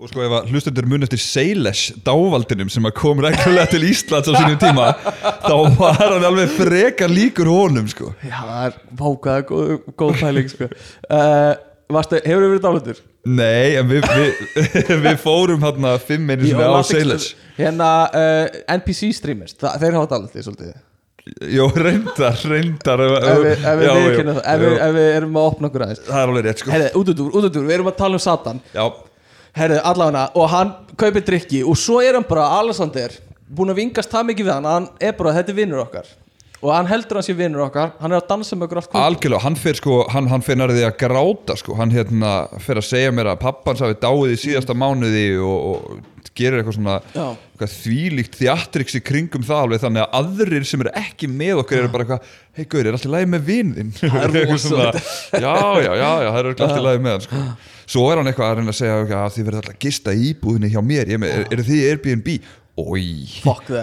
og 0.01 0.09
sko 0.09 0.23
ef 0.25 0.33
að 0.33 0.47
hlustendur 0.49 0.87
mun 0.89 1.05
eftir 1.05 1.19
Seiles 1.21 1.81
dávaldinum 2.05 2.71
sem 2.73 2.85
að 2.89 2.95
kom 2.97 3.19
reglulega 3.21 3.69
til 3.69 3.83
Íslands 3.85 4.31
á 4.31 4.33
sínum 4.33 4.57
tíma 4.57 4.87
þá 5.43 5.53
var 5.77 5.99
hann 5.99 6.25
alveg 6.25 6.55
frekar 6.55 7.11
líkur 7.11 7.49
honum 7.51 7.89
sko. 7.91 8.15
Já, 8.25 8.39
það 8.39 8.63
er 8.65 8.79
vákaða 8.97 9.43
góð, 9.51 9.73
góð 10.01 10.15
pæling 10.23 10.49
sko. 10.49 10.69
uh, 11.05 11.51
Varstu, 11.91 12.21
hefur 12.23 12.45
þið 12.45 12.53
verið 12.55 12.65
dálítur? 12.65 13.01
Nei, 13.29 13.75
en 13.77 13.89
við, 13.91 14.07
við, 14.17 14.63
við 15.05 15.19
fórum 15.21 15.61
hérna 15.67 15.93
fimm 16.01 16.31
einu 16.33 16.47
sinni 16.49 16.65
á 16.65 16.81
Seiles 16.87 17.27
Hérna 17.59 17.91
uh, 18.09 18.61
NPC 18.79 19.11
streamers, 19.19 19.53
það, 19.59 19.77
þeir 19.83 19.99
hafa 19.99 20.11
dálítið 20.15 20.47
svolítið. 20.47 20.73
Jó, 21.53 21.67
reyndar, 21.77 22.39
reyndar 22.49 23.03
Ef 23.05 23.11
við, 23.43 23.51
ef 23.53 23.77
við, 23.77 23.85
Já, 23.85 23.91
ef 23.93 24.63
við, 24.63 24.65
jú. 24.65 24.73
ef 24.81 24.95
við 24.97 25.07
erum 25.19 25.37
að 25.37 25.47
opna 25.51 25.69
okkur 25.69 25.83
aðeins. 25.85 26.01
Það 26.07 26.23
er 26.23 26.31
alveg 26.31 26.47
rétt 26.47 26.63
sko. 26.63 26.71
Herðu, 26.73 26.91
út 26.97 27.11
út 27.11 27.21
út 27.27 27.35
út 27.51 27.59
úr, 27.61 27.67
við 27.67 27.75
erum 27.77 27.89
að 27.91 27.97
tala 27.99 28.17
um 28.17 28.23
Satan. 28.23 28.61
Já, 28.73 28.85
Herðu, 29.57 29.81
allavega, 29.83 30.29
og 30.39 30.49
hann 30.53 30.73
kaupir 30.99 31.25
drikki 31.27 31.61
og 31.67 31.75
svo 31.79 31.99
er 32.03 32.15
hann 32.15 32.27
bara, 32.27 32.47
Alexander 32.61 33.17
búin 33.51 33.73
að 33.73 33.81
vingast 33.81 34.11
það 34.11 34.29
mikið 34.29 34.47
við 34.47 34.53
hann, 34.53 34.69
hann 34.69 34.89
er 35.03 35.15
bara, 35.17 35.33
þetta 35.35 35.51
er 35.51 35.57
vinnur 35.57 35.83
okkar 35.83 36.11
og 36.61 36.69
hann 36.75 36.87
heldur 36.87 37.17
hann 37.19 37.25
sé 37.25 37.35
vinnur 37.35 37.65
okkar 37.65 37.95
hann 37.99 38.13
er 38.13 38.21
að 38.21 38.29
dansa 38.29 38.55
með 38.55 38.67
okkur 38.67 38.81
allt 38.81 38.91
kvöld. 38.91 39.03
algjörlega, 39.09 39.43
hann 39.43 39.57
fer 39.59 39.79
sko 39.79 39.97
hann, 40.13 40.29
hann 40.31 40.45
fer 40.45 40.59
nærði 40.61 40.85
að 40.87 40.97
gráta 41.01 41.57
sko 41.59 41.75
hann 41.79 41.91
hérna 41.91 42.31
fer 42.63 42.79
að 42.79 42.87
segja 42.87 43.13
mér 43.17 43.31
að 43.33 43.41
pappans 43.43 43.83
hafi 43.83 43.97
dáið 43.99 44.35
í 44.35 44.39
síðasta 44.45 44.77
mánuði 44.77 45.25
og, 45.41 45.57
og 45.73 46.10
gerir 46.37 46.61
eitthvað 46.61 46.77
svona 46.77 46.93
eitthvað 47.51 47.73
þvílíkt 47.75 48.37
þjattriks 48.39 48.95
í 48.97 49.01
kringum 49.03 49.43
það 49.45 49.63
alveg 49.65 49.81
þannig 49.83 50.03
að 50.05 50.15
aðrir 50.21 50.65
sem 50.69 50.83
eru 50.85 50.93
ekki 51.01 51.27
með 51.31 51.59
okkur 51.63 51.81
eru 51.81 51.91
bara 51.91 52.05
eitthvað, 52.05 52.31
hei 52.57 52.65
Gaur, 52.71 52.87
er 52.87 52.97
allt 52.97 53.07
í 53.07 53.11
lagi 53.11 53.29
með 53.33 53.43
er 54.31 54.47
rosa. 54.51 54.87
já, 55.35 55.55
já, 55.83 55.91
já, 55.91 56.09
já, 56.23 56.29
það 56.31 56.39
er 56.39 56.49
örugglega 56.51 56.69
allt 56.69 56.81
í 56.81 56.85
lagi 56.87 57.03
með 57.05 57.15
hann 57.17 57.25
sko. 57.27 57.43
svo 57.95 58.05
er 58.11 58.21
hann 58.21 58.31
eitthvað 58.31 58.49
að 58.53 58.57
reyna 58.61 58.73
að 58.75 58.79
segja 58.79 58.95
að 59.21 59.35
þið 59.35 59.47
verður 59.49 59.61
alltaf 59.65 59.81
gista 59.85 60.15
íbúðinni 60.29 60.71
hjá 60.71 60.81
mér 60.93 61.11
ég 61.15 61.21
með, 61.21 61.35
er, 61.35 61.47
eru 61.57 61.67
þið 61.67 61.81
í 61.81 61.85
Airbnb? 61.91 62.33
Ói, 62.79 63.27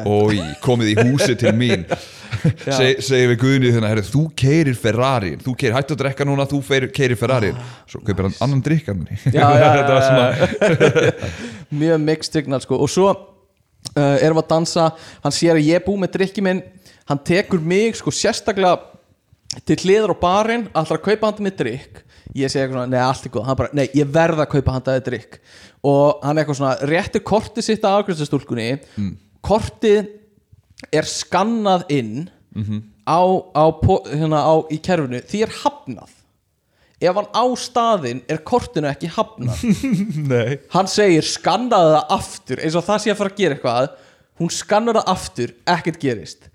ói, 0.08 0.38
komið 0.64 0.94
í 0.94 0.94
húsi 1.10 1.34
til 1.36 1.52
mín. 1.52 1.84
Se, 2.64 2.94
segir 3.04 3.30
við 3.32 3.38
Guðni 3.42 3.72
þannig 3.74 4.00
að 4.00 4.10
þú 4.12 4.22
keirir 4.38 4.76
Ferrari 4.78 5.34
þú 5.42 5.52
keirir, 5.58 5.74
hættu 5.76 5.96
að 5.96 6.02
drekka 6.02 6.26
núna, 6.28 6.46
þú 6.48 6.60
keirir 6.94 7.18
Ferrari 7.18 7.50
svo 7.88 8.00
kaupir 8.04 8.28
hann 8.28 8.36
annan 8.44 8.62
svona 10.06 10.26
mjög 11.80 12.04
mixed 12.04 12.36
signal 12.36 12.60
sko. 12.64 12.80
og 12.80 12.92
svo 12.92 13.08
uh, 13.12 14.16
erum 14.22 14.40
við 14.40 14.44
að 14.44 14.50
dansa. 14.54 14.90
Hann 15.24 15.36
sér 15.36 15.56
að 15.56 15.68
ég 15.68 15.80
er 15.80 15.84
búið 15.84 16.04
með 16.04 16.14
drikki 16.16 16.44
minn. 16.44 16.62
Hann 17.08 17.24
tekur 17.24 17.60
mig 17.60 17.96
sko 18.00 18.12
sérstaklega 18.14 18.78
til 19.68 19.78
hliðar 19.84 20.12
á 20.12 20.16
barinn 20.20 20.68
alltaf 20.72 20.98
að 20.98 21.06
kaupa 21.10 21.30
handa 21.30 21.44
með 21.44 21.60
drikk 21.62 22.04
ég 22.36 22.52
segi 22.52 22.66
eitthvað 22.66 22.90
nei 22.92 23.00
allt 23.00 23.26
er 23.26 23.32
góð, 23.32 23.46
hann 23.48 23.58
bara, 23.58 23.72
nei 23.76 23.86
ég 23.96 24.10
verða 24.12 24.44
að 24.44 24.52
kaupa 24.52 24.74
handa 24.76 24.96
með 24.96 25.06
drikk 25.08 25.38
og 25.86 26.24
hann 26.24 26.40
eitthvað 26.40 26.60
svona, 26.60 26.74
réttir 26.90 27.22
kortið 27.26 27.66
sitt 27.68 27.86
að 27.86 28.00
afgræðstastúlkunni 28.00 28.68
mm. 28.78 29.10
kortið 29.46 30.08
er 30.94 31.08
skannað 31.08 31.86
inn 31.94 32.28
á, 33.06 33.20
á, 33.54 33.64
po- 33.78 34.02
hérna, 34.06 34.42
á, 34.42 34.54
í 34.70 34.78
kerfinu. 34.82 35.20
Því 35.24 35.42
er 35.46 35.54
hafnað. 35.62 36.14
Ef 36.98 37.14
hann 37.14 37.30
á 37.30 37.44
staðinn 37.54 38.24
er 38.26 38.42
kortinu 38.42 38.90
ekki 38.90 39.10
hafnað. 39.14 39.62
Nei. 40.32 40.58
Hann 40.74 40.90
segir 40.90 41.26
skannaði 41.26 41.94
það 41.94 42.14
aftur. 42.18 42.62
Eins 42.62 42.78
og 42.78 42.86
það 42.86 43.04
sé 43.04 43.12
að 43.12 43.20
fara 43.20 43.34
að 43.34 43.42
gera 43.42 43.58
eitthvað 43.58 43.92
hún 44.38 44.50
skannar 44.54 44.98
það 45.00 45.12
aftur, 45.14 45.54
ekkert 45.66 46.02
gerist. 46.02 46.50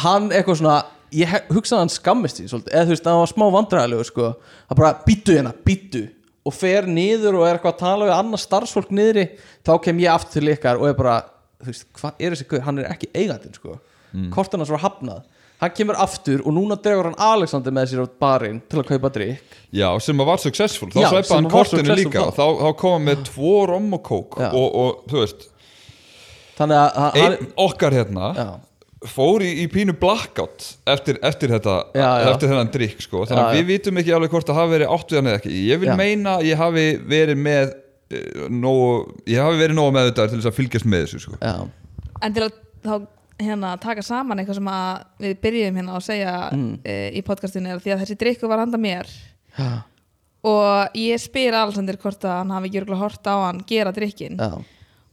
Hann 0.00 0.30
eitthvað 0.32 0.60
svona 0.60 0.76
ég 1.16 1.32
hugsaði 1.48 1.78
að 1.78 1.82
hann 1.84 1.94
skammist 1.94 2.40
því 2.40 2.46
svolítið 2.50 2.74
eða 2.74 2.86
þú 2.86 2.92
veist, 2.92 3.04
það 3.06 3.20
var 3.20 3.30
smá 3.32 3.44
vandræðilegu 3.54 4.06
sko. 4.08 4.30
Hann 4.68 4.80
bara 4.80 4.92
býttu 5.06 5.36
hérna, 5.36 5.52
býttu 5.66 6.02
og 6.46 6.54
fer 6.54 6.86
niður 6.88 7.40
og 7.40 7.46
er 7.46 7.56
eitthvað 7.56 7.74
að 7.74 7.80
tala 7.82 8.08
við 8.08 8.16
annað 8.16 8.42
starfsfólk 8.44 8.92
niðri, 8.94 9.24
þá 9.66 9.72
kem 9.84 10.02
ég 10.04 10.12
aftur 10.12 10.38
til 10.38 10.52
ykkar 10.54 10.80
og 10.80 10.90
er 10.90 10.98
bara, 10.98 11.16
þú 11.62 11.72
veist, 11.72 11.88
hvað 11.98 12.20
er 12.20 12.36
þessi 12.36 12.50
guð 12.50 12.66
hann 12.66 12.82
er 12.82 12.92
ekki 12.92 13.10
eigandinn 13.14 13.56
sko 13.56 13.74
mm. 13.76 14.28
kortan 14.34 14.62
hans 14.62 14.72
var 14.74 14.84
hafnað, 14.84 15.24
hann 15.62 15.74
kemur 15.76 15.98
aftur 16.04 16.44
og 16.44 16.54
núna 16.56 16.78
dregur 16.82 17.10
hann 17.10 17.18
Alexander 17.28 17.74
með 17.74 17.90
sér 17.92 18.04
á 18.04 18.08
barinn 18.26 18.62
til 18.70 18.82
að 18.82 18.92
kaupa 18.92 19.12
drikk 19.16 19.58
já, 19.74 19.88
sem 20.04 20.22
að 20.22 20.30
var 20.30 20.44
successful, 20.44 20.90
þá 20.94 21.02
sem 21.16 21.34
hann 21.34 21.50
kortinu 21.50 21.98
líka 21.98 22.28
þá. 22.30 22.46
þá, 22.62 22.70
kom 22.82 23.10
með 23.10 23.26
tvo 23.30 23.58
rom 23.72 23.90
og 23.98 24.06
kók 24.06 24.40
og, 24.46 24.66
og 24.66 25.02
þú 25.10 25.22
veist, 25.24 25.48
þannig 26.60 26.82
að 26.84 27.02
hann- 27.02 27.20
einn 27.24 27.52
okkar 27.66 28.00
hérna 28.00 28.32
Já. 28.36 28.48
Fór 29.10 29.44
í, 29.46 29.48
í 29.62 29.66
pínu 29.72 29.94
blackout 30.00 30.66
eftir, 30.88 31.18
eftir 31.26 31.52
þetta 31.54 31.74
Já, 31.96 32.06
já. 32.06 32.28
eftir 32.32 32.52
þennan 32.52 32.70
drikk 32.74 33.02
sko 33.04 33.24
þannig 33.24 33.42
Já, 33.42 33.46
að 33.46 33.56
já. 33.56 33.58
við 33.58 33.72
vitum 33.72 34.00
ekki 34.02 34.14
alveg 34.16 34.34
hvort 34.34 34.50
það 34.50 34.60
hafi 34.60 34.74
verið 34.74 34.94
átt 34.96 35.12
við 35.12 35.20
hann 35.20 35.30
eða 35.30 35.40
ekki 35.40 35.56
ég 35.66 35.82
vil 35.82 35.90
Já. 35.90 35.96
meina 36.00 36.36
að 36.36 36.46
ég 36.50 36.62
hafi 36.62 36.86
verið 37.14 37.42
með 37.46 37.66
uh, 37.72 38.46
nógu, 38.52 38.86
ég 39.32 39.42
hafi 39.48 39.60
verið 39.62 39.78
nógu 39.80 39.96
með 39.96 40.08
þetta 40.10 40.28
til 40.30 40.40
þess 40.40 40.50
að 40.52 40.58
fylgjast 40.60 40.90
með 40.92 41.04
þessu 41.06 41.22
sko 41.24 41.40
já, 41.40 41.56
en 42.20 42.36
til 42.36 42.46
að 42.46 42.60
þá 42.86 42.94
hérna 43.46 43.74
taka 43.82 44.04
saman 44.06 44.40
eitthvað 44.40 44.60
sem 44.60 44.70
að 44.72 44.92
við 45.26 45.34
byrjum 45.42 45.80
hérna 45.82 45.98
að 45.98 46.06
segja 46.06 46.36
mm. 46.54 46.70
í 47.18 47.24
podcastinu 47.26 47.74
er 47.74 47.82
því 47.84 47.92
að 47.92 48.04
þessi 48.04 48.20
drikku 48.22 48.48
var 48.48 48.62
handa 48.62 48.80
mér 48.80 49.10
já, 49.58 49.82
og 50.46 50.96
ég 50.96 51.20
spyr 51.20 51.58
Alexander 51.58 51.98
hvort 52.00 52.24
að 52.24 52.38
hann 52.38 52.54
hafi 52.54 52.70
ekki 52.70 52.80
örgulega 52.80 53.02
hort 53.02 53.28
á 53.28 53.34
hann 53.48 53.60
gera 53.68 53.92
drikkin 53.92 54.40
já. 54.40 54.56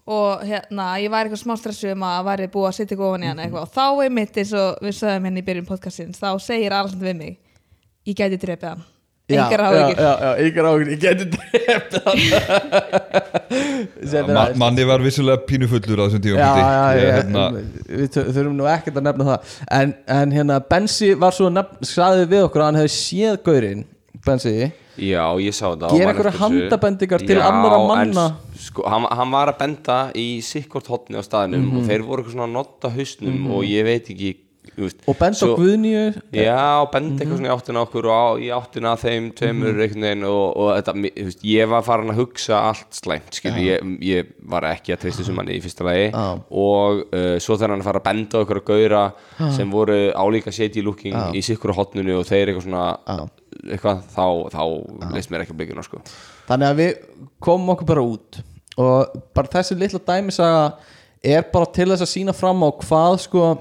Og 0.07 0.41
hérna 0.43 0.87
ég 0.99 1.11
væri 1.13 1.29
eitthvað 1.29 1.43
smá 1.45 1.55
stressu 1.61 1.91
um 1.93 2.03
að 2.07 2.25
væri 2.27 2.47
búið 2.51 2.69
að 2.71 2.77
setja 2.79 2.97
góðan 2.99 3.23
í 3.23 3.29
hann 3.31 3.39
eitthvað. 3.45 3.67
Og 3.67 3.71
þá 3.75 3.85
einmitt 4.07 4.39
eins 4.41 4.51
og 4.59 4.81
við 4.83 4.97
sögum 4.99 5.27
hérna 5.29 5.39
í 5.43 5.47
byrjun 5.47 5.69
podcastins 5.69 6.19
þá 6.19 6.29
segir 6.43 6.75
Alexander 6.75 7.07
við 7.11 7.21
mig 7.21 7.37
ég 8.09 8.17
gæti 8.19 8.41
drepið 8.41 8.69
hann. 8.73 8.83
Engar 9.33 9.61
já, 9.63 9.67
áhyggjur. 9.71 9.99
já, 10.03 10.11
já, 10.19 10.31
engar 10.43 10.65
áhyggjur, 10.67 10.89
ég 10.91 10.99
geti 10.99 11.25
drefð 11.31 11.93
hann. 12.03 12.19
Ma 14.35 14.43
manni 14.59 14.83
var 14.87 14.99
vissulega 15.05 15.39
pínufullur 15.47 16.01
á 16.03 16.05
þessum 16.09 16.23
tíum 16.25 16.37
já, 16.41 16.43
já, 16.43 16.65
já, 16.67 16.99
ég, 16.99 17.07
hérna, 17.21 17.43
við 17.87 18.09
þu- 18.17 18.25
þurfum 18.35 18.57
nú 18.59 18.67
ekkert 18.73 18.99
að 18.99 19.05
nefna 19.07 19.27
það. 19.29 19.53
En, 19.79 19.93
en 20.17 20.35
hérna, 20.35 20.57
Bensi 20.69 21.13
var 21.23 21.35
svo 21.37 21.47
nefn, 21.53 21.87
sagði 21.87 22.27
við 22.33 22.43
okkur 22.49 22.63
að 22.65 22.69
hann 22.71 22.79
hefði 22.81 22.93
séð 22.97 23.39
gaurinn 23.47 23.85
Bensi, 24.25 24.71
Já, 24.93 25.23
ég 25.41 25.51
sá 25.57 25.71
þetta 25.73 25.89
Gera 25.97 26.11
og 26.13 26.19
þessu. 26.21 26.39
handabendingar 26.43 27.23
til 27.25 27.35
Já, 27.39 27.47
annarra 27.49 27.79
en 27.81 27.87
manna? 27.89 28.27
s- 28.55 28.67
Sko, 28.69 28.83
hann, 28.87 29.07
hann 29.09 29.31
var 29.31 29.49
að 29.51 29.57
benda 29.59 29.97
í 30.13 30.37
sikkort 30.45 30.85
hotni 30.87 31.17
á 31.17 31.23
staðnum 31.25 31.65
Mhm. 31.65 31.77
og 31.77 31.83
þeir 31.89 32.01
voru 32.05 32.23
eitthvað 32.23 32.35
svona 32.37 32.47
að 32.47 32.53
notta 32.53 32.89
hausnum 32.93 33.51
og 33.51 33.63
ég 33.65 33.83
veit 33.83 34.05
ekki 34.13 34.35
veist, 34.77 34.95
og 35.07 35.17
benda 35.19 35.35
á 35.43 35.49
Guðnýju? 35.57 36.21
Já, 36.31 36.85
benda 36.93 37.19
eitthvað 37.25 37.37
svona 37.37 37.49
í 37.49 37.55
áttina 37.57 37.81
okkur 37.83 38.05
og 38.05 38.13
á, 38.13 38.25
í 38.39 38.47
áttina 38.53 38.93
þeim 38.95 39.33
tveimur 39.35 39.73
einhvern 39.81 40.01
veginn 40.01 40.23
og, 40.23 40.57
og 40.57 40.77
þetta, 40.77 40.93
veist, 41.25 41.43
ég 41.43 41.67
var 41.67 41.81
farin 41.83 42.09
að 42.13 42.15
hugsa 42.21 42.61
allt 42.69 42.93
slæmt, 42.93 43.33
skil, 43.33 43.51
ég, 43.59 43.81
ég 43.99 44.25
var 44.47 44.61
ekki 44.61 44.93
að 44.93 44.99
treysta 45.01 45.23
þessum 45.23 45.35
manni 45.35 45.57
í 45.57 45.61
fyrsta 45.61 45.83
lagi 45.83 46.11
Já. 46.13 46.39
og 46.49 47.03
uh, 47.11 47.37
svo 47.39 47.57
þegar 47.57 47.69
hann 47.75 47.81
að 47.81 47.89
fara 47.89 47.99
að 47.99 48.07
benda 48.07 48.45
okkur 48.45 48.61
að 48.61 48.67
gauðra 48.71 49.51
sem 49.57 49.69
voru 49.71 50.13
álíka 50.13 50.53
shady 50.53 50.81
looking 50.81 51.13
í 51.33 51.41
sikkur 51.43 51.73
hotnunu 51.75 52.19
og 52.21 52.25
þeir 52.29 52.53
eitthvað 52.53 52.69
svona 52.69 53.29
eitthvað, 53.67 54.01
þá, 54.13 54.25
þá 54.53 54.63
leist 55.13 55.31
mér 55.31 55.43
ekki 55.45 55.55
að 55.55 55.61
byggja 55.61 55.85
sko. 55.87 56.01
þannig 56.49 56.69
að 56.69 56.81
við 56.81 56.93
komum 57.43 57.73
okkur 57.75 57.89
bara 57.93 58.05
út 58.13 58.41
og 58.83 59.19
bara 59.35 59.53
þessi 59.57 59.77
litla 59.77 60.01
dæmisaga 60.07 60.63
er 61.23 61.45
bara 61.53 61.69
til 61.75 61.89
þess 61.91 62.05
að 62.05 62.13
sína 62.13 62.35
fram 62.35 62.65
á 62.65 62.69
hvað 62.83 63.19
sko 63.27 63.51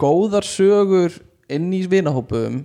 góðar 0.00 0.46
sögur 0.46 1.18
inn 1.50 1.72
í 1.74 1.82
vinahópum 1.90 2.62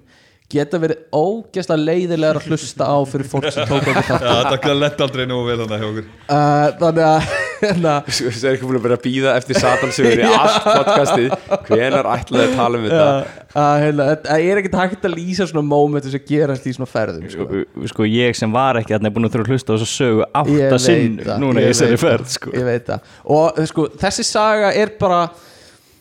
geta 0.52 0.80
verið 0.80 1.02
ógeðslega 1.16 1.82
leiðilegar 1.82 2.40
að 2.40 2.52
hlusta 2.52 2.86
á 2.86 2.98
fyrir 3.10 3.28
fólk 3.30 3.50
sem 3.50 3.66
tók 3.68 3.82
okkur 3.82 4.06
þátt 4.12 4.28
Já, 4.28 4.36
þetta 4.52 4.78
lett 4.78 5.04
aldrei 5.08 5.26
nú 5.30 5.42
vel 5.48 5.58
þannig 5.64 5.82
hjá 5.82 5.88
okkur. 5.90 6.10
Uh, 6.30 6.68
þannig 6.84 7.08
að 7.10 7.36
hérna, 7.62 7.96
Svo 8.08 8.32
er 8.32 8.56
ekki 8.56 8.68
búin 8.68 8.80
að 8.80 8.86
vera 8.88 8.98
að 8.98 9.06
býða 9.06 9.34
eftir 9.40 9.60
satansögur 9.62 10.22
í 10.22 10.28
allt 10.40 10.68
podcastið. 10.68 11.34
Hvenar 11.70 12.10
ætlaði 12.16 12.46
að 12.46 12.56
tala 12.60 12.80
um 12.80 12.86
þetta? 12.86 13.08
Að, 13.56 13.74
hérna, 13.86 14.08
það 14.26 14.46
er 14.50 14.62
ekkert 14.62 14.78
hægt 14.82 15.08
að 15.10 15.16
lýsa 15.16 15.48
svona 15.50 15.66
mómentu 15.70 16.14
sem 16.14 16.26
gerast 16.28 16.68
í 16.68 16.76
svona 16.76 16.92
ferðum 16.92 17.28
sko. 17.32 17.64
sko. 17.94 18.08
ég 18.10 18.38
sem 18.38 18.56
var 18.56 18.82
ekki 18.82 18.98
að 18.98 19.10
búin 19.16 19.30
að 19.30 19.38
þurfa 19.38 19.48
að 19.48 19.56
hlusta 19.56 19.72
á 19.72 19.76
þess 19.76 19.88
að 19.88 19.94
sögu 19.94 20.26
átta 20.28 20.70
veit 20.76 20.86
sinn 20.86 21.20
það, 21.24 21.36
núna 21.44 21.64
ég 21.64 21.70
í 21.70 21.74
þessari 21.74 22.00
ferð 22.02 22.26
það, 22.26 22.38
sko. 22.38 22.56
ég 22.56 22.68
veit 22.68 22.90
það. 22.90 23.12
Og 23.38 23.62
sko, 23.72 23.90
þessi 24.04 24.28
saga 24.28 24.74
er 24.76 24.96
bara 25.00 25.22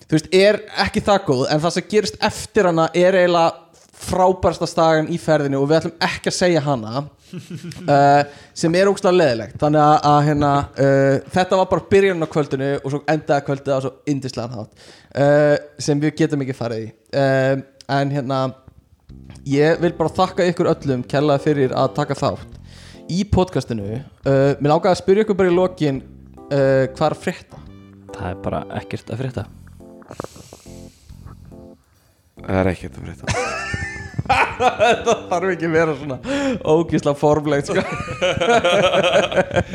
þú 0.04 0.16
veist, 0.18 0.32
er 0.36 0.60
ekki 0.84 1.02
það 1.04 1.22
góð 1.28 1.44
en 1.50 1.62
það 1.62 1.76
sem 1.76 1.86
gerist 1.94 2.18
eftir 2.28 2.68
hana 2.70 2.88
er 2.92 3.20
eiginlega 3.22 3.63
frábærsta 4.04 4.68
stagan 4.68 5.10
í 5.12 5.18
ferðinu 5.20 5.60
og 5.62 5.68
við 5.70 5.80
ætlum 5.80 5.94
ekki 6.06 6.30
að 6.30 6.36
segja 6.36 6.62
hana 6.64 7.04
uh, 7.04 8.22
sem 8.60 8.76
er 8.78 8.90
ógslag 8.90 9.16
leðilegt 9.16 9.60
þannig 9.60 9.82
að, 9.82 9.94
að 10.10 10.18
hérna, 10.28 10.50
uh, 10.78 11.30
þetta 11.36 11.60
var 11.60 11.70
bara 11.72 11.86
byrjun 11.94 12.26
á 12.26 12.28
kvöldinu 12.34 12.70
og 12.80 12.90
svo 12.92 13.00
endaði 13.14 13.46
kvöldið 13.48 13.76
á 13.76 13.80
svo 13.84 13.94
indislegan 14.10 14.58
hátt 14.58 14.84
uh, 15.14 15.56
sem 15.78 16.02
við 16.02 16.16
getum 16.20 16.44
ekki 16.44 16.58
farið 16.58 16.84
í. 16.84 16.90
Uh, 17.14 17.64
en 17.94 18.12
hérna 18.14 18.42
ég 19.48 19.80
vil 19.82 19.92
bara 19.96 20.14
þakka 20.18 20.48
ykkur 20.50 20.70
öllum 20.72 21.04
kærlega 21.08 21.44
fyrir 21.44 21.74
að 21.76 21.94
taka 21.98 22.16
þátt 22.18 22.60
í 23.12 23.24
podcastinu. 23.28 24.00
Uh, 24.24 24.54
mér 24.60 24.74
langaði 24.74 24.94
að 24.94 25.02
spyrja 25.02 25.26
ykkur 25.26 25.40
bara 25.40 25.52
í 25.52 25.56
lokin 25.56 26.02
uh, 26.48 26.86
hvað 26.94 27.06
er 27.08 27.18
að 27.18 27.24
frétta? 27.26 27.64
Það 28.14 28.30
er 28.30 28.40
bara 28.44 28.62
ekkert 28.78 29.10
að 29.10 29.24
frétta. 29.24 29.48
Það 32.44 32.60
er 32.60 32.72
ekkert 32.74 33.00
að 33.00 33.08
frétta 33.08 33.90
það 34.24 35.22
þarf 35.30 35.50
ekki 35.52 35.68
að 35.68 35.74
vera 35.74 35.94
svona 35.98 36.18
ógísla 36.74 37.14
formlegt 37.18 37.68
sko. 37.68 37.84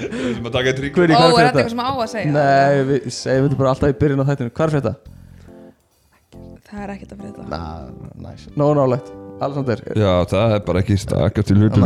sem 0.09 0.49
að 0.49 0.53
taka 0.55 0.73
eitt 0.73 0.83
rík 0.85 0.97
Ó, 0.97 1.03
er 1.05 1.13
þetta 1.13 1.45
eitthvað 1.45 1.71
sem 1.75 1.85
á 1.85 1.91
að 1.91 2.03
segja? 2.15 2.33
Nei, 2.33 2.83
við 2.89 3.09
segjum 3.13 3.47
þetta 3.47 3.61
bara 3.61 3.75
alltaf 3.75 3.93
í 3.93 3.97
byrjun 4.03 4.25
á 4.25 4.29
þættinu 4.31 4.53
Hvað 4.57 4.65
er 4.65 4.75
frétta? 4.75 4.93
Það 6.69 6.83
er 6.85 6.93
ekkert 6.97 7.15
að 7.15 7.23
frétta 7.23 7.49
Ná, 7.49 7.63
næs, 8.25 8.47
nóg 8.57 8.77
nálegt 8.79 9.09
Alexander. 9.39 9.81
Já, 9.95 10.11
það 10.31 10.53
er 10.57 10.63
bara 10.67 10.81
ekki 10.83 10.97
stakka 10.99 11.43
til 11.47 11.57
hlutum 11.59 11.83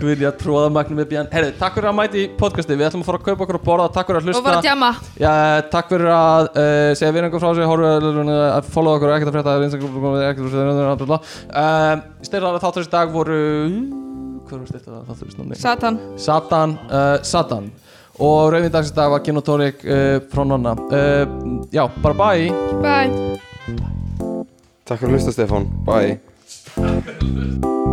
Guðni 0.00 0.26
að 0.28 0.36
tróða 0.42 0.70
magnum 0.74 1.02
upp 1.04 1.12
í 1.14 1.18
hann. 1.18 1.28
Herri, 1.32 1.52
takk 1.60 1.76
fyrir 1.78 1.90
að 1.92 1.96
mæti 2.00 2.22
í 2.24 2.28
podcasti 2.40 2.76
Við 2.78 2.88
ætlum 2.88 3.04
að 3.04 3.08
fara 3.10 3.20
að 3.20 3.26
kaupa 3.28 3.46
okkur 3.46 3.58
að 3.60 3.64
borða 3.68 3.88
Takk 3.94 4.10
fyrir 4.10 4.18
að 4.20 4.24
Og 4.24 4.28
hlusta. 4.30 4.44
bara 4.48 4.58
að 4.60 4.66
djama 4.68 4.90
Já, 5.22 5.34
takk 5.74 5.92
fyrir 5.94 6.10
að 6.14 6.48
uh, 6.50 6.90
segja 6.98 7.12
vinningu 7.16 7.42
frá 7.42 7.50
sig 7.58 7.70
Hóru 7.70 7.88
að 7.90 8.70
followa 8.74 8.98
okkur 9.00 9.14
ekkert 9.14 9.30
að 9.30 9.38
frétta 9.38 9.56
Instagram, 9.68 10.18
ekkert 10.30 10.44
að 10.44 10.50
frétta 10.98 11.20
um, 11.64 12.04
Styrðar 12.28 12.60
þáttur 12.66 12.88
í 12.88 12.92
dag 12.98 13.14
voru 13.14 13.40
Hvað 14.44 14.60
var 14.60 14.68
styrðar 14.68 15.08
þáttur 15.08 15.30
í 15.30 15.34
snúni? 15.34 15.56
Satan. 15.56 15.98
Satan, 16.20 16.76
uh, 16.90 17.16
Satan. 17.24 17.70
Og 18.20 18.52
rauðin 18.52 18.70
dagsins 18.74 18.94
dag 18.94 19.10
var 19.14 19.24
Kinotórik 19.24 19.80
uh, 19.88 20.20
frá 20.30 20.44
Nonna. 20.46 20.76
Uh, 20.92 21.64
Já, 21.74 21.88
bara 22.04 22.14
bye. 22.20 22.52
Bye 22.84 24.03
Takk 24.84 25.00
fyrir 25.00 25.14
að 25.14 25.16
hlusta 25.16 25.32
Stefán, 25.32 25.64
bye 25.88 27.83